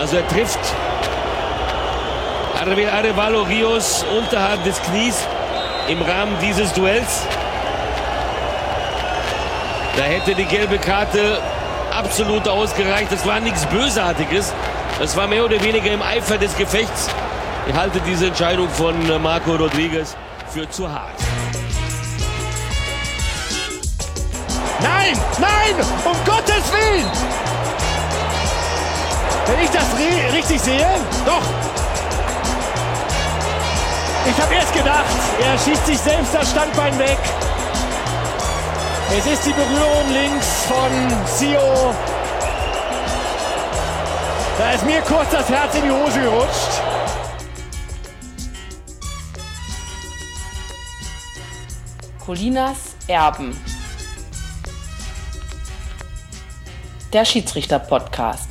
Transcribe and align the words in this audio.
Also 0.00 0.16
er 0.16 0.26
trifft 0.28 0.58
Arevalo 2.58 3.42
Rios 3.42 4.02
unterhalb 4.16 4.64
des 4.64 4.80
Knies 4.84 5.26
im 5.88 6.00
Rahmen 6.00 6.38
dieses 6.40 6.72
Duells. 6.72 7.26
Da 9.98 10.02
hätte 10.04 10.34
die 10.34 10.46
gelbe 10.46 10.78
Karte 10.78 11.36
absolut 11.94 12.48
ausgereicht. 12.48 13.12
Das 13.12 13.26
war 13.26 13.40
nichts 13.40 13.66
Bösartiges. 13.66 14.54
Das 14.98 15.14
war 15.18 15.26
mehr 15.26 15.44
oder 15.44 15.62
weniger 15.62 15.90
im 15.90 16.00
Eifer 16.00 16.38
des 16.38 16.56
Gefechts. 16.56 17.10
Ich 17.68 17.74
halte 17.74 18.00
diese 18.00 18.28
Entscheidung 18.28 18.70
von 18.70 18.94
Marco 19.20 19.52
Rodriguez 19.52 20.16
für 20.48 20.68
zu 20.70 20.90
hart. 20.90 21.12
Nein, 24.80 25.18
nein, 25.38 25.86
um 26.06 26.16
Gottes 26.24 26.72
Willen! 26.72 27.49
Wenn 29.46 29.64
ich 29.64 29.70
das 29.70 29.84
richtig 30.32 30.60
sehe, 30.60 30.86
doch. 31.24 31.42
Ich 34.26 34.42
habe 34.42 34.54
erst 34.54 34.72
gedacht, 34.72 35.04
er 35.42 35.58
schießt 35.58 35.86
sich 35.86 35.98
selbst 35.98 36.34
das 36.34 36.50
Standbein 36.50 36.98
weg. 36.98 37.18
Es 39.16 39.26
ist 39.26 39.44
die 39.44 39.52
Berührung 39.52 40.12
links 40.12 40.66
von 40.66 41.26
Sio. 41.26 41.94
Da 44.58 44.70
ist 44.72 44.84
mir 44.84 45.00
kurz 45.00 45.30
das 45.30 45.48
Herz 45.48 45.74
in 45.74 45.84
die 45.84 45.90
Hose 45.90 46.20
gerutscht. 46.20 46.82
Colinas 52.24 52.94
Erben. 53.08 53.58
Der 57.12 57.24
Schiedsrichter-Podcast. 57.24 58.49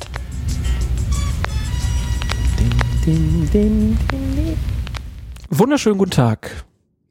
Wunderschönen 5.48 5.96
guten 5.96 6.10
Tag. 6.10 6.64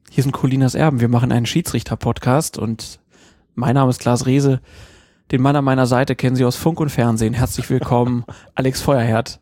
Hier 0.08 0.22
sind 0.22 0.30
Colinas 0.30 0.76
Erben. 0.76 1.00
Wir 1.00 1.08
machen 1.08 1.32
einen 1.32 1.46
Schiedsrichter-Podcast 1.46 2.58
und 2.58 3.00
mein 3.56 3.74
Name 3.74 3.90
ist 3.90 3.98
Klaas 3.98 4.24
Rehse. 4.24 4.60
Den 5.32 5.42
Mann 5.42 5.56
an 5.56 5.64
meiner 5.64 5.86
Seite 5.86 6.14
kennen 6.14 6.36
Sie 6.36 6.44
aus 6.44 6.54
Funk 6.54 6.78
und 6.78 6.90
Fernsehen. 6.90 7.34
Herzlich 7.34 7.68
willkommen, 7.70 8.24
Alex 8.54 8.80
Feuerherd. 8.82 9.40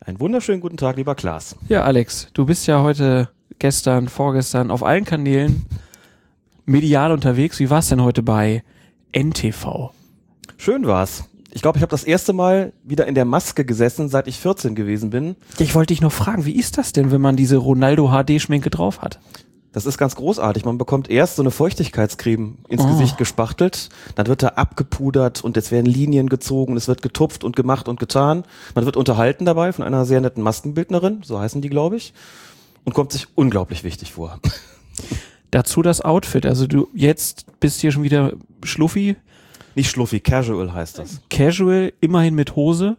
Einen 0.00 0.18
wunderschönen 0.18 0.62
guten 0.62 0.78
Tag, 0.78 0.96
lieber 0.96 1.14
Klaas. 1.14 1.56
Ja, 1.68 1.82
Alex, 1.82 2.28
du 2.32 2.46
bist 2.46 2.66
ja 2.66 2.82
heute, 2.82 3.28
gestern, 3.58 4.08
vorgestern 4.08 4.70
auf 4.70 4.82
allen 4.82 5.04
Kanälen 5.04 5.66
medial 6.64 7.12
unterwegs. 7.12 7.60
Wie 7.60 7.68
war 7.68 7.80
es 7.80 7.90
denn 7.90 8.02
heute 8.02 8.22
bei 8.22 8.62
NTV? 9.12 9.90
Schön 10.56 10.86
war's. 10.86 11.28
Ich 11.54 11.60
glaube, 11.60 11.76
ich 11.76 11.82
habe 11.82 11.90
das 11.90 12.04
erste 12.04 12.32
Mal 12.32 12.72
wieder 12.82 13.06
in 13.06 13.14
der 13.14 13.26
Maske 13.26 13.66
gesessen, 13.66 14.08
seit 14.08 14.26
ich 14.26 14.38
14 14.38 14.74
gewesen 14.74 15.10
bin. 15.10 15.36
Ich 15.58 15.74
wollte 15.74 15.92
dich 15.92 16.00
noch 16.00 16.12
fragen, 16.12 16.46
wie 16.46 16.56
ist 16.56 16.78
das 16.78 16.92
denn, 16.92 17.10
wenn 17.10 17.20
man 17.20 17.36
diese 17.36 17.58
Ronaldo 17.58 18.08
HD-Schminke 18.08 18.70
drauf 18.70 19.02
hat? 19.02 19.20
Das 19.72 19.84
ist 19.84 19.98
ganz 19.98 20.16
großartig. 20.16 20.64
Man 20.64 20.78
bekommt 20.78 21.10
erst 21.10 21.36
so 21.36 21.42
eine 21.42 21.50
Feuchtigkeitscreme 21.50 22.58
ins 22.68 22.82
oh. 22.82 22.86
Gesicht 22.88 23.18
gespachtelt, 23.18 23.90
dann 24.14 24.26
wird 24.28 24.42
da 24.42 24.48
abgepudert 24.48 25.44
und 25.44 25.56
jetzt 25.56 25.70
werden 25.70 25.86
Linien 25.86 26.28
gezogen, 26.30 26.76
es 26.76 26.88
wird 26.88 27.02
getupft 27.02 27.44
und 27.44 27.54
gemacht 27.54 27.86
und 27.86 28.00
getan. 28.00 28.44
Man 28.74 28.86
wird 28.86 28.96
unterhalten 28.96 29.44
dabei 29.44 29.72
von 29.72 29.84
einer 29.84 30.06
sehr 30.06 30.20
netten 30.20 30.42
Maskenbildnerin, 30.42 31.20
so 31.22 31.38
heißen 31.38 31.60
die, 31.60 31.70
glaube 31.70 31.96
ich, 31.96 32.14
und 32.84 32.94
kommt 32.94 33.12
sich 33.12 33.28
unglaublich 33.34 33.84
wichtig 33.84 34.12
vor. 34.12 34.40
Dazu 35.50 35.82
das 35.82 36.00
Outfit. 36.00 36.46
Also 36.46 36.66
du 36.66 36.88
jetzt 36.94 37.44
bist 37.60 37.80
hier 37.80 37.92
schon 37.92 38.02
wieder 38.02 38.32
schluffi, 38.64 39.16
nicht 39.74 39.90
schluffi, 39.90 40.20
casual 40.20 40.72
heißt 40.72 40.98
das. 40.98 41.20
Casual, 41.30 41.92
immerhin 42.00 42.34
mit 42.34 42.56
Hose. 42.56 42.96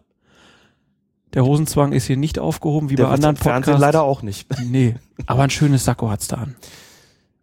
Der 1.34 1.44
Hosenzwang 1.44 1.92
ist 1.92 2.06
hier 2.06 2.16
nicht 2.16 2.38
aufgehoben, 2.38 2.90
wie 2.90 2.94
Der 2.94 3.04
bei 3.04 3.10
anderen 3.10 3.34
Podcasts. 3.34 3.66
Fernsehen 3.66 3.80
leider 3.80 4.02
auch 4.02 4.22
nicht. 4.22 4.46
Nee, 4.64 4.94
aber 5.26 5.42
ein 5.42 5.50
schönes 5.50 5.84
Sakko 5.84 6.10
hat's 6.10 6.28
da 6.28 6.36
an. 6.36 6.56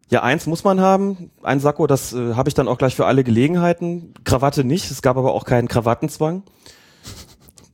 Ja, 0.10 0.24
eins 0.24 0.46
muss 0.46 0.64
man 0.64 0.82
haben. 0.82 1.32
Ein 1.42 1.60
Sakko, 1.60 1.88
das 1.88 2.12
äh, 2.14 2.34
habe 2.34 2.50
ich 2.50 2.54
dann 2.54 2.68
auch 2.68 2.78
gleich 2.78 2.96
für 2.96 3.06
alle 3.06 3.24
Gelegenheiten. 3.24 4.14
Krawatte 4.26 4.64
nicht. 4.66 4.92
Es 4.92 5.02
gab 5.02 5.16
aber 5.18 5.34
auch 5.34 5.46
keinen 5.46 5.70
Krawattenzwang. 5.70 6.44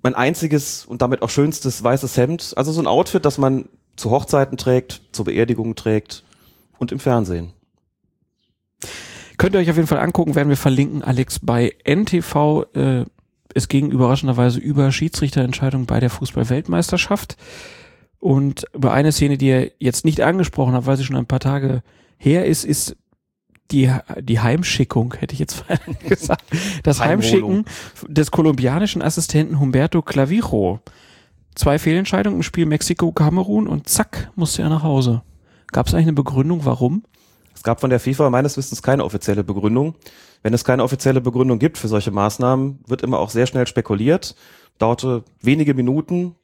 Mein 0.03 0.13
einziges 0.13 0.85
und 0.85 1.01
damit 1.01 1.23
auch 1.23 1.31
schönstes 1.31 1.83
weißes 1.83 2.15
Hemd. 2.15 2.53
Also 2.55 2.71
so 2.71 2.81
ein 2.81 2.87
Outfit, 2.87 3.25
das 3.25 3.39
man 3.39 3.69
zu 3.95 4.11
Hochzeiten 4.11 4.57
trägt, 4.57 5.01
zur 5.11 5.25
Beerdigung 5.25 5.73
trägt 5.75 6.23
und 6.77 6.91
im 6.91 6.99
Fernsehen. 6.99 7.53
Könnt 9.37 9.55
ihr 9.55 9.59
euch 9.59 9.69
auf 9.69 9.75
jeden 9.75 9.87
Fall 9.87 9.99
angucken, 9.99 10.35
werden 10.35 10.49
wir 10.49 10.57
verlinken, 10.57 11.03
Alex, 11.03 11.39
bei 11.39 11.75
NTV. 11.83 12.65
Äh, 12.73 13.05
es 13.53 13.67
ging 13.67 13.91
überraschenderweise 13.91 14.59
über 14.59 14.91
Schiedsrichterentscheidungen 14.91 15.85
bei 15.85 15.99
der 15.99 16.09
Fußball-Weltmeisterschaft. 16.09 17.37
Und 18.19 18.65
über 18.73 18.93
eine 18.93 19.11
Szene, 19.11 19.37
die 19.37 19.47
er 19.47 19.71
jetzt 19.79 20.05
nicht 20.05 20.21
angesprochen 20.21 20.73
hat, 20.73 20.85
weil 20.85 20.97
sie 20.97 21.03
schon 21.03 21.15
ein 21.15 21.27
paar 21.27 21.39
Tage 21.39 21.83
her 22.17 22.45
ist, 22.45 22.65
ist 22.65 22.95
die, 23.71 23.91
die 24.21 24.39
Heimschickung, 24.39 25.13
hätte 25.17 25.33
ich 25.33 25.39
jetzt 25.39 25.65
gesagt. 26.07 26.43
Das 26.83 26.99
Heimschicken 26.99 27.65
des 28.07 28.31
kolumbianischen 28.31 29.01
Assistenten 29.01 29.59
Humberto 29.59 30.01
Clavijo. 30.01 30.79
Zwei 31.53 31.79
Fehlentscheidungen 31.79 32.39
im 32.39 32.43
Spiel 32.43 32.65
Mexiko-Kamerun 32.65 33.67
und 33.67 33.89
zack, 33.89 34.31
musste 34.35 34.61
er 34.61 34.69
nach 34.69 34.83
Hause. 34.83 35.23
Gab 35.67 35.87
es 35.87 35.93
eigentlich 35.93 36.05
eine 36.05 36.13
Begründung, 36.13 36.65
warum? 36.65 37.03
Es 37.57 37.63
gab 37.63 37.81
von 37.81 37.89
der 37.89 37.99
FIFA 37.99 38.29
meines 38.29 38.55
Wissens 38.55 38.83
keine 38.83 39.03
offizielle 39.03 39.43
Begründung. 39.43 39.95
Wenn 40.43 40.53
es 40.53 40.63
keine 40.63 40.83
offizielle 40.83 41.21
Begründung 41.21 41.57
gibt 41.57 41.79
für 41.79 41.87
solche 41.87 42.11
Maßnahmen, 42.11 42.81
wird 42.85 43.01
immer 43.01 43.17
auch 43.17 43.31
sehr 43.31 43.47
schnell 43.47 43.65
spekuliert. 43.65 44.35
Dauerte 44.77 45.23
wenige 45.41 45.73
Minuten 45.73 46.35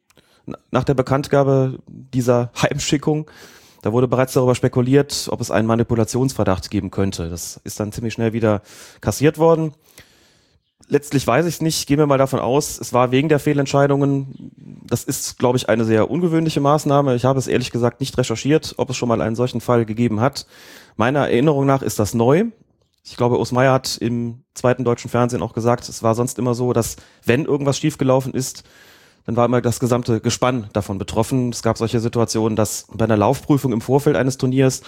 nach 0.72 0.82
der 0.82 0.94
Bekanntgabe 0.94 1.78
dieser 1.86 2.50
Heimschickung. 2.60 3.30
Da 3.82 3.92
wurde 3.92 4.08
bereits 4.08 4.32
darüber 4.32 4.56
spekuliert, 4.56 5.28
ob 5.30 5.40
es 5.40 5.52
einen 5.52 5.68
Manipulationsverdacht 5.68 6.68
geben 6.68 6.90
könnte. 6.90 7.30
Das 7.30 7.60
ist 7.62 7.78
dann 7.78 7.92
ziemlich 7.92 8.14
schnell 8.14 8.32
wieder 8.32 8.62
kassiert 9.00 9.38
worden. 9.38 9.72
Letztlich 10.88 11.26
weiß 11.26 11.46
ich 11.46 11.54
es 11.54 11.60
nicht. 11.62 11.86
Gehen 11.86 11.98
wir 11.98 12.06
mal 12.06 12.18
davon 12.18 12.40
aus, 12.40 12.78
es 12.78 12.92
war 12.92 13.10
wegen 13.10 13.28
der 13.28 13.38
Fehlentscheidungen. 13.38 14.52
Das 14.86 15.04
ist, 15.04 15.38
glaube 15.38 15.56
ich, 15.56 15.68
eine 15.68 15.84
sehr 15.84 16.10
ungewöhnliche 16.10 16.60
Maßnahme. 16.60 17.14
Ich 17.14 17.24
habe 17.24 17.38
es 17.38 17.46
ehrlich 17.46 17.70
gesagt 17.70 18.00
nicht 18.00 18.18
recherchiert, 18.18 18.74
ob 18.76 18.90
es 18.90 18.96
schon 18.96 19.08
mal 19.08 19.22
einen 19.22 19.36
solchen 19.36 19.62
Fall 19.62 19.86
gegeben 19.86 20.20
hat. 20.20 20.46
Meiner 20.96 21.20
Erinnerung 21.20 21.64
nach 21.64 21.82
ist 21.82 21.98
das 21.98 22.12
neu. 22.12 22.44
Ich 23.02 23.16
glaube, 23.16 23.38
Osmeier 23.38 23.72
hat 23.72 23.98
im 23.98 24.44
zweiten 24.54 24.84
deutschen 24.84 25.10
Fernsehen 25.10 25.42
auch 25.42 25.52
gesagt, 25.52 25.88
es 25.88 26.02
war 26.02 26.14
sonst 26.14 26.38
immer 26.38 26.54
so, 26.54 26.72
dass 26.72 26.96
wenn 27.24 27.44
irgendwas 27.44 27.78
schiefgelaufen 27.78 28.34
ist, 28.34 28.64
dann 29.26 29.36
war 29.36 29.46
immer 29.46 29.60
das 29.60 29.80
gesamte 29.80 30.20
Gespann 30.20 30.68
davon 30.72 30.98
betroffen. 30.98 31.50
Es 31.50 31.62
gab 31.62 31.78
solche 31.78 32.00
Situationen, 32.00 32.56
dass 32.56 32.86
bei 32.92 33.04
einer 33.04 33.16
Laufprüfung 33.16 33.72
im 33.72 33.80
Vorfeld 33.80 34.16
eines 34.16 34.36
Turniers 34.36 34.82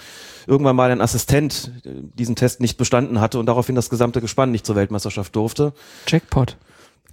irgendwann 0.45 0.75
mal 0.75 0.91
ein 0.91 1.01
Assistent 1.01 1.71
äh, 1.83 1.89
diesen 2.13 2.35
Test 2.35 2.61
nicht 2.61 2.77
bestanden 2.77 3.19
hatte 3.19 3.39
und 3.39 3.47
daraufhin 3.47 3.75
das 3.75 3.89
gesamte 3.89 4.21
Gespann 4.21 4.51
nicht 4.51 4.65
zur 4.65 4.75
Weltmeisterschaft 4.75 5.35
durfte. 5.35 5.73
Jackpot. 6.07 6.57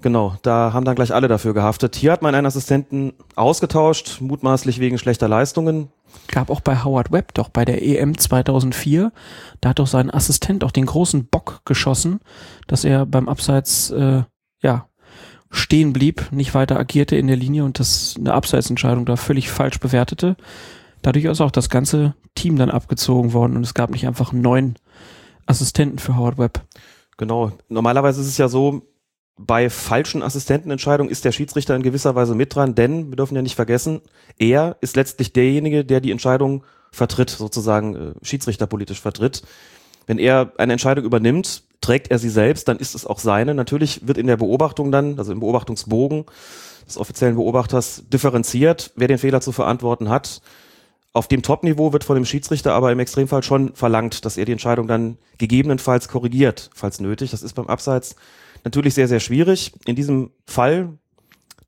Genau, 0.03 0.37
da 0.43 0.75
haben 0.75 0.85
dann 0.85 0.97
gleich 0.97 1.15
alle 1.15 1.29
dafür 1.29 1.55
gehaftet. 1.55 1.97
Hier 1.97 2.13
hat 2.13 2.21
man 2.21 2.35
einen 2.35 2.47
Assistenten 2.47 3.15
ausgetauscht, 3.37 4.21
mutmaßlich 4.21 4.79
wegen 4.79 4.99
schlechter 4.99 5.29
Leistungen. 5.29 5.89
Gab 6.29 6.51
auch 6.51 6.61
bei 6.61 6.85
Howard 6.85 7.11
Webb 7.11 7.33
doch 7.33 7.49
bei 7.49 7.65
der 7.65 7.83
EM 7.83 8.19
2004, 8.19 9.13
da 9.63 9.71
hat 9.71 9.79
doch 9.79 9.87
sein 9.87 10.13
Assistent 10.13 10.63
auch 10.63 10.73
den 10.73 10.85
großen 10.85 11.27
Bock 11.27 11.63
geschossen, 11.65 12.21
dass 12.67 12.85
er 12.85 13.07
beim 13.07 13.31
Abseits 13.31 13.91
äh, 13.91 14.25
ja 14.61 14.89
stehen 15.55 15.93
blieb, 15.93 16.31
nicht 16.33 16.55
weiter 16.55 16.79
agierte 16.79 17.17
in 17.17 17.27
der 17.27 17.37
Linie 17.37 17.65
und 17.65 17.79
das 17.79 18.17
eine 18.19 18.35
Abseitsentscheidung 18.35 19.07
da 19.07 19.17
völlig 19.17 19.51
falsch 19.51 19.79
bewertete. 19.81 20.37
Dadurch 21.03 21.27
ist 21.27 21.41
auch 21.41 21.51
das 21.51 21.69
ganze 21.69 22.15
Team 22.35 22.57
dann 22.57 22.71
abgezogen 22.71 23.33
worden 23.33 23.57
und 23.57 23.63
es 23.63 23.75
gab 23.75 23.91
nicht 23.91 24.07
einfach 24.07 24.33
neun 24.33 24.77
Assistenten 25.47 25.99
für 25.99 26.17
Howard 26.17 26.39
Webb. 26.39 26.63
Genau. 27.17 27.53
Normalerweise 27.69 28.21
ist 28.21 28.29
es 28.29 28.39
ja 28.39 28.49
so, 28.49 28.83
bei 29.37 29.69
falschen 29.69 30.23
Assistentenentscheidungen 30.23 31.11
ist 31.11 31.25
der 31.25 31.33
Schiedsrichter 31.33 31.75
in 31.75 31.83
gewisser 31.83 32.15
Weise 32.15 32.35
mit 32.35 32.55
dran, 32.55 32.75
denn 32.75 33.11
wir 33.11 33.17
dürfen 33.17 33.35
ja 33.35 33.43
nicht 33.43 33.57
vergessen, 33.57 34.01
er 34.39 34.77
ist 34.81 34.97
letztlich 34.97 35.33
derjenige, 35.33 35.85
der 35.85 36.01
die 36.01 36.13
Entscheidung 36.13 36.65
vertritt, 36.93 37.31
sozusagen 37.31 37.97
äh, 37.97 38.15
schiedsrichterpolitisch 38.23 39.01
vertritt. 39.01 39.43
Wenn 40.07 40.19
er 40.19 40.53
eine 40.59 40.73
Entscheidung 40.73 41.05
übernimmt, 41.05 41.64
trägt 41.81 42.11
er 42.11 42.19
sie 42.19 42.31
selbst, 42.31 42.69
dann 42.69 42.79
ist 42.79 42.95
es 42.95 43.07
auch 43.07 43.19
seine. 43.19 43.55
Natürlich 43.55 44.07
wird 44.07 44.19
in 44.19 44.27
der 44.27 44.37
Beobachtung 44.37 44.91
dann, 44.91 45.19
also 45.19 45.33
im 45.33 45.41
Beobachtungsbogen 45.41 46.25
des 46.87 46.99
offiziellen 46.99 47.37
Beobachters 47.37 48.05
differenziert, 48.13 48.93
wer 48.97 49.09
den 49.09 49.19
Fehler 49.19 49.41
zu 49.41 49.53
verantworten 49.53 50.09
hat. 50.09 50.41
Auf 51.13 51.29
dem 51.29 51.43
Top-Niveau 51.43 51.93
wird 51.93 52.05
von 52.05 52.17
dem 52.17 52.25
Schiedsrichter 52.25 52.73
aber 52.73 52.91
im 52.91 52.99
Extremfall 52.99 53.43
schon 53.43 53.75
verlangt, 53.75 54.25
dass 54.25 54.37
er 54.37 54.45
die 54.45 54.53
Entscheidung 54.53 54.89
dann 54.89 55.17
gegebenenfalls 55.39 56.09
korrigiert, 56.09 56.71
falls 56.75 57.01
nötig. 57.01 57.31
Das 57.31 57.43
ist 57.43 57.55
beim 57.55 57.69
Abseits 57.69 58.17
natürlich 58.65 58.95
sehr, 58.95 59.07
sehr 59.07 59.21
schwierig. 59.21 59.73
In 59.87 59.95
diesem 59.95 60.31
Fall, 60.47 60.99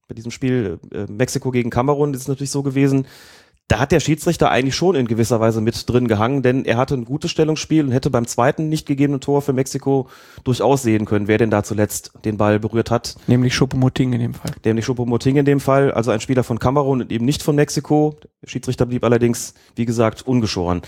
bei 0.08 0.14
diesem 0.14 0.32
Spiel 0.32 0.80
äh, 0.92 1.06
Mexiko 1.10 1.50
gegen 1.52 1.70
Kamerun, 1.70 2.12
ist 2.12 2.22
es 2.22 2.28
natürlich 2.28 2.50
so 2.50 2.62
gewesen, 2.64 3.06
da 3.68 3.80
hat 3.80 3.90
der 3.90 3.98
Schiedsrichter 3.98 4.50
eigentlich 4.50 4.76
schon 4.76 4.94
in 4.94 5.08
gewisser 5.08 5.40
Weise 5.40 5.60
mit 5.60 5.90
drin 5.90 6.06
gehangen, 6.06 6.42
denn 6.42 6.64
er 6.64 6.76
hatte 6.76 6.94
ein 6.94 7.04
gutes 7.04 7.32
Stellungsspiel 7.32 7.84
und 7.84 7.90
hätte 7.90 8.10
beim 8.10 8.26
zweiten 8.26 8.68
nicht 8.68 8.86
gegebenen 8.86 9.20
Tor 9.20 9.42
für 9.42 9.52
Mexiko 9.52 10.08
durchaus 10.44 10.82
sehen 10.82 11.04
können, 11.04 11.26
wer 11.26 11.38
denn 11.38 11.50
da 11.50 11.64
zuletzt 11.64 12.12
den 12.24 12.36
Ball 12.36 12.60
berührt 12.60 12.92
hat. 12.92 13.16
Nämlich 13.26 13.54
Choupo-Moting 13.54 14.12
in 14.12 14.20
dem 14.20 14.34
Fall. 14.34 14.52
Nämlich 14.64 14.84
Choupo-Moting 14.86 15.36
in 15.36 15.44
dem 15.44 15.58
Fall, 15.58 15.90
also 15.90 16.12
ein 16.12 16.20
Spieler 16.20 16.44
von 16.44 16.60
Kamerun 16.60 17.02
und 17.02 17.10
eben 17.10 17.24
nicht 17.24 17.42
von 17.42 17.56
Mexiko. 17.56 18.14
Der 18.40 18.48
Schiedsrichter 18.48 18.86
blieb 18.86 19.02
allerdings, 19.02 19.54
wie 19.74 19.84
gesagt, 19.84 20.22
ungeschoren. 20.22 20.82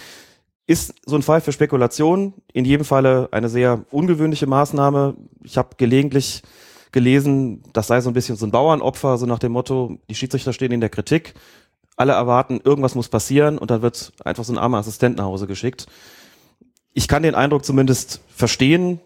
Ist 0.68 0.94
so 1.04 1.16
ein 1.16 1.22
Fall 1.22 1.40
für 1.40 1.50
Spekulation, 1.50 2.34
in 2.52 2.64
jedem 2.64 2.84
Falle 2.84 3.28
eine 3.32 3.48
sehr 3.48 3.86
ungewöhnliche 3.90 4.46
Maßnahme. 4.46 5.16
Ich 5.42 5.58
habe 5.58 5.70
gelegentlich 5.78 6.42
gelesen, 6.92 7.62
das 7.72 7.88
sei 7.88 8.00
so 8.00 8.10
ein 8.10 8.14
bisschen 8.14 8.36
so 8.36 8.46
ein 8.46 8.52
Bauernopfer, 8.52 9.18
so 9.18 9.26
nach 9.26 9.38
dem 9.38 9.52
Motto, 9.52 9.98
die 10.08 10.14
Schiedsrichter 10.14 10.52
stehen 10.52 10.72
in 10.72 10.80
der 10.80 10.90
Kritik, 10.90 11.34
alle 11.98 12.12
erwarten, 12.12 12.60
irgendwas 12.62 12.94
muss 12.94 13.08
passieren 13.08 13.58
und 13.58 13.70
dann 13.70 13.82
wird 13.82 14.12
einfach 14.24 14.44
so 14.44 14.52
ein 14.52 14.58
armer 14.58 14.78
Assistent 14.78 15.16
nach 15.16 15.24
Hause 15.24 15.46
geschickt. 15.46 15.86
Ich 16.94 17.08
kann 17.08 17.22
den 17.22 17.34
Eindruck 17.34 17.64
zumindest 17.64 18.20
verstehen. 18.28 19.00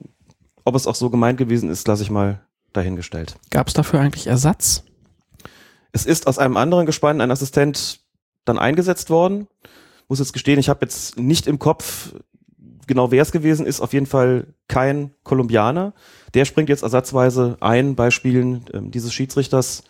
Ob 0.64 0.76
es 0.76 0.86
auch 0.86 0.94
so 0.94 1.10
gemeint 1.10 1.38
gewesen 1.38 1.70
ist, 1.70 1.88
lasse 1.88 2.02
ich 2.02 2.10
mal 2.10 2.40
dahingestellt. 2.72 3.36
Gab 3.50 3.68
es 3.68 3.74
dafür 3.74 4.00
eigentlich 4.00 4.28
Ersatz? 4.28 4.84
Es 5.92 6.06
ist 6.06 6.26
aus 6.26 6.38
einem 6.38 6.56
anderen 6.56 6.86
Gespann 6.86 7.20
ein 7.20 7.30
Assistent 7.30 8.00
dann 8.44 8.58
eingesetzt 8.58 9.10
worden. 9.10 9.48
Muss 10.08 10.20
jetzt 10.20 10.32
gestehen, 10.32 10.58
ich 10.58 10.68
habe 10.68 10.80
jetzt 10.82 11.18
nicht 11.18 11.46
im 11.46 11.58
Kopf 11.58 12.14
genau 12.86 13.10
wer 13.10 13.22
es 13.22 13.32
gewesen 13.32 13.66
ist. 13.66 13.80
Auf 13.80 13.92
jeden 13.92 14.06
Fall 14.06 14.48
kein 14.68 15.12
Kolumbianer. 15.24 15.94
Der 16.34 16.44
springt 16.44 16.68
jetzt 16.68 16.82
ersatzweise 16.82 17.56
ein 17.60 17.94
bei 17.94 18.10
Spielen 18.10 18.64
äh, 18.72 18.80
dieses 18.82 19.12
Schiedsrichters 19.12 19.84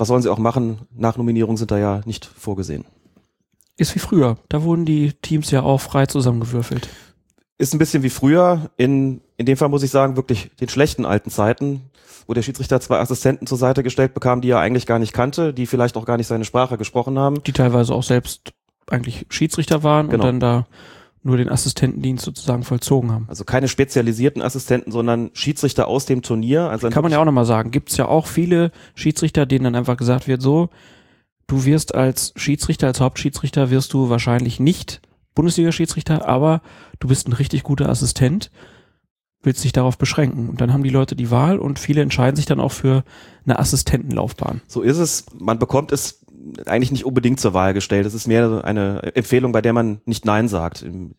was 0.00 0.08
sollen 0.08 0.22
sie 0.22 0.30
auch 0.30 0.38
machen? 0.38 0.80
Nachnominierungen 0.96 1.58
sind 1.58 1.70
da 1.70 1.78
ja 1.78 2.00
nicht 2.06 2.24
vorgesehen. 2.24 2.84
Ist 3.76 3.94
wie 3.94 3.98
früher. 3.98 4.38
Da 4.48 4.62
wurden 4.62 4.84
die 4.84 5.12
Teams 5.12 5.50
ja 5.50 5.62
auch 5.62 5.80
frei 5.80 6.06
zusammengewürfelt. 6.06 6.88
Ist 7.58 7.74
ein 7.74 7.78
bisschen 7.78 8.02
wie 8.02 8.10
früher. 8.10 8.70
In, 8.78 9.20
in 9.36 9.46
dem 9.46 9.58
Fall 9.58 9.68
muss 9.68 9.82
ich 9.82 9.90
sagen, 9.90 10.16
wirklich 10.16 10.50
den 10.58 10.70
schlechten 10.70 11.04
alten 11.04 11.30
Zeiten, 11.30 11.82
wo 12.26 12.32
der 12.32 12.42
Schiedsrichter 12.42 12.80
zwei 12.80 12.98
Assistenten 12.98 13.46
zur 13.46 13.58
Seite 13.58 13.82
gestellt 13.82 14.14
bekam, 14.14 14.40
die 14.40 14.50
er 14.50 14.60
eigentlich 14.60 14.86
gar 14.86 14.98
nicht 14.98 15.12
kannte, 15.12 15.52
die 15.52 15.66
vielleicht 15.66 15.96
auch 15.96 16.06
gar 16.06 16.16
nicht 16.16 16.26
seine 16.26 16.44
Sprache 16.44 16.78
gesprochen 16.78 17.18
haben. 17.18 17.42
Die 17.44 17.52
teilweise 17.52 17.94
auch 17.94 18.02
selbst 18.02 18.52
eigentlich 18.88 19.26
Schiedsrichter 19.28 19.82
waren 19.82 20.08
genau. 20.08 20.24
und 20.24 20.26
dann 20.26 20.40
da 20.40 20.66
nur 21.22 21.36
den 21.36 21.50
Assistentendienst 21.50 22.24
sozusagen 22.24 22.62
vollzogen 22.62 23.12
haben. 23.12 23.26
Also 23.28 23.44
keine 23.44 23.68
spezialisierten 23.68 24.40
Assistenten, 24.40 24.90
sondern 24.90 25.30
Schiedsrichter 25.34 25.86
aus 25.86 26.06
dem 26.06 26.22
Turnier. 26.22 26.70
Also 26.70 26.88
Kann 26.88 27.02
man 27.02 27.12
ja 27.12 27.20
auch 27.20 27.26
nochmal 27.26 27.44
sagen. 27.44 27.70
Gibt 27.70 27.90
es 27.90 27.96
ja 27.96 28.06
auch 28.08 28.26
viele 28.26 28.72
Schiedsrichter, 28.94 29.44
denen 29.44 29.64
dann 29.64 29.74
einfach 29.74 29.98
gesagt 29.98 30.28
wird, 30.28 30.40
so, 30.40 30.70
du 31.46 31.64
wirst 31.64 31.94
als 31.94 32.32
Schiedsrichter, 32.36 32.86
als 32.86 33.00
Hauptschiedsrichter 33.00 33.70
wirst 33.70 33.92
du 33.92 34.08
wahrscheinlich 34.08 34.60
nicht 34.60 35.02
Bundesliga-Schiedsrichter, 35.34 36.26
aber 36.26 36.62
du 36.98 37.08
bist 37.08 37.28
ein 37.28 37.32
richtig 37.32 37.62
guter 37.62 37.88
Assistent, 37.88 38.50
willst 39.42 39.64
dich 39.64 39.72
darauf 39.72 39.98
beschränken. 39.98 40.48
Und 40.48 40.60
dann 40.60 40.72
haben 40.72 40.82
die 40.82 40.90
Leute 40.90 41.16
die 41.16 41.30
Wahl 41.30 41.58
und 41.58 41.78
viele 41.78 42.02
entscheiden 42.02 42.36
sich 42.36 42.46
dann 42.46 42.60
auch 42.60 42.72
für 42.72 43.04
eine 43.44 43.58
Assistentenlaufbahn. 43.58 44.60
So 44.66 44.82
ist 44.82 44.98
es. 44.98 45.26
Man 45.38 45.58
bekommt 45.58 45.92
es 45.92 46.19
eigentlich 46.66 46.92
nicht 46.92 47.04
unbedingt 47.04 47.40
zur 47.40 47.54
Wahl 47.54 47.74
gestellt. 47.74 48.06
Das 48.06 48.14
ist 48.14 48.26
mehr 48.26 48.64
eine 48.64 49.14
Empfehlung, 49.14 49.52
bei 49.52 49.62
der 49.62 49.72
man 49.72 50.00
nicht 50.04 50.24
Nein 50.24 50.48
sagt. 50.48 50.82
Im 50.82 51.14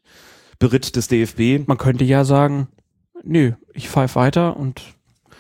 Beritt 0.60 0.96
des 0.96 1.08
DFB. 1.08 1.68
Man 1.68 1.78
könnte 1.78 2.04
ja 2.04 2.24
sagen, 2.24 2.68
nö, 3.24 3.54
ich 3.74 3.90
pfeife 3.90 4.16
weiter 4.16 4.58
und 4.58 4.82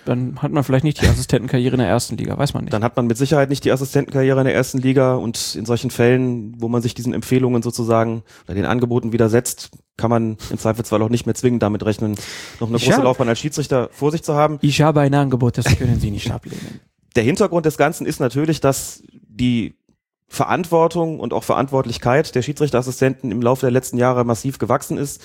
dann 0.06 0.42
hat 0.42 0.52
man 0.52 0.64
vielleicht 0.64 0.84
nicht 0.84 1.00
die 1.02 1.08
Assistentenkarriere 1.08 1.76
in 1.76 1.80
der 1.80 1.88
ersten 1.88 2.18
Liga, 2.18 2.36
weiß 2.38 2.54
man 2.54 2.64
nicht. 2.64 2.74
Dann 2.74 2.84
hat 2.84 2.96
man 2.96 3.06
mit 3.06 3.18
Sicherheit 3.18 3.50
nicht 3.50 3.64
die 3.66 3.72
Assistentenkarriere 3.72 4.40
in 4.40 4.46
der 4.46 4.56
ersten 4.56 4.80
Liga 4.80 5.14
und 5.14 5.56
in 5.56 5.66
solchen 5.66 5.92
Fällen, 5.92 6.60
wo 6.60 6.68
man 6.70 6.82
sich 6.82 6.96
diesen 6.96 7.14
Empfehlungen 7.14 7.62
sozusagen 7.62 8.24
oder 8.46 8.56
den 8.56 8.66
Angeboten 8.66 9.14
widersetzt, 9.14 9.70
kann 9.98 10.10
man 10.10 10.38
im 10.50 10.58
Zweifelsfall 10.58 11.02
auch 11.04 11.10
nicht 11.10 11.28
mehr 11.28 11.36
zwingend 11.36 11.62
damit 11.62 11.86
rechnen, 11.86 12.16
noch 12.60 12.68
eine 12.68 12.78
ich 12.78 12.86
große 12.86 12.98
hab, 12.98 13.04
Laufbahn 13.04 13.30
als 13.30 13.40
Schiedsrichter 13.40 13.90
vor 13.92 14.12
sich 14.12 14.24
zu 14.24 14.34
haben. 14.34 14.58
Ich 14.62 14.82
habe 14.82 15.02
ein 15.02 15.14
Angebot, 15.14 15.58
das 15.58 15.66
können 15.78 16.00
Sie 16.00 16.10
nicht 16.10 16.32
ablehnen. 16.32 16.80
Der 17.16 17.24
Hintergrund 17.24 17.66
des 17.66 17.78
Ganzen 17.78 18.08
ist 18.08 18.20
natürlich, 18.20 18.62
dass 18.62 19.04
die 19.32 19.76
Verantwortung 20.28 21.20
und 21.20 21.34
auch 21.34 21.44
Verantwortlichkeit 21.44 22.36
der 22.36 22.42
Schiedsrichterassistenten 22.42 23.32
im 23.32 23.42
Laufe 23.42 23.66
der 23.66 23.72
letzten 23.72 23.98
Jahre 23.98 24.24
massiv 24.24 24.60
gewachsen 24.60 24.98
ist. 24.98 25.22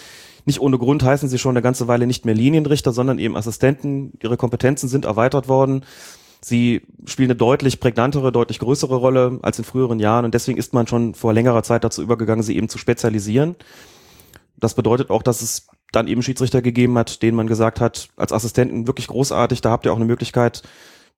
Nicht 0.47 0.61
ohne 0.61 0.79
Grund 0.79 1.03
heißen 1.03 1.29
sie 1.29 1.39
schon 1.39 1.53
eine 1.53 1.63
ganze 1.63 1.87
Weile 1.87 2.07
nicht 2.07 2.25
mehr 2.25 2.35
Linienrichter, 2.35 2.93
sondern 2.93 3.19
eben 3.19 3.37
Assistenten. 3.37 4.13
Ihre 4.23 4.37
Kompetenzen 4.37 4.89
sind 4.89 5.05
erweitert 5.05 5.49
worden. 5.49 5.85
Sie 6.41 6.83
spielen 7.05 7.31
eine 7.31 7.37
deutlich 7.37 7.81
prägnantere, 7.81 8.33
deutlich 8.33 8.59
größere 8.59 8.97
Rolle 8.97 9.39
als 9.43 9.59
in 9.59 9.65
früheren 9.65 9.99
Jahren 10.01 10.25
und 10.25 10.35
deswegen 10.35 10.59
ist 10.59 10.75
man 10.75 10.87
schon 10.87 11.15
vor 11.15 11.33
längerer 11.33 11.63
Zeit 11.63 11.85
dazu 11.85 12.03
übergegangen, 12.03 12.43
sie 12.43 12.57
eben 12.57 12.69
zu 12.69 12.79
spezialisieren. 12.79 13.57
Das 14.57 14.75
bedeutet 14.75 15.11
auch, 15.11 15.23
dass 15.23 15.43
es 15.43 15.69
dann 15.93 16.09
eben 16.09 16.23
Schiedsrichter 16.23 16.63
gegeben 16.63 16.99
hat, 16.99 17.23
denen 17.23 17.37
man 17.37 17.47
gesagt 17.47 17.81
hat, 17.81 18.09
als 18.17 18.33
Assistenten 18.33 18.87
wirklich 18.87 19.07
großartig, 19.07 19.61
da 19.61 19.71
habt 19.71 19.87
ihr 19.87 19.93
auch 19.93 19.97
eine 19.97 20.05
Möglichkeit, 20.05 20.63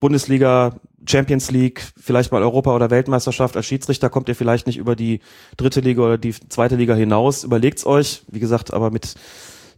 Bundesliga, 0.00 0.76
Champions 1.06 1.50
League, 1.50 1.82
vielleicht 1.96 2.30
mal 2.30 2.42
Europa- 2.42 2.74
oder 2.74 2.90
Weltmeisterschaft. 2.90 3.56
Als 3.56 3.66
Schiedsrichter 3.66 4.10
kommt 4.10 4.28
ihr 4.28 4.36
vielleicht 4.36 4.66
nicht 4.66 4.76
über 4.76 4.94
die 4.94 5.20
dritte 5.56 5.80
Liga 5.80 6.02
oder 6.02 6.18
die 6.18 6.34
zweite 6.48 6.76
Liga 6.76 6.94
hinaus. 6.94 7.44
Überlegt's 7.44 7.84
euch. 7.84 8.22
Wie 8.28 8.40
gesagt, 8.40 8.72
aber 8.72 8.90
mit 8.90 9.14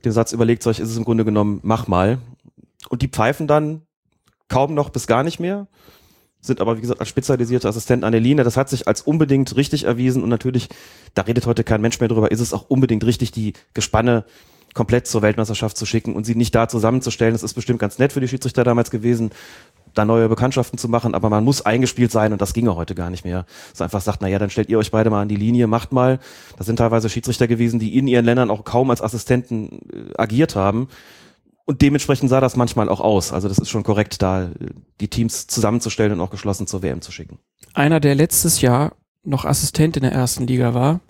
dem 0.05 0.13
Satz 0.13 0.33
überlegt's 0.33 0.67
euch 0.67 0.81
ist 0.81 0.91
es 0.91 0.97
im 0.97 1.05
Grunde 1.05 1.25
genommen, 1.25 1.61
mach 1.63 1.87
mal. 1.87 2.19
Und 2.89 3.03
die 3.03 3.09
pfeifen 3.09 3.47
dann 3.47 3.83
kaum 4.49 4.75
noch 4.75 4.91
bis 4.91 5.07
gar 5.07 5.23
nicht 5.23 5.41
mehr. 5.41 5.69
Sind 6.43 6.61
aber, 6.61 6.77
wie 6.77 6.81
gesagt, 6.81 7.01
als 7.01 7.09
spezialisierte 7.09 7.69
Assistenten 7.69 8.05
an 8.05 8.13
der 8.13 8.21
Linie. 8.21 8.45
Das 8.45 8.57
hat 8.57 8.69
sich 8.69 8.89
als 8.89 9.03
unbedingt 9.03 9.57
richtig 9.57 9.85
erwiesen. 9.85 10.23
Und 10.23 10.31
natürlich, 10.31 10.69
da 11.15 11.23
redet 11.23 11.47
heute 11.47 11.65
kein 11.65 11.83
Mensch 11.83 12.01
mehr 12.01 12.09
drüber, 12.09 12.31
ist 12.31 12.41
es 12.41 12.55
auch 12.55 12.69
unbedingt 12.69 13.05
richtig, 13.05 13.31
die 13.31 13.53
Gespanne 13.75 14.25
komplett 14.73 15.07
zur 15.07 15.23
Weltmeisterschaft 15.23 15.77
zu 15.77 15.85
schicken 15.85 16.15
und 16.15 16.25
sie 16.25 16.35
nicht 16.35 16.55
da 16.55 16.69
zusammenzustellen. 16.69 17.33
Das 17.33 17.43
ist 17.43 17.55
bestimmt 17.55 17.79
ganz 17.79 17.99
nett 17.99 18.13
für 18.13 18.21
die 18.21 18.29
Schiedsrichter 18.29 18.65
damals 18.65 18.91
gewesen 18.91 19.31
da 19.95 20.05
neue 20.05 20.29
Bekanntschaften 20.29 20.79
zu 20.79 20.89
machen, 20.89 21.15
aber 21.15 21.31
man 21.31 21.45
muss 21.45 21.63
eingespielt 21.63 22.11
sein 22.11 22.33
und 22.33 22.41
das 22.41 22.53
ginge 22.53 22.77
heute 22.77 22.95
gar 22.95 23.11
nicht 23.11 23.25
mehr. 23.25 23.47
So 23.75 23.85
einfach 23.85 24.01
sagt, 24.01 24.21
na 24.23 24.29
ja, 24.29 24.39
dann 24.39 24.51
stellt 24.51 24.69
ihr 24.69 24.79
euch 24.79 24.91
beide 24.91 25.11
mal 25.11 25.23
an 25.23 25.29
die 25.29 25.37
Linie, 25.37 25.67
macht 25.67 25.93
mal. 25.93 26.19
Das 26.57 26.67
sind 26.67 26.77
teilweise 26.77 27.09
Schiedsrichter 27.09 27.47
gewesen, 27.47 27.81
die 27.81 27.97
in 27.97 28.07
ihren 28.07 28.25
Ländern 28.25 28.51
auch 28.51 28.65
kaum 28.65 28.91
als 28.91 29.03
Assistenten 29.03 29.81
äh, 29.93 30.19
agiert 30.19 30.57
haben. 30.57 30.89
Und 31.65 31.83
dementsprechend 31.83 32.31
sah 32.31 32.41
das 32.41 32.57
manchmal 32.57 32.89
auch 32.89 33.01
aus. 33.01 33.33
Also 33.33 33.49
das 33.49 33.59
ist 33.59 33.71
schon 33.71 33.85
korrekt, 33.85 34.23
da 34.23 34.45
äh, 34.45 34.49
die 35.01 35.09
Teams 35.09 35.47
zusammenzustellen 35.47 36.13
und 36.13 36.21
auch 36.21 36.31
geschlossen 36.31 36.67
zur 36.67 36.83
WM 36.83 37.01
zu 37.01 37.13
schicken. 37.13 37.39
Einer, 37.75 38.01
der 38.01 38.15
letztes 38.15 38.61
Jahr 38.61 38.97
noch 39.23 39.45
Assistent 39.45 39.97
in 39.97 40.03
der 40.03 40.13
ersten 40.13 40.47
Liga 40.47 40.75
war, 40.75 41.01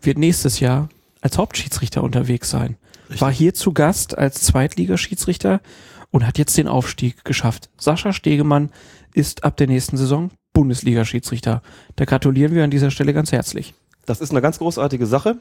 wird 0.00 0.18
nächstes 0.18 0.60
Jahr 0.60 0.88
als 1.20 1.38
Hauptschiedsrichter 1.38 2.02
unterwegs 2.02 2.50
sein. 2.50 2.76
Richtig. 3.04 3.20
War 3.20 3.32
hier 3.32 3.54
zu 3.54 3.72
Gast 3.72 4.16
als 4.16 4.42
Zweitligaschiedsrichter 4.42 5.60
und 6.14 6.24
hat 6.24 6.38
jetzt 6.38 6.56
den 6.56 6.68
Aufstieg 6.68 7.24
geschafft. 7.24 7.70
Sascha 7.76 8.12
Stegemann 8.12 8.70
ist 9.14 9.42
ab 9.42 9.56
der 9.56 9.66
nächsten 9.66 9.96
Saison 9.96 10.30
Bundesliga-Schiedsrichter. 10.52 11.60
Da 11.96 12.04
gratulieren 12.04 12.54
wir 12.54 12.62
an 12.62 12.70
dieser 12.70 12.92
Stelle 12.92 13.12
ganz 13.12 13.32
herzlich. 13.32 13.74
Das 14.06 14.20
ist 14.20 14.30
eine 14.30 14.40
ganz 14.40 14.58
großartige 14.58 15.06
Sache. 15.06 15.38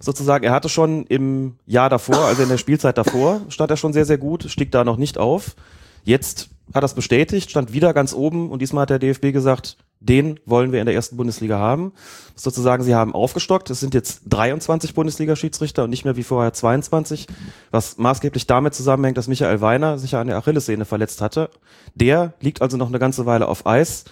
Sozusagen, 0.00 0.44
er 0.44 0.50
hatte 0.50 0.68
schon 0.68 1.06
im 1.06 1.54
Jahr 1.66 1.88
davor, 1.88 2.24
also 2.24 2.42
in 2.42 2.48
der 2.48 2.58
Spielzeit 2.58 2.98
davor, 2.98 3.42
stand 3.48 3.70
er 3.70 3.76
schon 3.76 3.92
sehr, 3.92 4.04
sehr 4.04 4.18
gut, 4.18 4.50
stieg 4.50 4.72
da 4.72 4.82
noch 4.82 4.96
nicht 4.96 5.18
auf. 5.18 5.54
Jetzt 6.02 6.48
hat 6.74 6.82
er 6.82 6.86
es 6.86 6.94
bestätigt, 6.94 7.48
stand 7.48 7.72
wieder 7.72 7.94
ganz 7.94 8.12
oben 8.12 8.50
und 8.50 8.60
diesmal 8.60 8.82
hat 8.82 8.90
der 8.90 8.98
DFB 8.98 9.32
gesagt, 9.32 9.76
den 10.00 10.38
wollen 10.46 10.72
wir 10.72 10.80
in 10.80 10.86
der 10.86 10.94
ersten 10.94 11.16
Bundesliga 11.16 11.58
haben. 11.58 11.92
Sozusagen, 12.36 12.84
sie 12.84 12.94
haben 12.94 13.14
aufgestockt. 13.14 13.68
Es 13.70 13.80
sind 13.80 13.94
jetzt 13.94 14.22
23 14.28 14.94
Bundesliga-Schiedsrichter 14.94 15.84
und 15.84 15.90
nicht 15.90 16.04
mehr 16.04 16.16
wie 16.16 16.22
vorher 16.22 16.52
22, 16.52 17.26
was 17.70 17.98
maßgeblich 17.98 18.46
damit 18.46 18.74
zusammenhängt, 18.74 19.18
dass 19.18 19.28
Michael 19.28 19.60
Weiner 19.60 19.98
sich 19.98 20.14
an 20.14 20.28
der 20.28 20.36
Achillessehne 20.36 20.84
verletzt 20.84 21.20
hatte. 21.20 21.50
Der 21.94 22.34
liegt 22.40 22.62
also 22.62 22.76
noch 22.76 22.88
eine 22.88 22.98
ganze 22.98 23.26
Weile 23.26 23.48
auf 23.48 23.66
Eis. 23.66 24.04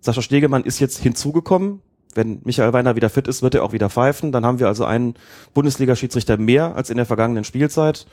Sascha 0.00 0.22
Stegemann 0.22 0.64
ist 0.64 0.80
jetzt 0.80 0.98
hinzugekommen. 0.98 1.80
Wenn 2.14 2.40
Michael 2.44 2.72
Weiner 2.72 2.96
wieder 2.96 3.08
fit 3.08 3.28
ist, 3.28 3.42
wird 3.42 3.54
er 3.54 3.62
auch 3.62 3.72
wieder 3.72 3.88
pfeifen. 3.88 4.32
Dann 4.32 4.44
haben 4.44 4.58
wir 4.58 4.66
also 4.66 4.84
einen 4.84 5.14
Bundesliga-Schiedsrichter 5.54 6.38
mehr 6.38 6.74
als 6.74 6.90
in 6.90 6.96
der 6.96 7.06
vergangenen 7.06 7.44
Spielzeit. 7.44 8.06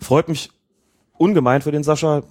Freut 0.00 0.28
mich 0.28 0.50
ungemein 1.16 1.62
für 1.62 1.70
den 1.70 1.84
Sascha. 1.84 2.24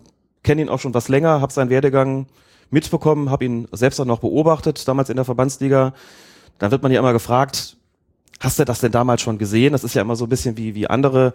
Kenne 0.44 0.62
ihn 0.62 0.70
auch 0.70 0.80
schon 0.80 0.94
was 0.94 1.08
länger, 1.08 1.42
habe 1.42 1.54
seinen 1.54 1.70
Werdegang 1.70 2.28
mitbekommen, 2.72 3.30
habe 3.30 3.46
ihn 3.46 3.68
selbst 3.72 4.00
auch 4.00 4.06
noch 4.06 4.20
beobachtet, 4.20 4.88
damals 4.88 5.10
in 5.10 5.16
der 5.16 5.26
Verbandsliga. 5.26 5.94
Dann 6.58 6.72
wird 6.72 6.84
man 6.84 6.92
ja 6.92 7.00
immer 7.00 7.14
gefragt, 7.14 7.78
hast 8.40 8.60
du 8.60 8.66
das 8.66 8.80
denn 8.80 8.92
damals 8.92 9.22
schon 9.22 9.38
gesehen? 9.38 9.74
Das 9.74 9.84
ist 9.84 9.94
ja 9.94 10.02
immer 10.02 10.16
so 10.16 10.26
ein 10.26 10.30
bisschen 10.30 10.58
wie, 10.58 10.76
wie 10.76 10.88
andere 10.88 11.34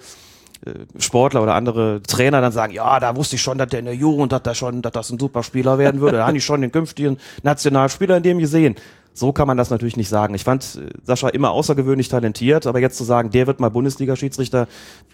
äh, 0.64 0.70
Sportler 0.98 1.42
oder 1.42 1.54
andere 1.54 2.02
Trainer 2.02 2.40
dann 2.40 2.52
sagen, 2.52 2.72
ja, 2.72 3.00
da 3.00 3.16
wusste 3.16 3.36
ich 3.36 3.42
schon, 3.42 3.58
dass 3.58 3.68
der 3.68 3.80
in 3.80 3.86
der 3.86 3.94
Jugend, 3.94 4.32
dass 4.32 4.42
der 4.42 4.54
schon, 4.54 4.82
dass 4.82 4.92
das 4.92 5.10
ein 5.10 5.18
super 5.18 5.42
Spieler 5.42 5.78
werden 5.78 6.00
würde. 6.00 6.18
Da 6.18 6.26
habe 6.26 6.36
ich 6.36 6.44
schon 6.44 6.60
den 6.60 6.72
künftigen 6.72 7.18
Nationalspieler 7.42 8.16
in 8.16 8.22
dem 8.22 8.38
gesehen. 8.38 8.76
So 9.16 9.32
kann 9.32 9.46
man 9.46 9.56
das 9.56 9.70
natürlich 9.70 9.96
nicht 9.96 10.08
sagen. 10.08 10.34
Ich 10.34 10.42
fand 10.42 10.76
äh, 10.76 10.90
Sascha 11.04 11.28
immer 11.28 11.50
außergewöhnlich 11.50 12.08
talentiert, 12.08 12.66
aber 12.66 12.80
jetzt 12.80 12.96
zu 12.96 13.04
sagen, 13.04 13.30
der 13.30 13.46
wird 13.46 13.60
mal 13.60 13.70
Bundesliga-Schiedsrichter, 13.70 14.66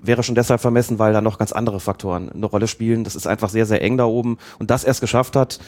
wäre 0.03 0.23
schon 0.23 0.35
deshalb 0.35 0.61
vermessen, 0.61 0.99
weil 0.99 1.13
da 1.13 1.21
noch 1.21 1.39
ganz 1.39 1.53
andere 1.53 1.81
Faktoren 1.81 2.31
eine 2.31 2.47
Rolle 2.47 2.67
spielen. 2.67 3.05
Das 3.05 3.15
ist 3.15 3.27
einfach 3.27 3.51
sehr, 3.51 3.67
sehr 3.67 3.83
eng 3.83 3.99
da 3.99 4.05
oben. 4.05 4.39
Und 4.59 4.71
das 4.71 4.85
erst 4.85 5.01
geschafft 5.01 5.37
hat, 5.37 5.59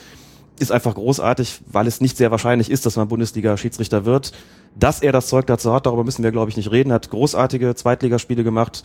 ist 0.58 0.72
einfach 0.72 0.94
großartig, 0.94 1.60
weil 1.66 1.86
es 1.86 2.00
nicht 2.00 2.16
sehr 2.16 2.30
wahrscheinlich 2.30 2.70
ist, 2.70 2.86
dass 2.86 2.96
man 2.96 3.08
Bundesliga-Schiedsrichter 3.08 4.04
wird. 4.04 4.32
Dass 4.74 5.02
er 5.02 5.12
das 5.12 5.28
Zeug 5.28 5.46
dazu 5.46 5.72
hat, 5.72 5.86
darüber 5.86 6.04
müssen 6.04 6.22
wir, 6.22 6.32
glaube 6.32 6.50
ich, 6.50 6.56
nicht 6.56 6.70
reden. 6.70 6.92
Hat 6.92 7.10
großartige 7.10 7.74
Zweitligaspiele 7.74 8.44
gemacht, 8.44 8.84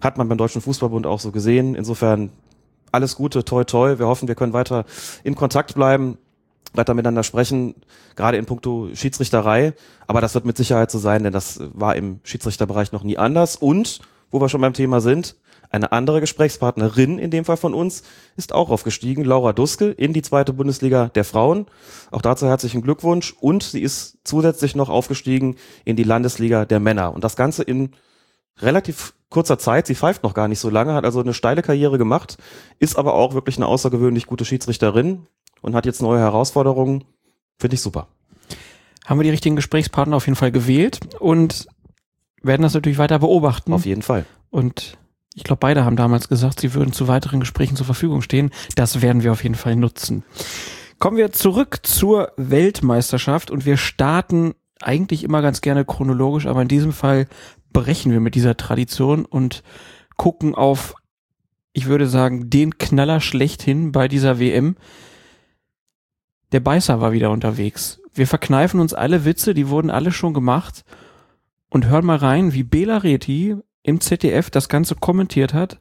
hat 0.00 0.18
man 0.18 0.28
beim 0.28 0.38
Deutschen 0.38 0.62
Fußballbund 0.62 1.06
auch 1.06 1.20
so 1.20 1.30
gesehen. 1.32 1.74
Insofern 1.74 2.30
alles 2.92 3.16
Gute, 3.16 3.44
toi 3.44 3.64
toi. 3.64 3.98
Wir 3.98 4.06
hoffen, 4.06 4.28
wir 4.28 4.34
können 4.34 4.52
weiter 4.52 4.84
in 5.24 5.34
Kontakt 5.34 5.74
bleiben, 5.74 6.18
weiter 6.72 6.94
miteinander 6.94 7.22
sprechen, 7.22 7.74
gerade 8.16 8.36
in 8.38 8.46
puncto 8.46 8.88
Schiedsrichterei. 8.94 9.74
Aber 10.06 10.20
das 10.20 10.34
wird 10.34 10.44
mit 10.44 10.56
Sicherheit 10.56 10.90
so 10.90 10.98
sein, 10.98 11.22
denn 11.24 11.32
das 11.32 11.60
war 11.74 11.96
im 11.96 12.20
Schiedsrichterbereich 12.22 12.92
noch 12.92 13.02
nie 13.02 13.18
anders. 13.18 13.56
Und, 13.56 14.00
wo 14.30 14.40
wir 14.40 14.48
schon 14.48 14.60
beim 14.60 14.74
Thema 14.74 15.00
sind, 15.00 15.36
eine 15.70 15.92
andere 15.92 16.20
Gesprächspartnerin 16.20 17.18
in 17.18 17.30
dem 17.30 17.44
Fall 17.44 17.56
von 17.56 17.74
uns 17.74 18.02
ist 18.36 18.52
auch 18.54 18.70
aufgestiegen, 18.70 19.24
Laura 19.24 19.52
Duske, 19.52 19.90
in 19.90 20.12
die 20.12 20.22
zweite 20.22 20.52
Bundesliga 20.52 21.08
der 21.08 21.24
Frauen. 21.24 21.66
Auch 22.10 22.22
dazu 22.22 22.46
herzlichen 22.46 22.82
Glückwunsch. 22.82 23.34
Und 23.38 23.62
sie 23.62 23.82
ist 23.82 24.18
zusätzlich 24.24 24.74
noch 24.74 24.88
aufgestiegen 24.88 25.56
in 25.84 25.96
die 25.96 26.04
Landesliga 26.04 26.64
der 26.64 26.80
Männer. 26.80 27.12
Und 27.12 27.24
das 27.24 27.36
Ganze 27.36 27.62
in 27.62 27.90
relativ 28.60 29.14
kurzer 29.30 29.58
Zeit. 29.58 29.86
Sie 29.86 29.94
pfeift 29.94 30.22
noch 30.22 30.34
gar 30.34 30.48
nicht 30.48 30.58
so 30.58 30.70
lange, 30.70 30.94
hat 30.94 31.04
also 31.04 31.20
eine 31.20 31.34
steile 31.34 31.62
Karriere 31.62 31.98
gemacht, 31.98 32.38
ist 32.78 32.96
aber 32.96 33.14
auch 33.14 33.34
wirklich 33.34 33.56
eine 33.56 33.66
außergewöhnlich 33.66 34.26
gute 34.26 34.44
Schiedsrichterin 34.44 35.26
und 35.60 35.74
hat 35.74 35.86
jetzt 35.86 36.02
neue 36.02 36.18
Herausforderungen. 36.18 37.04
Finde 37.58 37.74
ich 37.74 37.82
super. 37.82 38.08
Haben 39.04 39.20
wir 39.20 39.24
die 39.24 39.30
richtigen 39.30 39.56
Gesprächspartner 39.56 40.16
auf 40.16 40.26
jeden 40.26 40.36
Fall 40.36 40.52
gewählt 40.52 41.00
und 41.18 41.66
werden 42.42 42.62
das 42.62 42.74
natürlich 42.74 42.98
weiter 42.98 43.18
beobachten. 43.18 43.72
Auf 43.72 43.86
jeden 43.86 44.02
Fall. 44.02 44.26
Und 44.50 44.96
ich 45.38 45.44
glaube, 45.44 45.60
beide 45.60 45.84
haben 45.84 45.94
damals 45.94 46.28
gesagt, 46.28 46.58
sie 46.58 46.74
würden 46.74 46.92
zu 46.92 47.06
weiteren 47.06 47.38
Gesprächen 47.38 47.76
zur 47.76 47.86
Verfügung 47.86 48.22
stehen. 48.22 48.50
Das 48.74 49.02
werden 49.02 49.22
wir 49.22 49.30
auf 49.30 49.44
jeden 49.44 49.54
Fall 49.54 49.76
nutzen. 49.76 50.24
Kommen 50.98 51.16
wir 51.16 51.30
zurück 51.30 51.78
zur 51.84 52.32
Weltmeisterschaft 52.36 53.52
und 53.52 53.64
wir 53.64 53.76
starten 53.76 54.54
eigentlich 54.80 55.22
immer 55.22 55.40
ganz 55.40 55.60
gerne 55.60 55.84
chronologisch, 55.84 56.46
aber 56.46 56.62
in 56.62 56.66
diesem 56.66 56.92
Fall 56.92 57.28
brechen 57.72 58.10
wir 58.10 58.18
mit 58.18 58.34
dieser 58.34 58.56
Tradition 58.56 59.24
und 59.24 59.62
gucken 60.16 60.56
auf, 60.56 60.96
ich 61.72 61.86
würde 61.86 62.08
sagen, 62.08 62.50
den 62.50 62.76
Knaller 62.76 63.20
schlechthin 63.20 63.92
bei 63.92 64.08
dieser 64.08 64.40
WM. 64.40 64.74
Der 66.50 66.58
Beißer 66.58 67.00
war 67.00 67.12
wieder 67.12 67.30
unterwegs. 67.30 68.00
Wir 68.12 68.26
verkneifen 68.26 68.80
uns 68.80 68.92
alle 68.92 69.24
Witze, 69.24 69.54
die 69.54 69.68
wurden 69.68 69.90
alle 69.90 70.10
schon 70.10 70.34
gemacht 70.34 70.84
und 71.68 71.86
hören 71.86 72.06
mal 72.06 72.16
rein, 72.16 72.54
wie 72.54 72.64
Bela 72.64 72.98
Reti 72.98 73.56
im 73.82 74.00
ZDF 74.00 74.50
das 74.50 74.68
Ganze 74.68 74.94
kommentiert 74.94 75.54
hat. 75.54 75.78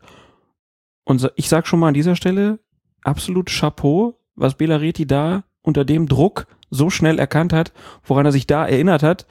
Und 1.03 1.31
ich 1.35 1.49
sag 1.49 1.67
schon 1.67 1.79
mal 1.79 1.89
an 1.89 1.93
dieser 1.93 2.15
Stelle, 2.15 2.59
absolut 3.03 3.49
Chapeau, 3.49 4.19
was 4.35 4.55
Bela 4.55 4.77
Reti 4.77 5.07
da 5.07 5.43
unter 5.61 5.85
dem 5.85 6.07
Druck 6.07 6.47
so 6.69 6.89
schnell 6.89 7.19
erkannt 7.19 7.53
hat, 7.53 7.71
woran 8.03 8.25
er 8.25 8.31
sich 8.31 8.47
da 8.47 8.65
erinnert 8.65 9.03
hat. 9.03 9.25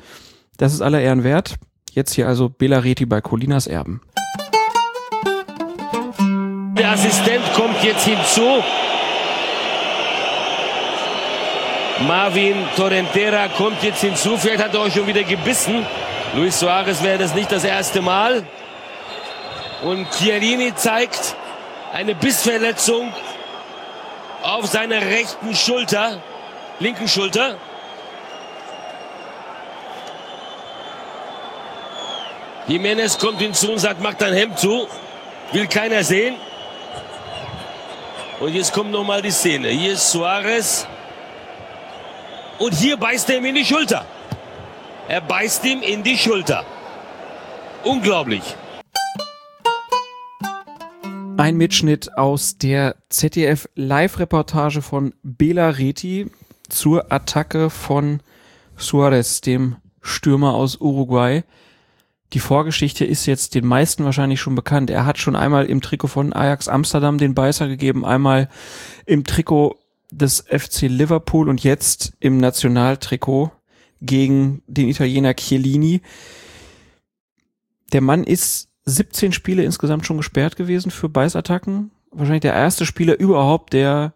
Das 0.57 0.73
ist 0.73 0.81
aller 0.81 1.01
Ehren 1.01 1.23
wert. 1.25 1.57
Jetzt 1.93 2.15
hier 2.15 2.29
also 2.29 2.49
Bela 2.49 2.79
Reti 2.79 3.07
bei 3.07 3.21
Colinas 3.21 3.67
Erben. 3.67 4.01
Der 6.79 6.93
Assistent 6.93 7.45
kommt 7.55 7.83
jetzt 7.83 8.05
hinzu. 8.07 8.63
Marvin 12.07 12.57
Torrentera 12.77 13.49
kommt 13.49 13.83
jetzt 13.83 14.03
hinzu. 14.03 14.37
Vielleicht 14.37 14.63
hat 14.63 14.75
er 14.75 14.81
euch 14.81 14.93
schon 14.93 15.07
wieder 15.07 15.23
gebissen. 15.23 15.87
Luis 16.35 16.59
Suarez 16.59 17.03
wäre 17.03 17.19
das 17.19 17.35
nicht 17.35 17.51
das 17.51 17.65
erste 17.65 18.03
Mal. 18.03 18.45
Und 19.83 20.11
Chiellini 20.11 20.75
zeigt 20.75 21.35
eine 21.93 22.15
Bissverletzung 22.15 23.13
auf 24.43 24.67
seiner 24.67 25.01
rechten 25.01 25.55
Schulter, 25.55 26.21
linken 26.79 27.09
Schulter. 27.09 27.57
Jimenez 32.69 33.19
kommt 33.19 33.41
hinzu 33.41 33.73
und 33.73 33.79
sagt, 33.79 34.01
mach 34.01 34.15
dein 34.15 34.35
Hemd 34.35 34.59
zu. 34.59 34.89
Will 35.53 35.69
keiner 35.69 36.03
sehen. 36.03 36.35
Und 38.41 38.55
jetzt 38.55 38.73
kommt 38.73 38.91
nochmal 38.91 39.23
die 39.23 39.31
Szene. 39.31 39.69
Hier 39.69 39.93
ist 39.93 40.11
Suarez. 40.11 40.87
Und 42.59 42.75
hier 42.75 42.97
beißt 42.97 43.31
er 43.31 43.37
ihm 43.39 43.45
in 43.47 43.55
die 43.55 43.65
Schulter. 43.65 44.05
Er 45.09 45.21
beißt 45.21 45.65
ihm 45.65 45.83
in 45.83 46.03
die 46.03 46.17
Schulter. 46.17 46.65
Unglaublich. 47.85 48.57
Ein 51.37 51.57
Mitschnitt 51.57 52.19
aus 52.19 52.59
der 52.59 52.97
ZDF 53.09 53.69
Live-Reportage 53.77 54.83
von 54.83 55.15
Bela 55.23 55.71
Reti 55.71 56.29
zur 56.69 57.13
Attacke 57.13 57.71
von 57.71 58.21
Suarez, 58.77 59.41
dem 59.43 59.77
Stürmer 60.03 60.55
aus 60.55 60.81
Uruguay. 60.81 61.45
Die 62.33 62.41
Vorgeschichte 62.41 63.05
ist 63.05 63.27
jetzt 63.27 63.55
den 63.55 63.65
meisten 63.65 64.05
wahrscheinlich 64.05 64.41
schon 64.41 64.57
bekannt. 64.57 64.91
Er 64.91 65.07
hat 65.07 65.19
schon 65.19 65.37
einmal 65.37 65.67
im 65.67 65.83
Trikot 65.83 66.09
von 66.09 66.33
Ajax 66.33 66.67
Amsterdam 66.67 67.19
den 67.19 67.35
Beißer 67.35 67.69
gegeben, 67.69 68.05
einmal 68.05 68.49
im 69.05 69.23
Trikot 69.23 69.77
des 70.11 70.45
FC 70.49 70.83
Liverpool 70.89 71.49
und 71.49 71.63
jetzt 71.63 72.13
im 72.19 72.39
Nationaltrikot 72.39 73.53
gegen 74.01 74.63
den 74.67 74.89
Italiener 74.89 75.35
Chiellini. 75.35 76.03
Der 77.93 78.01
Mann 78.01 78.25
ist 78.25 78.69
17 78.85 79.33
Spiele 79.33 79.65
insgesamt 79.65 80.07
schon 80.07 80.17
gesperrt 80.17 80.57
gewesen 80.57 80.91
für 80.91 81.09
Beißattacken. 81.09 81.91
Wahrscheinlich 82.11 82.43
der 82.43 82.55
erste 82.55 82.87
Spieler 82.87 83.19
überhaupt, 83.19 83.73
der 83.73 84.15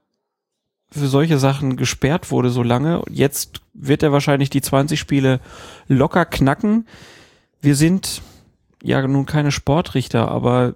für 0.90 1.06
solche 1.06 1.38
Sachen 1.38 1.76
gesperrt 1.76 2.30
wurde 2.30 2.50
so 2.50 2.62
lange. 2.62 3.02
Jetzt 3.10 3.60
wird 3.74 4.02
er 4.02 4.12
wahrscheinlich 4.12 4.50
die 4.50 4.62
20 4.62 4.98
Spiele 4.98 5.40
locker 5.88 6.24
knacken 6.24 6.86
wir 7.60 7.76
sind 7.76 8.22
ja 8.82 9.06
nun 9.06 9.26
keine 9.26 9.52
Sportrichter, 9.52 10.28
aber 10.28 10.74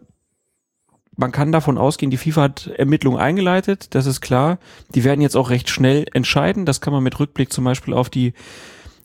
man 1.17 1.33
kann 1.33 1.53
davon 1.53 1.79
ausgehen, 1.79 2.11
die 2.11 2.17
FIFA 2.17 2.43
hat 2.43 2.67
Ermittlungen 2.77 3.21
eingeleitet, 3.21 3.95
das 3.95 4.07
ist 4.07 4.21
klar. 4.21 4.59
Die 4.95 5.05
werden 5.05 5.21
jetzt 5.21 5.37
auch 5.37 5.51
recht 5.51 5.71
schnell 5.71 6.07
entscheiden. 6.13 6.67
Das 6.67 6.81
kann 6.81 6.93
man 6.93 7.05
mit 7.05 7.19
Rückblick 7.19 7.53
zum 7.53 7.65
Beispiel 7.65 7.95
auf 7.95 8.11
die 8.11 8.35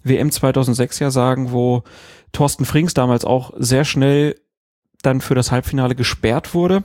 WM 0.03 0.31
2006 0.31 0.99
ja 0.99 1.11
sagen, 1.11 1.51
wo 1.51 1.83
Thorsten 2.31 2.65
Frings 2.65 2.93
damals 2.93 3.25
auch 3.25 3.53
sehr 3.57 3.85
schnell 3.85 4.39
dann 5.01 5.21
für 5.21 5.35
das 5.35 5.51
Halbfinale 5.51 5.95
gesperrt 5.95 6.53
wurde. 6.53 6.83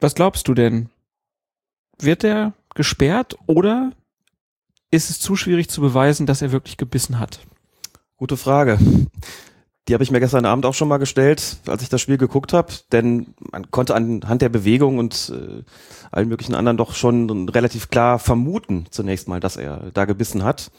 Was 0.00 0.14
glaubst 0.14 0.48
du 0.48 0.54
denn? 0.54 0.90
Wird 1.98 2.24
er 2.24 2.52
gesperrt 2.74 3.36
oder 3.46 3.92
ist 4.90 5.10
es 5.10 5.20
zu 5.20 5.36
schwierig 5.36 5.68
zu 5.70 5.80
beweisen, 5.80 6.26
dass 6.26 6.42
er 6.42 6.52
wirklich 6.52 6.76
gebissen 6.76 7.18
hat? 7.18 7.40
Gute 8.16 8.36
Frage. 8.36 8.78
Die 9.86 9.92
habe 9.92 10.02
ich 10.02 10.10
mir 10.10 10.20
gestern 10.20 10.46
Abend 10.46 10.64
auch 10.64 10.72
schon 10.72 10.88
mal 10.88 10.96
gestellt, 10.96 11.58
als 11.66 11.82
ich 11.82 11.90
das 11.90 12.00
Spiel 12.00 12.16
geguckt 12.16 12.54
habe, 12.54 12.72
denn 12.90 13.34
man 13.52 13.70
konnte 13.70 13.94
anhand 13.94 14.40
der 14.40 14.48
Bewegung 14.48 14.96
und 14.98 15.30
äh, 15.34 15.62
allen 16.10 16.28
möglichen 16.28 16.54
anderen 16.54 16.78
doch 16.78 16.94
schon 16.94 17.48
relativ 17.50 17.90
klar 17.90 18.18
vermuten, 18.18 18.86
zunächst 18.90 19.28
mal, 19.28 19.40
dass 19.40 19.56
er 19.56 19.90
da 19.92 20.06
gebissen 20.06 20.42
hat. 20.42 20.70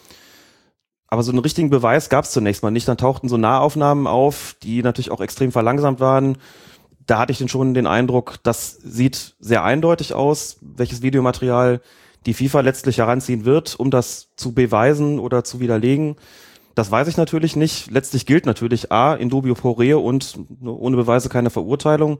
Aber 1.07 1.21
so 1.21 1.31
einen 1.31 1.39
richtigen 1.39 1.69
Beweis 1.69 2.09
gab 2.09 2.25
es 2.25 2.31
zunächst 2.31 2.63
mal 2.63 2.71
nicht. 2.71 2.87
Dann 2.87 2.97
tauchten 2.97 3.29
so 3.29 3.37
Nahaufnahmen 3.37 4.07
auf, 4.07 4.55
die 4.63 4.81
natürlich 4.81 5.11
auch 5.11 5.21
extrem 5.21 5.51
verlangsamt 5.51 5.99
waren. 5.99 6.37
Da 7.05 7.19
hatte 7.19 7.31
ich 7.31 7.37
dann 7.37 7.47
schon 7.47 7.75
den 7.75 7.85
Eindruck, 7.85 8.39
das 8.41 8.71
sieht 8.71 9.35
sehr 9.39 9.63
eindeutig 9.63 10.15
aus, 10.15 10.57
welches 10.61 11.03
Videomaterial 11.03 11.81
die 12.25 12.33
FIFA 12.33 12.61
letztlich 12.61 12.97
heranziehen 12.97 13.45
wird, 13.45 13.79
um 13.79 13.91
das 13.91 14.29
zu 14.35 14.53
beweisen 14.53 15.19
oder 15.19 15.43
zu 15.43 15.59
widerlegen. 15.59 16.15
Das 16.75 16.91
weiß 16.91 17.07
ich 17.07 17.17
natürlich 17.17 17.55
nicht. 17.55 17.89
Letztlich 17.89 18.25
gilt 18.25 18.45
natürlich 18.45 18.91
A, 18.91 19.15
in 19.15 19.29
dubio 19.29 19.55
pro 19.55 19.71
reo 19.71 19.99
und 20.01 20.37
ohne 20.63 20.97
Beweise 20.97 21.29
keine 21.29 21.49
Verurteilung. 21.49 22.19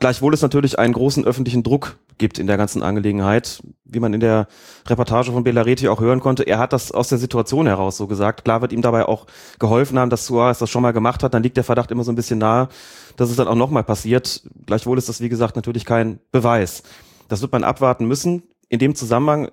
Gleichwohl 0.00 0.34
es 0.34 0.42
natürlich 0.42 0.78
einen 0.78 0.94
großen 0.94 1.24
öffentlichen 1.24 1.62
Druck 1.62 1.98
gibt 2.16 2.38
in 2.38 2.46
der 2.46 2.56
ganzen 2.56 2.82
Angelegenheit. 2.82 3.62
Wie 3.84 4.00
man 4.00 4.14
in 4.14 4.20
der 4.20 4.46
Reportage 4.86 5.32
von 5.32 5.44
Belareti 5.44 5.88
auch 5.88 6.00
hören 6.00 6.20
konnte, 6.20 6.42
er 6.42 6.58
hat 6.58 6.72
das 6.72 6.90
aus 6.90 7.08
der 7.08 7.18
Situation 7.18 7.66
heraus 7.66 7.96
so 7.96 8.06
gesagt. 8.06 8.44
Klar 8.44 8.62
wird 8.62 8.72
ihm 8.72 8.82
dabei 8.82 9.06
auch 9.06 9.26
geholfen 9.58 9.98
haben, 9.98 10.10
dass 10.10 10.26
Suarez 10.26 10.58
das 10.58 10.70
schon 10.70 10.82
mal 10.82 10.92
gemacht 10.92 11.22
hat. 11.22 11.34
Dann 11.34 11.42
liegt 11.42 11.56
der 11.56 11.64
Verdacht 11.64 11.90
immer 11.90 12.04
so 12.04 12.12
ein 12.12 12.16
bisschen 12.16 12.38
nahe, 12.38 12.68
dass 13.16 13.30
es 13.30 13.36
dann 13.36 13.48
auch 13.48 13.54
nochmal 13.54 13.84
passiert. 13.84 14.42
Gleichwohl 14.66 14.98
ist 14.98 15.08
das, 15.08 15.20
wie 15.20 15.28
gesagt, 15.28 15.54
natürlich 15.56 15.84
kein 15.84 16.18
Beweis. 16.32 16.82
Das 17.28 17.42
wird 17.42 17.52
man 17.52 17.64
abwarten 17.64 18.06
müssen. 18.06 18.42
In 18.68 18.78
dem 18.78 18.94
Zusammenhang 18.94 19.50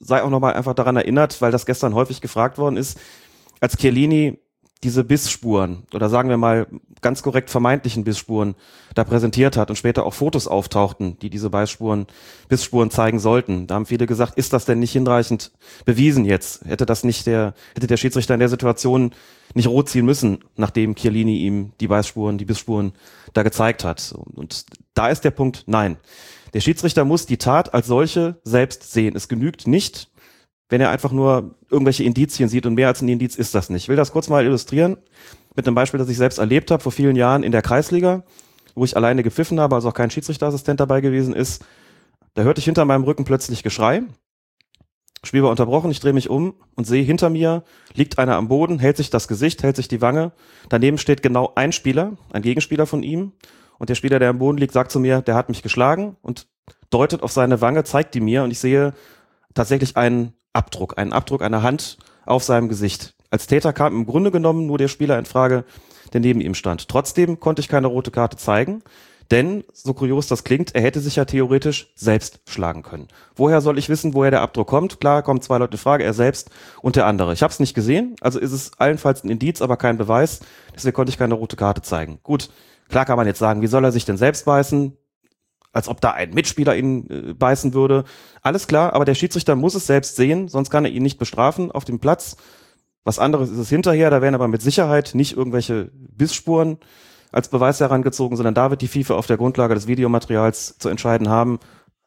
sei 0.00 0.22
auch 0.22 0.30
nochmal 0.30 0.54
einfach 0.54 0.74
daran 0.74 0.96
erinnert, 0.96 1.40
weil 1.40 1.52
das 1.52 1.66
gestern 1.66 1.94
häufig 1.94 2.20
gefragt 2.20 2.58
worden 2.58 2.76
ist, 2.76 2.98
als 3.60 3.76
Chiellini 3.76 4.38
diese 4.84 5.02
Bissspuren 5.02 5.82
oder 5.92 6.08
sagen 6.08 6.28
wir 6.28 6.36
mal 6.36 6.68
ganz 7.00 7.22
korrekt 7.22 7.50
vermeintlichen 7.50 8.04
Bissspuren 8.04 8.54
da 8.94 9.02
präsentiert 9.02 9.56
hat 9.56 9.70
und 9.70 9.76
später 9.76 10.06
auch 10.06 10.14
Fotos 10.14 10.46
auftauchten, 10.46 11.18
die 11.18 11.30
diese 11.30 11.50
Beisspuren, 11.50 12.06
Bissspuren 12.48 12.90
zeigen 12.90 13.18
sollten. 13.18 13.66
Da 13.66 13.74
haben 13.74 13.86
viele 13.86 14.06
gesagt, 14.06 14.38
ist 14.38 14.52
das 14.52 14.66
denn 14.66 14.78
nicht 14.78 14.92
hinreichend 14.92 15.52
bewiesen 15.84 16.24
jetzt? 16.24 16.64
Hätte 16.64 16.86
das 16.86 17.02
nicht 17.02 17.26
der, 17.26 17.54
hätte 17.74 17.88
der 17.88 17.96
Schiedsrichter 17.96 18.34
in 18.34 18.40
der 18.40 18.48
Situation 18.48 19.12
nicht 19.54 19.68
rot 19.68 19.88
ziehen 19.88 20.06
müssen, 20.06 20.44
nachdem 20.56 20.94
Chiellini 20.94 21.38
ihm 21.38 21.72
die 21.80 21.88
Beissspuren, 21.88 22.38
die 22.38 22.44
Bissspuren 22.44 22.92
da 23.32 23.42
gezeigt 23.42 23.82
hat? 23.82 24.14
Und 24.34 24.64
da 24.94 25.08
ist 25.08 25.24
der 25.24 25.32
Punkt, 25.32 25.64
nein. 25.66 25.96
Der 26.54 26.60
Schiedsrichter 26.60 27.04
muss 27.04 27.26
die 27.26 27.36
Tat 27.36 27.74
als 27.74 27.86
solche 27.86 28.40
selbst 28.44 28.92
sehen. 28.92 29.16
Es 29.16 29.28
genügt 29.28 29.66
nicht, 29.66 30.10
wenn 30.68 30.80
er 30.80 30.90
einfach 30.90 31.12
nur 31.12 31.54
irgendwelche 31.70 32.04
Indizien 32.04 32.48
sieht 32.48 32.66
und 32.66 32.74
mehr 32.74 32.88
als 32.88 33.02
ein 33.02 33.08
Indiz 33.08 33.36
ist 33.36 33.54
das 33.54 33.70
nicht. 33.70 33.84
Ich 33.84 33.88
will 33.88 33.96
das 33.96 34.12
kurz 34.12 34.28
mal 34.28 34.44
illustrieren 34.44 34.96
mit 35.54 35.66
einem 35.66 35.74
Beispiel, 35.74 35.98
das 35.98 36.08
ich 36.08 36.16
selbst 36.16 36.38
erlebt 36.38 36.70
habe 36.70 36.82
vor 36.82 36.92
vielen 36.92 37.16
Jahren 37.16 37.42
in 37.42 37.52
der 37.52 37.62
Kreisliga, 37.62 38.24
wo 38.74 38.84
ich 38.84 38.96
alleine 38.96 39.22
gepfiffen 39.22 39.60
habe, 39.60 39.74
also 39.74 39.88
auch 39.88 39.94
kein 39.94 40.10
Schiedsrichterassistent 40.10 40.80
dabei 40.80 41.00
gewesen 41.00 41.34
ist. 41.34 41.64
Da 42.34 42.42
hörte 42.42 42.60
ich 42.60 42.64
hinter 42.64 42.84
meinem 42.84 43.04
Rücken 43.04 43.24
plötzlich 43.24 43.62
Geschrei. 43.62 44.02
Spiel 45.24 45.42
war 45.42 45.50
unterbrochen, 45.50 45.90
ich 45.90 45.98
drehe 45.98 46.12
mich 46.12 46.30
um 46.30 46.54
und 46.76 46.86
sehe 46.86 47.02
hinter 47.02 47.28
mir 47.28 47.64
liegt 47.94 48.18
einer 48.18 48.36
am 48.36 48.46
Boden, 48.46 48.78
hält 48.78 48.96
sich 48.96 49.10
das 49.10 49.26
Gesicht, 49.26 49.64
hält 49.64 49.74
sich 49.74 49.88
die 49.88 50.00
Wange. 50.00 50.32
Daneben 50.68 50.98
steht 50.98 51.22
genau 51.22 51.52
ein 51.56 51.72
Spieler, 51.72 52.12
ein 52.32 52.42
Gegenspieler 52.42 52.86
von 52.86 53.02
ihm. 53.02 53.32
Und 53.78 53.90
der 53.90 53.94
Spieler, 53.94 54.18
der 54.18 54.30
am 54.30 54.38
Boden 54.38 54.58
liegt, 54.58 54.72
sagt 54.72 54.90
zu 54.90 55.00
mir, 55.00 55.22
der 55.22 55.34
hat 55.34 55.48
mich 55.48 55.62
geschlagen 55.62 56.16
und 56.22 56.46
deutet 56.90 57.22
auf 57.22 57.32
seine 57.32 57.60
Wange, 57.60 57.84
zeigt 57.84 58.14
die 58.14 58.20
mir 58.20 58.42
und 58.42 58.50
ich 58.50 58.58
sehe 58.58 58.92
tatsächlich 59.54 59.96
einen 59.96 60.32
Abdruck, 60.52 60.98
einen 60.98 61.12
Abdruck 61.12 61.42
einer 61.42 61.62
Hand 61.62 61.98
auf 62.26 62.42
seinem 62.42 62.68
Gesicht. 62.68 63.14
Als 63.30 63.46
Täter 63.46 63.72
kam 63.72 63.94
im 63.94 64.06
Grunde 64.06 64.30
genommen 64.30 64.66
nur 64.66 64.78
der 64.78 64.88
Spieler 64.88 65.18
in 65.18 65.26
Frage, 65.26 65.64
der 66.12 66.20
neben 66.20 66.40
ihm 66.40 66.54
stand. 66.54 66.88
Trotzdem 66.88 67.40
konnte 67.40 67.60
ich 67.60 67.68
keine 67.68 67.86
rote 67.86 68.10
Karte 68.10 68.36
zeigen, 68.36 68.82
denn, 69.30 69.64
so 69.74 69.92
kurios 69.92 70.26
das 70.26 70.42
klingt, 70.42 70.74
er 70.74 70.80
hätte 70.80 71.00
sich 71.00 71.16
ja 71.16 71.26
theoretisch 71.26 71.92
selbst 71.94 72.40
schlagen 72.46 72.82
können. 72.82 73.08
Woher 73.36 73.60
soll 73.60 73.76
ich 73.76 73.90
wissen, 73.90 74.14
woher 74.14 74.30
der 74.30 74.40
Abdruck 74.40 74.68
kommt? 74.68 75.00
Klar, 75.00 75.22
kommen 75.22 75.42
zwei 75.42 75.58
Leute 75.58 75.72
in 75.72 75.78
Frage, 75.78 76.04
er 76.04 76.14
selbst 76.14 76.50
und 76.80 76.96
der 76.96 77.04
andere. 77.04 77.34
Ich 77.34 77.42
habe 77.42 77.52
es 77.52 77.60
nicht 77.60 77.74
gesehen, 77.74 78.16
also 78.22 78.38
ist 78.38 78.52
es 78.52 78.72
allenfalls 78.78 79.24
ein 79.24 79.28
Indiz, 79.28 79.60
aber 79.60 79.76
kein 79.76 79.98
Beweis. 79.98 80.40
Deswegen 80.74 80.94
konnte 80.94 81.10
ich 81.10 81.18
keine 81.18 81.34
rote 81.34 81.56
Karte 81.56 81.82
zeigen. 81.82 82.20
Gut, 82.22 82.48
klar 82.88 83.04
kann 83.04 83.16
man 83.16 83.26
jetzt 83.26 83.38
sagen, 83.38 83.62
wie 83.62 83.66
soll 83.66 83.84
er 83.84 83.92
sich 83.92 84.04
denn 84.04 84.16
selbst 84.16 84.44
beißen? 84.44 84.96
als 85.72 85.88
ob 85.88 86.00
da 86.00 86.12
ein 86.12 86.30
Mitspieler 86.30 86.76
ihn 86.76 87.08
äh, 87.10 87.34
beißen 87.34 87.74
würde. 87.74 88.04
Alles 88.42 88.66
klar, 88.66 88.94
aber 88.94 89.04
der 89.04 89.14
Schiedsrichter 89.14 89.54
muss 89.54 89.74
es 89.74 89.86
selbst 89.86 90.16
sehen, 90.16 90.48
sonst 90.48 90.70
kann 90.70 90.84
er 90.84 90.90
ihn 90.90 91.02
nicht 91.02 91.18
bestrafen 91.18 91.70
auf 91.70 91.84
dem 91.84 92.00
Platz. 92.00 92.36
Was 93.04 93.18
anderes 93.18 93.50
ist 93.50 93.58
es 93.58 93.68
hinterher, 93.68 94.10
da 94.10 94.20
werden 94.20 94.34
aber 94.34 94.48
mit 94.48 94.62
Sicherheit 94.62 95.14
nicht 95.14 95.36
irgendwelche 95.36 95.90
Bissspuren 95.94 96.78
als 97.32 97.48
Beweis 97.48 97.80
herangezogen, 97.80 98.36
sondern 98.36 98.54
da 98.54 98.70
wird 98.70 98.82
die 98.82 98.88
FIFA 98.88 99.14
auf 99.14 99.26
der 99.26 99.36
Grundlage 99.36 99.74
des 99.74 99.86
Videomaterials 99.86 100.78
zu 100.78 100.88
entscheiden 100.88 101.28
haben, 101.28 101.58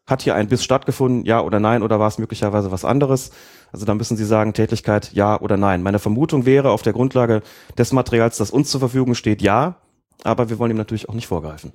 hat 0.07 0.23
hier 0.23 0.35
ein 0.35 0.47
Biss 0.47 0.63
stattgefunden, 0.63 1.25
ja 1.25 1.41
oder 1.41 1.59
nein, 1.59 1.83
oder 1.83 1.99
war 1.99 2.07
es 2.07 2.17
möglicherweise 2.17 2.71
was 2.71 2.83
anderes? 2.83 3.31
Also 3.71 3.85
da 3.85 3.93
müssen 3.93 4.17
Sie 4.17 4.25
sagen, 4.25 4.53
Tätigkeit 4.53 5.13
ja 5.13 5.39
oder 5.39 5.57
nein. 5.57 5.83
Meine 5.83 5.99
Vermutung 5.99 6.45
wäre 6.45 6.71
auf 6.71 6.81
der 6.81 6.93
Grundlage 6.93 7.41
des 7.77 7.93
Materials, 7.93 8.37
das 8.37 8.51
uns 8.51 8.69
zur 8.69 8.79
Verfügung 8.79 9.15
steht, 9.15 9.41
ja, 9.41 9.77
aber 10.23 10.49
wir 10.49 10.59
wollen 10.59 10.71
ihm 10.71 10.77
natürlich 10.77 11.09
auch 11.09 11.13
nicht 11.13 11.27
vorgreifen. 11.27 11.71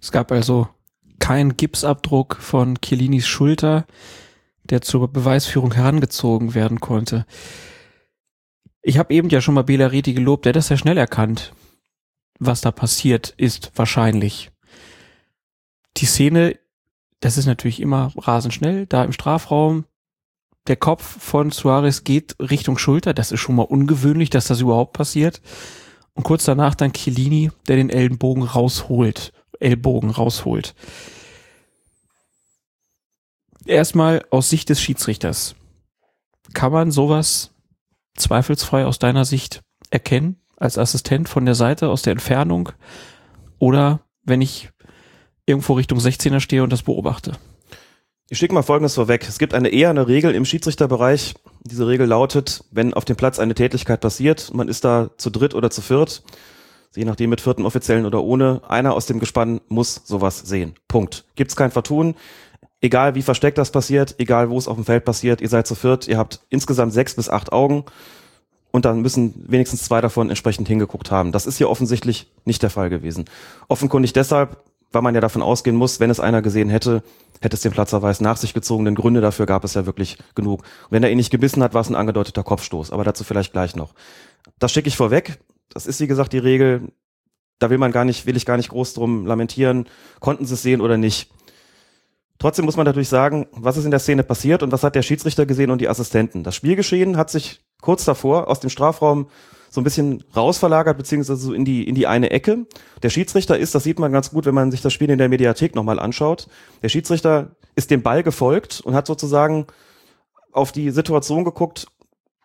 Es 0.00 0.12
gab 0.12 0.32
also 0.32 0.68
keinen 1.18 1.56
Gipsabdruck 1.56 2.36
von 2.36 2.80
Chiellinis 2.80 3.26
Schulter, 3.26 3.86
der 4.64 4.82
zur 4.82 5.08
Beweisführung 5.08 5.72
herangezogen 5.72 6.54
werden 6.54 6.80
konnte. 6.80 7.26
Ich 8.82 8.98
habe 8.98 9.14
eben 9.14 9.28
ja 9.30 9.40
schon 9.40 9.54
mal 9.54 9.64
Bela 9.64 9.86
Reti 9.86 10.12
gelobt, 10.12 10.44
der 10.44 10.50
hat 10.50 10.56
das 10.56 10.68
sehr 10.68 10.76
schnell 10.76 10.98
erkannt, 10.98 11.54
was 12.38 12.60
da 12.60 12.70
passiert 12.70 13.32
ist, 13.36 13.72
wahrscheinlich. 13.76 14.50
Die 15.96 16.06
Szene, 16.06 16.58
das 17.20 17.38
ist 17.38 17.46
natürlich 17.46 17.80
immer 17.80 18.12
rasend 18.16 18.52
schnell, 18.52 18.86
da 18.86 19.04
im 19.04 19.12
Strafraum, 19.12 19.86
der 20.66 20.76
Kopf 20.76 21.02
von 21.02 21.50
Suarez 21.50 22.04
geht 22.04 22.36
Richtung 22.40 22.78
Schulter, 22.78 23.14
das 23.14 23.32
ist 23.32 23.40
schon 23.40 23.56
mal 23.56 23.62
ungewöhnlich, 23.62 24.30
dass 24.30 24.46
das 24.46 24.60
überhaupt 24.60 24.94
passiert. 24.94 25.42
Und 26.14 26.22
kurz 26.22 26.44
danach 26.44 26.74
dann 26.74 26.92
Chiellini, 26.92 27.50
der 27.66 27.76
den 27.76 27.90
Ellenbogen 27.90 28.44
rausholt 28.44 29.32
Ellbogen 29.60 30.10
rausholt. 30.10 30.74
Erstmal 33.64 34.24
aus 34.30 34.50
Sicht 34.50 34.68
des 34.68 34.80
Schiedsrichters. 34.80 35.54
Kann 36.52 36.72
man 36.72 36.90
sowas 36.90 37.52
zweifelsfrei 38.16 38.84
aus 38.84 38.98
deiner 38.98 39.24
Sicht 39.24 39.62
erkennen, 39.90 40.36
als 40.56 40.78
Assistent 40.78 41.28
von 41.28 41.46
der 41.46 41.54
Seite, 41.54 41.88
aus 41.88 42.02
der 42.02 42.12
Entfernung? 42.12 42.70
Oder 43.58 44.00
wenn 44.22 44.42
ich 44.42 44.70
irgendwo 45.46 45.72
Richtung 45.72 45.98
16er 45.98 46.40
stehe 46.40 46.62
und 46.62 46.70
das 46.70 46.82
beobachte? 46.82 47.32
Ich 48.30 48.38
schicke 48.38 48.54
mal 48.54 48.62
Folgendes 48.62 48.94
vorweg. 48.94 49.26
Es 49.28 49.38
gibt 49.38 49.52
eine 49.52 49.68
eher 49.68 49.90
eine 49.90 50.08
Regel 50.08 50.34
im 50.34 50.46
Schiedsrichterbereich. 50.46 51.34
Diese 51.62 51.86
Regel 51.86 52.06
lautet, 52.06 52.64
wenn 52.70 52.94
auf 52.94 53.04
dem 53.04 53.16
Platz 53.16 53.38
eine 53.38 53.54
Tätigkeit 53.54 54.00
passiert, 54.00 54.52
man 54.54 54.68
ist 54.68 54.84
da 54.84 55.10
zu 55.18 55.28
dritt 55.28 55.54
oder 55.54 55.70
zu 55.70 55.82
viert, 55.82 56.22
je 56.96 57.04
nachdem 57.04 57.28
mit 57.28 57.42
vierten 57.42 57.66
Offiziellen 57.66 58.06
oder 58.06 58.22
ohne, 58.22 58.62
einer 58.66 58.94
aus 58.94 59.04
dem 59.04 59.20
Gespann 59.20 59.60
muss 59.68 60.00
sowas 60.06 60.38
sehen. 60.38 60.74
Punkt. 60.88 61.26
Gibt's 61.34 61.54
kein 61.54 61.70
Vertun. 61.70 62.14
Egal 62.80 63.14
wie 63.14 63.22
versteckt 63.22 63.58
das 63.58 63.70
passiert, 63.70 64.14
egal 64.18 64.48
wo 64.48 64.56
es 64.56 64.68
auf 64.68 64.76
dem 64.76 64.86
Feld 64.86 65.04
passiert, 65.04 65.42
ihr 65.42 65.48
seid 65.50 65.66
zu 65.66 65.74
viert, 65.74 66.08
ihr 66.08 66.16
habt 66.16 66.40
insgesamt 66.48 66.94
sechs 66.94 67.14
bis 67.14 67.28
acht 67.28 67.52
Augen 67.52 67.84
und 68.72 68.86
dann 68.86 69.00
müssen 69.00 69.34
wenigstens 69.48 69.82
zwei 69.82 70.00
davon 70.00 70.30
entsprechend 70.30 70.66
hingeguckt 70.68 71.10
haben. 71.10 71.30
Das 71.30 71.46
ist 71.46 71.58
hier 71.58 71.68
offensichtlich 71.68 72.30
nicht 72.46 72.62
der 72.62 72.70
Fall 72.70 72.88
gewesen. 72.88 73.26
Offenkundig 73.68 74.14
deshalb, 74.14 74.62
weil 74.92 75.02
man 75.02 75.14
ja 75.14 75.20
davon 75.20 75.42
ausgehen 75.42 75.76
muss, 75.76 76.00
wenn 76.00 76.10
es 76.10 76.20
einer 76.20 76.42
gesehen 76.42 76.70
hätte, 76.70 77.02
hätte 77.44 77.56
es 77.56 77.62
den 77.62 77.72
Platzerweis 77.72 78.20
nach 78.20 78.36
sich 78.36 78.54
gezogen, 78.54 78.84
denn 78.84 78.94
Gründe 78.94 79.20
dafür 79.20 79.46
gab 79.46 79.64
es 79.64 79.74
ja 79.74 79.86
wirklich 79.86 80.18
genug. 80.34 80.62
Wenn 80.90 81.02
er 81.02 81.10
ihn 81.10 81.18
nicht 81.18 81.30
gebissen 81.30 81.62
hat, 81.62 81.74
war 81.74 81.82
es 81.82 81.88
ein 81.88 81.94
angedeuteter 81.94 82.42
Kopfstoß, 82.42 82.90
aber 82.90 83.04
dazu 83.04 83.22
vielleicht 83.22 83.52
gleich 83.52 83.76
noch. 83.76 83.94
Das 84.58 84.72
schicke 84.72 84.88
ich 84.88 84.96
vorweg. 84.96 85.38
Das 85.68 85.86
ist 85.86 86.00
wie 86.00 86.06
gesagt 86.06 86.32
die 86.32 86.38
Regel. 86.38 86.92
Da 87.58 87.70
will 87.70 87.78
man 87.78 87.92
gar 87.92 88.04
nicht, 88.04 88.26
will 88.26 88.36
ich 88.36 88.46
gar 88.46 88.56
nicht 88.56 88.70
groß 88.70 88.94
drum 88.94 89.26
lamentieren. 89.26 89.86
Konnten 90.20 90.44
sie 90.44 90.54
es 90.54 90.62
sehen 90.62 90.80
oder 90.80 90.96
nicht? 90.96 91.30
Trotzdem 92.38 92.64
muss 92.64 92.76
man 92.76 92.84
natürlich 92.84 93.08
sagen, 93.08 93.46
was 93.52 93.76
ist 93.76 93.84
in 93.84 93.90
der 93.90 94.00
Szene 94.00 94.24
passiert 94.24 94.62
und 94.62 94.72
was 94.72 94.82
hat 94.82 94.96
der 94.96 95.02
Schiedsrichter 95.02 95.46
gesehen 95.46 95.70
und 95.70 95.80
die 95.80 95.88
Assistenten. 95.88 96.42
Das 96.42 96.56
Spielgeschehen 96.56 97.16
hat 97.16 97.30
sich 97.30 97.60
kurz 97.80 98.04
davor 98.04 98.48
aus 98.48 98.60
dem 98.60 98.70
Strafraum 98.70 99.28
so 99.74 99.80
ein 99.80 99.84
bisschen 99.84 100.22
rausverlagert, 100.36 100.96
beziehungsweise 100.96 101.40
so 101.40 101.52
in 101.52 101.64
die, 101.64 101.82
in 101.88 101.96
die 101.96 102.06
eine 102.06 102.30
Ecke. 102.30 102.64
Der 103.02 103.10
Schiedsrichter 103.10 103.58
ist, 103.58 103.74
das 103.74 103.82
sieht 103.82 103.98
man 103.98 104.12
ganz 104.12 104.30
gut, 104.30 104.46
wenn 104.46 104.54
man 104.54 104.70
sich 104.70 104.82
das 104.82 104.92
Spiel 104.92 105.10
in 105.10 105.18
der 105.18 105.28
Mediathek 105.28 105.74
nochmal 105.74 105.98
anschaut. 105.98 106.46
Der 106.84 106.88
Schiedsrichter 106.88 107.56
ist 107.74 107.90
dem 107.90 108.00
Ball 108.00 108.22
gefolgt 108.22 108.82
und 108.84 108.94
hat 108.94 109.08
sozusagen 109.08 109.66
auf 110.52 110.70
die 110.70 110.92
Situation 110.92 111.42
geguckt, 111.42 111.88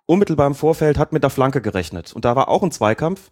unmittelbar 0.08 0.48
im 0.48 0.56
Vorfeld 0.56 0.98
hat 0.98 1.14
mit 1.14 1.22
der 1.22 1.30
Flanke 1.30 1.62
gerechnet. 1.62 2.14
Und 2.14 2.26
da 2.26 2.36
war 2.36 2.48
auch 2.48 2.64
ein 2.64 2.72
Zweikampf. 2.72 3.30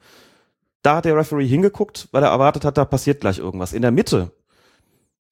Da 0.84 0.98
hat 0.98 1.06
der 1.06 1.18
Referee 1.18 1.48
hingeguckt, 1.48 2.08
weil 2.12 2.22
er 2.22 2.30
erwartet 2.30 2.66
hat, 2.66 2.78
da 2.78 2.86
passiert 2.86 3.20
gleich 3.20 3.40
irgendwas. 3.40 3.74
In 3.74 3.82
der 3.82 3.90
Mitte 3.90 4.32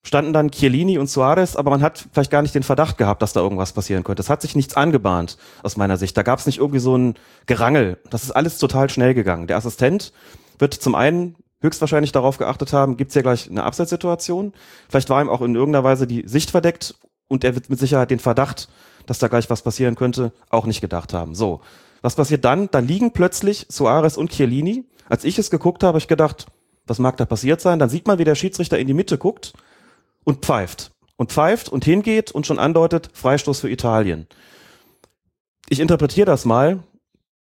standen 0.05 0.31
dann 0.31 0.51
Chiellini 0.51 0.97
und 0.97 1.09
Suarez, 1.09 1.55
aber 1.55 1.71
man 1.71 1.81
hat 1.81 2.07
vielleicht 2.13 2.31
gar 2.31 2.41
nicht 2.41 2.55
den 2.55 2.63
Verdacht 2.63 2.97
gehabt, 2.97 3.21
dass 3.21 3.33
da 3.33 3.41
irgendwas 3.41 3.73
passieren 3.73 4.03
könnte. 4.03 4.21
Es 4.21 4.29
hat 4.29 4.41
sich 4.41 4.55
nichts 4.55 4.77
angebahnt, 4.77 5.37
aus 5.63 5.77
meiner 5.77 5.97
Sicht. 5.97 6.15
Da 6.15 6.23
gab 6.23 6.39
es 6.39 6.45
nicht 6.45 6.59
irgendwie 6.59 6.79
so 6.79 6.97
ein 6.97 7.15
Gerangel. 7.45 7.97
Das 8.09 8.23
ist 8.23 8.31
alles 8.31 8.57
total 8.57 8.89
schnell 8.89 9.13
gegangen. 9.13 9.47
Der 9.47 9.57
Assistent 9.57 10.13
wird 10.59 10.73
zum 10.73 10.95
einen 10.95 11.35
höchstwahrscheinlich 11.61 12.11
darauf 12.11 12.37
geachtet 12.37 12.71
haben, 12.73 12.95
gibt 12.95 13.09
es 13.09 13.13
hier 13.13 13.23
gleich 13.23 13.49
eine 13.49 13.63
Abseitssituation. 13.63 14.53
Vielleicht 14.87 15.09
war 15.09 15.21
ihm 15.21 15.29
auch 15.29 15.41
in 15.41 15.55
irgendeiner 15.55 15.83
Weise 15.83 16.07
die 16.07 16.23
Sicht 16.27 16.51
verdeckt 16.51 16.95
und 17.27 17.43
er 17.43 17.55
wird 17.55 17.69
mit 17.69 17.79
Sicherheit 17.79 18.11
den 18.11 18.19
Verdacht 18.19 18.69
dass 19.05 19.19
da 19.19 19.27
gleich 19.27 19.49
was 19.49 19.61
passieren 19.61 19.95
könnte, 19.95 20.31
auch 20.49 20.65
nicht 20.65 20.81
gedacht 20.81 21.13
haben. 21.13 21.35
So, 21.35 21.61
was 22.01 22.15
passiert 22.15 22.45
dann? 22.45 22.69
Da 22.71 22.79
liegen 22.79 23.11
plötzlich 23.11 23.65
Suarez 23.69 24.17
und 24.17 24.31
Chiellini. 24.31 24.85
Als 25.07 25.23
ich 25.23 25.37
es 25.39 25.49
geguckt 25.49 25.83
habe, 25.83 25.89
habe 25.89 25.97
ich 25.99 26.07
gedacht, 26.07 26.47
was 26.87 26.99
mag 26.99 27.17
da 27.17 27.25
passiert 27.25 27.61
sein? 27.61 27.79
Dann 27.79 27.89
sieht 27.89 28.07
man, 28.07 28.19
wie 28.19 28.23
der 28.23 28.35
Schiedsrichter 28.35 28.77
in 28.77 28.87
die 28.87 28.93
Mitte 28.93 29.17
guckt 29.17 29.53
und 30.25 30.43
pfeift. 30.43 30.91
Und 31.15 31.31
pfeift 31.31 31.69
und 31.69 31.85
hingeht 31.85 32.31
und 32.31 32.45
schon 32.45 32.59
andeutet, 32.59 33.09
Freistoß 33.13 33.61
für 33.61 33.69
Italien. 33.69 34.27
Ich 35.69 35.79
interpretiere 35.79 36.25
das 36.25 36.43
mal 36.43 36.83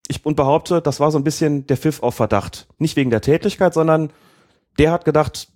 ich, 0.08 0.24
und 0.24 0.36
behaupte, 0.36 0.80
das 0.80 1.00
war 1.00 1.10
so 1.10 1.18
ein 1.18 1.24
bisschen 1.24 1.66
der 1.66 1.76
Pfiff 1.76 2.02
auf 2.02 2.14
Verdacht. 2.14 2.66
Nicht 2.78 2.96
wegen 2.96 3.10
der 3.10 3.20
Tätigkeit, 3.20 3.74
sondern 3.74 4.10
der 4.78 4.90
hat 4.90 5.04
gedacht, 5.04 5.48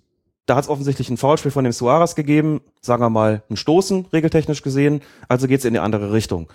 da 0.45 0.55
hat 0.55 0.65
es 0.65 0.69
offensichtlich 0.69 1.09
ein 1.09 1.17
Foulspiel 1.17 1.51
von 1.51 1.63
dem 1.63 1.73
Suarez 1.73 2.15
gegeben, 2.15 2.61
sagen 2.81 3.01
wir 3.01 3.09
mal 3.09 3.43
ein 3.49 3.57
Stoßen, 3.57 4.05
regeltechnisch 4.13 4.61
gesehen, 4.61 5.01
also 5.27 5.47
geht 5.47 5.59
es 5.59 5.65
in 5.65 5.73
die 5.73 5.79
andere 5.79 6.13
Richtung. 6.13 6.49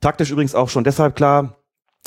Taktisch 0.00 0.30
übrigens 0.30 0.54
auch 0.54 0.68
schon 0.68 0.84
deshalb 0.84 1.16
klar, 1.16 1.56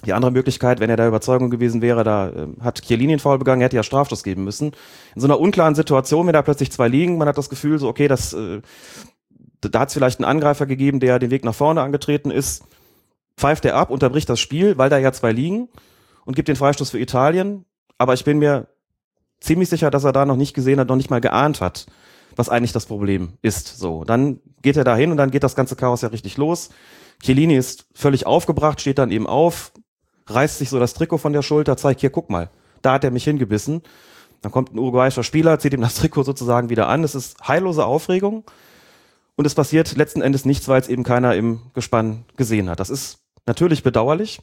die 0.06 0.14
andere 0.14 0.32
Möglichkeit, 0.32 0.80
wenn 0.80 0.90
er 0.90 0.96
der 0.98 1.08
Überzeugung 1.08 1.50
gewesen 1.50 1.82
wäre, 1.82 2.04
da 2.04 2.30
äh, 2.30 2.48
hat 2.62 2.82
Chiellini 2.82 3.14
einen 3.14 3.20
Foul 3.20 3.40
begangen, 3.40 3.62
er 3.62 3.66
hätte 3.66 3.78
ja 3.78 3.84
Strafstoß 3.84 4.24
geben 4.24 4.44
müssen. 4.44 4.74
In 5.16 5.22
so 5.22 5.28
einer 5.28 5.40
unklaren 5.40 5.76
Situation, 5.76 6.28
wenn 6.28 6.34
da 6.34 6.42
plötzlich 6.44 6.72
zwei 6.72 6.88
liegen, 6.88 7.18
man 7.18 7.28
hat 7.28 7.38
das 7.38 7.50
Gefühl, 7.50 7.80
so 7.80 7.88
okay, 7.88 8.08
das, 8.08 8.34
äh, 8.34 8.62
da 9.62 9.80
hat 9.80 9.88
es 9.88 9.96
vielleicht 9.96 10.20
einen 10.20 10.30
Angreifer 10.30 10.68
gegeben, 10.68 11.00
der 11.00 11.18
den 11.18 11.32
Weg 11.32 11.44
nach 11.44 11.56
vorne 11.56 11.82
angetreten 11.82 12.30
ist, 12.30 12.64
pfeift 13.38 13.66
er 13.66 13.76
ab, 13.76 13.90
unterbricht 13.90 14.30
das 14.30 14.40
Spiel, 14.40 14.78
weil 14.78 14.90
da 14.90 14.98
ja 14.98 15.12
zwei 15.12 15.32
liegen 15.32 15.70
und 16.26 16.36
gibt 16.36 16.48
den 16.48 16.56
Freistoß 16.56 16.92
für 16.92 17.00
Italien. 17.00 17.66
Aber 17.98 18.14
ich 18.14 18.24
bin 18.24 18.38
mir 18.38 18.68
ziemlich 19.40 19.70
sicher, 19.70 19.90
dass 19.90 20.04
er 20.04 20.12
da 20.12 20.26
noch 20.26 20.36
nicht 20.36 20.54
gesehen 20.54 20.80
hat, 20.80 20.88
noch 20.88 20.96
nicht 20.96 21.10
mal 21.10 21.22
geahnt 21.22 21.62
hat, 21.62 21.88
was 22.36 22.50
eigentlich 22.50 22.72
das 22.72 22.86
Problem 22.86 23.34
ist. 23.42 23.80
So, 23.80 24.04
dann 24.04 24.42
geht 24.62 24.78
er 24.78 24.84
da 24.84 24.96
hin 24.96 25.10
und 25.10 25.18
dann 25.18 25.32
geht 25.32 25.44
das 25.44 25.56
ganze 25.56 25.76
Chaos 25.76 26.02
ja 26.02 26.10
richtig 26.10 26.38
los. 26.38 26.70
Chiellini 27.24 27.56
ist 27.56 27.88
völlig 27.94 28.28
aufgebracht, 28.28 28.80
steht 28.80 29.00
dann 29.00 29.12
eben 29.12 29.26
auf, 29.26 29.72
reißt 30.28 30.58
sich 30.58 30.70
so 30.70 30.80
das 30.80 30.94
Trikot 30.94 31.18
von 31.18 31.34
der 31.34 31.42
Schulter, 31.42 31.78
zeigt 31.78 32.02
hier, 32.02 32.10
guck 32.10 32.30
mal, 32.30 32.50
da 32.82 32.94
hat 32.94 33.04
er 33.04 33.12
mich 33.12 33.24
hingebissen. 33.24 33.82
Dann 34.42 34.52
kommt 34.52 34.74
ein 34.74 34.80
uruguayischer 34.80 35.24
Spieler, 35.24 35.60
zieht 35.60 35.74
ihm 35.74 35.82
das 35.82 35.96
Trikot 35.96 36.24
sozusagen 36.24 36.70
wieder 36.70 36.88
an. 36.88 37.04
Es 37.04 37.16
ist 37.16 37.48
heillose 37.48 37.86
Aufregung. 37.86 38.44
Und 39.36 39.46
es 39.46 39.56
passiert 39.56 39.96
letzten 39.96 40.22
Endes 40.22 40.46
nichts, 40.46 40.68
weil 40.68 40.82
es 40.82 40.90
eben 40.90 41.04
keiner 41.04 41.36
im 41.36 41.62
Gespann 41.74 42.26
gesehen 42.38 42.70
hat. 42.70 42.80
Das 42.80 42.90
ist 42.90 43.20
natürlich 43.46 43.84
bedauerlich. 43.84 44.42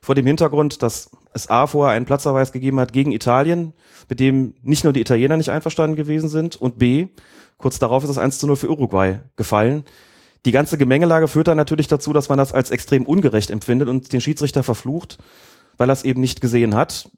Vor 0.00 0.14
dem 0.14 0.26
Hintergrund, 0.26 0.82
dass 0.82 1.10
es 1.32 1.50
A 1.50 1.66
vorher 1.66 1.96
einen 1.96 2.06
Platzverweis 2.06 2.52
gegeben 2.52 2.78
hat 2.78 2.92
gegen 2.92 3.10
Italien, 3.10 3.72
mit 4.08 4.20
dem 4.20 4.54
nicht 4.62 4.84
nur 4.84 4.92
die 4.92 5.00
Italiener 5.00 5.36
nicht 5.36 5.50
einverstanden 5.50 5.96
gewesen 5.96 6.28
sind 6.28 6.56
und 6.56 6.78
B, 6.78 7.08
kurz 7.56 7.78
darauf 7.78 8.04
ist 8.04 8.10
es 8.10 8.18
1 8.18 8.38
zu 8.38 8.46
0 8.46 8.56
für 8.56 8.70
Uruguay 8.70 9.20
gefallen. 9.36 9.84
Die 10.44 10.52
ganze 10.52 10.78
Gemengelage 10.78 11.28
führt 11.28 11.48
dann 11.48 11.56
natürlich 11.56 11.88
dazu, 11.88 12.12
dass 12.12 12.28
man 12.28 12.38
das 12.38 12.52
als 12.52 12.70
extrem 12.70 13.06
ungerecht 13.06 13.50
empfindet 13.50 13.88
und 13.88 14.12
den 14.12 14.20
Schiedsrichter 14.20 14.62
verflucht, 14.62 15.18
weil 15.76 15.90
er 15.90 15.94
es 15.94 16.04
eben 16.04 16.20
nicht 16.20 16.40
gesehen 16.40 16.74
hat. 16.74 17.10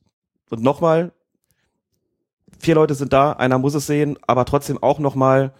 Und 0.48 0.62
nochmal, 0.62 1.12
vier 2.58 2.74
Leute 2.74 2.94
sind 2.94 3.12
da, 3.12 3.32
einer 3.32 3.58
muss 3.58 3.74
es 3.74 3.86
sehen, 3.86 4.18
aber 4.26 4.44
trotzdem 4.44 4.82
auch 4.82 4.98
nochmal 4.98 5.52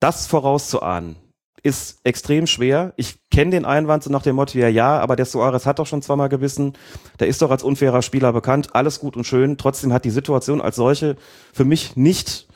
das 0.00 0.26
vorauszuahnen, 0.26 1.16
ist 1.62 2.00
extrem 2.04 2.46
schwer. 2.46 2.92
Ich 2.96 3.16
kenne 3.30 3.50
den 3.50 3.64
Einwand 3.64 4.02
so 4.02 4.10
nach 4.10 4.22
dem 4.22 4.36
Motto, 4.36 4.58
ja, 4.58 4.68
ja, 4.68 4.98
aber 4.98 5.16
der 5.16 5.24
Suarez 5.24 5.66
hat 5.66 5.78
doch 5.78 5.86
schon 5.86 6.02
zweimal 6.02 6.28
gewissen, 6.28 6.74
der 7.18 7.28
ist 7.28 7.42
doch 7.42 7.50
als 7.50 7.62
unfairer 7.62 8.02
Spieler 8.02 8.32
bekannt, 8.32 8.74
alles 8.74 9.00
gut 9.00 9.16
und 9.16 9.24
schön. 9.24 9.56
Trotzdem 9.56 9.92
hat 9.92 10.04
die 10.04 10.10
Situation 10.10 10.60
als 10.60 10.76
solche 10.76 11.16
für 11.52 11.64
mich 11.64 11.96
nicht 11.96 12.46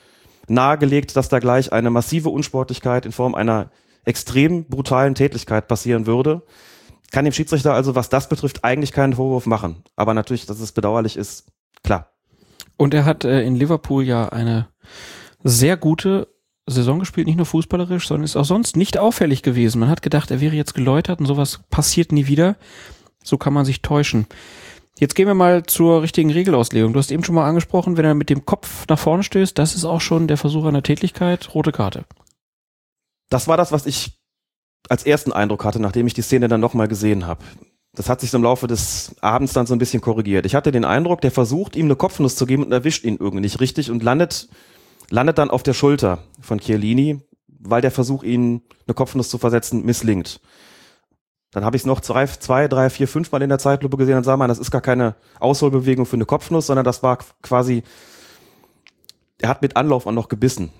nahegelegt, 0.48 1.16
dass 1.16 1.28
da 1.28 1.38
gleich 1.38 1.72
eine 1.72 1.90
massive 1.90 2.28
Unsportlichkeit 2.28 3.06
in 3.06 3.12
Form 3.12 3.34
einer 3.34 3.70
extrem 4.04 4.64
brutalen 4.64 5.14
Tätigkeit 5.14 5.68
passieren 5.68 6.06
würde. 6.06 6.42
Kann 7.10 7.24
dem 7.24 7.34
Schiedsrichter 7.34 7.74
also, 7.74 7.94
was 7.94 8.08
das 8.08 8.28
betrifft, 8.28 8.64
eigentlich 8.64 8.92
keinen 8.92 9.14
Vorwurf 9.14 9.46
machen. 9.46 9.82
Aber 9.96 10.14
natürlich, 10.14 10.46
dass 10.46 10.60
es 10.60 10.72
bedauerlich 10.72 11.16
ist, 11.16 11.50
klar. 11.82 12.10
Und 12.76 12.94
er 12.94 13.04
hat 13.04 13.24
äh, 13.24 13.42
in 13.42 13.56
Liverpool 13.56 14.04
ja 14.04 14.28
eine 14.28 14.68
sehr 15.42 15.76
gute 15.76 16.28
Saison 16.66 16.98
gespielt, 16.98 17.26
nicht 17.26 17.36
nur 17.36 17.46
fußballerisch, 17.46 18.06
sondern 18.06 18.24
ist 18.24 18.36
auch 18.36 18.44
sonst 18.44 18.76
nicht 18.76 18.96
auffällig 18.96 19.42
gewesen. 19.42 19.80
Man 19.80 19.88
hat 19.88 20.02
gedacht, 20.02 20.30
er 20.30 20.40
wäre 20.40 20.54
jetzt 20.54 20.74
geläutert 20.74 21.20
und 21.20 21.26
sowas 21.26 21.60
passiert 21.70 22.12
nie 22.12 22.26
wieder. 22.26 22.56
So 23.22 23.38
kann 23.38 23.52
man 23.52 23.64
sich 23.64 23.82
täuschen. 23.82 24.26
Jetzt 24.98 25.14
gehen 25.14 25.26
wir 25.26 25.34
mal 25.34 25.64
zur 25.64 26.02
richtigen 26.02 26.30
Regelauslegung. 26.30 26.92
Du 26.92 26.98
hast 26.98 27.10
eben 27.10 27.24
schon 27.24 27.34
mal 27.34 27.48
angesprochen, 27.48 27.96
wenn 27.96 28.04
er 28.04 28.14
mit 28.14 28.30
dem 28.30 28.44
Kopf 28.44 28.86
nach 28.88 28.98
vorne 28.98 29.22
stößt, 29.22 29.58
das 29.58 29.74
ist 29.74 29.84
auch 29.84 30.00
schon 30.00 30.28
der 30.28 30.36
Versuch 30.36 30.64
einer 30.64 30.82
Tätigkeit, 30.82 31.54
rote 31.54 31.72
Karte. 31.72 32.04
Das 33.30 33.48
war 33.48 33.56
das, 33.56 33.72
was 33.72 33.86
ich 33.86 34.20
als 34.88 35.06
ersten 35.06 35.32
Eindruck 35.32 35.64
hatte, 35.64 35.80
nachdem 35.80 36.06
ich 36.06 36.14
die 36.14 36.22
Szene 36.22 36.48
dann 36.48 36.60
nochmal 36.60 36.88
gesehen 36.88 37.26
habe. 37.26 37.42
Das 37.94 38.08
hat 38.08 38.20
sich 38.20 38.32
im 38.34 38.42
Laufe 38.42 38.66
des 38.66 39.16
Abends 39.20 39.54
dann 39.54 39.66
so 39.66 39.74
ein 39.74 39.78
bisschen 39.78 40.02
korrigiert. 40.02 40.46
Ich 40.46 40.54
hatte 40.54 40.70
den 40.70 40.84
Eindruck, 40.84 41.22
der 41.22 41.30
versucht, 41.30 41.74
ihm 41.74 41.86
eine 41.86 41.96
Kopfnuss 41.96 42.36
zu 42.36 42.44
geben 42.44 42.64
und 42.64 42.72
erwischt 42.72 43.04
ihn 43.04 43.16
irgendwie 43.18 43.40
nicht 43.40 43.60
richtig 43.60 43.90
und 43.90 44.02
landet 44.02 44.48
landet 45.10 45.38
dann 45.38 45.50
auf 45.50 45.62
der 45.62 45.74
Schulter 45.74 46.18
von 46.40 46.58
Chiellini, 46.58 47.20
weil 47.46 47.82
der 47.82 47.90
Versuch, 47.90 48.22
ihn 48.22 48.62
eine 48.86 48.94
Kopfnuss 48.94 49.28
zu 49.28 49.38
versetzen, 49.38 49.84
misslingt. 49.84 50.40
Dann 51.50 51.64
habe 51.64 51.76
ich 51.76 51.82
es 51.82 51.86
noch 51.86 52.00
zwei, 52.00 52.26
zwei, 52.26 52.68
drei, 52.68 52.90
vier, 52.90 53.08
fünf 53.08 53.32
Mal 53.32 53.42
in 53.42 53.48
der 53.48 53.58
Zeitlupe 53.58 53.96
gesehen 53.96 54.16
und 54.16 54.24
sah 54.24 54.36
man, 54.36 54.48
das 54.48 54.60
ist 54.60 54.70
gar 54.70 54.80
keine 54.80 55.16
Ausholbewegung 55.40 56.06
für 56.06 56.14
eine 56.14 56.26
Kopfnuss, 56.26 56.66
sondern 56.68 56.84
das 56.84 57.02
war 57.02 57.18
quasi, 57.42 57.82
er 59.38 59.48
hat 59.48 59.60
mit 59.60 59.76
Anlauf 59.76 60.06
auch 60.06 60.12
noch 60.12 60.28
gebissen. 60.28 60.70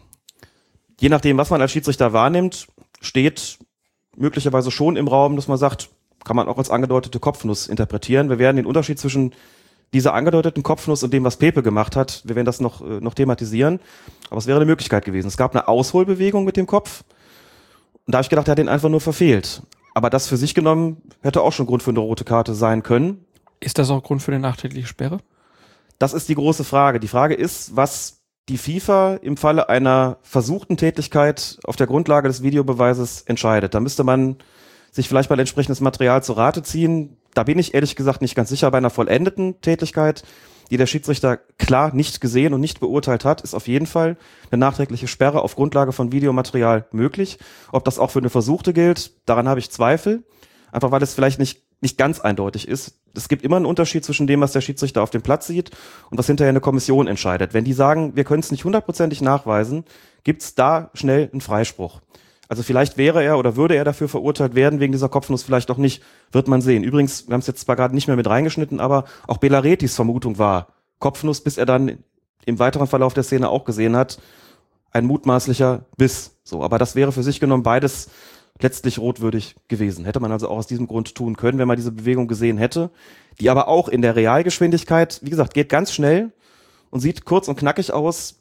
Je 1.01 1.09
nachdem, 1.09 1.39
was 1.39 1.49
man 1.49 1.63
als 1.63 1.73
Schiedsrichter 1.73 2.13
wahrnimmt, 2.13 2.69
steht 3.01 3.59
möglicherweise 4.17 4.71
schon 4.71 4.97
im 4.97 5.09
Raum, 5.09 5.35
dass 5.35 5.49
man 5.49 5.57
sagt, 5.57 5.89
kann 6.25 6.37
man 6.37 6.47
auch 6.47 6.59
als 6.59 6.69
angedeutete 6.69 7.19
Kopfnuss 7.19 7.69
interpretieren. 7.69 8.29
Wir 8.29 8.39
werden 8.39 8.59
den 8.59 8.67
Unterschied 8.67 8.99
zwischen 8.99 9.33
dieser 9.95 10.13
angedeuteten 10.13 10.63
Kopfnuss 10.63 11.03
und 11.03 11.15
dem, 11.15 11.25
was 11.25 11.39
Pepe 11.39 11.63
gemacht 11.63 11.97
hat, 11.97 12.21
wir 12.27 12.37
werden 12.37 12.45
das 12.45 12.61
noch, 12.61 12.83
äh, 12.83 13.01
noch 13.01 13.15
thematisieren. 13.15 13.81
Aber 14.29 14.37
es 14.37 14.47
wäre 14.47 14.59
eine 14.59 14.67
Möglichkeit 14.67 15.07
gewesen. 15.07 15.29
Es 15.29 15.39
gab 15.39 15.55
eine 15.55 15.69
Ausholbewegung 15.69 16.45
mit 16.45 16.59
dem 16.59 16.67
Kopf. 16.67 17.03
Und 18.07 18.15
da 18.15 18.19
habe 18.19 18.25
ich 18.25 18.29
gedacht, 18.29 18.49
er 18.49 18.53
hat 18.53 18.59
den 18.59 18.69
einfach 18.69 18.91
nur 18.91 19.01
verfehlt. 19.01 19.63
Aber 19.95 20.11
das 20.11 20.29
für 20.29 20.37
sich 20.37 20.55
genommen 20.55 20.99
hätte 21.23 21.41
auch 21.41 21.53
schon 21.53 21.65
Grund 21.65 21.83
für 21.83 21.91
eine 21.91 22.01
rote 22.01 22.25
Karte 22.25 22.55
sein 22.55 22.83
können. 22.83 23.25
Ist 23.59 23.79
das 23.79 23.91
auch 23.91 24.03
Grund 24.03 24.23
für 24.23 24.33
eine 24.33 24.41
nachträgliche 24.41 24.87
Sperre? 24.87 25.21
Das 25.99 26.13
ist 26.13 26.29
die 26.29 26.35
große 26.35 26.65
Frage. 26.65 27.01
Die 27.01 27.09
Frage 27.09 27.35
ist, 27.35 27.75
was 27.75 28.20
die 28.51 28.59
FIFA 28.59 29.21
im 29.23 29.37
Falle 29.37 29.69
einer 29.69 30.19
versuchten 30.23 30.77
Tätigkeit 30.77 31.59
auf 31.65 31.77
der 31.77 31.87
Grundlage 31.87 32.27
des 32.27 32.43
Videobeweises 32.43 33.23
entscheidet. 33.23 33.75
Da 33.75 33.81
müsste 33.81 34.03
man 34.03 34.39
sich 34.91 35.07
vielleicht 35.09 35.31
mal 35.31 35.39
entsprechendes 35.39 35.81
Material 35.81 36.23
zu 36.25 36.33
Rate 36.33 36.65
ziehen. 36.65 37.17
Da 37.33 37.45
bin 37.45 37.61
ich 37.61 37.75
ehrlich 37.75 37.95
gesagt 37.95 38.23
nicht 38.23 38.35
ganz 38.35 38.49
sicher. 38.49 38.69
Bei 38.73 38.79
einer 38.79 38.91
vollendeten 38.91 39.61
Tätigkeit, 39.61 40.25
die 40.69 40.79
der 40.79 40.87
Schiedsrichter 40.87 41.37
klar 41.59 41.95
nicht 41.95 42.21
gesehen 42.21 42.53
und 42.53 42.61
nicht 42.61 42.81
beurteilt 42.81 43.25
hat, 43.25 43.41
ist 43.43 43.55
auf 43.55 43.69
jeden 43.69 43.87
Fall 43.87 44.17
eine 44.51 44.59
nachträgliche 44.59 45.07
Sperre 45.07 45.43
auf 45.43 45.55
Grundlage 45.55 45.93
von 45.93 46.11
Videomaterial 46.11 46.87
möglich. 46.91 47.39
Ob 47.71 47.85
das 47.85 48.01
auch 48.01 48.11
für 48.11 48.19
eine 48.19 48.31
Versuchte 48.31 48.73
gilt, 48.73 49.13
daran 49.27 49.49
habe 49.49 49.61
ich 49.61 49.71
Zweifel. 49.71 50.25
Einfach 50.73 50.91
weil 50.91 51.03
es 51.05 51.15
vielleicht 51.15 51.39
nicht, 51.39 51.63
nicht 51.81 51.99
ganz 51.99 52.21
eindeutig 52.21 52.69
ist. 52.69 53.01
Es 53.15 53.29
gibt 53.29 53.43
immer 53.43 53.57
einen 53.57 53.67
Unterschied 53.67 54.05
zwischen 54.05 54.27
dem, 54.27 54.41
was 54.41 54.53
der 54.53 54.61
Schiedsrichter 54.61 55.03
auf 55.03 55.11
dem 55.11 55.23
Platz 55.23 55.47
sieht 55.47 55.71
und 56.11 56.19
was 56.19 56.27
hinterher 56.27 56.51
eine 56.51 56.61
Kommission 56.61 57.07
entscheidet. 57.07 57.55
Wenn 57.55 57.65
die 57.65 57.73
sagen, 57.73 58.17
wir 58.17 58.25
können 58.25 58.41
es 58.41 58.51
nicht 58.51 58.65
hundertprozentig 58.65 59.21
nachweisen, 59.23 59.85
gibt 60.23 60.43
es 60.43 60.55
da 60.55 60.91
schnell 60.95 61.29
einen 61.33 61.41
Freispruch. 61.41 62.01
Also 62.49 62.63
vielleicht 62.63 62.97
wäre 62.97 63.23
er 63.23 63.39
oder 63.39 63.57
würde 63.57 63.77
er 63.77 63.85
dafür 63.85 64.09
verurteilt 64.09 64.55
werden, 64.55 64.81
wegen 64.81 64.93
dieser 64.93 65.09
Kopfnuss 65.09 65.45
vielleicht 65.45 65.71
auch 65.71 65.77
nicht, 65.77 66.03
wird 66.33 66.49
man 66.49 66.61
sehen. 66.61 66.83
Übrigens, 66.83 67.29
wir 67.29 67.35
haben 67.35 67.41
es 67.41 67.47
jetzt 67.47 67.61
zwar 67.61 67.77
gerade 67.77 67.95
nicht 67.95 68.09
mehr 68.09 68.17
mit 68.17 68.29
reingeschnitten, 68.29 68.81
aber 68.81 69.05
auch 69.29 69.39
Belaretis 69.39 69.95
Vermutung 69.95 70.37
war 70.37 70.69
Kopfnuss, 70.99 71.41
bis 71.43 71.59
er 71.59 71.67
dann 71.67 72.03
im 72.45 72.59
weiteren 72.59 72.89
Verlauf 72.89 73.15
der 73.15 73.23
Szene 73.23 73.49
auch 73.49 73.65
gesehen 73.65 73.97
hat, 73.97 74.19
ein 74.91 75.07
mutmaßlicher 75.07 75.85
Biss. 75.97 76.39
So, 76.43 76.63
aber 76.63 76.79
das 76.79 76.97
wäre 76.97 77.13
für 77.13 77.23
sich 77.23 77.39
genommen 77.39 77.63
beides 77.63 78.11
letztlich 78.63 78.99
rotwürdig 78.99 79.57
gewesen. 79.69 80.05
Hätte 80.05 80.21
man 80.21 80.33
also 80.33 80.49
auch 80.49 80.59
aus 80.59 80.67
diesem 80.67 80.87
Grund 80.87 81.15
tun 81.15 81.37
können, 81.37 81.59
wenn 81.59 81.69
man 81.69 81.77
diese 81.77 81.93
Bewegung 81.93 82.29
gesehen 82.29 82.59
hätte, 82.59 82.91
die 83.41 83.51
aber 83.51 83.69
auch 83.69 83.89
in 83.89 84.03
der 84.03 84.17
Realgeschwindigkeit, 84.17 85.21
wie 85.23 85.31
gesagt, 85.31 85.55
geht 85.55 85.69
ganz 85.69 85.93
schnell 85.93 86.33
und 86.91 87.01
sieht 87.01 87.25
kurz 87.25 87.49
und 87.49 87.59
knackig 87.59 87.93
aus, 87.93 88.37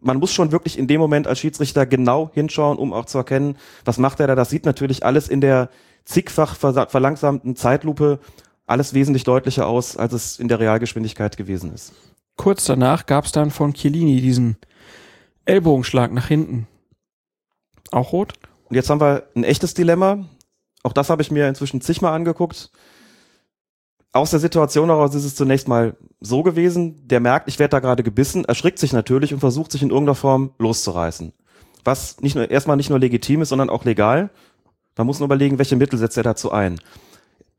man 0.00 0.18
muss 0.18 0.32
schon 0.32 0.52
wirklich 0.52 0.78
in 0.78 0.86
dem 0.86 1.00
Moment 1.00 1.26
als 1.26 1.40
Schiedsrichter 1.40 1.84
genau 1.86 2.30
hinschauen, 2.32 2.78
um 2.78 2.92
auch 2.92 3.06
zu 3.06 3.18
erkennen, 3.18 3.56
was 3.84 3.98
macht 3.98 4.20
er 4.20 4.28
da. 4.28 4.34
Das 4.34 4.50
sieht 4.50 4.64
natürlich 4.64 5.04
alles 5.04 5.28
in 5.28 5.40
der 5.40 5.70
zigfach 6.04 6.56
verlangsamten 6.56 7.56
Zeitlupe 7.56 8.20
alles 8.66 8.94
wesentlich 8.94 9.24
deutlicher 9.24 9.66
aus, 9.66 9.96
als 9.96 10.12
es 10.12 10.38
in 10.38 10.48
der 10.48 10.60
Realgeschwindigkeit 10.60 11.36
gewesen 11.36 11.72
ist. 11.72 11.92
Kurz 12.36 12.64
danach 12.66 13.06
gab 13.06 13.24
es 13.24 13.32
dann 13.32 13.50
von 13.50 13.72
Chiellini 13.72 14.20
diesen 14.20 14.56
Ellbogenschlag 15.44 16.12
nach 16.12 16.28
hinten. 16.28 16.68
Auch 17.90 18.12
rot? 18.12 18.34
Und 18.68 18.76
jetzt 18.76 18.90
haben 18.90 19.00
wir 19.00 19.28
ein 19.34 19.44
echtes 19.44 19.74
Dilemma. 19.74 20.26
Auch 20.82 20.92
das 20.92 21.10
habe 21.10 21.22
ich 21.22 21.30
mir 21.30 21.48
inzwischen 21.48 21.80
zigmal 21.80 22.14
angeguckt 22.14 22.70
aus 24.12 24.30
der 24.30 24.40
Situation 24.40 24.88
heraus 24.88 25.14
ist 25.14 25.24
es 25.24 25.34
zunächst 25.34 25.68
mal 25.68 25.96
so 26.20 26.42
gewesen, 26.42 27.06
der 27.06 27.20
merkt, 27.20 27.48
ich 27.48 27.58
werde 27.58 27.70
da 27.70 27.80
gerade 27.80 28.02
gebissen, 28.02 28.44
erschrickt 28.44 28.78
sich 28.78 28.92
natürlich 28.92 29.32
und 29.32 29.40
versucht 29.40 29.72
sich 29.72 29.82
in 29.82 29.90
irgendeiner 29.90 30.14
Form 30.14 30.52
loszureißen. 30.58 31.32
Was 31.84 32.20
nicht 32.20 32.34
nur, 32.34 32.50
erstmal 32.50 32.76
nicht 32.76 32.90
nur 32.90 32.98
legitim 32.98 33.42
ist, 33.42 33.50
sondern 33.50 33.70
auch 33.70 33.84
legal. 33.84 34.30
Man 34.96 35.06
muss 35.06 35.20
nur 35.20 35.26
überlegen, 35.26 35.58
welche 35.58 35.76
Mittel 35.76 35.98
setzt 35.98 36.16
er 36.16 36.22
dazu 36.22 36.50
ein. 36.50 36.80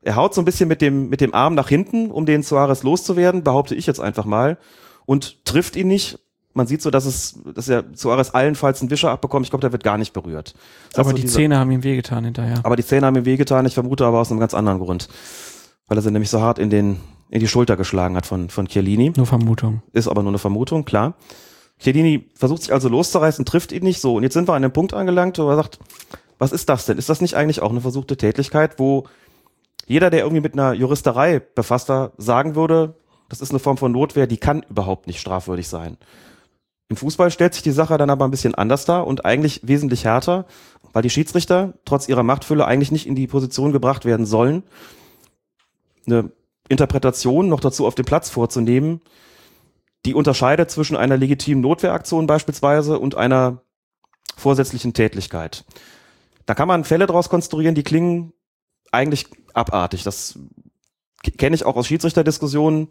Er 0.02 0.16
haut 0.16 0.34
so 0.34 0.40
ein 0.40 0.44
bisschen 0.44 0.68
mit 0.68 0.82
dem, 0.82 1.08
mit 1.08 1.20
dem 1.20 1.34
Arm 1.34 1.54
nach 1.54 1.68
hinten, 1.68 2.10
um 2.10 2.26
den 2.26 2.42
Suarez 2.42 2.82
loszuwerden, 2.82 3.44
behaupte 3.44 3.74
ich 3.74 3.86
jetzt 3.86 4.00
einfach 4.00 4.24
mal, 4.24 4.58
und 5.06 5.44
trifft 5.44 5.76
ihn 5.76 5.88
nicht. 5.88 6.18
Man 6.52 6.66
sieht 6.66 6.82
so, 6.82 6.90
dass 6.90 7.06
es, 7.06 7.38
dass 7.54 7.68
er 7.68 7.84
Suarez 7.94 8.30
allenfalls 8.34 8.80
einen 8.80 8.90
Wischer 8.90 9.10
abbekommt. 9.10 9.46
Ich 9.46 9.50
glaube, 9.50 9.60
der 9.60 9.72
wird 9.72 9.84
gar 9.84 9.98
nicht 9.98 10.12
berührt. 10.12 10.54
Das 10.92 11.06
aber 11.06 11.14
die 11.14 11.22
diese, 11.22 11.36
Zähne 11.36 11.58
haben 11.58 11.70
ihm 11.70 11.84
wehgetan 11.84 12.24
hinterher. 12.24 12.60
Aber 12.64 12.74
die 12.76 12.84
Zähne 12.84 13.06
haben 13.06 13.16
ihm 13.16 13.24
wehgetan. 13.24 13.66
Ich 13.66 13.74
vermute 13.74 14.04
aber 14.04 14.18
aus 14.18 14.30
einem 14.30 14.40
ganz 14.40 14.54
anderen 14.54 14.80
Grund 14.80 15.08
weil 15.90 15.98
er 15.98 16.02
sie 16.02 16.10
nämlich 16.12 16.30
so 16.30 16.40
hart 16.40 16.58
in 16.58 16.70
den 16.70 17.00
in 17.30 17.40
die 17.40 17.48
Schulter 17.48 17.76
geschlagen 17.76 18.16
hat 18.16 18.24
von 18.24 18.48
von 18.48 18.66
Chiellini. 18.66 19.12
Nur 19.16 19.26
Vermutung. 19.26 19.82
Ist 19.92 20.08
aber 20.08 20.22
nur 20.22 20.30
eine 20.30 20.38
Vermutung, 20.38 20.84
klar. 20.84 21.14
Chiellini 21.78 22.30
versucht 22.34 22.62
sich 22.62 22.72
also 22.72 22.88
loszureißen, 22.88 23.44
trifft 23.44 23.72
ihn 23.72 23.82
nicht 23.82 24.00
so. 24.00 24.14
Und 24.14 24.22
jetzt 24.22 24.34
sind 24.34 24.48
wir 24.48 24.54
an 24.54 24.62
dem 24.62 24.72
Punkt 24.72 24.94
angelangt, 24.94 25.38
wo 25.38 25.48
er 25.48 25.56
sagt, 25.56 25.78
was 26.38 26.52
ist 26.52 26.68
das 26.68 26.86
denn? 26.86 26.96
Ist 26.96 27.08
das 27.08 27.20
nicht 27.20 27.34
eigentlich 27.34 27.60
auch 27.60 27.70
eine 27.70 27.80
versuchte 27.80 28.16
Tätigkeit, 28.16 28.78
wo 28.78 29.06
jeder, 29.86 30.10
der 30.10 30.20
irgendwie 30.20 30.42
mit 30.42 30.52
einer 30.52 30.74
Juristerei 30.74 31.40
befasster, 31.40 32.12
sagen 32.18 32.54
würde, 32.54 32.94
das 33.28 33.40
ist 33.40 33.50
eine 33.50 33.58
Form 33.58 33.76
von 33.76 33.90
Notwehr, 33.90 34.26
die 34.26 34.36
kann 34.36 34.64
überhaupt 34.68 35.08
nicht 35.08 35.20
strafwürdig 35.20 35.68
sein. 35.68 35.96
Im 36.90 36.96
Fußball 36.96 37.30
stellt 37.30 37.54
sich 37.54 37.62
die 37.62 37.70
Sache 37.70 37.96
dann 37.98 38.10
aber 38.10 38.24
ein 38.24 38.32
bisschen 38.32 38.56
anders 38.56 38.84
dar 38.84 39.06
und 39.06 39.24
eigentlich 39.24 39.60
wesentlich 39.62 40.04
härter, 40.04 40.44
weil 40.92 41.02
die 41.02 41.10
Schiedsrichter 41.10 41.74
trotz 41.84 42.08
ihrer 42.08 42.24
Machtfülle 42.24 42.66
eigentlich 42.66 42.90
nicht 42.90 43.06
in 43.06 43.14
die 43.14 43.28
Position 43.28 43.70
gebracht 43.70 44.04
werden 44.04 44.26
sollen, 44.26 44.64
eine 46.04 46.32
Interpretation 46.68 47.48
noch 47.48 47.60
dazu 47.60 47.86
auf 47.86 47.94
dem 47.94 48.06
Platz 48.06 48.28
vorzunehmen, 48.28 49.02
die 50.04 50.14
unterscheidet 50.14 50.72
zwischen 50.72 50.96
einer 50.96 51.16
legitimen 51.16 51.60
Notwehraktion 51.62 52.26
beispielsweise 52.26 52.98
und 52.98 53.14
einer 53.14 53.62
vorsätzlichen 54.36 54.92
Tätlichkeit. 54.92 55.64
Da 56.44 56.54
kann 56.54 56.66
man 56.66 56.82
Fälle 56.82 57.06
daraus 57.06 57.28
konstruieren, 57.28 57.76
die 57.76 57.84
klingen 57.84 58.32
eigentlich 58.90 59.26
abartig. 59.54 60.02
Das 60.02 60.40
kenne 61.38 61.54
ich 61.54 61.64
auch 61.64 61.76
aus 61.76 61.86
Schiedsrichterdiskussionen. 61.86 62.88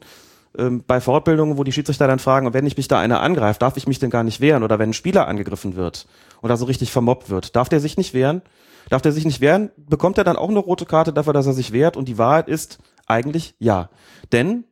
Ähm, 0.58 0.84
bei 0.86 1.00
Fortbildungen, 1.02 1.58
wo 1.58 1.64
die 1.64 1.72
Schiedsrichter 1.72 2.08
dann 2.08 2.20
fragen, 2.20 2.54
wenn 2.54 2.66
ich 2.66 2.78
mich 2.78 2.88
da 2.88 3.00
einer 3.00 3.22
angreift, 3.22 3.62
darf 3.62 3.78
ich 3.78 3.88
mich 3.88 4.00
denn 4.00 4.10
gar 4.10 4.24
nicht 4.24 4.42
wehren? 4.42 4.64
Oder 4.64 4.80
wenn 4.80 4.90
ein 4.90 4.94
Spieler 4.94 5.28
angegriffen 5.28 5.76
wird 5.76 6.08
oder 6.42 6.58
so 6.58 6.66
richtig 6.66 6.92
vermobbt 6.92 7.30
wird, 7.30 7.56
darf 7.56 7.70
der 7.70 7.80
sich 7.80 7.98
nicht 7.98 8.14
wehren? 8.14 8.42
Darf 8.90 9.02
der 9.02 9.12
sich 9.12 9.26
nicht 9.26 9.42
wehren? 9.42 9.70
Bekommt 9.78 10.18
er 10.18 10.24
dann 10.24 10.38
auch 10.38 10.50
eine 10.50 10.60
rote 10.60 10.86
Karte 10.86 11.14
dafür, 11.14 11.34
dass 11.34 11.46
er 11.46 11.54
sich 11.54 11.72
wehrt? 11.72 11.96
Und 11.96 12.08
die 12.08 12.18
Wahrheit 12.18 12.48
ist 12.48 12.80
eigentlich 13.06 13.56
ja. 13.60 13.90
Denn 14.32 14.64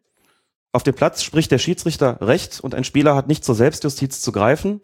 auf 0.72 0.84
dem 0.84 0.96
Platz 0.96 1.24
spricht 1.24 1.52
der 1.52 1.60
Schiedsrichter 1.60 2.20
recht 2.22 2.60
und 2.60 2.74
ein 2.76 2.84
Spieler 2.84 3.16
hat 3.16 3.28
nicht 3.28 3.46
zur 3.46 3.56
Selbstjustiz 3.56 4.22
zu 4.22 4.32
greifen. 4.32 4.82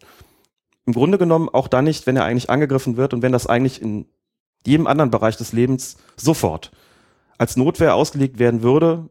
Im 0.86 0.92
Grunde 0.92 1.18
genommen 1.18 1.48
auch 1.48 1.68
dann 1.68 1.84
nicht, 1.84 2.06
wenn 2.06 2.16
er 2.16 2.24
eigentlich 2.24 2.50
angegriffen 2.50 2.96
wird 2.96 3.14
und 3.14 3.22
wenn 3.22 3.32
das 3.32 3.46
eigentlich 3.46 3.82
in 3.82 4.06
jedem 4.66 4.86
anderen 4.86 5.10
Bereich 5.10 5.36
des 5.36 5.52
Lebens 5.52 5.96
sofort 6.16 6.70
als 7.38 7.56
Notwehr 7.56 7.94
ausgelegt 7.94 8.38
werden 8.38 8.62
würde, 8.62 9.08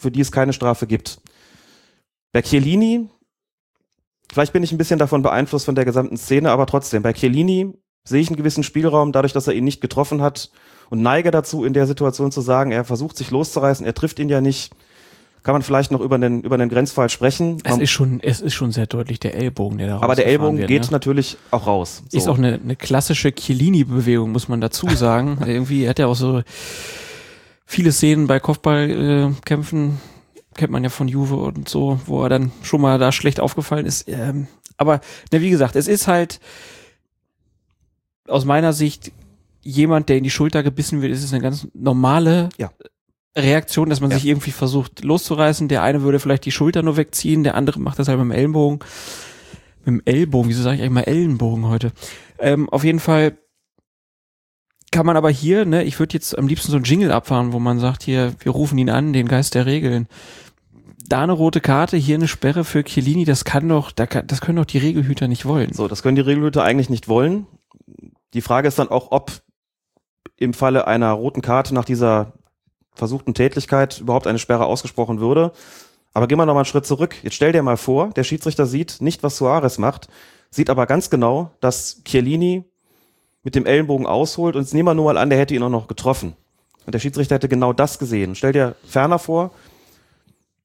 für 0.00 0.10
die 0.10 0.20
es 0.20 0.32
keine 0.32 0.52
Strafe 0.52 0.86
gibt. 0.86 1.20
Bei 2.32 2.42
Chiellini, 2.42 3.08
vielleicht 4.32 4.52
bin 4.52 4.62
ich 4.62 4.72
ein 4.72 4.78
bisschen 4.78 4.98
davon 4.98 5.22
beeinflusst 5.22 5.66
von 5.66 5.74
der 5.74 5.84
gesamten 5.84 6.16
Szene, 6.16 6.50
aber 6.50 6.66
trotzdem, 6.66 7.02
bei 7.02 7.12
Chiellini 7.12 7.72
sehe 8.04 8.20
ich 8.20 8.28
einen 8.28 8.36
gewissen 8.36 8.62
Spielraum, 8.62 9.12
dadurch, 9.12 9.32
dass 9.32 9.46
er 9.46 9.54
ihn 9.54 9.64
nicht 9.64 9.80
getroffen 9.80 10.22
hat 10.22 10.50
und 10.88 11.02
neige 11.02 11.30
dazu, 11.30 11.64
in 11.64 11.72
der 11.72 11.86
Situation 11.86 12.32
zu 12.32 12.40
sagen, 12.40 12.72
er 12.72 12.84
versucht 12.84 13.16
sich 13.16 13.30
loszureißen, 13.30 13.84
er 13.84 13.94
trifft 13.94 14.18
ihn 14.18 14.28
ja 14.28 14.40
nicht. 14.40 14.72
Kann 15.42 15.54
man 15.54 15.62
vielleicht 15.62 15.90
noch 15.90 16.00
über 16.00 16.16
einen, 16.16 16.42
über 16.42 16.56
einen 16.56 16.68
Grenzfall 16.68 17.08
sprechen. 17.08 17.62
Es 17.64 17.78
ist 17.78 17.90
schon, 17.90 18.20
es 18.20 18.42
ist 18.42 18.52
schon 18.52 18.72
sehr 18.72 18.86
deutlich 18.86 19.20
der 19.20 19.34
Ellbogen, 19.34 19.78
der 19.78 19.86
da 19.86 20.00
Aber 20.02 20.14
der 20.14 20.26
Ellbogen 20.26 20.58
wird, 20.58 20.68
geht 20.68 20.82
ne? 20.82 20.88
natürlich 20.90 21.38
auch 21.50 21.66
raus. 21.66 22.02
Ist 22.12 22.28
auch 22.28 22.36
eine, 22.36 22.60
eine 22.62 22.76
klassische 22.76 23.32
Chiellini-Bewegung, 23.32 24.32
muss 24.32 24.48
man 24.48 24.60
dazu 24.60 24.86
sagen. 24.90 25.38
Irgendwie 25.46 25.88
hat 25.88 25.98
er 25.98 26.08
auch 26.08 26.14
so 26.14 26.42
viele 27.70 27.92
Szenen 27.92 28.26
bei 28.26 28.40
Kopfballkämpfen, 28.40 29.88
äh, 29.90 30.56
kennt 30.56 30.72
man 30.72 30.82
ja 30.82 30.90
von 30.90 31.06
Juve 31.06 31.36
und 31.36 31.68
so, 31.68 32.00
wo 32.06 32.20
er 32.24 32.28
dann 32.28 32.50
schon 32.62 32.80
mal 32.80 32.98
da 32.98 33.12
schlecht 33.12 33.38
aufgefallen 33.38 33.86
ist. 33.86 34.08
Ähm, 34.08 34.48
aber 34.76 35.00
ne, 35.32 35.40
wie 35.40 35.50
gesagt, 35.50 35.76
es 35.76 35.86
ist 35.86 36.08
halt 36.08 36.40
aus 38.26 38.44
meiner 38.44 38.72
Sicht 38.72 39.12
jemand, 39.62 40.08
der 40.08 40.16
in 40.16 40.24
die 40.24 40.30
Schulter 40.30 40.64
gebissen 40.64 41.00
wird, 41.00 41.12
ist 41.12 41.22
es 41.22 41.32
eine 41.32 41.42
ganz 41.42 41.68
normale 41.72 42.48
Ja. 42.58 42.70
Reaktion, 43.36 43.88
dass 43.88 44.00
man 44.00 44.10
Ja. 44.10 44.16
sich 44.16 44.26
irgendwie 44.26 44.50
versucht 44.50 45.04
loszureißen. 45.04 45.68
Der 45.68 45.84
eine 45.84 46.02
würde 46.02 46.18
vielleicht 46.18 46.44
die 46.46 46.50
Schulter 46.50 46.82
nur 46.82 46.96
wegziehen, 46.96 47.44
der 47.44 47.54
andere 47.54 47.78
macht 47.78 48.00
das 48.00 48.08
halt 48.08 48.18
mit 48.18 48.24
dem 48.24 48.32
Ellenbogen. 48.32 48.80
Mit 49.84 49.86
dem 49.86 50.02
Ellbogen, 50.04 50.48
wieso 50.50 50.62
sage 50.64 50.76
ich 50.76 50.82
eigentlich 50.82 50.92
mal 50.94 51.02
Ellenbogen 51.02 51.68
heute? 51.68 51.92
Ähm, 52.40 52.68
auf 52.68 52.82
jeden 52.82 52.98
Fall 52.98 53.38
kann 54.90 55.06
man 55.06 55.16
aber 55.16 55.30
hier, 55.30 55.64
ne, 55.64 55.84
ich 55.84 55.98
würde 55.98 56.14
jetzt 56.14 56.36
am 56.36 56.48
liebsten 56.48 56.72
so 56.72 56.76
ein 56.76 56.84
Jingle 56.84 57.12
abfahren, 57.12 57.52
wo 57.52 57.58
man 57.58 57.78
sagt, 57.78 58.02
hier, 58.02 58.34
wir 58.40 58.52
rufen 58.52 58.76
ihn 58.78 58.90
an, 58.90 59.12
den 59.12 59.28
Geist 59.28 59.54
der 59.54 59.66
Regeln. 59.66 60.08
Da 61.06 61.22
eine 61.22 61.32
rote 61.32 61.60
Karte, 61.60 61.96
hier 61.96 62.16
eine 62.16 62.28
Sperre 62.28 62.64
für 62.64 62.84
Chiellini, 62.84 63.24
das 63.24 63.44
kann 63.44 63.68
doch, 63.68 63.90
das 63.92 64.40
können 64.40 64.56
doch 64.56 64.64
die 64.64 64.78
Regelhüter 64.78 65.28
nicht 65.28 65.44
wollen. 65.44 65.72
So, 65.72 65.88
das 65.88 66.02
können 66.02 66.16
die 66.16 66.22
Regelhüter 66.22 66.62
eigentlich 66.62 66.90
nicht 66.90 67.08
wollen. 67.08 67.46
Die 68.34 68.42
Frage 68.42 68.68
ist 68.68 68.78
dann 68.78 68.88
auch, 68.88 69.10
ob 69.10 69.32
im 70.36 70.54
Falle 70.54 70.86
einer 70.86 71.12
roten 71.12 71.42
Karte 71.42 71.74
nach 71.74 71.84
dieser 71.84 72.32
versuchten 72.94 73.34
Tätlichkeit 73.34 74.00
überhaupt 74.00 74.26
eine 74.26 74.38
Sperre 74.38 74.66
ausgesprochen 74.66 75.20
würde. 75.20 75.52
Aber 76.12 76.26
gehen 76.26 76.38
wir 76.38 76.46
noch 76.46 76.54
mal 76.54 76.60
einen 76.60 76.64
Schritt 76.66 76.86
zurück. 76.86 77.16
Jetzt 77.22 77.34
stell 77.34 77.52
dir 77.52 77.62
mal 77.62 77.76
vor, 77.76 78.10
der 78.10 78.24
Schiedsrichter 78.24 78.66
sieht 78.66 79.00
nicht, 79.00 79.22
was 79.22 79.36
Suarez 79.36 79.78
macht, 79.78 80.08
sieht 80.50 80.70
aber 80.70 80.86
ganz 80.86 81.10
genau, 81.10 81.52
dass 81.60 82.02
Chiellini 82.04 82.64
mit 83.42 83.54
dem 83.54 83.66
Ellenbogen 83.66 84.06
ausholt 84.06 84.56
und 84.56 84.62
jetzt 84.62 84.74
nehmen 84.74 84.88
wir 84.88 84.94
nur 84.94 85.06
mal 85.06 85.18
an, 85.18 85.30
der 85.30 85.38
hätte 85.38 85.54
ihn 85.54 85.62
auch 85.62 85.70
noch 85.70 85.88
getroffen. 85.88 86.34
Und 86.86 86.94
der 86.94 86.98
Schiedsrichter 86.98 87.36
hätte 87.36 87.48
genau 87.48 87.72
das 87.72 87.98
gesehen. 87.98 88.34
Stell 88.34 88.52
dir 88.52 88.74
ferner 88.86 89.18
vor, 89.18 89.52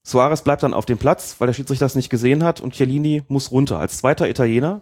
Suarez 0.04 0.44
bleibt 0.44 0.64
dann 0.64 0.74
auf 0.74 0.86
dem 0.86 0.98
Platz, 0.98 1.36
weil 1.40 1.48
der 1.48 1.54
Schiedsrichter 1.54 1.86
das 1.86 1.96
nicht 1.96 2.10
gesehen 2.10 2.44
hat 2.44 2.62
und 2.62 2.74
Chiellini 2.74 3.24
muss 3.28 3.52
runter 3.52 3.80
als 3.80 3.98
zweiter 3.98 4.30
Italiener, 4.30 4.82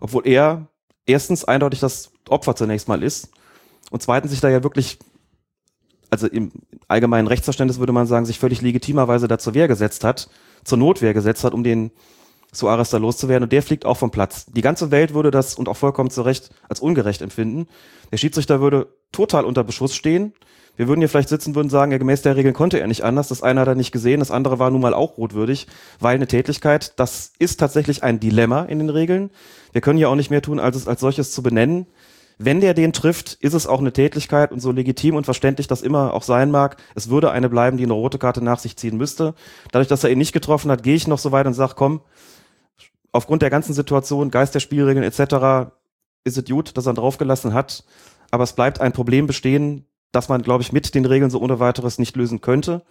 obwohl 0.00 0.26
er 0.26 0.66
erstens 1.06 1.44
eindeutig 1.44 1.80
das 1.80 2.10
Opfer 2.28 2.56
zunächst 2.56 2.88
mal 2.88 3.02
ist 3.02 3.30
und 3.90 4.02
zweitens 4.02 4.32
sich 4.32 4.40
da 4.40 4.48
ja 4.48 4.62
wirklich, 4.62 4.98
also 6.10 6.26
im 6.26 6.50
allgemeinen 6.88 7.28
Rechtsverständnis 7.28 7.78
würde 7.78 7.92
man 7.92 8.06
sagen, 8.06 8.26
sich 8.26 8.38
völlig 8.38 8.62
legitimerweise 8.62 9.28
da 9.28 9.38
zur 9.38 9.54
Wehr 9.54 9.68
gesetzt 9.68 10.02
hat, 10.02 10.28
zur 10.64 10.78
Notwehr 10.78 11.14
gesetzt 11.14 11.44
hat, 11.44 11.54
um 11.54 11.62
den 11.62 11.92
Suarez 12.54 12.90
da 12.90 12.98
loszuwerden 12.98 13.44
und 13.44 13.52
der 13.52 13.62
fliegt 13.62 13.84
auch 13.84 13.96
vom 13.96 14.10
Platz. 14.10 14.46
Die 14.46 14.62
ganze 14.62 14.90
Welt 14.90 15.14
würde 15.14 15.30
das 15.30 15.54
und 15.54 15.68
auch 15.68 15.76
vollkommen 15.76 16.10
zu 16.10 16.22
Recht 16.22 16.50
als 16.68 16.80
ungerecht 16.80 17.22
empfinden. 17.22 17.66
Der 18.12 18.16
Schiedsrichter 18.16 18.60
würde 18.60 18.88
total 19.12 19.44
unter 19.44 19.64
Beschuss 19.64 19.94
stehen. 19.94 20.32
Wir 20.76 20.88
würden 20.88 21.00
hier 21.00 21.08
vielleicht 21.08 21.28
sitzen, 21.28 21.54
würden 21.54 21.70
sagen, 21.70 21.92
ja, 21.92 21.98
gemäß 21.98 22.22
der 22.22 22.34
Regeln 22.34 22.54
konnte 22.54 22.80
er 22.80 22.88
nicht 22.88 23.04
anders. 23.04 23.28
Das 23.28 23.42
eine 23.42 23.60
hat 23.60 23.68
er 23.68 23.74
nicht 23.76 23.92
gesehen, 23.92 24.20
das 24.20 24.32
andere 24.32 24.58
war 24.58 24.70
nun 24.70 24.80
mal 24.80 24.94
auch 24.94 25.18
rotwürdig, 25.18 25.68
weil 26.00 26.16
eine 26.16 26.26
Tätlichkeit, 26.26 26.94
das 26.96 27.32
ist 27.38 27.60
tatsächlich 27.60 28.02
ein 28.02 28.18
Dilemma 28.18 28.64
in 28.64 28.78
den 28.80 28.90
Regeln. 28.90 29.30
Wir 29.72 29.80
können 29.80 29.98
ja 29.98 30.08
auch 30.08 30.16
nicht 30.16 30.30
mehr 30.30 30.42
tun, 30.42 30.58
als 30.58 30.76
es 30.76 30.88
als 30.88 31.00
solches 31.00 31.30
zu 31.30 31.42
benennen. 31.42 31.86
Wenn 32.38 32.60
der 32.60 32.74
den 32.74 32.92
trifft, 32.92 33.34
ist 33.34 33.54
es 33.54 33.68
auch 33.68 33.78
eine 33.78 33.92
Tätlichkeit 33.92 34.50
und 34.50 34.58
so 34.58 34.72
legitim 34.72 35.14
und 35.14 35.24
verständlich 35.24 35.68
das 35.68 35.82
immer 35.82 36.12
auch 36.12 36.24
sein 36.24 36.50
mag. 36.50 36.76
Es 36.96 37.08
würde 37.08 37.30
eine 37.30 37.48
bleiben, 37.48 37.76
die 37.76 37.84
eine 37.84 37.92
rote 37.92 38.18
Karte 38.18 38.42
nach 38.42 38.58
sich 38.58 38.76
ziehen 38.76 38.96
müsste. 38.96 39.34
Dadurch, 39.70 39.86
dass 39.86 40.02
er 40.02 40.10
ihn 40.10 40.18
nicht 40.18 40.32
getroffen 40.32 40.70
hat, 40.72 40.82
gehe 40.82 40.96
ich 40.96 41.06
noch 41.06 41.20
so 41.20 41.30
weit 41.30 41.46
und 41.46 41.54
sage, 41.54 41.74
komm, 41.76 42.00
aufgrund 43.14 43.42
der 43.42 43.50
ganzen 43.50 43.72
Situation, 43.72 44.30
Geist 44.30 44.54
der 44.54 44.60
Spielregeln 44.60 45.04
etc., 45.04 45.70
ist 46.24 46.36
es 46.36 46.44
gut, 46.44 46.76
dass 46.76 46.86
er 46.86 46.94
draufgelassen 46.94 47.54
hat. 47.54 47.84
Aber 48.30 48.44
es 48.44 48.54
bleibt 48.54 48.80
ein 48.80 48.92
Problem 48.92 49.26
bestehen, 49.26 49.86
das 50.10 50.28
man, 50.28 50.42
glaube 50.42 50.62
ich, 50.62 50.72
mit 50.72 50.94
den 50.94 51.04
Regeln 51.04 51.30
so 51.30 51.40
ohne 51.40 51.60
weiteres 51.60 51.98
nicht 51.98 52.16
lösen 52.16 52.40
könnte, 52.40 52.82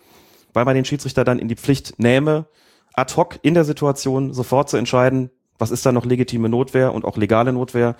weil 0.53 0.65
man 0.65 0.75
den 0.75 0.85
Schiedsrichter 0.85 1.25
dann 1.25 1.39
in 1.39 1.49
die 1.49 1.55
Pflicht 1.55 1.99
nähme, 1.99 2.45
ad 2.93 3.15
hoc 3.15 3.39
in 3.41 3.53
der 3.53 3.65
Situation 3.65 4.33
sofort 4.33 4.69
zu 4.69 4.77
entscheiden, 4.77 5.29
was 5.57 5.71
ist 5.71 5.85
da 5.85 5.91
noch 5.91 6.05
legitime 6.05 6.47
Notwehr 6.47 6.93
und 6.93 7.05
auch 7.05 7.17
legale 7.17 7.51
Notwehr 7.51 7.95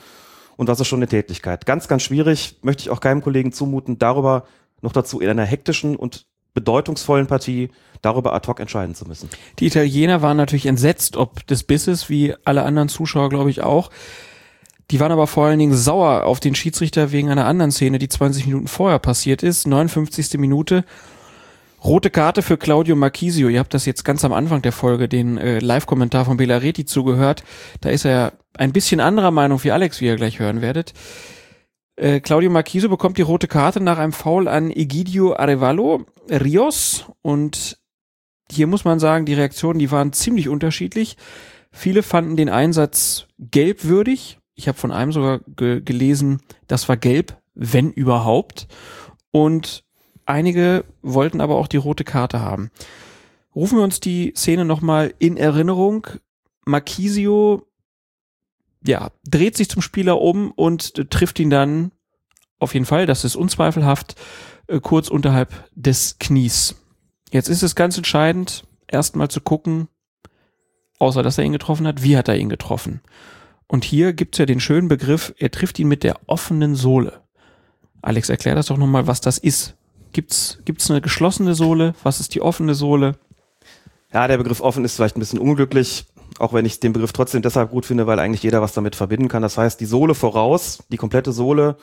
und 0.55 0.69
was 0.69 0.79
ist 0.79 0.87
schon 0.87 0.99
eine 0.99 1.07
Tätigkeit. 1.07 1.65
Ganz, 1.65 1.87
ganz 1.87 2.03
schwierig, 2.03 2.59
möchte 2.61 2.83
ich 2.83 2.89
auch 2.89 3.01
keinem 3.01 3.21
Kollegen 3.21 3.51
zumuten, 3.51 3.99
darüber 3.99 4.45
noch 4.81 4.93
dazu 4.93 5.19
in 5.19 5.29
einer 5.29 5.45
hektischen 5.45 5.95
und 5.95 6.27
bedeutungsvollen 6.53 7.27
Partie 7.27 7.69
darüber 8.01 8.33
ad 8.33 8.47
hoc 8.47 8.59
entscheiden 8.59 8.95
zu 8.95 9.05
müssen. 9.05 9.29
Die 9.59 9.67
Italiener 9.67 10.21
waren 10.21 10.37
natürlich 10.37 10.65
entsetzt, 10.65 11.17
ob 11.17 11.45
des 11.47 11.63
Bisses, 11.63 12.09
wie 12.09 12.35
alle 12.45 12.63
anderen 12.63 12.89
Zuschauer, 12.89 13.29
glaube 13.29 13.49
ich, 13.49 13.61
auch. 13.61 13.89
Die 14.91 14.99
waren 14.99 15.11
aber 15.11 15.27
vor 15.27 15.45
allen 15.45 15.59
Dingen 15.59 15.75
sauer 15.75 16.25
auf 16.25 16.39
den 16.39 16.55
Schiedsrichter 16.55 17.11
wegen 17.11 17.29
einer 17.29 17.45
anderen 17.45 17.71
Szene, 17.71 17.99
die 17.99 18.09
20 18.09 18.45
Minuten 18.45 18.67
vorher 18.67 18.99
passiert 18.99 19.41
ist. 19.41 19.65
59. 19.65 20.37
Minute. 20.37 20.83
Rote 21.83 22.09
Karte 22.09 22.41
für 22.41 22.57
Claudio 22.57 22.95
Marchisio. 22.95 23.49
Ihr 23.49 23.59
habt 23.59 23.73
das 23.73 23.85
jetzt 23.85 24.05
ganz 24.05 24.23
am 24.23 24.31
Anfang 24.31 24.61
der 24.61 24.71
Folge, 24.71 25.09
den 25.09 25.37
äh, 25.37 25.59
Live-Kommentar 25.59 26.25
von 26.25 26.37
Belareti 26.37 26.85
zugehört. 26.85 27.43
Da 27.81 27.89
ist 27.89 28.05
er 28.05 28.33
ein 28.57 28.71
bisschen 28.71 28.99
anderer 28.99 29.31
Meinung 29.31 29.61
wie 29.63 29.71
Alex, 29.71 29.99
wie 29.99 30.05
ihr 30.05 30.15
gleich 30.15 30.39
hören 30.39 30.61
werdet. 30.61 30.93
Äh, 31.95 32.21
Claudio 32.21 32.49
Marchisio 32.49 32.89
bekommt 32.89 33.17
die 33.17 33.23
rote 33.23 33.47
Karte 33.47 33.79
nach 33.79 33.99
einem 33.99 34.13
Foul 34.13 34.47
an 34.47 34.71
Egidio 34.71 35.35
Arevalo 35.35 36.05
Rios 36.29 37.05
und 37.21 37.77
hier 38.51 38.67
muss 38.67 38.85
man 38.85 38.99
sagen, 38.99 39.25
die 39.25 39.33
Reaktionen, 39.33 39.79
die 39.79 39.91
waren 39.91 40.13
ziemlich 40.13 40.49
unterschiedlich. 40.49 41.17
Viele 41.71 42.03
fanden 42.03 42.35
den 42.35 42.49
Einsatz 42.49 43.27
gelbwürdig. 43.39 44.39
Ich 44.55 44.67
habe 44.67 44.77
von 44.77 44.91
einem 44.91 45.11
sogar 45.11 45.39
ge 45.55 45.81
gelesen, 45.81 46.41
das 46.67 46.87
war 46.87 46.97
gelb, 46.97 47.37
wenn 47.55 47.91
überhaupt. 47.91 48.67
Und 49.31 49.83
einige 50.25 50.85
wollten 51.01 51.41
aber 51.41 51.55
auch 51.55 51.67
die 51.67 51.77
rote 51.77 52.03
Karte 52.03 52.41
haben. 52.41 52.69
Rufen 53.55 53.77
wir 53.77 53.83
uns 53.83 53.99
die 53.99 54.33
Szene 54.35 54.65
nochmal 54.65 55.13
in 55.19 55.37
Erinnerung. 55.37 56.07
Marquisio, 56.65 57.65
ja, 58.85 59.11
dreht 59.25 59.57
sich 59.57 59.69
zum 59.69 59.81
Spieler 59.81 60.21
um 60.21 60.51
und 60.51 60.97
äh, 60.97 61.05
trifft 61.05 61.39
ihn 61.39 61.49
dann 61.49 61.91
auf 62.59 62.73
jeden 62.73 62.85
Fall, 62.85 63.05
das 63.05 63.25
ist 63.25 63.35
unzweifelhaft, 63.35 64.15
äh, 64.67 64.79
kurz 64.79 65.09
unterhalb 65.09 65.53
des 65.75 66.17
Knies. 66.19 66.75
Jetzt 67.31 67.49
ist 67.49 67.63
es 67.63 67.75
ganz 67.75 67.97
entscheidend, 67.97 68.65
erstmal 68.87 69.29
zu 69.29 69.41
gucken, 69.41 69.87
außer 70.99 71.23
dass 71.23 71.37
er 71.37 71.43
ihn 71.43 71.51
getroffen 71.51 71.87
hat, 71.87 72.03
wie 72.03 72.17
hat 72.17 72.27
er 72.27 72.37
ihn 72.37 72.49
getroffen? 72.49 73.01
Und 73.67 73.85
hier 73.85 74.13
gibt's 74.13 74.37
ja 74.37 74.45
den 74.45 74.59
schönen 74.59 74.87
Begriff, 74.87 75.33
er 75.37 75.51
trifft 75.51 75.79
ihn 75.79 75.87
mit 75.87 76.03
der 76.03 76.19
offenen 76.27 76.75
Sohle. 76.75 77.21
Alex, 78.01 78.29
erklär 78.29 78.55
das 78.55 78.67
doch 78.67 78.77
nochmal, 78.77 79.07
was 79.07 79.21
das 79.21 79.37
ist. 79.37 79.75
Gibt's, 80.11 80.59
gibt's 80.65 80.91
eine 80.91 81.01
geschlossene 81.01 81.55
Sohle? 81.55 81.95
Was 82.03 82.19
ist 82.19 82.35
die 82.35 82.41
offene 82.41 82.75
Sohle? 82.75 83.17
Ja, 84.13 84.27
der 84.27 84.37
Begriff 84.37 84.61
offen 84.61 84.85
ist 84.85 84.95
vielleicht 84.95 85.17
ein 85.17 85.21
bisschen 85.21 85.39
unglücklich, 85.39 86.05
auch 86.39 86.53
wenn 86.53 86.65
ich 86.65 86.79
den 86.79 86.93
Begriff 86.93 87.13
trotzdem 87.13 87.41
deshalb 87.41 87.71
gut 87.71 87.85
finde, 87.85 88.07
weil 88.07 88.19
eigentlich 88.19 88.43
jeder 88.43 88.61
was 88.61 88.73
damit 88.73 88.95
verbinden 88.95 89.27
kann. 89.27 89.41
Das 89.41 89.57
heißt, 89.57 89.79
die 89.79 89.85
Sohle 89.85 90.15
voraus, 90.15 90.83
die 90.89 90.97
komplette 90.97 91.31
Sohle, 91.31 91.77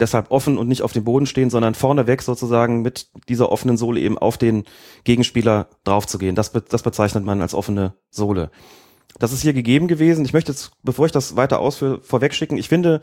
deshalb 0.00 0.30
offen 0.30 0.58
und 0.58 0.68
nicht 0.68 0.82
auf 0.82 0.92
dem 0.92 1.04
Boden 1.04 1.26
stehen, 1.26 1.50
sondern 1.50 1.74
vorneweg 1.74 2.22
sozusagen 2.22 2.82
mit 2.82 3.08
dieser 3.28 3.50
offenen 3.50 3.76
Sohle 3.76 4.00
eben 4.00 4.18
auf 4.18 4.38
den 4.38 4.64
Gegenspieler 5.04 5.68
draufzugehen. 5.84 6.34
Das, 6.34 6.50
be 6.50 6.62
das 6.66 6.82
bezeichnet 6.82 7.24
man 7.24 7.42
als 7.42 7.54
offene 7.54 7.94
Sohle. 8.10 8.50
Das 9.18 9.32
ist 9.32 9.42
hier 9.42 9.52
gegeben 9.52 9.88
gewesen. 9.88 10.24
Ich 10.24 10.32
möchte 10.32 10.52
jetzt, 10.52 10.70
bevor 10.82 11.06
ich 11.06 11.12
das 11.12 11.36
weiter 11.36 11.58
ausführe, 11.58 12.00
vorwegschicken, 12.02 12.58
ich 12.58 12.68
finde 12.68 13.00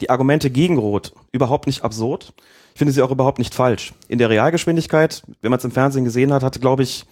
die 0.00 0.10
Argumente 0.10 0.50
gegen 0.50 0.78
Rot 0.78 1.12
überhaupt 1.32 1.66
nicht 1.66 1.82
absurd. 1.82 2.34
Ich 2.74 2.78
finde 2.78 2.92
sie 2.92 3.02
auch 3.02 3.10
überhaupt 3.10 3.38
nicht 3.38 3.54
falsch. 3.54 3.94
In 4.08 4.18
der 4.18 4.30
Realgeschwindigkeit, 4.30 5.22
wenn 5.40 5.50
man 5.50 5.58
es 5.58 5.64
im 5.64 5.70
Fernsehen 5.70 6.04
gesehen 6.04 6.32
hat, 6.32 6.42
hatte, 6.42 6.60
glaube 6.60 6.82
ich, 6.82 7.06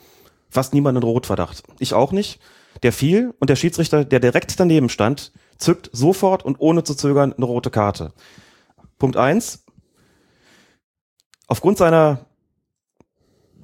fast 0.51 0.75
niemand 0.75 0.97
einen 0.97 1.05
Rotverdacht. 1.05 1.65
Ich 1.79 1.95
auch 1.95 2.13
nicht. 2.13 2.39
Der 2.83 2.93
fiel 2.93 3.35
und 3.39 3.51
der 3.51 3.57
Schiedsrichter, 3.57 4.05
der 4.05 4.21
direkt 4.21 4.59
daneben 4.59 4.89
stand, 4.89 5.33
zückt 5.59 5.91
sofort 5.93 6.45
und 6.45 6.61
ohne 6.61 6.85
zu 6.85 6.95
zögern 6.95 7.33
eine 7.33 7.45
rote 7.45 7.71
Karte. 7.71 8.13
Punkt 8.99 9.17
eins. 9.17 9.65
Aufgrund 11.47 11.79
seiner 11.79 12.27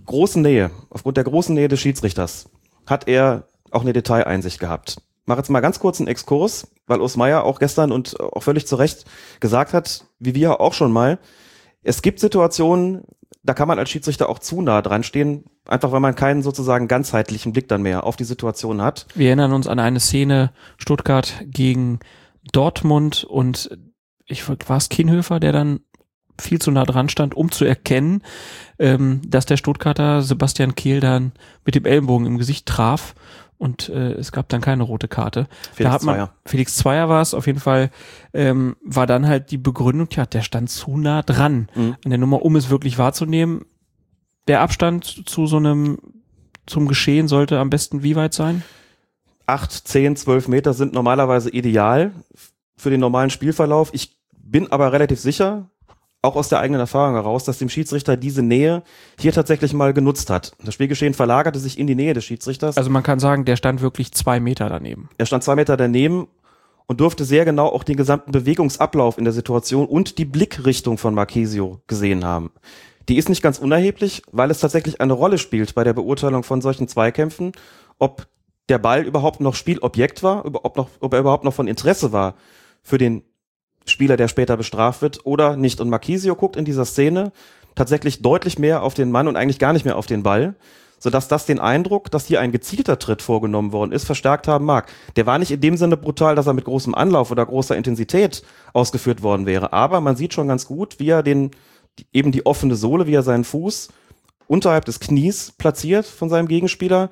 großen 0.07 0.43
Nähe, 0.43 0.71
aufgrund 0.91 1.17
der 1.17 1.25
großen 1.25 1.55
Nähe 1.55 1.69
des 1.69 1.81
Schiedsrichters, 1.81 2.51
hat 2.87 3.09
er 3.09 3.49
auch 3.71 3.83
eine 3.83 3.93
Detaileinsicht 3.93 4.59
gehabt. 4.59 5.03
Mach 5.25 5.37
jetzt 5.37 5.51
mal 5.51 5.61
ganz 5.61 5.79
kurz 5.79 6.01
einen 6.01 6.09
Exkurs, 6.09 6.69
weil 6.87 7.01
Osmeier 7.01 7.45
auch 7.45 7.59
gestern 7.61 7.93
und 7.93 8.19
auch 8.19 8.43
völlig 8.43 8.67
zu 8.67 8.77
Recht 8.77 9.05
gesagt 9.39 9.73
hat, 9.73 10.05
wie 10.19 10.35
wir 10.35 10.61
auch 10.61 10.73
schon 10.73 10.91
mal, 10.91 11.19
es 11.83 12.03
gibt 12.03 12.21
Situationen, 12.21 13.05
da 13.43 13.55
kann 13.55 13.69
man 13.69 13.79
als 13.79 13.91
Schiedsrichter 13.91 14.29
auch 14.29 14.39
zu 14.39 14.61
nah 14.61 14.83
dran 14.83 15.03
stehen, 15.03 15.45
einfach 15.67 15.93
weil 15.93 16.01
man 16.01 16.15
keinen 16.15 16.43
sozusagen 16.43 16.89
ganzheitlichen 16.89 17.53
Blick 17.53 17.69
dann 17.69 17.83
mehr 17.83 18.05
auf 18.05 18.17
die 18.17 18.25
Situation 18.25 18.83
hat. 18.83 19.07
Wir 19.15 19.29
erinnern 19.29 19.53
uns 19.53 19.67
an 19.67 19.79
eine 19.79 20.01
Szene 20.01 20.53
Stuttgart 20.77 21.43
gegen 21.45 22.01
Dortmund 22.53 23.25
und 23.25 23.71
ich 24.27 24.49
war 24.49 24.77
es 24.77 24.89
Kienhöfer, 24.89 25.41
der 25.41 25.53
dann 25.53 25.81
viel 26.39 26.59
zu 26.59 26.71
nah 26.71 26.85
dran 26.85 27.09
stand, 27.09 27.35
um 27.35 27.51
zu 27.51 27.65
erkennen, 27.65 28.23
ähm, 28.79 29.21
dass 29.27 29.47
der 29.47 29.57
Stuttgarter 29.57 30.23
Sebastian 30.23 30.75
Kehl 30.75 31.01
dann 31.01 31.33
mit 31.65 31.75
dem 31.75 31.85
Ellenbogen 31.85 32.27
im 32.27 32.39
Gesicht 32.39 32.67
traf 32.67 33.15
und 33.61 33.89
äh, 33.91 34.13
es 34.15 34.33
gab 34.33 34.49
dann 34.49 34.61
keine 34.61 34.83
rote 34.83 35.07
Karte. 35.07 35.47
Felix 35.73 35.79
da 35.79 35.93
hat 35.93 36.03
man, 36.03 36.15
Zweier. 36.17 36.35
Felix 36.47 36.77
Zweier 36.77 37.09
war 37.09 37.21
es 37.23 37.35
auf 37.35 37.47
jeden 37.47 37.61
Fall, 37.61 37.91
ähm, 38.33 38.75
war 38.83 39.07
dann 39.07 39.29
halt 39.29 39.51
die 39.51 39.59
Begründung, 39.59 40.09
ja, 40.13 40.27
der 40.27 40.41
stand 40.43 40.71
zu 40.71 40.97
nah 40.97 41.23
dran 41.23 41.69
Mhm. 41.75 41.97
an 42.05 42.11
der 42.11 42.19
Nummer, 42.19 42.43
um 42.43 42.57
es 42.57 42.71
wirklich 42.71 42.99
wahrzunehmen. 42.99 43.67
Der 44.49 44.63
Abstand 44.63 45.05
zu 45.29 45.47
so 45.47 45.59
einem, 45.59 45.99
zum 46.67 46.89
Geschehen 46.89 47.29
sollte 47.29 47.59
am 47.59 47.71
besten 47.71 48.03
wie 48.03 48.17
weit 48.17 48.35
sein? 48.35 48.63
acht, 49.47 49.73
zehn, 49.73 50.15
zwölf 50.15 50.47
Meter 50.47 50.73
sind 50.75 50.93
normalerweise 50.93 51.51
ideal 51.51 52.13
für 52.77 52.89
den 52.91 53.01
normalen 53.01 53.31
Spielverlauf. 53.31 53.91
Ich 53.93 54.17
bin 54.33 54.71
aber 54.71 54.93
relativ 54.93 55.19
sicher, 55.19 55.69
auch 56.23 56.37
aus 56.37 56.49
der 56.49 56.61
eigenen 56.61 56.81
Erfahrung 56.81 57.15
heraus, 57.15 57.45
dass 57.45 57.59
dem 57.59 57.69
Schiedsrichter 57.69 58.17
diese 58.17 58.43
Nähe 58.43 58.83
hier 59.19 59.33
tatsächlich 59.33 59.73
mal 59.73 59.95
genutzt 59.95 60.29
hat. 60.29 60.53
Das 60.63 60.75
Spielgeschehen 60.75 61.15
verlagerte 61.15 61.59
sich 61.59 61.79
in 61.79 61.87
die 61.87 61.95
Nähe 61.95 62.13
des 62.13 62.25
Schiedsrichters. 62.25 62.77
Also 62.77 62.91
man 62.91 63.03
kann 63.03 63.19
sagen, 63.19 63.45
der 63.45 63.57
stand 63.57 63.81
wirklich 63.81 64.13
zwei 64.13 64.39
Meter 64.39 64.69
daneben. 64.69 65.09
er 65.17 65.27
stand 65.27 65.45
zwei 65.45 65.57
Meter 65.57 65.77
daneben 65.77 66.29
und 66.87 67.01
durfte 67.01 67.25
sehr 67.25 67.45
genau 67.45 67.69
auch 67.69 67.85
den 67.85 67.97
gesamten 67.97 68.33
Bewegungsablauf 68.33 69.17
in 69.17 69.25
der 69.25 69.33
Situation 69.33 69.87
und 69.87 70.19
die 70.19 70.25
Blickrichtung 70.25 70.99
von 70.99 71.15
Marquesio 71.15 71.81
gesehen 71.87 72.25
haben. 72.25 72.51
Die 73.09 73.17
ist 73.17 73.29
nicht 73.29 73.43
ganz 73.43 73.59
unerheblich, 73.59 74.23
weil 74.31 74.51
es 74.51 74.61
tatsächlich 74.61 75.01
eine 75.01 75.15
Rolle 75.15 75.39
spielt 75.39 75.75
bei 75.75 75.85
der 75.85 75.95
Beurteilung 75.95 76.43
von 76.43 76.61
solchen 76.61 76.87
Zweikämpfen, 76.87 77.53
ob 77.99 78.27
der 78.69 78.79
Ball 78.79 79.05
überhaupt 79.05 79.41
noch 79.41 79.55
Spielobjekt 79.55 80.23
war, 80.23 80.45
ob, 80.45 80.77
noch, 80.77 80.89
ob 81.01 81.13
er 81.15 81.21
überhaupt 81.21 81.45
noch 81.45 81.55
von 81.55 81.67
Interesse 81.67 82.13
war 82.13 82.35
für 82.83 82.99
den 82.99 83.23
Spieler, 83.91 84.17
der 84.17 84.29
später 84.29 84.57
bestraft 84.57 85.03
wird 85.03 85.21
oder 85.25 85.57
nicht. 85.57 85.81
Und 85.81 85.91
Marquisio 85.91 86.35
guckt 86.35 86.57
in 86.57 86.65
dieser 86.65 86.85
Szene 86.85 87.33
tatsächlich 87.75 88.23
deutlich 88.23 88.59
mehr 88.59 88.83
auf 88.83 88.95
den 88.95 89.11
Mann 89.11 89.29
und 89.29 89.37
eigentlich 89.37 89.59
gar 89.59 89.73
nicht 89.73 89.85
mehr 89.85 89.97
auf 89.97 90.07
den 90.07 90.23
Ball, 90.23 90.55
sodass 90.99 91.29
das 91.29 91.47
den 91.47 91.59
Eindruck, 91.59 92.11
dass 92.11 92.27
hier 92.27 92.41
ein 92.41 92.53
gezielter 92.53 92.99
Tritt 92.99 93.23
vorgenommen 93.23 93.73
worden 93.73 93.93
ist, 93.93 94.05
verstärkt 94.05 94.49
haben 94.49 94.65
mag. 94.65 94.91
Der 95.17 95.27
war 95.27 95.39
nicht 95.39 95.51
in 95.51 95.61
dem 95.61 95.77
Sinne 95.77 95.97
brutal, 95.97 96.35
dass 96.35 96.47
er 96.47 96.53
mit 96.53 96.65
großem 96.65 96.95
Anlauf 96.95 97.31
oder 97.31 97.47
großer 97.47 97.77
Intensität 97.77 98.43
ausgeführt 98.73 99.23
worden 99.23 99.47
wäre, 99.47 99.73
aber 99.73 100.01
man 100.01 100.17
sieht 100.17 100.35
schon 100.35 100.49
ganz 100.49 100.67
gut, 100.67 100.99
wie 100.99 101.09
er 101.09 101.23
den, 101.23 101.53
eben 102.13 102.33
die 102.33 102.45
offene 102.45 102.77
Sohle, 102.77 103.07
wie 103.07 103.15
er 103.15 103.23
seinen 103.23 103.45
Fuß 103.45 103.89
unterhalb 104.47 104.85
des 104.85 105.01
Knies 105.01 105.53
platziert 105.57 106.07
von 106.07 106.29
seinem 106.29 106.49
Gegenspieler. 106.49 107.09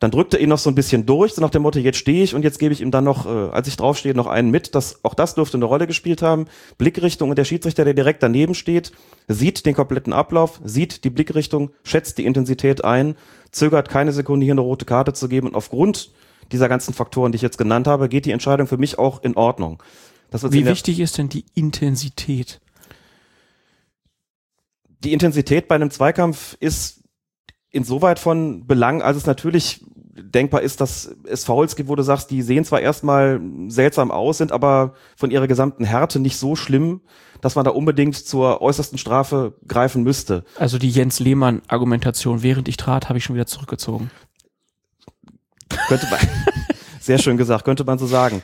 Dann 0.00 0.12
drückt 0.12 0.32
er 0.34 0.40
ihn 0.40 0.48
noch 0.48 0.58
so 0.58 0.70
ein 0.70 0.76
bisschen 0.76 1.06
durch, 1.06 1.32
so 1.34 1.40
nach 1.40 1.50
dem 1.50 1.62
Motto, 1.62 1.80
jetzt 1.80 1.98
stehe 1.98 2.22
ich 2.22 2.34
und 2.34 2.42
jetzt 2.42 2.58
gebe 2.58 2.72
ich 2.72 2.80
ihm 2.80 2.92
dann 2.92 3.04
noch, 3.04 3.26
äh, 3.26 3.50
als 3.50 3.66
ich 3.66 3.76
draufstehe, 3.76 4.14
noch 4.14 4.28
einen 4.28 4.50
mit. 4.50 4.74
Das, 4.74 5.04
auch 5.04 5.14
das 5.14 5.34
dürfte 5.34 5.56
eine 5.56 5.64
Rolle 5.64 5.86
gespielt 5.86 6.22
haben. 6.22 6.46
Blickrichtung 6.78 7.30
und 7.30 7.36
der 7.36 7.44
Schiedsrichter, 7.44 7.84
der 7.84 7.94
direkt 7.94 8.22
daneben 8.22 8.54
steht, 8.54 8.92
sieht 9.26 9.66
den 9.66 9.74
kompletten 9.74 10.12
Ablauf, 10.12 10.60
sieht 10.64 11.02
die 11.04 11.10
Blickrichtung, 11.10 11.70
schätzt 11.82 12.18
die 12.18 12.26
Intensität 12.26 12.84
ein, 12.84 13.16
zögert 13.50 13.88
keine 13.88 14.12
Sekunde 14.12 14.44
hier 14.44 14.54
eine 14.54 14.60
rote 14.60 14.84
Karte 14.84 15.12
zu 15.12 15.28
geben 15.28 15.48
und 15.48 15.56
aufgrund 15.56 16.12
dieser 16.52 16.68
ganzen 16.68 16.94
Faktoren, 16.94 17.32
die 17.32 17.36
ich 17.36 17.42
jetzt 17.42 17.58
genannt 17.58 17.86
habe, 17.86 18.08
geht 18.08 18.24
die 18.24 18.30
Entscheidung 18.30 18.66
für 18.66 18.78
mich 18.78 18.98
auch 18.98 19.22
in 19.22 19.36
Ordnung. 19.36 19.82
Wie 20.30 20.64
wichtig 20.64 21.00
ist 21.00 21.18
denn 21.18 21.28
die 21.28 21.44
Intensität? 21.54 22.60
die 25.04 25.12
Intensität 25.12 25.68
bei 25.68 25.74
einem 25.74 25.90
Zweikampf 25.90 26.56
ist 26.60 27.02
insoweit 27.70 28.18
von 28.18 28.66
Belang, 28.66 29.02
als 29.02 29.16
es 29.16 29.26
natürlich 29.26 29.84
denkbar 30.22 30.62
ist, 30.62 30.80
dass 30.80 31.14
es 31.24 31.44
Fouls 31.44 31.76
gibt, 31.76 31.88
wo 31.88 31.94
du 31.94 32.02
sagst, 32.02 32.30
die 32.30 32.42
sehen 32.42 32.64
zwar 32.64 32.80
erstmal 32.80 33.40
seltsam 33.68 34.10
aus, 34.10 34.38
sind 34.38 34.52
aber 34.52 34.94
von 35.16 35.30
ihrer 35.30 35.46
gesamten 35.46 35.84
Härte 35.84 36.18
nicht 36.18 36.36
so 36.36 36.56
schlimm, 36.56 37.00
dass 37.40 37.54
man 37.54 37.64
da 37.64 37.70
unbedingt 37.70 38.16
zur 38.16 38.60
äußersten 38.60 38.98
Strafe 38.98 39.54
greifen 39.66 40.02
müsste. 40.02 40.44
Also 40.56 40.78
die 40.78 40.90
Jens 40.90 41.20
Lehmann-Argumentation, 41.20 42.42
während 42.42 42.68
ich 42.68 42.76
trat, 42.76 43.08
habe 43.08 43.18
ich 43.18 43.24
schon 43.24 43.36
wieder 43.36 43.46
zurückgezogen. 43.46 44.10
Könnte 45.88 46.06
man, 46.10 46.18
sehr 47.00 47.18
schön 47.18 47.36
gesagt, 47.36 47.64
könnte 47.64 47.84
man 47.84 47.98
so 47.98 48.06
sagen. 48.06 48.42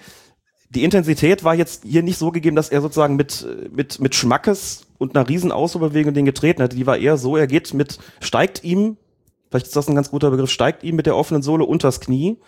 Die 0.70 0.84
Intensität 0.84 1.44
war 1.44 1.54
jetzt 1.54 1.84
hier 1.84 2.02
nicht 2.02 2.18
so 2.18 2.30
gegeben, 2.30 2.56
dass 2.56 2.68
er 2.68 2.80
sozusagen 2.80 3.16
mit, 3.16 3.46
mit, 3.70 4.00
mit 4.00 4.14
Schmackes 4.14 4.86
und 4.98 5.16
einer 5.16 5.28
riesen 5.28 5.52
Ausruhbewegung 5.52 6.14
den 6.14 6.24
getreten 6.24 6.62
hätte. 6.62 6.76
Die 6.76 6.86
war 6.86 6.98
eher 6.98 7.16
so, 7.16 7.36
er 7.36 7.46
geht 7.46 7.74
mit, 7.74 7.98
steigt 8.20 8.64
ihm, 8.64 8.96
vielleicht 9.50 9.66
ist 9.66 9.76
das 9.76 9.88
ein 9.88 9.94
ganz 9.94 10.10
guter 10.10 10.30
Begriff, 10.30 10.50
steigt 10.50 10.82
ihm 10.82 10.96
mit 10.96 11.06
der 11.06 11.16
offenen 11.16 11.42
Sohle 11.42 11.64
unters 11.64 12.00
Knie 12.00 12.38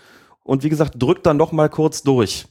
und 0.43 0.63
wie 0.63 0.69
gesagt, 0.69 0.95
drückt 1.01 1.27
dann 1.27 1.37
noch 1.37 1.53
mal 1.53 1.69
kurz 1.69 2.03
durch. 2.03 2.47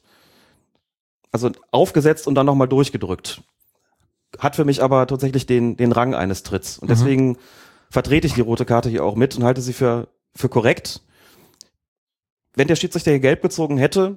Also 1.32 1.52
aufgesetzt 1.72 2.28
und 2.28 2.36
dann 2.36 2.46
noch 2.46 2.56
mal 2.56 2.68
durchgedrückt. 2.68 3.42
Hat 4.40 4.56
für 4.56 4.66
mich 4.66 4.82
aber 4.82 5.08
tatsächlich 5.08 5.46
den, 5.46 5.78
den 5.78 5.92
Rang 5.92 6.14
eines 6.16 6.44
Tritts. 6.44 6.78
Und 6.78 6.88
Mhm. 6.88 6.94
deswegen 6.94 7.38
vertrete 7.90 8.28
ich 8.28 8.34
die 8.34 8.42
rote 8.42 8.66
Karte 8.66 8.90
hier 8.90 9.04
auch 9.04 9.16
mit 9.16 9.36
und 9.36 9.44
halte 9.44 9.62
sie 9.62 9.74
für, 9.74 10.08
für 10.36 10.50
korrekt 10.50 11.02
wenn 12.56 12.68
der 12.68 12.76
Schiedsrichter 12.76 13.12
hier 13.12 13.20
gelb 13.20 13.42
gezogen 13.42 13.78
hätte, 13.78 14.16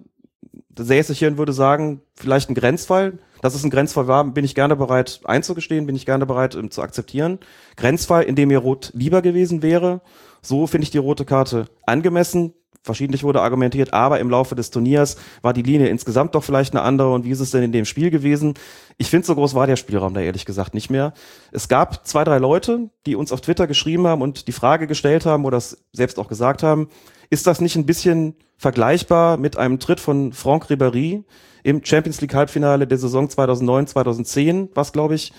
säße 0.79 1.13
ich 1.13 1.19
hier 1.19 1.29
und 1.29 1.39
würde 1.39 1.53
sagen, 1.53 2.03
vielleicht 2.15 2.49
ein 2.49 2.55
Grenzfall. 2.55 3.19
Dass 3.41 3.55
es 3.55 3.65
ein 3.65 3.71
Grenzfall 3.71 4.09
war, 4.09 4.25
bin 4.25 4.45
ich 4.45 4.55
gerne 4.55 4.77
bereit 4.77 5.21
einzugestehen, 5.25 5.87
bin 5.87 5.97
ich 5.97 6.07
gerne 6.07 6.27
bereit 6.27 6.55
ähm, 6.55 6.71
zu 6.71 6.83
akzeptieren. 6.83 7.39
Grenzfall, 7.77 8.25
in 8.25 8.37
dem 8.37 8.49
mir 8.49 8.59
rot 8.59 8.91
lieber 8.95 9.23
gewesen 9.23 9.63
wäre. 9.63 10.01
So 10.43 10.67
finde 10.67 10.85
ich 10.85 10.91
die 10.91 10.99
rote 10.99 11.25
Karte 11.25 11.67
angemessen. 11.87 12.55
Verschiedentlich 12.89 13.23
wurde 13.23 13.43
argumentiert, 13.43 13.93
aber 13.93 14.19
im 14.19 14.31
Laufe 14.31 14.55
des 14.55 14.71
Turniers 14.71 15.19
war 15.43 15.53
die 15.53 15.61
Linie 15.61 15.89
insgesamt 15.89 16.35
doch 16.35 16.43
vielleicht 16.43 16.73
eine 16.73 16.81
andere 16.81 17.13
und 17.13 17.27
wie 17.27 17.31
ist 17.31 17.41
es 17.41 17.51
denn 17.51 17.63
in 17.63 17.71
dem 17.71 17.85
Spiel 17.85 18.11
gewesen? 18.11 18.55
Ich 18.97 19.11
finde, 19.11 19.27
so 19.27 19.35
groß 19.35 19.55
war 19.55 19.67
der 19.67 19.77
Spielraum 19.77 20.15
da 20.15 20.23
ehrlich 20.23 20.47
gesagt 20.47 20.73
nicht 20.73 20.89
mehr. 20.89 21.13
Es 21.53 21.69
gab 21.69 22.07
zwei, 22.07 22.25
drei 22.25 22.39
Leute, 22.39 22.89
die 23.05 23.15
uns 23.15 23.31
auf 23.31 23.43
Twitter 23.43 23.67
geschrieben 23.67 24.07
haben 24.07 24.23
und 24.23 24.49
die 24.49 24.53
Frage 24.53 24.87
gestellt 24.87 25.27
haben 25.27 25.45
oder 25.45 25.59
es 25.59 25.85
selbst 25.93 26.19
auch 26.19 26.29
gesagt 26.29 26.63
haben, 26.63 26.89
ist 27.29 27.47
das 27.47 27.61
nicht 27.61 27.77
ein 27.77 27.85
bisschen 27.85 28.37
vergleichbar 28.57 29.37
mit 29.37 29.59
einem 29.59 29.79
Tritt 29.81 30.01
von 30.01 30.33
Franck 30.33 30.71
Ribéry 30.71 31.25
im 31.65 31.85
Champions 31.85 32.23
League 32.23 32.33
Halbfinale 32.33 32.87
der 32.87 32.97
Saison 32.97 33.29
2009, 33.29 33.89
2010, 33.89 34.71
was 34.73 34.95
glaube 34.95 35.15
ich, 35.15 35.35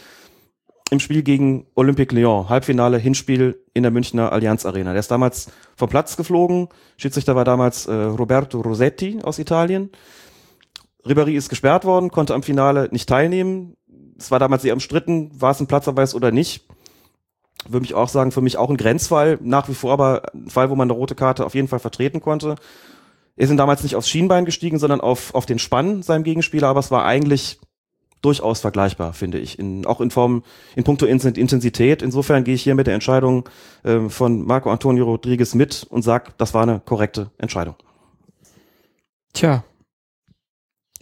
im 0.89 0.99
Spiel 0.99 1.23
gegen 1.23 1.67
Olympique 1.75 2.15
Lyon, 2.15 2.49
Halbfinale, 2.49 2.97
Hinspiel 2.97 3.63
in 3.73 3.83
der 3.83 3.91
Münchner 3.91 4.31
Allianz 4.31 4.65
Arena. 4.65 4.91
Der 4.91 4.99
ist 4.99 5.11
damals 5.11 5.51
vom 5.75 5.89
Platz 5.89 6.17
geflogen. 6.17 6.69
Schiedsrichter 6.97 7.35
war 7.35 7.45
damals 7.45 7.85
äh, 7.85 7.93
Roberto 7.93 8.61
Rossetti 8.61 9.19
aus 9.21 9.39
Italien. 9.39 9.91
Ribéry 11.05 11.35
ist 11.35 11.49
gesperrt 11.49 11.85
worden, 11.85 12.11
konnte 12.11 12.33
am 12.33 12.43
Finale 12.43 12.89
nicht 12.91 13.07
teilnehmen. 13.07 13.75
Es 14.17 14.31
war 14.31 14.39
damals 14.39 14.63
sehr 14.63 14.73
umstritten, 14.73 15.31
war 15.39 15.51
es 15.51 15.59
ein 15.59 15.67
Platzverweis 15.67 16.13
oder 16.13 16.31
nicht. 16.31 16.65
Würde 17.67 17.85
ich 17.85 17.93
auch 17.93 18.09
sagen, 18.09 18.31
für 18.31 18.41
mich 18.41 18.57
auch 18.57 18.69
ein 18.69 18.77
Grenzfall, 18.77 19.37
nach 19.41 19.69
wie 19.69 19.73
vor 19.73 19.93
aber 19.93 20.23
ein 20.33 20.49
Fall, 20.49 20.69
wo 20.69 20.75
man 20.75 20.89
eine 20.89 20.97
rote 20.97 21.15
Karte 21.15 21.45
auf 21.45 21.55
jeden 21.55 21.67
Fall 21.67 21.79
vertreten 21.79 22.21
konnte. 22.21 22.55
Er 23.35 23.47
sind 23.47 23.57
damals 23.57 23.83
nicht 23.83 23.95
aufs 23.95 24.09
Schienbein 24.09 24.45
gestiegen, 24.45 24.79
sondern 24.79 25.01
auf, 25.01 25.33
auf 25.33 25.45
den 25.45 25.59
Spann 25.59 26.03
seinem 26.03 26.23
Gegenspieler, 26.23 26.67
aber 26.67 26.81
es 26.81 26.91
war 26.91 27.05
eigentlich 27.05 27.59
durchaus 28.21 28.59
vergleichbar, 28.59 29.13
finde 29.13 29.39
ich. 29.39 29.59
In, 29.59 29.85
auch 29.85 30.01
in 30.01 30.11
Form, 30.11 30.43
in 30.75 30.83
puncto 30.83 31.05
Intensität. 31.05 32.01
Insofern 32.01 32.43
gehe 32.43 32.55
ich 32.55 32.63
hier 32.63 32.75
mit 32.75 32.87
der 32.87 32.93
Entscheidung 32.93 33.47
ähm, 33.83 34.09
von 34.09 34.45
Marco 34.45 34.71
Antonio 34.71 35.05
Rodriguez 35.05 35.55
mit 35.55 35.85
und 35.89 36.01
sage, 36.01 36.31
das 36.37 36.53
war 36.53 36.63
eine 36.63 36.79
korrekte 36.79 37.31
Entscheidung. 37.37 37.75
Tja, 39.33 39.63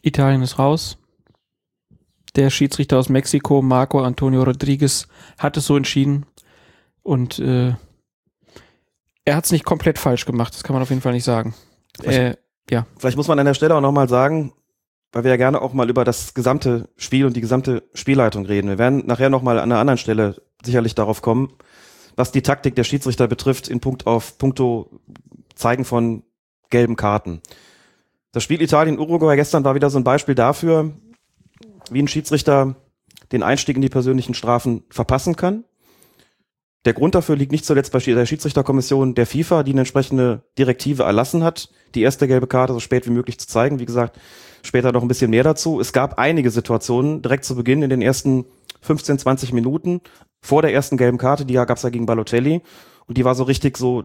Italien 0.01 0.41
ist 0.41 0.59
raus. 0.59 0.97
Der 2.35 2.49
Schiedsrichter 2.49 2.99
aus 2.99 3.09
Mexiko, 3.09 3.61
Marco 3.61 4.01
Antonio 4.01 4.43
Rodriguez, 4.43 5.07
hat 5.39 5.57
es 5.57 5.65
so 5.65 5.75
entschieden. 5.75 6.25
Und 7.01 7.39
äh, 7.39 7.73
er 9.25 9.35
hat 9.35 9.45
es 9.45 9.51
nicht 9.51 9.65
komplett 9.65 9.97
falsch 9.97 10.25
gemacht, 10.25 10.53
das 10.53 10.63
kann 10.63 10.73
man 10.73 10.83
auf 10.83 10.89
jeden 10.89 11.01
Fall 11.01 11.13
nicht 11.13 11.23
sagen. 11.23 11.55
Äh, 12.03 12.35
Vielleicht 12.97 13.17
muss 13.17 13.27
man 13.27 13.39
an 13.39 13.45
der 13.45 13.53
Stelle 13.53 13.75
auch 13.75 13.81
nochmal 13.81 14.07
sagen, 14.07 14.53
weil 15.11 15.23
wir 15.23 15.31
ja 15.31 15.37
gerne 15.37 15.61
auch 15.61 15.73
mal 15.73 15.89
über 15.89 16.03
das 16.03 16.33
gesamte 16.33 16.89
Spiel 16.97 17.25
und 17.25 17.35
die 17.35 17.41
gesamte 17.41 17.83
Spielleitung 17.93 18.45
reden. 18.45 18.69
Wir 18.69 18.77
werden 18.77 19.05
nachher 19.05 19.29
nochmal 19.29 19.57
an 19.59 19.71
einer 19.71 19.79
anderen 19.79 19.97
Stelle 19.97 20.41
sicherlich 20.63 20.95
darauf 20.95 21.21
kommen. 21.21 21.53
was 22.17 22.31
die 22.31 22.41
Taktik 22.41 22.75
der 22.75 22.83
Schiedsrichter 22.83 23.27
betrifft, 23.27 23.67
in 23.67 23.79
Punkt 23.79 24.07
auf 24.07 24.39
puncto 24.39 24.89
Zeigen 25.55 25.85
von 25.85 26.23
gelben 26.69 26.95
Karten. 26.95 27.41
Das 28.31 28.43
Spiel 28.43 28.61
Italien-Uruguay 28.61 29.35
gestern 29.35 29.63
war 29.63 29.75
wieder 29.75 29.89
so 29.89 29.99
ein 29.99 30.03
Beispiel 30.03 30.35
dafür, 30.35 30.93
wie 31.91 32.01
ein 32.01 32.07
Schiedsrichter 32.07 32.75
den 33.31 33.43
Einstieg 33.43 33.75
in 33.75 33.81
die 33.81 33.89
persönlichen 33.89 34.33
Strafen 34.33 34.83
verpassen 34.89 35.35
kann. 35.35 35.63
Der 36.85 36.93
Grund 36.93 37.15
dafür 37.15 37.35
liegt 37.35 37.51
nicht 37.51 37.65
zuletzt 37.65 37.91
bei 37.91 37.99
der 37.99 38.25
Schiedsrichterkommission 38.25 39.13
der 39.13 39.25
FIFA, 39.25 39.63
die 39.63 39.71
eine 39.71 39.81
entsprechende 39.81 40.43
Direktive 40.57 41.03
erlassen 41.03 41.43
hat, 41.43 41.69
die 41.95 42.01
erste 42.01 42.27
gelbe 42.27 42.47
Karte 42.47 42.73
so 42.73 42.79
spät 42.79 43.05
wie 43.05 43.11
möglich 43.11 43.39
zu 43.39 43.47
zeigen. 43.47 43.79
Wie 43.79 43.85
gesagt, 43.85 44.17
später 44.67 44.91
noch 44.91 45.01
ein 45.01 45.07
bisschen 45.07 45.31
mehr 45.31 45.43
dazu. 45.43 45.79
Es 45.79 45.93
gab 45.93 46.19
einige 46.19 46.51
Situationen 46.51 47.21
direkt 47.21 47.45
zu 47.45 47.55
Beginn 47.55 47.81
in 47.81 47.89
den 47.89 48.01
ersten 48.01 48.45
15, 48.81 49.19
20 49.19 49.53
Minuten 49.53 50.01
vor 50.41 50.61
der 50.61 50.73
ersten 50.73 50.97
gelben 50.97 51.17
Karte, 51.17 51.45
die 51.45 51.53
gab 51.53 51.77
es 51.77 51.83
ja 51.83 51.89
gegen 51.89 52.05
Balotelli. 52.05 52.61
Und 53.07 53.17
die 53.17 53.25
war 53.25 53.35
so 53.35 53.43
richtig 53.43 53.77
so, 53.77 54.03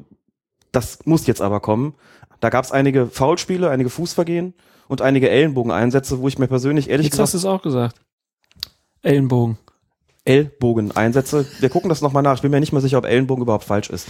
das 0.70 1.04
muss 1.04 1.26
jetzt 1.26 1.42
aber 1.42 1.60
kommen. 1.60 1.94
Da 2.40 2.50
gab 2.50 2.64
es 2.64 2.72
einige 2.72 3.06
Foulspiele, 3.06 3.70
einige 3.70 3.90
Fußvergehen 3.90 4.54
und 4.88 5.02
einige 5.02 5.28
Ellenbogeneinsätze, 5.30 6.20
wo 6.20 6.28
ich 6.28 6.38
mir 6.38 6.48
persönlich 6.48 6.88
ehrlich 6.88 7.06
Jetzt 7.06 7.12
gesagt 7.12 7.26
hast 7.26 7.34
du 7.34 7.38
es 7.38 7.44
auch 7.44 7.62
gesagt. 7.62 8.00
Ellenbogen. 9.02 9.58
Ellbogeneinsätze. 10.24 11.46
Wir 11.60 11.68
gucken 11.68 11.88
das 11.88 12.00
nochmal 12.00 12.22
nach. 12.22 12.36
Ich 12.36 12.42
bin 12.42 12.50
mir 12.50 12.60
nicht 12.60 12.72
mehr 12.72 12.80
sicher, 12.80 12.98
ob 12.98 13.04
Ellenbogen 13.04 13.42
überhaupt 13.42 13.64
falsch 13.64 13.90
ist. 13.90 14.08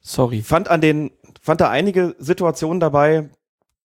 Sorry. 0.00 0.42
Fand 0.42 0.68
an 0.68 0.80
den, 0.80 1.10
fand 1.42 1.60
da 1.60 1.68
einige 1.68 2.14
Situationen 2.18 2.80
dabei, 2.80 3.28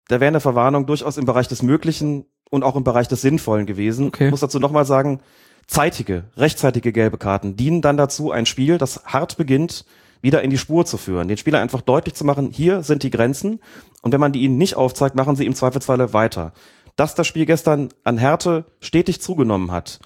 da 0.07 0.19
wäre 0.19 0.29
eine 0.29 0.39
Verwarnung 0.39 0.85
durchaus 0.85 1.17
im 1.17 1.25
Bereich 1.25 1.47
des 1.47 1.61
Möglichen 1.61 2.25
und 2.49 2.63
auch 2.63 2.75
im 2.75 2.83
Bereich 2.83 3.07
des 3.07 3.21
Sinnvollen 3.21 3.65
gewesen. 3.65 4.07
Okay. 4.07 4.25
Ich 4.25 4.31
muss 4.31 4.41
dazu 4.41 4.59
nochmal 4.59 4.85
sagen, 4.85 5.21
zeitige, 5.67 6.25
rechtzeitige 6.35 6.91
gelbe 6.91 7.17
Karten 7.17 7.55
dienen 7.55 7.81
dann 7.81 7.97
dazu, 7.97 8.31
ein 8.31 8.45
Spiel, 8.45 8.77
das 8.77 9.05
hart 9.05 9.37
beginnt, 9.37 9.85
wieder 10.21 10.41
in 10.41 10.49
die 10.49 10.57
Spur 10.57 10.85
zu 10.85 10.97
führen. 10.97 11.27
Den 11.27 11.37
Spieler 11.37 11.59
einfach 11.59 11.81
deutlich 11.81 12.15
zu 12.15 12.25
machen, 12.25 12.49
hier 12.51 12.83
sind 12.83 13.03
die 13.03 13.09
Grenzen. 13.09 13.59
Und 14.01 14.11
wenn 14.11 14.21
man 14.21 14.31
die 14.31 14.41
ihnen 14.41 14.57
nicht 14.57 14.75
aufzeigt, 14.75 15.15
machen 15.15 15.35
sie 15.35 15.45
im 15.45 15.55
Zweifelsfalle 15.55 16.13
weiter. 16.13 16.53
Dass 16.95 17.15
das 17.15 17.27
Spiel 17.27 17.45
gestern 17.45 17.89
an 18.03 18.17
Härte 18.17 18.65
stetig 18.79 19.21
zugenommen 19.21 19.71
hat, 19.71 19.99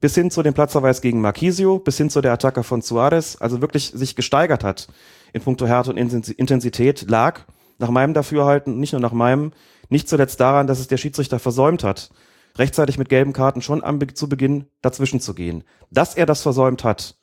bis 0.00 0.14
hin 0.14 0.30
zu 0.30 0.42
dem 0.42 0.54
Platzverweis 0.54 1.00
gegen 1.00 1.20
Marquisio, 1.20 1.78
bis 1.78 1.96
hin 1.96 2.08
zu 2.08 2.20
der 2.20 2.32
Attacke 2.32 2.62
von 2.62 2.82
Suarez, 2.82 3.36
also 3.40 3.60
wirklich 3.60 3.90
sich 3.94 4.16
gesteigert 4.16 4.64
hat 4.64 4.88
in 5.32 5.42
puncto 5.42 5.66
Härte 5.66 5.90
und 5.90 5.98
Intensität, 5.98 7.10
lag 7.10 7.40
nach 7.78 7.90
meinem 7.90 8.14
Dafürhalten, 8.14 8.78
nicht 8.78 8.92
nur 8.92 9.00
nach 9.00 9.12
meinem, 9.12 9.52
nicht 9.88 10.08
zuletzt 10.08 10.40
daran, 10.40 10.66
dass 10.66 10.80
es 10.80 10.88
der 10.88 10.96
Schiedsrichter 10.96 11.38
versäumt 11.38 11.84
hat, 11.84 12.10
rechtzeitig 12.56 12.98
mit 12.98 13.08
gelben 13.08 13.32
Karten 13.32 13.62
schon 13.62 13.82
am, 13.82 14.00
zu 14.14 14.28
Beginn 14.28 14.66
dazwischen 14.82 15.20
zu 15.20 15.34
gehen. 15.34 15.64
Dass 15.90 16.14
er 16.14 16.26
das 16.26 16.42
versäumt 16.42 16.84
hat, 16.84 17.16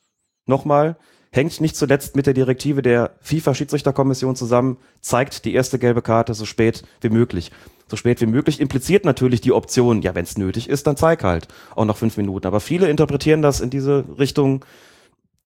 nochmal, 0.46 0.96
hängt 1.30 1.60
nicht 1.60 1.76
zuletzt 1.76 2.16
mit 2.16 2.26
der 2.26 2.34
Direktive 2.34 2.82
der 2.82 3.16
FIFA-Schiedsrichterkommission 3.20 4.36
zusammen, 4.36 4.78
zeigt 5.00 5.44
die 5.44 5.54
erste 5.54 5.78
gelbe 5.78 6.02
Karte 6.02 6.34
so 6.34 6.46
spät 6.46 6.82
wie 7.00 7.10
möglich. 7.10 7.52
So 7.88 7.96
spät 7.96 8.20
wie 8.20 8.26
möglich 8.26 8.60
impliziert 8.60 9.04
natürlich 9.04 9.40
die 9.42 9.52
Option, 9.52 10.02
ja, 10.02 10.14
wenn 10.14 10.24
es 10.24 10.38
nötig 10.38 10.68
ist, 10.68 10.86
dann 10.86 10.96
zeig 10.96 11.22
halt 11.22 11.46
auch 11.76 11.84
noch 11.84 11.98
fünf 11.98 12.16
Minuten. 12.16 12.46
Aber 12.46 12.60
viele 12.60 12.88
interpretieren 12.88 13.42
das 13.42 13.60
in 13.60 13.70
diese 13.70 14.04
Richtung, 14.18 14.64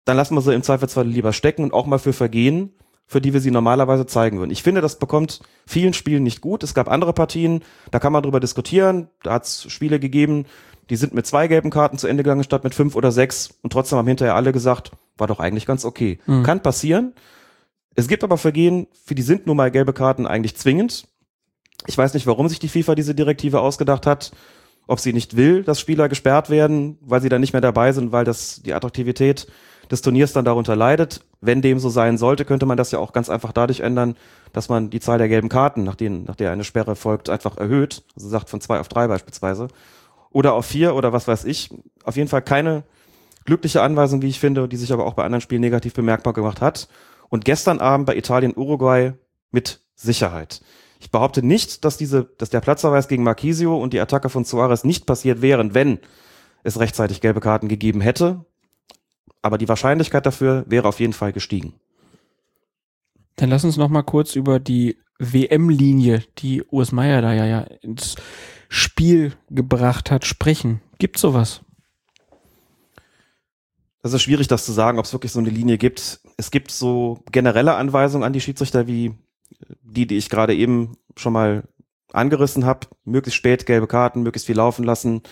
dann 0.05 0.17
lassen 0.17 0.35
wir 0.35 0.41
sie 0.41 0.55
im 0.55 0.63
Zweifelsfall 0.63 1.07
lieber 1.07 1.33
stecken 1.33 1.65
und 1.65 1.75
auch 1.75 1.87
mal 1.87 1.99
für 1.99 2.13
Vergehen, 2.13 2.73
für 3.11 3.21
die 3.21 3.33
wir 3.33 3.41
sie 3.41 3.51
normalerweise 3.51 4.07
zeigen 4.07 4.39
würden. 4.39 4.53
Ich 4.53 4.63
finde, 4.63 4.81
das 4.81 5.01
bekommt 5.01 5.41
vielen 5.67 5.95
Spielen 5.95 6.23
nicht 6.23 6.41
gut. 6.41 6.63
Es 6.63 6.75
gab 6.75 6.89
andere 6.89 7.13
Partien, 7.13 7.65
da 7.91 7.99
kann 7.99 8.13
man 8.13 8.23
drüber 8.23 8.39
diskutieren. 8.39 9.09
Da 9.25 9.33
hat 9.33 9.47
es 9.47 9.67
Spiele 9.69 9.99
gegeben, 9.99 10.47
die 10.91 10.95
sind 10.95 11.13
mit 11.13 11.27
zwei 11.27 11.49
gelben 11.49 11.71
Karten 11.71 11.99
zu 11.99 12.07
Ende 12.07 12.23
gegangen 12.23 12.45
statt 12.45 12.63
mit 12.63 12.73
fünf 12.73 12.95
oder 12.95 13.11
sechs 13.11 13.51
und 13.63 13.73
trotzdem 13.73 13.99
haben 13.99 14.07
hinterher 14.07 14.37
alle 14.37 14.53
gesagt, 14.53 14.93
war 15.19 15.27
doch 15.27 15.41
eigentlich 15.41 15.67
ganz 15.67 15.85
okay. 15.85 16.21
Mhm. 16.27 16.45
Kann 16.45 16.63
passieren. 16.63 17.13
Es 17.97 18.07
gibt 18.07 18.23
aber 18.23 18.39
Vergehen, 18.39 18.87
für 19.05 19.17
die 19.17 19.23
sind 19.23 19.45
nun 19.45 19.57
mal 19.57 19.73
gelbe 19.73 19.93
Karten 19.93 20.29
eigentlich 20.29 20.57
zwingend. 20.57 21.09
Ich 21.89 21.99
weiß 21.99 22.15
nicht, 22.15 22.29
warum 22.29 22.49
sich 22.49 22.61
die 22.61 22.69
FIFA 22.69 22.95
diese 22.95 23.17
Direktive 23.17 23.59
ausgedacht 23.59 24.07
hat. 24.07 24.31
Ob 24.87 25.01
sie 25.01 25.13
nicht 25.13 25.37
will, 25.37 25.65
dass 25.65 25.81
Spieler 25.81 26.09
gesperrt 26.09 26.49
werden, 26.49 26.97
weil 27.01 27.21
sie 27.21 27.29
dann 27.29 27.41
nicht 27.41 27.55
mehr 27.55 27.61
dabei 27.61 27.91
sind, 27.91 28.13
weil 28.13 28.25
das 28.25 28.63
die 28.63 28.73
Attraktivität 28.73 29.49
des 29.91 30.03
Turniers 30.03 30.33
dann 30.33 30.45
darunter 30.45 30.77
leidet. 30.77 31.25
Wenn 31.41 31.63
dem 31.63 31.79
so 31.79 31.89
sein 31.89 32.19
sollte, 32.19 32.45
könnte 32.45 32.67
man 32.67 32.77
das 32.77 32.91
ja 32.91 32.99
auch 32.99 33.13
ganz 33.13 33.29
einfach 33.29 33.53
dadurch 33.53 33.81
ändern, 33.81 34.17
dass 34.53 34.69
man 34.69 34.91
die 34.91 35.01
Zahl 35.01 35.19
der 35.19 35.29
gelben 35.29 35.49
Karten, 35.49 35.83
nach, 35.83 35.95
denen, 35.95 36.25
nach 36.25 36.37
der 36.37 36.53
eine 36.53 36.65
Sperre 36.65 36.97
folgt, 36.97 37.31
einfach 37.31 37.57
erhöht. 37.57 38.05
Also 38.15 38.29
sagt 38.29 38.49
von 38.49 38.61
zwei 38.61 38.81
auf 38.81 38.89
drei 38.89 39.09
beispielsweise. 39.09 39.69
Oder 40.31 40.55
auf 40.55 40.67
vier 40.67 40.95
oder 40.95 41.13
was 41.13 41.27
weiß 41.27 41.45
ich. 41.45 41.71
Auf 42.05 42.17
jeden 42.17 42.29
Fall 42.29 42.43
keine 42.43 42.85
glückliche 43.45 43.83
Anweisung, 43.83 44.23
wie 44.23 44.29
ich 44.29 44.39
finde, 44.39 44.69
die 44.69 44.77
sich 44.77 44.93
aber 44.93 45.07
auch 45.07 45.15
bei 45.15 45.25
anderen 45.25 45.41
Spielen 45.41 45.61
negativ 45.61 45.95
bemerkbar 45.95 46.35
gemacht 46.35 46.61
hat. 46.61 46.89
Und 47.29 47.45
gestern 47.45 47.81
Abend 47.81 48.07
bei 48.07 48.17
Italien-Uruguay 48.17 49.15
mit 49.51 49.81
Sicherheit. 49.95 50.61
Ich 51.01 51.11
behaupte 51.11 51.45
nicht, 51.45 51.85
dass 51.85 51.97
diese, 51.97 52.25
dass 52.39 52.51
der 52.51 52.61
Platzverweis 52.61 53.09
gegen 53.09 53.23
Marquisio 53.23 53.77
und 53.77 53.93
die 53.93 54.01
Attacke 54.01 54.29
von 54.29 54.45
Suarez 54.45 54.85
nicht 54.85 55.07
passiert 55.07 55.41
wären, 55.41 55.75
wenn 55.75 55.99
es 56.63 56.79
rechtzeitig 56.79 57.21
gelbe 57.21 57.41
Karten 57.41 57.69
gegeben 57.69 58.01
hätte. 58.03 58.45
Aber 59.43 59.59
die 59.59 59.69
Wahrscheinlichkeit 59.69 60.27
dafür 60.27 60.65
wäre 60.67 60.89
auf 60.89 61.01
jeden 61.01 61.13
Fall 61.13 61.33
gestiegen. 61.33 61.75
Dann 63.37 63.49
lass 63.49 63.65
uns 63.65 63.77
noch 63.77 63.89
mal 63.89 64.03
kurz 64.03 64.37
über 64.37 64.61
die 64.61 64.99
WM-Linie, 65.19 66.25
die 66.39 66.63
Urs 66.65 66.93
Meier 66.93 67.23
da 67.23 67.33
ja, 67.33 67.47
ja 67.47 67.61
ins 67.61 68.17
Spiel 68.69 69.33
gebracht 69.49 70.11
hat, 70.11 70.27
sprechen. 70.27 70.81
Gibt 70.99 71.19
sowas? 71.19 71.63
Das 74.03 74.13
ist 74.15 74.23
schwierig, 74.23 74.49
das 74.49 74.65
zu 74.65 74.73
sagen, 74.73 74.99
ob 74.99 75.05
es 75.05 75.13
wirklich 75.13 75.33
so 75.33 75.41
eine 75.41 75.51
Linie 75.51 75.77
gibt. 75.77 76.21
Es 76.37 76.51
gibt 76.51 76.71
so 76.71 77.23
generelle 77.31 77.75
Anweisungen 77.75 78.25
an 78.25 78.33
die 78.33 78.41
Schiedsrichter, 78.41 78.87
wie 78.87 79.15
die, 79.83 80.07
die 80.07 80.17
ich 80.17 80.31
gerade 80.31 80.55
eben 80.55 80.97
schon 81.17 81.33
mal 81.33 81.65
angerissen 82.13 82.65
habe. 82.65 82.87
Möglichst 83.05 83.37
spät 83.37 83.67
gelbe 83.67 83.87
Karten, 83.87 84.23
möglichst 84.23 84.47
viel 84.47 84.57
laufen 84.57 84.85
lassen. 84.85 85.23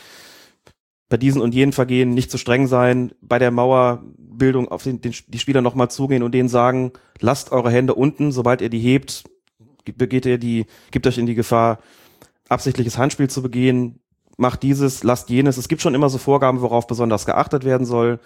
Bei 1.09 1.17
diesen 1.17 1.41
und 1.41 1.55
jenen 1.55 1.73
Vergehen 1.73 2.11
nicht 2.11 2.31
zu 2.31 2.39
streng 2.39 2.67
sein. 2.67 3.13
Bei 3.21 3.39
der 3.39 3.51
Mauerbildung 3.51 4.69
auf 4.69 4.83
den, 4.83 5.01
den, 5.01 5.15
die 5.27 5.39
Spieler 5.39 5.63
nochmal 5.63 5.91
zugehen 5.91 6.23
und 6.23 6.33
denen 6.33 6.49
sagen, 6.49 6.93
lasst 7.21 7.53
eure 7.53 7.71
Hände 7.71 7.95
unten, 7.95 8.33
sobald 8.33 8.61
ihr 8.61 8.69
die 8.69 8.81
hebt, 8.81 9.25
begeht 9.97 10.27
ihr 10.27 10.39
die, 10.39 10.67
gibt 10.91 11.07
euch 11.07 11.19
in 11.19 11.27
die 11.27 11.35
Gefahr, 11.35 11.79
absichtliches 12.49 12.99
Handspiel 12.99 13.31
zu 13.31 13.43
begehen. 13.43 14.01
Macht 14.37 14.63
dieses, 14.63 15.03
lasst 15.03 15.31
jenes. 15.31 15.57
Es 15.57 15.69
gibt 15.69 15.83
schon 15.83 15.95
immer 15.95 16.09
so 16.09 16.19
Vorgaben, 16.19 16.61
worauf 16.61 16.87
besonders 16.87 17.27
geachtet 17.27 17.65
werden 17.65 17.87
soll. 17.87 18.21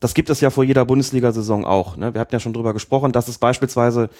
Das 0.00 0.14
gibt 0.14 0.30
es 0.30 0.40
ja 0.40 0.50
vor 0.50 0.64
jeder 0.64 0.84
Bundesliga-Saison 0.84 1.64
auch. 1.64 1.96
Ne? 1.96 2.14
Wir 2.14 2.20
hatten 2.20 2.34
ja 2.34 2.40
schon 2.40 2.52
drüber 2.52 2.72
gesprochen, 2.72 3.12
dass 3.12 3.28
es 3.28 3.38
beispielsweise 3.38 4.10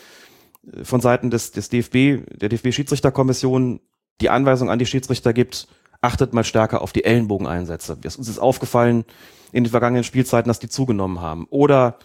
von 0.82 1.00
Seiten 1.00 1.30
des, 1.30 1.52
des 1.52 1.68
DFB, 1.68 2.26
der 2.38 2.48
DFB-Schiedsrichterkommission, 2.48 3.80
die 4.20 4.30
Anweisung 4.30 4.70
an 4.70 4.78
die 4.78 4.86
Schiedsrichter 4.86 5.32
gibt, 5.32 5.68
achtet 6.00 6.32
mal 6.32 6.44
stärker 6.44 6.82
auf 6.82 6.92
die 6.92 7.04
Ellenbogeneinsätze. 7.04 7.98
Es 8.02 8.16
uns 8.16 8.28
ist 8.28 8.38
aufgefallen 8.38 9.04
in 9.52 9.64
den 9.64 9.70
vergangenen 9.70 10.04
Spielzeiten, 10.04 10.48
dass 10.48 10.58
die 10.58 10.68
zugenommen 10.68 11.20
haben. 11.20 11.46
Oder 11.50 11.98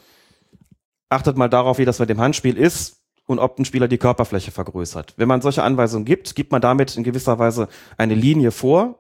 achtet 1.10 1.38
mal 1.38 1.50
darauf, 1.50 1.78
wie 1.78 1.86
das 1.86 2.00
mit 2.00 2.10
dem 2.10 2.22
Handspiel 2.22 2.58
ist 2.58 3.02
und 3.26 3.40
ob 3.40 3.60
ein 3.60 3.66
Spieler 3.66 3.88
die 3.88 3.98
Körperfläche 3.98 4.52
vergrößert. 4.52 5.14
Wenn 5.18 5.28
man 5.28 5.42
solche 5.42 5.64
Anweisungen 5.64 6.06
gibt, 6.06 6.36
gibt 6.36 6.52
man 6.52 6.62
damit 6.62 6.96
in 6.96 7.04
gewisser 7.04 7.40
Weise 7.40 7.68
eine 7.98 8.16
Linie 8.16 8.52
vor, 8.52 9.00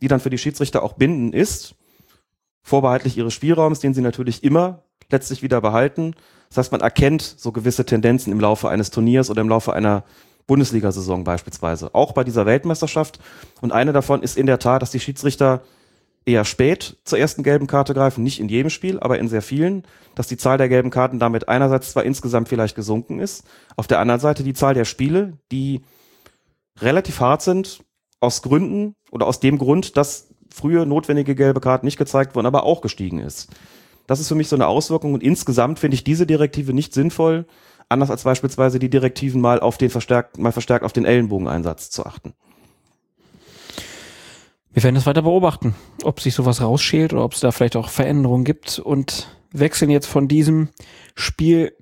die 0.00 0.08
dann 0.08 0.20
für 0.20 0.30
die 0.30 0.38
Schiedsrichter 0.38 0.82
auch 0.82 0.94
bindend 0.94 1.34
ist, 1.34 1.74
vorbehaltlich 2.62 3.16
ihres 3.16 3.34
Spielraums, 3.34 3.80
den 3.80 3.94
sie 3.94 4.02
natürlich 4.02 4.42
immer 4.44 4.82
letztlich 5.10 5.42
wieder 5.42 5.60
behalten. 5.60 6.14
Das 6.48 6.58
heißt, 6.58 6.72
man 6.72 6.80
erkennt 6.80 7.22
so 7.22 7.52
gewisse 7.52 7.84
Tendenzen 7.84 8.32
im 8.32 8.40
Laufe 8.40 8.68
eines 8.68 8.90
Turniers 8.90 9.30
oder 9.30 9.42
im 9.42 9.48
Laufe 9.48 9.72
einer 9.72 10.04
Bundesliga-Saison 10.46 11.24
beispielsweise. 11.24 11.94
Auch 11.94 12.12
bei 12.12 12.24
dieser 12.24 12.46
Weltmeisterschaft. 12.46 13.18
Und 13.60 13.72
eine 13.72 13.92
davon 13.92 14.22
ist 14.22 14.36
in 14.36 14.46
der 14.46 14.58
Tat, 14.58 14.82
dass 14.82 14.90
die 14.90 15.00
Schiedsrichter 15.00 15.62
eher 16.24 16.44
spät 16.44 16.96
zur 17.04 17.18
ersten 17.18 17.42
gelben 17.42 17.66
Karte 17.66 17.94
greifen, 17.94 18.22
nicht 18.22 18.38
in 18.38 18.48
jedem 18.48 18.70
Spiel, 18.70 19.00
aber 19.00 19.18
in 19.18 19.28
sehr 19.28 19.42
vielen, 19.42 19.84
dass 20.14 20.28
die 20.28 20.36
Zahl 20.36 20.58
der 20.58 20.68
gelben 20.68 20.90
Karten 20.90 21.18
damit 21.18 21.48
einerseits 21.48 21.92
zwar 21.92 22.04
insgesamt 22.04 22.48
vielleicht 22.48 22.76
gesunken 22.76 23.18
ist, 23.18 23.44
auf 23.76 23.86
der 23.86 23.98
anderen 23.98 24.20
Seite 24.20 24.44
die 24.44 24.54
Zahl 24.54 24.74
der 24.74 24.84
Spiele, 24.84 25.38
die 25.50 25.82
relativ 26.80 27.20
hart 27.20 27.42
sind, 27.42 27.80
aus 28.20 28.42
Gründen 28.42 28.94
oder 29.10 29.26
aus 29.26 29.40
dem 29.40 29.58
Grund, 29.58 29.96
dass 29.96 30.28
frühe 30.48 30.86
notwendige 30.86 31.34
gelbe 31.34 31.60
Karten 31.60 31.86
nicht 31.86 31.98
gezeigt 31.98 32.36
wurden, 32.36 32.46
aber 32.46 32.62
auch 32.64 32.82
gestiegen 32.82 33.18
ist. 33.18 33.48
Das 34.06 34.20
ist 34.20 34.28
für 34.28 34.34
mich 34.34 34.48
so 34.48 34.56
eine 34.56 34.66
Auswirkung 34.66 35.14
und 35.14 35.22
insgesamt 35.22 35.78
finde 35.78 35.94
ich 35.94 36.04
diese 36.04 36.26
Direktive 36.26 36.72
nicht 36.72 36.94
sinnvoll, 36.94 37.46
anders 37.92 38.10
als 38.10 38.24
beispielsweise 38.24 38.78
die 38.78 38.90
Direktiven 38.90 39.40
mal 39.40 39.60
auf 39.60 39.78
den 39.78 39.90
verstärkt, 39.90 40.38
mal 40.38 40.52
verstärkt 40.52 40.84
auf 40.84 40.92
den 40.92 41.04
Ellenbogeneinsatz 41.04 41.90
zu 41.90 42.04
achten. 42.04 42.34
Wir 44.72 44.82
werden 44.82 44.94
das 44.94 45.06
weiter 45.06 45.22
beobachten, 45.22 45.74
ob 46.02 46.20
sich 46.20 46.34
sowas 46.34 46.62
rausschält 46.62 47.12
oder 47.12 47.24
ob 47.24 47.34
es 47.34 47.40
da 47.40 47.52
vielleicht 47.52 47.76
auch 47.76 47.90
Veränderungen 47.90 48.44
gibt 48.44 48.78
und 48.78 49.28
wechseln 49.52 49.90
jetzt 49.90 50.06
von 50.06 50.28
diesem 50.28 50.70
Spiel 51.14 51.76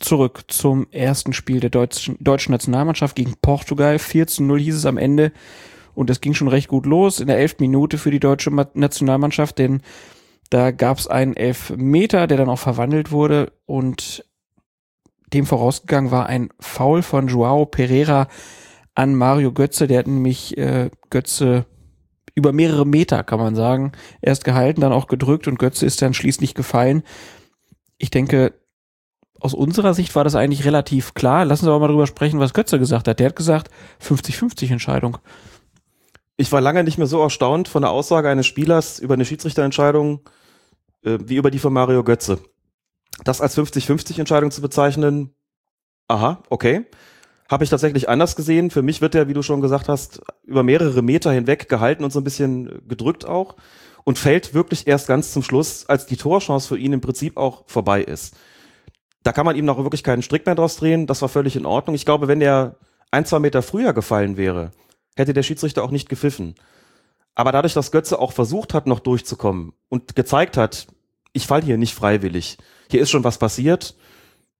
zurück 0.00 0.44
zum 0.48 0.86
ersten 0.90 1.32
Spiel 1.32 1.60
der 1.60 1.70
deutschen, 1.70 2.16
deutschen 2.20 2.52
Nationalmannschaft 2.52 3.14
gegen 3.14 3.34
Portugal. 3.40 3.98
4 3.98 4.26
zu 4.26 4.42
0 4.42 4.60
hieß 4.60 4.76
es 4.76 4.86
am 4.86 4.96
Ende 4.96 5.32
und 5.94 6.08
es 6.08 6.20
ging 6.22 6.32
schon 6.34 6.48
recht 6.48 6.68
gut 6.68 6.86
los 6.86 7.20
in 7.20 7.26
der 7.26 7.38
elften 7.38 7.62
Minute 7.62 7.98
für 7.98 8.10
die 8.10 8.20
deutsche 8.20 8.50
Nationalmannschaft, 8.50 9.58
denn 9.58 9.82
Da 10.52 10.70
gab 10.70 10.98
es 10.98 11.06
einen 11.06 11.34
Elfmeter, 11.34 12.26
der 12.26 12.36
dann 12.36 12.50
auch 12.50 12.58
verwandelt 12.58 13.10
wurde 13.10 13.52
und 13.64 14.22
dem 15.32 15.46
vorausgegangen 15.46 16.10
war 16.10 16.26
ein 16.26 16.50
Foul 16.60 17.02
von 17.02 17.28
Joao 17.28 17.66
Pereira 17.66 18.28
an 18.94 19.14
Mario 19.14 19.52
Götze. 19.52 19.86
Der 19.86 20.00
hat 20.00 20.06
nämlich 20.06 20.56
äh, 20.58 20.90
Götze 21.10 21.66
über 22.34 22.52
mehrere 22.52 22.86
Meter, 22.86 23.24
kann 23.24 23.38
man 23.38 23.54
sagen, 23.54 23.92
erst 24.20 24.44
gehalten, 24.44 24.80
dann 24.80 24.92
auch 24.92 25.06
gedrückt 25.06 25.48
und 25.48 25.58
Götze 25.58 25.84
ist 25.84 26.00
dann 26.00 26.14
schließlich 26.14 26.54
gefallen. 26.54 27.02
Ich 27.98 28.10
denke, 28.10 28.54
aus 29.38 29.54
unserer 29.54 29.92
Sicht 29.92 30.14
war 30.14 30.24
das 30.24 30.34
eigentlich 30.34 30.64
relativ 30.64 31.14
klar. 31.14 31.44
Lassen 31.44 31.64
Sie 31.64 31.70
aber 31.70 31.80
mal 31.80 31.88
drüber 31.88 32.06
sprechen, 32.06 32.40
was 32.40 32.54
Götze 32.54 32.78
gesagt 32.78 33.08
hat. 33.08 33.18
Der 33.18 33.26
hat 33.26 33.36
gesagt, 33.36 33.70
50-50 34.00 34.70
Entscheidung. 34.70 35.18
Ich 36.36 36.50
war 36.52 36.60
lange 36.60 36.84
nicht 36.84 36.96
mehr 36.96 37.06
so 37.06 37.20
erstaunt 37.20 37.68
von 37.68 37.82
der 37.82 37.90
Aussage 37.90 38.28
eines 38.28 38.46
Spielers 38.46 38.98
über 38.98 39.14
eine 39.14 39.24
Schiedsrichterentscheidung 39.24 40.20
äh, 41.04 41.18
wie 41.24 41.36
über 41.36 41.50
die 41.50 41.58
von 41.58 41.72
Mario 41.72 42.04
Götze. 42.04 42.38
Das 43.24 43.40
als 43.40 43.56
50-50 43.56 44.18
Entscheidung 44.18 44.50
zu 44.50 44.62
bezeichnen, 44.62 45.34
aha, 46.08 46.42
okay. 46.48 46.86
Habe 47.50 47.64
ich 47.64 47.70
tatsächlich 47.70 48.08
anders 48.08 48.34
gesehen. 48.34 48.70
Für 48.70 48.82
mich 48.82 49.00
wird 49.02 49.14
der, 49.14 49.28
wie 49.28 49.34
du 49.34 49.42
schon 49.42 49.60
gesagt 49.60 49.88
hast, 49.88 50.22
über 50.44 50.62
mehrere 50.62 51.02
Meter 51.02 51.32
hinweg 51.32 51.68
gehalten 51.68 52.02
und 52.02 52.10
so 52.10 52.20
ein 52.20 52.24
bisschen 52.24 52.82
gedrückt 52.88 53.26
auch 53.26 53.56
und 54.04 54.18
fällt 54.18 54.54
wirklich 54.54 54.86
erst 54.86 55.06
ganz 55.06 55.32
zum 55.32 55.42
Schluss, 55.42 55.86
als 55.86 56.06
die 56.06 56.16
Torchance 56.16 56.68
für 56.68 56.78
ihn 56.78 56.92
im 56.92 57.00
Prinzip 57.00 57.36
auch 57.36 57.64
vorbei 57.66 58.02
ist. 58.02 58.34
Da 59.22 59.32
kann 59.32 59.46
man 59.46 59.56
ihm 59.56 59.64
noch 59.64 59.78
wirklich 59.78 60.02
keinen 60.02 60.22
Strick 60.22 60.46
mehr 60.46 60.54
draus 60.54 60.76
drehen. 60.76 61.06
Das 61.06 61.22
war 61.22 61.28
völlig 61.28 61.54
in 61.54 61.66
Ordnung. 61.66 61.94
Ich 61.94 62.04
glaube, 62.04 62.26
wenn 62.26 62.40
der 62.40 62.76
ein, 63.10 63.24
zwei 63.26 63.38
Meter 63.38 63.62
früher 63.62 63.92
gefallen 63.92 64.36
wäre, 64.36 64.72
hätte 65.14 65.34
der 65.34 65.42
Schiedsrichter 65.42 65.84
auch 65.84 65.90
nicht 65.90 66.08
gepfiffen. 66.08 66.54
Aber 67.34 67.52
dadurch, 67.52 67.74
dass 67.74 67.92
Götze 67.92 68.18
auch 68.18 68.32
versucht 68.32 68.74
hat, 68.74 68.86
noch 68.86 69.00
durchzukommen 69.00 69.72
und 69.88 70.16
gezeigt 70.16 70.56
hat, 70.56 70.86
ich 71.32 71.46
fall 71.46 71.62
hier 71.62 71.78
nicht 71.78 71.94
freiwillig, 71.94 72.58
hier 72.90 73.00
ist 73.00 73.10
schon 73.10 73.24
was 73.24 73.38
passiert, 73.38 73.96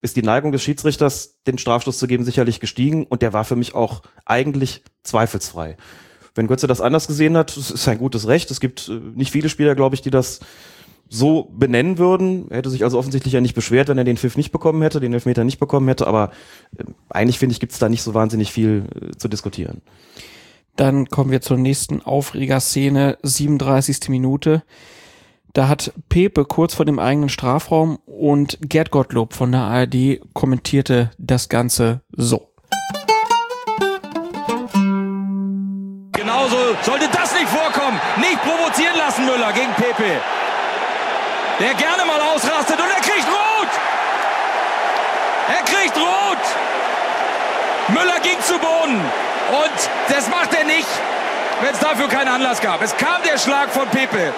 ist 0.01 0.17
die 0.17 0.23
Neigung 0.23 0.53
des 0.53 0.63
Schiedsrichters, 0.63 1.39
den 1.47 1.59
Strafstoß 1.59 1.99
zu 1.99 2.07
geben, 2.07 2.25
sicherlich 2.25 2.61
gestiegen 2.61 3.07
und 3.07 3.23
der 3.23 3.33
war 3.33 3.45
für 3.45 3.57
mich 3.57 3.75
auch 3.75 4.03
eigentlich 4.25 4.83
zweifelsfrei. 5.05 5.77
Wenn 6.35 6.47
Götze 6.47 6.67
das 6.67 6.81
anders 6.81 7.07
gesehen 7.07 7.37
hat, 7.37 7.57
das 7.57 7.71
ist 7.71 7.85
sein 7.85 7.99
gutes 7.99 8.27
Recht. 8.27 8.51
Es 8.51 8.61
gibt 8.61 8.89
äh, 8.89 8.99
nicht 9.15 9.31
viele 9.31 9.49
Spieler, 9.49 9.75
glaube 9.75 9.95
ich, 9.95 10.03
die 10.03 10.11
das 10.11 10.41
so 11.09 11.51
benennen 11.53 11.99
würden. 11.99 12.51
Er 12.51 12.59
hätte 12.59 12.71
sich 12.71 12.85
also 12.85 12.99
offensichtlich 12.99 13.35
ja 13.35 13.43
nicht 13.43 13.55
beschwert, 13.55 13.89
wenn 13.89 13.99
er 13.99 14.05
den 14.05 14.17
Pfiff 14.17 14.37
nicht 14.37 14.51
bekommen 14.51 14.81
hätte, 14.81 14.99
den 14.99 15.13
Elfmeter 15.13 15.45
nicht 15.45 15.59
bekommen 15.61 15.87
hätte, 15.89 16.07
aber 16.07 16.33
äh, 16.77 16.85
eigentlich 17.11 17.39
finde 17.39 17.53
ich, 17.53 17.61
gibt 17.61 17.73
es 17.73 17.79
da 17.79 17.89
nicht 17.89 18.03
so 18.03 18.15
wahnsinnig 18.15 18.51
viel 18.51 18.87
äh, 18.95 19.17
zu 19.17 19.29
diskutieren. 19.29 19.83
Dann 20.75 21.07
kommen 21.09 21.31
wir 21.31 21.43
zur 21.43 21.59
nächsten 21.59 22.01
Aufregerszene, 22.01 23.19
37. 23.23 24.09
Minute. 24.09 24.63
Da 25.55 25.69
hat 25.69 25.93
Pepe 26.09 26.47
kurz 26.47 26.75
vor 26.75 26.87
dem 26.87 26.99
eigenen 26.99 27.29
Strafraum 27.29 27.99
und 28.07 28.57
Gerd 28.63 28.91
Gottlob 28.91 29.35
von 29.35 29.53
der 29.53 29.61
ARD 29.61 30.21
kommentierte 30.33 31.11
das 31.19 31.51
Ganze 31.51 32.01
so. 32.13 32.49
Genauso 36.13 36.57
sollte 36.83 37.07
das 37.13 37.35
nicht 37.35 37.49
vorkommen. 37.49 38.01
Nicht 38.17 38.41
provozieren 38.43 38.97
lassen, 38.97 39.27
Müller 39.27 39.53
gegen 39.53 39.73
Pepe. 39.75 40.23
Der 41.61 41.75
gerne 41.75 42.05
mal 42.07 42.21
ausrastet 42.35 42.79
und 42.79 42.89
er 42.89 43.03
kriegt 43.03 43.27
rot. 43.29 43.69
Er 45.49 45.65
kriegt 45.65 45.97
rot. 45.99 46.39
Müller 47.89 48.21
ging 48.23 48.41
zu 48.41 48.55
Boden. 48.55 48.97
Und 48.97 49.91
das 50.09 50.31
macht 50.31 50.55
er 50.55 50.65
nicht, 50.65 50.89
wenn 51.61 51.75
es 51.75 51.79
dafür 51.79 52.09
keinen 52.09 52.29
Anlass 52.29 52.63
gab. 52.63 52.81
Es 52.81 52.97
kam 52.97 53.23
der 53.31 53.37
Schlag 53.37 53.69
von 53.69 53.87
Pepe. 53.89 54.33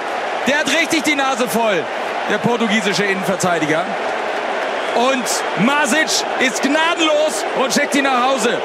Der 0.47 0.59
hat 0.59 0.69
richtig 0.69 1.05
die 1.05 1.15
Nase 1.15 1.49
voll, 1.49 1.83
der 2.31 2.37
portugiesische 2.37 3.05
Innenverteidiger. 3.05 3.87
Und 5.11 5.65
Masic 5.67 6.09
ist 6.41 6.63
gnadenlos 6.63 7.45
und 7.63 7.73
schickt 7.73 7.95
ihn 7.95 8.05
nach 8.05 8.31
Hause. 8.31 8.59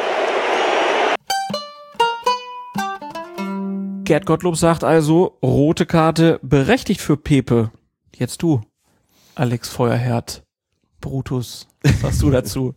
Gerd 4.03 4.25
Gottlob 4.25 4.57
sagt 4.57 4.83
also, 4.83 5.37
rote 5.41 5.85
Karte 5.85 6.39
berechtigt 6.41 6.99
für 6.99 7.15
Pepe. 7.15 7.71
Jetzt 8.13 8.41
du, 8.41 8.61
Alex 9.35 9.69
Feuerherd, 9.69 10.43
Brutus, 10.99 11.67
was 12.01 12.01
sagst 12.01 12.21
du 12.21 12.29
dazu? 12.31 12.75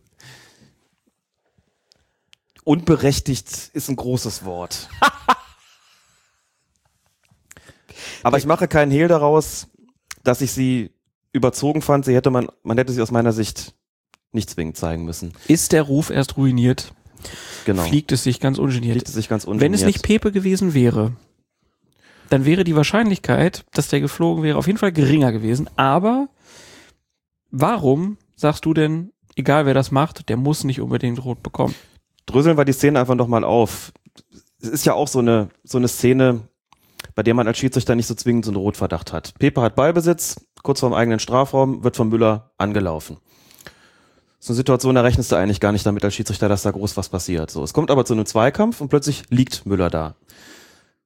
Unberechtigt 2.63 3.49
ist 3.73 3.89
ein 3.89 3.97
großes 3.97 4.45
Wort. 4.45 4.87
Aber 8.23 8.37
ich 8.37 8.45
mache 8.45 8.67
keinen 8.67 8.91
Hehl 8.91 9.07
daraus, 9.07 9.67
dass 10.23 10.41
ich 10.41 10.51
sie 10.51 10.91
überzogen 11.33 11.81
fand. 11.81 12.05
Sie 12.05 12.15
hätte 12.15 12.29
man, 12.29 12.47
man 12.63 12.77
hätte 12.77 12.93
sie 12.93 13.01
aus 13.01 13.11
meiner 13.11 13.33
Sicht 13.33 13.73
nicht 14.31 14.49
zwingend 14.49 14.77
zeigen 14.77 15.05
müssen. 15.05 15.33
Ist 15.47 15.71
der 15.71 15.83
Ruf 15.83 16.09
erst 16.09 16.37
ruiniert? 16.37 16.93
Genau. 17.65 17.83
Fliegt 17.83 18.11
es 18.11 18.23
sich 18.23 18.39
ganz 18.39 18.57
ungeniert. 18.57 18.93
Fliegt 18.93 19.07
es 19.07 19.13
sich 19.13 19.29
ganz 19.29 19.45
ungeniert. 19.45 19.63
Wenn 19.63 19.73
es 19.73 19.85
nicht 19.85 20.03
Pepe 20.03 20.31
gewesen 20.31 20.73
wäre, 20.73 21.13
dann 22.29 22.45
wäre 22.45 22.63
die 22.63 22.75
Wahrscheinlichkeit, 22.75 23.65
dass 23.73 23.89
der 23.89 24.01
geflogen 24.01 24.43
wäre, 24.43 24.57
auf 24.57 24.67
jeden 24.67 24.79
Fall 24.79 24.91
geringer 24.91 25.31
gewesen. 25.31 25.69
Aber 25.75 26.29
warum 27.51 28.17
sagst 28.35 28.65
du 28.65 28.73
denn, 28.73 29.11
egal 29.35 29.65
wer 29.65 29.73
das 29.73 29.91
macht, 29.91 30.29
der 30.29 30.37
muss 30.37 30.63
nicht 30.63 30.81
unbedingt 30.81 31.23
rot 31.23 31.43
bekommen? 31.43 31.75
Dröseln 32.25 32.57
wir 32.57 32.65
die 32.65 32.73
Szene 32.73 32.99
einfach 32.99 33.15
nochmal 33.15 33.43
auf. 33.43 33.93
Es 34.61 34.69
ist 34.69 34.85
ja 34.85 34.93
auch 34.93 35.07
so 35.07 35.19
eine, 35.19 35.49
so 35.63 35.77
eine 35.77 35.87
Szene, 35.87 36.47
bei 37.15 37.23
der 37.23 37.33
man 37.33 37.47
als 37.47 37.57
Schiedsrichter 37.57 37.95
nicht 37.95 38.07
so 38.07 38.15
zwingend 38.15 38.45
so 38.45 38.51
einen 38.51 38.57
Rotverdacht 38.57 39.13
hat. 39.13 39.33
Pepe 39.39 39.61
hat 39.61 39.75
Ballbesitz, 39.75 40.47
kurz 40.63 40.79
vorm 40.79 40.93
eigenen 40.93 41.19
Strafraum, 41.19 41.83
wird 41.83 41.95
von 41.95 42.09
Müller 42.09 42.51
angelaufen. 42.57 43.17
So 44.39 44.51
eine 44.51 44.57
Situation, 44.57 44.95
da 44.95 45.01
rechnest 45.01 45.31
du 45.31 45.35
eigentlich 45.37 45.59
gar 45.59 45.71
nicht 45.71 45.85
damit 45.85 46.03
als 46.03 46.15
Schiedsrichter, 46.15 46.49
dass 46.49 46.63
da 46.63 46.71
groß 46.71 46.97
was 46.97 47.09
passiert. 47.09 47.49
So, 47.49 47.63
es 47.63 47.73
kommt 47.73 47.91
aber 47.91 48.03
zu 48.03 48.13
einem 48.13 48.25
Zweikampf 48.25 48.81
und 48.81 48.89
plötzlich 48.89 49.23
liegt 49.29 49.65
Müller 49.65 49.89
da. 49.89 50.15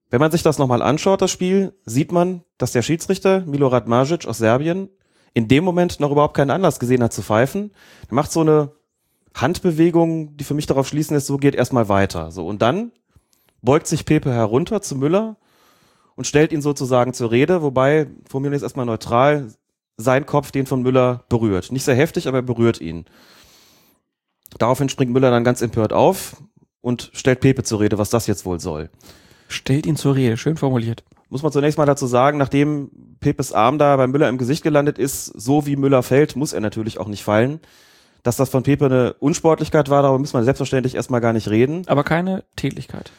Wenn 0.10 0.22
man 0.22 0.32
sich 0.32 0.42
das 0.42 0.58
nochmal 0.58 0.82
anschaut, 0.82 1.22
das 1.22 1.32
Spiel, 1.32 1.74
sieht 1.86 2.12
man, 2.12 2.44
dass 2.58 2.72
der 2.72 2.82
Schiedsrichter 2.82 3.42
Milorad 3.46 3.88
Majic 3.88 4.26
aus 4.26 4.38
Serbien 4.38 4.90
in 5.34 5.48
dem 5.48 5.64
Moment 5.64 6.00
noch 6.00 6.12
überhaupt 6.12 6.36
keinen 6.36 6.50
Anlass 6.50 6.80
gesehen 6.80 7.04
hat 7.04 7.14
zu 7.14 7.22
pfeifen. 7.22 7.72
Er 8.10 8.16
macht 8.16 8.32
so 8.32 8.42
eine 8.42 8.72
Handbewegung, 9.36 10.36
die 10.38 10.44
für 10.44 10.54
mich 10.54 10.66
darauf 10.66 10.88
schließen 10.88 11.14
lässt, 11.14 11.28
so 11.28 11.38
geht 11.38 11.56
erstmal 11.56 11.90
weiter. 11.90 12.32
So, 12.32 12.48
und 12.48 12.62
dann 12.62 12.92
beugt 13.62 13.86
sich 13.86 14.06
Pepe 14.06 14.32
herunter 14.32 14.82
zu 14.82 14.96
Müller 14.96 15.38
und 16.18 16.28
stellt 16.28 16.52
ihn 16.52 16.62
sozusagen 16.62 17.14
zur 17.14 17.32
Rede, 17.32 17.62
wobei, 17.62 18.08
formulieren 18.28 18.52
wir 18.52 18.58
jetzt 18.58 18.64
erstmal 18.64 18.88
neutral, 18.88 19.54
sein 19.98 20.26
Kopf 20.26 20.52
den 20.52 20.66
von 20.66 20.82
Müller 20.82 21.24
berührt. 21.30 21.72
Nicht 21.72 21.86
sehr 21.86 21.96
heftig, 21.96 22.28
aber 22.28 22.40
er 22.40 22.44
berührt 22.44 22.82
ihn. 22.82 23.06
Daraufhin 24.58 24.90
springt 24.90 25.14
Müller 25.14 25.32
dann 25.32 25.44
ganz 25.44 25.62
empört 25.62 25.94
auf 25.94 26.42
und 26.82 27.12
stellt 27.14 27.40
Pepe 27.40 27.64
zur 27.64 27.80
Rede, 27.80 27.98
was 27.98 28.10
das 28.10 28.28
jetzt 28.28 28.46
wohl 28.46 28.60
soll. 28.60 28.90
Stellt 29.48 29.86
ihn 29.86 29.96
zur 29.96 30.16
Rede, 30.16 30.38
schön 30.38 30.58
formuliert. 30.58 31.04
Muss 31.30 31.44
man 31.44 31.52
zunächst 31.52 31.78
mal 31.78 31.86
dazu 31.86 32.08
sagen, 32.08 32.38
nachdem 32.40 32.90
Pepes 33.20 33.54
Arm 33.54 33.78
da 33.78 33.96
bei 33.96 34.08
Müller 34.08 34.30
im 34.30 34.40
Gesicht 34.40 34.64
gelandet 34.64 34.98
ist, 34.98 35.26
so 35.26 35.68
wie 35.68 35.76
Müller 35.76 36.02
fällt, 36.02 36.36
muss 36.36 36.54
er 36.54 36.62
natürlich 36.62 37.00
auch 37.00 37.08
nicht 37.08 37.24
fallen. 37.24 37.60
Dass 38.24 38.38
das 38.38 38.50
von 38.50 38.64
Pepe 38.64 38.86
eine 38.86 39.14
Unsportlichkeit 39.20 39.90
war, 39.90 40.02
darüber 40.02 40.20
muss 40.20 40.34
man 40.34 40.44
selbstverständlich 40.44 40.96
erstmal 40.96 41.22
gar 41.22 41.34
nicht 41.34 41.50
reden. 41.50 41.84
Aber 41.88 42.04
keine 42.04 42.44
Tätlichkeit. 42.56 43.12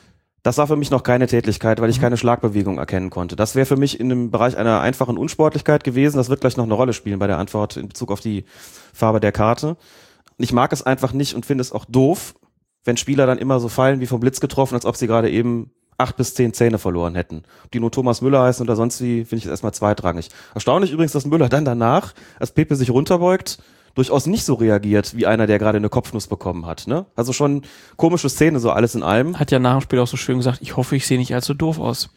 Das 0.48 0.56
war 0.56 0.66
für 0.66 0.76
mich 0.76 0.90
noch 0.90 1.02
keine 1.02 1.26
Tätlichkeit, 1.26 1.78
weil 1.78 1.90
ich 1.90 2.00
keine 2.00 2.16
Schlagbewegung 2.16 2.78
erkennen 2.78 3.10
konnte. 3.10 3.36
Das 3.36 3.54
wäre 3.54 3.66
für 3.66 3.76
mich 3.76 4.00
in 4.00 4.08
dem 4.08 4.30
Bereich 4.30 4.56
einer 4.56 4.80
einfachen 4.80 5.18
Unsportlichkeit 5.18 5.84
gewesen. 5.84 6.16
Das 6.16 6.30
wird 6.30 6.40
gleich 6.40 6.56
noch 6.56 6.64
eine 6.64 6.72
Rolle 6.72 6.94
spielen 6.94 7.18
bei 7.18 7.26
der 7.26 7.36
Antwort 7.36 7.76
in 7.76 7.86
Bezug 7.86 8.10
auf 8.10 8.20
die 8.20 8.46
Farbe 8.94 9.20
der 9.20 9.30
Karte. 9.30 9.76
Ich 10.38 10.54
mag 10.54 10.72
es 10.72 10.82
einfach 10.82 11.12
nicht 11.12 11.34
und 11.34 11.44
finde 11.44 11.60
es 11.60 11.70
auch 11.70 11.84
doof, 11.84 12.34
wenn 12.82 12.96
Spieler 12.96 13.26
dann 13.26 13.36
immer 13.36 13.60
so 13.60 13.68
fallen 13.68 14.00
wie 14.00 14.06
vom 14.06 14.20
Blitz 14.20 14.40
getroffen, 14.40 14.74
als 14.74 14.86
ob 14.86 14.96
sie 14.96 15.06
gerade 15.06 15.28
eben 15.28 15.70
acht 15.98 16.16
bis 16.16 16.34
zehn 16.34 16.54
Zähne 16.54 16.78
verloren 16.78 17.14
hätten. 17.14 17.42
Ob 17.64 17.70
die 17.72 17.80
nur 17.80 17.90
Thomas 17.90 18.22
Müller 18.22 18.42
heißen 18.42 18.64
oder 18.64 18.76
sonst 18.76 19.00
wie, 19.02 19.24
finde 19.24 19.38
ich 19.38 19.42
das 19.44 19.50
erstmal 19.50 19.74
zweitrangig. 19.74 20.30
Erstaunlich 20.54 20.92
übrigens, 20.92 21.12
dass 21.12 21.26
Müller 21.26 21.48
dann 21.48 21.64
danach, 21.64 22.14
als 22.38 22.52
Pepe 22.52 22.76
sich 22.76 22.90
runterbeugt, 22.90 23.58
durchaus 23.94 24.26
nicht 24.26 24.44
so 24.44 24.54
reagiert 24.54 25.16
wie 25.16 25.26
einer, 25.26 25.48
der 25.48 25.58
gerade 25.58 25.76
eine 25.76 25.88
Kopfnuss 25.88 26.28
bekommen 26.28 26.66
hat. 26.66 26.86
Ne? 26.86 27.06
Also 27.16 27.32
schon 27.32 27.62
komische 27.96 28.28
Szene, 28.28 28.60
so 28.60 28.70
alles 28.70 28.94
in 28.94 29.02
allem. 29.02 29.38
Hat 29.38 29.50
ja 29.50 29.58
nach 29.58 29.78
dem 29.78 29.80
Spiel 29.80 29.98
auch 29.98 30.06
so 30.06 30.16
schön 30.16 30.38
gesagt, 30.38 30.62
ich 30.62 30.76
hoffe, 30.76 30.94
ich 30.94 31.06
sehe 31.06 31.18
nicht 31.18 31.34
allzu 31.34 31.52
doof 31.52 31.80
aus. 31.80 32.10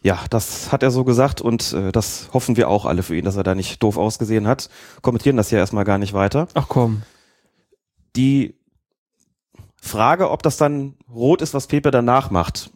Ja, 0.00 0.20
das 0.30 0.70
hat 0.70 0.82
er 0.82 0.90
so 0.90 1.02
gesagt 1.02 1.40
und 1.40 1.72
äh, 1.72 1.90
das 1.90 2.28
hoffen 2.32 2.56
wir 2.56 2.68
auch 2.68 2.84
alle 2.84 3.02
für 3.02 3.16
ihn, 3.16 3.24
dass 3.24 3.36
er 3.36 3.42
da 3.42 3.54
nicht 3.54 3.82
doof 3.82 3.96
ausgesehen 3.96 4.46
hat. 4.46 4.68
Kommentieren 5.02 5.36
das 5.36 5.50
ja 5.50 5.58
erstmal 5.58 5.84
gar 5.84 5.98
nicht 5.98 6.12
weiter. 6.12 6.46
Ach 6.54 6.66
komm. 6.68 7.02
Die 8.14 8.54
Frage, 9.80 10.30
ob 10.30 10.42
das 10.42 10.56
dann 10.56 10.94
rot 11.12 11.42
ist, 11.42 11.52
was 11.52 11.66
Pepe 11.66 11.90
danach 11.90 12.30
macht. 12.30 12.70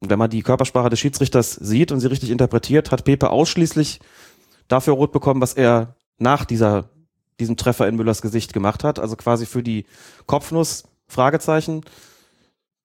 Wenn 0.00 0.18
man 0.18 0.30
die 0.30 0.42
Körpersprache 0.42 0.88
des 0.88 0.98
Schiedsrichters 0.98 1.52
sieht 1.52 1.92
und 1.92 2.00
sie 2.00 2.08
richtig 2.08 2.30
interpretiert, 2.30 2.90
hat 2.90 3.04
Pepe 3.04 3.30
ausschließlich 3.30 4.00
dafür 4.68 4.94
rot 4.94 5.12
bekommen, 5.12 5.42
was 5.42 5.54
er 5.54 5.94
nach 6.18 6.44
dieser 6.44 6.88
diesen 7.40 7.56
Treffer 7.56 7.88
in 7.88 7.96
Müllers 7.96 8.22
Gesicht 8.22 8.52
gemacht 8.52 8.84
hat. 8.84 8.98
Also 8.98 9.16
quasi 9.16 9.46
für 9.46 9.62
die 9.62 9.86
Kopfnuss, 10.26 10.84
Fragezeichen. 11.08 11.82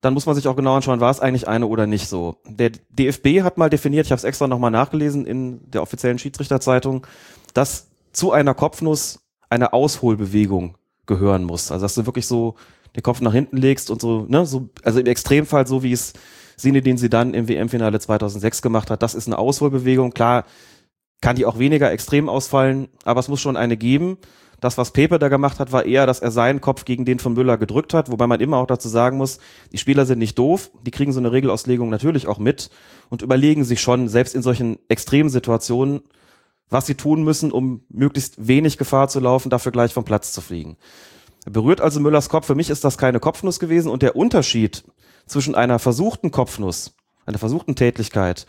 dann 0.00 0.14
muss 0.14 0.26
man 0.26 0.34
sich 0.34 0.46
auch 0.48 0.56
genau 0.56 0.76
anschauen, 0.76 1.00
war 1.00 1.10
es 1.10 1.20
eigentlich 1.20 1.48
eine 1.48 1.66
oder 1.66 1.86
nicht 1.86 2.08
so. 2.08 2.36
Der 2.44 2.70
DFB 2.90 3.42
hat 3.42 3.56
mal 3.58 3.70
definiert, 3.70 4.06
ich 4.06 4.12
habe 4.12 4.18
es 4.18 4.24
extra 4.24 4.46
nochmal 4.46 4.70
nachgelesen 4.70 5.26
in 5.26 5.70
der 5.70 5.82
offiziellen 5.82 6.18
Schiedsrichterzeitung, 6.18 7.06
dass 7.54 7.88
zu 8.12 8.32
einer 8.32 8.54
Kopfnuss 8.54 9.20
eine 9.48 9.72
Ausholbewegung 9.72 10.76
gehören 11.06 11.44
muss. 11.44 11.70
Also 11.70 11.84
dass 11.84 11.94
du 11.94 12.06
wirklich 12.06 12.26
so 12.26 12.56
den 12.94 13.02
Kopf 13.02 13.20
nach 13.20 13.32
hinten 13.32 13.56
legst 13.56 13.90
und 13.90 14.00
so, 14.00 14.26
ne, 14.28 14.46
so, 14.46 14.68
also 14.82 15.00
im 15.00 15.06
Extremfall 15.06 15.66
so 15.66 15.82
wie 15.82 15.92
es 15.92 16.12
Sinne, 16.56 16.82
den 16.82 16.96
sie 16.96 17.10
dann 17.10 17.34
im 17.34 17.48
WM-Finale 17.48 18.00
2006 18.00 18.62
gemacht 18.62 18.90
hat, 18.90 19.02
das 19.02 19.14
ist 19.14 19.26
eine 19.26 19.38
Ausholbewegung. 19.38 20.12
Klar, 20.12 20.44
kann 21.20 21.36
die 21.36 21.46
auch 21.46 21.58
weniger 21.58 21.90
extrem 21.90 22.28
ausfallen, 22.28 22.88
aber 23.04 23.20
es 23.20 23.28
muss 23.28 23.40
schon 23.40 23.56
eine 23.56 23.76
geben. 23.76 24.18
Das, 24.60 24.78
was 24.78 24.90
Pepe 24.90 25.18
da 25.18 25.28
gemacht 25.28 25.60
hat, 25.60 25.70
war 25.72 25.84
eher, 25.84 26.06
dass 26.06 26.20
er 26.20 26.30
seinen 26.30 26.62
Kopf 26.62 26.86
gegen 26.86 27.04
den 27.04 27.18
von 27.18 27.34
Müller 27.34 27.58
gedrückt 27.58 27.92
hat, 27.92 28.10
wobei 28.10 28.26
man 28.26 28.40
immer 28.40 28.56
auch 28.56 28.66
dazu 28.66 28.88
sagen 28.88 29.18
muss, 29.18 29.38
die 29.72 29.78
Spieler 29.78 30.06
sind 30.06 30.18
nicht 30.18 30.38
doof, 30.38 30.70
die 30.82 30.90
kriegen 30.90 31.12
so 31.12 31.20
eine 31.20 31.32
Regelauslegung 31.32 31.90
natürlich 31.90 32.26
auch 32.26 32.38
mit 32.38 32.70
und 33.10 33.20
überlegen 33.20 33.64
sich 33.64 33.82
schon, 33.82 34.08
selbst 34.08 34.34
in 34.34 34.42
solchen 34.42 34.78
extremen 34.88 35.28
Situationen, 35.28 36.00
was 36.70 36.86
sie 36.86 36.94
tun 36.94 37.22
müssen, 37.22 37.52
um 37.52 37.82
möglichst 37.90 38.48
wenig 38.48 38.78
Gefahr 38.78 39.08
zu 39.08 39.20
laufen, 39.20 39.50
dafür 39.50 39.72
gleich 39.72 39.92
vom 39.92 40.04
Platz 40.04 40.32
zu 40.32 40.40
fliegen. 40.40 40.76
Er 41.44 41.52
berührt 41.52 41.80
also 41.80 42.00
Müllers 42.00 42.28
Kopf. 42.28 42.46
Für 42.46 42.56
mich 42.56 42.70
ist 42.70 42.82
das 42.82 42.98
keine 42.98 43.20
Kopfnuss 43.20 43.60
gewesen 43.60 43.88
und 43.88 44.02
der 44.02 44.16
Unterschied 44.16 44.84
zwischen 45.26 45.54
einer 45.54 45.78
versuchten 45.78 46.30
Kopfnuss, 46.30 46.94
einer 47.26 47.38
versuchten 47.38 47.74
Tätigkeit 47.74 48.46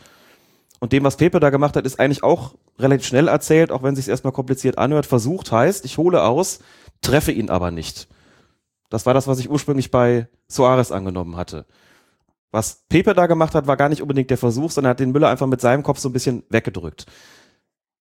und 0.80 0.92
dem, 0.92 1.04
was 1.04 1.16
Pepe 1.16 1.40
da 1.40 1.50
gemacht 1.50 1.76
hat, 1.76 1.86
ist 1.86 1.98
eigentlich 1.98 2.22
auch 2.22 2.54
relativ 2.78 3.06
schnell 3.06 3.28
erzählt, 3.28 3.72
auch 3.72 3.82
wenn 3.82 3.96
sich 3.96 4.08
erstmal 4.08 4.32
kompliziert 4.32 4.78
anhört. 4.78 5.06
Versucht 5.06 5.50
heißt, 5.50 5.84
ich 5.84 5.98
hole 5.98 6.22
aus, 6.22 6.60
treffe 7.00 7.32
ihn 7.32 7.50
aber 7.50 7.70
nicht. 7.70 8.08
Das 8.90 9.04
war 9.04 9.14
das, 9.14 9.26
was 9.26 9.38
ich 9.38 9.50
ursprünglich 9.50 9.90
bei 9.90 10.28
Soares 10.46 10.92
angenommen 10.92 11.36
hatte. 11.36 11.66
Was 12.50 12.84
Pepe 12.88 13.12
da 13.12 13.26
gemacht 13.26 13.54
hat, 13.54 13.66
war 13.66 13.76
gar 13.76 13.88
nicht 13.88 14.00
unbedingt 14.00 14.30
der 14.30 14.38
Versuch, 14.38 14.70
sondern 14.70 14.90
er 14.90 14.92
hat 14.92 15.00
den 15.00 15.12
Müller 15.12 15.28
einfach 15.28 15.46
mit 15.46 15.60
seinem 15.60 15.82
Kopf 15.82 15.98
so 15.98 16.08
ein 16.08 16.14
bisschen 16.14 16.44
weggedrückt. 16.48 17.06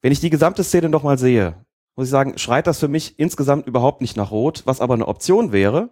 Wenn 0.01 0.11
ich 0.11 0.21
die 0.21 0.29
gesamte 0.29 0.63
Szene 0.63 0.87
nochmal 0.87 1.17
sehe, 1.17 1.65
muss 1.95 2.07
ich 2.07 2.11
sagen, 2.11 2.37
schreit 2.37 2.67
das 2.67 2.79
für 2.79 2.87
mich 2.87 3.19
insgesamt 3.19 3.67
überhaupt 3.67 4.01
nicht 4.01 4.15
nach 4.15 4.31
Rot, 4.31 4.61
was 4.65 4.79
aber 4.79 4.93
eine 4.93 5.07
Option 5.07 5.51
wäre. 5.51 5.89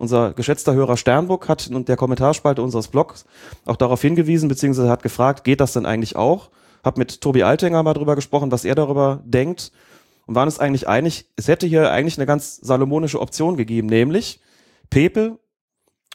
Unser 0.00 0.32
geschätzter 0.32 0.72
Hörer 0.72 0.96
Sternburg 0.96 1.46
hat 1.46 1.66
in 1.66 1.84
der 1.84 1.98
Kommentarspalte 1.98 2.62
unseres 2.62 2.88
Blogs 2.88 3.26
auch 3.66 3.76
darauf 3.76 4.00
hingewiesen, 4.00 4.48
beziehungsweise 4.48 4.88
hat 4.88 5.02
gefragt, 5.02 5.44
geht 5.44 5.60
das 5.60 5.74
denn 5.74 5.84
eigentlich 5.84 6.16
auch? 6.16 6.48
Hab 6.82 6.96
mit 6.96 7.20
Tobi 7.20 7.42
Altinger 7.42 7.82
mal 7.82 7.92
drüber 7.92 8.14
gesprochen, 8.16 8.50
was 8.50 8.64
er 8.64 8.74
darüber 8.74 9.20
denkt 9.26 9.72
und 10.24 10.36
waren 10.36 10.48
uns 10.48 10.58
eigentlich 10.58 10.88
einig, 10.88 11.26
es 11.36 11.48
hätte 11.48 11.66
hier 11.66 11.90
eigentlich 11.90 12.16
eine 12.16 12.24
ganz 12.24 12.56
salomonische 12.56 13.20
Option 13.20 13.58
gegeben, 13.58 13.88
nämlich 13.88 14.40
Pepe 14.88 15.38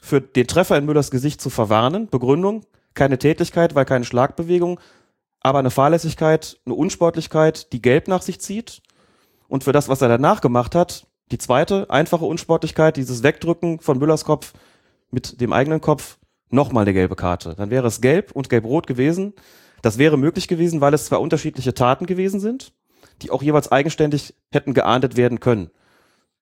für 0.01 0.19
den 0.19 0.47
Treffer 0.47 0.79
in 0.79 0.85
Müllers 0.85 1.11
Gesicht 1.11 1.39
zu 1.39 1.51
verwarnen. 1.51 2.09
Begründung, 2.09 2.65
keine 2.95 3.19
Tätigkeit, 3.19 3.75
weil 3.75 3.85
keine 3.85 4.05
Schlagbewegung, 4.05 4.79
aber 5.41 5.59
eine 5.59 5.69
Fahrlässigkeit, 5.69 6.59
eine 6.65 6.73
Unsportlichkeit, 6.73 7.71
die 7.71 7.83
gelb 7.83 8.07
nach 8.07 8.23
sich 8.23 8.41
zieht. 8.41 8.81
Und 9.47 9.63
für 9.63 9.73
das, 9.73 9.89
was 9.89 10.01
er 10.01 10.07
danach 10.07 10.41
gemacht 10.41 10.73
hat, 10.73 11.05
die 11.31 11.37
zweite 11.37 11.89
einfache 11.89 12.25
Unsportlichkeit, 12.25 12.97
dieses 12.97 13.23
Wegdrücken 13.23 13.79
von 13.79 13.97
Müllers 13.97 14.25
Kopf 14.25 14.53
mit 15.11 15.41
dem 15.41 15.53
eigenen 15.53 15.81
Kopf, 15.81 16.17
nochmal 16.49 16.83
eine 16.83 16.93
gelbe 16.93 17.15
Karte. 17.15 17.55
Dann 17.55 17.69
wäre 17.69 17.87
es 17.87 18.01
gelb 18.01 18.31
und 18.31 18.49
gelb-rot 18.49 18.87
gewesen. 18.87 19.33
Das 19.81 19.97
wäre 19.97 20.17
möglich 20.17 20.47
gewesen, 20.47 20.81
weil 20.81 20.93
es 20.93 21.05
zwei 21.05 21.17
unterschiedliche 21.17 21.73
Taten 21.73 22.05
gewesen 22.05 22.39
sind, 22.39 22.73
die 23.21 23.31
auch 23.31 23.41
jeweils 23.41 23.71
eigenständig 23.71 24.35
hätten 24.51 24.73
geahndet 24.73 25.17
werden 25.17 25.39
können. 25.39 25.69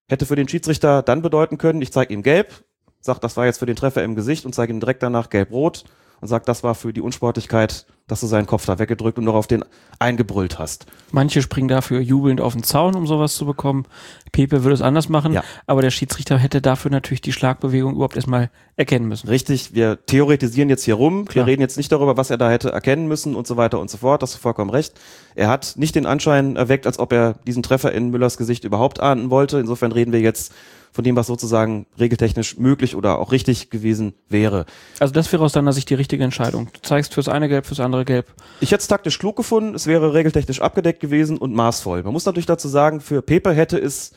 Hätte 0.07 0.25
für 0.25 0.35
den 0.35 0.47
Schiedsrichter 0.47 1.01
dann 1.01 1.21
bedeuten 1.21 1.57
können, 1.57 1.81
ich 1.81 1.91
zeige 1.91 2.13
ihm 2.13 2.23
gelb, 2.23 2.63
sag, 2.99 3.19
das 3.19 3.37
war 3.37 3.45
jetzt 3.45 3.59
für 3.59 3.65
den 3.65 3.75
Treffer 3.75 4.03
im 4.03 4.15
Gesicht 4.15 4.45
und 4.45 4.53
zeige 4.53 4.73
ihm 4.73 4.79
direkt 4.79 5.03
danach 5.03 5.29
gelb-rot 5.29 5.85
und 6.21 6.27
sagt, 6.27 6.47
das 6.47 6.63
war 6.63 6.75
für 6.75 6.93
die 6.93 7.01
Unsportlichkeit, 7.01 7.85
dass 8.07 8.19
du 8.19 8.27
seinen 8.27 8.45
Kopf 8.47 8.65
da 8.65 8.79
weggedrückt 8.79 9.17
und 9.17 9.23
noch 9.23 9.33
auf 9.33 9.47
den 9.47 9.63
eingebrüllt 9.97 10.59
hast. 10.59 10.85
Manche 11.11 11.41
springen 11.41 11.69
dafür 11.69 12.01
jubelnd 12.01 12.41
auf 12.41 12.53
den 12.53 12.63
Zaun, 12.63 12.95
um 12.95 13.07
sowas 13.07 13.35
zu 13.35 13.45
bekommen. 13.45 13.85
Pepe 14.33 14.63
würde 14.63 14.73
es 14.73 14.81
anders 14.81 15.07
machen, 15.07 15.31
Ja. 15.33 15.43
aber 15.67 15.81
der 15.81 15.91
Schiedsrichter 15.91 16.37
hätte 16.37 16.61
dafür 16.61 16.91
natürlich 16.91 17.21
die 17.21 17.31
Schlagbewegung 17.31 17.93
überhaupt 17.95 18.15
erstmal 18.17 18.49
erkennen 18.75 19.07
müssen. 19.07 19.27
Richtig, 19.29 19.73
wir 19.73 20.05
theoretisieren 20.05 20.69
jetzt 20.69 20.83
hier 20.83 20.95
rum. 20.95 21.25
Klar. 21.25 21.45
Wir 21.45 21.51
reden 21.51 21.61
jetzt 21.61 21.77
nicht 21.77 21.91
darüber, 21.91 22.17
was 22.17 22.29
er 22.29 22.37
da 22.37 22.49
hätte 22.49 22.71
erkennen 22.71 23.07
müssen 23.07 23.35
und 23.35 23.47
so 23.47 23.55
weiter 23.55 23.79
und 23.79 23.89
so 23.89 23.97
fort. 23.99 24.21
Das 24.21 24.31
ist 24.31 24.37
vollkommen 24.41 24.69
recht. 24.71 24.93
Er 25.35 25.47
hat 25.47 25.75
nicht 25.77 25.95
den 25.95 26.05
Anschein 26.05 26.55
erweckt, 26.57 26.85
als 26.87 26.99
ob 26.99 27.13
er 27.13 27.35
diesen 27.47 27.63
Treffer 27.63 27.93
in 27.93 28.09
Müllers 28.09 28.37
Gesicht 28.37 28.63
überhaupt 28.65 28.99
ahnden 28.99 29.29
wollte. 29.29 29.59
Insofern 29.59 29.91
reden 29.93 30.11
wir 30.11 30.19
jetzt 30.19 30.51
von 30.93 31.03
dem, 31.03 31.15
was 31.15 31.27
sozusagen 31.27 31.87
regeltechnisch 31.99 32.57
möglich 32.57 32.95
oder 32.95 33.19
auch 33.19 33.31
richtig 33.31 33.69
gewesen 33.69 34.13
wäre. 34.29 34.65
Also 34.99 35.13
das 35.13 35.31
wäre 35.33 35.43
aus 35.43 35.51
deiner 35.51 35.73
Sicht 35.73 35.89
die 35.89 35.95
richtige 35.95 36.23
Entscheidung. 36.23 36.69
Du 36.71 36.81
zeigst 36.81 37.13
fürs 37.13 37.27
eine 37.27 37.49
gelb, 37.49 37.65
fürs 37.65 37.79
andere 37.79 38.05
gelb. 38.05 38.27
Ich 38.61 38.71
hätte 38.71 38.81
es 38.81 38.87
taktisch 38.87 39.19
klug 39.19 39.35
gefunden, 39.35 39.75
es 39.75 39.87
wäre 39.87 40.13
regeltechnisch 40.13 40.61
abgedeckt 40.61 40.99
gewesen 40.99 41.37
und 41.37 41.53
maßvoll. 41.53 42.03
Man 42.03 42.13
muss 42.13 42.25
natürlich 42.25 42.45
dazu 42.45 42.67
sagen, 42.67 43.01
für 43.01 43.21
Pepe 43.21 43.53
hätte 43.53 43.77
es 43.77 44.11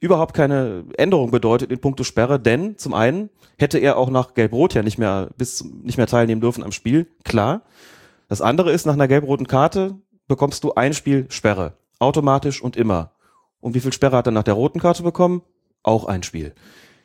überhaupt 0.00 0.34
keine 0.34 0.84
Änderung 0.96 1.30
bedeutet 1.30 1.70
in 1.70 1.78
puncto 1.78 2.02
Sperre, 2.02 2.40
denn 2.40 2.76
zum 2.76 2.94
einen 2.94 3.30
hätte 3.58 3.78
er 3.78 3.98
auch 3.98 4.10
nach 4.10 4.34
Gelb-Rot 4.34 4.74
ja 4.74 4.82
nicht 4.82 4.98
mehr 4.98 5.28
bis 5.36 5.64
nicht 5.84 5.96
mehr 5.96 6.08
teilnehmen 6.08 6.40
dürfen 6.40 6.64
am 6.64 6.72
Spiel, 6.72 7.06
klar. 7.24 7.62
Das 8.28 8.40
andere 8.40 8.72
ist, 8.72 8.86
nach 8.86 8.94
einer 8.94 9.08
gelb-roten 9.08 9.46
Karte 9.46 9.96
bekommst 10.26 10.64
du 10.64 10.72
ein 10.74 10.94
Spiel 10.94 11.26
Sperre. 11.28 11.74
Automatisch 11.98 12.62
und 12.62 12.76
immer. 12.76 13.12
Und 13.60 13.74
wie 13.74 13.80
viel 13.80 13.92
Sperre 13.92 14.16
hat 14.16 14.26
er 14.26 14.32
nach 14.32 14.42
der 14.42 14.54
roten 14.54 14.80
Karte 14.80 15.02
bekommen? 15.02 15.42
Auch 15.82 16.04
ein 16.04 16.22
Spiel. 16.22 16.54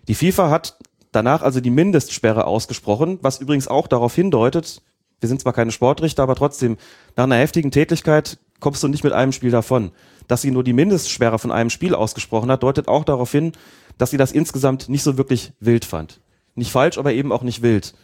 Die 0.07 0.15
FIFA 0.15 0.49
hat 0.49 0.77
danach 1.11 1.41
also 1.41 1.59
die 1.59 1.69
Mindestsperre 1.69 2.45
ausgesprochen, 2.45 3.19
was 3.21 3.39
übrigens 3.39 3.67
auch 3.67 3.87
darauf 3.87 4.13
hindeutet, 4.13 4.81
wir 5.19 5.29
sind 5.29 5.41
zwar 5.41 5.53
keine 5.53 5.71
Sportrichter, 5.71 6.23
aber 6.23 6.35
trotzdem, 6.35 6.77
nach 7.15 7.23
einer 7.23 7.37
heftigen 7.37 7.71
Tätigkeit 7.71 8.37
kommst 8.59 8.83
du 8.83 8.87
nicht 8.87 9.03
mit 9.03 9.13
einem 9.13 9.31
Spiel 9.31 9.51
davon. 9.51 9.91
Dass 10.27 10.41
sie 10.41 10.51
nur 10.51 10.63
die 10.63 10.73
Mindestsperre 10.73 11.39
von 11.39 11.51
einem 11.51 11.69
Spiel 11.69 11.95
ausgesprochen 11.95 12.51
hat, 12.51 12.63
deutet 12.63 12.87
auch 12.87 13.03
darauf 13.03 13.31
hin, 13.31 13.53
dass 13.97 14.11
sie 14.11 14.17
das 14.17 14.31
insgesamt 14.31 14.89
nicht 14.89 15.03
so 15.03 15.17
wirklich 15.17 15.53
wild 15.59 15.85
fand. 15.85 16.21
Nicht 16.55 16.71
falsch, 16.71 16.97
aber 16.97 17.13
eben 17.13 17.31
auch 17.31 17.43
nicht 17.43 17.61
wild. 17.61 17.95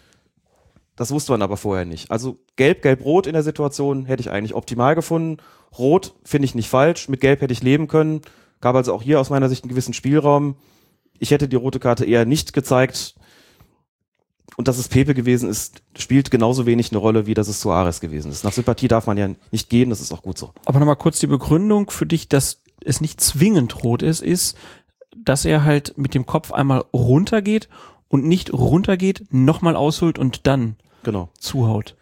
Das 0.96 1.12
wusste 1.12 1.32
man 1.32 1.42
aber 1.42 1.58
vorher 1.58 1.86
nicht. 1.86 2.12
Also 2.12 2.38
gelb, 2.56 2.82
gelb, 2.82 3.04
rot 3.04 3.28
in 3.28 3.34
der 3.34 3.44
Situation 3.44 4.06
hätte 4.06 4.22
ich 4.22 4.30
eigentlich 4.30 4.54
optimal 4.54 4.96
gefunden. 4.96 5.38
Rot 5.78 6.14
finde 6.24 6.46
ich 6.46 6.56
nicht 6.56 6.70
falsch. 6.70 7.10
Mit 7.10 7.20
gelb 7.20 7.42
hätte 7.42 7.54
ich 7.54 7.64
leben 7.64 7.88
können. 7.88 8.22
Gab 8.64 8.78
also 8.78 8.94
auch 8.94 9.02
hier 9.04 9.20
aus 9.20 9.30
meiner 9.30 9.50
Sicht 9.50 9.66
einen 9.66 9.70
gewissen 9.72 9.94
Spielraum. 9.94 10.56
Ich 11.20 11.32
hätte 11.32 11.50
die 11.50 11.58
rote 11.58 11.82
Karte 11.82 12.06
eher 12.06 12.24
nicht 12.24 12.54
gezeigt. 12.54 13.14
Und 14.56 14.70
dass 14.70 14.78
es 14.78 14.88
Pepe 14.88 15.14
gewesen 15.14 15.50
ist, 15.50 15.82
spielt 15.98 16.32
genauso 16.32 16.66
wenig 16.66 16.90
eine 16.90 17.00
Rolle, 17.00 17.26
wie 17.26 17.34
dass 17.34 17.50
es 17.50 17.60
Suarez 17.60 18.00
gewesen 18.00 18.32
ist. 18.32 18.46
Nach 18.46 18.54
Sympathie 18.54 18.88
darf 18.88 19.06
man 19.06 19.18
ja 19.18 19.30
nicht 19.52 19.70
gehen, 19.70 19.90
das 19.90 20.00
ist 20.00 20.14
auch 20.14 20.22
gut 20.22 20.38
so. 20.38 20.54
Aber 20.64 20.80
nochmal 20.80 20.96
kurz 20.96 21.20
die 21.20 21.28
Begründung 21.28 21.90
für 21.92 22.06
dich, 22.06 22.30
dass 22.30 22.62
es 22.86 23.02
nicht 23.02 23.20
zwingend 23.20 23.84
rot 23.84 24.02
ist, 24.02 24.22
ist, 24.22 24.56
dass 25.18 25.44
er 25.44 25.66
halt 25.66 25.98
mit 25.98 26.14
dem 26.14 26.26
Kopf 26.26 26.54
einmal 26.54 26.86
runtergeht 26.94 27.68
und 28.08 28.24
nicht 28.24 28.54
runtergeht, 28.54 29.26
nochmal 29.30 29.76
ausholt 29.76 30.18
und 30.18 30.48
dann 30.48 30.78
Genau. 31.04 31.28
zuhaut. 31.38 31.98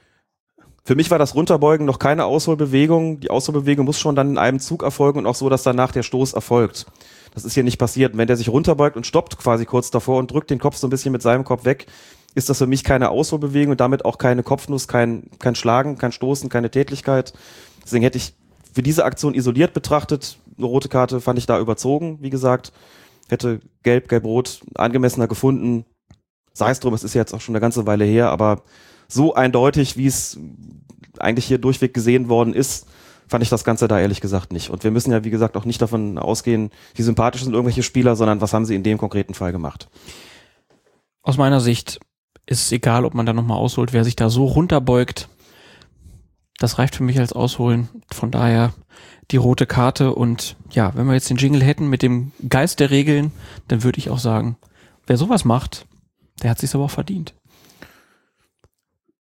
Für 0.83 0.95
mich 0.95 1.11
war 1.11 1.19
das 1.19 1.35
Runterbeugen 1.35 1.85
noch 1.85 1.99
keine 1.99 2.25
Ausholbewegung. 2.25 3.19
Die 3.19 3.29
Ausholbewegung 3.29 3.85
muss 3.85 3.99
schon 3.99 4.15
dann 4.15 4.31
in 4.31 4.37
einem 4.37 4.59
Zug 4.59 4.83
erfolgen 4.83 5.19
und 5.19 5.27
auch 5.27 5.35
so, 5.35 5.47
dass 5.47 5.63
danach 5.63 5.91
der 5.91 6.03
Stoß 6.03 6.33
erfolgt. 6.33 6.87
Das 7.33 7.45
ist 7.45 7.53
hier 7.53 7.63
nicht 7.63 7.77
passiert. 7.77 8.17
Wenn 8.17 8.27
der 8.27 8.37
sich 8.37 8.49
runterbeugt 8.49 8.97
und 8.97 9.05
stoppt 9.05 9.37
quasi 9.37 9.65
kurz 9.65 9.91
davor 9.91 10.17
und 10.17 10.31
drückt 10.31 10.49
den 10.49 10.59
Kopf 10.59 10.77
so 10.77 10.87
ein 10.87 10.89
bisschen 10.89 11.11
mit 11.11 11.21
seinem 11.21 11.43
Kopf 11.43 11.65
weg, 11.65 11.85
ist 12.33 12.49
das 12.49 12.57
für 12.57 12.67
mich 12.67 12.83
keine 12.83 13.09
Ausholbewegung 13.09 13.71
und 13.71 13.81
damit 13.81 14.05
auch 14.05 14.17
keine 14.17 14.41
Kopfnuss, 14.41 14.87
kein, 14.87 15.29
kein 15.39 15.55
Schlagen, 15.55 15.97
kein 15.97 16.11
Stoßen, 16.11 16.49
keine 16.49 16.71
Tätigkeit. 16.71 17.33
Deswegen 17.83 18.03
hätte 18.03 18.17
ich 18.17 18.33
für 18.73 18.81
diese 18.81 19.05
Aktion 19.05 19.33
isoliert 19.33 19.73
betrachtet, 19.73 20.37
eine 20.57 20.65
rote 20.65 20.89
Karte 20.89 21.21
fand 21.21 21.37
ich 21.39 21.45
da 21.45 21.59
überzogen, 21.59 22.19
wie 22.21 22.29
gesagt. 22.29 22.71
Hätte 23.29 23.61
gelb, 23.83 24.09
gelb-rot 24.09 24.61
angemessener 24.75 25.27
gefunden. 25.27 25.85
Sei 26.53 26.71
es 26.71 26.79
drum, 26.79 26.93
es 26.93 27.03
ist 27.03 27.13
jetzt 27.13 27.33
auch 27.33 27.41
schon 27.41 27.55
eine 27.55 27.61
ganze 27.61 27.85
Weile 27.85 28.03
her, 28.03 28.29
aber 28.29 28.63
so 29.11 29.33
eindeutig, 29.33 29.97
wie 29.97 30.07
es 30.07 30.39
eigentlich 31.19 31.45
hier 31.45 31.57
durchweg 31.57 31.93
gesehen 31.93 32.29
worden 32.29 32.53
ist, 32.53 32.87
fand 33.27 33.43
ich 33.43 33.49
das 33.49 33.63
Ganze 33.63 33.87
da 33.87 33.99
ehrlich 33.99 34.21
gesagt 34.21 34.51
nicht. 34.51 34.69
Und 34.69 34.83
wir 34.83 34.91
müssen 34.91 35.11
ja, 35.11 35.23
wie 35.23 35.29
gesagt, 35.29 35.55
auch 35.55 35.65
nicht 35.65 35.81
davon 35.81 36.17
ausgehen, 36.17 36.69
wie 36.95 37.01
sympathisch 37.01 37.43
sind 37.43 37.53
irgendwelche 37.53 37.83
Spieler, 37.83 38.15
sondern 38.15 38.41
was 38.41 38.53
haben 38.53 38.65
sie 38.65 38.75
in 38.75 38.83
dem 38.83 38.97
konkreten 38.97 39.33
Fall 39.33 39.51
gemacht. 39.51 39.87
Aus 41.23 41.37
meiner 41.37 41.61
Sicht 41.61 41.99
ist 42.45 42.65
es 42.65 42.71
egal, 42.71 43.05
ob 43.05 43.13
man 43.13 43.25
da 43.25 43.33
nochmal 43.33 43.57
ausholt, 43.57 43.93
wer 43.93 44.03
sich 44.03 44.15
da 44.15 44.29
so 44.29 44.45
runterbeugt. 44.45 45.29
Das 46.57 46.77
reicht 46.77 46.95
für 46.95 47.03
mich 47.03 47.19
als 47.19 47.33
Ausholen. 47.33 47.89
Von 48.11 48.31
daher 48.31 48.73
die 49.31 49.37
rote 49.37 49.65
Karte 49.65 50.13
und 50.13 50.57
ja, 50.71 50.93
wenn 50.95 51.07
wir 51.07 51.13
jetzt 51.13 51.29
den 51.29 51.37
Jingle 51.37 51.63
hätten 51.63 51.87
mit 51.87 52.01
dem 52.01 52.33
Geist 52.49 52.79
der 52.79 52.91
Regeln, 52.91 53.31
dann 53.67 53.83
würde 53.83 53.99
ich 53.99 54.09
auch 54.09 54.19
sagen, 54.19 54.57
wer 55.07 55.17
sowas 55.17 55.45
macht, 55.45 55.85
der 56.43 56.49
hat 56.49 56.59
sich's 56.59 56.75
aber 56.75 56.85
auch 56.85 56.91
verdient. 56.91 57.33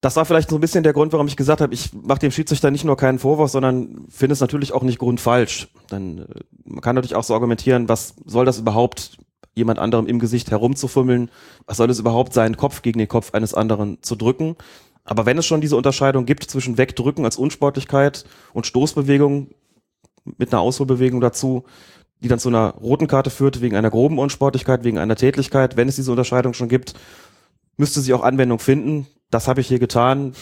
Das 0.04 0.18
war 0.18 0.26
vielleicht 0.26 0.50
so 0.50 0.58
ein 0.58 0.62
bisschen 0.62 0.84
der 0.84 0.92
Grund, 0.92 1.14
warum 1.14 1.28
ich 1.28 1.38
gesagt 1.38 1.62
habe, 1.62 1.74
ich 1.74 1.94
mache 1.94 2.20
dem 2.20 2.32
Schiedsrichter 2.32 2.70
nicht 2.72 2.84
nur 2.84 2.98
keinen 2.98 3.20
Vorwurf, 3.20 3.50
sondern 3.50 4.06
finde 4.10 4.34
es 4.34 4.42
natürlich 4.42 4.74
auch 4.74 4.84
nicht 4.84 5.00
grundfalsch. 5.00 5.70
Dann 5.88 6.18
äh, 6.18 6.26
man 6.66 6.82
kann 6.82 6.96
natürlich 6.96 7.16
auch 7.16 7.24
so 7.24 7.34
argumentieren, 7.34 7.88
was 7.88 8.14
soll 8.26 8.44
das 8.44 8.60
überhaupt 8.60 9.18
jemand 9.56 9.80
anderem 9.80 10.06
im 10.06 10.20
Gesicht 10.20 10.52
herumzufummeln. 10.52 11.32
Was 11.68 11.78
soll 11.78 11.90
es 11.90 12.00
überhaupt 12.00 12.34
sein, 12.34 12.58
Kopf 12.58 12.82
gegen 12.82 13.00
den 13.00 13.08
Kopf 13.08 13.34
eines 13.34 13.54
anderen 13.54 13.98
zu 14.02 14.18
drücken? 14.18 14.58
Aber 15.06 15.26
wenn 15.26 15.38
es 15.38 15.46
schon 15.46 15.62
diese 15.62 15.78
Unterscheidung 15.78 16.26
gibt 16.26 16.44
zwischen 16.44 16.78
Wegdrücken 16.78 17.24
als 17.24 17.38
Unsportlichkeit 17.38 18.26
und 18.52 18.68
Stoßbewegung 18.68 19.52
mit 20.38 20.52
einer 20.52 20.62
Ausholbewegung 20.62 21.22
dazu, 21.22 21.64
die 22.20 22.28
dann 22.28 22.40
zu 22.40 22.50
einer 22.50 22.72
roten 22.72 23.08
Karte 23.08 23.30
führt 23.30 23.62
wegen 23.62 23.78
einer 23.78 23.90
groben 23.90 24.20
Unsportlichkeit, 24.20 24.84
wegen 24.84 24.98
einer 24.98 25.16
Tätlichkeit, 25.16 25.78
wenn 25.78 25.88
es 25.88 25.96
diese 25.96 26.12
Unterscheidung 26.12 26.54
schon 26.54 26.68
gibt, 26.68 26.94
müsste 27.78 28.02
sie 28.02 28.14
auch 28.14 28.24
Anwendung 28.24 28.60
finden. 28.60 29.08
Das 29.34 29.48
habe 29.48 29.62
ich 29.62 29.68
hier 29.68 29.80
getan. 29.80 30.34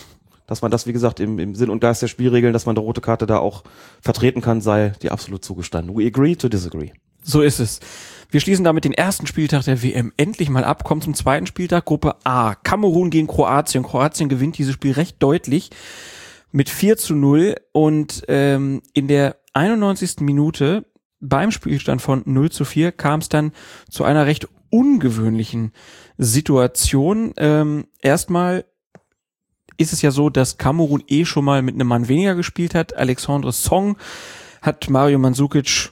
Dass 0.47 0.61
man 0.61 0.69
das, 0.69 0.85
wie 0.85 0.91
gesagt, 0.91 1.21
im, 1.21 1.39
im 1.39 1.55
Sinn 1.55 1.69
und 1.69 1.79
Geist 1.79 2.01
der 2.01 2.09
Spielregeln, 2.09 2.51
dass 2.51 2.65
man 2.65 2.75
eine 2.75 2.83
rote 2.83 2.99
Karte 2.99 3.25
da 3.25 3.37
auch 3.37 3.63
vertreten 4.01 4.41
kann, 4.41 4.59
sei 4.59 4.89
dir 5.01 5.13
absolut 5.13 5.45
zugestanden. 5.45 5.95
We 5.95 6.05
agree 6.05 6.35
to 6.35 6.49
disagree. 6.49 6.91
So 7.23 7.41
ist 7.41 7.59
es. 7.59 7.79
Wir 8.31 8.41
schließen 8.41 8.65
damit 8.65 8.83
den 8.83 8.93
ersten 8.93 9.27
Spieltag 9.27 9.63
der 9.63 9.81
WM 9.81 10.11
endlich 10.17 10.49
mal 10.49 10.65
ab, 10.65 10.83
kommen 10.83 11.01
zum 11.01 11.13
zweiten 11.13 11.45
Spieltag, 11.45 11.85
Gruppe 11.85 12.15
A. 12.25 12.55
Kamerun 12.55 13.11
gegen 13.11 13.27
Kroatien. 13.27 13.83
Kroatien 13.83 14.27
gewinnt 14.27 14.57
dieses 14.57 14.73
Spiel 14.73 14.91
recht 14.93 15.17
deutlich 15.19 15.69
mit 16.51 16.69
4 16.69 16.97
zu 16.97 17.15
0 17.15 17.55
und 17.71 18.23
ähm, 18.27 18.81
in 18.93 19.07
der 19.07 19.37
91. 19.53 20.19
Minute 20.19 20.85
beim 21.21 21.51
Spielstand 21.51 22.01
von 22.01 22.23
0 22.25 22.51
zu 22.51 22.65
4 22.65 22.91
kam 22.91 23.21
es 23.21 23.29
dann 23.29 23.51
zu 23.89 24.03
einer 24.03 24.25
recht 24.25 24.47
ungewöhnlichen 24.69 25.71
Situation. 26.17 27.33
Ähm, 27.37 27.85
erstmal 28.01 28.65
ist 29.77 29.93
es 29.93 30.01
ja 30.01 30.11
so, 30.11 30.29
dass 30.29 30.57
Kamerun 30.57 31.03
eh 31.07 31.25
schon 31.25 31.45
mal 31.45 31.61
mit 31.61 31.75
einem 31.75 31.87
Mann 31.87 32.07
weniger 32.07 32.35
gespielt 32.35 32.75
hat. 32.75 32.95
Alexandre 32.95 33.51
Song 33.51 33.97
hat 34.61 34.89
Mario 34.89 35.19
Mandzukic 35.19 35.91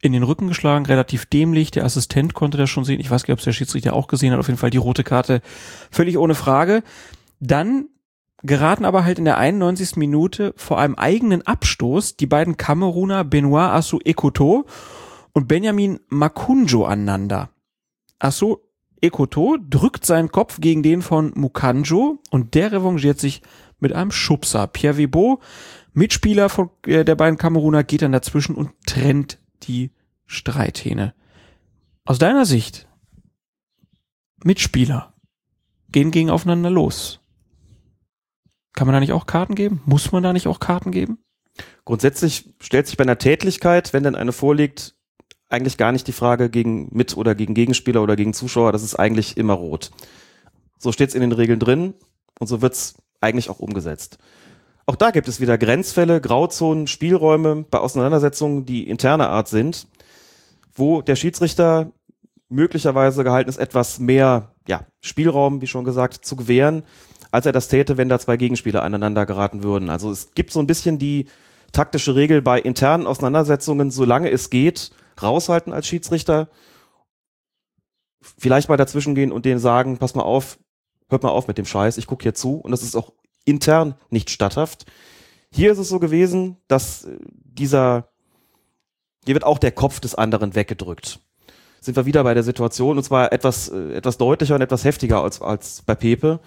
in 0.00 0.12
den 0.12 0.24
Rücken 0.24 0.48
geschlagen, 0.48 0.86
relativ 0.86 1.26
dämlich. 1.26 1.70
Der 1.70 1.84
Assistent 1.84 2.34
konnte 2.34 2.58
das 2.58 2.68
schon 2.68 2.84
sehen. 2.84 3.00
Ich 3.00 3.10
weiß 3.10 3.22
nicht, 3.22 3.32
ob 3.32 3.40
der 3.40 3.52
Schiedsrichter 3.52 3.94
auch 3.94 4.08
gesehen 4.08 4.32
hat. 4.32 4.40
Auf 4.40 4.48
jeden 4.48 4.58
Fall 4.58 4.70
die 4.70 4.78
rote 4.78 5.04
Karte 5.04 5.42
völlig 5.90 6.18
ohne 6.18 6.34
Frage. 6.34 6.82
Dann 7.38 7.88
geraten 8.42 8.84
aber 8.84 9.04
halt 9.04 9.18
in 9.18 9.24
der 9.24 9.38
91. 9.38 9.96
Minute 9.96 10.54
vor 10.56 10.80
einem 10.80 10.96
eigenen 10.96 11.42
Abstoß 11.46 12.16
die 12.16 12.26
beiden 12.26 12.56
Kameruner 12.56 13.22
Benoit 13.24 13.70
Asu 13.70 14.00
Ekoto 14.04 14.66
und 15.32 15.46
Benjamin 15.46 16.00
Makunjo 16.08 16.84
aneinander. 16.84 17.50
Asu 18.18 18.58
Ekoto 19.02 19.58
drückt 19.68 20.06
seinen 20.06 20.30
Kopf 20.30 20.60
gegen 20.60 20.82
den 20.82 21.02
von 21.02 21.32
Mukanjo 21.34 22.20
und 22.30 22.54
der 22.54 22.72
revanchiert 22.72 23.18
sich 23.18 23.42
mit 23.80 23.92
einem 23.92 24.12
Schubser. 24.12 24.68
Pierre 24.68 24.96
Webo, 24.96 25.40
Mitspieler 25.92 26.48
von, 26.48 26.70
äh, 26.86 27.04
der 27.04 27.16
beiden 27.16 27.36
Kameruner, 27.36 27.84
geht 27.84 28.02
dann 28.02 28.12
dazwischen 28.12 28.54
und 28.54 28.70
trennt 28.86 29.38
die 29.64 29.90
Streithähne. 30.26 31.14
Aus 32.04 32.18
deiner 32.18 32.46
Sicht, 32.46 32.88
Mitspieler 34.44 35.14
gehen 35.90 36.10
gegen 36.10 36.30
aufeinander 36.30 36.70
los. 36.70 37.20
Kann 38.72 38.86
man 38.86 38.94
da 38.94 39.00
nicht 39.00 39.12
auch 39.12 39.26
Karten 39.26 39.54
geben? 39.54 39.82
Muss 39.84 40.12
man 40.12 40.22
da 40.22 40.32
nicht 40.32 40.46
auch 40.46 40.60
Karten 40.60 40.92
geben? 40.92 41.18
Grundsätzlich 41.84 42.54
stellt 42.60 42.86
sich 42.86 42.96
bei 42.96 43.04
einer 43.04 43.18
Tätlichkeit, 43.18 43.92
wenn 43.92 44.04
denn 44.04 44.14
eine 44.14 44.32
vorliegt, 44.32 44.94
eigentlich 45.52 45.76
gar 45.76 45.92
nicht 45.92 46.06
die 46.06 46.12
Frage 46.12 46.50
gegen 46.50 46.88
mit 46.92 47.16
oder 47.16 47.34
gegen 47.34 47.54
Gegenspieler 47.54 48.02
oder 48.02 48.16
gegen 48.16 48.34
Zuschauer, 48.34 48.72
das 48.72 48.82
ist 48.82 48.94
eigentlich 48.94 49.36
immer 49.36 49.54
rot. 49.54 49.90
So 50.78 50.92
steht 50.92 51.10
es 51.10 51.14
in 51.14 51.20
den 51.20 51.32
Regeln 51.32 51.60
drin 51.60 51.94
und 52.38 52.46
so 52.46 52.62
wird 52.62 52.74
es 52.74 52.94
eigentlich 53.20 53.50
auch 53.50 53.60
umgesetzt. 53.60 54.18
Auch 54.86 54.96
da 54.96 55.10
gibt 55.10 55.28
es 55.28 55.40
wieder 55.40 55.58
Grenzfälle, 55.58 56.20
Grauzonen, 56.20 56.86
Spielräume 56.86 57.64
bei 57.70 57.78
Auseinandersetzungen, 57.78 58.64
die 58.66 58.88
interner 58.88 59.30
Art 59.30 59.48
sind, 59.48 59.86
wo 60.74 61.02
der 61.02 61.16
Schiedsrichter 61.16 61.92
möglicherweise 62.48 63.24
gehalten 63.24 63.48
ist, 63.48 63.58
etwas 63.58 63.98
mehr 64.00 64.52
ja, 64.66 64.86
Spielraum, 65.00 65.60
wie 65.60 65.66
schon 65.66 65.84
gesagt, 65.84 66.24
zu 66.24 66.36
gewähren, 66.36 66.82
als 67.30 67.46
er 67.46 67.52
das 67.52 67.68
täte, 67.68 67.96
wenn 67.96 68.08
da 68.08 68.18
zwei 68.18 68.36
Gegenspieler 68.36 68.82
aneinander 68.82 69.24
geraten 69.24 69.62
würden. 69.62 69.88
Also 69.88 70.10
es 70.10 70.34
gibt 70.34 70.50
so 70.50 70.60
ein 70.60 70.66
bisschen 70.66 70.98
die 70.98 71.26
taktische 71.72 72.14
Regel 72.14 72.42
bei 72.42 72.60
internen 72.60 73.06
Auseinandersetzungen, 73.06 73.90
solange 73.90 74.30
es 74.30 74.50
geht, 74.50 74.90
raushalten 75.22 75.72
als 75.72 75.86
Schiedsrichter, 75.86 76.48
vielleicht 78.38 78.68
mal 78.68 78.76
dazwischen 78.76 79.14
gehen 79.14 79.32
und 79.32 79.44
denen 79.44 79.60
sagen, 79.60 79.98
pass 79.98 80.14
mal 80.14 80.22
auf, 80.22 80.58
hört 81.08 81.22
mal 81.22 81.30
auf 81.30 81.48
mit 81.48 81.58
dem 81.58 81.66
Scheiß, 81.66 81.98
ich 81.98 82.06
gucke 82.06 82.22
hier 82.22 82.34
zu 82.34 82.56
und 82.56 82.70
das 82.70 82.82
ist 82.82 82.96
auch 82.96 83.12
intern 83.44 83.94
nicht 84.10 84.30
statthaft. 84.30 84.86
Hier 85.50 85.72
ist 85.72 85.78
es 85.78 85.88
so 85.88 85.98
gewesen, 85.98 86.56
dass 86.68 87.04
äh, 87.04 87.18
dieser, 87.28 88.08
hier 89.24 89.34
wird 89.34 89.44
auch 89.44 89.58
der 89.58 89.72
Kopf 89.72 90.00
des 90.00 90.14
anderen 90.14 90.54
weggedrückt. 90.54 91.20
Sind 91.80 91.96
wir 91.96 92.06
wieder 92.06 92.22
bei 92.24 92.34
der 92.34 92.42
Situation 92.42 92.96
und 92.96 93.02
zwar 93.02 93.32
etwas, 93.32 93.68
äh, 93.68 93.92
etwas 93.92 94.16
deutlicher 94.16 94.54
und 94.54 94.62
etwas 94.62 94.84
heftiger 94.84 95.22
als, 95.22 95.42
als 95.42 95.82
bei 95.82 95.94
Pepe. 95.94 96.40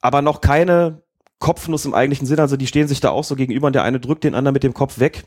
Aber 0.00 0.22
noch 0.22 0.40
keine 0.40 1.02
Kopfnuss 1.38 1.84
im 1.84 1.94
eigentlichen 1.94 2.26
Sinn, 2.26 2.40
also 2.40 2.56
die 2.56 2.66
stehen 2.66 2.88
sich 2.88 3.00
da 3.00 3.10
auch 3.10 3.24
so 3.24 3.36
gegenüber 3.36 3.66
und 3.66 3.74
der 3.74 3.84
eine 3.84 4.00
drückt 4.00 4.24
den 4.24 4.34
anderen 4.34 4.54
mit 4.54 4.62
dem 4.62 4.74
Kopf 4.74 4.98
weg 4.98 5.24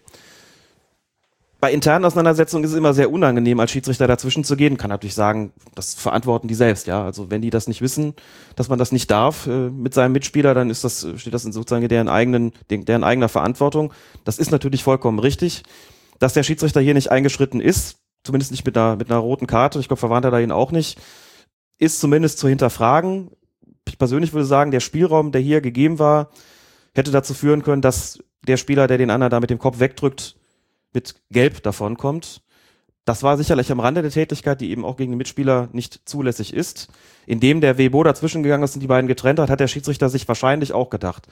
bei 1.64 1.72
internen 1.72 2.04
Auseinandersetzungen 2.04 2.66
ist 2.66 2.72
es 2.72 2.78
immer 2.78 2.94
sehr 2.94 3.10
unangenehm, 3.10 3.58
als 3.62 3.72
Schiedsrichter 3.72 4.06
dazwischen 4.06 4.44
zu 4.44 4.58
gehen. 4.58 4.76
Kann 4.76 4.90
natürlich 4.90 5.14
sagen, 5.14 5.54
das 5.76 5.94
verantworten 5.94 6.50
die 6.50 6.56
selbst, 6.56 6.88
ja. 6.88 7.02
Also 7.02 7.32
wenn 7.32 7.42
die 7.42 7.52
das 7.52 7.70
nicht 7.70 7.82
wissen, 7.82 8.16
dass 8.58 8.68
man 8.68 8.80
das 8.80 8.92
nicht 8.92 9.10
darf 9.10 9.48
äh, 9.48 9.70
mit 9.70 9.94
seinem 9.94 10.12
Mitspieler, 10.12 10.54
dann 10.54 10.70
ist 10.70 10.84
das, 10.84 11.08
steht 11.16 11.34
das 11.34 11.46
in 11.46 11.54
sozusagen 11.54 11.88
deren 11.88 12.10
eigenen, 12.10 12.52
deren 12.70 13.06
eigener 13.06 13.30
Verantwortung. 13.30 13.94
Das 14.26 14.40
ist 14.40 14.52
natürlich 14.52 14.84
vollkommen 14.84 15.20
richtig. 15.20 15.64
Dass 16.20 16.34
der 16.34 16.44
Schiedsrichter 16.44 16.82
hier 16.82 16.96
nicht 16.96 17.12
eingeschritten 17.12 17.62
ist, 17.62 17.96
zumindest 18.26 18.52
nicht 18.52 18.66
mit 18.66 18.78
einer, 18.78 18.98
mit 18.98 19.10
einer 19.10 19.20
roten 19.20 19.48
Karte, 19.48 19.80
ich 19.80 19.88
glaube, 19.88 20.02
verwarnt 20.02 20.26
er 20.26 20.32
da 20.32 20.40
ihn 20.40 20.52
auch 20.52 20.74
nicht, 20.74 21.00
ist 21.78 22.02
zumindest 22.02 22.40
zu 22.40 22.50
hinterfragen. 22.50 23.32
Ich 23.88 23.98
persönlich 23.98 24.34
würde 24.34 24.46
sagen, 24.46 24.72
der 24.72 24.82
Spielraum, 24.82 25.32
der 25.32 25.40
hier 25.40 25.62
gegeben 25.62 25.98
war, 25.98 26.30
hätte 26.94 27.12
dazu 27.12 27.34
führen 27.34 27.64
können, 27.64 27.82
dass 27.82 28.20
der 28.46 28.58
Spieler, 28.58 28.88
der 28.88 28.98
den 28.98 29.12
anderen 29.12 29.32
da 29.32 29.40
mit 29.40 29.50
dem 29.50 29.60
Kopf 29.60 29.80
wegdrückt, 29.80 30.36
mit 30.94 31.16
Gelb 31.30 31.64
davonkommt. 31.64 32.42
Das 33.06 33.22
war 33.22 33.38
sicherlich 33.38 33.72
am 33.72 33.82
Rande 33.82 34.02
der 34.02 34.12
Tätigkeit, 34.12 34.62
die 34.62 34.72
eben 34.72 34.86
auch 34.86 34.96
gegen 34.96 35.12
den 35.12 35.18
Mitspieler 35.18 35.68
nicht 35.74 36.02
zulässig 36.06 36.54
ist. 36.54 36.88
Indem 37.26 37.60
der 37.60 37.78
Webo 37.78 38.04
dazwischen 38.04 38.44
gegangen 38.44 38.64
ist 38.64 38.76
und 38.76 38.80
die 38.80 38.88
beiden 38.88 39.08
getrennt 39.08 39.40
hat, 39.40 39.50
hat 39.50 39.60
der 39.60 39.68
Schiedsrichter 39.68 40.10
sich 40.10 40.28
wahrscheinlich 40.28 40.72
auch 40.72 40.90
gedacht. 40.90 41.28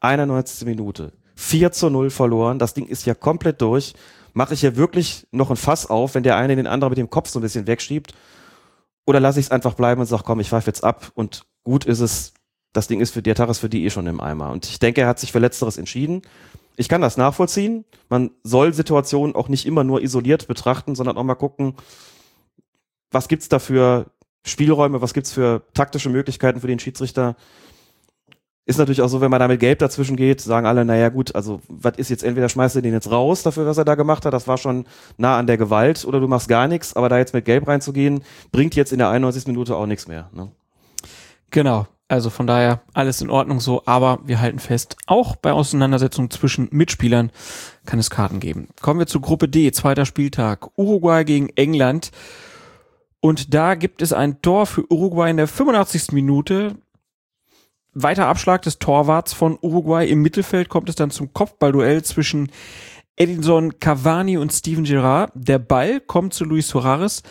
91. 0.00 0.66
Minute. 0.66 1.12
4 1.36 1.72
zu 1.72 1.88
0 1.88 2.10
verloren. 2.10 2.58
Das 2.58 2.74
Ding 2.74 2.86
ist 2.86 3.06
ja 3.06 3.14
komplett 3.14 3.62
durch. 3.62 3.94
Mache 4.34 4.52
ich 4.52 4.60
hier 4.60 4.76
wirklich 4.76 5.26
noch 5.30 5.50
ein 5.50 5.56
Fass 5.56 5.88
auf, 5.88 6.14
wenn 6.14 6.24
der 6.24 6.36
eine 6.36 6.56
den 6.56 6.66
anderen 6.66 6.90
mit 6.90 6.98
dem 6.98 7.10
Kopf 7.10 7.30
so 7.30 7.38
ein 7.38 7.42
bisschen 7.42 7.66
wegschiebt? 7.66 8.14
Oder 9.06 9.20
lasse 9.20 9.40
ich 9.40 9.46
es 9.46 9.52
einfach 9.52 9.74
bleiben 9.74 10.00
und 10.00 10.06
sage, 10.06 10.24
komm, 10.26 10.40
ich 10.40 10.50
pfeife 10.50 10.66
jetzt 10.66 10.84
ab 10.84 11.10
und 11.14 11.46
gut 11.62 11.84
ist 11.86 12.00
es. 12.00 12.34
Das 12.72 12.88
Ding 12.88 13.00
ist 13.00 13.12
für 13.12 13.22
die 13.22 13.32
Taras 13.32 13.60
für 13.60 13.68
die 13.68 13.84
eh 13.84 13.90
schon 13.90 14.06
im 14.06 14.20
Eimer. 14.20 14.50
Und 14.50 14.66
ich 14.66 14.78
denke, 14.78 15.02
er 15.02 15.06
hat 15.06 15.20
sich 15.20 15.32
für 15.32 15.38
Letzteres 15.38 15.78
entschieden 15.78 16.22
ich 16.76 16.88
kann 16.88 17.00
das 17.00 17.16
nachvollziehen. 17.16 17.84
Man 18.08 18.30
soll 18.42 18.72
Situationen 18.72 19.34
auch 19.34 19.48
nicht 19.48 19.66
immer 19.66 19.84
nur 19.84 20.02
isoliert 20.02 20.48
betrachten, 20.48 20.94
sondern 20.94 21.16
auch 21.16 21.24
mal 21.24 21.34
gucken, 21.34 21.74
was 23.10 23.28
gibt's 23.28 23.48
da 23.48 23.58
für 23.58 24.06
Spielräume, 24.44 25.00
was 25.00 25.14
gibt's 25.14 25.32
für 25.32 25.62
taktische 25.72 26.10
Möglichkeiten 26.10 26.60
für 26.60 26.66
den 26.66 26.78
Schiedsrichter. 26.78 27.36
Ist 28.66 28.78
natürlich 28.78 29.02
auch 29.02 29.08
so, 29.08 29.20
wenn 29.20 29.30
man 29.30 29.40
da 29.40 29.48
mit 29.48 29.60
Gelb 29.60 29.78
dazwischen 29.78 30.16
geht, 30.16 30.40
sagen 30.40 30.66
alle, 30.66 30.86
naja 30.86 31.10
gut, 31.10 31.34
also 31.34 31.60
was 31.68 31.98
ist 31.98 32.08
jetzt, 32.08 32.24
entweder 32.24 32.48
schmeißt 32.48 32.76
du 32.76 32.80
den 32.80 32.94
jetzt 32.94 33.10
raus 33.10 33.42
dafür, 33.42 33.66
was 33.66 33.76
er 33.76 33.84
da 33.84 33.94
gemacht 33.94 34.24
hat, 34.24 34.32
das 34.32 34.48
war 34.48 34.56
schon 34.56 34.86
nah 35.18 35.38
an 35.38 35.46
der 35.46 35.58
Gewalt, 35.58 36.04
oder 36.06 36.18
du 36.18 36.28
machst 36.28 36.48
gar 36.48 36.66
nichts, 36.66 36.96
aber 36.96 37.10
da 37.10 37.18
jetzt 37.18 37.34
mit 37.34 37.44
Gelb 37.44 37.68
reinzugehen, 37.68 38.24
bringt 38.52 38.74
jetzt 38.74 38.92
in 38.92 38.98
der 38.98 39.10
91. 39.10 39.46
Minute 39.48 39.76
auch 39.76 39.84
nichts 39.84 40.08
mehr. 40.08 40.30
Ne? 40.32 40.50
Genau. 41.50 41.86
Also 42.06 42.28
von 42.28 42.46
daher 42.46 42.82
alles 42.92 43.22
in 43.22 43.30
Ordnung 43.30 43.60
so, 43.60 43.82
aber 43.86 44.20
wir 44.24 44.40
halten 44.40 44.58
fest, 44.58 44.96
auch 45.06 45.36
bei 45.36 45.52
Auseinandersetzungen 45.52 46.30
zwischen 46.30 46.68
Mitspielern 46.70 47.32
kann 47.86 47.98
es 47.98 48.10
Karten 48.10 48.40
geben. 48.40 48.68
Kommen 48.82 49.00
wir 49.00 49.06
zu 49.06 49.20
Gruppe 49.20 49.48
D, 49.48 49.72
zweiter 49.72 50.04
Spieltag. 50.04 50.68
Uruguay 50.76 51.24
gegen 51.24 51.48
England. 51.50 52.10
Und 53.20 53.54
da 53.54 53.74
gibt 53.74 54.02
es 54.02 54.12
ein 54.12 54.42
Tor 54.42 54.66
für 54.66 54.90
Uruguay 54.92 55.30
in 55.30 55.38
der 55.38 55.48
85. 55.48 56.12
Minute. 56.12 56.76
Weiter 57.94 58.26
Abschlag 58.26 58.60
des 58.62 58.78
Torwarts 58.78 59.32
von 59.32 59.56
Uruguay. 59.62 60.06
Im 60.06 60.20
Mittelfeld 60.20 60.68
kommt 60.68 60.90
es 60.90 60.96
dann 60.96 61.10
zum 61.10 61.32
Kopfballduell 61.32 62.02
zwischen 62.02 62.50
Edinson 63.16 63.78
Cavani 63.78 64.36
und 64.36 64.52
Steven 64.52 64.84
Gerrard. 64.84 65.30
Der 65.34 65.58
Ball 65.58 66.00
kommt 66.00 66.34
zu 66.34 66.44
Luis 66.44 66.68
Suarez 66.68 67.22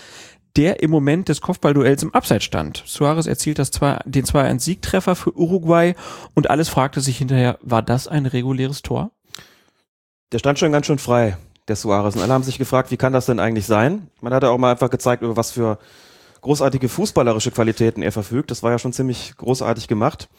der 0.56 0.84
im 0.84 0.92
Moment 0.92 1.30
des 1.30 1.42
Kopfballduells 1.42 2.04
im 2.04 2.14
Abseits 2.14 2.44
stand. 2.44 2.84
Suarez 2.86 3.26
erzielt 3.26 3.60
das 3.60 3.72
zwei, 3.72 4.00
den 4.06 4.26
2-1-Siegtreffer 4.26 5.16
für 5.16 5.36
Uruguay 5.36 5.96
und 6.36 6.50
alles 6.50 6.70
fragte 6.70 7.02
sich 7.02 7.18
hinterher, 7.18 7.58
war 7.62 7.82
das 7.82 8.08
ein 8.08 8.26
reguläres 8.26 8.82
Tor? 8.82 9.12
Der 10.32 10.40
stand 10.40 10.60
schon 10.60 10.72
ganz 10.72 10.86
schön 10.86 11.00
frei, 11.00 11.38
der 11.68 11.76
Suarez. 11.76 12.16
Und 12.16 12.22
alle 12.22 12.34
haben 12.34 12.44
sich 12.44 12.58
gefragt, 12.58 12.92
wie 12.92 12.98
kann 12.98 13.14
das 13.14 13.26
denn 13.26 13.40
eigentlich 13.40 13.66
sein? 13.66 14.10
Man 14.22 14.34
hat 14.34 14.44
ja 14.44 14.50
auch 14.50 14.58
mal 14.58 14.72
einfach 14.72 14.90
gezeigt, 14.90 15.24
über 15.24 15.38
was 15.38 15.52
für 15.52 15.80
großartige 16.42 16.90
fußballerische 16.90 17.52
Qualitäten 17.52 18.04
er 18.04 18.12
verfügt. 18.12 18.52
Das 18.52 18.64
war 18.64 18.72
ja 18.72 18.80
schon 18.80 18.94
ziemlich 18.94 19.36
großartig 19.38 19.88
gemacht. 19.88 20.30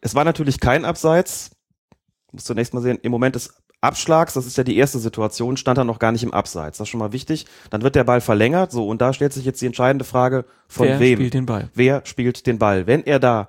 Es 0.00 0.14
war 0.14 0.24
natürlich 0.24 0.60
kein 0.60 0.84
Abseits. 0.84 1.50
Muss 2.32 2.44
zunächst 2.44 2.74
mal 2.74 2.82
sehen, 2.82 2.98
im 3.02 3.12
Moment 3.12 3.36
des 3.36 3.54
Abschlags, 3.84 4.34
das 4.34 4.46
ist 4.46 4.56
ja 4.56 4.64
die 4.64 4.76
erste 4.76 4.98
Situation, 4.98 5.56
stand 5.56 5.78
er 5.78 5.84
noch 5.84 5.98
gar 5.98 6.10
nicht 6.10 6.24
im 6.24 6.32
Abseits. 6.34 6.78
Das 6.78 6.86
ist 6.86 6.90
schon 6.90 7.00
mal 7.00 7.12
wichtig. 7.12 7.46
Dann 7.70 7.82
wird 7.82 7.94
der 7.94 8.04
Ball 8.04 8.20
verlängert, 8.20 8.72
so, 8.72 8.88
und 8.88 9.00
da 9.00 9.12
stellt 9.12 9.32
sich 9.32 9.44
jetzt 9.44 9.60
die 9.62 9.66
entscheidende 9.66 10.04
Frage, 10.04 10.44
von 10.68 10.88
Wer 10.88 11.00
wem? 11.00 11.16
spielt 11.18 11.34
den 11.34 11.46
Ball? 11.46 11.68
Wer 11.74 12.02
spielt 12.04 12.46
den 12.46 12.58
Ball? 12.58 12.86
Wenn 12.86 13.04
er 13.04 13.20
da 13.20 13.48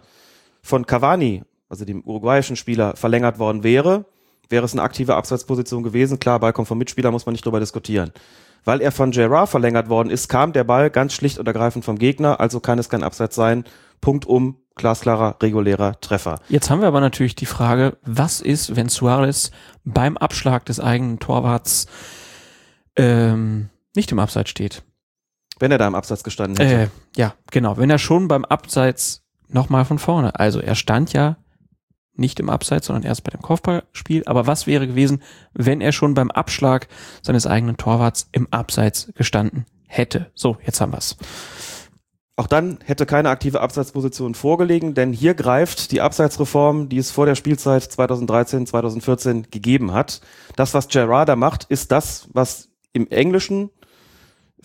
von 0.61 0.85
Cavani, 0.85 1.43
also 1.69 1.85
dem 1.85 2.03
uruguayischen 2.03 2.55
Spieler, 2.55 2.95
verlängert 2.95 3.39
worden 3.39 3.63
wäre, 3.63 4.05
wäre 4.49 4.65
es 4.65 4.73
eine 4.73 4.83
aktive 4.83 5.15
Abseitsposition 5.15 5.83
gewesen. 5.83 6.19
Klar, 6.19 6.39
Ball 6.39 6.53
kommt 6.53 6.67
vom 6.67 6.77
Mitspieler, 6.77 7.11
muss 7.11 7.25
man 7.25 7.33
nicht 7.33 7.45
drüber 7.45 7.59
diskutieren. 7.59 8.11
Weil 8.63 8.81
er 8.81 8.91
von 8.91 9.11
Gerard 9.11 9.49
verlängert 9.49 9.89
worden 9.89 10.09
ist, 10.09 10.27
kam 10.27 10.51
der 10.51 10.63
Ball 10.63 10.89
ganz 10.89 11.13
schlicht 11.13 11.37
und 11.37 11.47
ergreifend 11.47 11.85
vom 11.85 11.97
Gegner, 11.97 12.39
also 12.39 12.59
kann 12.59 12.79
es 12.79 12.89
kein 12.89 13.03
Abseits 13.03 13.35
sein. 13.35 13.63
Punkt 14.01 14.25
um, 14.25 14.57
glasklarer, 14.75 15.37
regulärer 15.41 15.99
Treffer. 16.01 16.39
Jetzt 16.49 16.69
haben 16.69 16.81
wir 16.81 16.87
aber 16.87 17.01
natürlich 17.01 17.35
die 17.35 17.45
Frage, 17.45 17.97
was 18.03 18.41
ist, 18.41 18.75
wenn 18.75 18.89
Suarez 18.89 19.51
beim 19.83 20.17
Abschlag 20.17 20.65
des 20.65 20.79
eigenen 20.79 21.19
Torwarts 21.19 21.87
ähm, 22.95 23.69
nicht 23.95 24.11
im 24.11 24.19
Abseits 24.19 24.49
steht? 24.49 24.83
Wenn 25.59 25.71
er 25.71 25.77
da 25.77 25.87
im 25.87 25.95
Abseits 25.95 26.23
gestanden 26.23 26.57
hätte. 26.57 26.83
Äh, 26.83 26.87
ja, 27.15 27.33
genau. 27.51 27.77
Wenn 27.77 27.89
er 27.89 27.97
schon 27.97 28.27
beim 28.27 28.43
Abseits 28.43 29.23
nochmal 29.47 29.85
von 29.85 29.99
vorne, 29.99 30.37
also 30.37 30.59
er 30.59 30.75
stand 30.75 31.13
ja 31.13 31.37
nicht 32.17 32.39
im 32.39 32.49
Abseits, 32.49 32.87
sondern 32.87 33.03
erst 33.03 33.23
bei 33.23 33.31
dem 33.31 33.41
Kopfballspiel. 33.41 34.23
Aber 34.25 34.47
was 34.47 34.67
wäre 34.67 34.87
gewesen, 34.87 35.21
wenn 35.53 35.81
er 35.81 35.91
schon 35.91 36.13
beim 36.13 36.31
Abschlag 36.31 36.87
seines 37.21 37.47
eigenen 37.47 37.77
Torwarts 37.77 38.29
im 38.31 38.47
Abseits 38.51 39.11
gestanden 39.15 39.65
hätte? 39.87 40.31
So, 40.33 40.57
jetzt 40.65 40.81
haben 40.81 40.93
wir's. 40.93 41.17
Auch 42.37 42.47
dann 42.47 42.79
hätte 42.83 43.05
keine 43.05 43.29
aktive 43.29 43.61
Abseitsposition 43.61 44.35
vorgelegen, 44.35 44.93
denn 44.93 45.13
hier 45.13 45.35
greift 45.35 45.91
die 45.91 46.01
Abseitsreform, 46.01 46.89
die 46.89 46.97
es 46.97 47.09
vor 47.09 47.25
der 47.25 47.35
Spielzeit 47.35 47.83
2013, 47.83 48.67
2014 48.67 49.47
gegeben 49.51 49.93
hat. 49.93 50.19
Das, 50.57 50.73
was 50.73 50.89
Gerard 50.89 51.29
da 51.29 51.37
macht, 51.37 51.63
ist 51.65 51.93
das, 51.93 52.27
was 52.33 52.69
im 52.91 53.07
englischen 53.09 53.69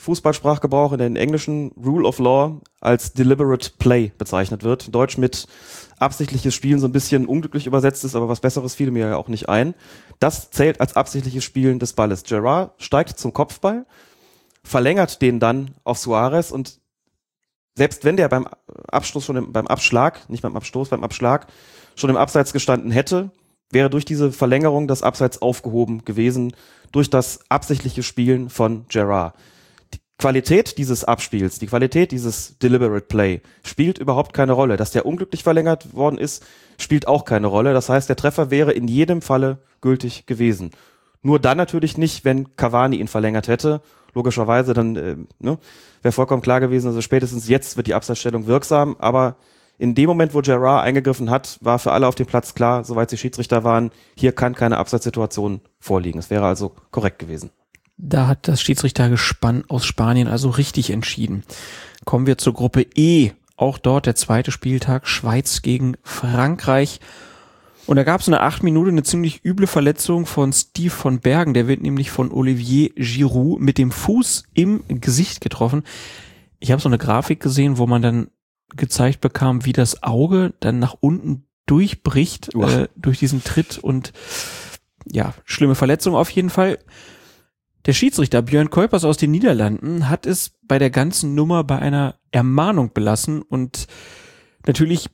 Fußballsprachgebrauch, 0.01 0.93
in 0.93 0.99
den 0.99 1.15
englischen 1.15 1.73
Rule 1.73 2.09
of 2.09 2.19
Law 2.19 2.61
als 2.81 3.13
deliberate 3.13 3.71
play 3.79 4.11
bezeichnet 4.19 4.65
wird. 4.65 4.93
Deutsch 4.93 5.19
mit 5.19 5.47
absichtliches 5.99 6.55
Spielen 6.55 6.81
so 6.81 6.89
ein 6.89 6.93
bisschen 6.93 7.27
unglücklich 7.27 7.67
übersetzt 7.67 8.05
ist, 8.05 8.17
aber 8.17 8.29
was 8.29 8.41
Besseres 8.41 8.75
fiel 8.75 8.91
mir 8.91 9.09
ja 9.09 9.17
auch 9.17 9.29
nicht 9.29 9.49
ein. 9.49 9.75
Das 10.19 10.51
zählt 10.51 10.81
als 10.81 10.97
absichtliches 10.97 11.45
Spielen 11.45 11.79
des 11.79 11.93
Balles. 11.93 12.25
Gerard 12.25 12.73
steigt 12.83 13.19
zum 13.19 13.33
Kopfball, 13.33 13.87
verlängert 14.65 15.23
den 15.23 15.39
dann 15.39 15.73
auf 15.85 15.99
Suarez 15.99 16.51
und 16.51 16.80
selbst 17.75 18.05
wenn 18.05 18.17
der 18.17 18.29
beim 18.29 18.47
Abschluss 18.89 19.25
schon 19.25 19.37
im, 19.37 19.53
beim 19.53 19.67
Abschlag, 19.67 20.29
nicht 20.29 20.43
beim 20.43 20.57
Abstoß, 20.57 20.89
beim 20.89 21.05
Abschlag 21.05 21.47
schon 21.95 22.11
im 22.11 22.17
Abseits 22.17 22.53
gestanden 22.53 22.91
hätte, 22.91 23.31
wäre 23.71 23.91
durch 23.91 24.05
diese 24.05 24.33
Verlängerung 24.33 24.89
das 24.89 25.03
Abseits 25.03 25.41
aufgehoben 25.43 26.05
gewesen 26.05 26.55
durch 26.93 27.09
das 27.09 27.41
absichtliche 27.49 28.03
Spielen 28.03 28.51
von 28.51 28.85
Gerard. 28.89 29.35
Die 29.95 29.99
Qualität 30.19 30.77
dieses 30.77 31.05
Abspiels, 31.05 31.59
die 31.59 31.69
Qualität 31.69 32.11
dieses 32.11 32.59
Deliberate 32.59 33.07
Play 33.07 33.41
spielt 33.65 33.99
überhaupt 33.99 34.33
keine 34.33 34.53
Rolle. 34.53 34.77
Dass 34.77 34.91
der 34.91 35.07
unglücklich 35.07 35.45
verlängert 35.45 35.95
worden 35.95 36.19
ist, 36.19 36.45
spielt 36.79 37.07
auch 37.07 37.25
keine 37.25 37.47
Rolle. 37.47 37.73
Das 37.73 37.89
heißt, 37.89 38.09
der 38.09 38.17
Treffer 38.17 38.51
wäre 38.51 38.73
in 38.73 38.89
jedem 38.89 39.23
Falle 39.23 39.59
gültig 39.81 40.27
gewesen. 40.27 40.73
Nur 41.23 41.39
dann 41.39 41.59
natürlich 41.59 41.99
nicht, 41.99 42.25
wenn 42.25 42.57
Cavani 42.57 42.97
ihn 42.97 43.09
verlängert 43.09 43.47
hätte. 43.47 43.83
Logischerweise 44.15 44.75
dann 44.75 44.97
äh, 44.97 45.17
ne, 45.39 45.59
wäre 46.03 46.13
vollkommen 46.13 46.43
klar 46.43 46.61
gewesen, 46.61 46.89
also 46.89 47.01
spätestens 47.01 47.49
jetzt 47.49 47.77
wird 47.77 47.87
die 47.87 47.95
Abseitsstellung 47.95 48.47
wirksam, 48.47 48.97
aber 48.99 49.37
in 49.79 49.95
dem 49.95 50.09
Moment, 50.09 50.35
wo 50.35 50.43
Gerard 50.43 50.85
eingegriffen 50.85 51.31
hat, 51.31 51.59
war 51.63 51.79
für 51.79 51.93
alle 51.93 52.07
auf 52.07 52.15
dem 52.15 52.27
Platz 52.27 52.55
klar, 52.55 52.85
soweit 52.85 53.09
sie 53.09 53.17
Schiedsrichter 53.17 53.65
waren, 53.65 53.91
hier 54.15 54.33
kann 54.33 54.55
keine 54.55 54.77
Abseitssituation 54.77 55.63
vorliegen. 55.79 56.19
Es 56.19 56.29
wäre 56.29 56.45
also 56.45 56.75
korrekt 56.91 57.19
gewesen. 57.19 57.51
Da 57.97 58.27
hat 58.27 58.47
das 58.47 58.61
Schiedsrichtergespann 58.61 59.65
aus 59.69 59.87
Spanien 59.87 60.29
also 60.29 60.51
richtig 60.51 60.91
entschieden. 60.91 61.45
Kommen 62.05 62.27
wir 62.27 62.37
zur 62.37 62.53
Gruppe 62.53 62.87
E. 62.95 63.33
Auch 63.57 63.79
dort 63.79 64.07
der 64.07 64.15
zweite 64.17 64.53
Spieltag 64.53 65.07
Schweiz 65.07 65.63
gegen 65.63 65.97
Frankreich. 66.03 67.01
Und 67.91 67.97
da 67.97 68.05
gab 68.05 68.21
es 68.21 68.29
eine 68.29 68.43
acht 68.43 68.63
Minuten 68.63 68.91
eine 68.91 69.03
ziemlich 69.03 69.45
üble 69.45 69.67
Verletzung 69.67 70.25
von 70.25 70.53
Steve 70.53 70.93
von 70.93 71.19
Bergen. 71.19 71.55
Der 71.55 71.67
wird 71.67 71.83
nämlich 71.83 72.13
von 72.13 72.31
Olivier 72.31 72.91
Giroud 72.91 73.59
mit 73.59 73.79
dem 73.79 73.91
Fuß 73.91 74.45
im 74.55 74.85
Gesicht 75.01 75.41
getroffen. 75.41 75.83
Ich 76.61 76.71
habe 76.71 76.81
so 76.81 76.89
eine 76.89 76.99
Grafik 76.99 77.41
gesehen, 77.41 77.79
wo 77.79 77.89
man 77.89 78.01
dann 78.01 78.29
gezeigt 78.77 79.21
bekam, 79.21 79.65
wie 79.65 79.73
das 79.73 80.05
Auge 80.05 80.55
dann 80.61 80.79
nach 80.79 80.95
unten 81.01 81.49
durchbricht 81.67 82.55
äh, 82.55 82.87
durch 82.95 83.19
diesen 83.19 83.43
Tritt 83.43 83.79
und 83.79 84.13
ja, 85.11 85.35
schlimme 85.45 85.75
Verletzung 85.75 86.15
auf 86.15 86.31
jeden 86.31 86.51
Fall. 86.51 86.79
Der 87.87 87.93
Schiedsrichter 87.93 88.41
Björn 88.41 88.71
Kuipers 88.71 89.05
aus 89.05 89.17
den 89.17 89.33
Niederlanden 89.33 90.09
hat 90.09 90.27
es 90.27 90.53
bei 90.63 90.79
der 90.79 90.91
ganzen 90.91 91.35
Nummer 91.35 91.65
bei 91.65 91.81
einer 91.81 92.21
Ermahnung 92.31 92.93
belassen 92.93 93.43
und 93.43 93.89
natürlich 94.65 95.11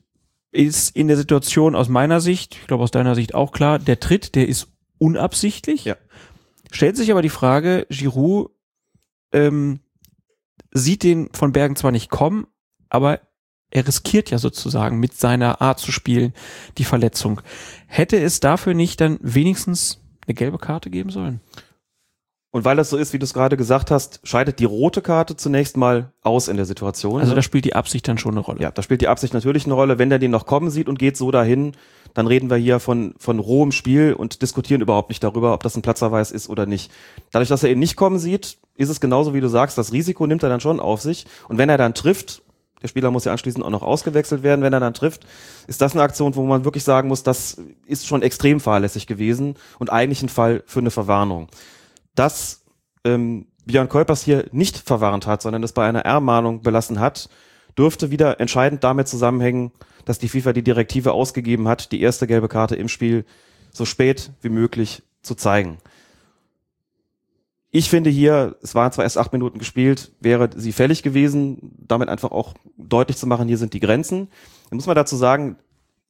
ist 0.51 0.95
in 0.95 1.07
der 1.07 1.17
Situation 1.17 1.75
aus 1.75 1.89
meiner 1.89 2.21
Sicht, 2.21 2.55
ich 2.55 2.67
glaube 2.67 2.83
aus 2.83 2.91
deiner 2.91 3.15
Sicht 3.15 3.35
auch 3.35 3.51
klar, 3.51 3.79
der 3.79 3.99
Tritt, 3.99 4.35
der 4.35 4.47
ist 4.47 4.67
unabsichtlich. 4.97 5.85
Ja. 5.85 5.95
Stellt 6.71 6.97
sich 6.97 7.11
aber 7.11 7.21
die 7.21 7.29
Frage, 7.29 7.85
Giroud 7.89 8.51
ähm, 9.31 9.79
sieht 10.71 11.03
den 11.03 11.29
von 11.33 11.51
Bergen 11.51 11.75
zwar 11.75 11.91
nicht 11.91 12.09
kommen, 12.09 12.47
aber 12.89 13.21
er 13.69 13.87
riskiert 13.87 14.31
ja 14.31 14.37
sozusagen 14.37 14.99
mit 14.99 15.13
seiner 15.13 15.61
Art 15.61 15.79
zu 15.79 15.91
spielen 15.91 16.33
die 16.77 16.85
Verletzung. 16.85 17.41
Hätte 17.87 18.17
es 18.17 18.39
dafür 18.39 18.73
nicht 18.73 19.01
dann 19.01 19.19
wenigstens 19.21 20.01
eine 20.25 20.35
gelbe 20.35 20.57
Karte 20.57 20.89
geben 20.89 21.09
sollen? 21.09 21.41
Und 22.57 22.65
weil 22.65 22.75
das 22.75 22.89
so 22.89 22.97
ist, 22.97 23.13
wie 23.13 23.19
du 23.19 23.23
es 23.23 23.35
gerade 23.35 23.55
gesagt 23.55 23.91
hast, 23.91 24.19
scheidet 24.23 24.57
die 24.57 24.65
rote 24.65 25.03
Karte 25.03 25.37
zunächst 25.37 25.77
mal 25.77 26.11
aus 26.23 26.47
in 26.47 26.57
der 26.57 26.65
Situation. 26.65 27.19
Also 27.19 27.29
ne? 27.29 27.35
da 27.35 27.41
spielt 27.43 27.65
die 27.65 27.75
Absicht 27.75 28.07
dann 28.07 28.17
schon 28.17 28.31
eine 28.31 28.39
Rolle. 28.39 28.59
ja, 28.59 28.71
da 28.71 28.81
spielt 28.81 29.01
die 29.01 29.07
Absicht 29.07 29.35
natürlich 29.35 29.65
eine 29.65 29.75
Rolle. 29.75 29.99
Wenn 29.99 30.09
der 30.09 30.17
den 30.17 30.31
noch 30.31 30.47
kommen 30.47 30.71
sieht 30.71 30.89
und 30.89 30.97
geht 30.97 31.17
so 31.17 31.29
dahin, 31.29 31.73
dann 32.15 32.25
reden 32.25 32.49
wir 32.49 32.57
hier 32.57 32.79
von, 32.79 33.13
von 33.19 33.37
rohem 33.37 33.71
Spiel 33.71 34.13
und 34.13 34.41
diskutieren 34.41 34.81
überhaupt 34.81 35.09
nicht 35.09 35.23
darüber, 35.23 35.53
ob 35.53 35.61
das 35.61 35.75
ein 35.75 35.83
Platzverweis 35.83 36.31
ist 36.31 36.49
oder 36.49 36.65
nicht. 36.65 36.91
Dadurch, 37.31 37.47
dass 37.47 37.61
er 37.61 37.69
ihn 37.69 37.77
nicht 37.77 37.95
kommen 37.95 38.17
sieht, 38.17 38.57
ist 38.73 38.89
es 38.89 38.99
genauso, 38.99 39.35
wie 39.35 39.39
du 39.39 39.49
sagst, 39.49 39.77
das 39.77 39.93
Risiko 39.93 40.25
nimmt 40.25 40.41
er 40.41 40.49
dann 40.49 40.59
schon 40.59 40.79
auf 40.79 40.99
sich. 40.99 41.27
Und 41.49 41.59
wenn 41.59 41.69
er 41.69 41.77
dann 41.77 41.93
trifft, 41.93 42.41
der 42.81 42.87
Spieler 42.87 43.11
muss 43.11 43.25
ja 43.25 43.33
anschließend 43.33 43.63
auch 43.63 43.69
noch 43.69 43.83
ausgewechselt 43.83 44.41
werden, 44.41 44.63
wenn 44.63 44.73
er 44.73 44.79
dann 44.79 44.95
trifft, 44.95 45.27
ist 45.67 45.79
das 45.79 45.93
eine 45.93 46.01
Aktion, 46.01 46.35
wo 46.35 46.43
man 46.43 46.65
wirklich 46.65 46.83
sagen 46.83 47.07
muss, 47.07 47.21
das 47.21 47.61
ist 47.85 48.07
schon 48.07 48.23
extrem 48.23 48.59
fahrlässig 48.59 49.05
gewesen 49.05 49.53
und 49.77 49.91
eigentlich 49.91 50.23
ein 50.23 50.29
Fall 50.29 50.63
für 50.65 50.79
eine 50.79 50.89
Verwarnung. 50.89 51.49
Dass 52.17 52.65
ähm, 53.05 53.45
Björn 53.67 53.89
Kuipers 53.89 54.23
hier 54.23 54.47
nicht 54.51 54.75
verwarnt 54.75 55.27
hat, 55.27 55.43
sondern 55.43 55.61
es 55.61 55.71
bei 55.71 55.87
einer 55.87 56.01
Ermahnung 56.01 56.63
belassen 56.63 56.99
hat, 56.99 57.29
dürfte 57.77 58.09
wieder 58.09 58.39
entscheidend 58.39 58.83
damit 58.83 59.07
zusammenhängen, 59.07 59.71
dass 60.03 60.17
die 60.17 60.27
FIFA 60.27 60.53
die 60.53 60.63
Direktive 60.63 61.11
ausgegeben 61.11 61.67
hat, 61.67 61.91
die 61.91 62.01
erste 62.01 62.25
gelbe 62.25 62.47
Karte 62.47 62.75
im 62.75 62.87
Spiel 62.87 63.23
so 63.71 63.85
spät 63.85 64.31
wie 64.41 64.49
möglich 64.49 65.03
zu 65.21 65.35
zeigen. 65.35 65.77
Ich 67.69 67.87
finde 67.87 68.09
hier, 68.09 68.55
es 68.63 68.73
waren 68.73 68.91
zwar 68.91 69.03
erst 69.03 69.19
acht 69.19 69.31
Minuten 69.31 69.59
gespielt, 69.59 70.11
wäre 70.19 70.49
sie 70.55 70.71
fällig 70.71 71.03
gewesen, 71.03 71.75
damit 71.77 72.09
einfach 72.09 72.31
auch 72.31 72.55
deutlich 72.77 73.17
zu 73.17 73.27
machen, 73.27 73.47
hier 73.47 73.59
sind 73.59 73.73
die 73.73 73.79
Grenzen. 73.79 74.29
Dann 74.69 74.77
muss 74.77 74.87
man 74.87 74.95
dazu 74.95 75.15
sagen, 75.17 75.57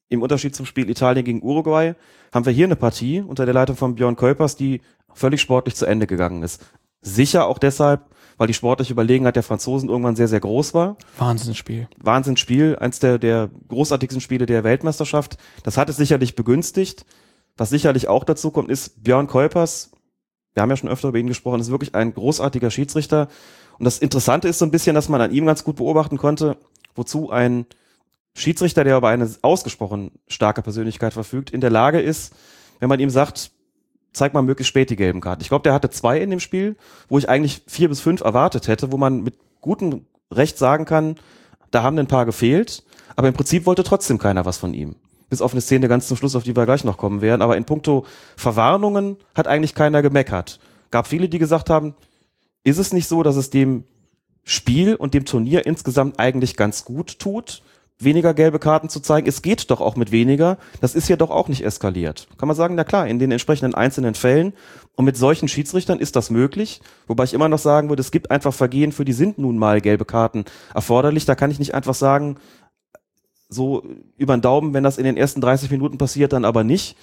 im 0.07 0.21
Unterschied 0.21 0.55
zum 0.55 0.65
Spiel 0.65 0.89
Italien 0.89 1.25
gegen 1.25 1.43
Uruguay 1.43 1.95
haben 2.33 2.45
wir 2.45 2.53
hier 2.53 2.65
eine 2.65 2.77
Partie 2.77 3.19
unter 3.19 3.43
der 3.43 3.53
Leitung 3.53 3.75
von 3.75 3.95
Björn 3.95 4.15
Kuipers, 4.15 4.55
die 4.55 4.79
völlig 5.17 5.41
sportlich 5.41 5.75
zu 5.75 5.85
Ende 5.85 6.07
gegangen 6.07 6.43
ist. 6.43 6.65
Sicher 7.01 7.47
auch 7.47 7.57
deshalb, 7.57 8.05
weil 8.37 8.47
die 8.47 8.53
sportliche 8.53 8.93
Überlegenheit 8.93 9.35
der 9.35 9.43
Franzosen 9.43 9.89
irgendwann 9.89 10.15
sehr, 10.15 10.27
sehr 10.27 10.39
groß 10.39 10.73
war. 10.73 10.97
Wahnsinnsspiel. 11.17 11.87
Wahnsinnsspiel, 11.97 12.77
eins 12.79 12.99
der, 12.99 13.17
der 13.17 13.49
großartigsten 13.67 14.21
Spiele 14.21 14.45
der 14.45 14.63
Weltmeisterschaft. 14.63 15.37
Das 15.63 15.77
hat 15.77 15.89
es 15.89 15.97
sicherlich 15.97 16.35
begünstigt. 16.35 17.05
Was 17.55 17.69
sicherlich 17.69 18.07
auch 18.07 18.23
dazu 18.23 18.51
kommt, 18.51 18.69
ist 18.69 19.03
Björn 19.03 19.27
Kuipers, 19.27 19.91
wir 20.53 20.61
haben 20.61 20.69
ja 20.71 20.77
schon 20.77 20.89
öfter 20.89 21.09
über 21.09 21.19
ihn 21.19 21.27
gesprochen, 21.27 21.59
ist 21.59 21.69
wirklich 21.69 21.93
ein 21.93 22.15
großartiger 22.15 22.71
Schiedsrichter. 22.71 23.27
Und 23.77 23.85
das 23.85 23.99
Interessante 23.99 24.47
ist 24.47 24.57
so 24.57 24.65
ein 24.65 24.71
bisschen, 24.71 24.95
dass 24.95 25.07
man 25.07 25.21
an 25.21 25.31
ihm 25.31 25.45
ganz 25.45 25.63
gut 25.63 25.75
beobachten 25.75 26.17
konnte, 26.17 26.57
wozu 26.95 27.29
ein 27.29 27.67
Schiedsrichter, 28.35 28.83
der 28.83 28.97
über 28.97 29.09
eine 29.09 29.29
ausgesprochen 29.43 30.11
starke 30.27 30.63
Persönlichkeit 30.63 31.13
verfügt, 31.13 31.51
in 31.51 31.61
der 31.61 31.69
Lage 31.69 31.99
ist, 31.99 32.33
wenn 32.79 32.89
man 32.89 32.99
ihm 32.99 33.11
sagt, 33.11 33.51
zeig 34.17 34.33
mal 34.33 34.41
möglichst 34.41 34.69
spät 34.69 34.89
die 34.89 34.95
gelben 34.95 35.21
Karten. 35.21 35.41
Ich 35.41 35.49
glaube, 35.49 35.63
der 35.63 35.73
hatte 35.73 35.89
zwei 35.89 36.19
in 36.19 36.29
dem 36.29 36.39
Spiel, 36.39 36.75
wo 37.07 37.17
ich 37.17 37.29
eigentlich 37.29 37.61
vier 37.67 37.89
bis 37.89 38.01
fünf 38.01 38.21
erwartet 38.21 38.67
hätte, 38.67 38.91
wo 38.91 38.97
man 38.97 39.23
mit 39.23 39.35
gutem 39.61 40.05
Recht 40.31 40.57
sagen 40.57 40.85
kann, 40.85 41.15
da 41.71 41.83
haben 41.83 41.97
ein 41.99 42.07
paar 42.07 42.25
gefehlt, 42.25 42.83
aber 43.15 43.27
im 43.27 43.33
Prinzip 43.33 43.65
wollte 43.65 43.83
trotzdem 43.83 44.17
keiner 44.17 44.45
was 44.45 44.57
von 44.57 44.73
ihm. 44.73 44.95
Bis 45.29 45.41
auf 45.41 45.51
eine 45.51 45.61
Szene 45.61 45.87
ganz 45.87 46.07
zum 46.07 46.15
Schluss, 46.15 46.35
auf 46.35 46.43
die 46.43 46.55
wir 46.55 46.65
gleich 46.65 46.83
noch 46.83 46.97
kommen 46.97 47.21
werden. 47.21 47.41
Aber 47.41 47.57
in 47.57 47.65
puncto 47.65 48.05
Verwarnungen 48.37 49.17
hat 49.35 49.47
eigentlich 49.47 49.75
keiner 49.75 50.01
gemeckert. 50.01 50.59
Gab 50.89 51.07
viele, 51.07 51.27
die 51.27 51.39
gesagt 51.39 51.69
haben, 51.69 51.95
ist 52.63 52.77
es 52.77 52.93
nicht 52.93 53.07
so, 53.07 53.23
dass 53.23 53.35
es 53.35 53.49
dem 53.49 53.83
Spiel 54.43 54.95
und 54.95 55.13
dem 55.13 55.25
Turnier 55.25 55.65
insgesamt 55.65 56.19
eigentlich 56.19 56.55
ganz 56.55 56.85
gut 56.85 57.19
tut, 57.19 57.61
weniger 57.99 58.33
gelbe 58.33 58.59
Karten 58.59 58.89
zu 58.89 58.99
zeigen. 58.99 59.27
Es 59.27 59.41
geht 59.41 59.71
doch 59.71 59.81
auch 59.81 59.95
mit 59.95 60.11
weniger. 60.11 60.57
Das 60.81 60.93
ist 60.93 61.07
ja 61.09 61.15
doch 61.15 61.31
auch 61.31 61.47
nicht 61.47 61.65
eskaliert. 61.65 62.27
Kann 62.37 62.47
man 62.47 62.55
sagen, 62.55 62.75
na 62.75 62.83
klar, 62.83 63.07
in 63.07 63.19
den 63.19 63.31
entsprechenden 63.31 63.73
einzelnen 63.73 64.13
Fällen 64.13 64.53
und 64.95 65.05
mit 65.05 65.17
solchen 65.17 65.47
Schiedsrichtern 65.47 65.99
ist 65.99 66.15
das 66.15 66.29
möglich. 66.29 66.81
Wobei 67.07 67.23
ich 67.23 67.33
immer 67.33 67.49
noch 67.49 67.59
sagen 67.59 67.89
würde, 67.89 68.01
es 68.01 68.11
gibt 68.11 68.29
einfach 68.29 68.53
Vergehen, 68.53 68.91
für 68.91 69.05
die 69.05 69.13
sind 69.13 69.39
nun 69.39 69.57
mal 69.57 69.81
gelbe 69.81 70.05
Karten 70.05 70.45
erforderlich. 70.75 71.25
Da 71.25 71.35
kann 71.35 71.51
ich 71.51 71.59
nicht 71.59 71.73
einfach 71.73 71.95
sagen, 71.95 72.37
so 73.49 73.83
über 74.17 74.35
den 74.35 74.41
Daumen, 74.41 74.73
wenn 74.73 74.83
das 74.83 74.97
in 74.97 75.05
den 75.05 75.17
ersten 75.17 75.41
30 75.41 75.71
Minuten 75.71 75.97
passiert, 75.97 76.33
dann 76.33 76.45
aber 76.45 76.63
nicht. 76.63 76.97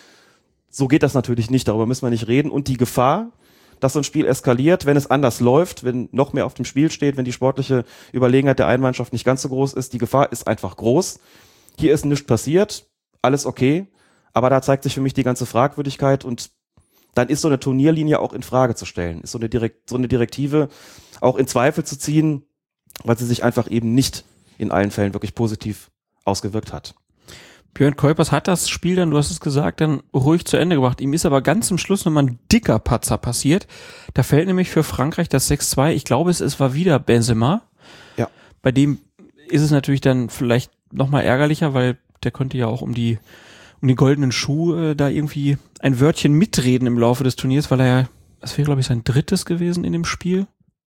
So 0.71 0.89
geht 0.89 1.03
das 1.03 1.15
natürlich 1.15 1.51
nicht. 1.51 1.67
Darüber 1.67 1.87
müssen 1.87 2.05
wir 2.07 2.11
nicht 2.11 2.29
reden. 2.29 2.51
Und 2.51 2.69
die 2.69 2.77
Gefahr, 2.77 3.31
dass 3.85 3.93
so 3.93 4.01
ein 4.01 4.05
Spiel 4.05 4.25
eskaliert, 4.25 4.87
wenn 4.87 4.97
es 4.97 5.11
anders 5.11 5.41
läuft, 5.41 5.85
wenn 5.85 6.09
noch 6.11 6.33
mehr 6.33 6.47
auf 6.47 6.55
dem 6.55 6.65
Spiel 6.65 6.91
steht, 6.91 7.19
wenn 7.19 7.27
die 7.27 7.35
sportliche 7.35 7.85
Überlegenheit 8.15 8.59
der 8.59 8.67
Einmannschaft 8.67 9.13
nicht 9.13 9.27
ganz 9.27 9.43
so 9.43 9.51
groß 9.51 9.75
ist. 9.75 9.93
Die 9.93 9.99
Gefahr 9.99 10.33
ist 10.33 10.49
einfach 10.49 10.77
groß. 10.77 11.21
Hier 11.79 11.93
ist 11.93 12.07
nichts 12.07 12.27
passiert, 12.27 12.89
alles 13.21 13.45
okay, 13.45 13.87
aber 14.33 14.49
da 14.49 14.63
zeigt 14.63 14.85
sich 14.85 14.95
für 14.95 15.03
mich 15.03 15.13
die 15.13 15.23
ganze 15.23 15.45
Fragwürdigkeit 15.45 16.25
und 16.25 16.51
dann 17.15 17.29
ist 17.29 17.43
so 17.43 17.49
eine 17.49 17.61
Turnierlinie 17.61 18.21
auch 18.21 18.33
in 18.33 18.43
Frage 18.43 18.75
zu 18.75 18.87
stellen, 18.87 19.21
ist 19.21 19.33
so 19.33 19.39
eine, 19.39 19.51
Direkt 19.51 19.91
so 19.91 19.97
eine 19.97 20.09
Direktive 20.09 20.71
auch 21.21 21.37
in 21.37 21.47
Zweifel 21.47 21.85
zu 21.85 21.99
ziehen, 21.99 22.47
weil 23.05 23.19
sie 23.19 23.27
sich 23.27 23.45
einfach 23.45 23.71
eben 23.71 23.95
nicht 23.95 24.25
in 24.57 24.71
allen 24.71 24.93
Fällen 24.93 25.13
wirklich 25.13 25.35
positiv 25.35 25.91
ausgewirkt 26.25 26.73
hat. 26.73 26.95
Björn 27.75 27.97
Kuipers 27.97 28.31
hat 28.33 28.47
das 28.47 28.69
Spiel 28.69 28.97
dann, 28.97 29.11
du 29.11 29.19
hast 29.19 29.31
es 29.31 29.41
gesagt, 29.41 29.81
dann 29.81 30.03
ruhig 30.15 30.45
zu 30.45 30.57
Ende 30.57 30.77
gebracht. 30.77 31.01
Ihm 31.01 31.13
ist 31.13 31.27
aber 31.27 31.43
ganz 31.43 31.67
zum 31.67 31.79
Schluss 31.79 32.05
nochmal 32.05 32.25
ein 32.25 32.39
dicker 32.51 32.79
Patzer 32.79 33.19
passiert. 33.19 33.67
Da 34.15 34.23
fällt 34.23 34.47
nämlich 34.47 34.71
für 34.71 34.85
Frankreich 34.85 35.29
das 35.29 35.51
6-2. 35.51 35.91
Ich 35.91 36.05
glaube, 36.05 36.31
es, 36.31 36.41
es 36.41 36.61
war 36.61 36.75
wieder 36.75 37.01
Benzema. 37.01 37.63
Ja. 38.17 38.31
Bei 38.63 38.71
dem 38.71 38.99
ist 39.49 39.63
es 39.63 39.73
natürlich 39.73 40.01
dann 40.01 40.31
vielleicht 40.31 40.71
nochmal 40.93 41.25
ärgerlicher, 41.25 41.75
weil 41.75 41.99
der 42.23 42.31
könnte 42.31 42.57
ja 42.57 42.67
auch 42.67 42.81
um 42.81 42.95
die 42.95 43.19
um 43.83 43.89
die 43.89 43.97
goldenen 43.97 44.33
Schuhe 44.33 44.93
äh, 44.93 44.97
da 44.97 45.09
irgendwie 45.09 45.59
ein 45.81 46.01
Wörtchen 46.01 46.33
mitreden 46.33 46.87
im 46.87 46.99
Laufe 46.99 47.23
des 47.23 47.37
Turniers, 47.37 47.71
weil 47.71 47.81
er 47.81 47.87
ja, 47.87 48.09
das 48.41 48.57
wäre 48.57 48.65
glaube 48.65 48.81
ich 48.81 48.87
sein 48.87 49.05
drittes 49.05 49.45
gewesen 49.45 49.85
in 49.85 49.93
dem 49.93 50.07
Spiel. 50.07 50.47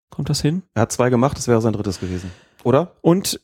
Kommt 0.09 0.29
das 0.29 0.41
hin? 0.41 0.63
Er 0.73 0.83
hat 0.83 0.91
zwei 0.91 1.11
gemacht, 1.11 1.37
das 1.37 1.47
wäre 1.47 1.61
sein 1.61 1.73
drittes 1.73 1.99
gewesen. 1.99 2.31
Oder? 2.63 2.95
Und 3.01 3.39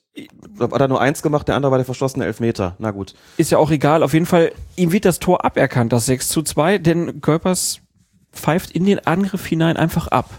Hat 0.60 0.80
er 0.80 0.88
nur 0.88 1.02
eins 1.02 1.24
gemacht, 1.24 1.48
der 1.48 1.56
andere 1.56 1.72
war 1.72 1.80
der 1.80 1.86
verschlossene 1.86 2.26
Elfmeter. 2.26 2.76
Na 2.78 2.92
gut. 2.92 3.16
ist 3.38 3.52
ja 3.52 3.58
auch 3.58 3.72
egal. 3.72 4.04
Auf 4.04 4.14
jeden 4.14 4.28
Fall, 4.28 4.52
ihm 4.76 4.92
wird 4.92 5.06
das 5.06 5.20
Tor 5.20 5.44
aberkannt, 5.44 5.92
das 5.92 6.06
6 6.06 6.30
zu 6.30 6.44
2, 6.44 6.78
denn 6.78 7.22
Körpers 7.22 7.80
pfeift 8.32 8.72
in 8.72 8.86
den 8.86 9.00
Angriff 9.06 9.46
hinein 9.46 9.78
einfach 9.78 10.08
ab. 10.08 10.30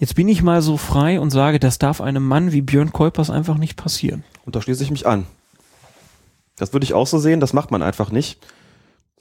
Jetzt 0.00 0.14
bin 0.14 0.28
ich 0.28 0.42
mal 0.42 0.62
so 0.62 0.76
frei 0.76 1.18
und 1.20 1.30
sage, 1.30 1.58
das 1.58 1.78
darf 1.78 2.00
einem 2.00 2.26
Mann 2.26 2.52
wie 2.52 2.62
Björn 2.62 2.92
Kuipers 2.92 3.30
einfach 3.30 3.58
nicht 3.58 3.76
passieren. 3.76 4.24
Und 4.44 4.54
da 4.54 4.62
schließe 4.62 4.82
ich 4.82 4.90
mich 4.90 5.06
an. 5.06 5.26
Das 6.56 6.72
würde 6.72 6.84
ich 6.84 6.94
auch 6.94 7.06
so 7.06 7.18
sehen, 7.18 7.40
das 7.40 7.52
macht 7.52 7.70
man 7.70 7.82
einfach 7.82 8.10
nicht. 8.10 8.38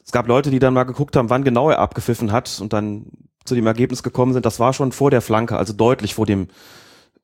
Es 0.06 0.12
gab 0.12 0.28
Leute, 0.28 0.52
die 0.52 0.60
dann 0.60 0.74
mal 0.74 0.84
geguckt 0.84 1.16
haben, 1.16 1.30
wann 1.30 1.44
genau 1.44 1.70
er 1.70 1.80
abgepfiffen 1.80 2.32
hat 2.32 2.60
und 2.62 2.74
dann 2.74 3.08
zu 3.44 3.56
dem 3.56 3.68
Ergebnis 3.68 4.04
gekommen 4.04 4.34
sind, 4.34 4.46
das 4.46 4.60
war 4.60 4.74
schon 4.74 4.92
vor 4.92 5.12
der 5.12 5.22
Flanke, 5.22 5.58
also 5.58 5.74
deutlich 5.74 6.16
vor 6.16 6.26
dem 6.26 6.48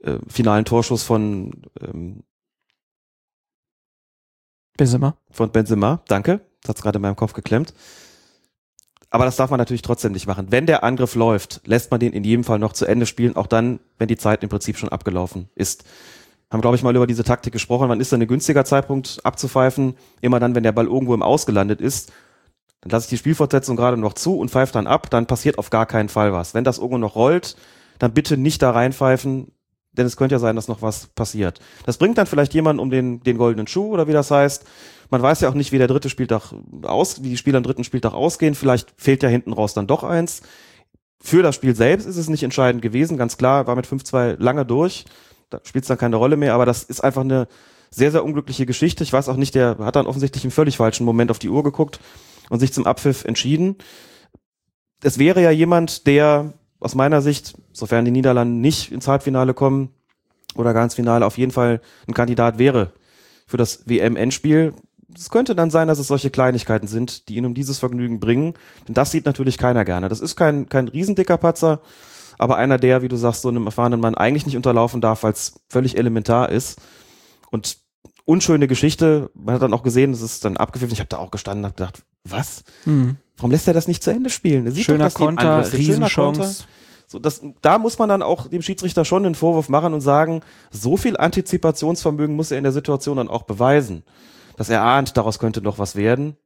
äh, 0.03 0.19
finalen 0.27 0.65
Torschuss 0.65 1.03
von, 1.03 1.63
ähm, 1.81 2.23
Benzema. 4.77 5.17
von 5.31 5.51
Benzema. 5.51 6.01
Danke, 6.07 6.41
das 6.61 6.69
hat's 6.69 6.81
gerade 6.81 6.97
in 6.97 7.01
meinem 7.01 7.15
Kopf 7.15 7.33
geklemmt. 7.33 7.73
Aber 9.09 9.25
das 9.25 9.35
darf 9.35 9.51
man 9.51 9.59
natürlich 9.59 9.83
trotzdem 9.83 10.11
nicht 10.11 10.25
machen. 10.25 10.47
Wenn 10.49 10.65
der 10.65 10.83
Angriff 10.83 11.13
läuft, 11.13 11.61
lässt 11.65 11.91
man 11.91 11.99
den 11.99 12.13
in 12.13 12.23
jedem 12.23 12.43
Fall 12.43 12.57
noch 12.57 12.73
zu 12.73 12.87
Ende 12.87 13.05
spielen, 13.05 13.35
auch 13.35 13.45
dann, 13.45 13.79
wenn 13.99 14.07
die 14.07 14.17
Zeit 14.17 14.41
im 14.41 14.49
Prinzip 14.49 14.75
schon 14.75 14.89
abgelaufen 14.89 15.49
ist. 15.53 15.83
Haben, 16.49 16.61
glaube 16.61 16.75
ich, 16.75 16.83
mal 16.83 16.95
über 16.95 17.05
diese 17.05 17.23
Taktik 17.23 17.53
gesprochen. 17.53 17.89
Wann 17.89 17.99
ist 17.99 18.11
denn 18.11 18.21
ein 18.21 18.27
günstiger 18.27 18.65
Zeitpunkt 18.65 19.19
abzupfeifen? 19.23 19.95
Immer 20.21 20.39
dann, 20.39 20.55
wenn 20.55 20.63
der 20.63 20.71
Ball 20.71 20.87
irgendwo 20.87 21.13
im 21.13 21.21
Ausgelandet 21.21 21.79
ist. 21.79 22.11
Dann 22.81 22.89
lasse 22.89 23.05
ich 23.05 23.09
die 23.11 23.17
Spielfortsetzung 23.17 23.75
gerade 23.77 23.97
noch 23.97 24.13
zu 24.13 24.37
und 24.37 24.49
pfeife 24.49 24.73
dann 24.73 24.87
ab, 24.87 25.09
dann 25.09 25.25
passiert 25.25 25.57
auf 25.57 25.69
gar 25.69 25.85
keinen 25.85 26.09
Fall 26.09 26.33
was. 26.33 26.53
Wenn 26.53 26.63
das 26.63 26.79
irgendwo 26.79 26.97
noch 26.97 27.15
rollt, 27.15 27.55
dann 27.99 28.13
bitte 28.13 28.35
nicht 28.35 28.61
da 28.61 28.71
reinpfeifen, 28.71 29.52
denn 29.93 30.05
es 30.05 30.17
könnte 30.17 30.35
ja 30.35 30.39
sein, 30.39 30.55
dass 30.55 30.67
noch 30.67 30.81
was 30.81 31.07
passiert. 31.07 31.59
Das 31.85 31.97
bringt 31.97 32.17
dann 32.17 32.27
vielleicht 32.27 32.53
jemanden 32.53 32.79
um 32.81 32.89
den, 32.89 33.21
den 33.21 33.37
goldenen 33.37 33.67
Schuh 33.67 33.93
oder 33.93 34.07
wie 34.07 34.13
das 34.13 34.31
heißt. 34.31 34.65
Man 35.09 35.21
weiß 35.21 35.41
ja 35.41 35.49
auch 35.49 35.53
nicht, 35.53 35.71
wie 35.71 35.77
der 35.77 35.87
dritte 35.87 36.09
Spieltag 36.09 36.53
aus, 36.81 37.23
wie 37.23 37.29
die 37.29 37.37
Spieler 37.37 37.57
am 37.57 37.63
dritten 37.63 37.83
Spieltag 37.83 38.13
ausgehen. 38.13 38.55
Vielleicht 38.55 38.93
fehlt 38.97 39.23
ja 39.23 39.29
hinten 39.29 39.53
raus 39.53 39.73
dann 39.73 39.87
doch 39.87 40.03
eins. 40.03 40.41
Für 41.21 41.43
das 41.43 41.55
Spiel 41.55 41.75
selbst 41.75 42.05
ist 42.05 42.17
es 42.17 42.29
nicht 42.29 42.43
entscheidend 42.43 42.81
gewesen, 42.81 43.17
ganz 43.17 43.37
klar, 43.37 43.65
war 43.67 43.75
mit 43.75 43.87
5-2 43.87 44.35
lange 44.39 44.65
durch. 44.65 45.05
Da 45.49 45.59
spielt 45.63 45.83
es 45.83 45.87
dann 45.87 45.97
keine 45.97 46.15
Rolle 46.15 46.35
mehr, 46.35 46.53
aber 46.53 46.65
das 46.65 46.83
ist 46.83 47.01
einfach 47.01 47.21
eine 47.21 47.47
sehr, 47.91 48.11
sehr 48.11 48.25
unglückliche 48.25 48.65
Geschichte. 48.65 49.03
Ich 49.03 49.13
weiß 49.13 49.29
auch 49.29 49.37
nicht, 49.37 49.55
der 49.55 49.77
hat 49.79 49.95
dann 49.95 50.07
offensichtlich 50.07 50.43
im 50.43 50.51
völlig 50.51 50.77
falschen 50.77 51.05
Moment 51.05 51.31
auf 51.31 51.39
die 51.39 51.49
Uhr 51.49 51.63
geguckt 51.63 51.99
und 52.49 52.59
sich 52.59 52.73
zum 52.73 52.85
Abpfiff 52.85 53.23
entschieden. 53.23 53.77
Es 55.03 55.19
wäre 55.19 55.41
ja 55.41 55.51
jemand, 55.51 56.07
der 56.07 56.53
aus 56.83 56.95
meiner 56.95 57.21
Sicht, 57.21 57.55
sofern 57.71 58.05
die 58.05 58.11
Niederlande 58.11 58.53
nicht 58.59 58.91
ins 58.91 59.07
Halbfinale 59.07 59.53
kommen 59.53 59.89
oder 60.55 60.73
gar 60.73 60.83
ins 60.83 60.95
Finale, 60.95 61.25
auf 61.25 61.37
jeden 61.37 61.51
Fall 61.51 61.81
ein 62.07 62.13
Kandidat 62.13 62.59
wäre 62.59 62.93
für 63.45 63.57
das 63.57 63.87
WM-Endspiel. 63.87 64.73
Es 65.15 65.29
könnte 65.29 65.55
dann 65.55 65.69
sein, 65.69 65.87
dass 65.87 65.99
es 65.99 66.07
solche 66.07 66.29
Kleinigkeiten 66.29 66.87
sind, 66.87 67.29
die 67.29 67.35
ihn 67.35 67.45
um 67.45 67.53
dieses 67.53 67.79
Vergnügen 67.79 68.19
bringen. 68.19 68.55
Denn 68.87 68.95
das 68.95 69.11
sieht 69.11 69.25
natürlich 69.25 69.57
keiner 69.57 69.85
gerne. 69.85 70.09
Das 70.09 70.21
ist 70.21 70.35
kein, 70.35 70.69
kein 70.69 70.87
riesendicker 70.87 71.37
Patzer, 71.37 71.81
aber 72.39 72.57
einer, 72.57 72.77
der, 72.77 73.01
wie 73.01 73.07
du 73.07 73.15
sagst, 73.15 73.43
so 73.43 73.49
einem 73.49 73.65
erfahrenen 73.65 73.99
Mann 73.99 74.15
eigentlich 74.15 74.45
nicht 74.45 74.57
unterlaufen 74.57 75.01
darf, 75.01 75.23
weil 75.23 75.33
es 75.33 75.53
völlig 75.69 75.97
elementar 75.97 76.49
ist. 76.49 76.81
Und 77.51 77.77
unschöne 78.25 78.67
Geschichte. 78.67 79.29
Man 79.33 79.55
hat 79.55 79.61
dann 79.61 79.73
auch 79.73 79.83
gesehen, 79.83 80.11
es 80.11 80.21
ist 80.21 80.45
dann 80.45 80.57
abgepfiffen. 80.57 80.93
Ich 80.93 80.99
habe 80.99 81.09
da 81.09 81.17
auch 81.17 81.31
gestanden 81.31 81.63
und 81.63 81.69
hab 81.69 81.77
gedacht, 81.77 82.03
was? 82.23 82.63
Warum 83.37 83.51
lässt 83.51 83.67
er 83.67 83.73
das 83.73 83.87
nicht 83.87 84.03
zu 84.03 84.11
Ende 84.11 84.29
spielen? 84.29 84.65
Er 84.65 84.71
sieht 84.71 84.85
Schöner 84.85 85.09
doch, 85.09 85.15
Konter, 85.15 85.63
sind. 85.63 85.83
Schöner 85.83 86.09
Konter. 86.09 86.41
Riesenchance. 86.43 86.65
So, 87.07 87.19
das, 87.19 87.41
da 87.61 87.77
muss 87.77 87.99
man 87.99 88.09
dann 88.09 88.21
auch 88.21 88.47
dem 88.47 88.61
Schiedsrichter 88.61 89.05
schon 89.05 89.25
einen 89.25 89.35
Vorwurf 89.35 89.69
machen 89.69 89.93
und 89.93 90.01
sagen, 90.01 90.41
so 90.71 90.97
viel 90.97 91.17
Antizipationsvermögen 91.17 92.35
muss 92.35 92.51
er 92.51 92.57
in 92.57 92.63
der 92.63 92.73
Situation 92.73 93.17
dann 93.17 93.27
auch 93.27 93.43
beweisen, 93.43 94.03
dass 94.57 94.69
er 94.69 94.81
ahnt, 94.81 95.17
daraus 95.17 95.39
könnte 95.39 95.61
noch 95.61 95.77
was 95.77 95.95
werden 95.95 96.37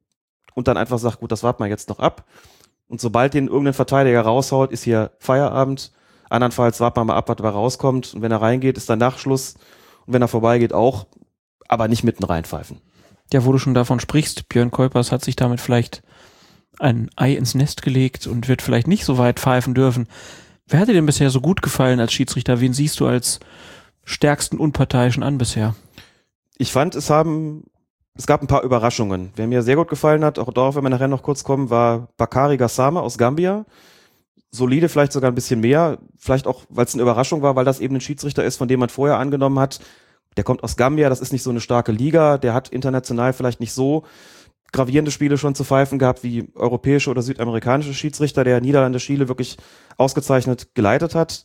und 0.55 0.67
dann 0.67 0.77
einfach 0.77 0.97
sagt, 0.97 1.19
gut, 1.19 1.31
das 1.31 1.43
warten 1.43 1.63
wir 1.63 1.69
jetzt 1.69 1.89
noch 1.89 1.99
ab. 1.99 2.25
Und 2.87 3.01
sobald 3.01 3.33
den 3.33 3.47
irgendein 3.47 3.73
Verteidiger 3.73 4.21
raushaut, 4.21 4.71
ist 4.71 4.83
hier 4.83 5.11
Feierabend. 5.19 5.91
Andernfalls 6.29 6.79
warten 6.79 6.99
wir 6.99 7.05
mal 7.05 7.15
ab, 7.15 7.29
was 7.29 7.35
dabei 7.35 7.49
rauskommt. 7.49 8.13
Und 8.13 8.21
wenn 8.21 8.31
er 8.31 8.41
reingeht, 8.41 8.77
ist 8.77 8.89
dann 8.89 8.99
Nachschluss. 8.99 9.55
Und 10.05 10.13
wenn 10.13 10.21
er 10.21 10.27
vorbeigeht, 10.27 10.73
auch. 10.73 11.05
Aber 11.67 11.87
nicht 11.87 12.03
mitten 12.03 12.23
reinpfeifen. 12.23 12.81
Ja, 13.31 13.45
wo 13.45 13.51
du 13.51 13.57
schon 13.57 13.73
davon 13.73 13.99
sprichst, 13.99 14.47
Björn 14.47 14.71
Kuipers 14.71 15.11
hat 15.11 15.23
sich 15.23 15.35
damit 15.35 15.59
vielleicht 15.59 16.01
ein 16.79 17.09
Ei 17.15 17.33
ins 17.33 17.55
Nest 17.55 17.81
gelegt 17.81 18.27
und 18.27 18.47
wird 18.47 18.61
vielleicht 18.61 18.87
nicht 18.87 19.05
so 19.05 19.17
weit 19.17 19.39
pfeifen 19.39 19.73
dürfen. 19.73 20.07
Wer 20.67 20.79
hat 20.79 20.87
dir 20.87 20.93
denn 20.93 21.05
bisher 21.05 21.29
so 21.29 21.41
gut 21.41 21.61
gefallen 21.61 21.99
als 21.99 22.13
Schiedsrichter? 22.13 22.59
Wen 22.59 22.73
siehst 22.73 22.99
du 22.99 23.07
als 23.07 23.39
stärksten 24.03 24.57
Unparteiischen 24.57 25.23
an 25.23 25.37
bisher? 25.37 25.75
Ich 26.57 26.71
fand, 26.71 26.95
es 26.95 27.09
haben, 27.09 27.65
es 28.15 28.27
gab 28.27 28.41
ein 28.41 28.47
paar 28.47 28.63
Überraschungen. 28.63 29.31
Wer 29.35 29.47
mir 29.47 29.63
sehr 29.63 29.75
gut 29.75 29.87
gefallen 29.87 30.25
hat, 30.25 30.39
auch 30.39 30.51
darauf, 30.51 30.75
wenn 30.75 30.83
wir 30.83 30.89
nachher 30.89 31.07
noch 31.07 31.23
kurz 31.23 31.43
kommen, 31.43 31.69
war 31.69 32.09
Bakari 32.17 32.57
Gassama 32.57 32.99
aus 32.99 33.17
Gambia. 33.17 33.65
Solide, 34.51 34.89
vielleicht 34.89 35.11
sogar 35.11 35.31
ein 35.31 35.35
bisschen 35.35 35.59
mehr. 35.59 35.99
Vielleicht 36.17 36.47
auch, 36.47 36.63
weil 36.69 36.85
es 36.85 36.93
eine 36.93 37.03
Überraschung 37.03 37.41
war, 37.41 37.55
weil 37.55 37.65
das 37.65 37.79
eben 37.79 37.95
ein 37.95 38.01
Schiedsrichter 38.01 38.43
ist, 38.43 38.57
von 38.57 38.67
dem 38.67 38.79
man 38.79 38.89
vorher 38.89 39.17
angenommen 39.17 39.59
hat, 39.59 39.79
der 40.37 40.43
kommt 40.43 40.63
aus 40.63 40.77
Gambia, 40.77 41.09
das 41.09 41.19
ist 41.19 41.33
nicht 41.33 41.43
so 41.43 41.49
eine 41.49 41.59
starke 41.59 41.91
Liga, 41.91 42.37
der 42.37 42.53
hat 42.53 42.69
international 42.69 43.33
vielleicht 43.33 43.59
nicht 43.59 43.73
so 43.73 44.03
gravierende 44.71 45.11
Spiele 45.11 45.37
schon 45.37 45.55
zu 45.55 45.63
pfeifen 45.63 45.99
gehabt 45.99 46.23
wie 46.23 46.49
europäische 46.55 47.09
oder 47.09 47.21
südamerikanische 47.21 47.93
Schiedsrichter, 47.93 48.43
der 48.43 48.61
Niederlande 48.61 48.99
Chile 48.99 49.27
wirklich 49.27 49.57
ausgezeichnet 49.97 50.75
geleitet 50.75 51.15
hat. 51.15 51.43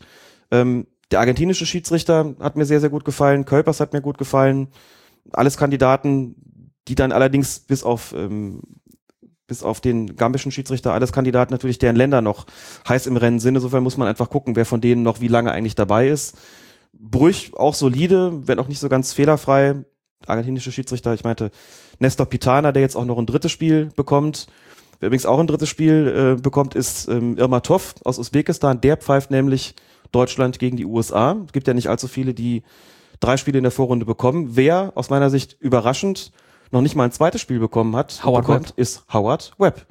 Ähm, 0.50 0.86
der 1.10 1.20
argentinische 1.20 1.66
Schiedsrichter 1.66 2.34
hat 2.40 2.56
mir 2.56 2.64
sehr, 2.64 2.80
sehr 2.80 2.90
gut 2.90 3.04
gefallen. 3.04 3.44
Kölpers 3.44 3.80
hat 3.80 3.92
mir 3.92 4.00
gut 4.00 4.18
gefallen. 4.18 4.68
Alles 5.32 5.56
Kandidaten, 5.56 6.34
die 6.88 6.94
dann 6.94 7.12
allerdings 7.12 7.60
bis 7.60 7.84
auf, 7.84 8.14
ähm, 8.16 8.62
bis 9.46 9.62
auf 9.62 9.80
den 9.80 10.16
gambischen 10.16 10.50
Schiedsrichter, 10.50 10.94
alles 10.94 11.12
Kandidaten 11.12 11.52
natürlich, 11.52 11.78
deren 11.78 11.96
Länder 11.96 12.22
noch 12.22 12.46
heiß 12.88 13.06
im 13.06 13.16
Rennen 13.16 13.40
sind. 13.40 13.54
Insofern 13.54 13.82
muss 13.82 13.98
man 13.98 14.08
einfach 14.08 14.30
gucken, 14.30 14.56
wer 14.56 14.64
von 14.64 14.80
denen 14.80 15.02
noch 15.02 15.20
wie 15.20 15.28
lange 15.28 15.52
eigentlich 15.52 15.74
dabei 15.74 16.08
ist. 16.08 16.38
Brüch 16.94 17.52
auch 17.54 17.74
solide, 17.74 18.46
wenn 18.48 18.58
auch 18.58 18.68
nicht 18.68 18.80
so 18.80 18.88
ganz 18.88 19.12
fehlerfrei. 19.12 19.84
Argentinische 20.28 20.72
Schiedsrichter, 20.72 21.14
ich 21.14 21.24
meinte 21.24 21.50
Nestor 21.98 22.26
Pitana, 22.26 22.72
der 22.72 22.82
jetzt 22.82 22.96
auch 22.96 23.04
noch 23.04 23.18
ein 23.18 23.26
drittes 23.26 23.52
Spiel 23.52 23.90
bekommt. 23.96 24.46
Wer 25.00 25.08
übrigens 25.08 25.26
auch 25.26 25.38
ein 25.38 25.46
drittes 25.46 25.68
Spiel 25.68 26.36
äh, 26.38 26.40
bekommt, 26.40 26.74
ist 26.74 27.08
ähm, 27.08 27.36
Irma 27.36 27.60
Toff 27.60 27.94
aus 28.04 28.18
Usbekistan. 28.18 28.80
Der 28.80 28.96
pfeift 28.96 29.30
nämlich 29.30 29.74
Deutschland 30.12 30.58
gegen 30.58 30.76
die 30.76 30.86
USA. 30.86 31.36
Es 31.46 31.52
gibt 31.52 31.66
ja 31.66 31.74
nicht 31.74 31.88
allzu 31.88 32.06
viele, 32.06 32.34
die 32.34 32.62
drei 33.18 33.36
Spiele 33.36 33.58
in 33.58 33.64
der 33.64 33.72
Vorrunde 33.72 34.06
bekommen. 34.06 34.50
Wer 34.52 34.92
aus 34.94 35.10
meiner 35.10 35.30
Sicht 35.30 35.56
überraschend 35.60 36.32
noch 36.70 36.82
nicht 36.82 36.94
mal 36.94 37.04
ein 37.04 37.12
zweites 37.12 37.40
Spiel 37.40 37.58
bekommen 37.58 37.96
hat, 37.96 38.24
Howard 38.24 38.46
bekommt, 38.46 38.68
Webb. 38.70 38.78
ist 38.78 39.04
Howard 39.12 39.52
Webb. 39.58 39.86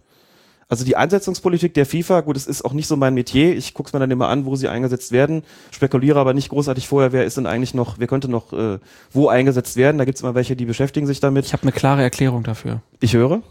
Also 0.71 0.85
die 0.85 0.95
Einsetzungspolitik 0.95 1.73
der 1.73 1.85
FIFA, 1.85 2.21
gut, 2.21 2.37
es 2.37 2.47
ist 2.47 2.63
auch 2.63 2.71
nicht 2.71 2.87
so 2.87 2.95
mein 2.95 3.13
Metier. 3.13 3.57
Ich 3.57 3.73
gucke 3.73 3.87
es 3.87 3.93
mir 3.93 3.99
dann 3.99 4.09
immer 4.09 4.29
an, 4.29 4.45
wo 4.45 4.55
sie 4.55 4.69
eingesetzt 4.69 5.11
werden, 5.11 5.43
spekuliere 5.69 6.17
aber 6.17 6.33
nicht 6.33 6.47
großartig 6.47 6.87
vorher, 6.87 7.11
wer 7.11 7.25
ist 7.25 7.35
denn 7.35 7.45
eigentlich 7.45 7.73
noch, 7.73 7.99
wer 7.99 8.07
könnte 8.07 8.29
noch 8.29 8.53
äh, 8.53 8.79
wo 9.11 9.27
eingesetzt 9.27 9.75
werden. 9.75 9.97
Da 9.97 10.05
gibt 10.05 10.15
es 10.15 10.21
immer 10.21 10.33
welche, 10.33 10.55
die 10.55 10.63
beschäftigen 10.63 11.07
sich 11.07 11.19
damit. 11.19 11.45
Ich 11.45 11.51
habe 11.51 11.63
eine 11.63 11.73
klare 11.73 12.01
Erklärung 12.01 12.43
dafür. 12.43 12.81
Ich 13.01 13.13
höre. 13.13 13.41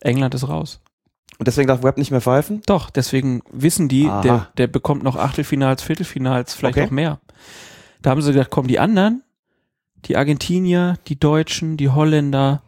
England 0.00 0.34
ist 0.34 0.48
raus. 0.48 0.80
Und 1.38 1.48
deswegen 1.48 1.68
darf 1.68 1.82
Web 1.82 1.98
nicht 1.98 2.10
mehr 2.10 2.22
pfeifen? 2.22 2.62
Doch, 2.64 2.88
deswegen 2.88 3.42
wissen 3.52 3.88
die, 3.88 4.06
Aha. 4.08 4.22
der, 4.22 4.48
der 4.56 4.66
bekommt 4.66 5.02
noch 5.02 5.16
Achtelfinals, 5.16 5.82
Viertelfinals, 5.82 6.54
vielleicht 6.54 6.78
Okay. 6.78 6.86
auch 6.86 6.90
mehr. 6.90 7.20
Da 8.00 8.08
haben 8.08 8.22
sie 8.22 8.32
gesagt, 8.32 8.50
komm, 8.50 8.68
die 8.68 8.78
anderen, 8.78 9.22
die 10.06 10.16
Argentinier, 10.16 10.96
die 11.08 11.20
Deutschen, 11.20 11.76
die 11.76 11.90
Holländer, 11.90 12.62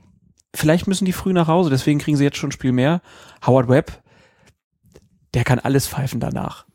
vielleicht 0.57 0.87
müssen 0.87 1.05
die 1.05 1.13
früh 1.13 1.33
nach 1.33 1.49
Hause, 1.49 1.71
deswegen 1.71 1.99
kriegen 1.99 2.17
sie 2.17 2.25
jetzt 2.25 2.37
schon 2.37 2.49
ein 2.49 2.53
Spiel 2.53 2.73
mehr. 2.73 3.01
Howard 3.47 3.69
Webb, 3.69 4.03
der 5.35 5.45
kann 5.45 5.59
alles 5.59 5.87
pfeifen 5.87 6.21
danach. 6.21 6.67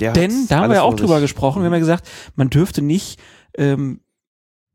Der 0.00 0.12
Denn, 0.12 0.46
da 0.48 0.60
haben 0.60 0.70
wir 0.70 0.76
ja 0.76 0.82
auch 0.82 0.94
drüber 0.94 1.20
gesprochen, 1.20 1.62
wir 1.62 1.66
haben 1.66 1.72
ja 1.72 1.78
gesagt, 1.80 2.08
man 2.36 2.50
dürfte 2.50 2.82
nicht 2.82 3.20
ähm, 3.56 4.00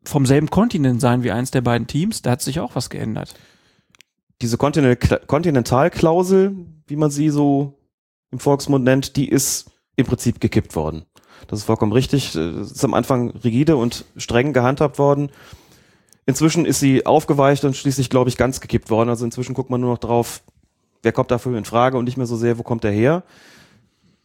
vom 0.04 0.26
selben 0.26 0.50
Kontinent 0.50 1.00
sein 1.00 1.24
wie 1.24 1.32
eins 1.32 1.52
der 1.52 1.62
beiden 1.62 1.88
Teams, 1.88 2.22
da 2.22 2.32
hat 2.32 2.42
sich 2.42 2.60
auch 2.60 2.76
was 2.76 2.90
geändert. 2.90 3.36
Diese 4.42 4.58
Kontinent 4.58 5.28
Kontinentalklausel, 5.28 6.56
wie 6.88 6.96
man 6.96 7.12
sie 7.12 7.30
so 7.30 7.80
im 8.32 8.40
Volksmund 8.40 8.84
nennt, 8.84 9.16
die 9.16 9.30
ist 9.30 9.72
im 9.96 10.06
Prinzip 10.06 10.42
gekippt 10.42 10.76
worden. 10.76 11.06
Das 11.48 11.60
ist 11.60 11.66
vollkommen 11.66 11.92
richtig. 11.92 12.36
Es 12.36 12.72
ist 12.72 12.84
am 12.84 12.94
Anfang 12.94 13.32
rigide 13.32 13.78
und 13.78 14.06
streng 14.18 14.54
gehandhabt 14.54 14.98
worden. 14.98 15.30
Inzwischen 16.26 16.66
ist 16.66 16.80
sie 16.80 17.06
aufgeweicht 17.06 17.66
und 17.66 17.76
schließlich, 17.76 18.10
glaube 18.10 18.30
ich, 18.30 18.38
ganz 18.38 18.62
gekippt 18.62 18.90
worden. 18.90 19.10
Also 19.10 19.26
inzwischen 19.26 19.54
guckt 19.54 19.70
man 19.70 19.82
nur 19.82 19.92
noch 19.92 20.00
drauf, 20.00 20.42
wer 21.02 21.12
kommt 21.12 21.32
dafür 21.32 21.58
in 21.58 21.66
Frage 21.66 21.98
und 21.98 22.06
nicht 22.06 22.18
mehr 22.18 22.26
so 22.26 22.38
sehr, 22.38 22.58
wo 22.58 22.64
kommt 22.64 22.84
er 22.86 22.92
her. 22.92 23.24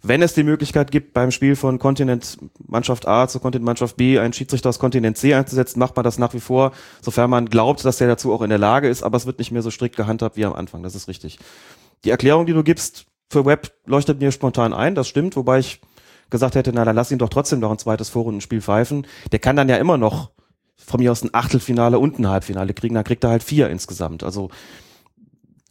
Wenn 0.01 0.22
es 0.22 0.32
die 0.32 0.44
Möglichkeit 0.44 0.92
gibt, 0.92 1.12
beim 1.12 1.32
Spiel 1.32 1.57
von 1.57 1.80
Kontinent 1.80 2.38
Mannschaft 2.64 3.09
A 3.09 3.26
zu 3.26 3.40
Kontinent 3.40 3.66
Mannschaft 3.66 3.96
B 3.96 4.20
einen 4.20 4.32
Schiedsrichter 4.32 4.68
aus 4.68 4.78
Kontinent 4.78 5.18
C 5.18 5.34
einzusetzen, 5.34 5.80
macht 5.80 5.96
man 5.96 6.05
das 6.05 6.18
nach 6.18 6.34
wie 6.34 6.40
vor, 6.40 6.70
sofern 7.01 7.30
man 7.30 7.46
glaubt, 7.46 7.84
dass 7.84 7.99
der 7.99 8.07
dazu 8.07 8.32
auch 8.32 8.42
in 8.42 8.51
der 8.51 8.61
Lage 8.61 8.88
ist, 8.88 9.03
aber 9.03 9.16
es 9.16 9.26
wird 9.26 9.40
nicht 9.40 9.51
mehr 9.51 9.62
so 9.62 9.72
strikt 9.72 9.96
gehandhabt 9.96 10.36
wie 10.36 10.44
am 10.44 10.53
Anfang, 10.53 10.84
das 10.84 10.94
ist 10.94 11.09
richtig. 11.09 11.40
Die 12.05 12.11
Erklärung, 12.11 12.46
die 12.46 12.53
du 12.53 12.62
gibst 12.62 13.07
für 13.28 13.44
Web, 13.44 13.72
leuchtet 13.86 14.20
mir 14.20 14.30
spontan 14.30 14.72
ein, 14.72 14.94
das 14.94 15.09
stimmt, 15.09 15.34
wobei 15.34 15.59
ich 15.59 15.80
gesagt 16.30 16.55
hätte, 16.55 16.72
na 16.72 16.84
dann 16.84 16.94
lass 16.94 17.11
ihn 17.11 17.18
doch 17.18 17.28
trotzdem 17.28 17.59
noch 17.59 17.72
ein 17.72 17.78
zweites 17.78 18.09
Vorrundenspiel 18.09 18.61
pfeifen. 18.61 19.05
Der 19.32 19.40
kann 19.40 19.57
dann 19.57 19.68
ja 19.68 19.76
immer 19.76 19.99
noch 19.99 20.30
von 20.89 21.01
mir 21.01 21.12
aus 21.12 21.22
ein 21.22 21.30
Achtelfinale 21.32 21.99
und 21.99 22.18
ein 22.18 22.28
Halbfinale 22.28 22.74
kriegen, 22.74 22.95
dann 22.95 23.05
kriegt 23.05 23.22
er 23.24 23.30
halt 23.30 23.43
vier 23.43 23.68
insgesamt. 23.70 24.22
Also 24.22 24.51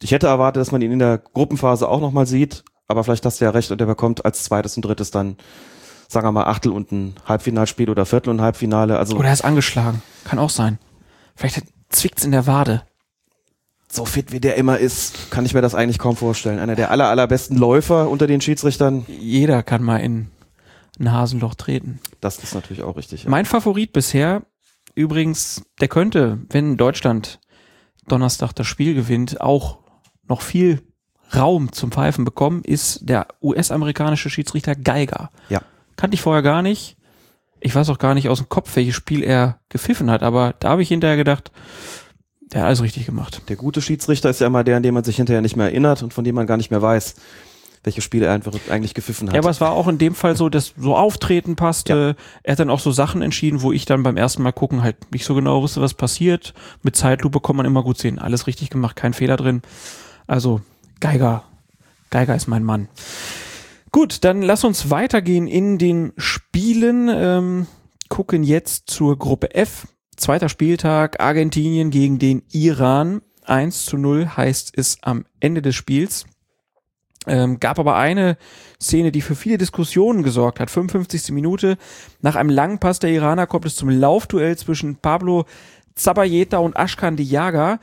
ich 0.00 0.12
hätte 0.12 0.28
erwartet, 0.28 0.60
dass 0.60 0.70
man 0.72 0.80
ihn 0.80 0.92
in 0.92 0.98
der 1.00 1.18
Gruppenphase 1.18 1.88
auch 1.88 2.00
nochmal 2.00 2.26
sieht, 2.26 2.64
aber 2.86 3.04
vielleicht 3.04 3.24
hast 3.26 3.40
du 3.40 3.44
ja 3.44 3.50
recht 3.50 3.70
und 3.70 3.80
er 3.80 3.86
bekommt 3.86 4.24
als 4.24 4.44
zweites 4.44 4.76
und 4.76 4.82
drittes 4.82 5.10
dann, 5.10 5.36
sagen 6.08 6.26
wir 6.26 6.32
mal, 6.32 6.44
Achtel 6.46 6.72
und 6.72 6.92
ein 6.92 7.14
Halbfinalspiel 7.26 7.90
oder 7.90 8.06
Viertel 8.06 8.30
und 8.30 8.40
Halbfinale. 8.40 8.98
Also 8.98 9.16
Oder 9.16 9.28
er 9.28 9.34
ist 9.34 9.44
angeschlagen, 9.44 10.02
kann 10.24 10.38
auch 10.38 10.50
sein. 10.50 10.78
Vielleicht 11.34 11.62
zwickt's 11.90 12.24
in 12.24 12.32
der 12.32 12.46
Wade. 12.46 12.82
so 13.90 14.04
fit 14.04 14.30
wie 14.32 14.40
der 14.40 14.56
immer 14.56 14.78
ist, 14.78 15.30
kann 15.30 15.44
ich 15.46 15.54
mir 15.54 15.62
das 15.62 15.74
eigentlich 15.74 15.98
kaum 15.98 16.14
vorstellen. 16.16 16.58
Einer 16.58 16.76
der 16.76 16.90
aller, 16.90 17.08
allerbesten 17.08 17.56
Läufer 17.56 18.08
unter 18.08 18.26
den 18.26 18.40
Schiedsrichtern, 18.40 19.04
Jeder 19.08 19.62
kann 19.62 19.82
mal 19.82 19.98
in 19.98 20.28
ein 21.00 21.12
Hasenloch 21.12 21.54
treten. 21.54 22.00
das 22.20 22.38
ist 22.38 22.54
natürlich 22.54 22.82
auch 22.82 22.96
richtig. 22.96 23.24
Ja. 23.24 23.30
Mein 23.30 23.44
Favorit 23.46 23.92
bisher, 23.92 24.42
übrigens, 24.98 25.62
der 25.80 25.88
könnte, 25.88 26.38
wenn 26.50 26.76
Deutschland 26.76 27.40
Donnerstag 28.08 28.52
das 28.52 28.66
Spiel 28.66 28.94
gewinnt, 28.94 29.40
auch 29.40 29.78
noch 30.28 30.42
viel 30.42 30.82
Raum 31.34 31.72
zum 31.72 31.92
Pfeifen 31.92 32.24
bekommen, 32.24 32.62
ist 32.64 33.08
der 33.08 33.28
US-amerikanische 33.42 34.30
Schiedsrichter 34.30 34.74
Geiger. 34.74 35.30
Ja. 35.48 35.60
Kannte 35.96 36.14
ich 36.14 36.22
vorher 36.22 36.42
gar 36.42 36.62
nicht. 36.62 36.96
Ich 37.60 37.74
weiß 37.74 37.90
auch 37.90 37.98
gar 37.98 38.14
nicht 38.14 38.28
aus 38.28 38.38
dem 38.38 38.48
Kopf, 38.48 38.74
welches 38.76 38.94
Spiel 38.94 39.22
er 39.22 39.60
gepfiffen 39.68 40.10
hat, 40.10 40.22
aber 40.22 40.54
da 40.58 40.70
habe 40.70 40.82
ich 40.82 40.88
hinterher 40.88 41.16
gedacht, 41.16 41.50
der 42.40 42.62
hat 42.62 42.66
alles 42.68 42.82
richtig 42.82 43.06
gemacht. 43.06 43.42
Der 43.48 43.56
gute 43.56 43.82
Schiedsrichter 43.82 44.30
ist 44.30 44.40
ja 44.40 44.46
immer 44.46 44.64
der, 44.64 44.78
an 44.78 44.82
den 44.82 44.94
man 44.94 45.04
sich 45.04 45.16
hinterher 45.16 45.42
nicht 45.42 45.56
mehr 45.56 45.66
erinnert 45.66 46.02
und 46.02 46.14
von 46.14 46.24
dem 46.24 46.34
man 46.34 46.46
gar 46.46 46.56
nicht 46.56 46.70
mehr 46.70 46.82
weiß, 46.82 47.14
welche 47.84 48.00
Spiele 48.00 48.26
er 48.26 48.32
einfach 48.32 48.52
eigentlich 48.70 48.94
gepfiffen 48.94 49.28
hat. 49.28 49.34
Ja, 49.34 49.40
aber 49.40 49.50
es 49.50 49.60
war 49.60 49.72
auch 49.72 49.88
in 49.88 49.98
dem 49.98 50.14
Fall 50.14 50.36
so, 50.36 50.48
dass 50.48 50.74
so 50.76 50.96
Auftreten 50.96 51.56
passte. 51.56 52.16
Er 52.42 52.52
hat 52.52 52.58
dann 52.58 52.70
auch 52.70 52.80
so 52.80 52.92
Sachen 52.92 53.22
entschieden, 53.22 53.62
wo 53.62 53.72
ich 53.72 53.84
dann 53.84 54.02
beim 54.02 54.16
ersten 54.16 54.42
Mal 54.42 54.52
gucken 54.52 54.82
halt 54.82 55.12
nicht 55.12 55.24
so 55.24 55.34
genau 55.34 55.62
wusste, 55.62 55.80
was 55.80 55.94
passiert. 55.94 56.54
Mit 56.82 56.96
Zeitlupe 56.96 57.40
kann 57.40 57.56
man 57.56 57.66
immer 57.66 57.82
gut 57.82 57.98
sehen. 57.98 58.18
Alles 58.18 58.46
richtig 58.46 58.70
gemacht, 58.70 58.96
kein 58.96 59.14
Fehler 59.14 59.36
drin. 59.36 59.62
Also 60.26 60.60
Geiger, 61.00 61.44
Geiger 62.10 62.34
ist 62.34 62.48
mein 62.48 62.64
Mann. 62.64 62.88
Gut, 63.90 64.24
dann 64.24 64.42
lass 64.42 64.64
uns 64.64 64.90
weitergehen 64.90 65.46
in 65.46 65.78
den 65.78 66.12
Spielen. 66.16 67.08
Ähm, 67.10 67.66
gucken 68.08 68.42
jetzt 68.42 68.90
zur 68.90 69.18
Gruppe 69.18 69.54
F. 69.54 69.86
Zweiter 70.16 70.48
Spieltag, 70.48 71.20
Argentinien 71.20 71.90
gegen 71.90 72.18
den 72.18 72.42
Iran. 72.50 73.22
1 73.44 73.86
zu 73.86 73.96
0 73.96 74.36
heißt 74.36 74.72
es 74.76 74.98
am 75.02 75.24
Ende 75.40 75.62
des 75.62 75.74
Spiels. 75.74 76.26
Ähm, 77.26 77.60
gab 77.60 77.78
aber 77.78 77.96
eine 77.96 78.36
Szene, 78.80 79.12
die 79.12 79.20
für 79.20 79.34
viele 79.34 79.58
Diskussionen 79.58 80.22
gesorgt 80.22 80.60
hat. 80.60 80.70
55. 80.70 81.32
Minute. 81.32 81.76
Nach 82.20 82.36
einem 82.36 82.50
langen 82.50 82.78
Pass 82.78 83.00
der 83.00 83.10
Iraner 83.10 83.46
kommt 83.46 83.66
es 83.66 83.76
zum 83.76 83.88
Laufduell 83.88 84.56
zwischen 84.56 84.96
Pablo 84.96 85.44
Zabayeta 85.94 86.58
und 86.58 86.76
Ashkan 86.76 87.16
Diaga. 87.16 87.80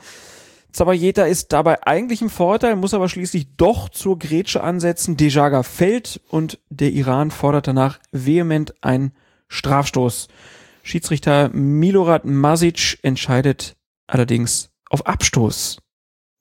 Zabayeta 0.72 1.24
ist 1.24 1.52
dabei 1.52 1.86
eigentlich 1.86 2.20
im 2.20 2.28
Vorteil, 2.28 2.76
muss 2.76 2.92
aber 2.92 3.08
schließlich 3.08 3.56
doch 3.56 3.88
zur 3.88 4.18
Grätsche 4.18 4.62
ansetzen. 4.62 5.16
Dejaga 5.16 5.62
fällt 5.62 6.20
und 6.28 6.58
der 6.68 6.90
Iran 6.90 7.30
fordert 7.30 7.66
danach 7.66 7.98
vehement 8.12 8.74
einen 8.82 9.12
Strafstoß. 9.48 10.28
Schiedsrichter 10.82 11.48
Milorad 11.50 12.24
Masic 12.24 12.98
entscheidet 13.02 13.76
allerdings 14.06 14.70
auf 14.90 15.06
Abstoß. 15.06 15.78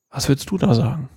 Was 0.09 0.29
würdest 0.29 0.51
du 0.51 0.57
da 0.57 0.73
sagen? 0.73 1.09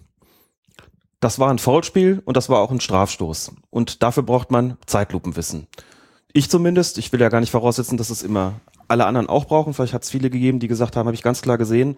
Das 1.21 1.39
war 1.39 1.51
ein 1.51 1.59
Foulspiel 1.59 2.23
und 2.25 2.37
das 2.37 2.49
war 2.49 2.61
auch 2.61 2.71
ein 2.71 2.81
Strafstoß. 2.81 3.53
Und 3.71 4.03
dafür 4.03 4.23
braucht 4.23 4.51
man 4.51 4.77
Zeitlupenwissen. 4.87 5.66
Ich 6.33 6.49
zumindest, 6.49 6.99
ich 6.99 7.12
will 7.12 7.21
ja 7.21 7.29
gar 7.29 7.41
nicht 7.41 7.51
voraussetzen, 7.51 7.97
dass 7.97 8.11
es 8.11 8.23
immer 8.23 8.61
alle 8.87 9.07
anderen 9.07 9.29
auch 9.29 9.47
brauchen. 9.47 9.75
Vielleicht 9.75 9.95
hat 9.95 10.05
es 10.05 10.11
viele 10.11 10.31
gegeben, 10.31 10.61
die 10.61 10.69
gesagt 10.69 10.97
haben, 10.97 11.07
habe 11.07 11.14
ich 11.14 11.23
ganz 11.23 11.43
klar 11.43 11.59
gesehen, 11.59 11.97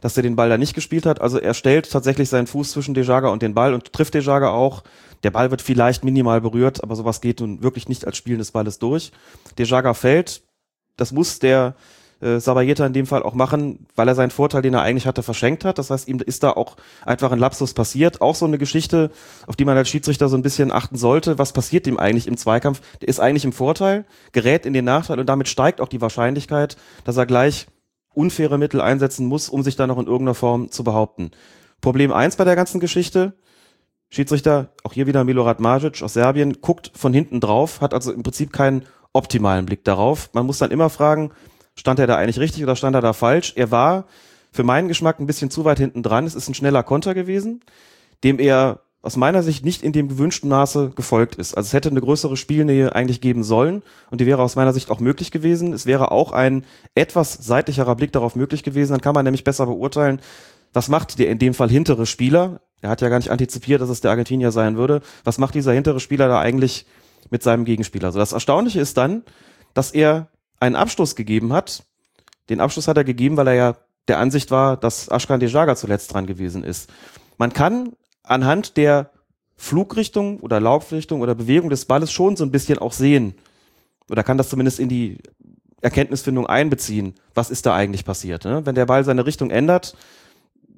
dass 0.00 0.16
er 0.16 0.22
den 0.22 0.36
Ball 0.36 0.48
da 0.48 0.58
nicht 0.58 0.74
gespielt 0.74 1.06
hat. 1.06 1.20
Also 1.20 1.38
er 1.38 1.54
stellt 1.54 1.90
tatsächlich 1.90 2.28
seinen 2.28 2.46
Fuß 2.46 2.72
zwischen 2.72 2.94
Dejaga 2.94 3.28
und 3.28 3.42
den 3.42 3.54
Ball 3.54 3.72
und 3.72 3.92
trifft 3.92 4.14
Dejaga 4.14 4.50
auch. 4.50 4.82
Der 5.22 5.30
Ball 5.30 5.50
wird 5.50 5.62
vielleicht 5.62 6.04
minimal 6.04 6.40
berührt, 6.40 6.82
aber 6.82 6.96
sowas 6.96 7.20
geht 7.20 7.40
nun 7.40 7.62
wirklich 7.62 7.88
nicht 7.88 8.06
als 8.06 8.16
Spielen 8.16 8.38
des 8.38 8.50
Balles 8.50 8.78
durch. 8.78 9.12
Dejaga 9.58 9.94
fällt. 9.94 10.42
Das 10.96 11.12
muss 11.12 11.38
der 11.38 11.76
äh, 12.20 12.40
Sabayeta 12.40 12.86
in 12.86 12.92
dem 12.92 13.06
Fall 13.06 13.22
auch 13.22 13.34
machen, 13.34 13.86
weil 13.94 14.08
er 14.08 14.14
seinen 14.14 14.30
Vorteil, 14.30 14.62
den 14.62 14.74
er 14.74 14.82
eigentlich 14.82 15.06
hatte, 15.06 15.22
verschenkt 15.22 15.64
hat. 15.64 15.78
Das 15.78 15.90
heißt, 15.90 16.08
ihm 16.08 16.18
ist 16.20 16.42
da 16.42 16.50
auch 16.50 16.76
einfach 17.04 17.32
ein 17.32 17.38
Lapsus 17.38 17.74
passiert. 17.74 18.20
Auch 18.20 18.34
so 18.34 18.46
eine 18.46 18.58
Geschichte, 18.58 19.10
auf 19.46 19.56
die 19.56 19.64
man 19.64 19.76
als 19.76 19.88
Schiedsrichter 19.88 20.28
so 20.28 20.36
ein 20.36 20.42
bisschen 20.42 20.72
achten 20.72 20.96
sollte. 20.96 21.38
Was 21.38 21.52
passiert 21.52 21.86
ihm 21.86 21.98
eigentlich 21.98 22.26
im 22.26 22.36
Zweikampf? 22.36 22.80
Der 23.00 23.08
ist 23.08 23.20
eigentlich 23.20 23.44
im 23.44 23.52
Vorteil, 23.52 24.06
gerät 24.32 24.66
in 24.66 24.72
den 24.72 24.84
Nachteil 24.84 25.20
und 25.20 25.26
damit 25.26 25.48
steigt 25.48 25.80
auch 25.80 25.88
die 25.88 26.00
Wahrscheinlichkeit, 26.00 26.76
dass 27.04 27.16
er 27.16 27.26
gleich 27.26 27.66
unfaire 28.14 28.56
Mittel 28.56 28.80
einsetzen 28.80 29.26
muss, 29.26 29.50
um 29.50 29.62
sich 29.62 29.76
da 29.76 29.86
noch 29.86 29.98
in 29.98 30.06
irgendeiner 30.06 30.34
Form 30.34 30.70
zu 30.70 30.84
behaupten. 30.84 31.32
Problem 31.82 32.12
eins 32.12 32.36
bei 32.36 32.44
der 32.44 32.56
ganzen 32.56 32.80
Geschichte. 32.80 33.34
Schiedsrichter, 34.08 34.70
auch 34.84 34.92
hier 34.92 35.06
wieder 35.06 35.24
Milorad 35.24 35.60
Majic 35.60 36.02
aus 36.02 36.14
Serbien, 36.14 36.60
guckt 36.62 36.92
von 36.94 37.12
hinten 37.12 37.40
drauf, 37.40 37.80
hat 37.80 37.92
also 37.92 38.12
im 38.12 38.22
Prinzip 38.22 38.52
keinen 38.52 38.84
optimalen 39.12 39.66
Blick 39.66 39.84
darauf. 39.84 40.30
Man 40.32 40.46
muss 40.46 40.58
dann 40.58 40.70
immer 40.70 40.90
fragen, 40.90 41.32
stand 41.76 41.98
er 41.98 42.06
da 42.06 42.16
eigentlich 42.16 42.40
richtig 42.40 42.62
oder 42.62 42.76
stand 42.76 42.96
er 42.96 43.02
da 43.02 43.12
falsch? 43.12 43.52
Er 43.56 43.70
war 43.70 44.06
für 44.52 44.64
meinen 44.64 44.88
Geschmack 44.88 45.20
ein 45.20 45.26
bisschen 45.26 45.50
zu 45.50 45.64
weit 45.64 45.78
hinten 45.78 46.02
dran. 46.02 46.26
Es 46.26 46.34
ist 46.34 46.48
ein 46.48 46.54
schneller 46.54 46.82
Konter 46.82 47.14
gewesen, 47.14 47.60
dem 48.24 48.38
er 48.38 48.80
aus 49.02 49.16
meiner 49.16 49.44
Sicht 49.44 49.64
nicht 49.64 49.84
in 49.84 49.92
dem 49.92 50.08
gewünschten 50.08 50.50
Maße 50.50 50.90
gefolgt 50.96 51.36
ist. 51.36 51.56
Also 51.56 51.68
es 51.68 51.72
hätte 51.72 51.90
eine 51.90 52.00
größere 52.00 52.36
Spielnähe 52.36 52.92
eigentlich 52.92 53.20
geben 53.20 53.44
sollen 53.44 53.84
und 54.10 54.20
die 54.20 54.26
wäre 54.26 54.42
aus 54.42 54.56
meiner 54.56 54.72
Sicht 54.72 54.90
auch 54.90 54.98
möglich 54.98 55.30
gewesen. 55.30 55.72
Es 55.72 55.86
wäre 55.86 56.10
auch 56.10 56.32
ein 56.32 56.64
etwas 56.96 57.34
seitlicherer 57.34 57.94
Blick 57.94 58.10
darauf 58.10 58.34
möglich 58.34 58.64
gewesen. 58.64 58.92
Dann 58.92 59.00
kann 59.00 59.14
man 59.14 59.24
nämlich 59.24 59.44
besser 59.44 59.66
beurteilen, 59.66 60.20
was 60.72 60.88
macht 60.88 61.20
der 61.20 61.30
in 61.30 61.38
dem 61.38 61.54
Fall 61.54 61.70
hintere 61.70 62.04
Spieler? 62.04 62.60
Er 62.80 62.90
hat 62.90 63.00
ja 63.00 63.08
gar 63.08 63.18
nicht 63.18 63.30
antizipiert, 63.30 63.80
dass 63.80 63.90
es 63.90 64.00
der 64.00 64.10
Argentinier 64.10 64.50
sein 64.50 64.76
würde. 64.76 65.02
Was 65.22 65.38
macht 65.38 65.54
dieser 65.54 65.72
hintere 65.72 66.00
Spieler 66.00 66.26
da 66.26 66.40
eigentlich 66.40 66.84
mit 67.30 67.44
seinem 67.44 67.64
Gegenspieler? 67.64 68.06
Also 68.06 68.18
das 68.18 68.32
Erstaunliche 68.32 68.80
ist 68.80 68.96
dann, 68.96 69.22
dass 69.72 69.92
er 69.92 70.28
einen 70.60 70.76
Abstoß 70.76 71.16
gegeben 71.16 71.52
hat. 71.52 71.84
Den 72.48 72.60
Abstoß 72.60 72.88
hat 72.88 72.96
er 72.96 73.04
gegeben, 73.04 73.36
weil 73.36 73.48
er 73.48 73.54
ja 73.54 73.76
der 74.08 74.18
Ansicht 74.18 74.50
war, 74.50 74.76
dass 74.76 75.08
Ashkan 75.08 75.40
Dejaga 75.40 75.74
zuletzt 75.76 76.12
dran 76.14 76.26
gewesen 76.26 76.62
ist. 76.62 76.90
Man 77.38 77.52
kann 77.52 77.92
anhand 78.22 78.76
der 78.76 79.10
Flugrichtung 79.56 80.40
oder 80.40 80.60
Laufrichtung 80.60 81.20
oder 81.20 81.34
Bewegung 81.34 81.70
des 81.70 81.86
Balles 81.86 82.12
schon 82.12 82.36
so 82.36 82.44
ein 82.44 82.50
bisschen 82.50 82.78
auch 82.78 82.92
sehen 82.92 83.34
oder 84.10 84.22
kann 84.22 84.38
das 84.38 84.48
zumindest 84.48 84.78
in 84.78 84.88
die 84.88 85.18
Erkenntnisfindung 85.80 86.46
einbeziehen, 86.46 87.14
was 87.34 87.50
ist 87.50 87.66
da 87.66 87.74
eigentlich 87.74 88.04
passiert. 88.04 88.44
Ne? 88.44 88.64
Wenn 88.64 88.74
der 88.74 88.86
Ball 88.86 89.04
seine 89.04 89.26
Richtung 89.26 89.50
ändert, 89.50 89.96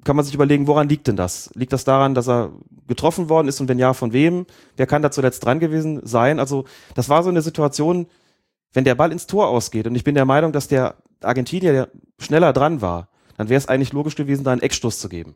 kann 0.03 0.15
man 0.15 0.25
sich 0.25 0.33
überlegen, 0.33 0.67
woran 0.67 0.89
liegt 0.89 1.07
denn 1.07 1.15
das? 1.15 1.49
Liegt 1.55 1.73
das 1.73 1.83
daran, 1.83 2.15
dass 2.15 2.27
er 2.27 2.51
getroffen 2.87 3.29
worden 3.29 3.47
ist 3.47 3.59
und 3.59 3.67
wenn 3.67 3.79
ja, 3.79 3.93
von 3.93 4.13
wem? 4.13 4.45
Wer 4.77 4.87
kann 4.87 5.01
da 5.01 5.11
zuletzt 5.11 5.43
dran 5.43 5.59
gewesen 5.59 6.01
sein? 6.03 6.39
Also 6.39 6.65
das 6.95 7.09
war 7.09 7.23
so 7.23 7.29
eine 7.29 7.41
Situation, 7.41 8.07
wenn 8.73 8.83
der 8.83 8.95
Ball 8.95 9.11
ins 9.11 9.27
Tor 9.27 9.47
ausgeht 9.47 9.87
und 9.87 9.95
ich 9.95 10.03
bin 10.03 10.15
der 10.15 10.25
Meinung, 10.25 10.51
dass 10.51 10.67
der 10.67 10.95
Argentinier 11.21 11.89
schneller 12.19 12.53
dran 12.53 12.81
war, 12.81 13.09
dann 13.37 13.49
wäre 13.49 13.57
es 13.57 13.67
eigentlich 13.67 13.93
logisch 13.93 14.15
gewesen, 14.15 14.43
da 14.43 14.51
einen 14.51 14.61
Eckstoß 14.61 14.99
zu 14.99 15.09
geben. 15.09 15.35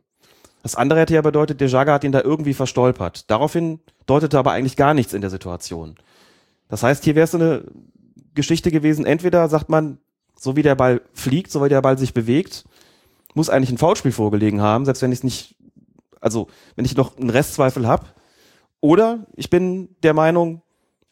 Das 0.62 0.76
andere 0.76 1.00
hätte 1.00 1.14
ja 1.14 1.20
bedeutet, 1.20 1.60
der 1.60 1.68
Jaga 1.68 1.92
hat 1.92 2.04
ihn 2.04 2.12
da 2.12 2.22
irgendwie 2.22 2.54
verstolpert. 2.54 3.30
Daraufhin 3.30 3.80
deutete 4.06 4.38
aber 4.38 4.52
eigentlich 4.52 4.76
gar 4.76 4.94
nichts 4.94 5.12
in 5.12 5.20
der 5.20 5.30
Situation. 5.30 5.96
Das 6.68 6.82
heißt, 6.82 7.04
hier 7.04 7.14
wäre 7.14 7.24
es 7.24 7.32
so 7.32 7.38
eine 7.38 7.64
Geschichte 8.34 8.70
gewesen, 8.70 9.04
entweder 9.04 9.48
sagt 9.48 9.68
man, 9.68 9.98
so 10.38 10.56
wie 10.56 10.62
der 10.62 10.74
Ball 10.74 11.02
fliegt, 11.12 11.50
so 11.50 11.62
wie 11.62 11.68
der 11.68 11.82
Ball 11.82 11.98
sich 11.98 12.14
bewegt, 12.14 12.64
muss 13.34 13.50
eigentlich 13.50 13.70
ein 13.70 13.78
Foulspiel 13.78 14.12
vorgelegen 14.12 14.60
haben, 14.60 14.84
selbst 14.84 15.02
wenn 15.02 15.12
ich 15.12 15.18
es 15.18 15.24
nicht, 15.24 15.56
also 16.20 16.48
wenn 16.76 16.84
ich 16.84 16.96
noch 16.96 17.16
einen 17.16 17.30
Restzweifel 17.30 17.86
habe. 17.86 18.06
Oder 18.80 19.26
ich 19.36 19.50
bin 19.50 19.94
der 20.02 20.14
Meinung, 20.14 20.62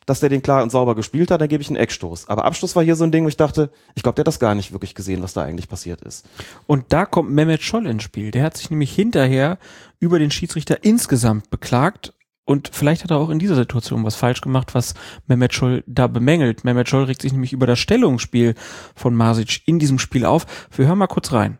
dass 0.07 0.20
der 0.20 0.29
den 0.29 0.43
klar 0.43 0.62
und 0.62 0.70
sauber 0.70 0.95
gespielt 0.95 1.31
hat, 1.31 1.41
dann 1.41 1.49
gebe 1.49 1.62
ich 1.62 1.69
einen 1.69 1.77
Eckstoß. 1.77 2.29
Aber 2.29 2.45
Abstoß 2.45 2.77
war 2.77 2.83
hier 2.83 2.97
so 2.97 3.05
ein 3.05 3.12
Ding, 3.12 3.24
wo 3.24 3.29
ich 3.29 3.37
dachte, 3.37 3.70
ich 3.95 4.03
glaube, 4.03 4.16
der 4.16 4.23
hat 4.23 4.29
das 4.29 4.41
gar 4.41 4.55
nicht 4.55 4.73
wirklich 4.73 4.95
gesehen, 4.95 5.23
was 5.23 5.35
da 5.35 5.43
eigentlich 5.43 5.69
passiert 5.69 6.03
ist. 6.03 6.27
Und 6.66 6.87
da 6.93 7.07
kommt 7.07 7.31
Mehmet 7.31 7.62
Scholl 7.62 7.87
ins 7.87 8.03
Spiel. 8.03 8.31
Der 8.31 8.45
hat 8.45 8.57
sich 8.57 8.70
nämlich 8.70 8.95
hinterher 8.95 9.59
über 10.01 10.19
den 10.19 10.31
Schiedsrichter 10.31 10.85
insgesamt 10.85 11.51
beklagt. 11.51 12.12
Und 12.45 12.70
vielleicht 12.73 13.05
hat 13.05 13.12
er 13.12 13.19
auch 13.19 13.31
in 13.31 13.39
dieser 13.39 13.55
Situation 13.55 14.05
was 14.05 14.16
falsch 14.16 14.41
gemacht, 14.41 14.74
was 14.74 14.95
Mehmet 15.29 15.55
Scholl 15.55 15.85
da 15.87 16.09
bemängelt. 16.09 16.65
Mehmet 16.65 16.89
Scholl 16.89 17.05
regt 17.05 17.23
sich 17.23 17.33
nämlich 17.33 17.53
über 17.53 17.66
das 17.66 17.79
Stellungsspiel 17.79 18.55
von 18.97 19.15
Masic 19.15 19.62
in 19.66 19.79
diesem 19.79 19.99
Spiel 19.99 20.24
auf. 20.24 20.69
Wir 20.77 20.87
hören 20.87 20.99
mal 20.99 21.07
kurz 21.07 21.33
rein. 21.33 21.59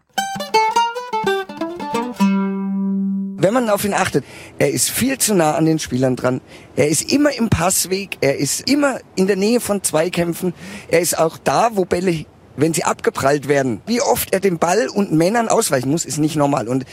Wenn 3.43 3.55
man 3.55 3.69
auf 3.71 3.85
ihn 3.85 3.95
achtet, 3.95 4.25
er 4.59 4.71
ist 4.71 4.91
viel 4.91 5.19
zu 5.19 5.35
nah 5.35 5.55
an 5.55 5.67
den 5.67 5.79
Spielern 5.79 6.17
dran. 6.17 6.41
Er 6.77 6.89
ist 6.89 7.13
immer 7.13 7.35
im 7.37 7.49
Passweg, 7.49 8.19
er 8.21 8.39
ist 8.39 8.69
immer 8.69 9.01
in 9.17 9.27
der 9.27 9.37
Nähe 9.37 9.61
von 9.61 9.83
Zweikämpfen. 9.83 10.55
Er 10.89 11.01
ist 11.01 11.19
auch 11.19 11.39
da, 11.39 11.71
wo 11.75 11.85
Bälle, 11.85 12.25
wenn 12.57 12.75
sie 12.75 12.85
abgeprallt 12.85 13.49
werden. 13.49 13.81
Wie 13.87 14.01
oft 14.01 14.33
er 14.33 14.41
den 14.41 14.59
Ball 14.59 14.89
und 14.89 15.13
Männern 15.13 15.49
ausweichen 15.49 15.91
muss, 15.91 16.05
ist 16.05 16.19
nicht 16.19 16.37
normal. 16.37 16.69
Und 16.69 16.85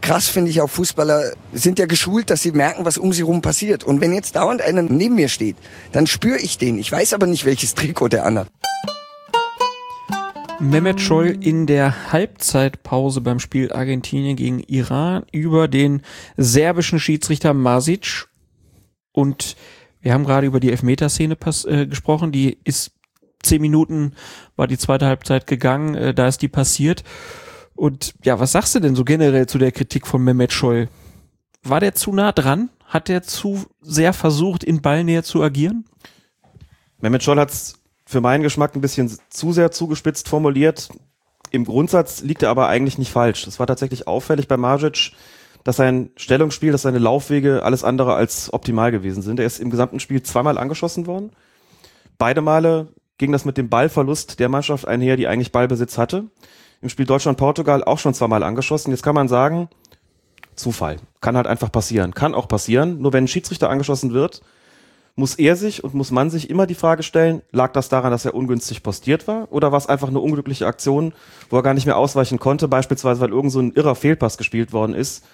krass 0.00 0.28
finde 0.28 0.50
ich 0.50 0.60
auch, 0.60 0.68
Fußballer 0.68 1.32
sind 1.52 1.78
ja 1.78 1.86
geschult, 1.86 2.30
dass 2.30 2.42
sie 2.42 2.52
merken, 2.52 2.84
was 2.84 2.98
um 2.98 3.12
sie 3.12 3.22
rum 3.22 3.40
passiert. 3.40 3.84
Und 3.84 4.00
wenn 4.00 4.12
jetzt 4.12 4.36
dauernd 4.36 4.60
einer 4.60 4.82
neben 4.82 5.14
mir 5.14 5.28
steht, 5.28 5.56
dann 5.92 6.06
spüre 6.06 6.38
ich 6.38 6.58
den. 6.58 6.78
Ich 6.78 6.92
weiß 6.92 7.14
aber 7.14 7.26
nicht, 7.26 7.46
welches 7.46 7.74
Trikot 7.74 8.08
der 8.08 8.26
anhat. 8.26 8.48
Mehmet 10.70 10.98
Scholl 10.98 11.36
in 11.40 11.66
der 11.66 12.12
Halbzeitpause 12.12 13.20
beim 13.20 13.38
Spiel 13.38 13.70
Argentinien 13.70 14.34
gegen 14.34 14.60
Iran 14.60 15.24
über 15.30 15.68
den 15.68 16.00
serbischen 16.38 16.98
Schiedsrichter 16.98 17.52
Masic. 17.52 18.26
Und 19.12 19.56
wir 20.00 20.14
haben 20.14 20.24
gerade 20.24 20.46
über 20.46 20.60
die 20.60 20.70
Elfmeterszene 20.70 21.36
äh, 21.66 21.86
gesprochen. 21.86 22.32
Die 22.32 22.58
ist 22.64 22.92
zehn 23.42 23.60
Minuten, 23.60 24.14
war 24.56 24.66
die 24.66 24.78
zweite 24.78 25.06
Halbzeit 25.06 25.46
gegangen. 25.46 25.94
Äh, 25.96 26.14
da 26.14 26.28
ist 26.28 26.40
die 26.40 26.48
passiert. 26.48 27.04
Und 27.74 28.14
ja, 28.24 28.40
was 28.40 28.52
sagst 28.52 28.74
du 28.74 28.80
denn 28.80 28.96
so 28.96 29.04
generell 29.04 29.46
zu 29.46 29.58
der 29.58 29.70
Kritik 29.70 30.06
von 30.06 30.24
Mehmet 30.24 30.52
Scholl? 30.52 30.88
War 31.62 31.80
der 31.80 31.94
zu 31.94 32.12
nah 32.12 32.32
dran? 32.32 32.70
Hat 32.86 33.08
der 33.08 33.22
zu 33.22 33.66
sehr 33.82 34.14
versucht, 34.14 34.64
in 34.64 34.80
Ballnähe 34.80 35.22
zu 35.22 35.42
agieren? 35.42 35.84
Mehmet 37.00 37.22
Scholl 37.22 37.38
hat's 37.38 37.83
für 38.06 38.20
meinen 38.20 38.42
Geschmack 38.42 38.74
ein 38.74 38.80
bisschen 38.80 39.10
zu 39.30 39.52
sehr 39.52 39.70
zugespitzt 39.70 40.28
formuliert. 40.28 40.88
Im 41.50 41.64
Grundsatz 41.64 42.22
liegt 42.22 42.42
er 42.42 42.50
aber 42.50 42.68
eigentlich 42.68 42.98
nicht 42.98 43.12
falsch. 43.12 43.46
Es 43.46 43.58
war 43.58 43.66
tatsächlich 43.66 44.06
auffällig 44.06 44.48
bei 44.48 44.56
Margic, 44.56 45.12
dass 45.62 45.76
sein 45.76 46.10
Stellungsspiel, 46.16 46.72
dass 46.72 46.82
seine 46.82 46.98
Laufwege 46.98 47.62
alles 47.62 47.84
andere 47.84 48.14
als 48.14 48.52
optimal 48.52 48.90
gewesen 48.90 49.22
sind. 49.22 49.40
Er 49.40 49.46
ist 49.46 49.60
im 49.60 49.70
gesamten 49.70 50.00
Spiel 50.00 50.22
zweimal 50.22 50.58
angeschossen 50.58 51.06
worden. 51.06 51.30
Beide 52.18 52.42
Male 52.42 52.88
ging 53.18 53.32
das 53.32 53.44
mit 53.44 53.56
dem 53.56 53.68
Ballverlust 53.68 54.40
der 54.40 54.48
Mannschaft 54.48 54.86
einher, 54.86 55.16
die 55.16 55.26
eigentlich 55.26 55.52
Ballbesitz 55.52 55.96
hatte. 55.96 56.24
Im 56.82 56.88
Spiel 56.88 57.06
Deutschland-Portugal 57.06 57.82
auch 57.82 57.98
schon 57.98 58.12
zweimal 58.12 58.42
angeschossen. 58.42 58.90
Jetzt 58.90 59.02
kann 59.02 59.14
man 59.14 59.28
sagen, 59.28 59.68
Zufall. 60.56 60.98
Kann 61.20 61.36
halt 61.36 61.46
einfach 61.46 61.72
passieren. 61.72 62.14
Kann 62.14 62.34
auch 62.34 62.48
passieren. 62.48 63.00
Nur 63.00 63.12
wenn 63.12 63.24
ein 63.24 63.28
Schiedsrichter 63.28 63.70
angeschossen 63.70 64.12
wird, 64.12 64.42
muss 65.16 65.36
er 65.36 65.54
sich 65.54 65.84
und 65.84 65.94
muss 65.94 66.10
man 66.10 66.28
sich 66.30 66.50
immer 66.50 66.66
die 66.66 66.74
Frage 66.74 67.02
stellen, 67.02 67.42
lag 67.52 67.72
das 67.72 67.88
daran, 67.88 68.10
dass 68.10 68.24
er 68.24 68.34
ungünstig 68.34 68.82
postiert 68.82 69.28
war 69.28 69.52
oder 69.52 69.70
war 69.70 69.78
es 69.78 69.86
einfach 69.86 70.08
eine 70.08 70.18
unglückliche 70.18 70.66
Aktion, 70.66 71.14
wo 71.50 71.56
er 71.56 71.62
gar 71.62 71.74
nicht 71.74 71.86
mehr 71.86 71.96
ausweichen 71.96 72.40
konnte, 72.40 72.66
beispielsweise 72.66 73.20
weil 73.20 73.30
irgend 73.30 73.52
so 73.52 73.60
ein 73.60 73.72
irrer 73.72 73.94
Fehlpass 73.94 74.38
gespielt 74.38 74.72
worden 74.72 74.94
ist 74.94 75.24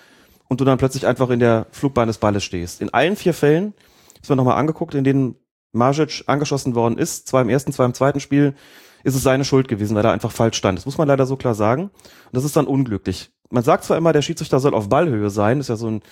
und 0.48 0.60
du 0.60 0.64
dann 0.64 0.78
plötzlich 0.78 1.06
einfach 1.06 1.30
in 1.30 1.40
der 1.40 1.66
Flugbahn 1.70 2.08
des 2.08 2.18
Balles 2.18 2.44
stehst. 2.44 2.82
In 2.82 2.92
allen 2.92 3.16
vier 3.16 3.32
Fällen, 3.32 3.72
das 4.20 4.28
wir 4.28 4.36
nochmal 4.36 4.58
angeguckt, 4.58 4.94
in 4.94 5.04
denen 5.04 5.36
Marzic 5.72 6.24
angeschossen 6.26 6.74
worden 6.74 6.98
ist, 6.98 7.28
zwar 7.28 7.40
im 7.40 7.48
ersten, 7.48 7.72
zwar 7.72 7.86
im 7.86 7.94
zweiten 7.94 8.20
Spiel, 8.20 8.54
ist 9.02 9.14
es 9.14 9.22
seine 9.22 9.44
Schuld 9.44 9.68
gewesen, 9.68 9.94
weil 9.94 10.04
er 10.04 10.12
einfach 10.12 10.32
falsch 10.32 10.56
stand. 10.56 10.78
Das 10.78 10.84
muss 10.84 10.98
man 10.98 11.08
leider 11.08 11.24
so 11.24 11.36
klar 11.36 11.54
sagen. 11.54 11.84
Und 11.84 11.92
das 12.32 12.44
ist 12.44 12.56
dann 12.56 12.66
unglücklich. 12.66 13.30
Man 13.48 13.62
sagt 13.62 13.84
zwar 13.84 13.96
immer, 13.96 14.12
der 14.12 14.22
Schiedsrichter 14.22 14.60
soll 14.60 14.74
auf 14.74 14.88
Ballhöhe 14.88 15.30
sein, 15.30 15.60
ist 15.60 15.68
ja 15.68 15.76
so 15.76 15.88
ein 15.88 16.02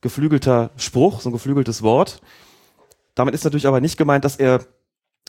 geflügelter 0.00 0.70
Spruch, 0.76 1.20
so 1.20 1.28
ein 1.28 1.32
geflügeltes 1.32 1.82
Wort. 1.82 2.22
Damit 3.18 3.34
ist 3.34 3.42
natürlich 3.42 3.66
aber 3.66 3.80
nicht 3.80 3.96
gemeint, 3.96 4.24
dass 4.24 4.36
er 4.36 4.60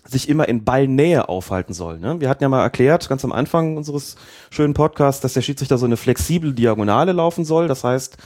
sich 0.06 0.30
immer 0.30 0.48
in 0.48 0.64
Ballnähe 0.64 1.28
aufhalten 1.28 1.74
soll. 1.74 1.98
Ne? 1.98 2.22
Wir 2.22 2.30
hatten 2.30 2.44
ja 2.44 2.50
mal 2.50 2.62
erklärt, 2.62 3.10
ganz 3.10 3.26
am 3.26 3.32
Anfang 3.32 3.78
unseres 3.78 4.16
schönen 4.52 4.76
Podcasts, 4.76 5.22
dass 5.22 5.34
der 5.34 5.42
Schiedsrichter 5.42 5.80
so 5.80 5.88
eine 5.88 5.98
flexible 5.98 6.54
Diagonale 6.54 7.14
laufen 7.14 7.46
soll. 7.46 7.68
Das 7.68 7.84
heißt, 7.84 8.18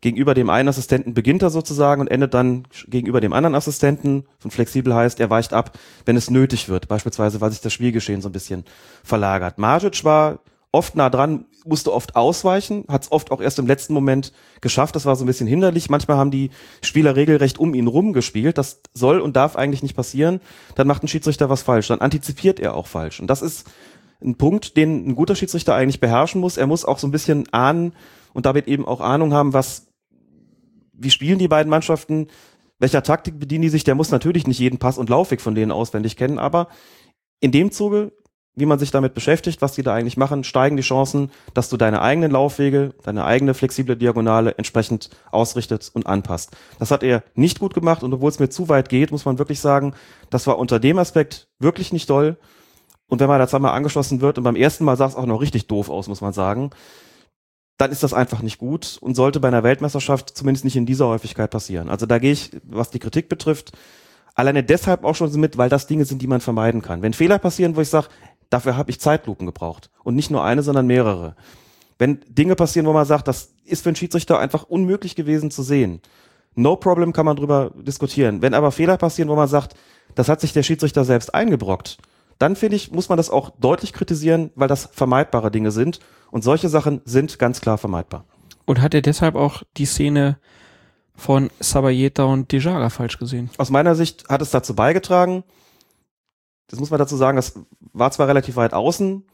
gegenüber 0.00 0.32
dem 0.32 0.48
einen 0.48 0.70
Assistenten 0.70 1.12
beginnt 1.12 1.42
er 1.42 1.50
sozusagen 1.50 2.00
und 2.00 2.08
endet 2.08 2.32
dann 2.32 2.64
gegenüber 2.88 3.20
dem 3.20 3.34
anderen 3.34 3.54
Assistenten. 3.54 4.24
Und 4.42 4.52
flexibel 4.52 4.94
heißt, 4.94 5.20
er 5.20 5.28
weicht 5.28 5.52
ab, 5.52 5.78
wenn 6.06 6.16
es 6.16 6.30
nötig 6.30 6.70
wird. 6.70 6.88
Beispielsweise, 6.88 7.42
weil 7.42 7.50
sich 7.50 7.60
das 7.60 7.74
Spielgeschehen 7.74 8.22
so 8.22 8.30
ein 8.30 8.32
bisschen 8.32 8.64
verlagert. 9.02 9.58
Margic 9.58 10.02
war 10.04 10.38
oft 10.74 10.96
nah 10.96 11.08
dran, 11.08 11.46
musste 11.64 11.92
oft 11.92 12.16
ausweichen, 12.16 12.84
hat 12.88 13.04
es 13.04 13.12
oft 13.12 13.30
auch 13.30 13.40
erst 13.40 13.58
im 13.58 13.66
letzten 13.66 13.94
Moment 13.94 14.32
geschafft. 14.60 14.96
Das 14.96 15.06
war 15.06 15.16
so 15.16 15.24
ein 15.24 15.26
bisschen 15.26 15.46
hinderlich. 15.46 15.88
Manchmal 15.88 16.16
haben 16.16 16.30
die 16.30 16.50
Spieler 16.82 17.16
regelrecht 17.16 17.58
um 17.58 17.74
ihn 17.74 17.86
rum 17.86 18.12
gespielt. 18.12 18.58
Das 18.58 18.80
soll 18.92 19.20
und 19.20 19.36
darf 19.36 19.56
eigentlich 19.56 19.82
nicht 19.82 19.96
passieren. 19.96 20.40
Dann 20.74 20.86
macht 20.86 21.02
ein 21.02 21.08
Schiedsrichter 21.08 21.48
was 21.48 21.62
falsch. 21.62 21.88
Dann 21.88 22.00
antizipiert 22.00 22.60
er 22.60 22.74
auch 22.74 22.88
falsch. 22.88 23.20
Und 23.20 23.28
das 23.28 23.40
ist 23.40 23.70
ein 24.22 24.36
Punkt, 24.36 24.76
den 24.76 25.08
ein 25.08 25.14
guter 25.14 25.36
Schiedsrichter 25.36 25.74
eigentlich 25.74 26.00
beherrschen 26.00 26.40
muss. 26.40 26.56
Er 26.56 26.66
muss 26.66 26.84
auch 26.84 26.98
so 26.98 27.06
ein 27.06 27.12
bisschen 27.12 27.46
ahnen 27.52 27.94
und 28.32 28.44
damit 28.44 28.66
eben 28.66 28.84
auch 28.84 29.00
Ahnung 29.00 29.32
haben, 29.32 29.52
was, 29.52 29.86
wie 30.92 31.10
spielen 31.10 31.38
die 31.38 31.48
beiden 31.48 31.70
Mannschaften, 31.70 32.28
welcher 32.78 33.02
Taktik 33.02 33.38
bedienen 33.38 33.62
die 33.62 33.68
sich. 33.68 33.84
Der 33.84 33.94
muss 33.94 34.10
natürlich 34.10 34.46
nicht 34.46 34.58
jeden 34.58 34.78
Pass 34.78 34.98
und 34.98 35.08
Laufweg 35.08 35.40
von 35.40 35.54
denen 35.54 35.70
auswendig 35.70 36.16
kennen, 36.16 36.38
aber 36.38 36.68
in 37.40 37.52
dem 37.52 37.70
Zuge 37.70 38.12
wie 38.56 38.66
man 38.66 38.78
sich 38.78 38.90
damit 38.90 39.14
beschäftigt, 39.14 39.62
was 39.62 39.72
die 39.72 39.82
da 39.82 39.94
eigentlich 39.94 40.16
machen, 40.16 40.44
steigen 40.44 40.76
die 40.76 40.82
Chancen, 40.82 41.30
dass 41.54 41.68
du 41.68 41.76
deine 41.76 42.02
eigenen 42.02 42.30
Laufwege, 42.30 42.94
deine 43.02 43.24
eigene 43.24 43.54
flexible 43.54 43.96
Diagonale 43.96 44.56
entsprechend 44.56 45.10
ausrichtet 45.30 45.90
und 45.92 46.06
anpasst. 46.06 46.56
Das 46.78 46.90
hat 46.90 47.02
er 47.02 47.24
nicht 47.34 47.58
gut 47.58 47.74
gemacht 47.74 48.02
und 48.02 48.12
obwohl 48.12 48.30
es 48.30 48.38
mir 48.38 48.48
zu 48.48 48.68
weit 48.68 48.88
geht, 48.88 49.10
muss 49.10 49.24
man 49.24 49.38
wirklich 49.38 49.60
sagen, 49.60 49.94
das 50.30 50.46
war 50.46 50.58
unter 50.58 50.78
dem 50.78 50.98
Aspekt 50.98 51.48
wirklich 51.58 51.92
nicht 51.92 52.08
doll. 52.08 52.36
Und 53.08 53.20
wenn 53.20 53.28
man 53.28 53.38
da 53.38 53.48
zweimal 53.48 53.72
angeschlossen 53.72 54.20
wird 54.20 54.38
und 54.38 54.44
beim 54.44 54.56
ersten 54.56 54.84
Mal 54.84 54.96
sah 54.96 55.06
es 55.06 55.16
auch 55.16 55.26
noch 55.26 55.40
richtig 55.40 55.66
doof 55.66 55.90
aus, 55.90 56.08
muss 56.08 56.20
man 56.20 56.32
sagen, 56.32 56.70
dann 57.76 57.90
ist 57.90 58.02
das 58.02 58.14
einfach 58.14 58.40
nicht 58.40 58.58
gut 58.58 58.98
und 59.00 59.14
sollte 59.14 59.40
bei 59.40 59.48
einer 59.48 59.64
Weltmeisterschaft 59.64 60.30
zumindest 60.36 60.64
nicht 60.64 60.76
in 60.76 60.86
dieser 60.86 61.08
Häufigkeit 61.08 61.50
passieren. 61.50 61.88
Also 61.88 62.06
da 62.06 62.18
gehe 62.18 62.32
ich, 62.32 62.52
was 62.62 62.90
die 62.90 63.00
Kritik 63.00 63.28
betrifft, 63.28 63.72
alleine 64.34 64.62
deshalb 64.62 65.04
auch 65.04 65.14
schon 65.14 65.32
mit, 65.40 65.58
weil 65.58 65.68
das 65.68 65.86
Dinge 65.86 66.04
sind, 66.04 66.22
die 66.22 66.26
man 66.26 66.40
vermeiden 66.40 66.82
kann. 66.82 67.02
Wenn 67.02 67.12
Fehler 67.12 67.38
passieren, 67.38 67.76
wo 67.76 67.80
ich 67.80 67.88
sage, 67.88 68.08
Dafür 68.54 68.76
habe 68.76 68.88
ich 68.88 69.00
Zeitlupen 69.00 69.46
gebraucht. 69.46 69.90
Und 70.04 70.14
nicht 70.14 70.30
nur 70.30 70.44
eine, 70.44 70.62
sondern 70.62 70.86
mehrere. 70.86 71.34
Wenn 71.98 72.20
Dinge 72.28 72.54
passieren, 72.54 72.86
wo 72.86 72.92
man 72.92 73.04
sagt, 73.04 73.26
das 73.26 73.52
ist 73.64 73.82
für 73.82 73.88
einen 73.88 73.96
Schiedsrichter 73.96 74.38
einfach 74.38 74.62
unmöglich 74.62 75.16
gewesen 75.16 75.50
zu 75.50 75.64
sehen. 75.64 76.00
No 76.54 76.76
problem 76.76 77.12
kann 77.12 77.26
man 77.26 77.34
drüber 77.34 77.72
diskutieren. 77.74 78.42
Wenn 78.42 78.54
aber 78.54 78.70
Fehler 78.70 78.96
passieren, 78.96 79.28
wo 79.28 79.34
man 79.34 79.48
sagt, 79.48 79.74
das 80.14 80.28
hat 80.28 80.40
sich 80.40 80.52
der 80.52 80.62
Schiedsrichter 80.62 81.04
selbst 81.04 81.34
eingebrockt, 81.34 81.98
dann 82.38 82.54
finde 82.54 82.76
ich, 82.76 82.92
muss 82.92 83.08
man 83.08 83.16
das 83.16 83.28
auch 83.28 83.50
deutlich 83.58 83.92
kritisieren, 83.92 84.52
weil 84.54 84.68
das 84.68 84.88
vermeidbare 84.92 85.50
Dinge 85.50 85.72
sind. 85.72 85.98
Und 86.30 86.44
solche 86.44 86.68
Sachen 86.68 87.00
sind 87.04 87.40
ganz 87.40 87.60
klar 87.60 87.76
vermeidbar. 87.76 88.24
Und 88.66 88.80
hat 88.80 88.94
er 88.94 89.02
deshalb 89.02 89.34
auch 89.34 89.64
die 89.76 89.86
Szene 89.86 90.38
von 91.16 91.50
Sabayeta 91.58 92.22
und 92.22 92.52
Dejaga 92.52 92.88
falsch 92.88 93.18
gesehen? 93.18 93.50
Aus 93.58 93.70
meiner 93.70 93.96
Sicht 93.96 94.28
hat 94.28 94.42
es 94.42 94.52
dazu 94.52 94.76
beigetragen, 94.76 95.42
das 96.68 96.80
muss 96.80 96.90
man 96.90 96.98
dazu 96.98 97.16
sagen, 97.16 97.36
das 97.36 97.54
war 97.92 98.10
zwar 98.10 98.28
relativ 98.28 98.56
weit 98.56 98.72
außen 98.72 99.24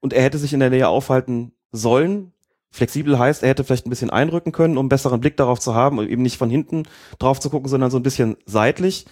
und 0.00 0.12
er 0.12 0.22
hätte 0.22 0.38
sich 0.38 0.52
in 0.52 0.60
der 0.60 0.70
Nähe 0.70 0.88
aufhalten 0.88 1.52
sollen. 1.70 2.32
Flexibel 2.70 3.18
heißt, 3.18 3.42
er 3.42 3.50
hätte 3.50 3.64
vielleicht 3.64 3.86
ein 3.86 3.90
bisschen 3.90 4.10
einrücken 4.10 4.52
können, 4.52 4.76
um 4.76 4.82
einen 4.82 4.88
besseren 4.88 5.20
Blick 5.20 5.36
darauf 5.36 5.60
zu 5.60 5.74
haben 5.74 5.98
und 5.98 6.08
eben 6.08 6.22
nicht 6.22 6.38
von 6.38 6.50
hinten 6.50 6.84
drauf 7.18 7.38
zu 7.38 7.50
gucken, 7.50 7.68
sondern 7.68 7.90
so 7.90 7.98
ein 7.98 8.02
bisschen 8.02 8.36
seitlich. 8.46 9.06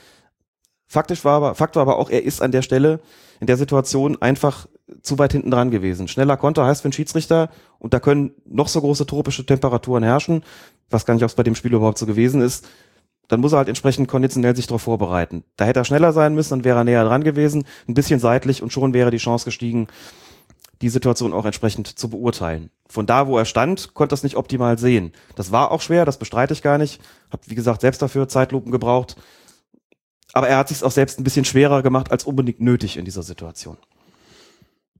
Faktisch 0.86 1.24
war 1.24 1.34
aber, 1.34 1.54
Fakt 1.54 1.76
war 1.76 1.82
aber 1.82 1.98
auch, 1.98 2.10
er 2.10 2.24
ist 2.24 2.42
an 2.42 2.52
der 2.52 2.62
Stelle, 2.62 3.00
in 3.38 3.46
der 3.46 3.56
Situation 3.56 4.20
einfach 4.20 4.66
zu 5.02 5.18
weit 5.18 5.32
hinten 5.32 5.50
dran 5.50 5.70
gewesen. 5.70 6.08
Schneller 6.08 6.36
Konter 6.36 6.66
heißt 6.66 6.82
für 6.82 6.86
einen 6.86 6.92
Schiedsrichter, 6.92 7.50
und 7.78 7.94
da 7.94 8.00
können 8.00 8.32
noch 8.44 8.66
so 8.66 8.80
große 8.80 9.06
tropische 9.06 9.46
Temperaturen 9.46 10.02
herrschen, 10.02 10.42
was 10.88 11.06
gar 11.06 11.14
nicht, 11.14 11.22
ob 11.22 11.30
es 11.30 11.36
bei 11.36 11.42
dem 11.42 11.54
Spiel 11.54 11.72
überhaupt 11.74 11.98
so 11.98 12.06
gewesen 12.06 12.40
ist, 12.40 12.66
dann 13.30 13.40
muss 13.40 13.52
er 13.52 13.58
halt 13.58 13.68
entsprechend 13.68 14.08
konditionell 14.08 14.56
sich 14.56 14.66
darauf 14.66 14.82
vorbereiten. 14.82 15.44
Da 15.56 15.64
hätte 15.64 15.80
er 15.80 15.84
schneller 15.84 16.12
sein 16.12 16.34
müssen, 16.34 16.50
dann 16.50 16.64
wäre 16.64 16.78
er 16.78 16.84
näher 16.84 17.04
dran 17.04 17.22
gewesen, 17.22 17.64
ein 17.88 17.94
bisschen 17.94 18.18
seitlich 18.18 18.60
und 18.60 18.72
schon 18.72 18.92
wäre 18.92 19.12
die 19.12 19.18
Chance 19.18 19.44
gestiegen, 19.44 19.86
die 20.82 20.88
Situation 20.88 21.32
auch 21.32 21.44
entsprechend 21.44 21.86
zu 21.86 22.10
beurteilen. 22.10 22.70
Von 22.88 23.06
da, 23.06 23.28
wo 23.28 23.38
er 23.38 23.44
stand, 23.44 23.94
konnte 23.94 24.14
das 24.14 24.24
nicht 24.24 24.36
optimal 24.36 24.78
sehen. 24.78 25.12
Das 25.36 25.52
war 25.52 25.70
auch 25.70 25.80
schwer, 25.80 26.04
das 26.04 26.18
bestreite 26.18 26.54
ich 26.54 26.62
gar 26.62 26.76
nicht. 26.76 27.00
Hab, 27.30 27.48
wie 27.48 27.54
gesagt, 27.54 27.82
selbst 27.82 28.02
dafür 28.02 28.28
Zeitlupen 28.28 28.72
gebraucht. 28.72 29.16
Aber 30.32 30.48
er 30.48 30.58
hat 30.58 30.68
sich 30.68 30.82
auch 30.82 30.90
selbst 30.90 31.20
ein 31.20 31.24
bisschen 31.24 31.44
schwerer 31.44 31.82
gemacht 31.82 32.10
als 32.10 32.24
unbedingt 32.24 32.60
nötig 32.60 32.96
in 32.96 33.04
dieser 33.04 33.22
Situation. 33.22 33.76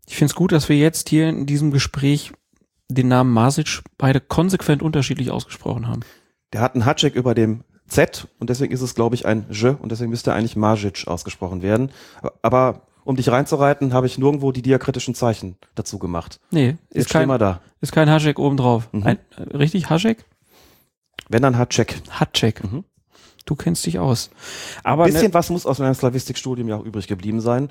Ich 0.06 0.14
finde 0.14 0.30
es 0.30 0.36
gut, 0.36 0.52
dass 0.52 0.68
wir 0.68 0.76
jetzt 0.76 1.08
hier 1.08 1.28
in 1.28 1.46
diesem 1.46 1.72
Gespräch 1.72 2.30
den 2.88 3.08
Namen 3.08 3.32
Masic 3.32 3.82
beide 3.98 4.20
konsequent 4.20 4.82
unterschiedlich 4.82 5.32
ausgesprochen 5.32 5.88
haben. 5.88 6.02
Der 6.52 6.60
hat 6.60 6.74
einen 6.74 6.84
Hatcheck 6.84 7.16
über 7.16 7.34
dem 7.34 7.64
Z 7.90 8.28
und 8.38 8.48
deswegen 8.50 8.72
ist 8.72 8.80
es, 8.80 8.94
glaube 8.94 9.14
ich, 9.14 9.26
ein 9.26 9.46
J 9.50 9.78
und 9.80 9.90
deswegen 9.92 10.10
müsste 10.10 10.32
eigentlich 10.32 10.56
Majic 10.56 11.06
ausgesprochen 11.06 11.60
werden. 11.62 11.90
Aber 12.40 12.82
um 13.04 13.16
dich 13.16 13.28
reinzureiten, 13.30 13.92
habe 13.92 14.06
ich 14.06 14.18
nirgendwo 14.18 14.52
die 14.52 14.62
diakritischen 14.62 15.14
Zeichen 15.14 15.56
dazu 15.74 15.98
gemacht. 15.98 16.38
Nee, 16.50 16.76
ist 16.90 16.96
Jetzt 16.96 17.10
kein, 17.10 17.28
da. 17.38 17.60
ist 17.80 17.92
kein 17.92 18.08
Haschek 18.08 18.38
obendrauf. 18.38 18.88
Mhm. 18.92 19.06
Ein, 19.06 19.18
richtig, 19.52 19.90
Haschek? 19.90 20.24
Wenn 21.28 21.42
dann 21.42 21.58
Hatcheck. 21.58 22.00
Hatschek. 22.10 22.62
Mhm. 22.64 22.84
Du 23.46 23.56
kennst 23.56 23.86
dich 23.86 23.98
aus. 23.98 24.30
Aber 24.84 25.04
Ein 25.04 25.12
bisschen 25.12 25.28
ne, 25.28 25.34
was 25.34 25.50
muss 25.50 25.66
aus 25.66 25.78
meinem 25.78 25.94
Slavistikstudium 25.94 26.68
ja 26.68 26.76
auch 26.76 26.84
übrig 26.84 27.08
geblieben 27.08 27.40
sein. 27.40 27.70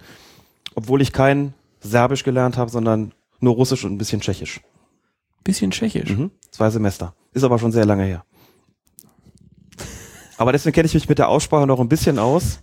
Obwohl 0.76 1.02
ich 1.02 1.14
kein 1.14 1.54
Serbisch 1.80 2.24
gelernt 2.24 2.58
habe, 2.58 2.70
sondern 2.72 3.14
nur 3.40 3.54
Russisch 3.56 3.86
und 3.86 3.94
ein 3.94 3.98
bisschen 3.98 4.22
Tschechisch. 4.22 4.62
bisschen 5.44 5.72
tschechisch. 5.72 6.10
Mhm. 6.10 6.32
Zwei 6.52 6.70
Semester. 6.70 7.14
Ist 7.34 7.44
aber 7.44 7.60
schon 7.60 7.72
sehr 7.72 7.86
lange 7.86 8.04
her. 8.04 8.26
Aber 10.40 10.54
deswegen 10.54 10.74
kenne 10.74 10.86
ich 10.86 10.94
mich 10.94 11.10
mit 11.10 11.20
der 11.20 11.28
Aussprache 11.28 11.68
noch 11.68 11.82
ein 11.82 11.90
bisschen 11.90 12.18
aus. 12.18 12.62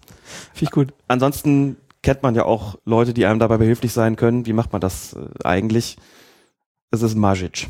Finde 0.54 0.64
ich 0.64 0.70
gut. 0.70 0.94
Ansonsten 1.08 1.76
kennt 2.00 2.22
man 2.22 2.34
ja 2.34 2.46
auch 2.46 2.78
Leute, 2.86 3.12
die 3.12 3.26
einem 3.26 3.38
dabei 3.38 3.58
behilflich 3.58 3.92
sein 3.92 4.16
können. 4.16 4.46
Wie 4.46 4.54
macht 4.54 4.72
man 4.72 4.80
das 4.80 5.12
äh, 5.12 5.44
eigentlich? 5.44 5.98
Es 6.90 7.02
ist 7.02 7.14
Majic. 7.16 7.68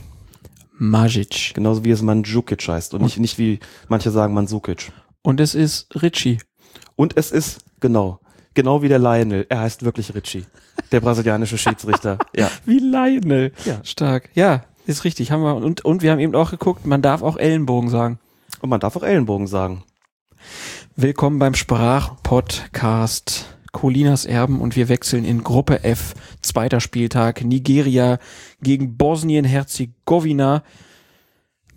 Majic. 0.78 1.54
Genauso 1.54 1.84
wie 1.84 1.90
es 1.90 2.02
Mandzukic 2.02 2.68
heißt. 2.68 2.94
Und 2.94 3.02
nicht, 3.02 3.18
nicht 3.18 3.36
wie 3.38 3.58
manche 3.88 4.12
sagen 4.12 4.32
Mandzukic. 4.32 4.92
Und 5.22 5.40
es 5.40 5.56
ist 5.56 5.88
Richie. 6.00 6.38
Und 6.94 7.16
es 7.16 7.32
ist, 7.32 7.64
genau, 7.80 8.20
genau 8.54 8.82
wie 8.82 8.88
der 8.88 9.00
Lionel. 9.00 9.46
Er 9.48 9.58
heißt 9.58 9.84
wirklich 9.84 10.14
Richie. 10.14 10.44
Der 10.92 11.00
brasilianische 11.00 11.58
Schiedsrichter. 11.58 12.18
Ja. 12.36 12.48
Wie 12.64 12.78
Lionel. 12.78 13.52
Ja. 13.64 13.80
Stark. 13.82 14.30
Ja, 14.34 14.62
ist 14.86 15.02
richtig. 15.02 15.32
Haben 15.32 15.42
wir. 15.42 15.56
Und, 15.56 15.84
und 15.84 16.02
wir 16.02 16.12
haben 16.12 16.20
eben 16.20 16.36
auch 16.36 16.52
geguckt, 16.52 16.86
man 16.86 17.02
darf 17.02 17.22
auch 17.22 17.36
Ellenbogen 17.36 17.90
sagen. 17.90 18.20
Und 18.60 18.70
man 18.70 18.78
darf 18.78 18.94
auch 18.94 19.02
Ellenbogen 19.02 19.48
sagen. 19.48 19.82
Willkommen 20.97 21.39
beim 21.39 21.55
Sprachpodcast 21.55 23.56
Colinas 23.73 24.24
Erben 24.24 24.60
und 24.60 24.77
wir 24.77 24.89
wechseln 24.89 25.24
in 25.24 25.44
Gruppe 25.44 25.85
F, 25.85 26.14
zweiter 26.40 26.81
Spieltag, 26.81 27.44
Nigeria 27.44 28.18
gegen 28.62 28.97
Bosnien-Herzegowina. 28.97 30.62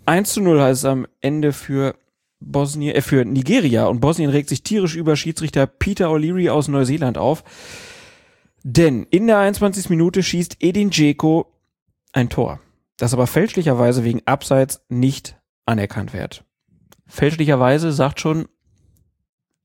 1 0.06 0.32
zu 0.32 0.40
0 0.40 0.60
heißt 0.60 0.80
es 0.80 0.84
am 0.86 1.06
Ende 1.20 1.52
für 1.52 1.94
Bosnien, 2.40 2.94
äh, 2.94 3.02
für 3.02 3.24
Nigeria 3.24 3.86
und 3.86 4.00
Bosnien 4.00 4.30
regt 4.30 4.48
sich 4.48 4.62
tierisch 4.62 4.96
über 4.96 5.14
Schiedsrichter 5.14 5.66
Peter 5.66 6.08
O'Leary 6.08 6.50
aus 6.50 6.68
Neuseeland 6.68 7.18
auf. 7.18 7.44
Denn 8.62 9.06
in 9.10 9.26
der 9.26 9.38
21. 9.38 9.90
Minute 9.90 10.22
schießt 10.22 10.56
Edin 10.60 10.90
Dzeko 10.90 11.46
ein 12.12 12.28
Tor, 12.28 12.60
das 12.96 13.12
aber 13.12 13.26
fälschlicherweise 13.26 14.04
wegen 14.04 14.22
Abseits 14.26 14.82
nicht 14.88 15.38
anerkannt 15.66 16.12
wird. 16.12 16.44
Fälschlicherweise 17.06 17.92
sagt 17.92 18.20
schon, 18.20 18.48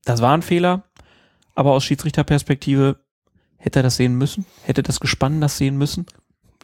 das 0.06 0.22
war 0.22 0.32
ein 0.32 0.42
Fehler, 0.42 0.84
aber 1.54 1.72
aus 1.72 1.84
Schiedsrichterperspektive 1.84 2.96
hätte 3.58 3.80
er 3.80 3.82
das 3.82 3.96
sehen 3.96 4.16
müssen, 4.16 4.46
hätte 4.62 4.82
das 4.82 5.00
Gespann 5.00 5.40
das 5.40 5.58
sehen 5.58 5.76
müssen. 5.76 6.06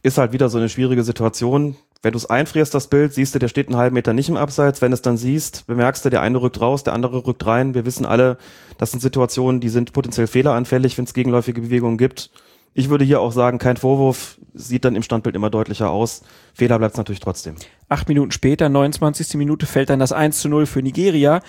Ist 0.02 0.19
halt 0.19 0.32
wieder 0.32 0.48
so 0.48 0.59
eine 0.59 0.69
schwierige 0.69 1.05
Situation. 1.05 1.77
Wenn 2.02 2.12
du 2.12 2.19
es 2.19 2.27
einfrierst, 2.27 2.74
das 2.74 2.89
Bild, 2.89 3.12
siehst 3.12 3.35
du, 3.35 3.39
der 3.39 3.48
steht 3.48 3.69
einen 3.69 3.77
halben 3.77 3.94
Meter 3.94 4.12
nicht 4.12 4.28
im 4.28 4.36
Abseits. 4.36 4.81
Wenn 4.81 4.90
du 4.90 4.94
es 4.94 5.02
dann 5.02 5.16
siehst, 5.16 5.66
bemerkst 5.66 6.05
du, 6.05 6.10
der 6.10 6.20
eine 6.20 6.40
rückt 6.40 6.60
raus, 6.60 6.82
der 6.82 6.93
andere 6.94 7.24
rückt 7.27 7.47
rein. 7.47 7.74
Wir 7.74 7.85
wissen 7.85 8.06
alle, 8.06 8.39
das 8.78 8.90
sind 8.90 9.01
Situationen, 9.01 9.60
die 9.60 9.69
sind 9.69 9.93
potenziell 9.93 10.27
fehleranfällig, 10.27 10.98
wenn 10.98 11.05
es 11.05 11.14
gegenläufige 11.14 11.60
Bewegungen 11.60 11.98
gibt. 11.98 12.31
Ich 12.74 12.89
würde 12.89 13.05
hier 13.05 13.20
auch 13.20 13.32
sagen, 13.32 13.59
kein 13.59 13.77
Vorwurf, 13.77 14.39
sieht 14.55 14.85
dann 14.85 14.97
im 14.97 15.02
Standbild 15.02 15.36
immer 15.36 15.51
deutlicher 15.51 15.90
aus. 15.90 16.23
Fehler 16.55 16.78
bleibt 16.78 16.94
es 16.94 16.98
natürlich 16.98 17.20
trotzdem. 17.20 17.56
Acht 17.89 18.09
Minuten 18.09 18.32
später, 18.32 18.69
29. 18.69 19.35
Minute, 19.35 19.66
fällt 19.66 19.90
dann 19.90 19.98
das 19.98 20.12
1 20.12 20.40
zu 20.40 20.48
0 20.48 20.66
für 20.66 20.82
Nigeria. 20.82 21.40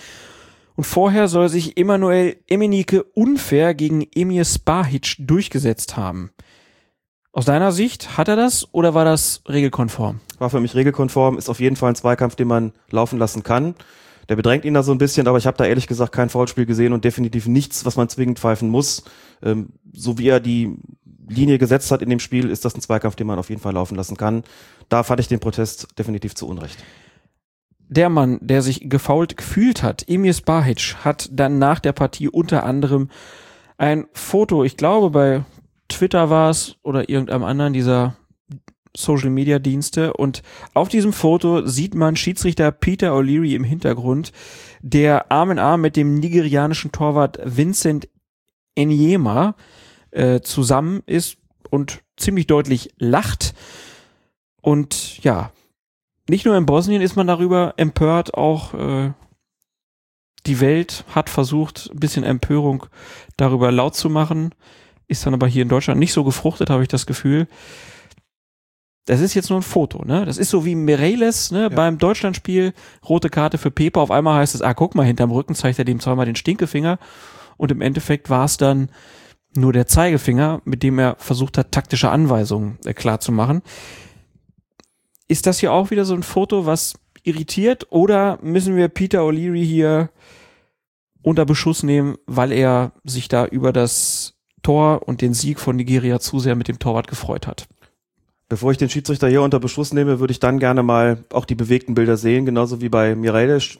Und 0.76 0.84
vorher 0.84 1.28
soll 1.28 1.48
sich 1.48 1.76
Emanuel 1.76 2.36
Emenike 2.48 3.04
unfair 3.14 3.74
gegen 3.74 4.06
Emir 4.14 4.44
Spahic 4.44 5.16
durchgesetzt 5.18 5.96
haben. 5.96 6.30
Aus 7.32 7.44
deiner 7.44 7.72
Sicht, 7.72 8.16
hat 8.16 8.28
er 8.28 8.36
das 8.36 8.72
oder 8.72 8.94
war 8.94 9.04
das 9.04 9.42
regelkonform? 9.48 10.20
War 10.38 10.50
für 10.50 10.60
mich 10.60 10.74
regelkonform, 10.74 11.36
ist 11.36 11.48
auf 11.48 11.60
jeden 11.60 11.76
Fall 11.76 11.90
ein 11.90 11.96
Zweikampf, 11.96 12.36
den 12.36 12.48
man 12.48 12.72
laufen 12.90 13.18
lassen 13.18 13.42
kann. 13.42 13.74
Der 14.28 14.36
bedrängt 14.36 14.64
ihn 14.64 14.74
da 14.74 14.82
so 14.82 14.92
ein 14.92 14.98
bisschen, 14.98 15.28
aber 15.28 15.38
ich 15.38 15.46
habe 15.46 15.56
da 15.56 15.64
ehrlich 15.64 15.86
gesagt 15.86 16.12
kein 16.12 16.28
Foulspiel 16.28 16.66
gesehen 16.66 16.92
und 16.92 17.04
definitiv 17.04 17.46
nichts, 17.46 17.84
was 17.84 17.96
man 17.96 18.08
zwingend 18.08 18.38
pfeifen 18.38 18.68
muss. 18.68 19.04
Ähm, 19.42 19.70
so 19.92 20.18
wie 20.18 20.28
er 20.28 20.40
die 20.40 20.76
Linie 21.28 21.58
gesetzt 21.58 21.90
hat 21.90 22.02
in 22.02 22.10
dem 22.10 22.20
Spiel, 22.20 22.48
ist 22.50 22.64
das 22.64 22.74
ein 22.74 22.80
Zweikampf, 22.80 23.16
den 23.16 23.26
man 23.26 23.38
auf 23.38 23.48
jeden 23.48 23.60
Fall 23.60 23.74
laufen 23.74 23.96
lassen 23.96 24.16
kann. 24.16 24.44
Da 24.88 25.02
fand 25.02 25.20
ich 25.20 25.28
den 25.28 25.40
Protest 25.40 25.88
definitiv 25.98 26.34
zu 26.34 26.46
Unrecht. 26.46 26.78
Der 27.88 28.08
Mann, 28.08 28.38
der 28.40 28.62
sich 28.62 28.88
gefault 28.88 29.36
gefühlt 29.36 29.82
hat, 29.82 30.08
Emir 30.08 30.32
Spahic, 30.32 30.96
hat 31.04 31.28
dann 31.32 31.58
nach 31.58 31.80
der 31.80 31.92
Partie 31.92 32.28
unter 32.28 32.64
anderem 32.64 33.10
ein 33.76 34.06
Foto, 34.12 34.64
ich 34.64 34.76
glaube 34.76 35.10
bei 35.10 35.44
Twitter 35.88 36.30
war 36.30 36.50
es 36.50 36.76
oder 36.82 37.08
irgendeinem 37.08 37.44
anderen 37.44 37.72
dieser 37.72 38.16
Social 38.96 39.30
Media 39.30 39.58
Dienste 39.58 40.12
und 40.12 40.42
auf 40.72 40.88
diesem 40.88 41.12
Foto 41.12 41.66
sieht 41.66 41.94
man 41.94 42.16
Schiedsrichter 42.16 42.70
Peter 42.70 43.12
O'Leary 43.12 43.54
im 43.54 43.64
Hintergrund, 43.64 44.32
der 44.80 45.32
Arm 45.32 45.50
in 45.50 45.58
Arm 45.58 45.80
mit 45.80 45.96
dem 45.96 46.14
nigerianischen 46.14 46.92
Torwart 46.92 47.38
Vincent 47.44 48.08
Enyema 48.76 49.56
äh, 50.10 50.40
zusammen 50.40 51.02
ist 51.06 51.38
und 51.70 52.02
ziemlich 52.16 52.46
deutlich 52.46 52.90
lacht. 52.98 53.54
Und 54.60 55.22
ja, 55.22 55.52
nicht 56.28 56.46
nur 56.46 56.56
in 56.56 56.66
Bosnien 56.66 57.02
ist 57.02 57.16
man 57.16 57.26
darüber 57.26 57.74
empört, 57.76 58.34
auch 58.34 58.74
äh, 58.74 59.12
die 60.46 60.60
Welt 60.60 61.04
hat 61.14 61.30
versucht, 61.30 61.90
ein 61.92 62.00
bisschen 62.00 62.24
Empörung 62.24 62.86
darüber 63.36 63.72
laut 63.72 63.94
zu 63.94 64.10
machen, 64.10 64.54
ist 65.06 65.24
dann 65.26 65.34
aber 65.34 65.46
hier 65.46 65.62
in 65.62 65.68
Deutschland 65.68 65.98
nicht 65.98 66.12
so 66.12 66.24
gefruchtet, 66.24 66.70
habe 66.70 66.82
ich 66.82 66.88
das 66.88 67.06
Gefühl. 67.06 67.46
Das 69.06 69.20
ist 69.20 69.34
jetzt 69.34 69.50
nur 69.50 69.58
ein 69.58 69.62
Foto, 69.62 70.02
ne? 70.04 70.24
Das 70.24 70.38
ist 70.38 70.48
so 70.48 70.64
wie 70.64 70.74
Mireles, 70.74 71.50
ne, 71.50 71.68
beim 71.68 71.98
Deutschlandspiel, 71.98 72.72
rote 73.06 73.28
Karte 73.28 73.58
für 73.58 73.70
Pepe. 73.70 74.00
Auf 74.00 74.10
einmal 74.10 74.38
heißt 74.38 74.54
es, 74.54 74.62
ah, 74.62 74.72
guck 74.72 74.94
mal, 74.94 75.04
hinterm 75.04 75.30
Rücken 75.30 75.54
zeigt 75.54 75.78
er 75.78 75.84
dem 75.84 76.00
zweimal 76.00 76.24
den 76.24 76.36
Stinkefinger. 76.36 76.98
Und 77.58 77.70
im 77.70 77.82
Endeffekt 77.82 78.30
war 78.30 78.46
es 78.46 78.56
dann 78.56 78.88
nur 79.54 79.74
der 79.74 79.86
Zeigefinger, 79.86 80.62
mit 80.64 80.82
dem 80.82 80.98
er 80.98 81.16
versucht 81.18 81.58
hat, 81.58 81.70
taktische 81.70 82.10
Anweisungen 82.10 82.78
äh, 82.84 82.94
klar 82.94 83.20
zu 83.20 83.30
machen. 83.30 83.62
Ist 85.28 85.46
das 85.46 85.58
hier 85.58 85.72
auch 85.72 85.90
wieder 85.90 86.04
so 86.04 86.14
ein 86.14 86.22
Foto, 86.22 86.66
was 86.66 86.94
irritiert 87.22 87.86
oder 87.90 88.38
müssen 88.42 88.76
wir 88.76 88.88
Peter 88.88 89.20
O'Leary 89.20 89.64
hier 89.64 90.10
unter 91.22 91.46
Beschuss 91.46 91.82
nehmen, 91.82 92.16
weil 92.26 92.52
er 92.52 92.92
sich 93.04 93.28
da 93.28 93.46
über 93.46 93.72
das 93.72 94.34
Tor 94.62 95.08
und 95.08 95.22
den 95.22 95.32
Sieg 95.32 95.58
von 95.58 95.76
Nigeria 95.76 96.20
zu 96.20 96.38
sehr 96.38 96.54
mit 96.54 96.68
dem 96.68 96.78
Torwart 96.78 97.08
gefreut 97.08 97.46
hat? 97.46 97.66
Bevor 98.48 98.72
ich 98.72 98.78
den 98.78 98.90
Schiedsrichter 98.90 99.28
hier 99.28 99.40
unter 99.40 99.58
Beschuss 99.58 99.94
nehme, 99.94 100.20
würde 100.20 100.32
ich 100.32 100.40
dann 100.40 100.58
gerne 100.58 100.82
mal 100.82 101.24
auch 101.32 101.46
die 101.46 101.54
bewegten 101.54 101.94
Bilder 101.94 102.18
sehen, 102.18 102.44
genauso 102.44 102.82
wie 102.82 102.90
bei 102.90 103.14
Mireles, 103.16 103.78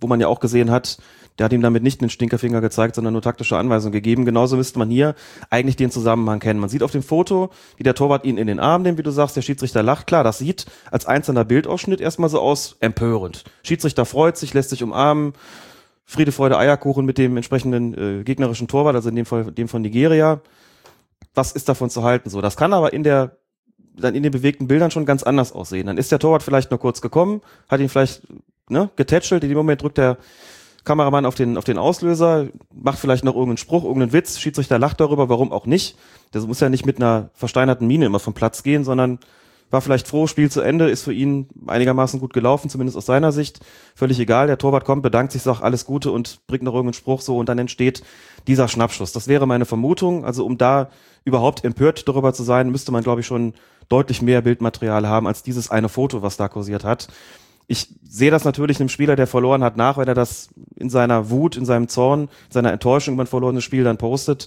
wo 0.00 0.06
man 0.06 0.20
ja 0.20 0.28
auch 0.28 0.40
gesehen 0.40 0.70
hat, 0.70 0.98
der 1.38 1.44
hat 1.44 1.52
ihm 1.52 1.60
damit 1.60 1.82
nicht 1.82 2.00
einen 2.00 2.10
Stinkerfinger 2.10 2.60
gezeigt, 2.60 2.94
sondern 2.94 3.12
nur 3.12 3.22
taktische 3.22 3.56
Anweisungen 3.56 3.92
gegeben. 3.92 4.24
Genauso 4.24 4.56
müsste 4.56 4.78
man 4.78 4.88
hier 4.88 5.14
eigentlich 5.50 5.76
den 5.76 5.90
Zusammenhang 5.90 6.40
kennen. 6.40 6.60
Man 6.60 6.70
sieht 6.70 6.82
auf 6.82 6.92
dem 6.92 7.02
Foto, 7.02 7.50
wie 7.76 7.82
der 7.82 7.94
Torwart 7.94 8.24
ihn 8.24 8.38
in 8.38 8.46
den 8.46 8.58
Arm 8.58 8.82
nimmt, 8.82 8.98
wie 8.98 9.02
du 9.02 9.10
sagst, 9.10 9.36
der 9.36 9.42
Schiedsrichter 9.42 9.82
lacht. 9.82 10.06
Klar, 10.06 10.24
das 10.24 10.38
sieht 10.38 10.66
als 10.90 11.06
einzelner 11.06 11.44
Bildausschnitt 11.44 12.00
erstmal 12.00 12.30
so 12.30 12.40
aus, 12.40 12.76
empörend. 12.80 13.44
Schiedsrichter 13.62 14.06
freut 14.06 14.36
sich, 14.36 14.54
lässt 14.54 14.70
sich 14.70 14.82
umarmen. 14.82 15.34
Friede, 16.04 16.32
Freude, 16.32 16.56
Eierkuchen 16.56 17.04
mit 17.04 17.18
dem 17.18 17.36
entsprechenden 17.36 18.20
äh, 18.20 18.24
gegnerischen 18.24 18.68
Torwart, 18.68 18.94
also 18.94 19.08
in 19.08 19.16
dem 19.16 19.26
Fall 19.26 19.50
dem 19.50 19.68
von 19.68 19.82
Nigeria. 19.82 20.40
Was 21.34 21.52
ist 21.52 21.68
davon 21.68 21.90
zu 21.90 22.04
halten? 22.04 22.30
So, 22.30 22.40
das 22.40 22.56
kann 22.56 22.72
aber 22.72 22.92
in 22.92 23.02
der 23.02 23.36
dann 23.98 24.14
in 24.14 24.22
den 24.22 24.32
bewegten 24.32 24.68
Bildern 24.68 24.90
schon 24.90 25.06
ganz 25.06 25.22
anders 25.22 25.52
aussehen. 25.52 25.86
Dann 25.86 25.96
ist 25.96 26.12
der 26.12 26.18
Torwart 26.18 26.42
vielleicht 26.42 26.70
nur 26.70 26.78
kurz 26.78 27.00
gekommen, 27.00 27.40
hat 27.68 27.80
ihn 27.80 27.88
vielleicht 27.88 28.22
ne, 28.68 28.90
getätschelt, 28.96 29.42
in 29.42 29.48
dem 29.48 29.56
Moment 29.56 29.82
drückt 29.82 29.98
der 29.98 30.18
Kameramann 30.86 31.26
auf 31.26 31.34
den, 31.34 31.58
auf 31.58 31.64
den 31.64 31.76
Auslöser, 31.76 32.46
macht 32.72 32.98
vielleicht 32.98 33.24
noch 33.24 33.34
irgendeinen 33.34 33.58
Spruch, 33.58 33.84
irgendeinen 33.84 34.14
Witz, 34.14 34.38
Schiedsrichter 34.38 34.78
lacht 34.78 35.00
darüber, 35.00 35.28
warum 35.28 35.52
auch 35.52 35.66
nicht. 35.66 35.98
Das 36.30 36.46
muss 36.46 36.60
ja 36.60 36.70
nicht 36.70 36.86
mit 36.86 36.96
einer 36.96 37.28
versteinerten 37.34 37.86
Miene 37.86 38.06
immer 38.06 38.20
vom 38.20 38.32
Platz 38.32 38.62
gehen, 38.62 38.84
sondern 38.84 39.18
war 39.70 39.80
vielleicht 39.80 40.06
froh, 40.06 40.28
Spiel 40.28 40.50
zu 40.50 40.60
Ende, 40.60 40.88
ist 40.88 41.02
für 41.02 41.12
ihn 41.12 41.48
einigermaßen 41.66 42.20
gut 42.20 42.32
gelaufen, 42.32 42.70
zumindest 42.70 42.96
aus 42.96 43.06
seiner 43.06 43.32
Sicht. 43.32 43.60
Völlig 43.96 44.20
egal, 44.20 44.46
der 44.46 44.58
Torwart 44.58 44.84
kommt, 44.84 45.02
bedankt 45.02 45.32
sich, 45.32 45.42
sagt 45.42 45.62
alles 45.62 45.84
Gute 45.84 46.12
und 46.12 46.46
bringt 46.46 46.62
noch 46.62 46.72
irgendeinen 46.72 46.94
Spruch 46.94 47.20
so 47.20 47.36
und 47.36 47.48
dann 47.48 47.58
entsteht 47.58 48.02
dieser 48.46 48.68
Schnappschuss. 48.68 49.12
Das 49.12 49.26
wäre 49.26 49.46
meine 49.46 49.64
Vermutung. 49.64 50.24
Also 50.24 50.46
um 50.46 50.56
da 50.56 50.88
überhaupt 51.24 51.64
empört 51.64 52.06
darüber 52.06 52.32
zu 52.32 52.44
sein, 52.44 52.70
müsste 52.70 52.92
man, 52.92 53.02
glaube 53.02 53.22
ich, 53.22 53.26
schon 53.26 53.54
deutlich 53.88 54.22
mehr 54.22 54.40
Bildmaterial 54.40 55.08
haben 55.08 55.26
als 55.26 55.42
dieses 55.42 55.70
eine 55.70 55.88
Foto, 55.88 56.22
was 56.22 56.36
da 56.36 56.46
kursiert 56.46 56.84
hat. 56.84 57.08
Ich 57.68 57.88
sehe 58.02 58.30
das 58.30 58.44
natürlich 58.44 58.78
einem 58.78 58.88
Spieler, 58.88 59.16
der 59.16 59.26
verloren 59.26 59.64
hat, 59.64 59.76
nach, 59.76 59.98
wenn 59.98 60.06
er 60.06 60.14
das 60.14 60.48
in 60.76 60.88
seiner 60.88 61.30
Wut, 61.30 61.56
in 61.56 61.64
seinem 61.64 61.88
Zorn, 61.88 62.22
in 62.22 62.52
seiner 62.52 62.72
Enttäuschung 62.72 63.14
über 63.14 63.24
ein 63.24 63.28
verlorenes 63.28 63.64
Spiel 63.64 63.84
dann 63.84 63.98
postet. 63.98 64.46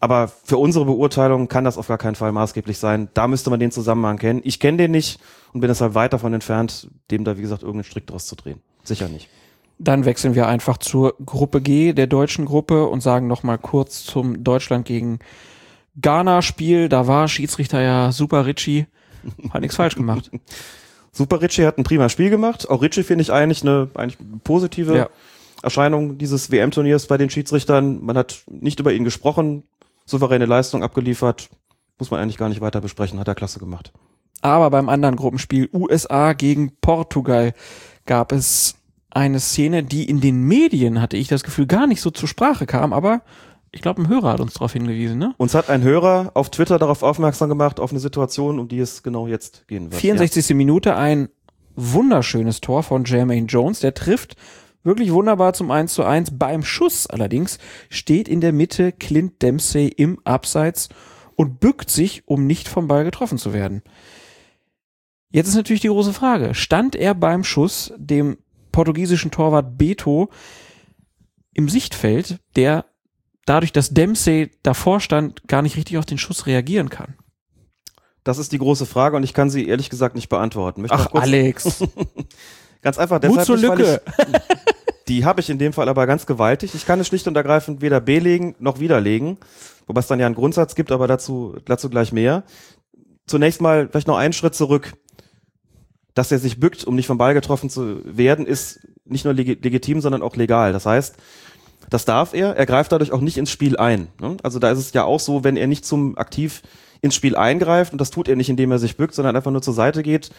Aber 0.00 0.28
für 0.28 0.58
unsere 0.58 0.84
Beurteilung 0.84 1.48
kann 1.48 1.64
das 1.64 1.76
auf 1.76 1.88
gar 1.88 1.98
keinen 1.98 2.14
Fall 2.14 2.32
maßgeblich 2.32 2.78
sein. 2.78 3.08
Da 3.14 3.26
müsste 3.26 3.50
man 3.50 3.60
den 3.60 3.72
Zusammenhang 3.72 4.18
kennen. 4.18 4.40
Ich 4.44 4.60
kenne 4.60 4.78
den 4.78 4.92
nicht 4.92 5.20
und 5.52 5.60
bin 5.60 5.68
deshalb 5.68 5.94
weit 5.94 6.12
davon 6.12 6.32
entfernt, 6.32 6.88
dem 7.10 7.24
da, 7.24 7.36
wie 7.36 7.42
gesagt, 7.42 7.62
irgendeinen 7.62 7.84
Strick 7.84 8.06
draus 8.06 8.26
zu 8.26 8.36
drehen. 8.36 8.60
Sicher 8.84 9.08
nicht. 9.08 9.28
Dann 9.80 10.04
wechseln 10.04 10.34
wir 10.34 10.46
einfach 10.46 10.78
zur 10.78 11.14
Gruppe 11.24 11.60
G 11.60 11.92
der 11.92 12.06
deutschen 12.06 12.46
Gruppe 12.46 12.86
und 12.86 13.00
sagen 13.00 13.26
nochmal 13.26 13.58
kurz 13.58 14.04
zum 14.04 14.42
Deutschland 14.44 14.86
gegen 14.86 15.18
Ghana-Spiel. 16.00 16.88
Da 16.88 17.06
war 17.06 17.28
Schiedsrichter 17.28 17.80
ja 17.80 18.12
super 18.12 18.46
Ritchie. 18.46 18.86
Hat 19.50 19.60
nichts 19.60 19.76
falsch 19.76 19.96
gemacht. 19.96 20.30
Super 21.18 21.42
Ritchie 21.42 21.66
hat 21.66 21.78
ein 21.78 21.82
prima 21.84 22.08
Spiel 22.08 22.30
gemacht. 22.30 22.70
Auch 22.70 22.80
Ritchie 22.80 23.02
finde 23.02 23.22
ich 23.22 23.32
eigentlich 23.32 23.62
eine 23.62 23.90
eigentlich 23.94 24.18
positive 24.44 24.96
Ja. 24.96 25.08
Erscheinung 25.64 26.16
dieses 26.16 26.52
WM-Turniers 26.52 27.08
bei 27.08 27.18
den 27.18 27.28
Schiedsrichtern. 27.28 28.04
Man 28.04 28.16
hat 28.16 28.44
nicht 28.48 28.78
über 28.78 28.92
ihn 28.92 29.02
gesprochen, 29.02 29.64
souveräne 30.06 30.46
Leistung 30.46 30.84
abgeliefert. 30.84 31.50
Muss 31.98 32.12
man 32.12 32.20
eigentlich 32.20 32.36
gar 32.36 32.48
nicht 32.48 32.60
weiter 32.60 32.80
besprechen, 32.80 33.18
hat 33.18 33.26
er 33.26 33.34
klasse 33.34 33.58
gemacht. 33.58 33.92
Aber 34.42 34.70
beim 34.70 34.88
anderen 34.88 35.16
Gruppenspiel 35.16 35.68
USA 35.72 36.34
gegen 36.34 36.76
Portugal 36.80 37.52
gab 38.06 38.30
es 38.30 38.76
eine 39.10 39.40
Szene, 39.40 39.82
die 39.82 40.08
in 40.08 40.20
den 40.20 40.42
Medien, 40.42 41.00
hatte 41.00 41.16
ich 41.16 41.26
das 41.26 41.42
Gefühl, 41.42 41.66
gar 41.66 41.88
nicht 41.88 42.00
so 42.00 42.12
zur 42.12 42.28
Sprache 42.28 42.66
kam, 42.66 42.92
aber 42.92 43.22
ich 43.70 43.82
glaube, 43.82 44.02
ein 44.02 44.08
Hörer 44.08 44.32
hat 44.32 44.40
uns 44.40 44.54
darauf 44.54 44.72
hingewiesen, 44.72 45.18
ne? 45.18 45.34
Uns 45.36 45.54
hat 45.54 45.68
ein 45.68 45.82
Hörer 45.82 46.32
auf 46.34 46.50
Twitter 46.50 46.78
darauf 46.78 47.02
aufmerksam 47.02 47.48
gemacht, 47.48 47.80
auf 47.80 47.90
eine 47.90 48.00
Situation, 48.00 48.58
um 48.58 48.68
die 48.68 48.78
es 48.78 49.02
genau 49.02 49.26
jetzt 49.26 49.68
gehen 49.68 49.90
wird. 49.90 50.00
64. 50.00 50.54
Minute, 50.56 50.96
ein 50.96 51.28
wunderschönes 51.76 52.60
Tor 52.60 52.82
von 52.82 53.04
Jermaine 53.04 53.46
Jones, 53.46 53.80
der 53.80 53.94
trifft 53.94 54.36
wirklich 54.82 55.12
wunderbar 55.12 55.52
zum 55.52 55.70
1 55.70 55.92
zu 55.92 56.04
1. 56.04 56.38
Beim 56.38 56.64
Schuss 56.64 57.06
allerdings 57.06 57.58
steht 57.90 58.28
in 58.28 58.40
der 58.40 58.52
Mitte 58.52 58.92
Clint 58.92 59.42
Dempsey 59.42 59.88
im 59.88 60.18
Abseits 60.24 60.88
und 61.36 61.60
bückt 61.60 61.90
sich, 61.90 62.26
um 62.26 62.46
nicht 62.46 62.68
vom 62.68 62.88
Ball 62.88 63.04
getroffen 63.04 63.38
zu 63.38 63.52
werden. 63.52 63.82
Jetzt 65.30 65.48
ist 65.48 65.56
natürlich 65.56 65.82
die 65.82 65.88
große 65.88 66.14
Frage, 66.14 66.54
stand 66.54 66.96
er 66.96 67.14
beim 67.14 67.44
Schuss 67.44 67.92
dem 67.96 68.38
portugiesischen 68.72 69.30
Torwart 69.30 69.76
Beto 69.76 70.30
im 71.52 71.68
Sichtfeld, 71.68 72.38
der 72.56 72.86
dadurch, 73.48 73.72
dass 73.72 73.90
Dempsey 73.90 74.50
davor 74.62 75.00
stand, 75.00 75.46
gar 75.48 75.62
nicht 75.62 75.76
richtig 75.76 75.98
auf 75.98 76.06
den 76.06 76.18
Schuss 76.18 76.46
reagieren 76.46 76.90
kann? 76.90 77.14
Das 78.24 78.38
ist 78.38 78.52
die 78.52 78.58
große 78.58 78.86
Frage 78.86 79.16
und 79.16 79.22
ich 79.22 79.32
kann 79.32 79.48
sie 79.48 79.66
ehrlich 79.66 79.90
gesagt 79.90 80.14
nicht 80.14 80.28
beantworten. 80.28 80.82
Möchte 80.82 80.96
Ach, 80.96 81.12
Alex. 81.14 81.82
Ganz 82.82 82.98
einfach 82.98 83.16
Mut 83.22 83.24
deshalb 83.24 83.46
zur 83.46 83.56
nicht, 83.56 83.68
weil 83.68 83.78
Lücke. 83.78 84.02
Ich, 84.18 85.04
die 85.08 85.24
habe 85.24 85.40
ich 85.40 85.48
in 85.50 85.58
dem 85.58 85.72
Fall 85.72 85.88
aber 85.88 86.06
ganz 86.06 86.26
gewaltig. 86.26 86.74
Ich 86.74 86.84
kann 86.86 87.00
es 87.00 87.06
schlicht 87.06 87.26
und 87.26 87.36
ergreifend 87.36 87.80
weder 87.80 88.00
belegen 88.00 88.54
noch 88.58 88.78
widerlegen, 88.78 89.38
wobei 89.86 90.00
es 90.00 90.06
dann 90.06 90.20
ja 90.20 90.26
einen 90.26 90.34
Grundsatz 90.34 90.74
gibt, 90.74 90.92
aber 90.92 91.06
dazu, 91.06 91.56
dazu 91.64 91.88
gleich 91.90 92.12
mehr. 92.12 92.44
Zunächst 93.26 93.60
mal 93.60 93.88
vielleicht 93.88 94.06
noch 94.06 94.18
einen 94.18 94.32
Schritt 94.32 94.54
zurück. 94.54 94.92
Dass 96.14 96.32
er 96.32 96.38
sich 96.40 96.58
bückt, 96.58 96.84
um 96.84 96.96
nicht 96.96 97.06
vom 97.06 97.16
Ball 97.18 97.32
getroffen 97.32 97.70
zu 97.70 98.00
werden, 98.04 98.44
ist 98.44 98.80
nicht 99.04 99.24
nur 99.24 99.34
legi- 99.34 99.62
legitim, 99.62 100.00
sondern 100.00 100.22
auch 100.22 100.34
legal. 100.36 100.72
Das 100.72 100.84
heißt, 100.84 101.16
das 101.90 102.04
darf 102.04 102.34
er. 102.34 102.56
Er 102.56 102.66
greift 102.66 102.92
dadurch 102.92 103.12
auch 103.12 103.20
nicht 103.20 103.38
ins 103.38 103.50
Spiel 103.50 103.76
ein. 103.76 104.08
ne? 104.20 104.36
Also 104.42 104.58
da 104.58 104.70
ist 104.70 104.78
es 104.78 104.92
ja 104.92 105.04
auch 105.04 105.20
so, 105.20 105.44
wenn 105.44 105.56
er 105.56 105.66
nicht 105.66 105.84
zum 105.84 106.16
aktiv 106.18 106.62
ins 107.00 107.14
Spiel 107.14 107.36
eingreift, 107.36 107.92
und 107.92 108.00
das 108.00 108.10
tut 108.10 108.28
er 108.28 108.36
nicht, 108.36 108.50
indem 108.50 108.72
er 108.72 108.78
sich 108.78 108.96
bückt, 108.96 109.14
sondern 109.14 109.36
einfach 109.36 109.50
nur 109.50 109.62
zur 109.62 109.74
Seite 109.74 110.02
geht, 110.02 110.30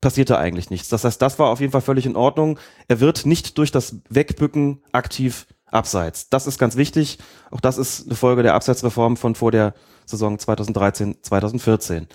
passiert 0.00 0.30
da 0.30 0.38
eigentlich 0.38 0.68
nichts. 0.68 0.88
Das 0.88 1.04
heißt, 1.04 1.22
das 1.22 1.38
war 1.38 1.48
auf 1.48 1.60
jeden 1.60 1.72
Fall 1.72 1.80
völlig 1.80 2.06
in 2.06 2.16
Ordnung. 2.16 2.58
Er 2.88 3.00
wird 3.00 3.24
nicht 3.24 3.56
durch 3.56 3.70
das 3.70 3.96
Wegbücken 4.08 4.82
aktiv 4.90 5.46
abseits. 5.66 6.28
Das 6.28 6.46
ist 6.46 6.58
ganz 6.58 6.76
wichtig. 6.76 7.18
Auch 7.50 7.60
das 7.60 7.78
ist 7.78 8.06
eine 8.06 8.16
Folge 8.16 8.42
der 8.42 8.54
Abseitsreform 8.54 9.16
von 9.16 9.34
vor 9.34 9.52
der 9.52 9.74
Saison 10.04 10.38
2013, 10.38 11.18
2014. 11.22 12.08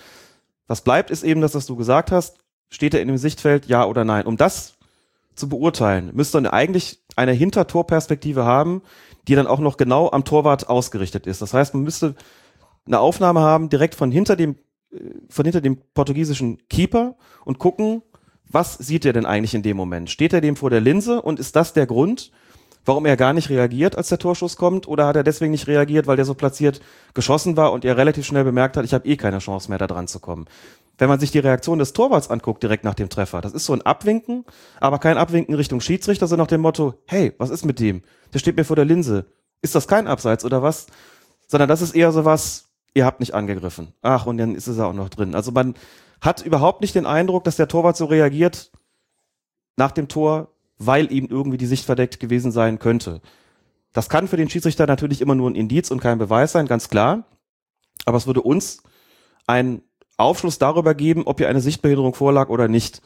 Was 0.67 0.81
bleibt, 0.81 1.09
ist 1.09 1.23
eben 1.23 1.41
das, 1.41 1.55
was 1.55 1.65
du 1.65 1.75
gesagt 1.75 2.11
hast. 2.11 2.37
Steht 2.69 2.93
er 2.93 3.01
in 3.01 3.07
dem 3.07 3.17
Sichtfeld, 3.17 3.67
ja 3.67 3.85
oder 3.85 4.03
nein? 4.03 4.25
Um 4.25 4.35
das 4.35 4.73
zu 5.35 5.47
beurteilen, 5.47 6.11
müsste 6.13 6.41
man 6.41 6.51
eigentlich 6.51 6.99
eine 7.18 7.34
Hintertorperspektive 7.34 8.45
haben, 8.45 8.81
die 9.27 9.35
dann 9.35 9.48
auch 9.48 9.60
noch 9.60 9.77
genau 9.77 10.10
am 10.11 10.23
Torwart 10.23 10.69
ausgerichtet 10.69 11.27
ist. 11.27 11.41
Das 11.41 11.53
heißt, 11.53 11.73
man 11.73 11.84
müsste 11.84 12.15
eine 12.85 12.99
Aufnahme 12.99 13.41
haben 13.41 13.69
direkt 13.69 13.95
von 13.95 14.11
hinter 14.11 14.35
dem 14.35 14.56
äh, 14.91 14.99
von 15.30 15.45
hinter 15.45 15.61
dem 15.61 15.77
portugiesischen 15.94 16.60
Keeper 16.69 17.15
und 17.44 17.60
gucken, 17.60 18.02
was 18.49 18.76
sieht 18.76 19.06
er 19.06 19.14
denn 19.14 19.26
eigentlich 19.26 19.56
in 19.56 19.64
dem 19.64 19.76
Moment? 19.76 20.10
Steht 20.10 20.31
er 20.31 20.41
dem 20.41 20.56
vor 20.56 20.69
der 20.69 20.80
Linse 20.80 21.22
und 21.22 21.39
ist 21.39 21.56
das 21.56 21.73
der 21.73 21.85
Grund, 21.85 22.31
warum 22.85 23.06
er 23.06 23.18
gar 23.18 23.34
nicht 23.34 23.49
reagiert, 23.49 23.98
als 23.98 24.07
der 24.07 24.19
Torschuss 24.19 24.56
kommt? 24.56 24.88
Oder 24.88 25.06
hat 25.06 25.18
er 25.18 25.23
deswegen 25.23 25.52
nicht 25.52 25.68
reagiert, 25.68 26.07
weil 26.07 26.15
der 26.15 26.23
so 26.23 26.34
platziert 26.34 26.80
geschossen 27.14 27.57
war 27.57 27.73
und 27.73 27.84
er 27.84 27.98
relativ 27.98 28.26
schnell 28.26 28.45
bemerkt 28.45 28.77
hat, 28.77 28.85
ich 28.85 28.94
habe 28.94 29.07
eh 29.07 29.18
keine 29.18 29.39
Chance 29.39 29.69
mehr, 29.69 29.77
da 29.77 29.88
dran 29.88 30.07
zu 30.07 30.19
kommen? 30.19 30.45
Wenn 30.98 31.10
man 31.10 31.19
sich 31.19 31.32
die 31.32 31.40
Reaktion 31.40 31.80
des 31.80 31.94
Torwarts 31.94 32.30
anguckt, 32.30 32.64
direkt 32.64 32.84
nach 32.84 32.95
dem 32.95 33.10
Treffer, 33.10 33.41
das 33.41 33.53
ist 33.53 33.65
so 33.65 33.74
ein 33.74 33.84
Abwinken, 33.84 34.45
aber 34.80 34.98
kein 34.98 35.18
Abwinken 35.18 35.53
Richtung 35.53 35.80
Schiedsrichter, 35.80 36.28
so 36.28 36.36
nach 36.36 36.48
dem 36.48 36.61
Motto, 36.61 36.95
hey, 37.06 37.34
was 37.38 37.52
ist 37.52 37.65
mit 37.65 37.80
dem? 37.80 38.02
Der 38.34 38.40
steht 38.40 38.57
mir 38.57 38.64
vor 38.64 38.76
der 38.76 38.86
Linse. 38.86 39.28
Ist 39.61 39.76
das 39.76 39.88
kein 39.88 40.07
Abseits 40.07 40.44
oder 40.44 40.64
was? 40.64 40.88
Sondern 41.48 41.69
das 41.69 41.82
ist 41.82 41.95
eher 41.95 42.11
so 42.11 42.26
was, 42.26 42.69
ihr 42.94 43.06
habt 43.06 43.19
nicht 43.19 43.36
angegriffen. 43.36 43.94
Ach, 44.02 44.26
und 44.26 44.38
dann 44.38 44.56
ist 44.56 44.68
es 44.68 44.80
auch 44.80 44.94
noch 44.94 45.10
drin. 45.10 45.36
Also 45.36 45.52
man 45.52 45.76
hat 46.19 46.44
überhaupt 46.44 46.82
nicht 46.82 46.95
den 46.95 47.06
Eindruck, 47.06 47.44
dass 47.44 47.57
der 47.57 47.68
Torwart 47.68 47.95
so 47.95 48.06
reagiert 48.06 48.72
nach 49.76 49.91
dem 49.91 50.07
Tor, 50.07 50.49
weil 50.80 51.11
ihm 51.11 51.28
irgendwie 51.30 51.57
die 51.57 51.68
Sicht 51.68 51.86
verdeckt 51.86 52.19
gewesen 52.19 52.52
sein 52.52 52.80
könnte. 52.80 53.22
Das 53.94 54.10
kann 54.10 54.28
für 54.28 54.38
den 54.38 54.49
Schiedsrichter 54.49 54.88
natürlich 54.88 55.22
immer 55.22 55.36
nur 55.36 55.49
ein 55.49 55.56
Indiz 55.56 55.91
und 55.91 56.02
kein 56.02 56.18
Beweis 56.18 56.52
sein, 56.52 56.68
ganz 56.68 56.90
klar. 56.90 57.26
Aber 58.06 58.18
es 58.18 58.28
würde 58.28 58.41
uns 58.41 58.84
einen 59.45 59.82
Aufschluss 60.18 60.57
darüber 60.57 60.95
geben, 60.95 61.23
ob 61.26 61.39
hier 61.39 61.49
eine 61.49 61.61
Sichtbehinderung 61.61 62.14
vorlag 62.14 62.49
oder 62.49 62.68
nicht. 62.68 63.02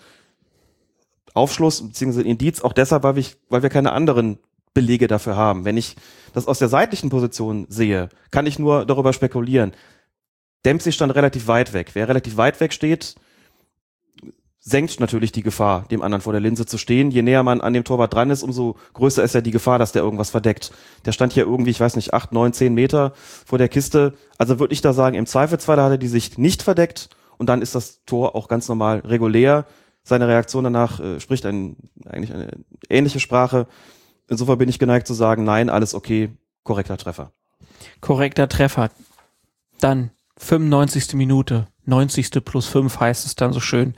Aufschluss 1.33 1.81
bzw. 1.85 2.21
Indiz 2.21 2.61
auch 2.61 2.73
deshalb, 2.73 3.03
weil 3.03 3.15
wir, 3.15 3.25
weil 3.49 3.63
wir 3.63 3.69
keine 3.69 3.91
anderen 3.91 4.39
Belege 4.73 5.07
dafür 5.07 5.35
haben. 5.35 5.65
Wenn 5.65 5.77
ich 5.77 5.95
das 6.33 6.47
aus 6.47 6.59
der 6.59 6.69
seitlichen 6.69 7.09
Position 7.09 7.65
sehe, 7.69 8.09
kann 8.31 8.45
ich 8.45 8.57
nur 8.57 8.85
darüber 8.85 9.13
spekulieren. 9.13 9.73
Dempsey 10.65 10.91
stand 10.91 11.15
relativ 11.15 11.47
weit 11.47 11.73
weg. 11.73 11.91
Wer 11.93 12.07
relativ 12.07 12.37
weit 12.37 12.59
weg 12.59 12.71
steht, 12.71 13.15
senkt 14.63 14.99
natürlich 14.99 15.31
die 15.31 15.41
Gefahr, 15.41 15.85
dem 15.89 16.03
anderen 16.03 16.21
vor 16.21 16.33
der 16.33 16.39
Linse 16.39 16.67
zu 16.67 16.77
stehen. 16.77 17.09
Je 17.09 17.23
näher 17.23 17.41
man 17.41 17.61
an 17.61 17.73
dem 17.73 17.83
Torwart 17.83 18.13
dran 18.13 18.29
ist, 18.29 18.43
umso 18.43 18.77
größer 18.93 19.23
ist 19.23 19.33
ja 19.33 19.41
die 19.41 19.51
Gefahr, 19.51 19.79
dass 19.79 19.91
der 19.91 20.03
irgendwas 20.03 20.29
verdeckt. 20.29 20.71
Der 21.05 21.11
stand 21.11 21.33
hier 21.33 21.45
irgendwie, 21.45 21.71
ich 21.71 21.79
weiß 21.79 21.95
nicht, 21.95 22.13
acht, 22.13 22.31
neun, 22.31 22.53
zehn 22.53 22.75
Meter 22.75 23.13
vor 23.15 23.57
der 23.57 23.69
Kiste. 23.69 24.13
Also 24.37 24.59
würde 24.59 24.73
ich 24.73 24.81
da 24.81 24.93
sagen, 24.93 25.15
im 25.15 25.25
Zweifelsfall 25.25 25.81
hat 25.81 25.91
er 25.91 25.97
die 25.97 26.07
Sicht 26.07 26.37
nicht 26.37 26.61
verdeckt 26.61 27.09
und 27.39 27.47
dann 27.47 27.63
ist 27.63 27.73
das 27.73 28.03
Tor 28.05 28.35
auch 28.35 28.47
ganz 28.47 28.69
normal 28.69 28.99
regulär. 28.99 29.65
Seine 30.03 30.27
Reaktion 30.27 30.63
danach 30.63 30.99
äh, 30.99 31.19
spricht 31.19 31.45
ein, 31.47 31.75
eigentlich 32.05 32.33
eine 32.33 32.51
ähnliche 32.87 33.19
Sprache. 33.19 33.65
Insofern 34.27 34.59
bin 34.59 34.69
ich 34.69 34.77
geneigt 34.77 35.07
zu 35.07 35.15
sagen, 35.15 35.43
nein, 35.43 35.71
alles 35.71 35.95
okay, 35.95 36.29
korrekter 36.63 36.97
Treffer. 36.97 37.31
Korrekter 37.99 38.47
Treffer. 38.47 38.89
Dann 39.79 40.11
95. 40.37 41.13
Minute, 41.15 41.67
90. 41.85 42.45
plus 42.45 42.67
5 42.67 42.99
heißt 42.99 43.25
es 43.25 43.35
dann 43.35 43.53
so 43.53 43.59
schön. 43.59 43.95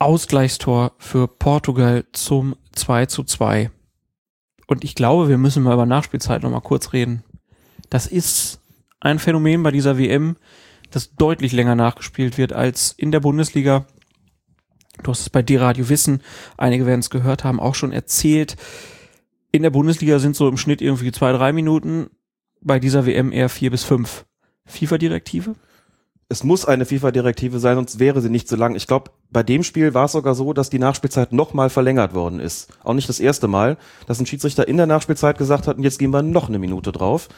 Ausgleichstor 0.00 0.92
für 0.98 1.28
Portugal 1.28 2.06
zum 2.12 2.56
2 2.72 3.06
zu 3.06 3.22
2. 3.22 3.70
Und 4.66 4.82
ich 4.82 4.94
glaube, 4.94 5.28
wir 5.28 5.36
müssen 5.36 5.62
mal 5.62 5.74
über 5.74 5.84
Nachspielzeit 5.84 6.42
noch 6.42 6.50
mal 6.50 6.60
kurz 6.60 6.92
reden. 6.92 7.22
Das 7.90 8.06
ist 8.06 8.60
ein 9.00 9.18
Phänomen 9.18 9.62
bei 9.62 9.70
dieser 9.70 9.98
WM, 9.98 10.36
das 10.90 11.14
deutlich 11.16 11.52
länger 11.52 11.74
nachgespielt 11.74 12.38
wird 12.38 12.52
als 12.52 12.92
in 12.96 13.12
der 13.12 13.20
Bundesliga. 13.20 13.84
Du 15.02 15.10
hast 15.10 15.20
es 15.20 15.30
bei 15.30 15.42
D-Radio 15.42 15.88
Wissen, 15.88 16.22
einige 16.56 16.86
werden 16.86 17.00
es 17.00 17.10
gehört 17.10 17.44
haben, 17.44 17.60
auch 17.60 17.74
schon 17.74 17.92
erzählt. 17.92 18.56
In 19.52 19.62
der 19.62 19.70
Bundesliga 19.70 20.18
sind 20.18 20.34
so 20.34 20.48
im 20.48 20.56
Schnitt 20.56 20.80
irgendwie 20.80 21.12
zwei, 21.12 21.32
drei 21.32 21.52
Minuten, 21.52 22.08
bei 22.62 22.78
dieser 22.78 23.04
WM 23.04 23.32
eher 23.32 23.48
vier 23.48 23.70
bis 23.70 23.84
fünf. 23.84 24.24
FIFA-Direktive? 24.66 25.56
Es 26.30 26.44
muss 26.44 26.64
eine 26.64 26.86
FIFA-Direktive 26.86 27.58
sein, 27.58 27.74
sonst 27.74 27.98
wäre 27.98 28.20
sie 28.20 28.30
nicht 28.30 28.48
so 28.48 28.54
lang. 28.54 28.76
Ich 28.76 28.86
glaube, 28.86 29.10
bei 29.30 29.42
dem 29.42 29.64
Spiel 29.64 29.94
war 29.94 30.04
es 30.04 30.12
sogar 30.12 30.36
so, 30.36 30.52
dass 30.52 30.70
die 30.70 30.78
Nachspielzeit 30.78 31.32
nochmal 31.32 31.70
verlängert 31.70 32.14
worden 32.14 32.38
ist. 32.38 32.68
Auch 32.84 32.94
nicht 32.94 33.08
das 33.08 33.18
erste 33.18 33.48
Mal, 33.48 33.76
dass 34.06 34.20
ein 34.20 34.26
Schiedsrichter 34.26 34.68
in 34.68 34.76
der 34.76 34.86
Nachspielzeit 34.86 35.38
gesagt 35.38 35.66
hat, 35.66 35.76
und 35.76 35.82
jetzt 35.82 35.98
gehen 35.98 36.12
wir 36.12 36.22
noch 36.22 36.48
eine 36.48 36.60
Minute 36.60 36.92
drauf. 36.92 37.28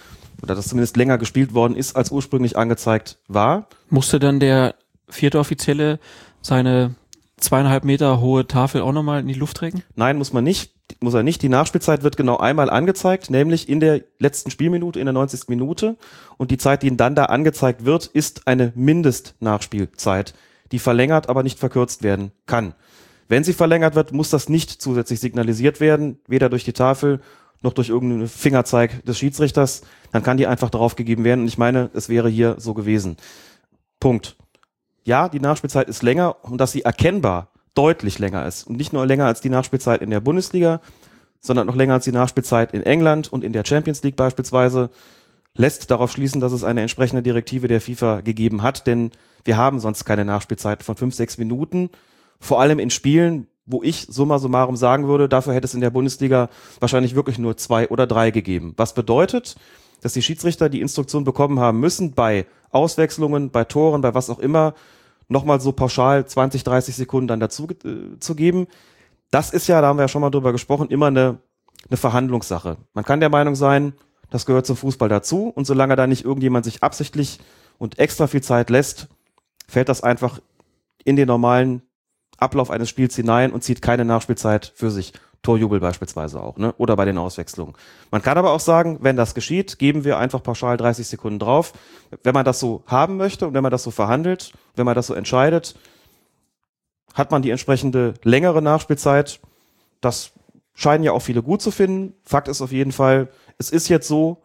Oder 0.43 0.55
dass 0.55 0.69
zumindest 0.69 0.99
länger 0.99 1.17
gespielt 1.17 1.55
worden 1.55 1.75
ist, 1.75 1.97
als 1.97 2.11
ursprünglich 2.11 2.59
angezeigt 2.59 3.19
war. 3.29 3.67
Musste 3.89 4.19
dann 4.19 4.41
der 4.41 4.75
vierte 5.09 5.39
Offizielle 5.39 5.99
seine 6.43 6.95
zweieinhalb 7.39 7.85
Meter 7.85 8.21
hohe 8.21 8.47
Tafel 8.47 8.83
auch 8.83 8.93
nochmal 8.93 9.21
in 9.21 9.29
die 9.29 9.35
Luft 9.35 9.57
trägen? 9.57 9.83
Nein, 9.95 10.19
muss 10.19 10.35
man 10.35 10.45
nicht. 10.45 10.71
Muss 11.01 11.15
er 11.15 11.23
nicht. 11.23 11.43
Die 11.43 11.49
Nachspielzeit 11.49 12.03
wird 12.03 12.17
genau 12.17 12.37
einmal 12.37 12.71
angezeigt, 12.71 13.31
nämlich 13.31 13.69
in 13.69 13.81
der 13.81 14.03
letzten 14.19 14.51
Spielminute, 14.51 14.99
in 14.99 15.07
der 15.07 15.13
90. 15.13 15.49
Minute. 15.49 15.97
Und 16.37 16.51
die 16.51 16.59
Zeit, 16.59 16.83
die 16.83 16.89
Ihnen 16.89 16.97
dann 16.97 17.15
da 17.15 17.27
angezeigt 17.27 17.85
wird, 17.85 18.07
ist 18.07 18.47
eine 18.47 18.73
Mindestnachspielzeit, 18.75 20.35
die 20.71 20.79
verlängert, 20.79 21.29
aber 21.29 21.43
nicht 21.43 21.59
verkürzt 21.59 22.03
werden 22.03 22.33
kann. 22.47 22.75
Wenn 23.29 23.45
sie 23.45 23.53
verlängert 23.53 23.95
wird, 23.95 24.13
muss 24.13 24.31
das 24.31 24.49
nicht 24.49 24.71
zusätzlich 24.71 25.21
signalisiert 25.21 25.81
werden, 25.81 26.19
weder 26.27 26.49
durch 26.51 26.65
die 26.65 26.75
Tafel 26.75 27.21
noch 27.63 27.73
durch 27.73 27.89
irgendeinen 27.89 28.29
Fingerzeig 28.29 29.05
des 29.05 29.19
Schiedsrichters. 29.19 29.83
Dann 30.11 30.23
kann 30.23 30.37
die 30.37 30.47
einfach 30.47 30.71
gegeben 30.97 31.25
werden. 31.25 31.43
Und 31.43 31.49
ich 31.49 31.59
meine, 31.59 31.91
es 31.95 32.09
wäre 32.09 32.29
hier 32.29 32.57
so 32.59 32.75
gewesen. 32.75 33.17
Punkt. 34.01 34.37
Ja, 35.05 35.29
die 35.29 35.41
Nachspielzeit 35.41 35.89
ist 35.89 36.03
länger 36.03 36.45
und 36.45 36.59
dass 36.59 36.73
sie 36.73 36.83
erkennbar 36.83 37.52
deutlich 37.75 38.19
länger 38.19 38.47
ist. 38.47 38.67
Und 38.67 38.77
nicht 38.77 38.93
nur 38.93 39.07
länger 39.07 39.27
als 39.27 39.41
die 39.41 39.51
Nachspielzeit 39.51 40.03
in 40.03 40.11
der 40.11 40.21
Bundesliga, 40.21 40.81
sondern 41.41 41.67
noch 41.67 41.77
länger 41.77 41.95
als 41.95 42.05
die 42.05 42.13
Nachspielzeit 42.13 42.73
in 42.73 42.83
England 42.83 43.33
und 43.33 43.45
in 43.45 43.53
der 43.53 43.65
Champions 43.65 44.03
League 44.03 44.17
beispielsweise, 44.17 44.91
lässt 45.55 45.91
darauf 45.91 46.11
schließen, 46.11 46.41
dass 46.41 46.53
es 46.53 46.65
eine 46.65 46.81
entsprechende 46.81 47.23
Direktive 47.23 47.69
der 47.69 47.81
FIFA 47.81 48.23
gegeben 48.23 48.63
hat, 48.63 48.87
denn 48.87 49.11
wir 49.45 49.57
haben 49.57 49.81
sonst 49.81 50.05
keine 50.05 50.25
Nachspielzeit 50.25 50.83
von 50.83 50.97
fünf, 50.97 51.15
sechs 51.15 51.37
Minuten. 51.37 51.91
Vor 52.41 52.61
allem 52.61 52.79
in 52.79 52.91
Spielen, 52.91 53.49
wo 53.67 53.83
ich 53.83 54.07
summa 54.09 54.39
summarum 54.39 54.77
sagen 54.77 55.09
würde, 55.09 55.29
dafür 55.29 55.55
hätte 55.55 55.67
es 55.67 55.75
in 55.75 55.81
der 55.81 55.91
Bundesliga 55.91 56.49
wahrscheinlich 56.81 57.15
wirklich 57.15 57.39
nur 57.39 57.57
zwei 57.57 57.89
oder 57.89 58.07
drei 58.07 58.31
gegeben. 58.31 58.73
Was 58.77 58.95
bedeutet, 58.95 59.57
dass 60.01 60.15
die 60.15 60.23
Schiedsrichter 60.23 60.69
die 60.69 60.81
Instruktion 60.81 61.25
bekommen 61.25 61.61
haben 61.61 61.81
müssen, 61.81 62.15
bei 62.15 62.47
Auswechslungen, 62.71 63.51
bei 63.51 63.65
Toren, 63.65 64.01
bei 64.01 64.15
was 64.15 64.31
auch 64.31 64.39
immer, 64.39 64.75
nochmal 65.33 65.61
so 65.61 65.73
pauschal 65.73 66.27
20, 66.27 66.65
30 66.65 66.95
Sekunden 66.95 67.29
dann 67.29 67.41
dazu 67.41 67.69
äh, 67.85 68.19
zu 68.21 68.35
geben. 68.35 68.67
Das 69.31 69.51
ist 69.51 69.67
ja, 69.67 69.81
da 69.81 69.89
haben 69.89 69.97
wir 69.99 70.05
ja 70.05 70.09
schon 70.09 70.21
mal 70.21 70.31
drüber 70.31 70.53
gesprochen, 70.53 70.89
immer 70.89 71.07
eine, 71.07 71.39
eine 71.89 71.97
Verhandlungssache. 71.97 72.77
Man 72.95 73.05
kann 73.05 73.21
der 73.21 73.31
Meinung 73.31 73.55
sein, 73.55 73.95
das 74.31 74.47
gehört 74.47 74.67
zum 74.67 74.77
Fußball 74.77 75.09
dazu 75.09 75.49
und 75.49 75.67
solange 75.67 75.97
da 75.97 76.07
nicht 76.07 76.25
irgendjemand 76.25 76.65
sich 76.65 76.83
absichtlich 76.83 77.41
und 77.79 77.99
extra 77.99 78.27
viel 78.27 78.43
Zeit 78.43 78.71
lässt, 78.71 79.09
fällt 79.67 79.89
das 79.89 80.03
einfach 80.03 80.41
in 81.05 81.17
den 81.17 81.27
normalen 81.27 81.83
Ablauf 82.39 82.71
eines 82.71 82.89
Spiels 82.89 83.17
hinein 83.17 83.53
und 83.53 83.65
zieht 83.65 83.83
keine 83.83 84.05
Nachspielzeit 84.05 84.73
für 84.75 84.91
sich. 84.91 85.13
Torjubel 85.43 85.81
beispielsweise 85.81 86.41
auch, 86.41 86.57
ne? 86.57 86.73
Oder 86.79 86.95
bei 86.97 87.05
den 87.05 87.19
Auswechslungen. 87.19 87.75
Man 88.11 88.23
kann 88.23 88.39
aber 88.39 88.53
auch 88.53 88.61
sagen, 88.61 88.99
wenn 89.01 89.17
das 89.17 89.35
geschieht, 89.35 89.79
geben 89.79 90.05
wir 90.05 90.19
einfach 90.19 90.43
pauschal 90.43 90.77
30 90.77 91.07
Sekunden 91.07 91.41
drauf. 91.41 91.73
Wenn 92.23 92.35
man 92.35 92.45
das 92.45 92.61
so 92.61 92.83
haben 92.87 93.17
möchte 93.17 93.47
und 93.47 93.55
wenn 93.55 93.63
man 93.63 93.73
das 93.73 93.83
so 93.83 93.91
verhandelt, 93.91 94.53
wenn 94.77 94.87
man 94.87 94.95
das 94.95 95.09
so 95.09 95.15
entscheidet, 95.15 95.75
hat 97.15 97.31
man 97.31 97.43
die 97.43 97.51
entsprechende 97.51 98.15
längere 98.23 98.63
Nachspielzeit. 98.63 99.41
Das 100.01 100.33
scheinen 100.75 101.05
ja 101.05 101.13
auch 101.13 101.21
viele 101.23 101.43
gut 101.43 101.61
zu 101.61 101.71
finden. 101.71 102.15
Fakt 102.25 102.49
ist 102.49 102.63
auf 102.63 102.73
jeden 102.73 102.93
Fall, 102.93 103.29
es 103.59 103.71
ist 103.71 103.89
jetzt 103.89 104.09
so, 104.09 104.43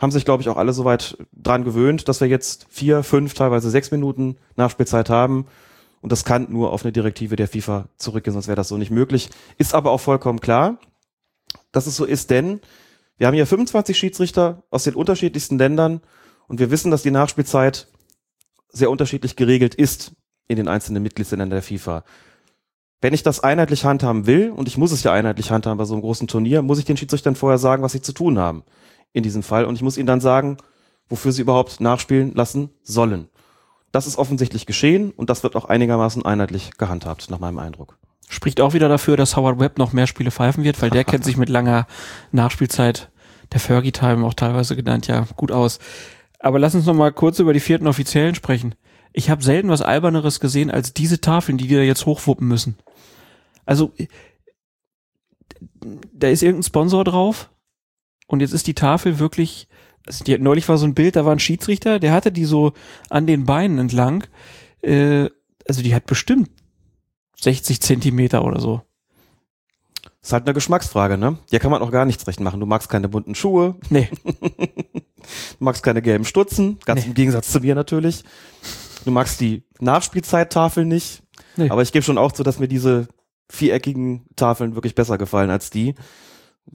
haben 0.00 0.10
sich, 0.10 0.24
glaube 0.24 0.42
ich, 0.42 0.48
auch 0.48 0.56
alle 0.56 0.72
soweit 0.72 1.16
dran 1.32 1.64
gewöhnt, 1.64 2.08
dass 2.08 2.20
wir 2.20 2.28
jetzt 2.28 2.66
vier, 2.70 3.02
fünf, 3.02 3.34
teilweise 3.34 3.70
sechs 3.70 3.90
Minuten 3.90 4.36
Nachspielzeit 4.56 5.08
haben. 5.10 5.46
Und 6.04 6.12
das 6.12 6.26
kann 6.26 6.48
nur 6.50 6.70
auf 6.70 6.84
eine 6.84 6.92
Direktive 6.92 7.34
der 7.34 7.48
FIFA 7.48 7.88
zurückgehen, 7.96 8.34
sonst 8.34 8.46
wäre 8.46 8.56
das 8.56 8.68
so 8.68 8.76
nicht 8.76 8.90
möglich. 8.90 9.30
Ist 9.56 9.72
aber 9.72 9.90
auch 9.90 10.02
vollkommen 10.02 10.38
klar, 10.38 10.76
dass 11.72 11.86
es 11.86 11.96
so 11.96 12.04
ist, 12.04 12.28
denn 12.28 12.60
wir 13.16 13.26
haben 13.26 13.32
hier 13.32 13.46
25 13.46 13.96
Schiedsrichter 13.96 14.64
aus 14.68 14.84
den 14.84 14.96
unterschiedlichsten 14.96 15.56
Ländern 15.56 16.02
und 16.46 16.60
wir 16.60 16.70
wissen, 16.70 16.90
dass 16.90 17.04
die 17.04 17.10
Nachspielzeit 17.10 17.88
sehr 18.68 18.90
unterschiedlich 18.90 19.34
geregelt 19.34 19.74
ist 19.74 20.12
in 20.46 20.56
den 20.56 20.68
einzelnen 20.68 21.02
Mitgliedsländern 21.02 21.48
der 21.48 21.62
FIFA. 21.62 22.04
Wenn 23.00 23.14
ich 23.14 23.22
das 23.22 23.40
einheitlich 23.40 23.86
handhaben 23.86 24.26
will, 24.26 24.50
und 24.50 24.68
ich 24.68 24.76
muss 24.76 24.92
es 24.92 25.04
ja 25.04 25.12
einheitlich 25.14 25.50
handhaben 25.50 25.78
bei 25.78 25.86
so 25.86 25.94
einem 25.94 26.02
großen 26.02 26.28
Turnier, 26.28 26.60
muss 26.60 26.78
ich 26.78 26.84
den 26.84 26.98
Schiedsrichtern 26.98 27.34
vorher 27.34 27.56
sagen, 27.56 27.82
was 27.82 27.92
sie 27.92 28.02
zu 28.02 28.12
tun 28.12 28.38
haben 28.38 28.62
in 29.14 29.22
diesem 29.22 29.42
Fall. 29.42 29.64
Und 29.64 29.76
ich 29.76 29.82
muss 29.82 29.96
ihnen 29.96 30.06
dann 30.06 30.20
sagen, 30.20 30.58
wofür 31.08 31.32
sie 31.32 31.40
überhaupt 31.40 31.80
nachspielen 31.80 32.34
lassen 32.34 32.68
sollen. 32.82 33.30
Das 33.94 34.08
ist 34.08 34.18
offensichtlich 34.18 34.66
geschehen 34.66 35.12
und 35.12 35.30
das 35.30 35.44
wird 35.44 35.54
auch 35.54 35.66
einigermaßen 35.66 36.24
einheitlich 36.24 36.72
gehandhabt, 36.78 37.30
nach 37.30 37.38
meinem 37.38 37.60
Eindruck. 37.60 37.96
Spricht 38.28 38.60
auch 38.60 38.74
wieder 38.74 38.88
dafür, 38.88 39.16
dass 39.16 39.36
Howard 39.36 39.60
Webb 39.60 39.78
noch 39.78 39.92
mehr 39.92 40.08
Spiele 40.08 40.32
pfeifen 40.32 40.64
wird, 40.64 40.82
weil 40.82 40.90
der 40.90 41.04
kennt 41.04 41.24
sich 41.24 41.36
mit 41.36 41.48
langer 41.48 41.86
Nachspielzeit, 42.32 43.12
der 43.52 43.60
Fergie 43.60 43.92
Time 43.92 44.26
auch 44.26 44.34
teilweise 44.34 44.74
genannt, 44.74 45.06
ja, 45.06 45.28
gut 45.36 45.52
aus. 45.52 45.78
Aber 46.40 46.58
lass 46.58 46.74
uns 46.74 46.86
noch 46.86 46.94
mal 46.94 47.12
kurz 47.12 47.38
über 47.38 47.52
die 47.52 47.60
vierten 47.60 47.86
Offiziellen 47.86 48.34
sprechen. 48.34 48.74
Ich 49.12 49.30
habe 49.30 49.44
selten 49.44 49.68
was 49.68 49.80
Alberneres 49.80 50.40
gesehen 50.40 50.72
als 50.72 50.92
diese 50.92 51.20
Tafeln, 51.20 51.56
die 51.56 51.68
die 51.68 51.76
da 51.76 51.82
jetzt 51.82 52.04
hochwuppen 52.04 52.48
müssen. 52.48 52.76
Also, 53.64 53.92
da 56.12 56.26
ist 56.30 56.42
irgendein 56.42 56.64
Sponsor 56.64 57.04
drauf 57.04 57.48
und 58.26 58.40
jetzt 58.40 58.54
ist 58.54 58.66
die 58.66 58.74
Tafel 58.74 59.20
wirklich 59.20 59.68
also 60.06 60.24
die, 60.24 60.38
neulich 60.38 60.68
war 60.68 60.78
so 60.78 60.86
ein 60.86 60.94
Bild, 60.94 61.16
da 61.16 61.24
war 61.24 61.32
ein 61.32 61.38
Schiedsrichter, 61.38 61.98
der 61.98 62.12
hatte 62.12 62.32
die 62.32 62.44
so 62.44 62.72
an 63.10 63.26
den 63.26 63.44
Beinen 63.44 63.78
entlang. 63.78 64.24
Äh, 64.82 65.30
also 65.66 65.82
die 65.82 65.94
hat 65.94 66.06
bestimmt 66.06 66.50
60 67.40 67.80
Zentimeter 67.80 68.44
oder 68.44 68.60
so. 68.60 68.82
Das 70.02 70.28
ist 70.28 70.32
halt 70.32 70.46
eine 70.46 70.54
Geschmacksfrage, 70.54 71.18
ne? 71.18 71.38
Hier 71.50 71.58
kann 71.58 71.70
man 71.70 71.82
auch 71.82 71.90
gar 71.90 72.06
nichts 72.06 72.26
recht 72.26 72.40
machen. 72.40 72.60
Du 72.60 72.66
magst 72.66 72.88
keine 72.88 73.08
bunten 73.08 73.34
Schuhe. 73.34 73.76
Nee. 73.90 74.08
du 74.24 75.58
magst 75.58 75.82
keine 75.82 76.00
gelben 76.02 76.24
Stutzen, 76.24 76.78
ganz 76.84 77.02
nee. 77.02 77.08
im 77.08 77.14
Gegensatz 77.14 77.50
zu 77.50 77.60
mir 77.60 77.74
natürlich. 77.74 78.24
Du 79.04 79.10
magst 79.10 79.40
die 79.40 79.64
Nachspielzeittafel 79.80 80.86
nicht. 80.86 81.22
Nee. 81.56 81.68
Aber 81.68 81.82
ich 81.82 81.92
gebe 81.92 82.02
schon 82.02 82.18
auch 82.18 82.32
zu, 82.32 82.42
dass 82.42 82.58
mir 82.58 82.68
diese 82.68 83.08
viereckigen 83.50 84.26
Tafeln 84.36 84.74
wirklich 84.74 84.94
besser 84.94 85.18
gefallen 85.18 85.50
als 85.50 85.70
die 85.70 85.94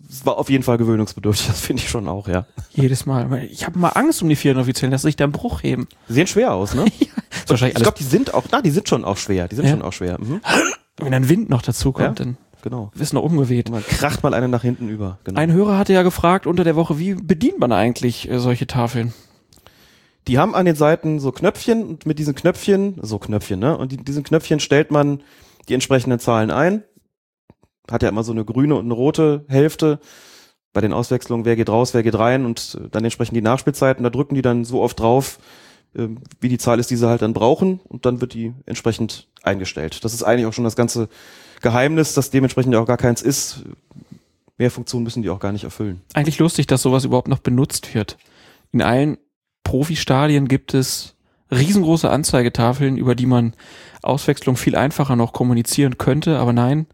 es 0.10 0.26
war 0.26 0.38
auf 0.38 0.50
jeden 0.50 0.64
Fall 0.64 0.78
gewöhnungsbedürftig, 0.78 1.48
das 1.48 1.62
finde 1.62 1.84
ich 1.84 1.90
schon 1.90 2.08
auch, 2.08 2.28
ja. 2.28 2.46
Jedes 2.72 3.06
Mal. 3.06 3.44
Ich 3.52 3.66
habe 3.66 3.78
mal 3.78 3.90
Angst 3.90 4.22
um 4.22 4.30
die 4.30 4.36
vierten 4.36 4.60
Offiziellen, 4.60 4.92
dass 4.92 5.02
sich 5.02 5.16
da 5.16 5.24
ein 5.24 5.32
Bruch 5.32 5.64
heben. 5.64 5.88
Die 6.08 6.14
sehen 6.14 6.28
schwer 6.28 6.54
aus, 6.54 6.74
ne? 6.74 6.86
ja, 7.00 7.08
wahrscheinlich 7.48 7.78
ich 7.78 7.84
glaube, 7.84 7.98
die 7.98 8.04
sind 8.04 8.34
auch, 8.34 8.46
na, 8.52 8.62
die 8.62 8.70
sind 8.72 8.88
schon 8.88 9.06
auch 9.06 9.18
schwer. 9.18 9.48
Die 9.48 9.56
sind 9.56 9.66
ja. 9.66 9.72
schon 9.72 9.82
auch 9.82 9.94
schwer. 9.94 10.18
Mhm. 10.20 10.42
Wenn 10.98 11.14
ein 11.14 11.30
Wind 11.30 11.50
noch 11.50 11.62
dazu 11.62 11.92
kommt, 11.92 12.20
ja, 12.20 12.26
dann 12.26 12.38
genau. 12.62 12.92
ist 13.00 13.14
noch 13.14 13.24
umgeweht. 13.24 13.70
Man 13.70 13.84
kracht 13.84 14.22
mal 14.22 14.34
einen 14.34 14.52
nach 14.52 14.64
hinten 14.64 14.90
über. 14.90 15.18
Genau. 15.24 15.40
Ein 15.40 15.52
Hörer 15.52 15.78
hatte 15.78 15.94
ja 15.94 16.04
gefragt 16.04 16.46
unter 16.46 16.64
der 16.64 16.76
Woche, 16.76 17.00
wie 17.00 17.14
bedient 17.14 17.60
man 17.60 17.72
eigentlich 17.72 18.30
äh, 18.30 18.40
solche 18.40 18.68
Tafeln? 18.68 19.14
Die 20.28 20.38
haben 20.38 20.54
an 20.56 20.66
den 20.66 20.76
Seiten 20.76 21.20
so 21.20 21.32
Knöpfchen 21.32 21.84
und 21.84 22.06
mit 22.06 22.20
diesen 22.20 22.36
Knöpfchen, 22.36 23.00
so 23.02 23.18
Knöpfchen, 23.18 23.60
ne? 23.60 23.78
Und 23.78 23.92
die, 23.92 23.98
diesen 23.98 24.24
Knöpfchen 24.24 24.60
stellt 24.60 24.92
man 24.92 25.22
die 25.68 25.74
entsprechenden 25.74 26.20
Zahlen 26.20 26.52
ein 26.52 26.84
hat 27.92 28.04
ja 28.04 28.10
immer 28.10 28.24
so 28.24 28.32
eine 28.32 28.46
grüne 28.46 28.76
und 28.76 28.86
eine 28.86 28.94
rote 28.94 29.46
Hälfte. 29.48 30.00
Bei 30.72 30.82
den 30.82 30.94
Auswechslungen, 30.94 31.46
wer 31.46 31.56
geht 31.56 31.70
raus, 31.70 31.94
wer 31.94 32.04
geht 32.04 32.18
rein 32.18 32.46
und 32.46 32.78
äh, 32.80 32.90
dann 32.90 33.04
entsprechend 33.04 33.36
die 33.36 33.42
Nachspielzeiten, 33.42 34.04
da 34.04 34.10
drücken 34.10 34.36
die 34.36 34.44
dann 34.44 34.66
so 34.66 34.82
oft 34.82 35.00
drauf, 35.00 35.40
ähm, 35.96 36.20
wie 36.40 36.50
die 36.50 36.60
Zahl 36.60 36.80
ist, 36.80 36.92
die 36.92 36.96
sie 36.96 37.08
halt 37.08 37.24
dann 37.24 37.34
brauchen 37.34 37.80
und 37.88 38.06
dann 38.06 38.22
wird 38.22 38.34
die 38.36 38.54
entsprechend 38.68 39.28
eingestellt. 39.42 40.04
Das 40.04 40.14
ist 40.14 40.22
eigentlich 40.22 40.46
auch 40.46 40.54
schon 40.54 40.64
das 40.64 40.76
ganze 40.76 41.10
Geheimnis, 41.62 42.14
das 42.14 42.30
dementsprechend 42.30 42.76
auch 42.76 42.86
gar 42.86 42.98
keins 42.98 43.22
ist. 43.22 43.64
Mehr 44.58 44.70
Funktionen 44.70 45.04
müssen 45.04 45.24
die 45.24 45.30
auch 45.30 45.40
gar 45.40 45.52
nicht 45.52 45.64
erfüllen. 45.64 46.02
Eigentlich 46.14 46.38
lustig, 46.38 46.68
dass 46.68 46.84
sowas 46.84 47.06
überhaupt 47.06 47.30
noch 47.30 47.40
benutzt 47.40 47.96
wird. 47.96 48.18
In 48.72 48.82
allen 48.82 49.18
Profistadien 49.64 50.48
gibt 50.48 50.74
es 50.74 51.16
riesengroße 51.52 52.10
Anzeigetafeln, 52.10 52.98
über 52.98 53.16
die 53.16 53.26
man 53.26 53.54
Auswechslung 54.02 54.56
viel 54.56 54.76
einfacher 54.76 55.16
noch 55.16 55.34
kommunizieren 55.34 55.98
könnte, 55.98 56.38
aber 56.38 56.54
nein, 56.54 56.88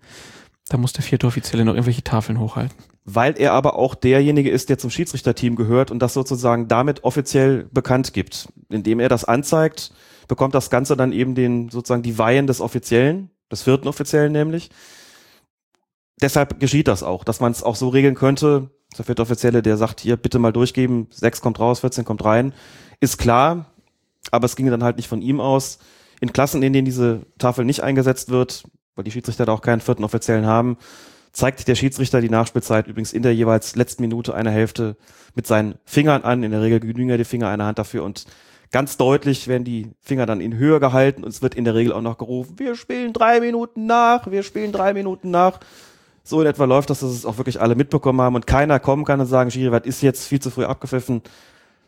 da 0.70 0.78
muss 0.78 0.94
der 0.94 1.04
vierte 1.04 1.28
Offizielle 1.28 1.64
noch 1.64 1.74
irgendwelche 1.74 2.04
Tafeln 2.04 2.40
hochhalten. 2.40 2.78
Weil 3.04 3.40
er 3.40 3.54
aber 3.54 3.76
auch 3.76 3.94
derjenige 3.94 4.50
ist, 4.50 4.70
der 4.70 4.80
zum 4.80 4.90
Schiedsrichterteam 4.90 5.56
gehört 5.56 5.92
und 5.92 6.00
das 6.00 6.14
sozusagen 6.14 6.68
damit 6.68 7.04
offiziell 7.04 7.70
bekannt 7.72 8.14
gibt. 8.14 8.50
Indem 8.70 9.00
er 9.00 9.10
das 9.10 9.26
anzeigt, 9.26 9.92
bekommt 10.28 10.56
das 10.56 10.72
Ganze 10.72 10.98
dann 10.98 11.12
eben 11.12 11.36
den, 11.36 11.70
sozusagen 11.70 12.02
die 12.02 12.18
Weihen 12.18 12.48
des 12.48 12.62
Offiziellen, 12.62 13.30
des 13.52 13.62
vierten 13.62 13.88
Offiziellen 13.88 14.32
nämlich. 14.32 14.72
Deshalb 16.20 16.60
geschieht 16.60 16.88
das 16.88 17.04
auch, 17.04 17.24
dass 17.24 17.40
man 17.40 17.52
es 17.52 17.62
auch 17.62 17.76
so 17.76 17.90
regeln 17.90 18.16
könnte, 18.16 18.72
der 18.98 19.06
vierte 19.06 19.22
Offizielle, 19.22 19.62
der 19.62 19.78
sagt, 19.78 20.00
hier 20.00 20.16
bitte 20.18 20.40
mal 20.40 20.54
durchgeben, 20.54 21.08
sechs 21.12 21.42
kommt 21.42 21.60
raus, 21.60 21.82
14 21.82 22.06
kommt 22.06 22.24
rein, 22.24 22.54
ist 23.02 23.18
klar, 23.18 23.66
aber 24.32 24.46
es 24.46 24.56
ginge 24.56 24.72
dann 24.72 24.84
halt 24.84 24.98
nicht 24.98 25.10
von 25.10 25.22
ihm 25.22 25.40
aus. 25.40 25.80
In 26.22 26.32
Klassen, 26.32 26.64
in 26.64 26.72
denen 26.72 26.86
diese 26.86 27.26
Tafel 27.38 27.66
nicht 27.66 27.84
eingesetzt 27.84 28.30
wird, 28.30 28.64
weil 28.96 29.04
die 29.04 29.12
Schiedsrichter 29.12 29.46
da 29.46 29.52
auch 29.52 29.62
keinen 29.62 29.82
vierten 29.82 30.04
Offiziellen 30.04 30.46
haben, 30.46 30.78
zeigt 31.32 31.68
der 31.68 31.76
Schiedsrichter 31.76 32.22
die 32.22 32.30
Nachspielzeit 32.30 32.88
übrigens 32.88 33.12
in 33.14 33.22
der 33.22 33.36
jeweils 33.36 33.76
letzten 33.76 34.02
Minute 34.04 34.34
einer 34.34 34.52
Hälfte 34.52 34.96
mit 35.36 35.46
seinen 35.46 35.76
Fingern 35.84 36.24
an. 36.24 36.44
In 36.44 36.52
der 36.52 36.62
Regel 36.62 36.80
genügen 36.80 37.10
ja 37.10 37.18
die 37.18 37.26
Finger 37.26 37.50
einer 37.50 37.66
Hand 37.66 37.78
dafür 37.78 38.04
und 38.04 38.26
ganz 38.72 38.98
deutlich 38.98 39.48
werden 39.48 39.66
die 39.66 39.92
Finger 40.02 40.26
dann 40.26 40.42
in 40.42 40.56
Höhe 40.56 40.80
gehalten 40.80 41.24
und 41.24 41.30
es 41.30 41.42
wird 41.42 41.56
in 41.56 41.66
der 41.66 41.76
Regel 41.76 41.94
auch 41.94 42.02
noch 42.02 42.18
gerufen, 42.18 42.58
wir 42.58 42.76
spielen 42.76 43.14
drei 43.14 43.40
Minuten 43.40 43.86
nach, 43.86 44.32
wir 44.32 44.44
spielen 44.44 44.72
drei 44.72 44.94
Minuten 44.94 45.30
nach. 45.30 45.60
So 46.24 46.42
in 46.42 46.48
etwa 46.48 46.66
läuft 46.66 46.90
das, 46.90 47.02
dass 47.02 47.12
es 47.12 47.26
auch 47.26 47.38
wirklich 47.38 47.62
alle 47.62 47.76
mitbekommen 47.76 48.20
haben 48.22 48.36
und 48.36 48.48
keiner 48.48 48.80
kommen 48.80 49.06
kann 49.06 49.20
und 49.20 49.28
sagen, 49.28 49.52
Schiri, 49.52 49.72
was 49.72 49.86
ist 49.86 50.02
jetzt 50.02 50.26
viel 50.26 50.40
zu 50.40 50.50
früh 50.50 50.64
abgepfiffen. 50.64 51.22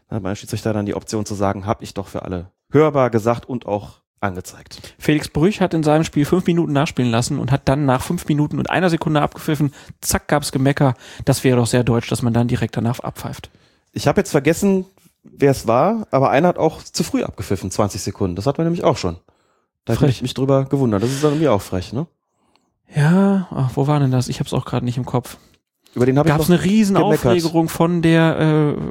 Dann 0.10 0.18
hat 0.18 0.24
mein 0.24 0.36
Schiedsrichter 0.36 0.74
dann 0.74 0.86
die 0.86 0.94
Option 0.94 1.26
zu 1.26 1.34
sagen, 1.34 1.66
habe 1.66 1.84
ich 1.84 1.94
doch 1.94 2.08
für 2.08 2.24
alle 2.24 2.52
hörbar 2.70 3.10
gesagt 3.10 3.48
und 3.50 3.66
auch 3.66 4.02
angezeigt. 4.20 4.94
Felix 4.98 5.28
Brüch 5.30 5.62
hat 5.62 5.74
in 5.74 5.84
seinem 5.84 6.04
Spiel 6.04 6.26
fünf 6.26 6.46
Minuten 6.48 6.74
nachspielen 6.74 7.12
lassen 7.12 7.40
und 7.40 7.52
hat 7.52 7.62
dann 7.66 7.86
nach 7.86 8.02
fünf 8.02 8.28
Minuten 8.28 8.58
und 8.60 8.70
einer 8.70 8.90
Sekunde 8.90 9.22
abgepfiffen. 9.22 9.74
Zack, 10.02 10.28
gab's 10.28 10.52
Gemecker. 10.52 10.96
Das 11.26 11.44
wäre 11.44 11.58
doch 11.58 11.68
sehr 11.68 11.84
deutsch, 11.84 12.10
dass 12.10 12.22
man 12.22 12.34
dann 12.34 12.48
direkt 12.48 12.78
danach 12.78 13.00
abpfeift. 13.00 13.50
Ich 13.92 14.08
habe 14.08 14.20
jetzt 14.20 14.32
vergessen, 14.32 14.86
wer 15.24 15.52
es 15.52 15.68
war, 15.68 16.08
aber 16.12 16.30
einer 16.32 16.48
hat 16.48 16.58
auch 16.58 16.82
zu 16.84 17.04
früh 17.04 17.24
abgepfiffen, 17.24 17.72
20 17.72 18.02
Sekunden. 18.02 18.36
Das 18.36 18.46
hat 18.46 18.58
man 18.58 18.66
nämlich 18.66 18.84
auch 18.84 18.98
schon. 18.98 19.18
Da 19.86 19.96
habe 19.96 20.10
ich 20.10 20.22
mich 20.22 20.34
drüber 20.34 20.66
gewundert. 20.66 21.04
Das 21.04 21.12
ist 21.12 21.24
dann 21.24 21.40
mir 21.40 21.54
auch 21.54 21.62
frech, 21.62 21.94
ne? 21.94 22.08
Ja, 22.94 23.48
ach, 23.52 23.72
wo 23.76 23.88
war 23.88 24.00
denn 24.00 24.12
das? 24.12 24.28
Ich 24.28 24.40
hab's 24.40 24.54
auch 24.54 24.66
gerade 24.66 24.86
nicht 24.86 24.98
im 24.98 25.06
Kopf. 25.06 25.38
Über 25.94 26.06
den 26.06 26.18
habe 26.18 26.30
ich 26.30 26.34
Gab 26.34 26.42
es 26.42 26.50
noch 26.50 26.58
eine 26.58 26.64
riesen. 26.64 26.98
Aufregerung 26.98 27.70
von 27.70 28.02
der, 28.02 28.38
äh, 28.40 28.82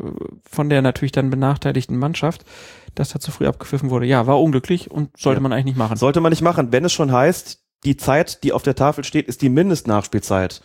von 0.51 0.69
der 0.69 0.83
natürlich 0.83 1.13
dann 1.13 1.31
benachteiligten 1.31 1.97
Mannschaft, 1.99 2.45
dass 2.97 3.11
da 3.11 3.21
zu 3.21 3.31
früh 3.31 3.47
abgepfiffen 3.47 3.91
wurde. 3.91 4.07
Ja, 4.07 4.27
war 4.27 4.41
unglücklich 4.43 4.91
und 4.91 5.17
sollte 5.17 5.39
Ja. 5.39 5.43
man 5.43 5.53
eigentlich 5.53 5.67
nicht 5.67 5.77
machen. 5.79 5.97
Sollte 5.97 6.21
man 6.21 6.31
nicht 6.31 6.43
machen. 6.43 6.73
Wenn 6.73 6.85
es 6.85 6.93
schon 6.93 7.13
heißt, 7.13 7.63
die 7.85 7.97
Zeit, 7.97 8.43
die 8.43 8.53
auf 8.53 8.63
der 8.63 8.75
Tafel 8.75 9.05
steht, 9.05 9.29
ist 9.29 9.43
die 9.43 9.49
Mindestnachspielzeit. 9.49 10.63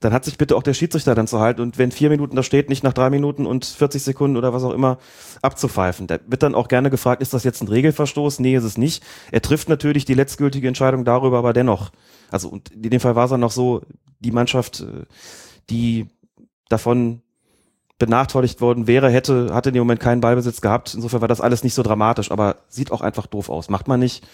Dann 0.00 0.12
hat 0.12 0.24
sich 0.24 0.38
bitte 0.38 0.54
auch 0.54 0.62
der 0.62 0.74
Schiedsrichter 0.74 1.16
dann 1.16 1.26
zu 1.26 1.40
halten 1.40 1.60
und 1.60 1.76
wenn 1.76 1.90
vier 1.90 2.08
Minuten 2.08 2.36
da 2.36 2.44
steht, 2.44 2.68
nicht 2.68 2.84
nach 2.84 2.92
drei 2.92 3.10
Minuten 3.10 3.46
und 3.46 3.64
40 3.64 4.00
Sekunden 4.02 4.36
oder 4.36 4.52
was 4.52 4.62
auch 4.62 4.72
immer 4.72 4.98
abzupfeifen. 5.42 6.06
Da 6.06 6.18
wird 6.26 6.44
dann 6.44 6.54
auch 6.54 6.68
gerne 6.68 6.88
gefragt, 6.90 7.20
ist 7.20 7.34
das 7.34 7.42
jetzt 7.42 7.62
ein 7.62 7.68
Regelverstoß? 7.68 8.38
Nee, 8.38 8.54
ist 8.54 8.62
es 8.62 8.78
nicht. 8.78 9.02
Er 9.32 9.42
trifft 9.42 9.68
natürlich 9.68 10.04
die 10.04 10.14
letztgültige 10.14 10.68
Entscheidung 10.68 11.04
darüber, 11.04 11.38
aber 11.38 11.52
dennoch. 11.52 11.90
Also 12.30 12.48
und 12.48 12.70
in 12.70 12.90
dem 12.90 13.00
Fall 13.00 13.16
war 13.16 13.24
es 13.24 13.30
dann 13.32 13.40
noch 13.40 13.50
so, 13.50 13.82
die 14.20 14.30
Mannschaft, 14.30 14.80
äh, 14.80 15.04
die 15.70 16.06
davon 16.68 17.22
benachteiligt 17.98 18.60
worden 18.60 18.86
wäre, 18.86 19.10
hätte, 19.10 19.52
hatte 19.52 19.70
in 19.70 19.74
dem 19.74 19.80
Moment 19.80 20.00
keinen 20.00 20.20
Ballbesitz 20.20 20.60
gehabt. 20.60 20.94
Insofern 20.94 21.20
war 21.20 21.28
das 21.28 21.40
alles 21.40 21.64
nicht 21.64 21.74
so 21.74 21.82
dramatisch, 21.82 22.30
aber 22.30 22.56
sieht 22.68 22.92
auch 22.92 23.00
einfach 23.00 23.26
doof 23.26 23.50
aus. 23.50 23.68
Macht 23.68 23.88
man 23.88 24.00
nicht. 24.00 24.26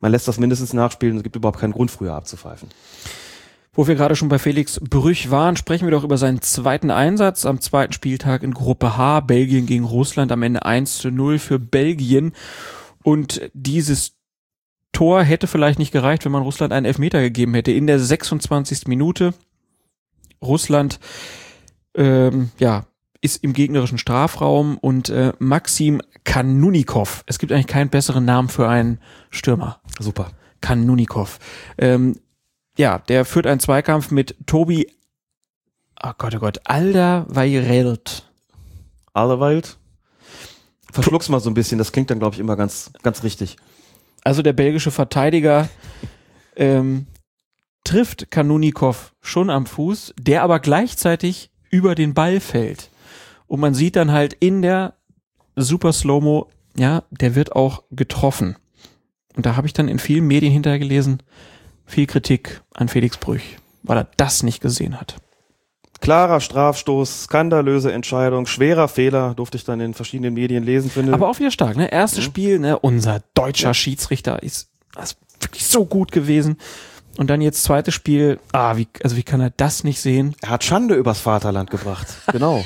Man 0.00 0.12
lässt 0.12 0.28
das 0.28 0.38
mindestens 0.38 0.72
nachspielen. 0.72 1.16
Es 1.16 1.22
gibt 1.24 1.34
überhaupt 1.34 1.58
keinen 1.58 1.72
Grund, 1.72 1.90
früher 1.90 2.14
abzupfeifen. 2.14 2.68
Wo 3.72 3.86
wir 3.86 3.96
gerade 3.96 4.16
schon 4.16 4.28
bei 4.28 4.38
Felix 4.38 4.80
Brüch 4.80 5.30
waren, 5.30 5.56
sprechen 5.56 5.86
wir 5.86 5.92
doch 5.92 6.04
über 6.04 6.18
seinen 6.18 6.40
zweiten 6.40 6.90
Einsatz 6.90 7.44
am 7.46 7.60
zweiten 7.60 7.92
Spieltag 7.92 8.42
in 8.42 8.54
Gruppe 8.54 8.96
H, 8.96 9.20
Belgien 9.20 9.66
gegen 9.66 9.84
Russland, 9.84 10.32
am 10.32 10.42
Ende 10.42 10.64
1 10.64 10.98
zu 10.98 11.10
0 11.10 11.38
für 11.38 11.58
Belgien. 11.58 12.32
Und 13.02 13.50
dieses 13.52 14.14
Tor 14.92 15.22
hätte 15.22 15.46
vielleicht 15.46 15.78
nicht 15.78 15.92
gereicht, 15.92 16.24
wenn 16.24 16.32
man 16.32 16.42
Russland 16.42 16.72
einen 16.72 16.86
Elfmeter 16.86 17.20
gegeben 17.20 17.54
hätte. 17.54 17.72
In 17.72 17.86
der 17.86 17.98
26. 17.98 18.86
Minute 18.86 19.34
Russland 20.42 20.98
ähm, 21.94 22.50
ja, 22.58 22.86
ist 23.20 23.42
im 23.42 23.52
gegnerischen 23.52 23.98
Strafraum 23.98 24.78
und 24.78 25.08
äh, 25.08 25.32
Maxim 25.38 26.00
Kanunikov, 26.24 27.24
es 27.26 27.38
gibt 27.38 27.52
eigentlich 27.52 27.66
keinen 27.66 27.90
besseren 27.90 28.24
Namen 28.24 28.48
für 28.48 28.68
einen 28.68 29.00
Stürmer, 29.30 29.80
Super. 29.98 30.30
Kanunikov, 30.60 31.38
ähm, 31.78 32.16
ja, 32.76 32.98
der 32.98 33.24
führt 33.24 33.46
einen 33.46 33.60
Zweikampf 33.60 34.10
mit 34.10 34.36
Tobi, 34.46 34.88
oh 36.02 36.12
Gott, 36.16 36.34
oh 36.36 36.38
Gott, 36.38 36.60
Alderweireld. 36.64 38.24
Allerweilt. 39.12 39.78
Verschluck's 40.92 41.28
mal 41.28 41.40
so 41.40 41.50
ein 41.50 41.54
bisschen. 41.54 41.78
Das 41.78 41.92
klingt 41.92 42.10
dann, 42.10 42.20
glaube 42.20 42.34
ich, 42.34 42.40
immer 42.40 42.56
ganz, 42.56 42.92
ganz 43.02 43.22
richtig. 43.24 43.56
Also 44.24 44.42
der 44.42 44.52
belgische 44.52 44.90
Verteidiger 44.90 45.68
ähm, 46.56 47.06
trifft 47.84 48.30
Kanunikov 48.30 49.14
schon 49.20 49.50
am 49.50 49.66
Fuß, 49.66 50.14
der 50.18 50.42
aber 50.42 50.60
gleichzeitig 50.60 51.50
über 51.70 51.94
den 51.94 52.14
Ball 52.14 52.40
fällt. 52.40 52.90
Und 53.48 53.60
man 53.60 53.74
sieht 53.74 53.96
dann 53.96 54.12
halt 54.12 54.34
in 54.34 54.62
der 54.62 54.94
Super 55.56 55.92
Slow-Mo, 55.92 56.48
ja, 56.76 57.02
der 57.10 57.34
wird 57.34 57.56
auch 57.56 57.82
getroffen. 57.90 58.56
Und 59.36 59.46
da 59.46 59.56
habe 59.56 59.66
ich 59.66 59.72
dann 59.72 59.88
in 59.88 59.98
vielen 59.98 60.26
Medien 60.26 60.52
hinterher 60.52 60.78
gelesen, 60.78 61.22
viel 61.86 62.06
Kritik 62.06 62.60
an 62.74 62.88
Felix 62.88 63.16
Brüch, 63.16 63.56
weil 63.82 63.98
er 63.98 64.08
das 64.16 64.42
nicht 64.42 64.60
gesehen 64.60 65.00
hat. 65.00 65.16
Klarer 66.00 66.40
Strafstoß, 66.40 67.24
skandalöse 67.24 67.92
Entscheidung, 67.92 68.46
schwerer 68.46 68.86
Fehler, 68.86 69.34
durfte 69.34 69.56
ich 69.56 69.64
dann 69.64 69.80
in 69.80 69.94
verschiedenen 69.94 70.34
Medien 70.34 70.62
lesen, 70.62 70.90
finde. 70.90 71.12
Aber 71.12 71.28
auch 71.28 71.40
wieder 71.40 71.50
stark, 71.50 71.76
ne? 71.76 71.90
Erstes 71.90 72.22
Spiel, 72.22 72.60
ne? 72.60 72.78
Unser 72.78 73.22
deutscher 73.34 73.74
Schiedsrichter 73.74 74.42
ist, 74.42 74.70
ist 75.00 75.16
wirklich 75.40 75.66
so 75.66 75.84
gut 75.84 76.12
gewesen. 76.12 76.56
Und 77.16 77.30
dann 77.30 77.40
jetzt 77.40 77.64
zweites 77.64 77.94
Spiel, 77.94 78.38
ah, 78.52 78.76
wie, 78.76 78.86
also 79.02 79.16
wie 79.16 79.24
kann 79.24 79.40
er 79.40 79.50
das 79.50 79.82
nicht 79.82 80.00
sehen? 80.00 80.36
er 80.40 80.50
hat 80.50 80.62
Schande 80.62 80.94
übers 80.94 81.20
Vaterland 81.20 81.70
gebracht. 81.70 82.06
Genau. 82.32 82.64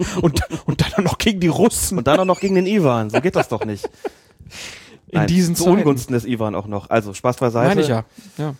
Und, 0.22 0.40
und 0.64 0.80
dann 0.80 1.04
noch 1.04 1.18
gegen 1.18 1.40
die 1.40 1.48
Russen 1.48 1.98
Und 1.98 2.06
dann 2.06 2.18
auch 2.20 2.24
noch 2.24 2.40
gegen 2.40 2.54
den 2.54 2.66
Ivan. 2.66 3.10
So 3.10 3.20
geht 3.20 3.36
das 3.36 3.48
doch 3.48 3.64
nicht. 3.64 3.88
in 5.08 5.26
diesen 5.26 5.54
zu 5.54 5.64
Zeiten. 5.64 5.78
Ungunsten 5.78 6.14
des 6.14 6.24
Ivan 6.24 6.54
auch 6.54 6.66
noch. 6.66 6.88
Also 6.90 7.12
Spaß 7.14 7.36
beiseite. 7.36 7.68
Meine 7.68 7.80
ich 7.82 7.88
ja. 7.88 8.04
ja. 8.38 8.54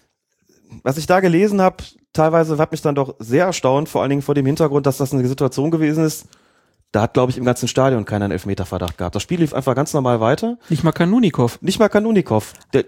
was 0.82 0.98
ich 0.98 1.06
da 1.06 1.20
gelesen 1.20 1.60
habe, 1.60 1.82
teilweise 2.12 2.58
hat 2.58 2.72
mich 2.72 2.82
dann 2.82 2.94
doch 2.94 3.14
sehr 3.18 3.46
erstaunt, 3.46 3.88
vor 3.88 4.02
allen 4.02 4.10
Dingen 4.10 4.22
vor 4.22 4.34
dem 4.34 4.46
Hintergrund, 4.46 4.86
dass 4.86 4.98
das 4.98 5.12
eine 5.12 5.26
Situation 5.26 5.70
gewesen 5.70 6.04
ist. 6.04 6.26
Da 6.92 7.02
hat, 7.02 7.14
glaube 7.14 7.30
ich, 7.30 7.38
im 7.38 7.44
ganzen 7.44 7.68
Stadion 7.68 8.04
keiner 8.04 8.24
einen 8.24 8.32
Elfmeterverdacht 8.32 8.98
gehabt. 8.98 9.14
Das 9.14 9.22
Spiel 9.22 9.38
lief 9.40 9.54
einfach 9.54 9.76
ganz 9.76 9.94
normal 9.94 10.20
weiter. 10.20 10.58
Nicht 10.68 10.82
mal 10.82 10.92
Kanunikov. 10.92 11.62
Nicht 11.62 11.78
mal 11.78 11.88
Kanunikov. 11.88 12.52
Der, 12.72 12.84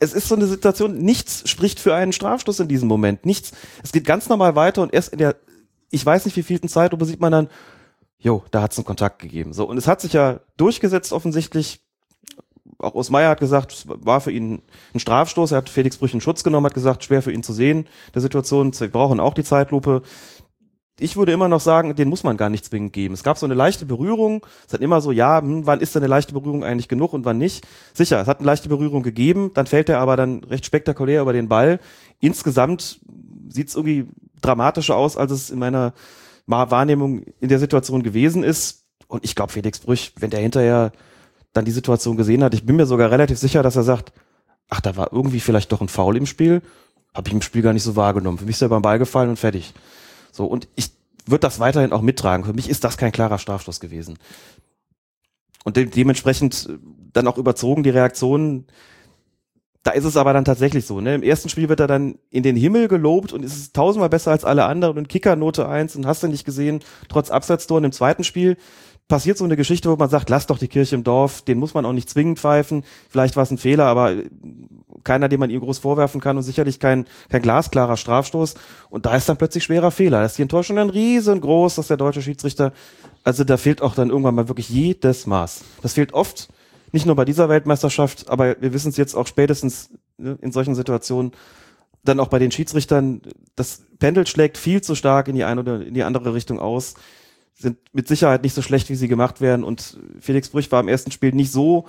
es 0.00 0.14
ist 0.14 0.28
so 0.28 0.34
eine 0.34 0.46
Situation, 0.46 0.96
nichts 0.98 1.48
spricht 1.48 1.78
für 1.78 1.94
einen 1.94 2.12
Strafstoß 2.12 2.60
in 2.60 2.68
diesem 2.68 2.88
Moment. 2.88 3.26
Nichts. 3.26 3.52
Es 3.82 3.92
geht 3.92 4.06
ganz 4.06 4.28
normal 4.28 4.56
weiter 4.56 4.80
und 4.82 4.94
erst 4.94 5.12
in 5.12 5.18
der, 5.18 5.36
ich 5.90 6.04
weiß 6.04 6.24
nicht 6.24 6.36
wie 6.36 6.42
vielten 6.42 6.68
Zeit, 6.68 6.96
sieht 7.02 7.20
man 7.20 7.32
dann, 7.32 7.48
jo, 8.22 8.44
da 8.52 8.62
hat 8.62 8.72
es 8.72 8.78
einen 8.78 8.84
Kontakt 8.84 9.18
gegeben. 9.18 9.52
So, 9.52 9.68
und 9.68 9.76
es 9.76 9.88
hat 9.88 10.00
sich 10.00 10.12
ja 10.12 10.40
durchgesetzt 10.56 11.12
offensichtlich. 11.12 11.80
Auch 12.78 12.94
Osmeier 12.94 13.30
hat 13.30 13.40
gesagt, 13.40 13.72
es 13.72 13.84
war 13.86 14.20
für 14.20 14.32
ihn 14.32 14.62
ein 14.94 15.00
Strafstoß. 15.00 15.52
Er 15.52 15.58
hat 15.58 15.68
Felix 15.68 15.96
Brüch 15.96 16.14
in 16.14 16.20
Schutz 16.20 16.42
genommen, 16.42 16.66
hat 16.66 16.74
gesagt, 16.74 17.04
schwer 17.04 17.22
für 17.22 17.32
ihn 17.32 17.42
zu 17.42 17.52
sehen, 17.52 17.86
der 18.14 18.22
Situation. 18.22 18.72
Wir 18.78 18.88
brauchen 18.88 19.20
auch 19.20 19.34
die 19.34 19.44
Zeitlupe. 19.44 20.02
Ich 20.98 21.16
würde 21.16 21.32
immer 21.32 21.48
noch 21.48 21.60
sagen, 21.60 21.96
den 21.96 22.08
muss 22.08 22.22
man 22.22 22.36
gar 22.36 22.48
nicht 22.48 22.64
zwingend 22.64 22.92
geben. 22.92 23.14
Es 23.14 23.24
gab 23.24 23.38
so 23.38 23.46
eine 23.46 23.54
leichte 23.54 23.86
Berührung. 23.86 24.46
Es 24.66 24.72
hat 24.72 24.80
immer 24.80 25.00
so, 25.00 25.10
ja, 25.10 25.40
hm, 25.40 25.66
wann 25.66 25.80
ist 25.80 25.94
denn 25.94 26.02
eine 26.02 26.10
leichte 26.10 26.32
Berührung 26.32 26.64
eigentlich 26.64 26.88
genug 26.88 27.12
und 27.12 27.24
wann 27.24 27.38
nicht? 27.38 27.66
Sicher, 27.92 28.20
es 28.20 28.28
hat 28.28 28.38
eine 28.38 28.46
leichte 28.46 28.68
Berührung 28.68 29.02
gegeben. 29.02 29.50
Dann 29.54 29.66
fällt 29.66 29.88
er 29.88 29.98
aber 29.98 30.16
dann 30.16 30.44
recht 30.44 30.64
spektakulär 30.64 31.22
über 31.22 31.32
den 31.32 31.48
Ball. 31.48 31.80
Insgesamt 32.20 33.00
sieht 33.48 33.68
es 33.68 33.74
irgendwie 33.74 34.06
dramatischer 34.40 34.96
aus, 34.96 35.16
als 35.16 35.32
es 35.32 35.50
in 35.50 35.58
meiner 35.58 35.92
Wahrnehmung 36.46 37.24
in 37.40 37.48
der 37.48 37.58
Situation 37.58 38.02
gewesen 38.02 38.42
ist. 38.42 38.84
Und 39.08 39.24
ich 39.24 39.34
glaube, 39.34 39.52
Felix 39.52 39.80
Brüch, 39.80 40.12
wenn 40.18 40.30
der 40.30 40.40
hinterher 40.40 40.92
dann 41.52 41.64
die 41.64 41.70
Situation 41.70 42.16
gesehen 42.16 42.42
hat, 42.42 42.54
ich 42.54 42.64
bin 42.64 42.76
mir 42.76 42.86
sogar 42.86 43.10
relativ 43.10 43.38
sicher, 43.38 43.62
dass 43.62 43.76
er 43.76 43.82
sagt, 43.82 44.12
ach, 44.68 44.80
da 44.80 44.96
war 44.96 45.12
irgendwie 45.12 45.40
vielleicht 45.40 45.70
doch 45.72 45.80
ein 45.80 45.88
Foul 45.88 46.16
im 46.16 46.26
Spiel. 46.26 46.62
Habe 47.14 47.28
ich 47.28 47.34
im 47.34 47.42
Spiel 47.42 47.62
gar 47.62 47.74
nicht 47.74 47.82
so 47.82 47.94
wahrgenommen. 47.94 48.38
Für 48.38 48.46
mich 48.46 48.56
ist 48.56 48.62
er 48.62 48.70
beim 48.70 48.82
Ball 48.82 48.98
gefallen 48.98 49.30
und 49.30 49.38
fertig. 49.38 49.74
So, 50.30 50.46
und 50.46 50.66
ich 50.76 50.90
würde 51.26 51.40
das 51.40 51.60
weiterhin 51.60 51.92
auch 51.92 52.00
mittragen. 52.00 52.44
Für 52.44 52.54
mich 52.54 52.68
ist 52.68 52.84
das 52.84 52.96
kein 52.96 53.12
klarer 53.12 53.38
Strafstoß 53.38 53.80
gewesen. 53.80 54.18
Und 55.64 55.76
de 55.76 55.84
dementsprechend 55.84 56.68
äh, 56.68 56.78
dann 57.12 57.28
auch 57.28 57.38
überzogen 57.38 57.82
die 57.82 57.90
Reaktionen. 57.90 58.66
Da 59.82 59.90
ist 59.90 60.04
es 60.04 60.16
aber 60.16 60.32
dann 60.32 60.44
tatsächlich 60.44 60.86
so. 60.86 61.00
Ne? 61.00 61.16
Im 61.16 61.22
ersten 61.22 61.48
Spiel 61.48 61.68
wird 61.68 61.80
er 61.80 61.88
dann 61.88 62.16
in 62.30 62.44
den 62.44 62.54
Himmel 62.54 62.86
gelobt 62.86 63.32
und 63.32 63.44
ist 63.44 63.56
es 63.56 63.72
tausendmal 63.72 64.08
besser 64.08 64.30
als 64.30 64.44
alle 64.44 64.64
anderen 64.64 64.96
und 64.96 65.08
Kickernote 65.08 65.68
eins 65.68 65.96
und 65.96 66.06
hast 66.06 66.22
du 66.22 66.28
nicht 66.28 66.44
gesehen, 66.44 66.80
trotz 67.08 67.30
Abseitstor. 67.30 67.78
Und 67.78 67.84
im 67.84 67.92
zweiten 67.92 68.22
Spiel 68.22 68.56
passiert 69.08 69.38
so 69.38 69.44
eine 69.44 69.56
Geschichte, 69.56 69.90
wo 69.90 69.96
man 69.96 70.08
sagt, 70.08 70.30
lass 70.30 70.46
doch 70.46 70.58
die 70.58 70.68
Kirche 70.68 70.94
im 70.94 71.02
Dorf, 71.02 71.42
den 71.42 71.58
muss 71.58 71.74
man 71.74 71.84
auch 71.84 71.92
nicht 71.92 72.08
zwingend 72.08 72.38
pfeifen. 72.38 72.84
Vielleicht 73.08 73.34
war 73.34 73.42
es 73.42 73.50
ein 73.50 73.58
Fehler, 73.58 73.86
aber 73.86 74.14
keiner, 75.02 75.28
den 75.28 75.40
man 75.40 75.50
ihm 75.50 75.60
groß 75.60 75.78
vorwerfen 75.78 76.20
kann 76.20 76.36
und 76.36 76.44
sicherlich 76.44 76.78
kein, 76.78 77.06
kein 77.28 77.42
glasklarer 77.42 77.96
Strafstoß. 77.96 78.54
Und 78.88 79.06
da 79.06 79.16
ist 79.16 79.28
dann 79.28 79.36
plötzlich 79.36 79.64
schwerer 79.64 79.90
Fehler. 79.90 80.20
Da 80.20 80.26
ist 80.26 80.38
die 80.38 80.42
Enttäuschung 80.42 80.76
dann 80.76 80.90
riesengroß, 80.90 81.74
dass 81.74 81.88
der 81.88 81.96
deutsche 81.96 82.22
Schiedsrichter, 82.22 82.72
also 83.24 83.42
da 83.42 83.56
fehlt 83.56 83.82
auch 83.82 83.96
dann 83.96 84.10
irgendwann 84.10 84.36
mal 84.36 84.48
wirklich 84.48 84.68
jedes 84.68 85.26
Maß. 85.26 85.62
Das 85.82 85.94
fehlt 85.94 86.14
oft, 86.14 86.48
nicht 86.92 87.06
nur 87.06 87.16
bei 87.16 87.24
dieser 87.24 87.48
Weltmeisterschaft, 87.48 88.28
aber 88.28 88.60
wir 88.60 88.72
wissen 88.72 88.90
es 88.90 88.96
jetzt 88.96 89.14
auch 89.14 89.26
spätestens 89.26 89.90
ne, 90.18 90.38
in 90.40 90.52
solchen 90.52 90.74
Situationen, 90.74 91.32
dann 92.04 92.20
auch 92.20 92.28
bei 92.28 92.38
den 92.38 92.50
Schiedsrichtern, 92.50 93.22
das 93.56 93.82
Pendel 93.98 94.26
schlägt 94.26 94.58
viel 94.58 94.82
zu 94.82 94.94
stark 94.94 95.28
in 95.28 95.36
die 95.36 95.44
eine 95.44 95.60
oder 95.60 95.80
in 95.80 95.94
die 95.94 96.02
andere 96.02 96.34
Richtung 96.34 96.58
aus, 96.58 96.94
sind 97.54 97.78
mit 97.92 98.08
Sicherheit 98.08 98.42
nicht 98.42 98.54
so 98.54 98.62
schlecht, 98.62 98.88
wie 98.88 98.94
sie 98.94 99.08
gemacht 99.08 99.40
werden. 99.40 99.64
Und 99.64 99.98
Felix 100.20 100.48
Brüch 100.48 100.72
war 100.72 100.80
im 100.80 100.88
ersten 100.88 101.12
Spiel 101.12 101.32
nicht 101.32 101.52
so 101.52 101.86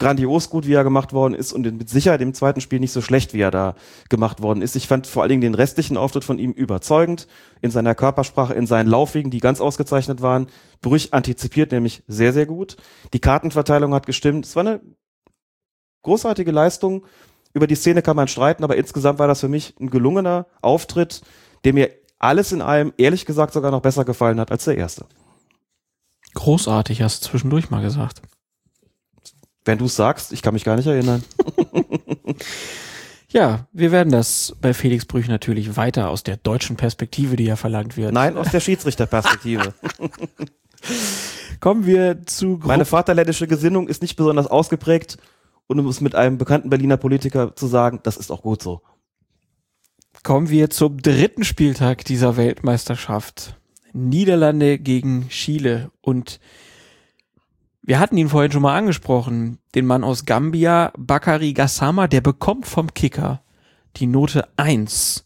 grandios 0.00 0.50
gut, 0.50 0.66
wie 0.66 0.72
er 0.72 0.82
gemacht 0.82 1.12
worden 1.12 1.34
ist 1.34 1.52
und 1.52 1.62
mit 1.62 1.88
Sicherheit 1.88 2.20
im 2.20 2.34
zweiten 2.34 2.60
Spiel 2.60 2.80
nicht 2.80 2.90
so 2.92 3.00
schlecht, 3.00 3.34
wie 3.34 3.40
er 3.40 3.52
da 3.52 3.76
gemacht 4.08 4.42
worden 4.42 4.62
ist. 4.62 4.74
Ich 4.74 4.88
fand 4.88 5.06
vor 5.06 5.22
allen 5.22 5.30
Dingen 5.30 5.42
den 5.42 5.54
restlichen 5.54 5.96
Auftritt 5.96 6.24
von 6.24 6.38
ihm 6.38 6.50
überzeugend 6.50 7.28
in 7.60 7.70
seiner 7.70 7.94
Körpersprache, 7.94 8.54
in 8.54 8.66
seinen 8.66 8.88
Laufwegen, 8.88 9.30
die 9.30 9.38
ganz 9.38 9.60
ausgezeichnet 9.60 10.22
waren. 10.22 10.48
Brüch 10.80 11.12
antizipiert 11.12 11.70
nämlich 11.70 12.02
sehr, 12.08 12.32
sehr 12.32 12.46
gut. 12.46 12.76
Die 13.12 13.20
Kartenverteilung 13.20 13.94
hat 13.94 14.06
gestimmt. 14.06 14.46
Es 14.46 14.56
war 14.56 14.66
eine 14.66 14.80
großartige 16.02 16.50
Leistung. 16.50 17.06
Über 17.52 17.66
die 17.66 17.74
Szene 17.74 18.02
kann 18.02 18.16
man 18.16 18.28
streiten, 18.28 18.64
aber 18.64 18.76
insgesamt 18.76 19.18
war 19.18 19.28
das 19.28 19.40
für 19.40 19.48
mich 19.48 19.74
ein 19.78 19.90
gelungener 19.90 20.46
Auftritt, 20.62 21.20
der 21.64 21.74
mir 21.74 21.90
alles 22.18 22.52
in 22.52 22.62
allem 22.62 22.92
ehrlich 22.96 23.26
gesagt 23.26 23.52
sogar 23.52 23.70
noch 23.70 23.82
besser 23.82 24.04
gefallen 24.04 24.40
hat 24.40 24.50
als 24.50 24.64
der 24.64 24.76
erste. 24.76 25.04
Großartig, 26.34 27.02
hast 27.02 27.24
du 27.24 27.30
zwischendurch 27.30 27.70
mal 27.70 27.82
gesagt. 27.82 28.22
Wenn 29.70 29.78
du 29.78 29.84
es 29.84 29.94
sagst, 29.94 30.32
ich 30.32 30.42
kann 30.42 30.52
mich 30.52 30.64
gar 30.64 30.74
nicht 30.74 30.88
erinnern. 30.88 31.22
Ja, 33.32 33.68
wir 33.72 33.92
werden 33.92 34.10
das 34.10 34.56
bei 34.60 34.74
Felix 34.74 35.04
Brüch 35.04 35.28
natürlich 35.28 35.76
weiter 35.76 36.08
aus 36.08 36.24
der 36.24 36.36
deutschen 36.36 36.74
Perspektive, 36.74 37.36
die 37.36 37.44
ja 37.44 37.54
verlangt 37.54 37.96
wird. 37.96 38.12
Nein, 38.12 38.36
aus 38.36 38.50
der 38.50 38.58
Schiedsrichterperspektive. 38.58 39.72
Kommen 41.60 41.86
wir 41.86 42.26
zu 42.26 42.58
Gru 42.58 42.66
Meine 42.66 42.84
vaterländische 42.84 43.46
Gesinnung 43.46 43.86
ist 43.86 44.02
nicht 44.02 44.16
besonders 44.16 44.48
ausgeprägt 44.48 45.16
und 45.68 45.78
um 45.78 45.86
es 45.86 46.00
mit 46.00 46.16
einem 46.16 46.38
bekannten 46.38 46.70
Berliner 46.70 46.96
Politiker 46.96 47.54
zu 47.54 47.68
sagen, 47.68 48.00
das 48.02 48.16
ist 48.16 48.32
auch 48.32 48.42
gut 48.42 48.60
so. 48.60 48.82
Kommen 50.24 50.50
wir 50.50 50.68
zum 50.68 51.00
dritten 51.00 51.44
Spieltag 51.44 52.04
dieser 52.04 52.36
Weltmeisterschaft. 52.36 53.54
Niederlande 53.92 54.80
gegen 54.80 55.28
Chile. 55.28 55.92
Und 56.00 56.40
wir 57.82 57.98
hatten 57.98 58.16
ihn 58.16 58.28
vorhin 58.28 58.52
schon 58.52 58.62
mal 58.62 58.76
angesprochen. 58.76 59.58
Den 59.74 59.86
Mann 59.86 60.04
aus 60.04 60.24
Gambia, 60.26 60.92
Bakari 60.98 61.52
Gassama, 61.52 62.06
der 62.08 62.20
bekommt 62.20 62.66
vom 62.66 62.92
Kicker 62.94 63.42
die 63.96 64.06
Note 64.06 64.48
1. 64.56 65.24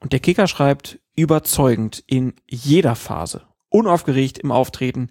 Und 0.00 0.12
der 0.12 0.20
Kicker 0.20 0.46
schreibt 0.46 0.98
überzeugend 1.16 2.02
in 2.06 2.34
jeder 2.48 2.94
Phase. 2.94 3.42
Unaufgeregt 3.68 4.38
im 4.38 4.52
Auftreten. 4.52 5.10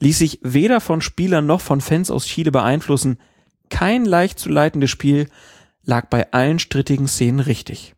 Ließ 0.00 0.18
sich 0.18 0.38
weder 0.42 0.80
von 0.80 1.00
Spielern 1.00 1.46
noch 1.46 1.60
von 1.60 1.80
Fans 1.80 2.10
aus 2.10 2.24
Chile 2.26 2.52
beeinflussen. 2.52 3.18
Kein 3.68 4.04
leicht 4.04 4.38
zu 4.38 4.48
leitendes 4.48 4.90
Spiel 4.90 5.28
lag 5.82 6.06
bei 6.08 6.30
allen 6.32 6.58
strittigen 6.58 7.08
Szenen 7.08 7.40
richtig 7.40 7.94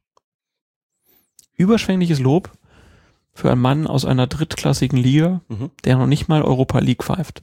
überschwängliches 1.60 2.18
Lob 2.20 2.50
für 3.34 3.52
einen 3.52 3.60
Mann 3.60 3.86
aus 3.86 4.04
einer 4.04 4.26
drittklassigen 4.26 4.98
Liga, 4.98 5.42
Mhm. 5.48 5.70
der 5.84 5.96
noch 5.98 6.06
nicht 6.06 6.26
mal 6.28 6.42
Europa 6.42 6.78
League 6.78 7.04
pfeift. 7.04 7.42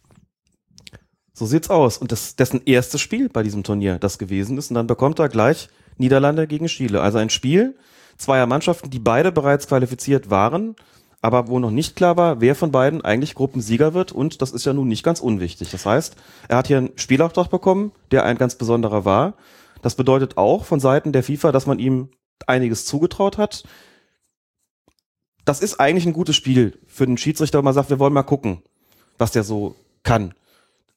So 1.38 1.46
sieht's 1.46 1.70
aus. 1.70 2.00
Und 2.00 2.12
das 2.12 2.36
dessen 2.36 2.64
erstes 2.66 3.00
Spiel 3.00 3.30
bei 3.30 3.44
diesem 3.44 3.62
Turnier 3.62 4.00
das 4.00 4.18
gewesen 4.18 4.58
ist. 4.58 4.72
Und 4.72 4.76
dann 4.76 4.88
bekommt 4.88 5.20
er 5.20 5.30
gleich 5.30 5.70
Niederlande 6.00 6.48
gegen 6.48 6.66
Chile. 6.66 7.00
Also 7.00 7.20
ein 7.20 7.30
Spiel 7.30 7.76
zweier 8.18 8.48
Mannschaften, 8.48 8.90
die 8.90 8.98
beide 8.98 9.32
bereits 9.32 9.68
qualifiziert 9.68 10.32
waren, 10.32 10.76
aber 11.22 11.48
wo 11.48 11.60
noch 11.60 11.70
nicht 11.70 11.96
klar 11.96 12.18
war, 12.18 12.42
wer 12.42 12.56
von 12.56 12.72
beiden 12.72 13.06
eigentlich 13.06 13.36
Gruppensieger 13.36 13.94
wird. 13.94 14.12
Und 14.12 14.42
das 14.42 14.50
ist 14.50 14.66
ja 14.66 14.74
nun 14.74 14.88
nicht 14.88 15.04
ganz 15.04 15.20
unwichtig. 15.20 15.70
Das 15.70 15.86
heißt, 15.86 16.16
er 16.48 16.58
hat 16.58 16.66
hier 16.66 16.80
einen 16.80 16.98
Spielauftrag 16.98 17.52
bekommen, 17.52 17.92
der 18.10 18.26
ein 18.26 18.40
ganz 18.40 18.56
besonderer 18.56 19.06
war. 19.06 19.36
Das 19.84 19.94
bedeutet 19.94 20.38
auch 20.38 20.66
von 20.66 20.80
Seiten 20.80 21.12
der 21.12 21.22
FIFA, 21.22 21.52
dass 21.52 21.68
man 21.68 21.78
ihm 21.78 22.10
einiges 22.48 22.88
zugetraut 22.88 23.38
hat. 23.38 23.64
Das 25.46 25.62
ist 25.62 25.80
eigentlich 25.80 26.08
ein 26.08 26.14
gutes 26.14 26.36
Spiel 26.36 26.80
für 26.88 27.06
den 27.06 27.18
Schiedsrichter, 27.18 27.60
wenn 27.60 27.66
man 27.66 27.76
sagt, 27.76 27.92
wir 27.92 28.00
wollen 28.00 28.14
mal 28.14 28.24
gucken, 28.24 28.64
was 29.20 29.34
der 29.34 29.44
so 29.44 29.76
kann. 30.02 30.34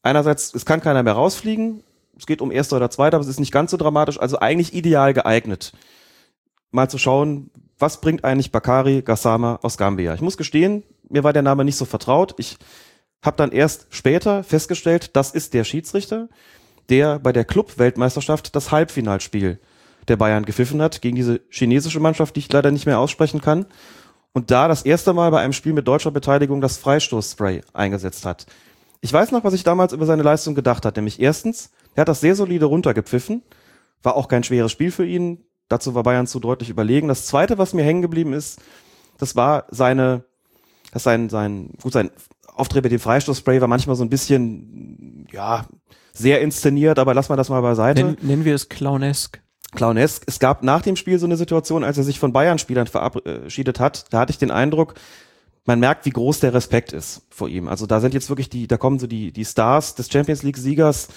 Einerseits, 0.02 0.54
es 0.54 0.64
kann 0.64 0.80
keiner 0.80 1.02
mehr 1.02 1.12
rausfliegen. 1.12 1.82
Es 2.16 2.26
geht 2.26 2.40
um 2.40 2.50
Erster 2.50 2.76
oder 2.76 2.90
Zweiter, 2.90 3.16
aber 3.16 3.24
es 3.24 3.30
ist 3.30 3.40
nicht 3.40 3.52
ganz 3.52 3.70
so 3.70 3.76
dramatisch. 3.76 4.20
Also 4.20 4.38
eigentlich 4.38 4.74
ideal 4.74 5.14
geeignet, 5.14 5.72
mal 6.70 6.88
zu 6.88 6.98
schauen, 6.98 7.50
was 7.78 8.00
bringt 8.00 8.24
eigentlich 8.24 8.52
Bakari 8.52 9.02
Gassama 9.02 9.58
aus 9.62 9.78
Gambia. 9.78 10.14
Ich 10.14 10.20
muss 10.20 10.36
gestehen, 10.36 10.82
mir 11.08 11.24
war 11.24 11.32
der 11.32 11.42
Name 11.42 11.64
nicht 11.64 11.76
so 11.76 11.84
vertraut. 11.86 12.34
Ich 12.36 12.58
habe 13.22 13.36
dann 13.36 13.52
erst 13.52 13.86
später 13.90 14.44
festgestellt, 14.44 15.16
das 15.16 15.32
ist 15.32 15.54
der 15.54 15.64
Schiedsrichter, 15.64 16.28
der 16.88 17.18
bei 17.18 17.32
der 17.32 17.44
Club-Weltmeisterschaft 17.44 18.54
das 18.54 18.70
Halbfinalspiel 18.70 19.58
der 20.08 20.16
Bayern 20.16 20.44
gepfiffen 20.44 20.82
hat 20.82 21.02
gegen 21.02 21.16
diese 21.16 21.40
chinesische 21.50 22.00
Mannschaft, 22.00 22.36
die 22.36 22.40
ich 22.40 22.52
leider 22.52 22.70
nicht 22.70 22.86
mehr 22.86 22.98
aussprechen 22.98 23.40
kann. 23.40 23.66
Und 24.32 24.50
da 24.50 24.68
das 24.68 24.82
erste 24.82 25.12
Mal 25.12 25.30
bei 25.30 25.40
einem 25.40 25.52
Spiel 25.52 25.72
mit 25.72 25.88
deutscher 25.88 26.10
Beteiligung 26.10 26.60
das 26.60 26.78
Freistoßspray 26.78 27.62
eingesetzt 27.72 28.24
hat. 28.24 28.46
Ich 29.00 29.12
weiß 29.12 29.32
noch, 29.32 29.44
was 29.44 29.54
ich 29.54 29.64
damals 29.64 29.92
über 29.92 30.06
seine 30.06 30.22
Leistung 30.22 30.54
gedacht 30.54 30.84
hat. 30.84 30.96
Nämlich 30.96 31.20
erstens, 31.20 31.70
er 31.94 32.02
hat 32.02 32.08
das 32.08 32.20
sehr 32.20 32.34
solide 32.34 32.66
runtergepfiffen. 32.66 33.42
War 34.02 34.16
auch 34.16 34.28
kein 34.28 34.44
schweres 34.44 34.72
Spiel 34.72 34.90
für 34.90 35.06
ihn. 35.06 35.44
Dazu 35.68 35.94
war 35.94 36.02
Bayern 36.02 36.26
zu 36.26 36.40
deutlich 36.40 36.68
überlegen. 36.68 37.08
Das 37.08 37.26
zweite, 37.26 37.58
was 37.58 37.74
mir 37.74 37.84
hängen 37.84 38.02
geblieben 38.02 38.32
ist, 38.32 38.60
das 39.18 39.36
war 39.36 39.66
seine, 39.70 40.24
das 40.92 41.02
sein, 41.02 41.28
sein, 41.28 41.70
gut, 41.80 41.92
sein 41.92 42.10
Auftritt 42.46 42.82
mit 42.82 42.92
dem 42.92 43.00
Freistoßspray 43.00 43.60
war 43.60 43.68
manchmal 43.68 43.96
so 43.96 44.04
ein 44.04 44.10
bisschen, 44.10 45.26
ja, 45.32 45.66
sehr 46.12 46.40
inszeniert, 46.40 46.98
aber 46.98 47.14
lass 47.14 47.28
mal 47.28 47.36
das 47.36 47.48
mal 47.48 47.62
beiseite. 47.62 48.04
Nen, 48.04 48.16
nennen 48.20 48.44
wir 48.44 48.54
es 48.54 48.68
clownesk. 48.68 49.40
Clownesk. 49.72 50.24
Es 50.26 50.40
gab 50.40 50.62
nach 50.62 50.82
dem 50.82 50.96
Spiel 50.96 51.18
so 51.18 51.26
eine 51.26 51.36
Situation, 51.36 51.84
als 51.84 51.96
er 51.96 52.04
sich 52.04 52.18
von 52.18 52.32
Bayern-Spielern 52.32 52.88
verabschiedet 52.88 53.78
hat. 53.78 54.12
Da 54.12 54.18
hatte 54.18 54.32
ich 54.32 54.38
den 54.38 54.50
Eindruck, 54.50 54.94
man 55.66 55.80
merkt, 55.80 56.06
wie 56.06 56.10
groß 56.10 56.40
der 56.40 56.54
Respekt 56.54 56.92
ist 56.92 57.22
vor 57.30 57.48
ihm. 57.48 57.68
Also 57.68 57.86
da 57.86 58.00
sind 58.00 58.14
jetzt 58.14 58.28
wirklich 58.28 58.48
die, 58.48 58.66
da 58.66 58.76
kommen 58.76 58.98
so 58.98 59.06
die, 59.06 59.32
die 59.32 59.44
Stars 59.44 59.94
des 59.94 60.10
Champions 60.10 60.42
League-Siegers. 60.42 61.08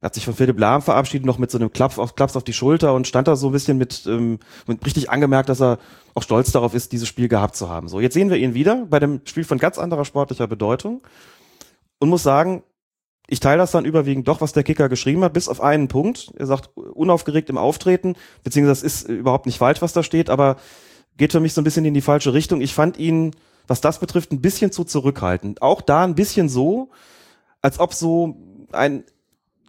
Er 0.00 0.06
hat 0.06 0.14
sich 0.14 0.24
von 0.24 0.34
Philipp 0.34 0.58
Lahm 0.58 0.82
verabschiedet, 0.82 1.26
noch 1.26 1.38
mit 1.38 1.50
so 1.50 1.58
einem 1.58 1.72
Klaps 1.72 1.98
auf, 1.98 2.16
Klaps 2.16 2.34
auf 2.34 2.42
die 2.42 2.52
Schulter 2.52 2.94
und 2.94 3.06
stand 3.06 3.28
da 3.28 3.36
so 3.36 3.48
ein 3.48 3.52
bisschen 3.52 3.78
mit, 3.78 4.04
ähm, 4.06 4.40
mit 4.66 4.84
richtig 4.84 5.10
angemerkt, 5.10 5.48
dass 5.48 5.60
er 5.60 5.78
auch 6.14 6.22
stolz 6.22 6.50
darauf 6.50 6.74
ist, 6.74 6.92
dieses 6.92 7.06
Spiel 7.06 7.28
gehabt 7.28 7.54
zu 7.54 7.68
haben. 7.68 7.88
So, 7.88 8.00
jetzt 8.00 8.14
sehen 8.14 8.30
wir 8.30 8.36
ihn 8.36 8.54
wieder 8.54 8.86
bei 8.86 8.98
dem 8.98 9.20
Spiel 9.24 9.44
von 9.44 9.58
ganz 9.58 9.78
anderer 9.78 10.04
sportlicher 10.04 10.48
Bedeutung 10.48 11.02
und 12.00 12.08
muss 12.08 12.24
sagen, 12.24 12.64
ich 13.28 13.40
teile 13.40 13.58
das 13.58 13.70
dann 13.70 13.84
überwiegend 13.84 14.26
doch, 14.26 14.40
was 14.40 14.52
der 14.52 14.64
Kicker 14.64 14.88
geschrieben 14.88 15.22
hat, 15.22 15.32
bis 15.32 15.48
auf 15.48 15.60
einen 15.60 15.88
Punkt. 15.88 16.32
Er 16.36 16.46
sagt, 16.46 16.76
unaufgeregt 16.76 17.48
im 17.48 17.56
Auftreten, 17.56 18.16
beziehungsweise 18.42 18.82
das 18.82 18.92
ist 18.92 19.08
überhaupt 19.08 19.46
nicht 19.46 19.58
falsch, 19.58 19.80
was 19.80 19.92
da 19.92 20.02
steht, 20.02 20.28
aber 20.28 20.56
geht 21.16 21.32
für 21.32 21.40
mich 21.40 21.54
so 21.54 21.60
ein 21.60 21.64
bisschen 21.64 21.84
in 21.84 21.94
die 21.94 22.00
falsche 22.00 22.34
Richtung. 22.34 22.60
Ich 22.60 22.74
fand 22.74 22.98
ihn, 22.98 23.30
was 23.72 23.80
das 23.80 24.00
betrifft, 24.00 24.32
ein 24.32 24.42
bisschen 24.42 24.70
zu 24.70 24.84
zurückhaltend. 24.84 25.62
Auch 25.62 25.80
da 25.80 26.04
ein 26.04 26.14
bisschen 26.14 26.50
so, 26.50 26.90
als 27.62 27.80
ob 27.80 27.94
so 27.94 28.36
ein 28.70 29.04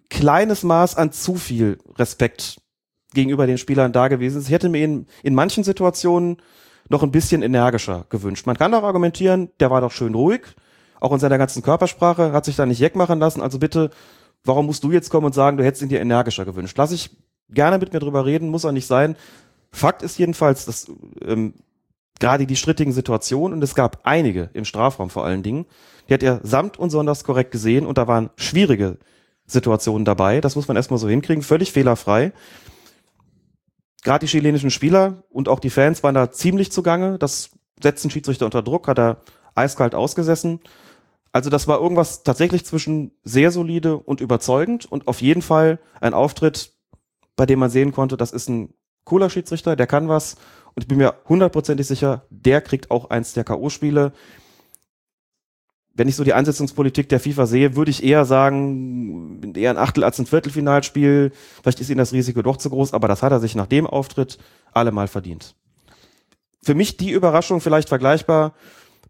kleines 0.09 0.63
Maß 0.63 0.97
an 0.97 1.13
zu 1.13 1.35
viel 1.35 1.79
Respekt 1.97 2.57
gegenüber 3.13 3.47
den 3.47 3.57
Spielern 3.57 3.93
da 3.93 4.09
gewesen 4.09 4.39
ist. 4.39 4.47
Ich 4.47 4.51
hätte 4.51 4.67
mir 4.67 4.83
in, 4.83 5.07
in 5.23 5.33
manchen 5.33 5.63
Situationen 5.63 6.35
noch 6.89 7.01
ein 7.01 7.11
bisschen 7.11 7.43
energischer 7.43 8.05
gewünscht. 8.09 8.45
Man 8.45 8.57
kann 8.57 8.73
auch 8.73 8.83
argumentieren, 8.83 9.51
der 9.61 9.71
war 9.71 9.79
doch 9.79 9.93
schön 9.93 10.15
ruhig, 10.15 10.41
auch 10.99 11.13
in 11.13 11.19
seiner 11.19 11.37
ganzen 11.37 11.63
Körpersprache, 11.63 12.33
hat 12.33 12.43
sich 12.43 12.57
da 12.57 12.65
nicht 12.65 12.79
jeck 12.79 12.97
machen 12.97 13.21
lassen. 13.21 13.41
Also 13.41 13.57
bitte, 13.57 13.89
warum 14.43 14.65
musst 14.65 14.83
du 14.83 14.91
jetzt 14.91 15.11
kommen 15.11 15.27
und 15.27 15.33
sagen, 15.33 15.55
du 15.55 15.63
hättest 15.63 15.81
ihn 15.81 15.87
dir 15.87 16.01
energischer 16.01 16.43
gewünscht? 16.43 16.77
Lass 16.77 16.91
ich 16.91 17.09
gerne 17.49 17.77
mit 17.77 17.93
mir 17.93 17.99
drüber 17.99 18.25
reden, 18.25 18.49
muss 18.49 18.65
er 18.65 18.73
nicht 18.73 18.87
sein. 18.87 19.15
Fakt 19.71 20.01
ist 20.01 20.19
jedenfalls, 20.19 20.65
dass 20.65 20.91
ähm, 21.25 21.53
gerade 22.19 22.45
die 22.45 22.55
strittigen 22.55 22.93
Situationen, 22.93 23.57
und 23.57 23.63
es 23.63 23.75
gab 23.75 24.01
einige 24.03 24.49
im 24.53 24.65
Strafraum 24.65 25.09
vor 25.09 25.25
allen 25.25 25.43
Dingen, 25.43 25.65
die 26.07 26.13
hat 26.13 26.23
er 26.23 26.39
samt 26.43 26.77
und 26.77 26.89
sonders 26.89 27.23
korrekt 27.23 27.51
gesehen 27.51 27.85
und 27.85 27.97
da 27.97 28.07
waren 28.07 28.29
schwierige 28.35 28.97
Situationen 29.45 30.05
dabei. 30.05 30.41
Das 30.41 30.55
muss 30.55 30.67
man 30.67 30.77
erstmal 30.77 30.99
so 30.99 31.09
hinkriegen, 31.09 31.43
völlig 31.43 31.71
fehlerfrei. 31.71 32.33
Gerade 34.03 34.25
die 34.25 34.31
chilenischen 34.31 34.71
Spieler 34.71 35.23
und 35.29 35.47
auch 35.47 35.59
die 35.59 35.69
Fans 35.69 36.03
waren 36.03 36.15
da 36.15 36.31
ziemlich 36.31 36.71
zugange. 36.71 37.17
Das 37.17 37.51
setzt 37.81 38.03
den 38.03 38.11
Schiedsrichter 38.11 38.45
unter 38.45 38.61
Druck, 38.61 38.87
hat 38.87 38.99
er 38.99 39.21
eiskalt 39.55 39.95
ausgesessen. 39.95 40.59
Also 41.31 41.49
das 41.49 41.67
war 41.67 41.79
irgendwas 41.79 42.23
tatsächlich 42.23 42.65
zwischen 42.65 43.11
sehr 43.23 43.51
solide 43.51 43.97
und 43.97 44.21
überzeugend 44.21 44.85
und 44.85 45.07
auf 45.07 45.21
jeden 45.21 45.41
Fall 45.41 45.79
ein 45.99 46.13
Auftritt, 46.13 46.73
bei 47.35 47.45
dem 47.45 47.59
man 47.59 47.69
sehen 47.69 47.91
konnte, 47.91 48.17
das 48.17 48.31
ist 48.31 48.49
ein 48.49 48.73
cooler 49.03 49.29
Schiedsrichter, 49.29 49.75
der 49.75 49.87
kann 49.87 50.07
was 50.09 50.35
und 50.75 50.83
ich 50.83 50.87
bin 50.87 50.97
mir 50.97 51.15
hundertprozentig 51.29 51.87
sicher, 51.87 52.25
der 52.29 52.61
kriegt 52.61 52.89
auch 52.89 53.09
eins 53.09 53.33
der 53.33 53.43
K.O.-Spiele. 53.43 54.11
Wenn 55.95 56.07
ich 56.07 56.15
so 56.15 56.23
die 56.23 56.33
Einsetzungspolitik 56.33 57.07
der 57.09 57.19
FIFA 57.19 57.45
sehe, 57.45 57.75
würde 57.75 57.91
ich 57.91 58.03
eher 58.03 58.25
sagen, 58.25 59.53
eher 59.55 59.69
ein 59.69 59.77
Achtel 59.77 60.03
als 60.03 60.17
ein 60.17 60.25
Viertelfinalspiel. 60.25 61.31
Vielleicht 61.61 61.79
ist 61.79 61.91
ihm 61.91 61.99
das 61.99 62.13
Risiko 62.13 62.41
doch 62.41 62.57
zu 62.57 62.71
groß, 62.71 62.93
aber 62.93 63.07
das 63.07 63.21
hat 63.21 63.31
er 63.31 63.39
sich 63.39 63.53
nach 63.53 63.67
dem 63.67 63.85
Auftritt 63.85 64.39
allemal 64.71 65.07
verdient. 65.07 65.55
Für 66.63 66.73
mich 66.73 66.97
die 66.97 67.11
Überraschung 67.11 67.61
vielleicht 67.61 67.89
vergleichbar 67.89 68.53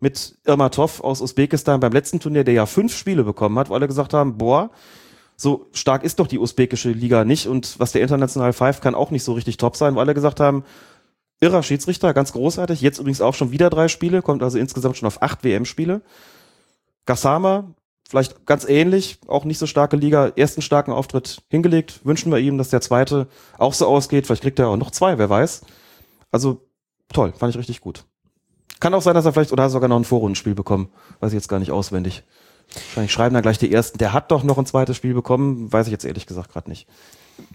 mit 0.02 0.38
Irma 0.44 0.68
Toff 0.68 1.02
aus 1.02 1.22
Usbekistan 1.22 1.80
beim 1.80 1.94
letzten 1.94 2.20
Turnier, 2.20 2.44
der 2.44 2.54
ja 2.54 2.66
fünf 2.66 2.98
Spiele 2.98 3.24
bekommen 3.24 3.58
hat, 3.58 3.70
wo 3.70 3.76
alle 3.76 3.88
gesagt 3.88 4.14
haben, 4.14 4.38
boah, 4.38 4.70
so 5.38 5.68
stark 5.72 6.04
ist 6.04 6.20
doch 6.20 6.28
die 6.28 6.40
usbekische 6.40 6.92
Liga 6.92 7.24
nicht 7.24 7.48
und 7.48 7.80
was 7.80 7.92
der 7.94 8.02
international 8.02 8.54
Five 8.54 8.82
kann 8.82 8.96
auch 8.96 9.12
nicht 9.12 9.24
so 9.24 9.34
richtig 9.34 9.58
top 9.58 9.76
sein, 9.78 9.96
wo 9.96 10.00
alle 10.00 10.14
gesagt 10.14 10.40
haben, 10.40 10.64
irrer 11.44 11.62
Schiedsrichter, 11.62 12.14
ganz 12.14 12.32
großartig, 12.32 12.82
jetzt 12.82 13.00
übrigens 13.00 13.22
auch 13.22 13.34
schon 13.34 13.52
wieder 13.52 13.70
drei 13.70 13.90
Spiele, 13.90 14.22
kommt 14.22 14.42
also 14.42 14.58
insgesamt 14.58 14.98
schon 14.98 15.08
auf 15.08 15.22
acht 15.22 15.44
WM-Spiele. 15.44 16.02
Gassama, 17.06 17.74
vielleicht 18.08 18.46
ganz 18.46 18.64
ähnlich, 18.64 19.20
auch 19.28 19.44
nicht 19.44 19.58
so 19.58 19.68
starke 19.68 19.98
Liga, 19.98 20.32
ersten 20.38 20.62
starken 20.62 20.94
Auftritt 20.94 21.44
hingelegt. 21.50 22.00
Wünschen 22.06 22.32
wir 22.32 22.40
ihm, 22.40 22.58
dass 22.58 22.70
der 22.70 22.80
zweite 22.80 23.28
auch 23.58 23.74
so 23.74 23.88
ausgeht. 23.88 24.26
Vielleicht 24.26 24.44
kriegt 24.44 24.60
er 24.60 24.70
auch 24.70 24.78
noch 24.78 24.92
zwei, 24.92 25.18
wer 25.18 25.30
weiß. 25.30 25.62
Also 26.32 26.62
toll, 27.12 27.34
fand 27.38 27.54
ich 27.54 27.60
richtig 27.60 27.82
gut. 27.82 28.06
Kann 28.80 28.94
auch 28.94 29.02
sein, 29.02 29.16
dass 29.16 29.26
er 29.26 29.34
vielleicht 29.34 29.52
oder 29.52 29.70
sogar 29.70 29.90
noch 29.90 29.98
ein 29.98 30.06
Vorrundenspiel 30.06 30.56
bekommen. 30.56 30.90
Weiß 31.20 31.32
ich 31.32 31.38
jetzt 31.38 31.50
gar 31.50 31.60
nicht 31.60 31.72
auswendig. 31.72 32.24
Wahrscheinlich 32.74 33.12
schreiben 33.12 33.34
da 33.36 33.42
gleich 33.42 33.58
die 33.58 33.72
ersten. 33.72 33.98
Der 33.98 34.14
hat 34.14 34.32
doch 34.32 34.44
noch 34.44 34.58
ein 34.58 34.66
zweites 34.66 34.96
Spiel 34.96 35.14
bekommen, 35.14 35.72
weiß 35.72 35.88
ich 35.88 35.92
jetzt 35.92 36.06
ehrlich 36.06 36.26
gesagt 36.26 36.54
gerade 36.54 36.70
nicht. 36.70 36.88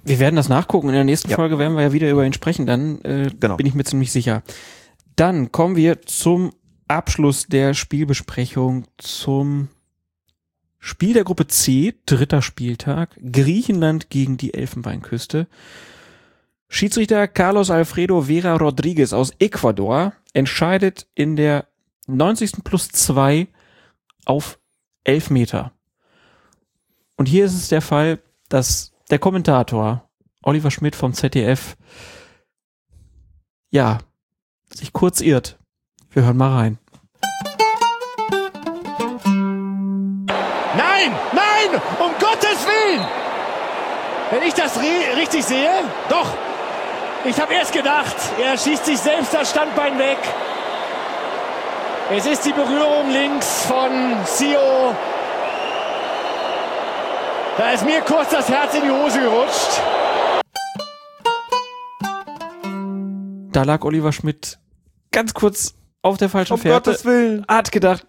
Wir 0.05 0.19
werden 0.19 0.37
das 0.37 0.49
nachgucken. 0.49 0.89
In 0.89 0.95
der 0.95 1.05
nächsten 1.05 1.31
Ja. 1.31 1.37
Folge 1.37 1.59
werden 1.59 1.75
wir 1.77 1.83
ja 1.83 1.93
wieder 1.93 2.11
über 2.11 2.25
ihn 2.25 2.33
sprechen. 2.33 2.67
Dann 2.67 3.01
äh, 3.03 3.31
Genau. 3.39 3.57
bin 3.57 3.67
ich 3.67 3.75
mir 3.75 3.85
ziemlich 3.85 4.11
sicher. 4.13 4.43
Dann 5.17 5.53
kommen 5.53 5.77
wir 5.77 6.03
zum 6.03 6.53
Abschluss 6.89 7.47
der 7.47 7.75
Spielbesprechung 7.75 8.87
zum 8.97 9.69
Spiel 10.79 11.13
der 11.13 11.25
Gruppe 11.25 11.47
C, 11.49 11.95
dritter 12.07 12.41
Spieltag, 12.41 13.17
Griechenland 13.33 14.11
gegen 14.11 14.37
die 14.37 14.55
Elfenbeinküste. 14.55 15.49
Schiedsrichter 16.69 17.27
Carlos 17.29 17.71
Alfredo 17.71 18.23
Vera 18.23 18.55
Rodriguez 18.57 19.13
aus 19.13 19.33
Ecuador 19.39 20.13
entscheidet 20.35 21.07
in 21.15 21.35
der 21.37 21.67
90. 22.07 22.63
plus 22.65 22.89
2 22.91 23.49
auf 24.25 24.59
11 25.05 25.31
Meter. 25.31 25.73
Und 27.17 27.27
hier 27.27 27.45
ist 27.47 27.55
es 27.55 27.69
der 27.69 27.83
Fall, 27.83 28.21
dass 28.49 28.93
der 29.11 29.19
Kommentator 29.19 30.09
Oliver 30.43 30.71
Schmidt 30.71 30.95
vom 30.97 31.13
ZDF 31.13 31.77
ja 33.71 33.99
sich 34.73 34.93
kurz 34.93 35.21
irrt. 35.21 35.59
Wir 36.11 36.23
hören 36.25 36.37
mal 36.37 36.55
rein. 36.57 36.79
Nein, 40.77 41.13
nein, 41.33 41.81
um 41.99 42.11
Gottes 42.21 42.67
Willen! 42.67 43.07
Wenn 44.31 44.43
ich 44.43 44.55
das 44.55 44.79
ri- 44.79 45.17
richtig 45.17 45.45
sehe, 45.45 45.71
doch. 46.09 46.27
Ich 47.25 47.41
habe 47.41 47.53
erst 47.55 47.73
gedacht, 47.73 48.15
er 48.41 48.57
schießt 48.57 48.85
sich 48.87 48.99
selbst 48.99 49.35
das 49.35 49.51
Standbein 49.51 49.99
weg. 49.99 50.19
Es 52.11 52.27
ist 52.27 52.45
die 52.47 52.53
Berührung 52.53 53.11
links 53.11 53.65
von 53.67 53.91
Sio. 54.25 54.95
Da 57.59 57.73
ist 57.73 57.85
mir 57.85 58.01
kurz 58.03 58.31
das 58.31 58.49
Herz 58.49 58.73
in 58.77 58.83
die 58.83 58.91
Hose 58.91 59.19
gerutscht. 59.19 59.83
Da 63.51 63.65
lag 63.65 63.83
Oliver 63.83 64.13
Schmidt 64.13 64.61
ganz 65.11 65.35
kurz 65.35 65.75
auf 66.01 66.19
der 66.19 66.29
falschen 66.29 66.53
Um 66.53 66.61
Fährte. 66.61 66.91
Gottes 66.91 67.05
Willen. 67.05 67.45
Hat 67.49 67.73
gedacht, 67.73 68.07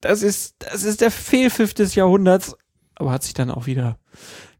das 0.00 0.22
ist, 0.22 0.54
das 0.60 0.84
ist 0.84 1.02
der 1.02 1.10
Fehlpfiff 1.10 1.74
des 1.74 1.96
Jahrhunderts, 1.96 2.56
aber 2.94 3.10
hat 3.10 3.24
sich 3.24 3.34
dann 3.34 3.50
auch 3.50 3.66
wieder 3.66 3.98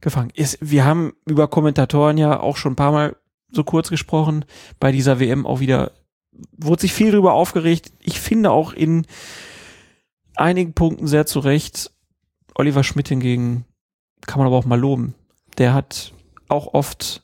gefangen. 0.03 0.31
Ist, 0.35 0.59
wir 0.61 0.85
haben 0.85 1.15
über 1.25 1.49
Kommentatoren 1.49 2.19
ja 2.19 2.39
auch 2.39 2.59
schon 2.59 2.75
ein 2.75 2.77
paar 2.77 2.93
Mal 2.93 3.17
so 3.51 3.65
kurz 3.65 3.89
gesprochen. 3.89 4.45
Bei 4.79 4.93
dieser 4.93 5.21
WM 5.21 5.47
auch 5.47 5.61
wieder 5.61 5.93
wurde 6.53 6.83
sich 6.83 6.93
viel 6.93 7.13
drüber 7.13 7.33
aufgeregt. 7.33 7.93
Ich 8.01 8.21
finde 8.21 8.51
auch 8.51 8.75
in 8.75 9.07
einigen 10.37 10.75
Punkten 10.75 11.07
sehr 11.07 11.25
zu 11.25 11.39
Recht. 11.39 11.93
Oliver 12.55 12.85
Schmidt 12.85 13.09
hingegen 13.09 13.65
kann 14.27 14.39
man 14.39 14.47
aber 14.47 14.57
auch 14.57 14.65
mal 14.65 14.79
loben. 14.79 15.15
Der 15.59 15.75
hat 15.75 16.13
auch 16.49 16.75
oft 16.75 17.23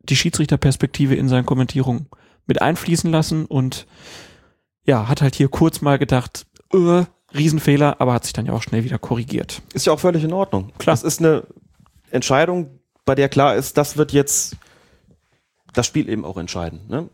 die 0.00 0.16
Schiedsrichterperspektive 0.16 1.14
in 1.14 1.28
seinen 1.28 1.46
Kommentierungen 1.46 2.08
mit 2.46 2.60
einfließen 2.60 3.10
lassen 3.10 3.46
und 3.46 3.86
ja, 4.84 5.08
hat 5.08 5.22
halt 5.22 5.34
hier 5.34 5.48
kurz 5.48 5.80
mal 5.80 5.98
gedacht, 5.98 6.46
äh, 6.72 7.04
Riesenfehler, 7.34 8.00
aber 8.00 8.12
hat 8.12 8.24
sich 8.24 8.32
dann 8.32 8.46
ja 8.46 8.52
auch 8.52 8.62
schnell 8.62 8.84
wieder 8.84 8.98
korrigiert. 8.98 9.62
Ist 9.72 9.86
ja 9.86 9.92
auch 9.92 10.00
völlig 10.00 10.22
in 10.22 10.32
Ordnung. 10.32 10.72
Klar. 10.78 10.94
Das 10.94 11.02
ist 11.02 11.20
eine 11.20 11.44
Entscheidung, 12.10 12.78
bei 13.04 13.14
der 13.14 13.28
klar 13.28 13.56
ist, 13.56 13.76
das 13.76 13.96
wird 13.96 14.12
jetzt 14.12 14.56
das 15.72 15.86
Spiel 15.86 16.08
eben 16.08 16.24
auch 16.24 16.36
entscheiden. 16.36 16.80
Ne? 16.88 17.08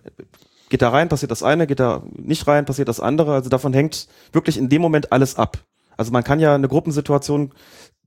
Geht 0.69 0.83
da 0.83 0.91
rein, 0.91 1.09
passiert 1.09 1.31
das 1.31 1.43
eine, 1.43 1.67
geht 1.67 1.81
da 1.81 2.03
nicht 2.13 2.47
rein, 2.47 2.65
passiert 2.65 2.89
das 2.89 3.01
andere. 3.01 3.33
Also 3.35 3.49
davon 3.49 3.73
hängt 3.73 4.09
wirklich 4.33 4.59
in 4.59 4.69
dem 4.69 4.83
Moment 4.83 5.11
alles 5.13 5.37
ab. 5.37 5.59
Also 5.97 6.13
man 6.13 6.25
kann 6.25 6.39
ja 6.41 6.55
eine 6.55 6.69
Gruppensituation 6.69 7.53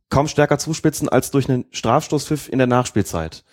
kaum 0.09 0.27
stärker 0.27 0.59
zuspitzen 0.59 1.09
als 1.09 1.31
durch 1.31 1.49
einen 1.49 1.65
Strafstoßpfiff 1.71 2.49
in 2.49 2.57
der 2.57 2.67
Nachspielzeit. 2.67 3.43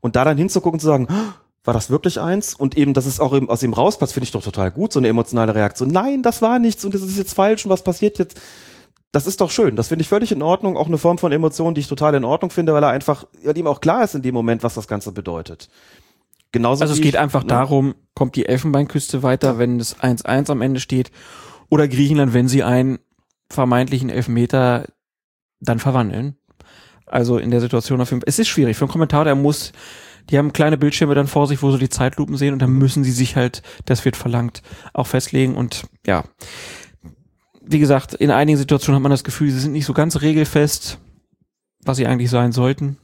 Und 0.00 0.16
da 0.16 0.24
dann 0.24 0.38
hinzugucken 0.38 0.76
und 0.76 0.80
zu 0.80 0.86
sagen, 0.86 1.08
"Oh, 1.10 1.32
war 1.64 1.74
das 1.74 1.90
wirklich 1.90 2.20
eins? 2.20 2.54
Und 2.54 2.76
eben, 2.76 2.94
dass 2.94 3.06
es 3.06 3.20
auch 3.20 3.34
eben 3.34 3.50
aus 3.50 3.62
ihm 3.62 3.72
rauspasst, 3.74 4.14
finde 4.14 4.24
ich 4.24 4.30
doch 4.30 4.42
total 4.42 4.70
gut, 4.70 4.92
so 4.92 4.98
eine 5.00 5.08
emotionale 5.08 5.54
Reaktion. 5.54 5.90
Nein, 5.90 6.22
das 6.22 6.40
war 6.40 6.58
nichts 6.58 6.84
und 6.84 6.94
das 6.94 7.02
ist 7.02 7.18
jetzt 7.18 7.34
falsch 7.34 7.64
und 7.64 7.70
was 7.70 7.84
passiert 7.84 8.18
jetzt? 8.18 8.40
Das 9.12 9.26
ist 9.26 9.40
doch 9.40 9.50
schön. 9.50 9.76
Das 9.76 9.88
finde 9.88 10.02
ich 10.02 10.08
völlig 10.08 10.30
in 10.32 10.40
Ordnung. 10.40 10.76
Auch 10.76 10.86
eine 10.86 10.96
Form 10.96 11.18
von 11.18 11.32
Emotion, 11.32 11.74
die 11.74 11.80
ich 11.80 11.88
total 11.88 12.14
in 12.14 12.24
Ordnung 12.24 12.50
finde, 12.50 12.72
weil 12.72 12.82
er 12.82 12.90
einfach, 12.90 13.24
weil 13.42 13.58
ihm 13.58 13.66
auch 13.66 13.80
klar 13.80 14.04
ist 14.04 14.14
in 14.14 14.22
dem 14.22 14.34
Moment, 14.34 14.62
was 14.62 14.74
das 14.74 14.86
Ganze 14.86 15.12
bedeutet. 15.12 15.68
Genauso 16.52 16.82
Also 16.82 16.94
es 16.94 17.00
geht 17.00 17.14
ich, 17.14 17.18
einfach 17.18 17.42
ne? 17.42 17.48
darum, 17.48 17.94
kommt 18.14 18.36
die 18.36 18.46
Elfenbeinküste 18.46 19.22
weiter, 19.22 19.58
wenn 19.58 19.78
es 19.80 19.96
1-1 19.98 20.50
am 20.50 20.62
Ende 20.62 20.80
steht, 20.80 21.10
oder 21.68 21.88
Griechenland, 21.88 22.34
wenn 22.34 22.48
sie 22.48 22.62
einen 22.62 22.98
vermeintlichen 23.48 24.10
Elfmeter 24.10 24.86
dann 25.60 25.78
verwandeln. 25.78 26.36
Also 27.06 27.38
in 27.38 27.50
der 27.50 27.60
Situation 27.60 28.00
auf 28.00 28.10
jeden 28.10 28.20
Fall. 28.20 28.28
Es 28.28 28.38
ist 28.38 28.48
schwierig 28.48 28.76
für 28.76 28.84
einen 28.84 28.92
Kommentator, 28.92 29.24
der 29.24 29.34
muss, 29.34 29.72
die 30.30 30.38
haben 30.38 30.52
kleine 30.52 30.78
Bildschirme 30.78 31.14
dann 31.14 31.26
vor 31.26 31.46
sich, 31.46 31.62
wo 31.62 31.70
sie 31.72 31.78
die 31.78 31.88
Zeitlupen 31.88 32.36
sehen 32.36 32.52
und 32.52 32.60
dann 32.60 32.72
müssen 32.72 33.02
sie 33.02 33.10
sich 33.10 33.36
halt, 33.36 33.62
das 33.86 34.04
wird 34.04 34.16
verlangt, 34.16 34.62
auch 34.92 35.06
festlegen 35.06 35.56
und 35.56 35.84
ja. 36.06 36.24
Wie 37.62 37.78
gesagt, 37.78 38.14
in 38.14 38.30
einigen 38.30 38.58
Situationen 38.58 38.96
hat 38.96 39.02
man 39.02 39.10
das 39.10 39.24
Gefühl, 39.24 39.50
sie 39.50 39.60
sind 39.60 39.72
nicht 39.72 39.86
so 39.86 39.92
ganz 39.92 40.20
regelfest, 40.20 40.98
was 41.84 41.96
sie 41.96 42.06
eigentlich 42.06 42.30
sein 42.30 42.52
sollten. 42.52 42.96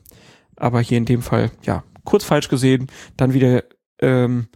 Aber 0.56 0.80
hier 0.80 0.98
in 0.98 1.04
dem 1.04 1.22
Fall, 1.22 1.50
ja, 1.62 1.84
kurz 2.04 2.24
falsch 2.24 2.48
gesehen, 2.48 2.88
dann 3.16 3.34
wieder 3.34 3.64
ähm, 4.00 4.48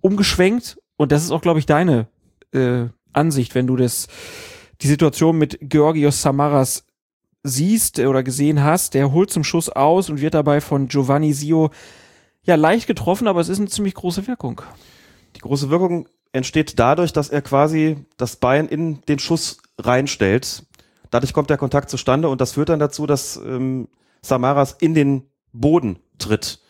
umgeschwenkt. 0.00 0.78
Und 0.96 1.12
das 1.12 1.22
ist 1.22 1.30
auch, 1.30 1.42
glaube 1.42 1.58
ich, 1.58 1.66
deine 1.66 2.08
äh, 2.52 2.86
Ansicht, 3.12 3.54
wenn 3.54 3.66
du 3.66 3.76
das, 3.76 4.08
die 4.82 4.88
Situation 4.88 5.38
mit 5.38 5.58
Georgios 5.60 6.22
Samaras 6.22 6.84
siehst 7.42 7.98
oder 8.00 8.22
gesehen 8.22 8.62
hast. 8.62 8.94
Der 8.94 9.12
holt 9.12 9.30
zum 9.30 9.44
Schuss 9.44 9.68
aus 9.68 10.10
und 10.10 10.20
wird 10.20 10.34
dabei 10.34 10.60
von 10.60 10.88
Giovanni 10.88 11.32
Sio 11.32 11.70
ja 12.44 12.56
leicht 12.56 12.86
getroffen, 12.86 13.28
aber 13.28 13.40
es 13.40 13.48
ist 13.48 13.58
eine 13.58 13.68
ziemlich 13.68 13.94
große 13.94 14.26
Wirkung. 14.26 14.62
Die 15.36 15.40
große 15.40 15.70
Wirkung 15.70 16.08
entsteht 16.32 16.78
dadurch, 16.78 17.12
dass 17.12 17.28
er 17.30 17.42
quasi 17.42 18.04
das 18.16 18.36
Bein 18.36 18.68
in 18.68 19.00
den 19.02 19.18
Schuss 19.18 19.58
reinstellt. 19.78 20.64
Dadurch 21.10 21.32
kommt 21.32 21.50
der 21.50 21.58
Kontakt 21.58 21.90
zustande 21.90 22.28
und 22.28 22.40
das 22.40 22.52
führt 22.52 22.70
dann 22.70 22.80
dazu, 22.80 23.06
dass 23.06 23.36
ähm, 23.36 23.88
Samaras 24.22 24.72
in 24.80 24.94
den 24.94 25.24
Boden 25.52 25.98
tritt. 26.18 26.60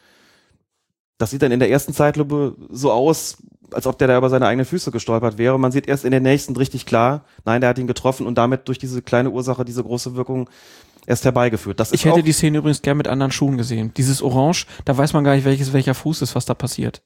Das 1.16 1.30
sieht 1.30 1.42
dann 1.42 1.52
in 1.52 1.60
der 1.60 1.70
ersten 1.70 1.94
Zeitlupe 1.94 2.56
so 2.70 2.90
aus, 2.90 3.38
als 3.74 3.86
ob 3.86 3.98
der 3.98 4.08
da 4.08 4.18
über 4.18 4.30
seine 4.30 4.46
eigenen 4.46 4.66
Füße 4.66 4.90
gestolpert 4.90 5.38
wäre. 5.38 5.58
Man 5.58 5.72
sieht 5.72 5.88
erst 5.88 6.04
in 6.04 6.10
der 6.10 6.20
nächsten 6.20 6.56
richtig 6.56 6.86
klar, 6.86 7.24
nein, 7.44 7.60
der 7.60 7.70
hat 7.70 7.78
ihn 7.78 7.86
getroffen 7.86 8.26
und 8.26 8.36
damit 8.36 8.68
durch 8.68 8.78
diese 8.78 9.02
kleine 9.02 9.30
Ursache 9.30 9.64
diese 9.64 9.82
große 9.82 10.14
Wirkung 10.14 10.48
erst 11.06 11.24
herbeigeführt. 11.24 11.80
Das 11.80 11.92
Ich 11.92 12.04
hätte 12.04 12.22
die 12.22 12.32
Szene 12.32 12.58
übrigens 12.58 12.82
gern 12.82 12.96
mit 12.96 13.08
anderen 13.08 13.32
Schuhen 13.32 13.56
gesehen. 13.56 13.92
Dieses 13.96 14.22
Orange, 14.22 14.66
da 14.84 14.96
weiß 14.96 15.12
man 15.12 15.24
gar 15.24 15.34
nicht, 15.34 15.44
welches 15.44 15.72
welcher 15.72 15.94
Fuß 15.94 16.22
ist, 16.22 16.34
was 16.34 16.44
da 16.44 16.54
passiert. 16.54 17.02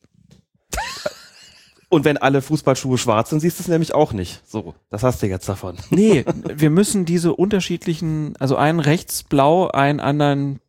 und 1.88 2.04
wenn 2.04 2.18
alle 2.18 2.42
Fußballschuhe 2.42 2.98
schwarz 2.98 3.30
sind, 3.30 3.40
siehst 3.40 3.58
du 3.58 3.62
es 3.62 3.68
nämlich 3.68 3.94
auch 3.94 4.12
nicht. 4.12 4.42
So, 4.46 4.74
das 4.90 5.02
hast 5.02 5.22
du 5.22 5.26
jetzt 5.26 5.48
davon. 5.48 5.76
Nee, 5.90 6.24
wir 6.54 6.70
müssen 6.70 7.04
diese 7.04 7.34
unterschiedlichen, 7.34 8.34
also 8.38 8.56
einen 8.56 8.80
rechts 8.80 9.22
blau, 9.22 9.68
einen 9.68 10.00
anderen 10.00 10.60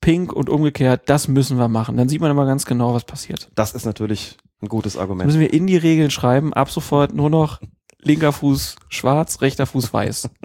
pink 0.00 0.32
und 0.32 0.50
umgekehrt, 0.50 1.02
das 1.06 1.28
müssen 1.28 1.58
wir 1.58 1.68
machen. 1.68 1.96
Dann 1.96 2.08
sieht 2.08 2.20
man 2.20 2.30
immer 2.30 2.46
ganz 2.46 2.66
genau, 2.66 2.94
was 2.94 3.04
passiert. 3.04 3.50
Das 3.54 3.72
ist 3.72 3.86
natürlich 3.86 4.36
ein 4.62 4.68
gutes 4.68 4.94
Das 4.94 5.02
Argument. 5.02 5.26
müssen 5.26 5.40
wir 5.40 5.52
in 5.52 5.66
die 5.66 5.76
Regeln 5.76 6.10
schreiben, 6.10 6.52
ab 6.52 6.70
sofort 6.70 7.14
nur 7.14 7.30
noch 7.30 7.60
linker 8.00 8.32
Fuß 8.32 8.76
schwarz, 8.88 9.40
rechter 9.40 9.66
Fuß 9.66 9.92
weiß. 9.92 10.30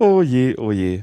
Oh 0.00 0.22
je, 0.22 0.56
oh 0.56 0.70
je. 0.70 1.02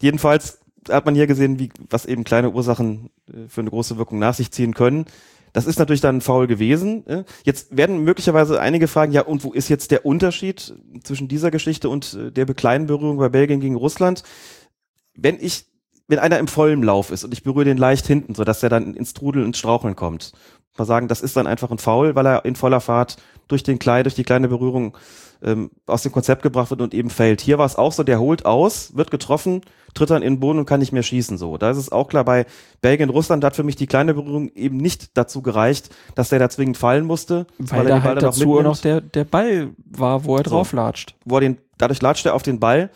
Jedenfalls 0.00 0.60
hat 0.88 1.06
man 1.06 1.14
hier 1.14 1.26
gesehen, 1.26 1.58
wie, 1.58 1.70
was 1.90 2.06
eben 2.06 2.22
kleine 2.22 2.50
Ursachen 2.50 3.10
äh, 3.26 3.48
für 3.48 3.62
eine 3.62 3.70
große 3.70 3.98
Wirkung 3.98 4.18
nach 4.20 4.34
sich 4.34 4.52
ziehen 4.52 4.74
können. 4.74 5.06
Das 5.52 5.66
ist 5.66 5.78
natürlich 5.78 6.02
dann 6.02 6.20
faul 6.20 6.46
gewesen. 6.46 7.06
äh. 7.06 7.24
Jetzt 7.42 7.76
werden 7.76 8.04
möglicherweise 8.04 8.60
einige 8.60 8.86
fragen, 8.86 9.12
ja, 9.12 9.22
und 9.22 9.42
wo 9.44 9.52
ist 9.52 9.68
jetzt 9.68 9.90
der 9.90 10.06
Unterschied 10.06 10.74
zwischen 11.02 11.26
dieser 11.26 11.50
Geschichte 11.50 11.88
und 11.88 12.14
äh, 12.14 12.30
der 12.30 12.46
kleinen 12.46 12.86
Berührung 12.86 13.16
bei 13.16 13.28
Belgien 13.28 13.60
gegen 13.60 13.74
Russland? 13.74 14.22
Wenn 15.16 15.38
ich 15.40 15.66
wenn 16.08 16.18
einer 16.18 16.38
im 16.38 16.48
vollen 16.48 16.82
Lauf 16.82 17.10
ist 17.10 17.24
und 17.24 17.34
ich 17.34 17.42
berühre 17.42 17.66
den 17.66 17.76
leicht 17.76 18.06
hinten, 18.06 18.34
so 18.34 18.42
dass 18.44 18.62
er 18.62 18.70
dann 18.70 18.94
ins 18.94 19.12
Trudeln, 19.12 19.44
ins 19.44 19.58
Straucheln 19.58 19.94
kommt. 19.94 20.32
Mal 20.78 20.84
sagen, 20.84 21.08
das 21.08 21.20
ist 21.20 21.36
dann 21.36 21.46
einfach 21.46 21.70
ein 21.70 21.78
Foul, 21.78 22.14
weil 22.14 22.26
er 22.26 22.44
in 22.44 22.56
voller 22.56 22.80
Fahrt 22.80 23.16
durch 23.48 23.62
den 23.62 23.78
Kleid, 23.78 24.06
durch 24.06 24.14
die 24.14 24.24
kleine 24.24 24.48
Berührung 24.48 24.96
ähm, 25.42 25.70
aus 25.86 26.02
dem 26.02 26.12
Konzept 26.12 26.42
gebracht 26.42 26.70
wird 26.70 26.80
und 26.80 26.94
eben 26.94 27.10
fällt. 27.10 27.40
Hier 27.40 27.58
war 27.58 27.66
es 27.66 27.76
auch 27.76 27.92
so, 27.92 28.02
der 28.02 28.20
holt 28.20 28.44
aus, 28.44 28.96
wird 28.96 29.10
getroffen, 29.10 29.60
tritt 29.94 30.10
dann 30.10 30.22
in 30.22 30.34
den 30.34 30.40
Boden 30.40 30.58
und 30.58 30.66
kann 30.66 30.80
nicht 30.80 30.92
mehr 30.92 31.02
schießen. 31.02 31.38
So, 31.38 31.56
da 31.58 31.70
ist 31.70 31.76
es 31.76 31.92
auch 31.92 32.08
klar 32.08 32.24
bei 32.24 32.46
Belgien, 32.80 33.10
Russland 33.10 33.44
hat 33.44 33.56
für 33.56 33.62
mich 33.62 33.76
die 33.76 33.86
kleine 33.86 34.14
Berührung 34.14 34.48
eben 34.54 34.76
nicht 34.76 35.16
dazu 35.16 35.42
gereicht, 35.42 35.90
dass 36.14 36.28
der 36.28 36.38
da 36.38 36.48
zwingend 36.48 36.76
fallen 36.76 37.04
musste, 37.04 37.46
weil, 37.58 37.80
weil 37.80 37.86
da 37.86 38.02
halt 38.02 38.22
dazu 38.22 38.60
noch 38.60 38.78
der 38.78 39.00
der 39.00 39.24
Ball 39.24 39.70
war, 39.84 40.24
wo 40.24 40.36
er 40.36 40.42
drauf 40.42 40.72
latscht. 40.72 41.14
Wo 41.24 41.36
er 41.36 41.40
den, 41.40 41.58
dadurch 41.78 42.02
latscht 42.02 42.26
er 42.26 42.34
auf 42.34 42.42
den 42.42 42.60
Ball. 42.60 42.90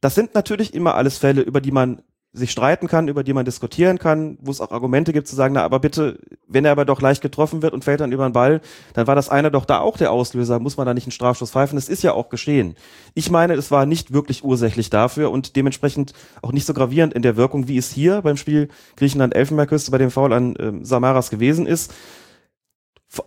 Das 0.00 0.14
sind 0.14 0.34
natürlich 0.34 0.74
immer 0.74 0.94
alles 0.94 1.18
Fälle, 1.18 1.40
über 1.40 1.60
die 1.60 1.72
man 1.72 2.02
sich 2.36 2.50
streiten 2.50 2.88
kann, 2.88 3.06
über 3.06 3.22
die 3.22 3.32
man 3.32 3.44
diskutieren 3.44 4.00
kann, 4.00 4.36
wo 4.42 4.50
es 4.50 4.60
auch 4.60 4.72
Argumente 4.72 5.12
gibt 5.12 5.28
zu 5.28 5.36
sagen, 5.36 5.54
na, 5.54 5.62
aber 5.62 5.78
bitte, 5.78 6.18
wenn 6.48 6.64
er 6.64 6.72
aber 6.72 6.84
doch 6.84 7.00
leicht 7.00 7.22
getroffen 7.22 7.62
wird 7.62 7.72
und 7.72 7.84
fällt 7.84 8.00
dann 8.00 8.10
über 8.10 8.28
den 8.28 8.32
Ball, 8.32 8.60
dann 8.92 9.06
war 9.06 9.14
das 9.14 9.28
einer 9.28 9.52
doch 9.52 9.64
da 9.64 9.78
auch 9.78 9.96
der 9.96 10.10
Auslöser, 10.10 10.58
muss 10.58 10.76
man 10.76 10.84
da 10.84 10.94
nicht 10.94 11.06
einen 11.06 11.12
Strafstoß 11.12 11.52
pfeifen? 11.52 11.76
Das 11.76 11.88
ist 11.88 12.02
ja 12.02 12.12
auch 12.12 12.30
geschehen. 12.30 12.74
Ich 13.14 13.30
meine, 13.30 13.54
es 13.54 13.70
war 13.70 13.86
nicht 13.86 14.12
wirklich 14.12 14.42
ursächlich 14.42 14.90
dafür 14.90 15.30
und 15.30 15.54
dementsprechend 15.54 16.12
auch 16.42 16.50
nicht 16.50 16.66
so 16.66 16.74
gravierend 16.74 17.14
in 17.14 17.22
der 17.22 17.36
Wirkung, 17.36 17.68
wie 17.68 17.78
es 17.78 17.92
hier 17.92 18.20
beim 18.22 18.36
Spiel 18.36 18.68
Griechenland-Elfenbeinküste 18.96 19.92
bei 19.92 19.98
dem 19.98 20.10
Foul 20.10 20.32
an 20.32 20.56
äh, 20.56 20.72
Samaras 20.84 21.30
gewesen 21.30 21.66
ist. 21.66 21.94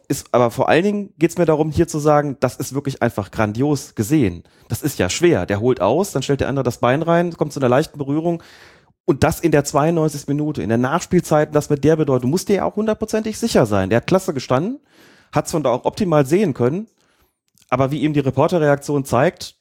Ist, 0.09 0.33
aber 0.33 0.51
vor 0.51 0.67
allen 0.67 0.83
Dingen 0.83 1.13
geht 1.17 1.31
es 1.31 1.37
mir 1.37 1.45
darum, 1.45 1.71
hier 1.71 1.87
zu 1.87 1.99
sagen, 1.99 2.35
das 2.41 2.57
ist 2.57 2.73
wirklich 2.73 3.01
einfach 3.01 3.31
grandios 3.31 3.95
gesehen. 3.95 4.43
Das 4.67 4.81
ist 4.81 4.99
ja 4.99 5.09
schwer. 5.09 5.45
Der 5.45 5.61
holt 5.61 5.79
aus, 5.79 6.11
dann 6.11 6.23
stellt 6.23 6.41
der 6.41 6.49
andere 6.49 6.63
das 6.63 6.79
Bein 6.79 7.01
rein, 7.01 7.31
kommt 7.37 7.53
zu 7.53 7.61
einer 7.61 7.69
leichten 7.69 7.97
Berührung 7.97 8.43
und 9.07 9.23
das 9.23 9.39
in 9.39 9.51
der 9.51 9.63
92. 9.63 10.27
Minute, 10.27 10.61
in 10.61 10.67
der 10.67 10.77
Nachspielzeit, 10.77 11.55
das 11.55 11.69
mit 11.69 11.85
der 11.85 11.95
Bedeutung, 11.95 12.29
musste 12.29 12.53
er 12.53 12.65
auch 12.65 12.75
hundertprozentig 12.75 13.39
sicher 13.39 13.65
sein. 13.65 13.89
Der 13.89 13.97
hat 13.97 14.07
klasse 14.07 14.33
gestanden, 14.33 14.81
hat 15.31 15.45
es 15.45 15.51
von 15.51 15.63
da 15.63 15.69
auch 15.69 15.85
optimal 15.85 16.25
sehen 16.25 16.53
können. 16.53 16.87
Aber 17.69 17.89
wie 17.89 18.01
ihm 18.01 18.11
die 18.11 18.19
Reporterreaktion 18.19 19.05
zeigt, 19.05 19.55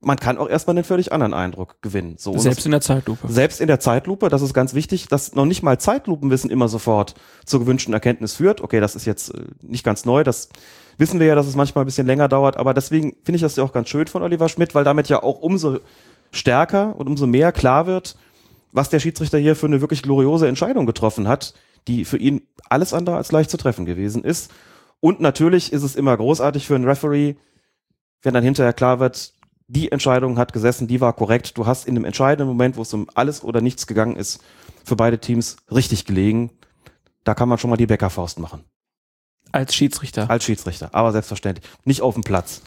man 0.00 0.18
kann 0.18 0.36
auch 0.36 0.50
erstmal 0.50 0.76
einen 0.76 0.84
völlig 0.84 1.12
anderen 1.12 1.32
Eindruck 1.32 1.80
gewinnen. 1.80 2.16
So, 2.18 2.36
selbst 2.36 2.66
in 2.66 2.72
der 2.72 2.82
Zeitlupe. 2.82 3.26
Selbst 3.26 3.58
in 3.58 3.68
der 3.68 3.80
Zeitlupe, 3.80 4.28
das 4.28 4.42
ist 4.42 4.52
ganz 4.52 4.74
wichtig, 4.74 5.08
dass 5.08 5.34
noch 5.34 5.46
nicht 5.46 5.62
mal 5.62 5.78
Zeitlupenwissen 5.78 6.50
immer 6.50 6.68
sofort 6.68 7.14
zur 7.46 7.60
gewünschten 7.60 7.94
Erkenntnis 7.94 8.34
führt. 8.34 8.60
Okay, 8.60 8.80
das 8.80 8.94
ist 8.94 9.06
jetzt 9.06 9.32
äh, 9.34 9.44
nicht 9.62 9.82
ganz 9.82 10.04
neu, 10.04 10.24
das 10.24 10.50
wissen 10.98 11.20
wir 11.20 11.26
ja, 11.26 11.34
dass 11.34 11.46
es 11.46 11.56
manchmal 11.56 11.84
ein 11.84 11.86
bisschen 11.86 12.06
länger 12.06 12.28
dauert, 12.28 12.58
aber 12.58 12.74
deswegen 12.74 13.16
finde 13.24 13.36
ich 13.36 13.42
das 13.42 13.56
ja 13.56 13.64
auch 13.64 13.72
ganz 13.72 13.88
schön 13.88 14.08
von 14.08 14.22
Oliver 14.22 14.50
Schmidt, 14.50 14.74
weil 14.74 14.84
damit 14.84 15.08
ja 15.08 15.22
auch 15.22 15.40
umso 15.40 15.78
stärker 16.32 16.94
und 16.96 17.06
umso 17.06 17.26
mehr 17.26 17.50
klar 17.50 17.86
wird, 17.86 18.16
was 18.72 18.88
der 18.88 19.00
Schiedsrichter 19.00 19.38
hier 19.38 19.54
für 19.54 19.66
eine 19.66 19.80
wirklich 19.80 20.02
gloriose 20.02 20.48
Entscheidung 20.48 20.86
getroffen 20.86 21.28
hat, 21.28 21.54
die 21.86 22.04
für 22.04 22.16
ihn 22.16 22.42
alles 22.68 22.94
andere 22.94 23.16
als 23.16 23.30
leicht 23.32 23.50
zu 23.50 23.56
treffen 23.56 23.86
gewesen 23.86 24.24
ist. 24.24 24.50
Und 25.00 25.20
natürlich 25.20 25.72
ist 25.72 25.82
es 25.82 25.96
immer 25.96 26.16
großartig 26.16 26.66
für 26.66 26.74
einen 26.74 26.88
Referee, 26.88 27.34
wenn 28.22 28.34
dann 28.34 28.44
hinterher 28.44 28.72
klar 28.72 29.00
wird, 29.00 29.34
die 29.66 29.90
Entscheidung 29.90 30.38
hat 30.38 30.52
gesessen, 30.52 30.86
die 30.86 31.00
war 31.00 31.12
korrekt. 31.12 31.56
Du 31.56 31.66
hast 31.66 31.86
in 31.86 31.94
dem 31.94 32.04
entscheidenden 32.04 32.46
Moment, 32.46 32.76
wo 32.76 32.82
es 32.82 32.92
um 32.92 33.08
alles 33.14 33.42
oder 33.42 33.60
nichts 33.60 33.86
gegangen 33.86 34.16
ist, 34.16 34.42
für 34.84 34.96
beide 34.96 35.18
Teams 35.18 35.56
richtig 35.70 36.04
gelegen. 36.04 36.50
Da 37.24 37.34
kann 37.34 37.48
man 37.48 37.58
schon 37.58 37.70
mal 37.70 37.76
die 37.76 37.86
Bäckerfaust 37.86 38.38
machen. 38.38 38.64
Als 39.50 39.74
Schiedsrichter. 39.74 40.30
Als 40.30 40.44
Schiedsrichter, 40.44 40.90
aber 40.94 41.12
selbstverständlich. 41.12 41.68
Nicht 41.84 42.02
auf 42.02 42.14
dem 42.14 42.22
Platz. 42.22 42.62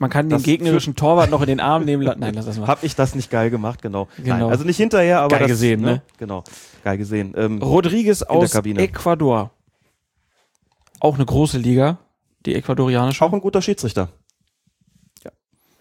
Man 0.00 0.08
kann 0.08 0.30
das 0.30 0.42
den 0.42 0.52
gegnerischen 0.52 0.96
Torwart 0.96 1.30
noch 1.30 1.42
in 1.42 1.46
den 1.46 1.60
Arm 1.60 1.84
nehmen 1.84 2.02
lassen. 2.02 2.20
Nein, 2.20 2.32
lass 2.32 2.46
das 2.46 2.58
mal. 2.58 2.66
Hab 2.68 2.82
ich 2.82 2.96
das 2.96 3.14
nicht 3.14 3.30
geil 3.30 3.50
gemacht, 3.50 3.82
genau. 3.82 4.08
genau. 4.16 4.36
Nein, 4.38 4.42
also 4.44 4.64
nicht 4.64 4.78
hinterher, 4.78 5.20
aber 5.20 5.36
geil 5.36 5.40
das, 5.40 5.50
gesehen, 5.50 5.82
ne? 5.82 5.86
ne? 5.86 6.02
Genau, 6.16 6.42
geil 6.82 6.96
gesehen. 6.96 7.34
Ähm, 7.36 7.60
Rodriguez 7.60 8.22
aus 8.22 8.54
Ecuador. 8.54 9.50
Auch 11.00 11.16
eine 11.16 11.26
große 11.26 11.58
Liga, 11.58 11.98
die 12.46 12.54
ecuadorianische. 12.54 13.22
Auch 13.22 13.32
ein 13.34 13.42
guter 13.42 13.60
Schiedsrichter. 13.60 14.08
Ja. 15.22 15.32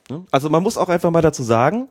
Ne? 0.09 0.25
Also 0.31 0.49
man 0.49 0.63
muss 0.63 0.77
auch 0.77 0.89
einfach 0.89 1.11
mal 1.11 1.21
dazu 1.21 1.43
sagen, 1.43 1.87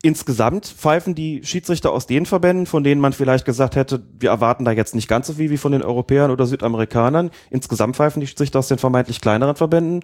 insgesamt 0.00 0.64
pfeifen 0.64 1.14
die 1.14 1.44
Schiedsrichter 1.44 1.92
aus 1.92 2.06
den 2.06 2.24
Verbänden, 2.24 2.64
von 2.64 2.84
denen 2.84 3.02
man 3.02 3.12
vielleicht 3.12 3.44
gesagt 3.44 3.76
hätte, 3.76 4.02
wir 4.18 4.30
erwarten 4.30 4.64
da 4.64 4.70
jetzt 4.70 4.94
nicht 4.94 5.08
ganz 5.08 5.26
so 5.26 5.34
viel 5.34 5.50
wie 5.50 5.58
von 5.58 5.72
den 5.72 5.82
Europäern 5.82 6.30
oder 6.30 6.46
Südamerikanern. 6.46 7.30
Insgesamt 7.50 7.96
pfeifen 7.96 8.20
die 8.20 8.26
Schiedsrichter 8.26 8.60
aus 8.60 8.68
den 8.68 8.78
vermeintlich 8.78 9.20
kleineren 9.20 9.56
Verbänden 9.56 10.02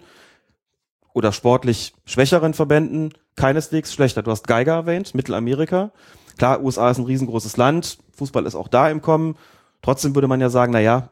oder 1.17 1.31
sportlich 1.31 1.95
schwächeren 2.05 2.53
Verbänden 2.53 3.11
keineswegs 3.35 3.91
schlechter. 3.91 4.21
Du 4.21 4.29
hast 4.29 4.47
Geiger 4.47 4.73
erwähnt, 4.73 5.15
Mittelamerika. 5.15 5.91
Klar, 6.37 6.61
USA 6.61 6.91
ist 6.91 6.99
ein 6.99 7.05
riesengroßes 7.05 7.57
Land, 7.57 7.97
Fußball 8.15 8.45
ist 8.45 8.53
auch 8.53 8.67
da 8.67 8.87
im 8.91 9.01
Kommen. 9.01 9.35
Trotzdem 9.81 10.13
würde 10.13 10.27
man 10.27 10.39
ja 10.41 10.51
sagen, 10.51 10.73
na 10.73 10.79
ja, 10.79 11.09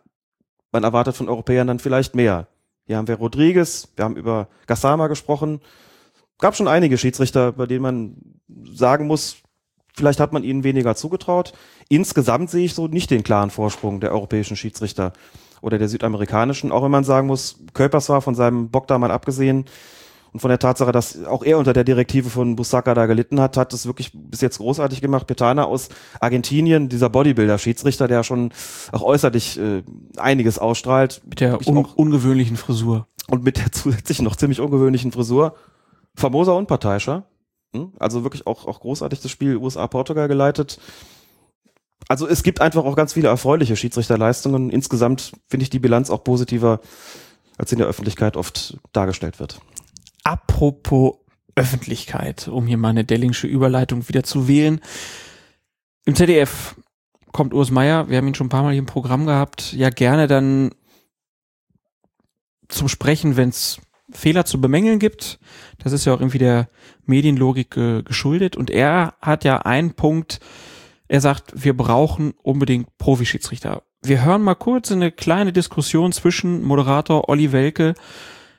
man 0.72 0.84
erwartet 0.84 1.16
von 1.16 1.28
Europäern 1.28 1.66
dann 1.66 1.80
vielleicht 1.80 2.14
mehr. 2.14 2.48
Hier 2.86 2.98
haben 2.98 3.08
wir 3.08 3.16
Rodriguez, 3.16 3.88
wir 3.96 4.06
haben 4.06 4.16
über 4.16 4.48
Gassama 4.68 5.08
gesprochen. 5.08 5.60
Gab 6.38 6.56
schon 6.56 6.68
einige 6.68 7.00
Schiedsrichter, 7.00 7.54
bei 7.54 7.66
denen 7.66 7.82
man 7.82 8.18
sagen 8.76 9.08
muss, 9.08 9.38
vielleicht 9.96 10.20
hat 10.20 10.34
man 10.34 10.44
ihnen 10.44 10.64
weniger 10.64 10.96
zugetraut. 10.96 11.54
Insgesamt 11.90 12.52
sehe 12.52 12.66
ich 12.66 12.76
so 12.76 12.88
nicht 12.88 13.10
den 13.10 13.24
klaren 13.24 13.50
Vorsprung 13.50 14.02
der 14.02 14.12
europäischen 14.12 14.56
Schiedsrichter 14.56 15.14
oder 15.62 15.80
der 15.80 15.90
südamerikanischen, 15.90 16.72
auch 16.72 16.84
wenn 16.84 16.92
man 16.92 17.04
sagen 17.04 17.26
muss, 17.26 17.58
Köpers 17.74 18.10
war 18.10 18.22
von 18.22 18.36
seinem 18.36 18.70
Bock 18.70 18.86
da 18.86 19.00
mal 19.00 19.10
abgesehen 19.10 19.66
und 20.36 20.42
von 20.42 20.50
der 20.50 20.60
Tatsache, 20.60 20.92
dass 20.92 21.24
auch 21.24 21.46
er 21.46 21.58
unter 21.58 21.72
der 21.72 21.86
Direktive 21.86 22.30
von 22.30 22.58
Busaka 22.58 22.94
da 22.94 23.06
gelitten 23.06 23.40
hat, 23.40 23.56
hat 23.56 23.72
es 23.72 23.86
wirklich 23.86 24.12
bis 24.14 24.42
jetzt 24.42 24.58
großartig 24.58 25.00
gemacht. 25.00 25.28
Petana 25.28 25.64
aus 25.64 25.88
Argentinien, 26.20 26.90
dieser 26.90 27.10
Bodybuilder-Schiedsrichter, 27.10 28.10
der 28.10 28.22
schon 28.24 28.52
auch 28.92 29.02
äußerlich 29.02 29.58
äh, 29.58 29.84
einiges 30.18 30.60
ausstrahlt. 30.60 31.22
Mit 31.24 31.40
der 31.40 31.66
un 31.66 31.86
ungewöhnlichen 31.86 32.58
Frisur. 32.58 33.08
Und 33.30 33.46
mit 33.46 33.56
der 33.56 33.72
zusätzlich 33.72 34.22
noch 34.22 34.36
ziemlich 34.36 34.60
ungewöhnlichen 34.60 35.14
Frisur. 35.14 35.56
Famoser 36.18 36.58
Unparteiischer. 36.58 37.24
Hm? 37.74 37.94
Also 37.98 38.24
wirklich 38.24 38.46
auch, 38.46 38.68
auch 38.68 38.82
großartig 38.82 39.22
das 39.22 39.32
Spiel 39.32 39.56
USA-Portugal 39.56 40.28
geleitet 40.28 40.82
also 42.10 42.28
es 42.28 42.44
gibt 42.44 42.60
einfach 42.62 42.84
auch 42.84 42.98
ganz 42.98 43.14
viele 43.14 43.30
erfreuliche 43.30 43.76
Schiedsrichterleistungen. 43.76 44.70
Insgesamt 44.70 45.32
finde 45.48 45.64
ich 45.64 45.72
die 45.72 45.80
Bilanz 45.80 46.12
auch 46.12 46.24
positiver, 46.24 46.82
als 47.58 47.72
in 47.72 47.80
der 47.80 47.88
Öffentlichkeit 47.88 48.38
oft 48.38 48.78
dargestellt 48.92 49.40
wird. 49.40 49.60
Apropos 50.26 51.18
Öffentlichkeit, 51.56 52.48
um 52.48 52.66
hier 52.66 52.78
mal 52.78 52.90
eine 52.90 53.06
Dellingsche 53.06 53.46
Überleitung 53.46 54.10
wieder 54.10 54.24
zu 54.24 54.48
wählen. 54.48 54.82
Im 56.06 56.16
ZDF 56.16 56.76
kommt 57.32 57.54
Urs 57.54 57.70
Meier, 57.70 58.10
wir 58.10 58.18
haben 58.18 58.28
ihn 58.28 58.34
schon 58.34 58.48
ein 58.48 58.50
paar 58.50 58.64
Mal 58.64 58.72
hier 58.72 58.80
im 58.80 58.88
Programm 58.88 59.28
gehabt, 59.28 59.72
ja 59.74 59.90
gerne 59.90 60.28
dann 60.28 60.72
zum 62.68 62.88
Sprechen, 62.88 63.38
wenn 63.38 63.50
es 63.50 63.80
Fehler 64.12 64.46
zu 64.46 64.60
bemängeln 64.60 64.98
gibt. 64.98 65.40
Das 65.78 65.94
ist 65.94 66.06
ja 66.06 66.14
auch 66.14 66.20
irgendwie 66.20 66.40
der 66.40 66.70
Medienlogik 67.06 67.78
äh, 67.78 68.02
geschuldet. 68.02 68.56
Und 68.56 68.72
er 68.72 69.14
hat 69.22 69.44
ja 69.44 69.60
einen 69.60 69.94
Punkt, 69.94 70.40
er 71.08 71.22
sagt, 71.22 71.52
wir 71.56 71.78
brauchen 71.78 72.34
unbedingt 72.42 72.98
Profischiedsrichter. 72.98 73.84
Wir 74.02 74.26
hören 74.26 74.42
mal 74.42 74.56
kurz 74.56 74.92
eine 74.92 75.12
kleine 75.12 75.54
Diskussion 75.54 76.12
zwischen 76.12 76.64
Moderator 76.64 77.30
Olli 77.30 77.52
Welke, 77.52 77.94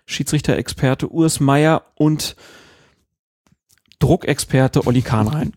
Schiedsrichter-Experte 0.06 1.08
Urs 1.08 1.40
Meier 1.40 1.82
und 1.94 2.36
Druckexperte 3.98 4.86
Olli 4.86 5.02
Kahn 5.02 5.28
rein. 5.28 5.52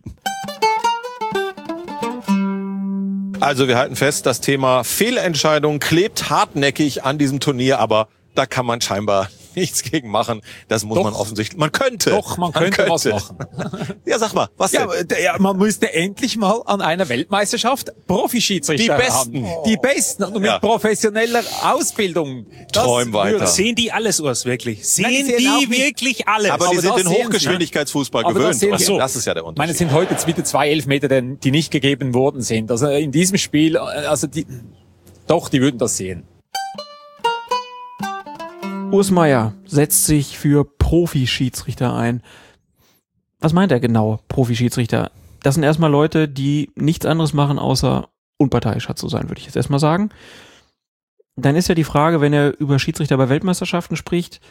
Also 3.39 3.67
wir 3.67 3.77
halten 3.77 3.95
fest, 3.95 4.26
das 4.26 4.41
Thema 4.41 4.84
Fehlentscheidung 4.84 5.80
klebt 5.80 6.30
hartnäckig 6.30 7.03
an 7.03 7.17
diesem 7.17 7.39
Turnier, 7.39 7.80
aber 7.80 8.09
da 8.35 8.45
kann 8.45 8.65
man 8.65 8.81
scheinbar 8.81 9.30
nichts 9.60 9.84
gegen 9.84 10.10
machen. 10.10 10.41
Das 10.68 10.84
muss 10.84 10.98
doch, 10.98 11.03
man 11.03 11.14
offensichtlich. 11.14 11.60
Man 11.60 11.72
könnte. 11.72 12.11
Doch, 12.11 12.38
man, 12.38 12.52
man 12.52 12.72
könnte, 12.72 12.90
was 12.90 13.06
machen. 13.06 13.38
ja, 14.06 14.18
sag 14.19 14.34
mal, 14.34 14.49
was 14.57 14.72
ja, 14.72 14.86
denn? 14.86 15.23
Ja, 15.23 15.36
man 15.40 15.57
müsste 15.57 15.94
endlich 15.94 16.38
mal 16.38 16.61
an 16.65 16.81
einer 16.81 17.10
Weltmeisterschaft 17.10 17.91
Profischiedsrichter 18.07 18.95
Die 18.95 19.02
Besten. 19.02 19.45
Haben. 19.45 19.64
Die 19.65 19.77
Besten. 19.77 20.23
Und 20.23 20.41
mit 20.41 20.61
professioneller 20.61 21.44
Ausbildung. 21.64 22.45
Träum 22.72 23.14
weiter. 23.14 23.48
Sehen 23.48 23.76
die 23.76 23.91
alles, 23.91 24.19
Urs, 24.19 24.45
wirklich? 24.45 24.88
Sehen 24.88 25.27
die, 25.27 25.38
die 25.38 25.69
wirklich 25.69 26.27
alles? 26.27 26.52
Aber, 26.52 26.65
aber 26.65 26.76
die 26.76 26.81
sind 26.81 26.98
den 26.98 27.10
Hochgeschwindigkeitsfußball 27.10 28.23
gewöhnt. 28.23 28.61
Das, 28.61 28.86
so. 28.86 28.98
das 28.98 29.15
ist 29.15 29.26
ja 29.26 29.34
der 29.34 29.44
Unterschied. 29.44 29.57
meine, 29.57 29.72
es 29.72 29.77
sind 29.77 29.91
heute 29.91 30.15
wieder 30.27 30.44
zwei 30.44 30.69
Elfmeter, 30.69 31.22
die 31.22 31.52
nicht 31.52 31.72
gegeben 31.72 32.14
worden 32.14 32.41
sind. 32.41 32.72
Also 32.72 32.88
in 32.88 33.11
diesem 33.11 33.38
Spiel, 33.38 33.77
also 33.77 34.27
die, 34.27 34.45
doch, 35.27 35.49
die 35.49 35.61
würden 35.61 35.77
das 35.77 35.98
sehen. 35.98 36.23
Urs 38.91 39.11
Meier 39.11 39.53
setzt 39.66 40.06
sich 40.06 40.38
für 40.38 40.66
Profi-Schiedsrichter 40.66 41.95
ein. 41.95 42.24
Was 43.40 43.53
meint 43.53 43.72
er 43.72 43.80
genau, 43.80 44.20
Profi-Schiedsrichter? 44.28 45.11
Das 45.44 45.56
sind 45.56 45.64
erstmal 45.64 45.91
Leute, 45.91 46.28
die 46.28 46.72
nichts 46.76 47.06
anderes 47.06 47.34
machen, 47.34 47.60
außer 47.60 48.10
unparteiischer 48.38 48.95
zu 48.95 49.07
sein, 49.07 49.30
würde 49.30 49.40
ich 49.40 49.45
jetzt 49.45 49.56
erstmal 49.56 49.80
sagen. 49.80 50.10
Dann 51.36 51.56
ist 51.56 51.70
ja 51.70 51.76
die 51.76 51.84
Frage, 51.84 52.20
wenn 52.20 52.34
er 52.34 52.60
über 52.60 52.80
Schiedsrichter 52.80 53.16
bei 53.18 53.30
Weltmeisterschaften 53.30 53.95
spricht, 53.95 54.41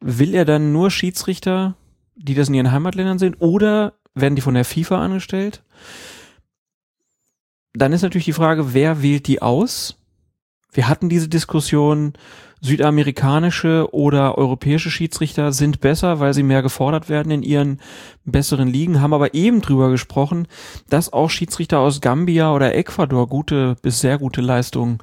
will 0.00 0.32
er 0.34 0.44
dann 0.44 0.72
nur 0.72 0.90
Schiedsrichter, 0.90 1.74
die 2.14 2.34
das 2.34 2.48
in 2.48 2.54
ihren 2.54 2.70
Heimatländern 2.70 3.18
sind, 3.18 3.40
oder 3.40 3.94
werden 4.14 4.36
die 4.36 4.42
von 4.42 4.54
der 4.54 4.64
FIFA 4.64 5.02
angestellt. 5.02 5.64
Dann 7.74 7.92
ist 7.92 8.02
natürlich 8.02 8.26
die 8.26 8.32
Frage, 8.32 8.74
wer 8.74 9.02
wählt 9.02 9.26
die 9.26 9.42
aus? 9.42 10.01
Wir 10.72 10.88
hatten 10.88 11.10
diese 11.10 11.28
Diskussion, 11.28 12.14
südamerikanische 12.62 13.88
oder 13.92 14.38
europäische 14.38 14.90
Schiedsrichter 14.90 15.52
sind 15.52 15.80
besser, 15.80 16.20
weil 16.20 16.32
sie 16.32 16.44
mehr 16.44 16.62
gefordert 16.62 17.08
werden 17.08 17.32
in 17.32 17.42
ihren 17.42 17.80
besseren 18.24 18.68
Ligen, 18.68 19.00
haben 19.00 19.12
aber 19.12 19.34
eben 19.34 19.60
drüber 19.60 19.90
gesprochen, 19.90 20.46
dass 20.88 21.12
auch 21.12 21.28
Schiedsrichter 21.28 21.80
aus 21.80 22.00
Gambia 22.00 22.54
oder 22.54 22.74
Ecuador 22.74 23.28
gute 23.28 23.76
bis 23.82 24.00
sehr 24.00 24.16
gute 24.16 24.40
Leistungen 24.40 24.98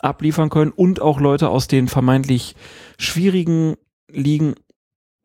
abliefern 0.00 0.50
können 0.50 0.72
und 0.72 1.00
auch 1.00 1.20
Leute 1.20 1.50
aus 1.50 1.68
den 1.68 1.88
vermeintlich 1.88 2.56
schwierigen 2.98 3.76
Ligen 4.10 4.54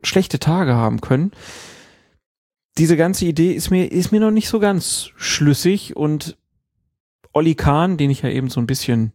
schlechte 0.03 0.37
Tage 0.39 0.75
haben 0.75 1.01
können. 1.01 1.31
Diese 2.77 2.95
ganze 2.95 3.25
Idee 3.25 3.53
ist 3.53 3.71
mir, 3.71 3.91
ist 3.91 4.11
mir 4.11 4.19
noch 4.19 4.31
nicht 4.31 4.49
so 4.49 4.59
ganz 4.59 5.09
schlüssig 5.15 5.95
und 5.95 6.37
Olli 7.33 7.55
Kahn, 7.55 7.97
den 7.97 8.09
ich 8.09 8.21
ja 8.21 8.29
eben 8.29 8.49
so 8.49 8.59
ein 8.59 8.67
bisschen, 8.67 9.13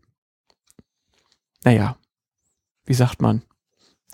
naja, 1.65 1.97
wie 2.85 2.95
sagt 2.95 3.20
man, 3.20 3.43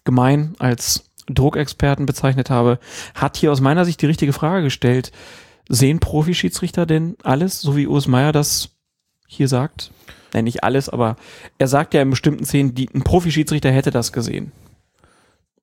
gemein 0.05 0.55
als 0.59 1.11
Druckexperten 1.27 2.07
bezeichnet 2.07 2.51
habe, 2.51 2.79
hat 3.15 3.37
hier 3.37 3.53
aus 3.53 3.61
meiner 3.61 3.85
Sicht 3.85 4.01
die 4.03 4.07
richtige 4.07 4.33
Frage 4.33 4.65
gestellt. 4.65 5.13
Sehen 5.69 6.01
Profischiedsrichter 6.01 6.87
denn 6.87 7.17
alles, 7.23 7.61
so 7.61 7.77
wie 7.77 7.87
Urs 7.87 8.09
Meier 8.09 8.33
das 8.33 8.71
hier 9.29 9.47
sagt? 9.47 9.93
Nein, 10.33 10.45
nicht 10.45 10.65
alles, 10.65 10.89
aber 10.89 11.17
er 11.59 11.69
sagt 11.69 11.95
ja 11.95 12.03
in 12.03 12.11
bestimmten 12.11 12.45
Szenen, 12.45 12.75
die, 12.75 12.89
ein 12.93 13.05
Profischiedsrichter 13.05 13.71
hätte 13.71 13.91
das 13.91 14.13
gesehen. 14.13 14.53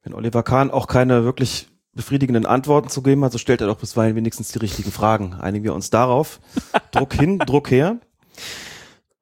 Wenn 0.04 0.14
Oliver 0.14 0.44
Kahn 0.44 0.72
auch 0.72 0.88
keine 0.88 1.24
wirklich 1.26 1.68
befriedigenden 1.94 2.46
Antworten 2.46 2.90
zu 2.90 3.02
geben 3.02 3.24
hat, 3.26 3.32
so 3.32 3.38
stellt 3.38 3.60
er 3.60 3.68
doch 3.68 3.80
bisweilen 3.80 4.16
wenigstens 4.16 4.52
die 4.52 4.60
richtigen 4.60 4.92
Fragen. 4.92 5.34
Einigen 5.34 5.66
wir 5.66 5.74
uns 5.74 5.90
darauf. 5.90 6.40
Druck 6.92 7.14
hin, 7.14 7.40
Druck 7.40 7.72
her. 7.72 7.98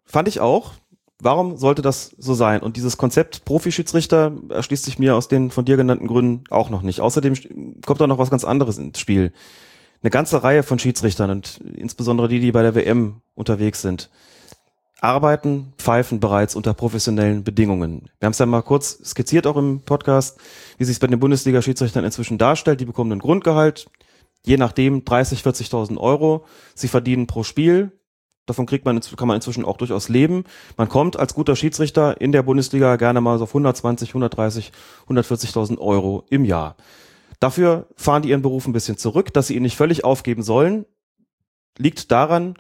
Fand 0.04 0.28
ich 0.28 0.40
auch. 0.40 0.74
Warum 1.22 1.56
sollte 1.58 1.82
das 1.82 2.14
so 2.18 2.34
sein? 2.34 2.62
Und 2.62 2.76
dieses 2.76 2.98
Konzept 2.98 3.46
Profischiedsrichter 3.46 4.34
erschließt 4.50 4.84
sich 4.84 5.00
mir 5.00 5.16
aus 5.16 5.28
den 5.28 5.50
von 5.50 5.64
dir 5.64 5.78
genannten 5.78 6.08
Gründen 6.08 6.44
auch 6.50 6.70
noch 6.70 6.82
nicht. 6.82 7.00
Außerdem 7.00 7.82
kommt 7.86 8.02
da 8.02 8.08
noch 8.08 8.18
was 8.18 8.30
ganz 8.30 8.44
anderes 8.44 8.78
ins 8.78 9.00
Spiel. 9.00 9.32
Eine 10.04 10.10
ganze 10.12 10.44
Reihe 10.44 10.62
von 10.62 10.78
Schiedsrichtern 10.78 11.30
und 11.30 11.62
insbesondere 11.74 12.28
die, 12.28 12.40
die 12.40 12.52
bei 12.52 12.62
der 12.62 12.76
WM 12.76 13.22
unterwegs 13.34 13.82
sind, 13.82 14.10
arbeiten, 15.02 15.74
pfeifen 15.78 16.20
bereits 16.20 16.56
unter 16.56 16.74
professionellen 16.74 17.44
Bedingungen. 17.44 18.10
Wir 18.20 18.28
haben 18.28 18.32
es 18.32 18.40
ja 18.40 18.46
mal 18.46 18.62
kurz 18.62 19.00
skizziert 19.04 19.48
auch 19.48 19.58
im 19.58 19.82
Podcast, 19.82 20.38
wie 20.78 20.84
sich 20.84 20.96
es 20.96 21.00
bei 21.00 21.08
den 21.08 21.20
Bundesliga-Schiedsrichtern 21.20 22.04
inzwischen 22.04 22.38
darstellt. 22.38 22.82
Die 22.82 22.86
bekommen 22.86 23.14
ein 23.14 23.20
Grundgehalt, 23.20 23.88
je 24.46 24.58
nachdem 24.58 25.06
30, 25.06 25.42
40.000 25.42 25.98
Euro. 25.98 26.46
Sie 26.74 26.88
verdienen 26.88 27.28
pro 27.28 27.44
Spiel. 27.44 27.92
Davon 28.46 28.66
kriegt 28.66 28.86
man, 28.86 29.00
kann 29.00 29.28
man 29.28 29.36
inzwischen 29.36 29.66
auch 29.66 29.78
durchaus 29.78 30.08
leben. 30.08 30.44
Man 30.78 30.88
kommt 30.88 31.18
als 31.18 31.34
guter 31.34 31.56
Schiedsrichter 31.56 32.22
in 32.22 32.32
der 32.32 32.44
Bundesliga 32.44 32.96
gerne 32.96 33.22
mal 33.22 33.38
so 33.38 33.46
auf 33.46 33.50
120, 33.50 34.10
130, 34.10 34.72
140.000 35.10 35.80
Euro 35.80 36.26
im 36.30 36.46
Jahr. 36.46 36.76
Dafür 37.40 37.88
fahren 37.96 38.22
die 38.22 38.30
ihren 38.30 38.42
Beruf 38.42 38.68
ein 38.68 38.74
bisschen 38.74 38.98
zurück, 38.98 39.34
dass 39.34 39.48
sie 39.48 39.56
ihn 39.56 39.64
nicht 39.64 39.76
völlig 39.76 40.04
aufgeben 40.04 40.44
sollen, 40.44 40.86
liegt 41.78 42.12
daran, 42.12 42.56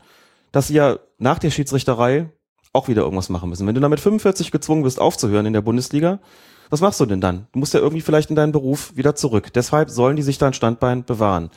dass 0.52 0.68
sie 0.68 0.76
ja 0.76 1.00
nach 1.18 1.40
der 1.40 1.52
Schiedsrichterei 1.52 2.30
auch 2.74 2.88
wieder 2.88 3.04
irgendwas 3.04 3.30
machen 3.30 3.50
müssen. 3.50 3.66
Wenn 3.68 3.76
du 3.76 3.82
damit 3.82 4.00
45 4.00 4.52
gezwungen 4.52 4.84
bist 4.84 5.00
aufzuhören 5.00 5.46
in 5.46 5.54
der 5.54 5.62
Bundesliga, 5.62 6.20
was 6.70 6.82
machst 6.82 7.00
du 7.00 7.06
denn 7.06 7.22
dann? 7.22 7.48
Du 7.54 7.60
musst 7.60 7.74
ja 7.74 7.80
irgendwie 7.80 8.02
vielleicht 8.02 8.30
in 8.30 8.36
deinen 8.36 8.52
Beruf 8.52 8.96
wieder 8.96 9.16
zurück. 9.16 9.54
Deshalb 9.54 9.90
sollen 9.90 10.16
die 10.16 10.24
sich 10.24 10.38
da 10.38 10.48
ein 10.48 10.54
Standbein 10.54 11.06
bewahren. 11.06 11.52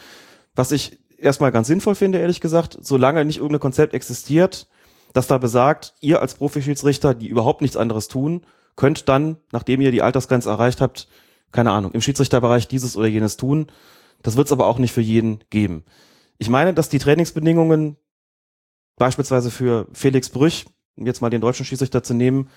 Was 0.54 0.70
ich 0.70 0.98
erstmal 1.18 1.52
ganz 1.52 1.66
sinnvoll 1.66 1.94
finde, 1.94 2.18
ehrlich 2.18 2.40
gesagt, 2.40 2.78
solange 2.80 3.24
nicht 3.24 3.38
irgendein 3.38 3.60
Konzept 3.60 3.94
existiert, 3.94 4.68
das 5.12 5.26
da 5.26 5.38
besagt, 5.38 5.94
ihr 6.00 6.20
als 6.20 6.34
Profischiedsrichter, 6.34 7.14
die 7.14 7.28
überhaupt 7.28 7.60
nichts 7.60 7.76
anderes 7.76 8.08
tun, 8.08 8.42
könnt 8.76 9.08
dann, 9.08 9.36
nachdem 9.52 9.80
ihr 9.80 9.90
die 9.90 10.02
Altersgrenze 10.02 10.48
erreicht 10.48 10.80
habt, 10.80 11.08
keine 11.50 11.72
Ahnung, 11.72 11.92
im 11.92 12.00
Schiedsrichterbereich 12.00 12.68
dieses 12.68 12.96
oder 12.96 13.06
jenes 13.06 13.36
tun. 13.36 13.66
Das 14.22 14.36
wird 14.36 14.46
es 14.46 14.52
aber 14.52 14.66
auch 14.66 14.78
nicht 14.78 14.92
für 14.92 15.00
jeden 15.00 15.42
geben. 15.50 15.84
Ich 16.38 16.48
meine, 16.48 16.74
dass 16.74 16.88
die 16.88 16.98
Trainingsbedingungen 16.98 17.96
beispielsweise 18.96 19.50
für 19.50 19.86
Felix 19.92 20.28
Brüch, 20.28 20.66
um 20.96 21.06
jetzt 21.06 21.22
mal 21.22 21.30
den 21.30 21.40
deutschen 21.40 21.64
Schiedsrichter 21.64 22.02
zu 22.02 22.14
nehmen, 22.14 22.48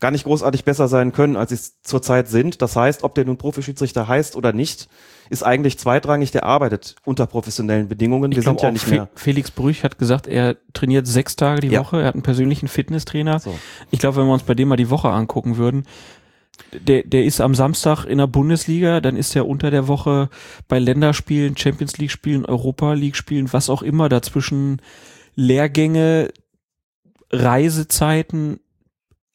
gar 0.00 0.10
nicht 0.10 0.24
großartig 0.24 0.64
besser 0.64 0.88
sein 0.88 1.12
können, 1.12 1.36
als 1.36 1.50
sie 1.50 1.54
es 1.56 1.82
zurzeit 1.82 2.28
sind. 2.28 2.60
Das 2.60 2.76
heißt, 2.76 3.02
ob 3.02 3.14
der 3.14 3.24
nun 3.24 3.38
Profischiedsrichter 3.38 4.08
heißt 4.08 4.36
oder 4.36 4.52
nicht, 4.52 4.88
ist 5.30 5.42
eigentlich 5.42 5.78
zweitrangig. 5.78 6.30
Der 6.32 6.44
arbeitet 6.44 6.96
unter 7.04 7.26
professionellen 7.26 7.88
Bedingungen. 7.88 8.30
Ich 8.32 8.36
Wir 8.36 8.42
sind 8.42 8.60
ja 8.60 8.70
nicht 8.70 8.88
mehr. 8.88 9.08
Felix 9.14 9.50
Brüch 9.50 9.84
hat 9.84 9.98
gesagt, 9.98 10.26
er 10.26 10.56
trainiert 10.74 11.06
sechs 11.06 11.36
Tage 11.36 11.62
die 11.62 11.68
Ja. 11.68 11.80
Woche, 11.80 12.00
er 12.00 12.08
hat 12.08 12.14
einen 12.14 12.22
persönlichen 12.22 12.68
Fitnesstrainer. 12.68 13.38
So. 13.38 13.58
Ich 13.90 13.98
glaube, 13.98 14.18
wenn 14.18 14.26
wir 14.26 14.34
uns 14.34 14.42
bei 14.42 14.54
dem 14.54 14.68
mal 14.68 14.76
die 14.76 14.90
Woche 14.90 15.08
angucken 15.08 15.56
würden, 15.56 15.84
der, 16.72 17.02
der 17.04 17.24
ist 17.24 17.40
am 17.40 17.54
Samstag 17.54 18.04
in 18.06 18.18
der 18.18 18.26
Bundesliga, 18.26 19.00
dann 19.00 19.16
ist 19.16 19.34
er 19.36 19.46
unter 19.46 19.70
der 19.70 19.88
Woche 19.88 20.28
bei 20.68 20.78
Länderspielen, 20.78 21.56
Champions 21.56 21.98
League 21.98 22.10
Spielen, 22.10 22.44
Europa 22.44 22.94
League 22.94 23.16
Spielen, 23.16 23.52
was 23.52 23.68
auch 23.70 23.82
immer 23.82 24.08
dazwischen 24.08 24.80
Lehrgänge, 25.34 26.30
Reisezeiten, 27.30 28.60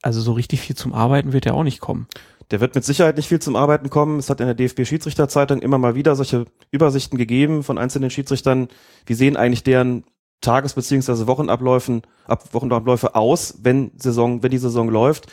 also 0.02 0.22
so 0.22 0.34
richtig 0.34 0.62
viel 0.62 0.76
zum 0.76 0.94
Arbeiten 0.94 1.34
wird 1.34 1.46
er 1.46 1.54
auch 1.54 1.64
nicht 1.64 1.80
kommen. 1.80 2.08
Der 2.52 2.60
wird 2.60 2.76
mit 2.76 2.84
Sicherheit 2.84 3.16
nicht 3.16 3.30
viel 3.30 3.40
zum 3.40 3.56
Arbeiten 3.56 3.90
kommen. 3.90 4.20
Es 4.20 4.30
hat 4.30 4.42
in 4.42 4.46
der 4.46 4.56
DFB-Schiedsrichterzeitung 4.56 5.62
immer 5.62 5.78
mal 5.78 5.96
wieder 5.96 6.16
solche 6.16 6.46
Übersichten 6.70 7.18
gegeben 7.18 7.64
von 7.64 7.78
einzelnen 7.78 8.10
Schiedsrichtern. 8.10 8.68
Wie 9.06 9.14
sehen 9.14 9.38
eigentlich 9.38 9.64
deren 9.64 10.04
Tages- 10.42 10.74
bzw. 10.74 11.28
Wochenabläufen, 11.28 12.02
ab 12.26 12.54
Wochenabläufe 12.54 13.16
aus, 13.16 13.60
wenn 13.62 13.92
Saison, 13.96 14.44
wenn 14.44 14.52
die 14.52 14.58
Saison 14.58 14.90
läuft? 14.90 15.28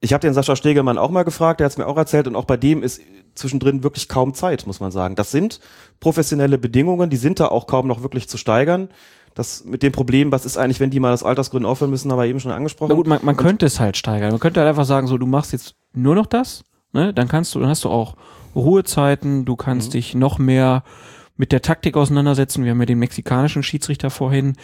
Ich 0.00 0.12
habe 0.12 0.20
den 0.20 0.34
Sascha 0.34 0.56
Stegemann 0.56 0.98
auch 0.98 1.10
mal 1.10 1.22
gefragt, 1.22 1.60
der 1.60 1.66
hat 1.66 1.72
es 1.72 1.78
mir 1.78 1.86
auch 1.86 1.96
erzählt 1.96 2.26
und 2.26 2.36
auch 2.36 2.44
bei 2.44 2.56
dem 2.56 2.82
ist 2.82 3.00
zwischendrin 3.34 3.82
wirklich 3.82 4.08
kaum 4.08 4.34
Zeit, 4.34 4.66
muss 4.66 4.80
man 4.80 4.90
sagen. 4.90 5.14
Das 5.14 5.30
sind 5.30 5.60
professionelle 6.00 6.58
Bedingungen, 6.58 7.08
die 7.08 7.16
sind 7.16 7.40
da 7.40 7.46
auch 7.46 7.66
kaum 7.66 7.86
noch 7.86 8.02
wirklich 8.02 8.28
zu 8.28 8.36
steigern. 8.36 8.88
Das 9.34 9.64
mit 9.64 9.82
dem 9.82 9.92
Problem, 9.92 10.30
was 10.32 10.44
ist 10.44 10.56
eigentlich, 10.56 10.80
wenn 10.80 10.90
die 10.90 11.00
mal 11.00 11.12
aus 11.12 11.22
Altersgründen 11.22 11.70
aufhören 11.70 11.90
müssen, 11.90 12.10
haben 12.10 12.18
wir 12.18 12.26
eben 12.26 12.40
schon 12.40 12.52
angesprochen. 12.52 12.90
Na 12.90 12.94
gut, 12.96 13.06
man, 13.06 13.20
man 13.22 13.36
könnte 13.36 13.66
es 13.66 13.80
halt 13.80 13.96
steigern. 13.96 14.30
Man 14.30 14.40
könnte 14.40 14.60
halt 14.60 14.68
einfach 14.68 14.84
sagen, 14.84 15.06
so, 15.06 15.18
du 15.18 15.26
machst 15.26 15.52
jetzt 15.52 15.74
nur 15.94 16.14
noch 16.14 16.26
das, 16.26 16.64
ne? 16.92 17.12
Dann 17.14 17.28
kannst 17.28 17.54
du, 17.54 17.60
dann 17.60 17.68
hast 17.68 17.84
du 17.84 17.88
auch 17.90 18.16
Ruhezeiten, 18.54 19.44
du 19.44 19.56
kannst 19.56 19.88
Mhm. 19.88 19.92
dich 19.92 20.14
noch 20.14 20.38
mehr 20.38 20.84
mit 21.36 21.50
der 21.50 21.62
Taktik 21.62 21.96
auseinandersetzen. 21.96 22.64
Wir 22.64 22.72
haben 22.72 22.80
ja 22.80 22.86
den 22.86 22.98
mexikanischen 22.98 23.62
Schiedsrichter 23.62 24.10
vorhin 24.10 24.54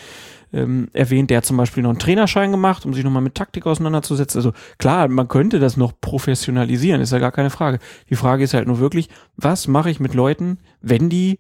ähm, 0.52 0.88
erwähnt, 0.92 1.30
der 1.30 1.38
hat 1.38 1.44
zum 1.44 1.56
Beispiel 1.56 1.82
noch 1.82 1.90
einen 1.90 1.98
Trainerschein 1.98 2.50
gemacht, 2.50 2.86
um 2.86 2.94
sich 2.94 3.04
nochmal 3.04 3.22
mit 3.22 3.34
Taktik 3.34 3.66
auseinanderzusetzen. 3.66 4.38
Also 4.38 4.52
klar, 4.78 5.08
man 5.08 5.28
könnte 5.28 5.58
das 5.58 5.76
noch 5.76 5.92
professionalisieren, 6.00 7.00
ist 7.00 7.12
ja 7.12 7.18
gar 7.18 7.32
keine 7.32 7.50
Frage. 7.50 7.78
Die 8.10 8.16
Frage 8.16 8.44
ist 8.44 8.54
halt 8.54 8.66
nur 8.66 8.78
wirklich, 8.78 9.08
was 9.36 9.66
mache 9.68 9.90
ich 9.90 10.00
mit 10.00 10.14
Leuten, 10.14 10.58
wenn 10.80 11.08
die 11.10 11.38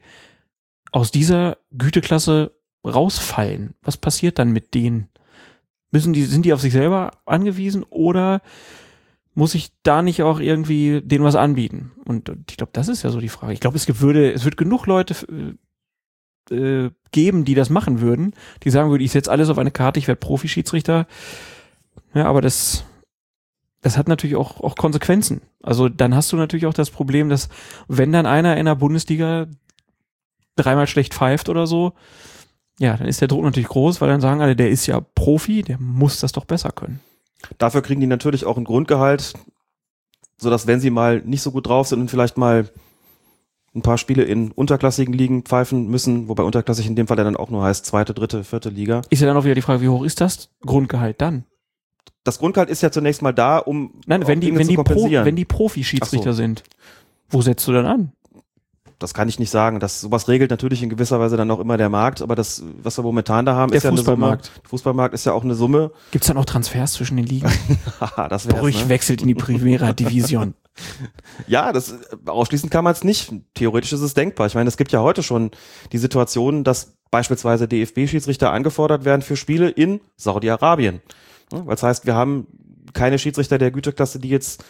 aus 0.92 1.10
dieser 1.10 1.58
Güteklasse 1.76 2.52
rausfallen? 2.88 3.74
Was 3.82 3.96
passiert 3.96 4.38
dann 4.38 4.50
mit 4.50 4.74
denen? 4.74 5.08
Müssen 5.90 6.12
die, 6.12 6.24
sind 6.24 6.44
die 6.44 6.52
auf 6.52 6.60
sich 6.60 6.72
selber 6.72 7.12
angewiesen 7.24 7.82
oder 7.84 8.42
muss 9.34 9.54
ich 9.54 9.70
da 9.82 10.02
nicht 10.02 10.22
auch 10.22 10.40
irgendwie 10.40 11.00
denen 11.02 11.24
was 11.24 11.36
anbieten? 11.36 11.92
Und 12.04 12.30
ich 12.50 12.56
glaube, 12.56 12.72
das 12.72 12.88
ist 12.88 13.04
ja 13.04 13.10
so 13.10 13.20
die 13.20 13.28
Frage. 13.28 13.52
Ich 13.52 13.60
glaube, 13.60 13.76
es 13.76 14.00
würde, 14.00 14.32
es 14.32 14.44
wird 14.44 14.56
genug 14.56 14.86
Leute 14.86 15.14
äh, 16.50 16.90
geben, 17.12 17.44
die 17.44 17.54
das 17.54 17.70
machen 17.70 18.00
würden, 18.00 18.34
die 18.64 18.70
sagen 18.70 18.90
würden, 18.90 19.02
ich 19.02 19.12
setze 19.12 19.30
alles 19.30 19.48
auf 19.48 19.58
eine 19.58 19.70
Karte, 19.70 19.98
ich 19.98 20.08
werde 20.08 20.20
Profi-Schiedsrichter. 20.20 21.06
Ja, 22.14 22.24
aber 22.24 22.40
das, 22.40 22.84
das 23.80 23.96
hat 23.96 24.08
natürlich 24.08 24.36
auch, 24.36 24.60
auch 24.60 24.74
Konsequenzen. 24.74 25.40
Also 25.62 25.88
dann 25.88 26.14
hast 26.14 26.32
du 26.32 26.36
natürlich 26.36 26.66
auch 26.66 26.74
das 26.74 26.90
Problem, 26.90 27.28
dass 27.28 27.48
wenn 27.86 28.12
dann 28.12 28.26
einer 28.26 28.56
in 28.56 28.66
der 28.66 28.74
Bundesliga 28.74 29.46
dreimal 30.56 30.86
schlecht 30.86 31.14
pfeift 31.14 31.48
oder 31.48 31.66
so, 31.66 31.92
ja, 32.78 32.96
dann 32.96 33.08
ist 33.08 33.20
der 33.20 33.28
Druck 33.28 33.42
natürlich 33.42 33.68
groß, 33.68 34.00
weil 34.00 34.08
dann 34.08 34.20
sagen 34.20 34.40
alle, 34.40 34.56
der 34.56 34.70
ist 34.70 34.86
ja 34.86 35.00
Profi, 35.00 35.62
der 35.62 35.78
muss 35.78 36.20
das 36.20 36.32
doch 36.32 36.44
besser 36.44 36.70
können. 36.70 37.00
Dafür 37.58 37.82
kriegen 37.82 38.00
die 38.00 38.06
natürlich 38.06 38.44
auch 38.44 38.56
ein 38.56 38.64
Grundgehalt, 38.64 39.34
so 40.36 40.50
dass 40.50 40.66
wenn 40.66 40.80
sie 40.80 40.90
mal 40.90 41.20
nicht 41.24 41.42
so 41.42 41.50
gut 41.50 41.66
drauf 41.66 41.88
sind 41.88 42.00
und 42.00 42.10
vielleicht 42.10 42.36
mal 42.36 42.68
ein 43.74 43.82
paar 43.82 43.98
Spiele 43.98 44.22
in 44.22 44.50
unterklassigen 44.52 45.12
Ligen 45.12 45.42
pfeifen 45.42 45.88
müssen, 45.88 46.28
wobei 46.28 46.42
unterklassig 46.42 46.86
in 46.86 46.96
dem 46.96 47.06
Fall 47.06 47.18
ja 47.18 47.24
dann 47.24 47.36
auch 47.36 47.50
nur 47.50 47.62
heißt 47.62 47.84
zweite, 47.84 48.14
dritte, 48.14 48.44
vierte 48.44 48.70
Liga. 48.70 49.02
Ist 49.10 49.20
ja 49.20 49.26
dann 49.26 49.36
auch 49.36 49.44
wieder 49.44 49.54
die 49.54 49.62
Frage, 49.62 49.82
wie 49.82 49.88
hoch 49.88 50.04
ist 50.04 50.20
das 50.20 50.50
Grundgehalt 50.64 51.20
dann? 51.20 51.44
Das 52.24 52.38
Grundgehalt 52.38 52.70
ist 52.70 52.82
ja 52.82 52.90
zunächst 52.90 53.22
mal 53.22 53.32
da, 53.32 53.58
um 53.58 54.00
Nein, 54.06 54.26
wenn 54.26 54.40
die, 54.40 54.46
Dinge 54.46 54.58
wenn 54.58 54.66
zu 54.66 54.72
die, 54.72 54.82
Pro, 54.82 55.10
wenn 55.10 55.36
die 55.36 55.44
Profi-Schiedsrichter 55.44 56.32
so. 56.32 56.36
sind, 56.36 56.62
wo 57.28 57.42
setzt 57.42 57.66
du 57.68 57.72
dann 57.72 57.86
an? 57.86 58.12
Das 58.98 59.14
kann 59.14 59.28
ich 59.28 59.38
nicht 59.38 59.50
sagen. 59.50 59.80
Das 59.80 60.00
sowas 60.00 60.28
regelt 60.28 60.50
natürlich 60.50 60.82
in 60.82 60.88
gewisser 60.88 61.20
Weise 61.20 61.36
dann 61.36 61.50
auch 61.50 61.60
immer 61.60 61.76
der 61.76 61.88
Markt, 61.88 62.20
aber 62.20 62.34
das, 62.34 62.62
was 62.82 62.98
wir 62.98 63.02
momentan 63.02 63.46
da 63.46 63.54
haben, 63.54 63.70
Der 63.70 63.78
ist 63.78 63.84
ja 63.84 63.90
Fußballmarkt. 63.90 64.46
eine 64.46 64.52
Summe. 64.52 64.62
Der 64.62 64.70
Fußballmarkt 64.70 65.14
ist 65.14 65.24
ja 65.26 65.32
auch 65.32 65.44
eine 65.44 65.54
Summe. 65.54 65.92
Gibt's 66.10 66.26
dann 66.26 66.36
auch 66.36 66.44
Transfers 66.44 66.94
zwischen 66.94 67.16
den 67.16 67.26
Ligen? 67.26 67.50
Das 68.28 68.46
Brüch 68.46 68.84
ne? 68.84 68.88
wechselt 68.88 69.22
in 69.22 69.28
die 69.28 69.34
Primera 69.34 69.92
Division. 69.92 70.54
Ja, 71.48 71.72
das 71.72 71.90
äh, 71.90 71.96
ausschließen 72.26 72.70
kann 72.70 72.84
man 72.84 72.92
es 72.92 73.02
nicht. 73.02 73.32
Theoretisch 73.54 73.92
ist 73.92 74.00
es 74.00 74.14
denkbar. 74.14 74.46
Ich 74.46 74.54
meine, 74.54 74.68
es 74.68 74.76
gibt 74.76 74.92
ja 74.92 75.00
heute 75.00 75.24
schon 75.24 75.50
die 75.90 75.98
Situation, 75.98 76.62
dass 76.62 76.92
beispielsweise 77.10 77.66
DFB-Schiedsrichter 77.66 78.52
angefordert 78.52 79.04
werden 79.04 79.22
für 79.22 79.34
Spiele 79.36 79.70
in 79.70 80.00
Saudi-Arabien. 80.16 81.00
Das 81.66 81.82
heißt, 81.82 82.06
wir 82.06 82.14
haben 82.14 82.46
keine 82.92 83.18
Schiedsrichter 83.18 83.58
der 83.58 83.70
Güteklasse, 83.70 84.18
die 84.18 84.28
jetzt 84.28 84.64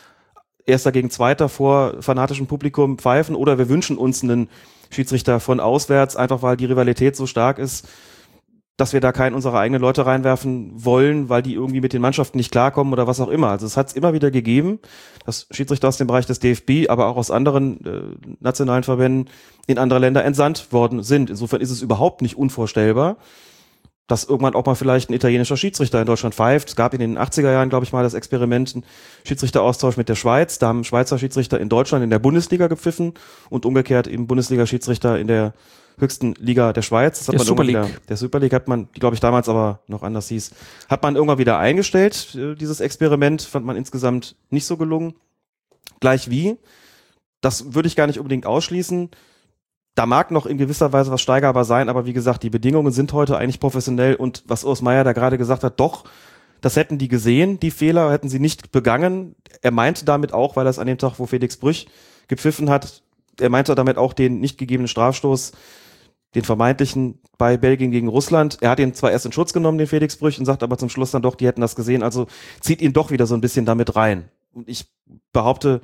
Erster 0.68 0.92
gegen 0.92 1.10
Zweiter 1.10 1.48
vor 1.48 1.94
fanatischem 2.00 2.46
Publikum 2.46 2.98
pfeifen 2.98 3.34
oder 3.34 3.58
wir 3.58 3.68
wünschen 3.68 3.96
uns 3.96 4.22
einen 4.22 4.48
Schiedsrichter 4.90 5.40
von 5.40 5.60
auswärts, 5.60 6.16
einfach 6.16 6.42
weil 6.42 6.56
die 6.56 6.66
Rivalität 6.66 7.16
so 7.16 7.26
stark 7.26 7.58
ist, 7.58 7.88
dass 8.78 8.92
wir 8.92 9.00
da 9.00 9.10
keinen 9.10 9.34
unserer 9.34 9.58
eigenen 9.58 9.80
Leute 9.80 10.06
reinwerfen 10.06 10.70
wollen, 10.72 11.28
weil 11.28 11.42
die 11.42 11.54
irgendwie 11.54 11.80
mit 11.80 11.92
den 11.92 12.00
Mannschaften 12.00 12.38
nicht 12.38 12.52
klarkommen 12.52 12.92
oder 12.92 13.08
was 13.08 13.20
auch 13.20 13.28
immer. 13.28 13.48
Also 13.48 13.66
es 13.66 13.76
hat 13.76 13.88
es 13.88 13.92
immer 13.94 14.12
wieder 14.12 14.30
gegeben, 14.30 14.78
dass 15.26 15.48
Schiedsrichter 15.50 15.88
aus 15.88 15.96
dem 15.96 16.06
Bereich 16.06 16.26
des 16.26 16.38
DFB, 16.38 16.88
aber 16.88 17.06
auch 17.06 17.16
aus 17.16 17.32
anderen 17.32 17.84
äh, 17.84 18.02
nationalen 18.38 18.84
Verbänden 18.84 19.30
in 19.66 19.78
andere 19.78 19.98
Länder 19.98 20.24
entsandt 20.24 20.72
worden 20.72 21.02
sind. 21.02 21.28
Insofern 21.28 21.60
ist 21.60 21.70
es 21.70 21.82
überhaupt 21.82 22.22
nicht 22.22 22.38
unvorstellbar, 22.38 23.16
dass 24.08 24.24
irgendwann 24.24 24.54
auch 24.54 24.64
mal 24.66 24.74
vielleicht 24.74 25.10
ein 25.10 25.12
italienischer 25.12 25.56
Schiedsrichter 25.56 26.00
in 26.00 26.06
Deutschland 26.06 26.34
pfeift. 26.34 26.70
Es 26.70 26.76
gab 26.76 26.94
in 26.94 27.00
den 27.00 27.18
80er 27.18 27.52
Jahren, 27.52 27.68
glaube 27.68 27.84
ich 27.84 27.92
mal, 27.92 28.02
das 28.02 28.14
Experiment, 28.14 28.74
einen 28.74 28.84
Schiedsrichteraustausch 29.24 29.98
mit 29.98 30.08
der 30.08 30.14
Schweiz. 30.16 30.58
Da 30.58 30.68
haben 30.68 30.82
Schweizer 30.82 31.18
Schiedsrichter 31.18 31.60
in 31.60 31.68
Deutschland 31.68 32.02
in 32.02 32.10
der 32.10 32.18
Bundesliga 32.18 32.66
gepfiffen 32.66 33.12
und 33.50 33.66
umgekehrt 33.66 34.06
eben 34.06 34.26
Bundesliga-Schiedsrichter 34.26 35.18
in 35.18 35.26
der 35.26 35.52
höchsten 35.98 36.34
Liga 36.38 36.72
der 36.72 36.82
Schweiz. 36.82 37.26
Das 37.26 37.36
der 37.36 37.44
Super 37.44 37.64
League. 37.64 37.76
Wieder, 37.76 37.90
der 38.08 38.16
Super 38.16 38.38
League 38.40 38.54
hat 38.54 38.66
man, 38.66 38.88
die 38.96 39.00
glaube 39.00 39.14
ich 39.14 39.20
damals 39.20 39.48
aber 39.48 39.80
noch 39.88 40.02
anders 40.02 40.28
hieß, 40.28 40.52
hat 40.88 41.02
man 41.02 41.14
irgendwann 41.14 41.38
wieder 41.38 41.58
eingestellt. 41.58 42.34
Äh, 42.34 42.54
dieses 42.54 42.80
Experiment 42.80 43.42
fand 43.42 43.66
man 43.66 43.76
insgesamt 43.76 44.36
nicht 44.48 44.64
so 44.64 44.78
gelungen. 44.78 45.14
Gleich 46.00 46.30
wie, 46.30 46.56
das 47.42 47.74
würde 47.74 47.88
ich 47.88 47.96
gar 47.96 48.06
nicht 48.06 48.18
unbedingt 48.18 48.46
ausschließen. 48.46 49.10
Da 49.98 50.06
mag 50.06 50.30
noch 50.30 50.46
in 50.46 50.58
gewisser 50.58 50.92
Weise 50.92 51.10
was 51.10 51.20
steigerbar 51.20 51.64
sein, 51.64 51.88
aber 51.88 52.06
wie 52.06 52.12
gesagt, 52.12 52.44
die 52.44 52.50
Bedingungen 52.50 52.92
sind 52.92 53.12
heute 53.12 53.36
eigentlich 53.36 53.58
professionell 53.58 54.14
und 54.14 54.44
was 54.46 54.62
Urs 54.62 54.80
Meier 54.80 55.02
da 55.02 55.12
gerade 55.12 55.38
gesagt 55.38 55.64
hat, 55.64 55.80
doch, 55.80 56.04
das 56.60 56.76
hätten 56.76 56.98
die 56.98 57.08
gesehen, 57.08 57.58
die 57.58 57.72
Fehler 57.72 58.12
hätten 58.12 58.28
sie 58.28 58.38
nicht 58.38 58.70
begangen. 58.70 59.34
Er 59.60 59.72
meinte 59.72 60.04
damit 60.04 60.32
auch, 60.32 60.54
weil 60.54 60.68
es 60.68 60.78
an 60.78 60.86
dem 60.86 60.98
Tag, 60.98 61.18
wo 61.18 61.26
Felix 61.26 61.56
Brüch 61.56 61.88
gepfiffen 62.28 62.70
hat, 62.70 63.02
er 63.40 63.50
meinte 63.50 63.74
damit 63.74 63.98
auch 63.98 64.12
den 64.12 64.38
nicht 64.38 64.56
gegebenen 64.56 64.86
Strafstoß 64.86 65.50
den 66.36 66.44
vermeintlichen 66.44 67.18
bei 67.36 67.56
Belgien 67.56 67.90
gegen 67.90 68.06
Russland. 68.06 68.58
Er 68.60 68.70
hat 68.70 68.78
ihn 68.78 68.94
zwar 68.94 69.10
erst 69.10 69.26
in 69.26 69.32
Schutz 69.32 69.52
genommen, 69.52 69.78
den 69.78 69.88
Felix 69.88 70.14
Brüch, 70.16 70.38
und 70.38 70.46
sagt 70.46 70.62
aber 70.62 70.78
zum 70.78 70.90
Schluss 70.90 71.10
dann 71.10 71.22
doch, 71.22 71.34
die 71.34 71.48
hätten 71.48 71.60
das 71.60 71.74
gesehen. 71.74 72.04
Also 72.04 72.28
zieht 72.60 72.82
ihn 72.82 72.92
doch 72.92 73.10
wieder 73.10 73.26
so 73.26 73.34
ein 73.34 73.40
bisschen 73.40 73.66
damit 73.66 73.96
rein. 73.96 74.28
Und 74.52 74.68
ich 74.68 74.86
behaupte, 75.32 75.80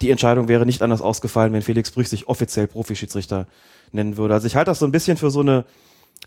die 0.00 0.10
Entscheidung 0.10 0.48
wäre 0.48 0.66
nicht 0.66 0.82
anders 0.82 1.00
ausgefallen, 1.00 1.52
wenn 1.52 1.62
Felix 1.62 1.90
Brüch 1.90 2.08
sich 2.08 2.28
offiziell 2.28 2.66
Profischiedsrichter 2.66 3.46
nennen 3.92 4.16
würde. 4.16 4.34
Also 4.34 4.46
ich 4.46 4.56
halte 4.56 4.70
das 4.70 4.78
so 4.78 4.86
ein 4.86 4.92
bisschen 4.92 5.16
für 5.16 5.30
so 5.30 5.40
eine 5.40 5.64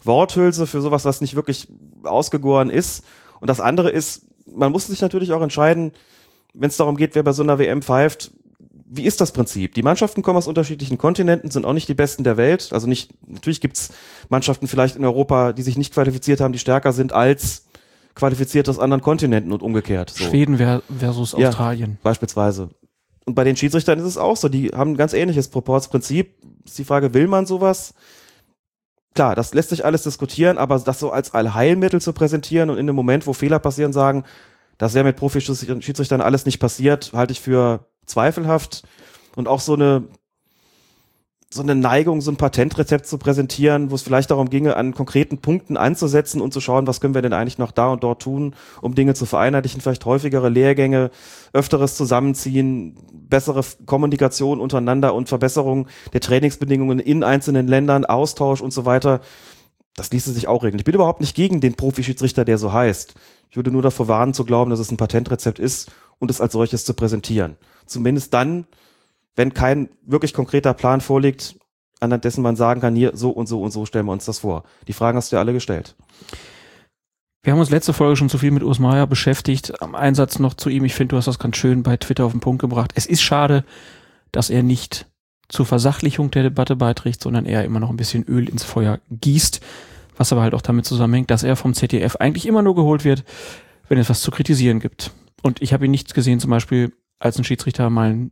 Worthülse, 0.04 0.68
für 0.68 0.82
sowas, 0.82 1.06
was 1.06 1.22
nicht 1.22 1.36
wirklich 1.36 1.68
ausgegoren 2.04 2.70
ist. 2.70 3.04
Und 3.40 3.50
das 3.50 3.60
andere 3.60 3.90
ist, 3.90 4.28
man 4.46 4.72
muss 4.72 4.88
sich 4.88 5.02
natürlich 5.02 5.34
auch 5.34 5.42
entscheiden, 5.42 5.92
wenn 6.54 6.70
es 6.70 6.78
darum 6.78 6.96
geht, 6.96 7.16
wer 7.16 7.24
bei 7.24 7.34
so 7.34 7.44
einer 7.44 7.60
WM 7.60 7.82
pfeift, 7.82 8.32
wie 8.88 9.04
ist 9.04 9.20
das 9.20 9.32
Prinzip? 9.32 9.74
Die 9.74 9.84
Mannschaften 9.84 10.22
kommen 10.22 10.38
aus 10.38 10.48
unterschiedlichen 10.48 10.98
Kontinenten, 10.98 11.50
sind 11.50 11.66
auch 11.66 11.74
nicht 11.74 11.90
die 11.90 11.96
besten 11.96 12.24
der 12.24 12.38
Welt. 12.38 12.70
Also 12.72 12.88
nicht, 12.88 13.14
natürlich 13.28 13.60
gibt's 13.60 13.92
Mannschaften 14.30 14.68
vielleicht 14.68 14.96
in 14.96 15.04
Europa, 15.04 15.54
die 15.54 15.64
sich 15.64 15.78
nicht 15.78 15.94
qualifiziert 15.94 16.40
haben, 16.40 16.54
die 16.54 16.60
stärker 16.60 16.94
sind 16.94 17.12
als 17.12 17.66
qualifiziert 18.14 18.70
aus 18.70 18.80
anderen 18.80 19.02
Kontinenten 19.02 19.52
und 19.52 19.62
umgekehrt. 19.62 20.12
So. 20.12 20.26
Schweden 20.26 20.58
versus 20.98 21.34
Australien. 21.36 21.92
Ja, 21.92 21.98
beispielsweise. 22.04 22.70
Und 23.26 23.34
bei 23.34 23.44
den 23.44 23.56
Schiedsrichtern 23.56 24.00
ist 24.00 24.06
es 24.06 24.18
auch 24.18 24.38
so, 24.38 24.50
die 24.50 24.70
haben 24.70 24.92
ein 24.92 24.98
ganz 24.98 25.14
ähnliches 25.14 25.48
Proportsprinzip. 25.48 26.36
Ist 26.64 26.78
die 26.78 26.86
Frage, 26.86 27.14
will 27.14 27.28
man 27.28 27.46
sowas? 27.46 27.94
Klar, 29.16 29.34
das 29.36 29.54
lässt 29.54 29.70
sich 29.70 29.86
alles 29.86 30.04
diskutieren, 30.04 30.58
aber 30.58 30.78
das 30.78 31.00
so 31.00 31.12
als 31.12 31.34
Allheilmittel 31.34 32.02
zu 32.02 32.14
präsentieren 32.14 32.70
und 32.70 32.78
in 32.78 32.86
dem 32.86 32.96
Moment, 32.96 33.26
wo 33.26 33.34
Fehler 33.34 33.60
passieren, 33.60 33.94
sagen, 33.94 34.26
das 34.78 34.94
wäre 34.94 35.06
mit 35.06 35.16
Profischiedsrichtern 35.16 36.22
alles 36.22 36.46
nicht 36.46 36.60
passiert, 36.60 37.14
halte 37.14 37.32
ich 37.32 37.40
für 37.40 37.88
zweifelhaft 38.06 38.84
und 39.36 39.48
auch 39.48 39.62
so 39.62 39.74
eine 39.74 40.04
so 41.50 41.62
eine 41.62 41.76
Neigung, 41.76 42.22
so 42.22 42.32
ein 42.32 42.38
Patentrezept 42.38 43.06
zu 43.06 43.18
präsentieren, 43.18 43.92
wo 43.92 43.96
es 43.96 44.02
vielleicht 44.02 44.32
darum 44.32 44.50
ginge, 44.50 44.76
an 44.76 44.94
konkreten 44.94 45.38
Punkten 45.38 45.78
anzusetzen 45.78 46.42
und 46.42 46.52
zu 46.52 46.60
schauen, 46.60 46.88
was 46.88 47.00
können 47.00 47.14
wir 47.14 47.22
denn 47.22 47.34
eigentlich 47.34 47.58
noch 47.58 47.72
da 47.72 47.92
und 47.92 48.04
dort 48.04 48.22
tun, 48.22 48.56
um 48.82 48.96
Dinge 48.96 49.14
zu 49.14 49.26
vereinheitlichen, 49.26 49.80
vielleicht 49.80 50.06
häufigere 50.06 50.50
Lehrgänge, 50.50 51.12
öfteres 51.54 51.96
Zusammenziehen, 51.96 52.98
bessere 53.14 53.64
Kommunikation 53.86 54.60
untereinander 54.60 55.14
und 55.14 55.30
Verbesserung 55.30 55.88
der 56.14 56.22
Trainingsbedingungen 56.22 57.00
in 57.00 57.24
einzelnen 57.24 57.68
Ländern, 57.68 58.06
Austausch 58.06 58.62
und 58.62 58.72
so 58.72 58.86
weiter. 58.86 59.22
Das 59.96 60.12
ließe 60.12 60.34
sich 60.34 60.48
auch 60.48 60.64
regeln. 60.64 60.80
Ich 60.80 60.86
bin 60.86 60.96
überhaupt 60.96 61.22
nicht 61.22 61.36
gegen 61.36 61.62
den 61.62 61.76
Profischiedsrichter, 61.76 62.44
der 62.44 62.58
so 62.58 62.74
heißt. 62.74 63.14
Ich 63.50 63.56
würde 63.56 63.72
nur 63.72 63.82
davor 63.82 64.10
warnen 64.10 64.34
zu 64.34 64.44
glauben, 64.44 64.72
dass 64.72 64.80
es 64.80 64.92
ein 64.92 64.98
Patentrezept 64.98 65.60
ist 65.60 65.90
und 66.20 66.30
es 66.30 66.42
als 66.42 66.52
solches 66.52 66.84
zu 66.84 66.94
präsentieren. 66.94 67.56
Zumindest 67.86 68.34
dann, 68.34 68.68
wenn 69.36 69.54
kein 69.54 69.90
wirklich 70.06 70.34
konkreter 70.34 70.74
Plan 70.74 71.02
vorliegt, 71.02 71.56
anhand 72.00 72.24
dessen 72.24 72.42
man 72.42 72.56
sagen 72.56 72.82
kann, 72.82 72.96
hier 72.96 73.12
so 73.16 73.30
und 73.32 73.48
so 73.48 73.62
und 73.62 73.72
so 73.72 73.86
stellen 73.86 74.06
wir 74.06 74.12
uns 74.12 74.26
das 74.26 74.40
vor. 74.40 74.64
Die 74.88 74.94
Fragen 74.94 75.18
hast 75.18 75.32
du 75.32 75.36
ja 75.36 75.42
alle 75.42 75.54
gestellt. 75.54 75.96
Wir 77.44 77.54
haben 77.54 77.60
uns 77.60 77.70
letzte 77.70 77.94
Folge 77.94 78.16
schon 78.16 78.30
zu 78.30 78.40
viel 78.40 78.50
mit 78.52 78.64
Urs 78.64 78.80
Meier 78.80 79.06
beschäftigt. 79.06 79.80
Am 79.82 79.94
Einsatz 79.94 80.40
noch 80.40 80.56
zu 80.56 80.70
ihm. 80.70 80.84
Ich 80.84 80.96
finde, 80.96 81.10
du 81.10 81.18
hast 81.18 81.28
das 81.28 81.38
ganz 81.38 81.58
schön 81.58 81.84
bei 81.84 81.96
Twitter 81.96 82.26
auf 82.26 82.32
den 82.32 82.42
Punkt 82.42 82.60
gebracht. 82.60 82.92
Es 82.96 83.06
ist 83.06 83.22
schade, 83.22 83.64
dass 84.32 84.50
er 84.50 84.64
nicht 84.64 85.06
zur 85.48 85.68
Versachlichung 85.68 86.32
der 86.32 86.42
Debatte 86.42 86.76
beiträgt, 86.76 87.22
sondern 87.22 87.46
eher 87.46 87.64
immer 87.64 87.80
noch 87.80 87.92
ein 87.92 87.98
bisschen 87.98 88.24
Öl 88.24 88.50
ins 88.50 88.64
Feuer 88.64 89.00
gießt. 89.12 89.62
Was 90.18 90.32
aber 90.32 90.42
halt 90.42 90.56
auch 90.56 90.62
damit 90.64 90.86
zusammenhängt, 90.86 91.30
dass 91.30 91.44
er 91.44 91.56
vom 91.56 91.76
ZDF 91.76 92.16
eigentlich 92.16 92.48
immer 92.48 92.64
nur 92.64 92.74
geholt 92.74 93.04
wird, 93.04 93.24
wenn 93.90 94.00
es 94.00 94.10
was 94.10 94.22
zu 94.22 94.32
kritisieren 94.32 94.80
gibt. 94.80 95.12
Und 95.44 95.62
ich 95.62 95.72
habe 95.72 95.86
ihn 95.86 95.92
nicht 95.92 96.16
gesehen, 96.16 96.40
zum 96.40 96.50
Beispiel, 96.50 96.94
als 97.20 97.38
ein 97.38 97.44
Schiedsrichter 97.44 97.92
mal 97.92 98.10
ein 98.10 98.32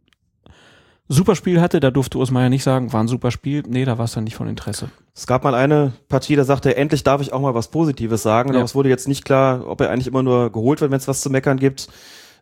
super 1.07 1.35
Spiel 1.35 1.61
hatte, 1.61 1.79
da 1.79 1.91
durfte 1.91 2.17
Urs 2.17 2.31
Meier 2.31 2.49
nicht 2.49 2.63
sagen, 2.63 2.93
war 2.93 3.03
ein 3.03 3.07
super 3.07 3.31
Spiel. 3.31 3.63
Nee, 3.67 3.85
da 3.85 3.97
war 3.97 4.05
es 4.05 4.13
dann 4.13 4.23
nicht 4.23 4.35
von 4.35 4.47
Interesse. 4.47 4.89
Es 5.15 5.27
gab 5.27 5.43
mal 5.43 5.55
eine 5.55 5.93
Partie, 6.09 6.35
da 6.35 6.43
sagte 6.43 6.69
er, 6.69 6.77
endlich 6.77 7.03
darf 7.03 7.21
ich 7.21 7.33
auch 7.33 7.41
mal 7.41 7.53
was 7.53 7.69
Positives 7.69 8.23
sagen. 8.23 8.49
Ja. 8.49 8.55
Aber 8.55 8.65
es 8.65 8.75
wurde 8.75 8.89
jetzt 8.89 9.07
nicht 9.07 9.25
klar, 9.25 9.67
ob 9.67 9.81
er 9.81 9.89
eigentlich 9.89 10.07
immer 10.07 10.23
nur 10.23 10.51
geholt 10.51 10.81
wird, 10.81 10.91
wenn 10.91 10.97
es 10.97 11.07
was 11.07 11.21
zu 11.21 11.29
meckern 11.29 11.57
gibt, 11.57 11.87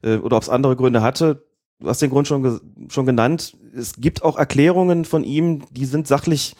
äh, 0.04 0.18
oder 0.18 0.38
ob 0.38 0.44
es 0.44 0.50
andere 0.50 0.76
Gründe 0.76 1.02
hatte. 1.02 1.44
Du 1.80 1.90
hast 1.90 2.02
den 2.02 2.12
Grund 2.12 2.28
schon, 2.28 2.62
schon 2.90 3.08
genannt. 3.08 3.58
Es 3.76 3.94
gibt 3.96 4.24
auch 4.24 4.38
Erklärungen 4.38 5.04
von 5.04 5.24
ihm, 5.24 5.64
die 5.72 5.86
sind 5.86 6.08
sachlich 6.08 6.56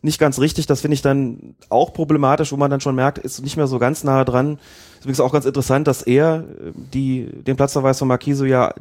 nicht 0.00 0.18
ganz 0.18 0.38
richtig. 0.38 0.66
Das 0.66 0.80
finde 0.80 0.94
ich 0.94 1.02
dann 1.02 1.56
auch 1.68 1.92
problematisch, 1.92 2.52
wo 2.52 2.56
man 2.56 2.70
dann 2.70 2.80
schon 2.80 2.94
merkt, 2.94 3.18
ist 3.18 3.42
nicht 3.42 3.58
mehr 3.58 3.66
so 3.66 3.78
ganz 3.78 4.02
nahe 4.02 4.24
dran. 4.24 4.58
Übrigens 5.00 5.20
auch 5.20 5.32
ganz 5.32 5.44
interessant, 5.44 5.86
dass 5.86 6.00
er 6.02 6.44
äh, 6.44 6.72
die, 6.74 7.26
den 7.26 7.56
Platzverweis 7.56 7.98
von 7.98 8.08
Marquiso 8.08 8.46
ja 8.46 8.72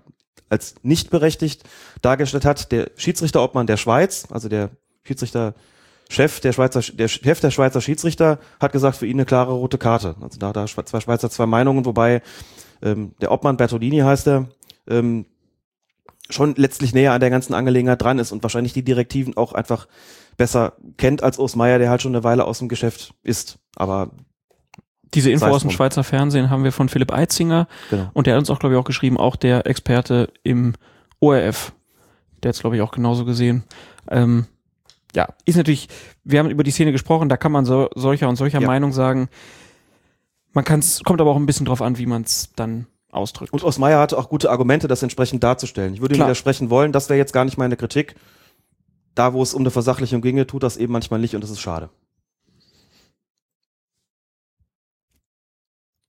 als 0.49 0.75
nicht 0.83 1.09
berechtigt 1.09 1.63
dargestellt 2.01 2.45
hat. 2.45 2.71
Der 2.71 2.91
Schiedsrichterobmann 2.95 3.67
der 3.67 3.77
Schweiz, 3.77 4.27
also 4.31 4.49
der 4.49 4.71
Schiedsrichter 5.03 5.53
Chef 6.09 6.41
der 6.41 6.51
Schweizer, 6.51 6.81
der 6.81 7.07
Chef 7.07 7.39
der 7.39 7.51
Schweizer 7.51 7.79
Schiedsrichter 7.79 8.39
hat 8.59 8.73
gesagt, 8.73 8.97
für 8.97 9.07
ihn 9.07 9.15
eine 9.15 9.25
klare 9.25 9.53
rote 9.53 9.77
Karte. 9.77 10.15
Also 10.19 10.39
da, 10.39 10.51
da 10.51 10.65
zwei 10.65 10.99
Schweizer 10.99 11.29
zwei 11.29 11.45
Meinungen, 11.45 11.85
wobei 11.85 12.21
ähm, 12.81 13.13
der 13.21 13.31
Obmann 13.31 13.57
Bertolini 13.57 13.99
heißt 13.99 14.27
er, 14.27 14.49
ähm, 14.89 15.25
schon 16.29 16.55
letztlich 16.55 16.93
näher 16.93 17.13
an 17.13 17.21
der 17.21 17.29
ganzen 17.29 17.53
Angelegenheit 17.53 18.01
dran 18.01 18.19
ist 18.19 18.31
und 18.31 18.43
wahrscheinlich 18.43 18.73
die 18.73 18.83
Direktiven 18.83 19.37
auch 19.37 19.53
einfach 19.53 19.87
besser 20.37 20.73
kennt 20.97 21.23
als 21.23 21.39
Urs 21.39 21.55
Meier, 21.55 21.79
der 21.79 21.89
halt 21.89 22.01
schon 22.01 22.15
eine 22.15 22.23
Weile 22.23 22.45
aus 22.45 22.59
dem 22.59 22.67
Geschäft 22.67 23.13
ist. 23.23 23.59
Aber 23.75 24.11
diese 25.13 25.31
Info 25.31 25.47
aus 25.47 25.61
dem 25.61 25.71
Schweizer 25.71 26.03
Fernsehen 26.03 26.49
haben 26.49 26.63
wir 26.63 26.71
von 26.71 26.89
Philipp 26.89 27.11
Eitzinger 27.11 27.67
genau. 27.89 28.09
und 28.13 28.27
der 28.27 28.35
hat 28.35 28.39
uns 28.39 28.49
auch, 28.49 28.59
glaube 28.59 28.75
ich, 28.75 28.79
auch 28.79 28.85
geschrieben, 28.85 29.17
auch 29.17 29.35
der 29.35 29.65
Experte 29.67 30.31
im 30.43 30.73
ORF. 31.19 31.73
Der 32.41 32.49
hat 32.49 32.55
es, 32.55 32.61
glaube 32.61 32.77
ich, 32.77 32.81
auch 32.81 32.91
genauso 32.91 33.25
gesehen. 33.25 33.63
Ähm, 34.09 34.45
ja, 35.13 35.27
ist 35.45 35.57
natürlich, 35.57 35.89
wir 36.23 36.39
haben 36.39 36.49
über 36.49 36.63
die 36.63 36.71
Szene 36.71 36.91
gesprochen, 36.91 37.29
da 37.29 37.37
kann 37.37 37.51
man 37.51 37.65
so, 37.65 37.89
solcher 37.95 38.29
und 38.29 38.37
solcher 38.37 38.61
ja. 38.61 38.67
Meinung 38.67 38.93
sagen. 38.93 39.29
Man 40.53 40.63
kann 40.63 40.79
es, 40.79 41.03
kommt 41.03 41.21
aber 41.21 41.31
auch 41.31 41.37
ein 41.37 41.45
bisschen 41.45 41.65
drauf 41.65 41.81
an, 41.81 41.97
wie 41.97 42.05
man 42.05 42.23
es 42.23 42.51
dann 42.55 42.87
ausdrückt. 43.11 43.53
Und 43.53 43.63
Osmeier 43.63 43.99
hatte 43.99 44.17
auch 44.17 44.29
gute 44.29 44.49
Argumente, 44.49 44.87
das 44.87 45.03
entsprechend 45.03 45.43
darzustellen. 45.43 45.93
Ich 45.93 46.01
würde 46.01 46.15
Klar. 46.15 46.25
ihm 46.25 46.29
widersprechen 46.29 46.69
wollen, 46.69 46.91
das 46.91 47.09
wäre 47.09 47.17
jetzt 47.17 47.33
gar 47.33 47.45
nicht 47.45 47.57
meine 47.57 47.77
Kritik. 47.77 48.15
Da, 49.13 49.33
wo 49.33 49.43
es 49.43 49.53
um 49.53 49.61
eine 49.61 49.71
Versachlichung 49.71 50.21
ginge, 50.21 50.47
tut 50.47 50.63
das 50.63 50.77
eben 50.77 50.93
manchmal 50.93 51.19
nicht 51.19 51.35
und 51.35 51.41
das 51.43 51.51
ist 51.51 51.59
schade. 51.59 51.89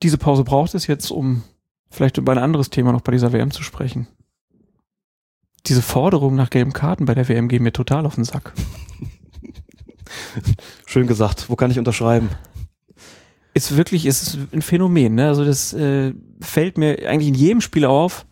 Diese 0.03 0.19
Pause 0.19 0.45
braucht 0.45 0.75
es 0.75 0.87
jetzt, 0.87 1.11
um 1.11 1.43
vielleicht 1.91 2.19
über 2.19 2.33
ein 2.33 2.39
anderes 2.39 2.71
Thema 2.71 2.93
noch 2.93 3.03
bei 3.03 3.13
dieser 3.13 3.33
WM 3.33 3.51
zu 3.51 3.63
sprechen. 3.63 4.09
Diese 5.67 5.83
Forderungen 5.83 6.37
nach 6.37 6.51
gelben 6.51 6.73
Karten 6.73 7.05
bei 7.05 7.15
der 7.15 7.29
WM 7.29 7.49
gehen 7.49 7.63
mir 7.63 7.73
total 7.73 8.05
auf 8.07 8.17
den 8.17 8.25
Sack. 8.25 8.53
Schön 10.87 11.07
gesagt. 11.07 11.49
Wo 11.49 11.57
kann 11.57 11.71
ich 11.71 11.79
unterschreiben? 11.79 12.31
Ist 13.55 13.77
wirklich, 13.77 14.07
ist 14.07 14.39
ein 14.53 14.63
Phänomen. 14.63 15.15
Ne? 15.15 15.29
Also 15.29 15.45
das 15.45 15.73
äh, 15.73 16.15
fällt 16.41 16.79
mir 16.79 17.09
eigentlich 17.09 17.29
in 17.29 17.35
jedem 17.35 17.61
Spiel 17.61 17.85
auf. 17.85 18.27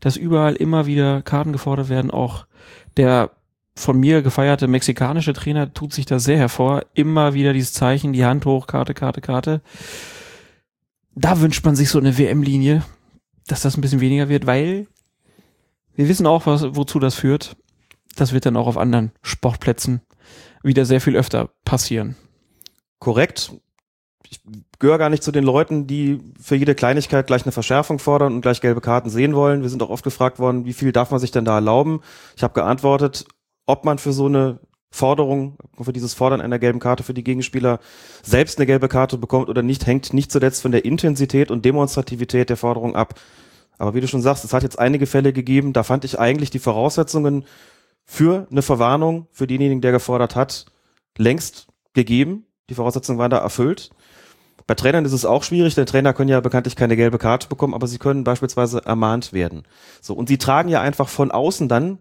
dass 0.00 0.16
überall 0.16 0.54
immer 0.54 0.86
wieder 0.86 1.22
Karten 1.22 1.52
gefordert 1.52 1.88
werden. 1.88 2.10
Auch 2.10 2.46
der 2.96 3.30
von 3.74 3.98
mir 3.98 4.22
gefeierte 4.22 4.68
mexikanische 4.68 5.32
Trainer 5.32 5.72
tut 5.72 5.92
sich 5.92 6.06
da 6.06 6.18
sehr 6.18 6.38
hervor. 6.38 6.84
Immer 6.94 7.34
wieder 7.34 7.52
dieses 7.52 7.72
Zeichen, 7.72 8.12
die 8.12 8.24
Hand 8.24 8.44
hoch, 8.44 8.66
Karte, 8.66 8.94
Karte, 8.94 9.20
Karte. 9.20 9.62
Da 11.18 11.40
wünscht 11.40 11.64
man 11.64 11.74
sich 11.74 11.88
so 11.88 11.98
eine 11.98 12.18
WM-Linie, 12.18 12.84
dass 13.46 13.62
das 13.62 13.76
ein 13.76 13.80
bisschen 13.80 14.00
weniger 14.00 14.28
wird, 14.28 14.46
weil 14.46 14.86
wir 15.94 16.08
wissen 16.08 16.26
auch, 16.26 16.44
was, 16.44 16.76
wozu 16.76 16.98
das 16.98 17.14
führt. 17.14 17.56
Das 18.16 18.32
wird 18.32 18.44
dann 18.44 18.56
auch 18.56 18.66
auf 18.66 18.76
anderen 18.76 19.12
Sportplätzen 19.22 20.02
wieder 20.62 20.84
sehr 20.84 21.00
viel 21.00 21.16
öfter 21.16 21.48
passieren. 21.64 22.16
Korrekt. 22.98 23.52
Ich 24.28 24.40
gehöre 24.78 24.98
gar 24.98 25.08
nicht 25.08 25.22
zu 25.22 25.32
den 25.32 25.44
Leuten, 25.44 25.86
die 25.86 26.20
für 26.38 26.56
jede 26.56 26.74
Kleinigkeit 26.74 27.26
gleich 27.26 27.44
eine 27.44 27.52
Verschärfung 27.52 27.98
fordern 27.98 28.34
und 28.34 28.42
gleich 28.42 28.60
gelbe 28.60 28.82
Karten 28.82 29.08
sehen 29.08 29.34
wollen. 29.34 29.62
Wir 29.62 29.70
sind 29.70 29.82
auch 29.82 29.90
oft 29.90 30.04
gefragt 30.04 30.38
worden, 30.38 30.66
wie 30.66 30.74
viel 30.74 30.92
darf 30.92 31.10
man 31.10 31.20
sich 31.20 31.30
denn 31.30 31.46
da 31.46 31.54
erlauben? 31.54 32.00
Ich 32.36 32.42
habe 32.42 32.52
geantwortet, 32.52 33.24
ob 33.64 33.86
man 33.86 33.98
für 33.98 34.12
so 34.12 34.26
eine 34.26 34.58
Forderung, 34.96 35.56
für 35.80 35.92
dieses 35.92 36.14
Fordern 36.14 36.40
einer 36.40 36.58
gelben 36.58 36.80
Karte 36.80 37.02
für 37.02 37.14
die 37.14 37.22
Gegenspieler 37.22 37.80
selbst 38.22 38.58
eine 38.58 38.66
gelbe 38.66 38.88
Karte 38.88 39.18
bekommt 39.18 39.48
oder 39.48 39.62
nicht, 39.62 39.86
hängt 39.86 40.12
nicht 40.12 40.32
zuletzt 40.32 40.62
von 40.62 40.72
der 40.72 40.84
Intensität 40.84 41.50
und 41.50 41.64
Demonstrativität 41.64 42.48
der 42.48 42.56
Forderung 42.56 42.96
ab. 42.96 43.14
Aber 43.78 43.94
wie 43.94 44.00
du 44.00 44.08
schon 44.08 44.22
sagst, 44.22 44.44
es 44.44 44.54
hat 44.54 44.62
jetzt 44.62 44.78
einige 44.78 45.06
Fälle 45.06 45.32
gegeben, 45.34 45.74
da 45.74 45.82
fand 45.82 46.04
ich 46.04 46.18
eigentlich 46.18 46.50
die 46.50 46.58
Voraussetzungen 46.58 47.44
für 48.06 48.46
eine 48.50 48.62
Verwarnung 48.62 49.26
für 49.32 49.46
denjenigen, 49.46 49.82
der 49.82 49.92
gefordert 49.92 50.34
hat, 50.34 50.64
längst 51.18 51.66
gegeben. 51.92 52.46
Die 52.70 52.74
Voraussetzungen 52.74 53.18
waren 53.18 53.30
da 53.30 53.38
erfüllt. 53.38 53.90
Bei 54.66 54.74
Trainern 54.74 55.04
ist 55.04 55.12
es 55.12 55.26
auch 55.26 55.42
schwierig, 55.42 55.74
denn 55.74 55.86
Trainer 55.86 56.14
können 56.14 56.30
ja 56.30 56.40
bekanntlich 56.40 56.74
keine 56.74 56.96
gelbe 56.96 57.18
Karte 57.18 57.48
bekommen, 57.48 57.74
aber 57.74 57.86
sie 57.86 57.98
können 57.98 58.24
beispielsweise 58.24 58.84
ermahnt 58.84 59.32
werden. 59.32 59.64
So, 60.00 60.14
und 60.14 60.28
sie 60.28 60.38
tragen 60.38 60.68
ja 60.68 60.80
einfach 60.80 61.08
von 61.08 61.30
außen 61.30 61.68
dann 61.68 61.98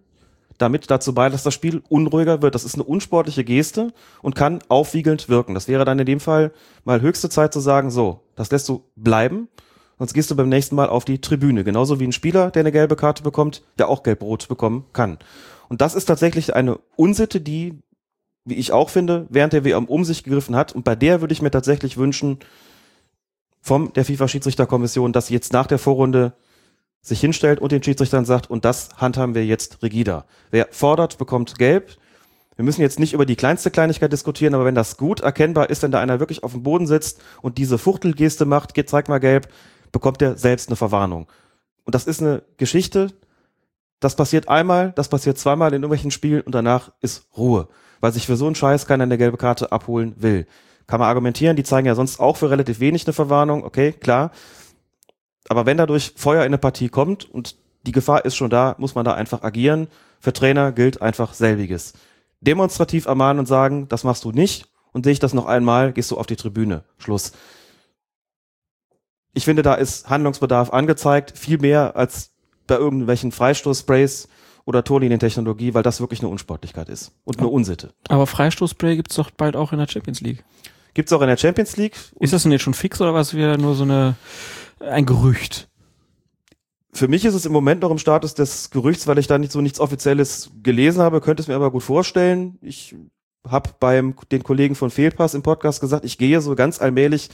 damit 0.57 0.89
dazu 0.89 1.13
bei, 1.13 1.29
dass 1.29 1.43
das 1.43 1.53
Spiel 1.53 1.81
unruhiger 1.89 2.41
wird. 2.41 2.55
Das 2.55 2.63
ist 2.63 2.75
eine 2.75 2.83
unsportliche 2.83 3.43
Geste 3.43 3.93
und 4.21 4.35
kann 4.35 4.59
aufwiegelnd 4.67 5.29
wirken. 5.29 5.53
Das 5.53 5.67
wäre 5.67 5.85
dann 5.85 5.99
in 5.99 6.05
dem 6.05 6.19
Fall 6.19 6.51
mal 6.83 7.01
höchste 7.01 7.29
Zeit 7.29 7.53
zu 7.53 7.59
sagen, 7.59 7.91
so, 7.91 8.21
das 8.35 8.51
lässt 8.51 8.69
du 8.69 8.83
bleiben, 8.95 9.49
sonst 9.97 10.13
gehst 10.13 10.31
du 10.31 10.35
beim 10.35 10.49
nächsten 10.49 10.75
Mal 10.75 10.89
auf 10.89 11.05
die 11.05 11.19
Tribüne. 11.19 11.63
Genauso 11.63 11.99
wie 11.99 12.05
ein 12.05 12.11
Spieler, 12.11 12.51
der 12.51 12.61
eine 12.61 12.71
gelbe 12.71 12.95
Karte 12.95 13.23
bekommt, 13.23 13.63
der 13.77 13.89
auch 13.89 14.03
gelb-rot 14.03 14.47
bekommen 14.47 14.85
kann. 14.93 15.17
Und 15.67 15.81
das 15.81 15.95
ist 15.95 16.05
tatsächlich 16.05 16.55
eine 16.55 16.79
Unsitte, 16.95 17.41
die, 17.41 17.79
wie 18.45 18.55
ich 18.55 18.71
auch 18.71 18.89
finde, 18.89 19.25
während 19.29 19.53
der 19.53 19.65
WM 19.65 19.85
um 19.85 20.05
sich 20.05 20.23
gegriffen 20.23 20.55
hat. 20.55 20.73
Und 20.73 20.83
bei 20.83 20.95
der 20.95 21.21
würde 21.21 21.33
ich 21.33 21.41
mir 21.41 21.51
tatsächlich 21.51 21.97
wünschen, 21.97 22.39
vom 23.61 23.91
der 23.93 24.05
FIFA-Schiedsrichterkommission, 24.05 25.11
dass 25.11 25.27
sie 25.27 25.33
jetzt 25.33 25.51
nach 25.51 25.65
der 25.65 25.79
Vorrunde 25.79 26.33
sich 27.05 27.19
hinstellt 27.19 27.59
und 27.59 27.71
den 27.71 27.83
Schiedsrichtern 27.83 28.25
sagt, 28.25 28.49
und 28.49 28.65
das 28.65 28.89
handhaben 28.97 29.35
wir 29.35 29.45
jetzt 29.45 29.83
rigida. 29.83 30.25
Wer 30.49 30.67
fordert, 30.71 31.19
bekommt 31.19 31.59
gelb. 31.59 31.97
Wir 32.55 32.65
müssen 32.65 32.81
jetzt 32.81 32.99
nicht 32.99 33.13
über 33.13 33.27
die 33.27 33.35
kleinste 33.35 33.69
Kleinigkeit 33.69 34.11
diskutieren, 34.11 34.55
aber 34.55 34.65
wenn 34.65 34.75
das 34.75 34.97
gut 34.97 35.19
erkennbar 35.19 35.69
ist, 35.69 35.83
wenn 35.83 35.91
da 35.91 35.99
einer 35.99 36.19
wirklich 36.19 36.43
auf 36.43 36.53
dem 36.53 36.63
Boden 36.63 36.87
sitzt 36.87 37.21
und 37.43 37.59
diese 37.59 37.77
Fuchtelgeste 37.77 38.45
macht, 38.45 38.73
geht, 38.73 38.89
zeig 38.89 39.07
mal 39.07 39.19
gelb, 39.19 39.49
bekommt 39.91 40.21
er 40.23 40.37
selbst 40.37 40.69
eine 40.69 40.77
Verwarnung. 40.77 41.27
Und 41.83 41.93
das 41.93 42.07
ist 42.07 42.21
eine 42.21 42.41
Geschichte, 42.57 43.11
das 43.99 44.15
passiert 44.15 44.49
einmal, 44.49 44.91
das 44.95 45.09
passiert 45.09 45.37
zweimal 45.37 45.69
in 45.69 45.83
irgendwelchen 45.83 46.11
Spielen 46.11 46.41
und 46.41 46.55
danach 46.55 46.91
ist 47.01 47.27
Ruhe. 47.37 47.67
Weil 47.99 48.13
sich 48.13 48.25
für 48.25 48.35
so 48.35 48.47
einen 48.47 48.55
Scheiß 48.55 48.87
keiner 48.87 49.03
eine 49.03 49.19
gelbe 49.19 49.37
Karte 49.37 49.71
abholen 49.71 50.15
will. 50.17 50.47
Kann 50.87 50.99
man 50.99 51.09
argumentieren, 51.09 51.55
die 51.55 51.63
zeigen 51.63 51.87
ja 51.87 51.95
sonst 51.95 52.19
auch 52.19 52.37
für 52.37 52.49
relativ 52.49 52.79
wenig 52.79 53.05
eine 53.05 53.13
Verwarnung, 53.13 53.63
okay, 53.63 53.91
klar 53.91 54.31
aber 55.47 55.65
wenn 55.65 55.77
dadurch 55.77 56.13
Feuer 56.15 56.41
in 56.41 56.47
eine 56.47 56.57
Partie 56.57 56.89
kommt 56.89 57.29
und 57.29 57.55
die 57.85 57.91
Gefahr 57.91 58.25
ist 58.25 58.35
schon 58.35 58.49
da, 58.49 58.75
muss 58.79 58.95
man 58.95 59.05
da 59.05 59.13
einfach 59.13 59.43
agieren. 59.43 59.87
Für 60.19 60.33
Trainer 60.33 60.71
gilt 60.71 61.01
einfach 61.01 61.33
selbiges. 61.33 61.93
Demonstrativ 62.41 63.05
ermahnen 63.05 63.39
und 63.39 63.45
sagen, 63.45 63.87
das 63.89 64.03
machst 64.03 64.23
du 64.23 64.31
nicht 64.31 64.67
und 64.91 65.03
sehe 65.03 65.13
ich 65.13 65.19
das 65.19 65.33
noch 65.33 65.45
einmal, 65.45 65.93
gehst 65.93 66.11
du 66.11 66.17
auf 66.17 66.25
die 66.25 66.35
Tribüne. 66.35 66.83
Schluss. 66.97 67.33
Ich 69.33 69.45
finde, 69.45 69.61
da 69.61 69.75
ist 69.75 70.09
Handlungsbedarf 70.09 70.71
angezeigt, 70.71 71.37
viel 71.37 71.59
mehr 71.59 71.95
als 71.95 72.31
bei 72.67 72.75
irgendwelchen 72.75 73.31
Freistoßsprays 73.31 74.27
oder 74.65 74.83
Torlinientechnologie, 74.83 75.73
weil 75.73 75.83
das 75.83 75.99
wirklich 75.99 76.21
eine 76.21 76.29
Unsportlichkeit 76.29 76.89
ist 76.89 77.11
und 77.23 77.37
eine 77.37 77.47
Unsitte. 77.47 77.93
Aber 78.07 78.25
Freistoßspray 78.25 78.95
gibt's 78.95 79.15
doch 79.15 79.29
bald 79.29 79.55
auch 79.55 79.71
in 79.73 79.79
der 79.79 79.87
Champions 79.87 80.21
League. 80.21 80.43
Gibt's 80.95 81.13
auch 81.13 81.21
in 81.21 81.27
der 81.27 81.37
Champions 81.37 81.77
League. 81.77 81.95
Ist 82.19 82.33
das 82.33 82.43
denn 82.43 82.51
jetzt 82.51 82.61
schon 82.61 82.73
fix 82.73 82.99
oder 83.01 83.13
was 83.13 83.35
wieder 83.35 83.57
nur 83.57 83.75
so 83.75 83.83
eine 83.83 84.15
ein 84.79 85.05
Gerücht? 85.05 85.69
Für 86.93 87.07
mich 87.09 87.25
ist 87.25 87.33
es 87.33 87.45
im 87.45 87.51
Moment 87.51 87.81
noch 87.81 87.91
im 87.91 87.97
Status 87.97 88.35
des 88.35 88.69
Gerüchts, 88.69 89.05
weil 89.05 89.17
ich 89.17 89.27
da 89.27 89.37
nicht 89.37 89.51
so 89.51 89.59
nichts 89.59 89.81
Offizielles 89.81 90.51
gelesen 90.63 91.01
habe, 91.01 91.19
könnte 91.19 91.41
es 91.41 91.47
mir 91.47 91.55
aber 91.55 91.71
gut 91.71 91.83
vorstellen. 91.83 92.57
Ich 92.61 92.95
habe 93.49 93.71
beim 93.79 94.15
den 94.31 94.43
Kollegen 94.43 94.75
von 94.75 94.89
Fehlpass 94.89 95.33
im 95.33 95.43
Podcast 95.43 95.81
gesagt, 95.81 96.05
ich 96.05 96.17
gehe 96.17 96.41
so 96.41 96.55
ganz 96.55 96.81
allmählich 96.81 97.29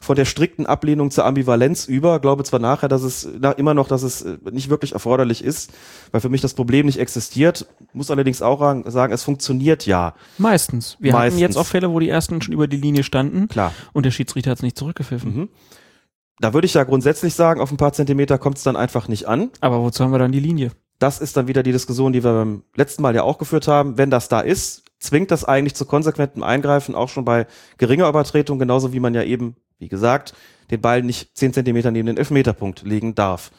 von 0.00 0.16
der 0.16 0.24
strikten 0.24 0.66
Ablehnung 0.66 1.10
zur 1.10 1.24
Ambivalenz 1.24 1.86
über. 1.86 2.20
Glaube 2.20 2.44
zwar 2.44 2.60
nachher, 2.60 2.88
dass 2.88 3.02
es 3.02 3.28
na, 3.38 3.52
immer 3.52 3.74
noch, 3.74 3.88
dass 3.88 4.02
es 4.02 4.22
äh, 4.22 4.38
nicht 4.50 4.68
wirklich 4.68 4.92
erforderlich 4.92 5.42
ist, 5.42 5.72
weil 6.12 6.20
für 6.20 6.28
mich 6.28 6.40
das 6.40 6.54
Problem 6.54 6.86
nicht 6.86 6.98
existiert. 6.98 7.66
Muss 7.92 8.10
allerdings 8.10 8.42
auch 8.42 8.60
sagen, 8.86 9.12
es 9.12 9.22
funktioniert 9.22 9.86
ja. 9.86 10.14
Meistens. 10.38 10.96
Wir 11.00 11.12
Meistens. 11.12 11.34
hatten 11.34 11.40
jetzt 11.40 11.56
auch 11.56 11.66
Fälle, 11.66 11.90
wo 11.90 11.98
die 12.00 12.08
ersten 12.08 12.40
schon 12.42 12.54
über 12.54 12.68
die 12.68 12.76
Linie 12.76 13.02
standen. 13.02 13.48
Klar. 13.48 13.72
Und 13.92 14.06
der 14.06 14.10
Schiedsrichter 14.10 14.50
hat 14.50 14.58
es 14.58 14.62
nicht 14.62 14.78
zurückgepfiffen. 14.78 15.36
Mhm. 15.36 15.48
Da 16.38 16.52
würde 16.52 16.66
ich 16.66 16.74
ja 16.74 16.84
grundsätzlich 16.84 17.34
sagen, 17.34 17.60
auf 17.60 17.70
ein 17.70 17.78
paar 17.78 17.92
Zentimeter 17.92 18.38
kommt 18.38 18.58
es 18.58 18.62
dann 18.62 18.76
einfach 18.76 19.08
nicht 19.08 19.26
an. 19.26 19.50
Aber 19.60 19.80
wozu 19.82 20.04
haben 20.04 20.12
wir 20.12 20.18
dann 20.18 20.32
die 20.32 20.40
Linie? 20.40 20.72
Das 20.98 21.20
ist 21.20 21.36
dann 21.36 21.48
wieder 21.48 21.62
die 21.62 21.72
Diskussion, 21.72 22.12
die 22.12 22.24
wir 22.24 22.32
beim 22.32 22.62
letzten 22.74 23.02
Mal 23.02 23.14
ja 23.14 23.22
auch 23.22 23.38
geführt 23.38 23.68
haben. 23.68 23.98
Wenn 23.98 24.10
das 24.10 24.28
da 24.28 24.40
ist, 24.40 24.84
zwingt 24.98 25.30
das 25.30 25.44
eigentlich 25.44 25.74
zu 25.74 25.84
konsequentem 25.84 26.42
Eingreifen, 26.42 26.94
auch 26.94 27.08
schon 27.08 27.24
bei 27.24 27.46
geringer 27.78 28.08
Übertretung, 28.08 28.58
genauso 28.58 28.92
wie 28.92 29.00
man 29.00 29.14
ja 29.14 29.22
eben, 29.22 29.56
wie 29.78 29.88
gesagt, 29.88 30.34
den 30.70 30.80
Ball 30.80 31.02
nicht 31.02 31.36
zehn 31.36 31.52
Zentimeter 31.52 31.90
neben 31.90 32.06
den 32.06 32.16
Elfmeterpunkt 32.16 32.82
legen 32.82 33.14
darf. 33.14 33.50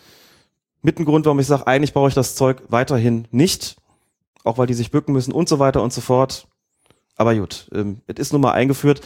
Mit 0.82 0.98
dem 0.98 1.06
Grund, 1.06 1.26
warum 1.26 1.40
ich 1.40 1.48
sage, 1.48 1.68
eigentlich 1.68 1.94
brauche 1.94 2.10
ich 2.10 2.16
das 2.16 2.36
Zeug 2.36 2.62
weiterhin 2.70 3.28
nicht, 3.32 3.78
auch 4.44 4.58
weil 4.58 4.68
die 4.68 4.74
sich 4.74 4.92
bücken 4.92 5.14
müssen 5.14 5.32
und 5.32 5.50
so 5.50 5.60
weiter 5.60 5.82
und 5.82 5.94
so 5.94 6.02
fort. 6.02 6.48
Aber 7.16 7.36
gut, 7.36 7.70
ähm, 7.74 8.02
es 8.08 8.18
ist 8.18 8.34
nun 8.34 8.42
mal 8.42 8.52
eingeführt 8.52 9.02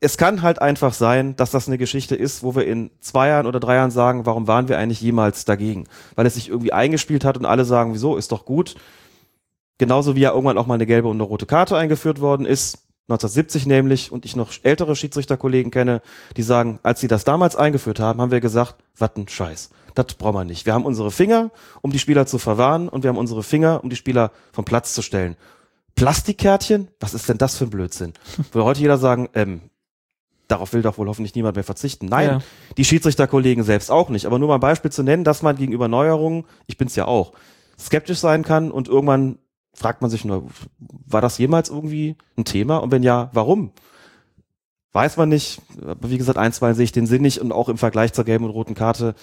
es 0.00 0.18
kann 0.18 0.42
halt 0.42 0.60
einfach 0.60 0.92
sein, 0.92 1.36
dass 1.36 1.50
das 1.50 1.68
eine 1.68 1.78
Geschichte 1.78 2.16
ist, 2.16 2.42
wo 2.42 2.54
wir 2.54 2.66
in 2.66 2.90
zwei 3.00 3.28
Jahren 3.28 3.46
oder 3.46 3.60
drei 3.60 3.76
Jahren 3.76 3.90
sagen, 3.90 4.26
warum 4.26 4.46
waren 4.46 4.68
wir 4.68 4.78
eigentlich 4.78 5.00
jemals 5.00 5.44
dagegen? 5.44 5.84
Weil 6.14 6.26
es 6.26 6.34
sich 6.34 6.48
irgendwie 6.48 6.72
eingespielt 6.72 7.24
hat 7.24 7.38
und 7.38 7.46
alle 7.46 7.64
sagen, 7.64 7.94
wieso, 7.94 8.16
ist 8.16 8.32
doch 8.32 8.44
gut. 8.44 8.74
Genauso 9.78 10.14
wie 10.14 10.20
ja 10.20 10.30
irgendwann 10.30 10.58
auch 10.58 10.66
mal 10.66 10.74
eine 10.74 10.86
gelbe 10.86 11.08
und 11.08 11.16
eine 11.16 11.22
rote 11.22 11.46
Karte 11.46 11.76
eingeführt 11.76 12.20
worden 12.20 12.46
ist. 12.46 12.86
1970 13.08 13.66
nämlich, 13.66 14.10
und 14.10 14.24
ich 14.24 14.34
noch 14.34 14.50
ältere 14.64 14.96
Schiedsrichterkollegen 14.96 15.70
kenne, 15.70 16.02
die 16.36 16.42
sagen, 16.42 16.80
als 16.82 17.00
sie 17.00 17.08
das 17.08 17.24
damals 17.24 17.54
eingeführt 17.54 18.00
haben, 18.00 18.20
haben 18.20 18.32
wir 18.32 18.40
gesagt, 18.40 18.76
was 18.98 19.14
ein 19.16 19.28
Scheiß. 19.28 19.70
Das 19.94 20.14
brauchen 20.14 20.34
wir 20.34 20.44
nicht. 20.44 20.66
Wir 20.66 20.74
haben 20.74 20.84
unsere 20.84 21.10
Finger, 21.10 21.52
um 21.82 21.92
die 21.92 22.00
Spieler 22.00 22.26
zu 22.26 22.38
verwahren, 22.38 22.88
und 22.88 23.04
wir 23.04 23.08
haben 23.08 23.16
unsere 23.16 23.44
Finger, 23.44 23.82
um 23.84 23.90
die 23.90 23.96
Spieler 23.96 24.32
vom 24.52 24.64
Platz 24.64 24.92
zu 24.92 25.02
stellen. 25.02 25.36
Plastikkärtchen? 25.94 26.88
Was 27.00 27.14
ist 27.14 27.28
denn 27.28 27.38
das 27.38 27.56
für 27.56 27.64
ein 27.64 27.70
Blödsinn? 27.70 28.12
Würde 28.52 28.64
heute 28.64 28.80
jeder 28.80 28.98
sagen, 28.98 29.28
ähm, 29.34 29.62
darauf 30.48 30.72
will 30.72 30.82
doch 30.82 30.98
wohl 30.98 31.08
hoffentlich 31.08 31.34
niemand 31.34 31.56
mehr 31.56 31.64
verzichten. 31.64 32.06
Nein, 32.06 32.28
Ja. 32.28 32.42
die 32.76 32.84
Schiedsrichterkollegen 32.84 33.64
selbst 33.64 33.90
auch 33.90 34.08
nicht. 34.08 34.26
Aber 34.26 34.38
nur 34.38 34.48
mal 34.48 34.54
ein 34.54 34.60
Beispiel 34.60 34.92
zu 34.92 35.02
nennen, 35.02 35.24
dass 35.24 35.42
man 35.42 35.56
gegenüber 35.56 35.88
Neuerungen, 35.88 36.44
ich 36.66 36.76
bin's 36.76 36.96
ja 36.96 37.06
auch, 37.06 37.32
skeptisch 37.78 38.18
sein 38.18 38.42
kann 38.42 38.70
und 38.70 38.88
irgendwann 38.88 39.38
fragt 39.74 40.00
man 40.02 40.10
sich 40.10 40.24
nur, 40.24 40.46
war 40.78 41.20
das 41.20 41.36
jemals 41.38 41.68
irgendwie 41.68 42.16
ein 42.38 42.44
Thema? 42.44 42.78
Und 42.78 42.90
wenn 42.92 43.02
ja, 43.02 43.30
warum? 43.32 43.72
Weiß 44.92 45.18
man 45.18 45.28
nicht. 45.28 45.60
Aber 45.86 46.08
wie 46.10 46.16
gesagt, 46.16 46.38
einstweilen 46.38 46.74
sehe 46.74 46.84
ich 46.84 46.92
den 46.92 47.06
Sinn 47.06 47.22
nicht 47.22 47.38
und 47.40 47.52
auch 47.52 47.68
im 47.68 47.76
Vergleich 47.76 48.12
zur 48.14 48.24
gelben 48.24 48.44
und 48.44 48.50
roten 48.52 48.74
Karte 48.74 49.14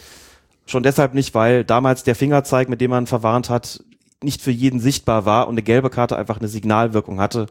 schon 0.66 0.84
deshalb 0.84 1.14
nicht, 1.14 1.34
weil 1.34 1.64
damals 1.66 2.04
der 2.04 2.16
Fingerzeig, 2.16 2.70
mit 2.70 2.80
dem 2.82 2.92
man 2.92 3.08
verwarnt 3.08 3.50
hat, 3.50 3.84
nicht 4.22 4.42
für 4.42 4.52
jeden 4.52 4.80
sichtbar 4.80 5.26
war 5.26 5.48
und 5.48 5.56
eine 5.56 5.64
gelbe 5.64 5.90
Karte 5.90 6.16
einfach 6.18 6.40
eine 6.40 6.48
Signalwirkung 6.48 7.20
hatte. 7.20 7.48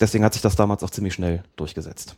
Deswegen 0.00 0.24
hat 0.24 0.32
sich 0.32 0.42
das 0.42 0.56
damals 0.56 0.82
auch 0.82 0.90
ziemlich 0.90 1.14
schnell 1.14 1.42
durchgesetzt. 1.56 2.16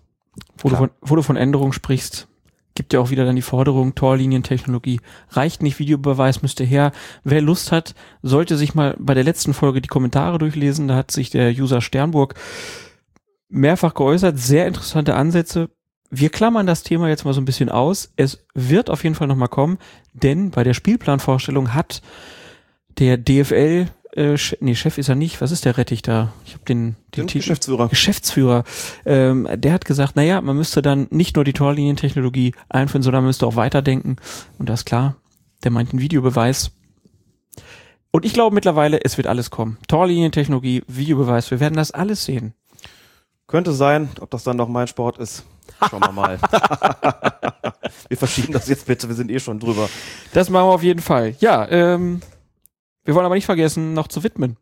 Wo 0.59 0.69
du, 0.69 0.77
von, 0.77 0.91
wo 1.01 1.17
du 1.17 1.23
von 1.23 1.37
Änderungen 1.37 1.73
sprichst, 1.73 2.29
gibt 2.75 2.93
ja 2.93 3.01
auch 3.01 3.11
wieder 3.11 3.25
dann 3.25 3.37
die 3.37 3.43
Forderung, 3.43 3.95
Torlinientechnologie. 3.95 5.01
Reicht 5.31 5.63
nicht, 5.63 5.79
Videobeweis 5.79 6.43
müsste 6.43 6.65
her. 6.65 6.93
Wer 7.23 7.41
Lust 7.41 7.73
hat, 7.73 7.95
sollte 8.23 8.57
sich 8.57 8.75
mal 8.75 8.97
bei 8.99 9.15
der 9.15 9.25
letzten 9.25 9.55
Folge 9.55 9.81
die 9.81 9.89
Kommentare 9.89 10.39
durchlesen. 10.39 10.89
Da 10.89 10.97
hat 10.97 11.11
sich 11.11 11.31
der 11.31 11.51
User 11.51 11.81
Sternburg 11.81 12.35
mehrfach 13.49 13.95
geäußert. 13.95 14.39
Sehr 14.39 14.67
interessante 14.67 15.15
Ansätze. 15.15 15.71
Wir 16.11 16.31
klammern 16.31 16.67
das 16.67 16.83
Thema 16.83 17.09
jetzt 17.09 17.25
mal 17.25 17.33
so 17.33 17.41
ein 17.41 17.47
bisschen 17.47 17.69
aus. 17.69 18.13
Es 18.17 18.45
wird 18.55 18.91
auf 18.91 19.05
jeden 19.05 19.15
Fall 19.15 19.29
nochmal 19.29 19.49
kommen, 19.49 19.79
denn 20.13 20.51
bei 20.51 20.65
der 20.65 20.75
Spielplanvorstellung 20.75 21.75
hat 21.75 22.03
der 22.99 23.17
DFL, 23.17 23.87
äh, 24.17 24.37
nee, 24.61 24.75
Chef 24.75 24.99
ist 24.99 25.09
er 25.09 25.15
nicht. 25.15 25.41
Was 25.41 25.51
ist 25.51 25.65
der 25.65 25.77
Rettich 25.77 26.03
da? 26.03 26.33
Ich 26.47 26.55
habe 26.55 26.65
den, 26.65 26.97
den 27.17 27.23
Den 27.23 27.27
Titel. 27.27 27.39
Geschäftsführer. 27.39 27.89
Geschäftsführer, 27.89 28.65
ähm, 29.05 29.49
der 29.55 29.73
hat 29.73 29.85
gesagt, 29.85 30.17
naja, 30.17 30.41
man 30.41 30.57
müsste 30.57 30.83
dann 30.83 31.09
nicht 31.11 31.37
nur 31.37 31.45
die 31.45 31.53
Torlinientechnologie 31.53 32.55
einführen, 32.69 33.03
sondern 33.03 33.23
man 33.23 33.29
müsste 33.29 33.47
auch 33.47 33.57
weiterdenken. 33.57 34.17
Und 34.59 34.69
das 34.69 34.81
ist 34.81 34.85
klar, 34.85 35.17
der 35.65 35.71
meint 35.71 35.93
einen 35.93 36.01
Videobeweis. 36.01 36.71
Und 38.11 38.25
ich 38.25 38.33
glaube 38.33 38.55
mittlerweile, 38.55 39.03
es 39.03 39.17
wird 39.17 39.27
alles 39.27 39.51
kommen. 39.51 39.79
Torlinientechnologie, 39.89 40.85
Videobeweis, 40.87 41.51
wir 41.51 41.59
werden 41.59 41.75
das 41.75 41.91
alles 41.91 42.25
sehen. 42.25 42.55
Könnte 43.49 43.73
sein, 43.73 44.09
ob 44.21 44.31
das 44.31 44.45
dann 44.45 44.57
noch 44.57 44.69
mein 44.69 44.87
Sport 44.87 45.19
ist. 45.19 45.45
Schauen 45.91 46.01
wir 46.01 46.13
mal. 46.13 46.39
wir 48.09 48.17
verschieben 48.17 48.53
das 48.53 48.69
jetzt 48.69 48.87
bitte, 48.87 49.09
wir 49.09 49.17
sind 49.17 49.31
eh 49.31 49.41
schon 49.41 49.59
drüber. 49.59 49.89
Das 50.33 50.49
machen 50.49 50.69
wir 50.69 50.75
auf 50.75 50.83
jeden 50.83 51.03
Fall. 51.03 51.35
Ja, 51.41 51.69
ähm, 51.69 52.23
wir 53.05 53.15
wollen 53.15 53.27
aber 53.27 53.35
nicht 53.35 53.47
vergessen, 53.47 53.95
noch 53.95 54.09
zu 54.09 54.23
widmen. 54.23 54.57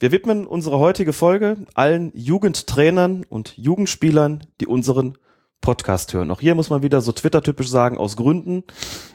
Wir 0.00 0.12
widmen 0.12 0.46
unsere 0.46 0.78
heutige 0.78 1.12
Folge 1.12 1.56
allen 1.74 2.10
Jugendtrainern 2.14 3.24
und 3.28 3.56
Jugendspielern, 3.56 4.44
die 4.60 4.66
unseren 4.66 5.16
Podcast 5.60 6.12
hören. 6.12 6.30
Auch 6.30 6.40
hier 6.40 6.54
muss 6.54 6.68
man 6.68 6.82
wieder 6.82 7.00
so 7.00 7.12
Twitter-typisch 7.12 7.68
sagen, 7.68 7.96
aus 7.96 8.16
Gründen. 8.16 8.64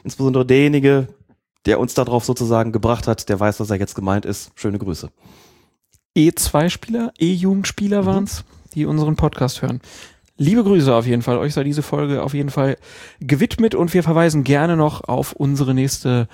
Insbesondere 0.04 0.46
derjenige, 0.46 1.08
der 1.66 1.78
uns 1.78 1.94
darauf 1.94 2.24
sozusagen 2.24 2.72
gebracht 2.72 3.06
hat, 3.06 3.28
der 3.28 3.38
weiß, 3.38 3.60
was 3.60 3.70
er 3.70 3.78
jetzt 3.78 3.94
gemeint 3.94 4.24
ist. 4.24 4.50
Schöne 4.56 4.78
Grüße. 4.78 5.10
E2-Spieler, 6.16 7.12
E-Jugendspieler 7.18 8.04
waren's, 8.04 8.44
die 8.74 8.84
unseren 8.86 9.16
Podcast 9.16 9.62
hören. 9.62 9.80
Liebe 10.36 10.64
Grüße 10.64 10.92
auf 10.94 11.06
jeden 11.06 11.22
Fall. 11.22 11.38
Euch 11.38 11.54
sei 11.54 11.62
diese 11.62 11.82
Folge 11.82 12.22
auf 12.22 12.34
jeden 12.34 12.50
Fall 12.50 12.78
gewidmet 13.20 13.74
und 13.74 13.92
wir 13.92 14.02
verweisen 14.02 14.42
gerne 14.42 14.76
noch 14.76 15.04
auf 15.04 15.34
unsere 15.34 15.74
nächste 15.74 16.28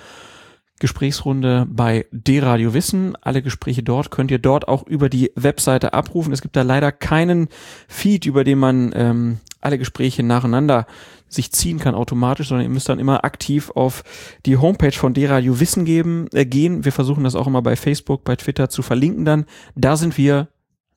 Gesprächsrunde 0.79 1.65
bei 1.69 2.05
D-Radio 2.11 2.73
Wissen. 2.73 3.15
Alle 3.21 3.41
Gespräche 3.41 3.83
dort 3.83 4.11
könnt 4.11 4.31
ihr 4.31 4.39
dort 4.39 4.67
auch 4.67 4.85
über 4.85 5.09
die 5.09 5.31
Webseite 5.35 5.93
abrufen. 5.93 6.33
Es 6.33 6.41
gibt 6.41 6.55
da 6.55 6.61
leider 6.61 6.91
keinen 6.91 7.47
Feed, 7.87 8.25
über 8.25 8.43
den 8.43 8.59
man 8.59 8.91
ähm, 8.95 9.39
alle 9.61 9.77
Gespräche 9.77 10.23
nacheinander 10.23 10.85
sich 11.29 11.51
ziehen 11.51 11.79
kann 11.79 11.95
automatisch, 11.95 12.47
sondern 12.49 12.65
ihr 12.65 12.71
müsst 12.71 12.89
dann 12.89 12.99
immer 12.99 13.25
aktiv 13.25 13.71
auf 13.71 14.03
die 14.45 14.57
Homepage 14.57 14.93
von 14.93 15.13
D-Radio 15.13 15.59
Wissen 15.59 15.83
geben, 15.83 16.27
äh, 16.31 16.45
gehen. 16.45 16.85
Wir 16.85 16.91
versuchen 16.91 17.23
das 17.23 17.35
auch 17.35 17.47
immer 17.47 17.61
bei 17.61 17.75
Facebook, 17.75 18.23
bei 18.23 18.35
Twitter 18.35 18.69
zu 18.69 18.81
verlinken 18.81 19.25
dann. 19.25 19.45
Da 19.75 19.97
sind 19.97 20.17
wir 20.17 20.47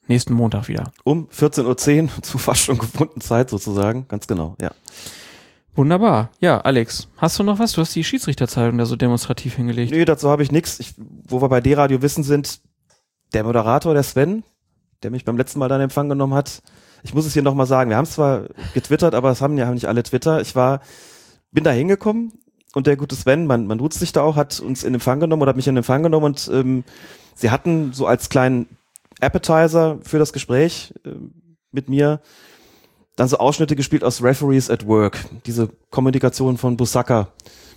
nächsten 0.07 0.35
Montag 0.35 0.69
wieder. 0.69 0.93
Um 1.05 1.29
14.10 1.29 2.03
Uhr 2.05 2.11
zu 2.23 2.39
fast 2.39 2.63
schon 2.65 2.79
gefunden 2.79 3.21
Zeit 3.21 3.51
sozusagen. 3.51 4.07
Ganz 4.09 4.27
genau, 4.27 4.57
ja. 4.61 4.71
Wunderbar. 5.75 6.31
Ja, 6.41 6.61
Alex, 6.61 7.09
hast 7.17 7.39
du 7.39 7.43
noch 7.43 7.59
was? 7.59 7.73
Du 7.73 7.81
hast 7.81 7.95
die 7.95 8.05
Schiedsrichterzeitung 8.05 8.77
da 8.79 8.87
so 8.87 8.97
demonstrativ 8.97 9.57
hingelegt. 9.57 9.93
Nee, 9.93 10.05
dazu 10.05 10.29
habe 10.29 10.43
ich 10.43 10.51
nichts. 10.51 10.95
Wo 10.99 11.41
wir 11.41 11.49
bei 11.49 11.61
D-Radio 11.61 12.03
Wissen 12.03 12.25
sind, 12.25 12.61
der 13.33 13.45
Moderator, 13.45 13.95
der 13.95 14.03
Sven, 14.03 14.43
der 15.03 15.11
mich 15.11 15.25
beim 15.25 15.37
letzten 15.37 15.59
Mal 15.59 15.69
dann 15.69 15.81
Empfang 15.81 16.09
genommen 16.09 16.35
hat, 16.35 16.63
ich 17.03 17.15
muss 17.15 17.25
es 17.25 17.33
hier 17.33 17.43
nochmal 17.43 17.67
sagen, 17.67 17.91
wir 17.91 17.97
haben 17.97 18.07
zwar 18.07 18.45
getwittert, 18.75 19.15
aber 19.15 19.31
es 19.31 19.41
haben 19.41 19.57
ja 19.57 19.71
nicht 19.71 19.87
alle 19.87 20.03
Twitter. 20.03 20.41
Ich 20.41 20.55
war, 20.55 20.81
bin 21.51 21.65
da 21.65 21.71
hingekommen 21.71 22.33
und 22.75 22.87
der 22.87 22.97
gute 22.97 23.15
Sven, 23.15 23.47
man, 23.47 23.67
man 23.67 23.79
duzt 23.79 23.99
sich 24.01 24.13
da 24.13 24.23
auch, 24.23 24.37
hat 24.37 24.61
uns 24.61 24.85
in 24.85 24.95
Empfang 24.95 25.21
genommen 25.21 25.43
oder 25.43 25.51
hat 25.51 25.57
mich 25.57 25.69
in 25.69 25.77
Empfang 25.77 26.03
genommen 26.03 26.27
und 26.27 26.51
ähm, 26.53 26.85
sie 27.35 27.51
hatten 27.51 27.93
so 27.93 28.07
als 28.07 28.29
kleinen 28.29 28.69
Appetizer 29.21 29.99
für 30.03 30.19
das 30.19 30.33
Gespräch 30.33 30.93
äh, 31.05 31.11
mit 31.73 31.89
mir 31.89 32.21
dann 33.21 33.29
so 33.29 33.37
Ausschnitte 33.37 33.77
gespielt 33.77 34.03
aus 34.03 34.23
Referees 34.23 34.71
at 34.71 34.87
Work, 34.87 35.19
diese 35.45 35.69
Kommunikation 35.91 36.57
von 36.57 36.79
Busaka 36.79 37.29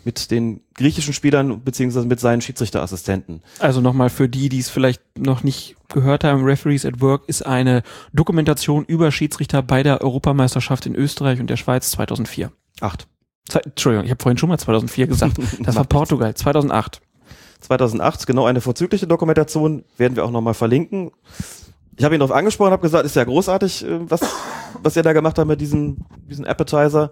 mit 0.05 0.31
den 0.31 0.61
griechischen 0.73 1.13
Spielern 1.13 1.63
beziehungsweise 1.63 2.07
mit 2.07 2.19
seinen 2.19 2.41
Schiedsrichterassistenten. 2.41 3.41
Also 3.59 3.81
nochmal 3.81 4.09
für 4.09 4.29
die, 4.29 4.47
die 4.47 4.59
es 4.59 4.69
vielleicht 4.69 5.01
noch 5.17 5.43
nicht 5.43 5.75
gehört 5.89 6.23
haben, 6.23 6.45
Referees 6.45 6.85
at 6.85 7.01
Work 7.01 7.23
ist 7.27 7.45
eine 7.45 7.83
Dokumentation 8.13 8.85
über 8.85 9.11
Schiedsrichter 9.11 9.61
bei 9.61 9.83
der 9.83 10.01
Europameisterschaft 10.01 10.85
in 10.85 10.95
Österreich 10.95 11.41
und 11.41 11.49
der 11.49 11.57
Schweiz 11.57 11.91
2004. 11.91 12.51
Acht. 12.79 13.07
Ze 13.49 13.63
Entschuldigung, 13.65 14.05
ich 14.05 14.11
habe 14.11 14.23
vorhin 14.23 14.37
schon 14.37 14.49
mal 14.49 14.57
2004 14.57 15.07
gesagt. 15.07 15.37
Das 15.59 15.75
war 15.75 15.83
Portugal, 15.83 16.33
2008. 16.33 17.01
2008, 17.59 18.27
genau 18.27 18.45
eine 18.45 18.61
vorzügliche 18.61 19.07
Dokumentation, 19.07 19.83
werden 19.97 20.15
wir 20.15 20.23
auch 20.25 20.31
nochmal 20.31 20.53
verlinken. 20.53 21.11
Ich 21.95 22.03
habe 22.03 22.15
ihn 22.15 22.19
darauf 22.19 22.35
angesprochen, 22.35 22.71
habe 22.71 22.81
gesagt, 22.81 23.05
ist 23.05 23.15
ja 23.15 23.23
großartig, 23.23 23.85
äh, 23.85 24.09
was, 24.09 24.21
was 24.81 24.95
ihr 24.95 25.03
da 25.03 25.13
gemacht 25.13 25.37
habt 25.37 25.47
mit 25.47 25.61
diesem, 25.61 26.05
diesem 26.27 26.45
Appetizer. 26.45 27.11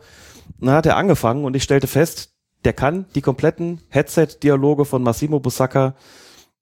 Und 0.60 0.68
dann 0.68 0.76
hat 0.76 0.86
er 0.86 0.98
angefangen 0.98 1.46
und 1.46 1.56
ich 1.56 1.64
stellte 1.64 1.88
fest, 1.88 2.34
der 2.66 2.74
kann 2.74 3.06
die 3.16 3.22
kompletten 3.22 3.82
Headset-Dialoge 3.90 4.86
von 4.86 5.04
Massimo 5.04 5.40
Busacca, 5.40 5.96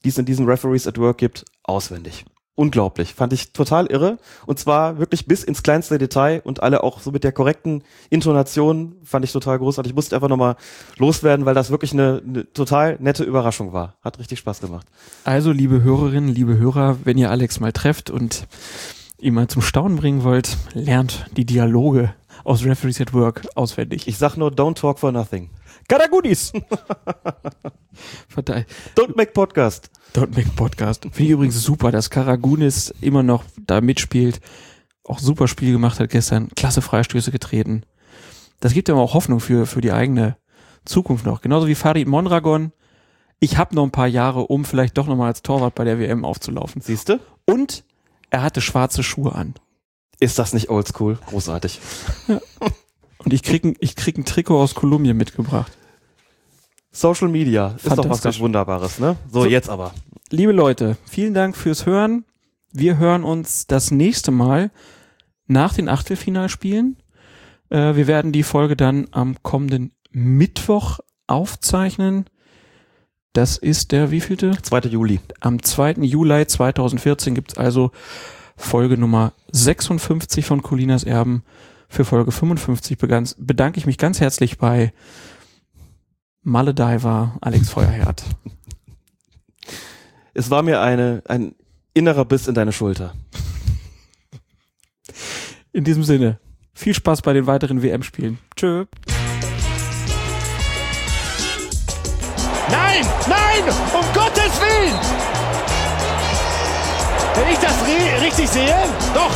die 0.04 0.10
es 0.10 0.18
in 0.18 0.26
diesen 0.26 0.46
Referees 0.46 0.88
at 0.88 0.98
Work 0.98 1.18
gibt, 1.18 1.46
auswendig. 1.64 2.26
Unglaublich. 2.60 3.14
Fand 3.14 3.31
ich 3.31 3.53
total 3.53 3.86
irre. 3.86 4.18
Und 4.45 4.60
zwar 4.60 4.99
wirklich 4.99 5.26
bis 5.26 5.45
ins 5.45 5.64
kleinste 5.64 5.98
Detail 5.98 6.41
und 6.44 6.61
alle 6.61 6.84
auch 6.84 6.99
so 6.99 7.10
mit 7.10 7.23
der 7.23 7.31
korrekten 7.31 7.86
Intonation 8.10 8.98
fand 9.02 9.23
ich 9.23 9.31
total 9.31 9.60
großartig. 9.60 9.91
Ich 9.91 9.95
musste 9.95 10.14
einfach 10.14 10.27
nochmal 10.27 10.57
loswerden, 10.98 11.45
weil 11.45 11.56
das 11.56 11.72
wirklich 11.72 11.94
eine, 11.94 12.22
eine 12.22 12.52
total 12.52 12.98
nette 12.99 13.23
Überraschung 13.23 13.72
war. 13.72 13.95
Hat 14.02 14.19
richtig 14.19 14.40
Spaß 14.40 14.60
gemacht. 14.60 14.88
Also, 15.23 15.53
liebe 15.53 15.84
Hörerinnen, 15.84 16.27
liebe 16.27 16.57
Hörer, 16.57 16.98
wenn 17.06 17.18
ihr 17.18 17.31
Alex 17.31 17.61
mal 17.61 17.72
trefft 17.72 18.10
und 18.10 18.45
ihn 19.19 19.36
mal 19.36 19.48
zum 19.48 19.61
Staunen 19.61 19.95
bringen 19.95 20.26
wollt, 20.26 20.57
lernt 20.73 21.27
die 21.38 21.45
Dialoge 21.45 22.14
aus 22.44 22.65
Referees 22.65 22.99
at 22.99 23.14
Work 23.14 23.48
auswendig. 23.56 24.06
Ich 24.06 24.18
sag 24.18 24.36
nur, 24.36 24.49
don't 24.49 24.76
talk 24.76 24.99
for 24.99 25.14
nothing. 25.14 25.49
Verteilt. 28.27 28.68
Don't 28.98 29.15
make 29.15 29.31
podcast. 29.31 29.90
Don't 30.14 30.36
make 30.36 30.49
podcast. 30.56 31.03
Finde 31.03 31.23
ich 31.23 31.30
übrigens 31.30 31.61
super, 31.61 31.91
dass 31.91 32.10
Karagunis 32.10 32.94
immer 33.02 33.23
noch 33.23 33.44
da 33.65 33.81
mitspielt. 33.81 34.41
Auch 35.03 35.19
super 35.19 35.48
Spiel 35.48 35.72
gemacht 35.72 35.99
hat 35.99 36.10
gestern. 36.10 36.49
Klasse 36.56 36.81
Freistöße 36.81 37.31
getreten. 37.31 37.84
Das 38.60 38.73
gibt 38.73 38.90
ja 38.90 38.95
auch 38.95 39.14
Hoffnung 39.14 39.40
für, 39.40 39.65
für 39.65 39.81
die 39.81 39.91
eigene 39.91 40.38
Zukunft 40.86 41.26
noch. 41.26 41.41
Genauso 41.41 41.68
wie 41.68 41.76
Farid 41.76 42.07
Mondragon. 42.07 42.72
Ich 43.40 43.57
habe 43.57 43.76
noch 43.76 43.84
ein 43.84 43.91
paar 43.91 44.07
Jahre, 44.07 44.48
um 44.48 44.65
vielleicht 44.65 44.98
doch 44.98 45.07
nochmal 45.07 45.27
als 45.27 45.44
Torwart 45.44 45.76
bei 45.76 45.86
der 45.86 45.99
WM 45.99 46.26
aufzulaufen. 46.26 46.81
Siehste? 46.81 47.19
Und 47.45 47.84
er 48.30 48.41
hatte 48.41 48.61
schwarze 48.61 49.03
Schuhe 49.03 49.34
an. 49.34 49.53
Ist 50.19 50.40
das 50.40 50.53
nicht 50.53 50.69
oldschool? 50.69 51.18
Großartig. 51.27 51.80
Und 53.19 53.34
ich 53.34 53.44
krieg, 53.44 53.64
ein, 53.64 53.76
ich 53.80 53.95
krieg 53.95 54.18
ein 54.18 54.26
Trikot 54.26 54.61
aus 54.61 54.76
Kolumbien 54.76 55.15
mitgebracht. 55.15 55.72
Social 56.99 57.30
Media 57.30 57.76
ist 57.84 57.97
doch 57.97 58.09
was 58.09 58.21
ganz 58.21 58.39
Wunderbares, 58.39 58.99
ne? 58.99 59.15
So, 59.31 59.43
So. 59.43 59.47
jetzt 59.47 59.69
aber. 59.69 59.93
Liebe 60.31 60.51
Leute, 60.51 60.97
vielen 61.05 61.34
Dank 61.34 61.55
fürs 61.55 61.85
Hören. 61.85 62.26
Wir 62.71 62.97
hören 62.97 63.23
uns 63.23 63.67
das 63.67 63.89
nächste 63.91 64.31
Mal 64.31 64.69
nach 65.47 65.73
den 65.73 65.89
Achtelfinalspielen. 65.89 66.97
Äh, 67.69 67.95
wir 67.95 68.07
werden 68.07 68.31
die 68.31 68.43
Folge 68.43 68.76
dann 68.76 69.07
am 69.11 69.41
kommenden 69.43 69.91
Mittwoch 70.11 70.99
aufzeichnen. 71.27 72.26
Das 73.34 73.57
ist 73.57 73.91
der 73.91 74.11
wievielte? 74.11 74.57
2. 74.61 74.80
Juli. 74.89 75.19
Am 75.39 75.61
2. 75.63 75.93
Juli 76.01 76.45
2014 76.47 77.34
gibt's 77.35 77.57
also 77.57 77.91
Folge 78.57 78.97
Nummer 78.97 79.34
56 79.51 80.45
von 80.45 80.61
Colinas 80.61 81.03
Erben. 81.05 81.43
Für 81.88 82.05
Folge 82.05 82.31
55 82.31 82.97
begann- 82.97 83.30
bedanke 83.38 83.80
ich 83.80 83.85
mich 83.85 83.97
ganz 83.97 84.19
herzlich 84.19 84.57
bei 84.57 84.91
Malle 86.49 86.73
Diver, 86.73 87.34
Alex 87.41 87.69
Feuerherd. 87.69 88.23
Es 90.34 90.49
war 90.49 90.63
mir 90.63 90.81
eine, 90.81 91.21
ein 91.27 91.53
innerer 91.93 92.26
Biss 92.26 92.47
in 92.47 92.55
deine 92.55 92.71
Schulter. 92.71 93.13
In 95.71 95.84
diesem 95.84 96.03
Sinne, 96.03 96.39
viel 96.73 96.95
Spaß 96.95 97.21
bei 97.21 97.34
den 97.34 97.45
weiteren 97.45 97.84
WM-Spielen. 97.84 98.39
Tschö. 98.55 98.85
Nein, 102.71 103.05
nein, 103.27 103.63
um 103.93 104.05
Gottes 104.15 104.59
Willen! 104.59 104.95
Wenn 107.35 107.53
ich 107.53 107.59
das 107.59 107.73
ri- 107.85 108.26
richtig 108.26 108.49
sehe, 108.49 108.76
doch. 109.13 109.31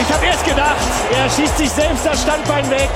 Ich 0.00 0.10
habe 0.10 0.24
erst 0.24 0.44
gedacht, 0.46 0.76
er 1.14 1.28
schießt 1.28 1.58
sich 1.58 1.68
selbst 1.68 2.06
das 2.06 2.22
Standbein 2.22 2.70
weg. 2.70 2.88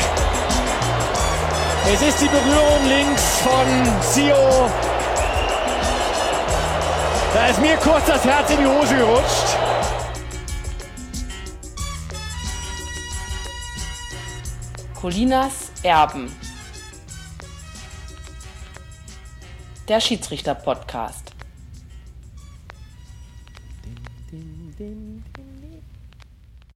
Es 1.89 2.03
ist 2.03 2.21
die 2.21 2.27
Berührung 2.27 2.89
links 2.89 3.39
von 3.43 4.03
Sio. 4.03 4.69
Da 7.33 7.47
ist 7.47 7.61
mir 7.61 7.77
kurz 7.77 8.05
das 8.07 8.25
Herz 8.25 8.51
in 8.51 8.59
die 8.59 8.67
Hose 8.67 8.97
gerutscht. 8.97 9.57
Colinas 15.01 15.71
Erben. 15.85 16.35
Der 19.87 20.01
Schiedsrichter-Podcast. 20.01 21.33
Ding, 23.85 23.97
ding, 24.33 24.75
ding. 24.77 25.16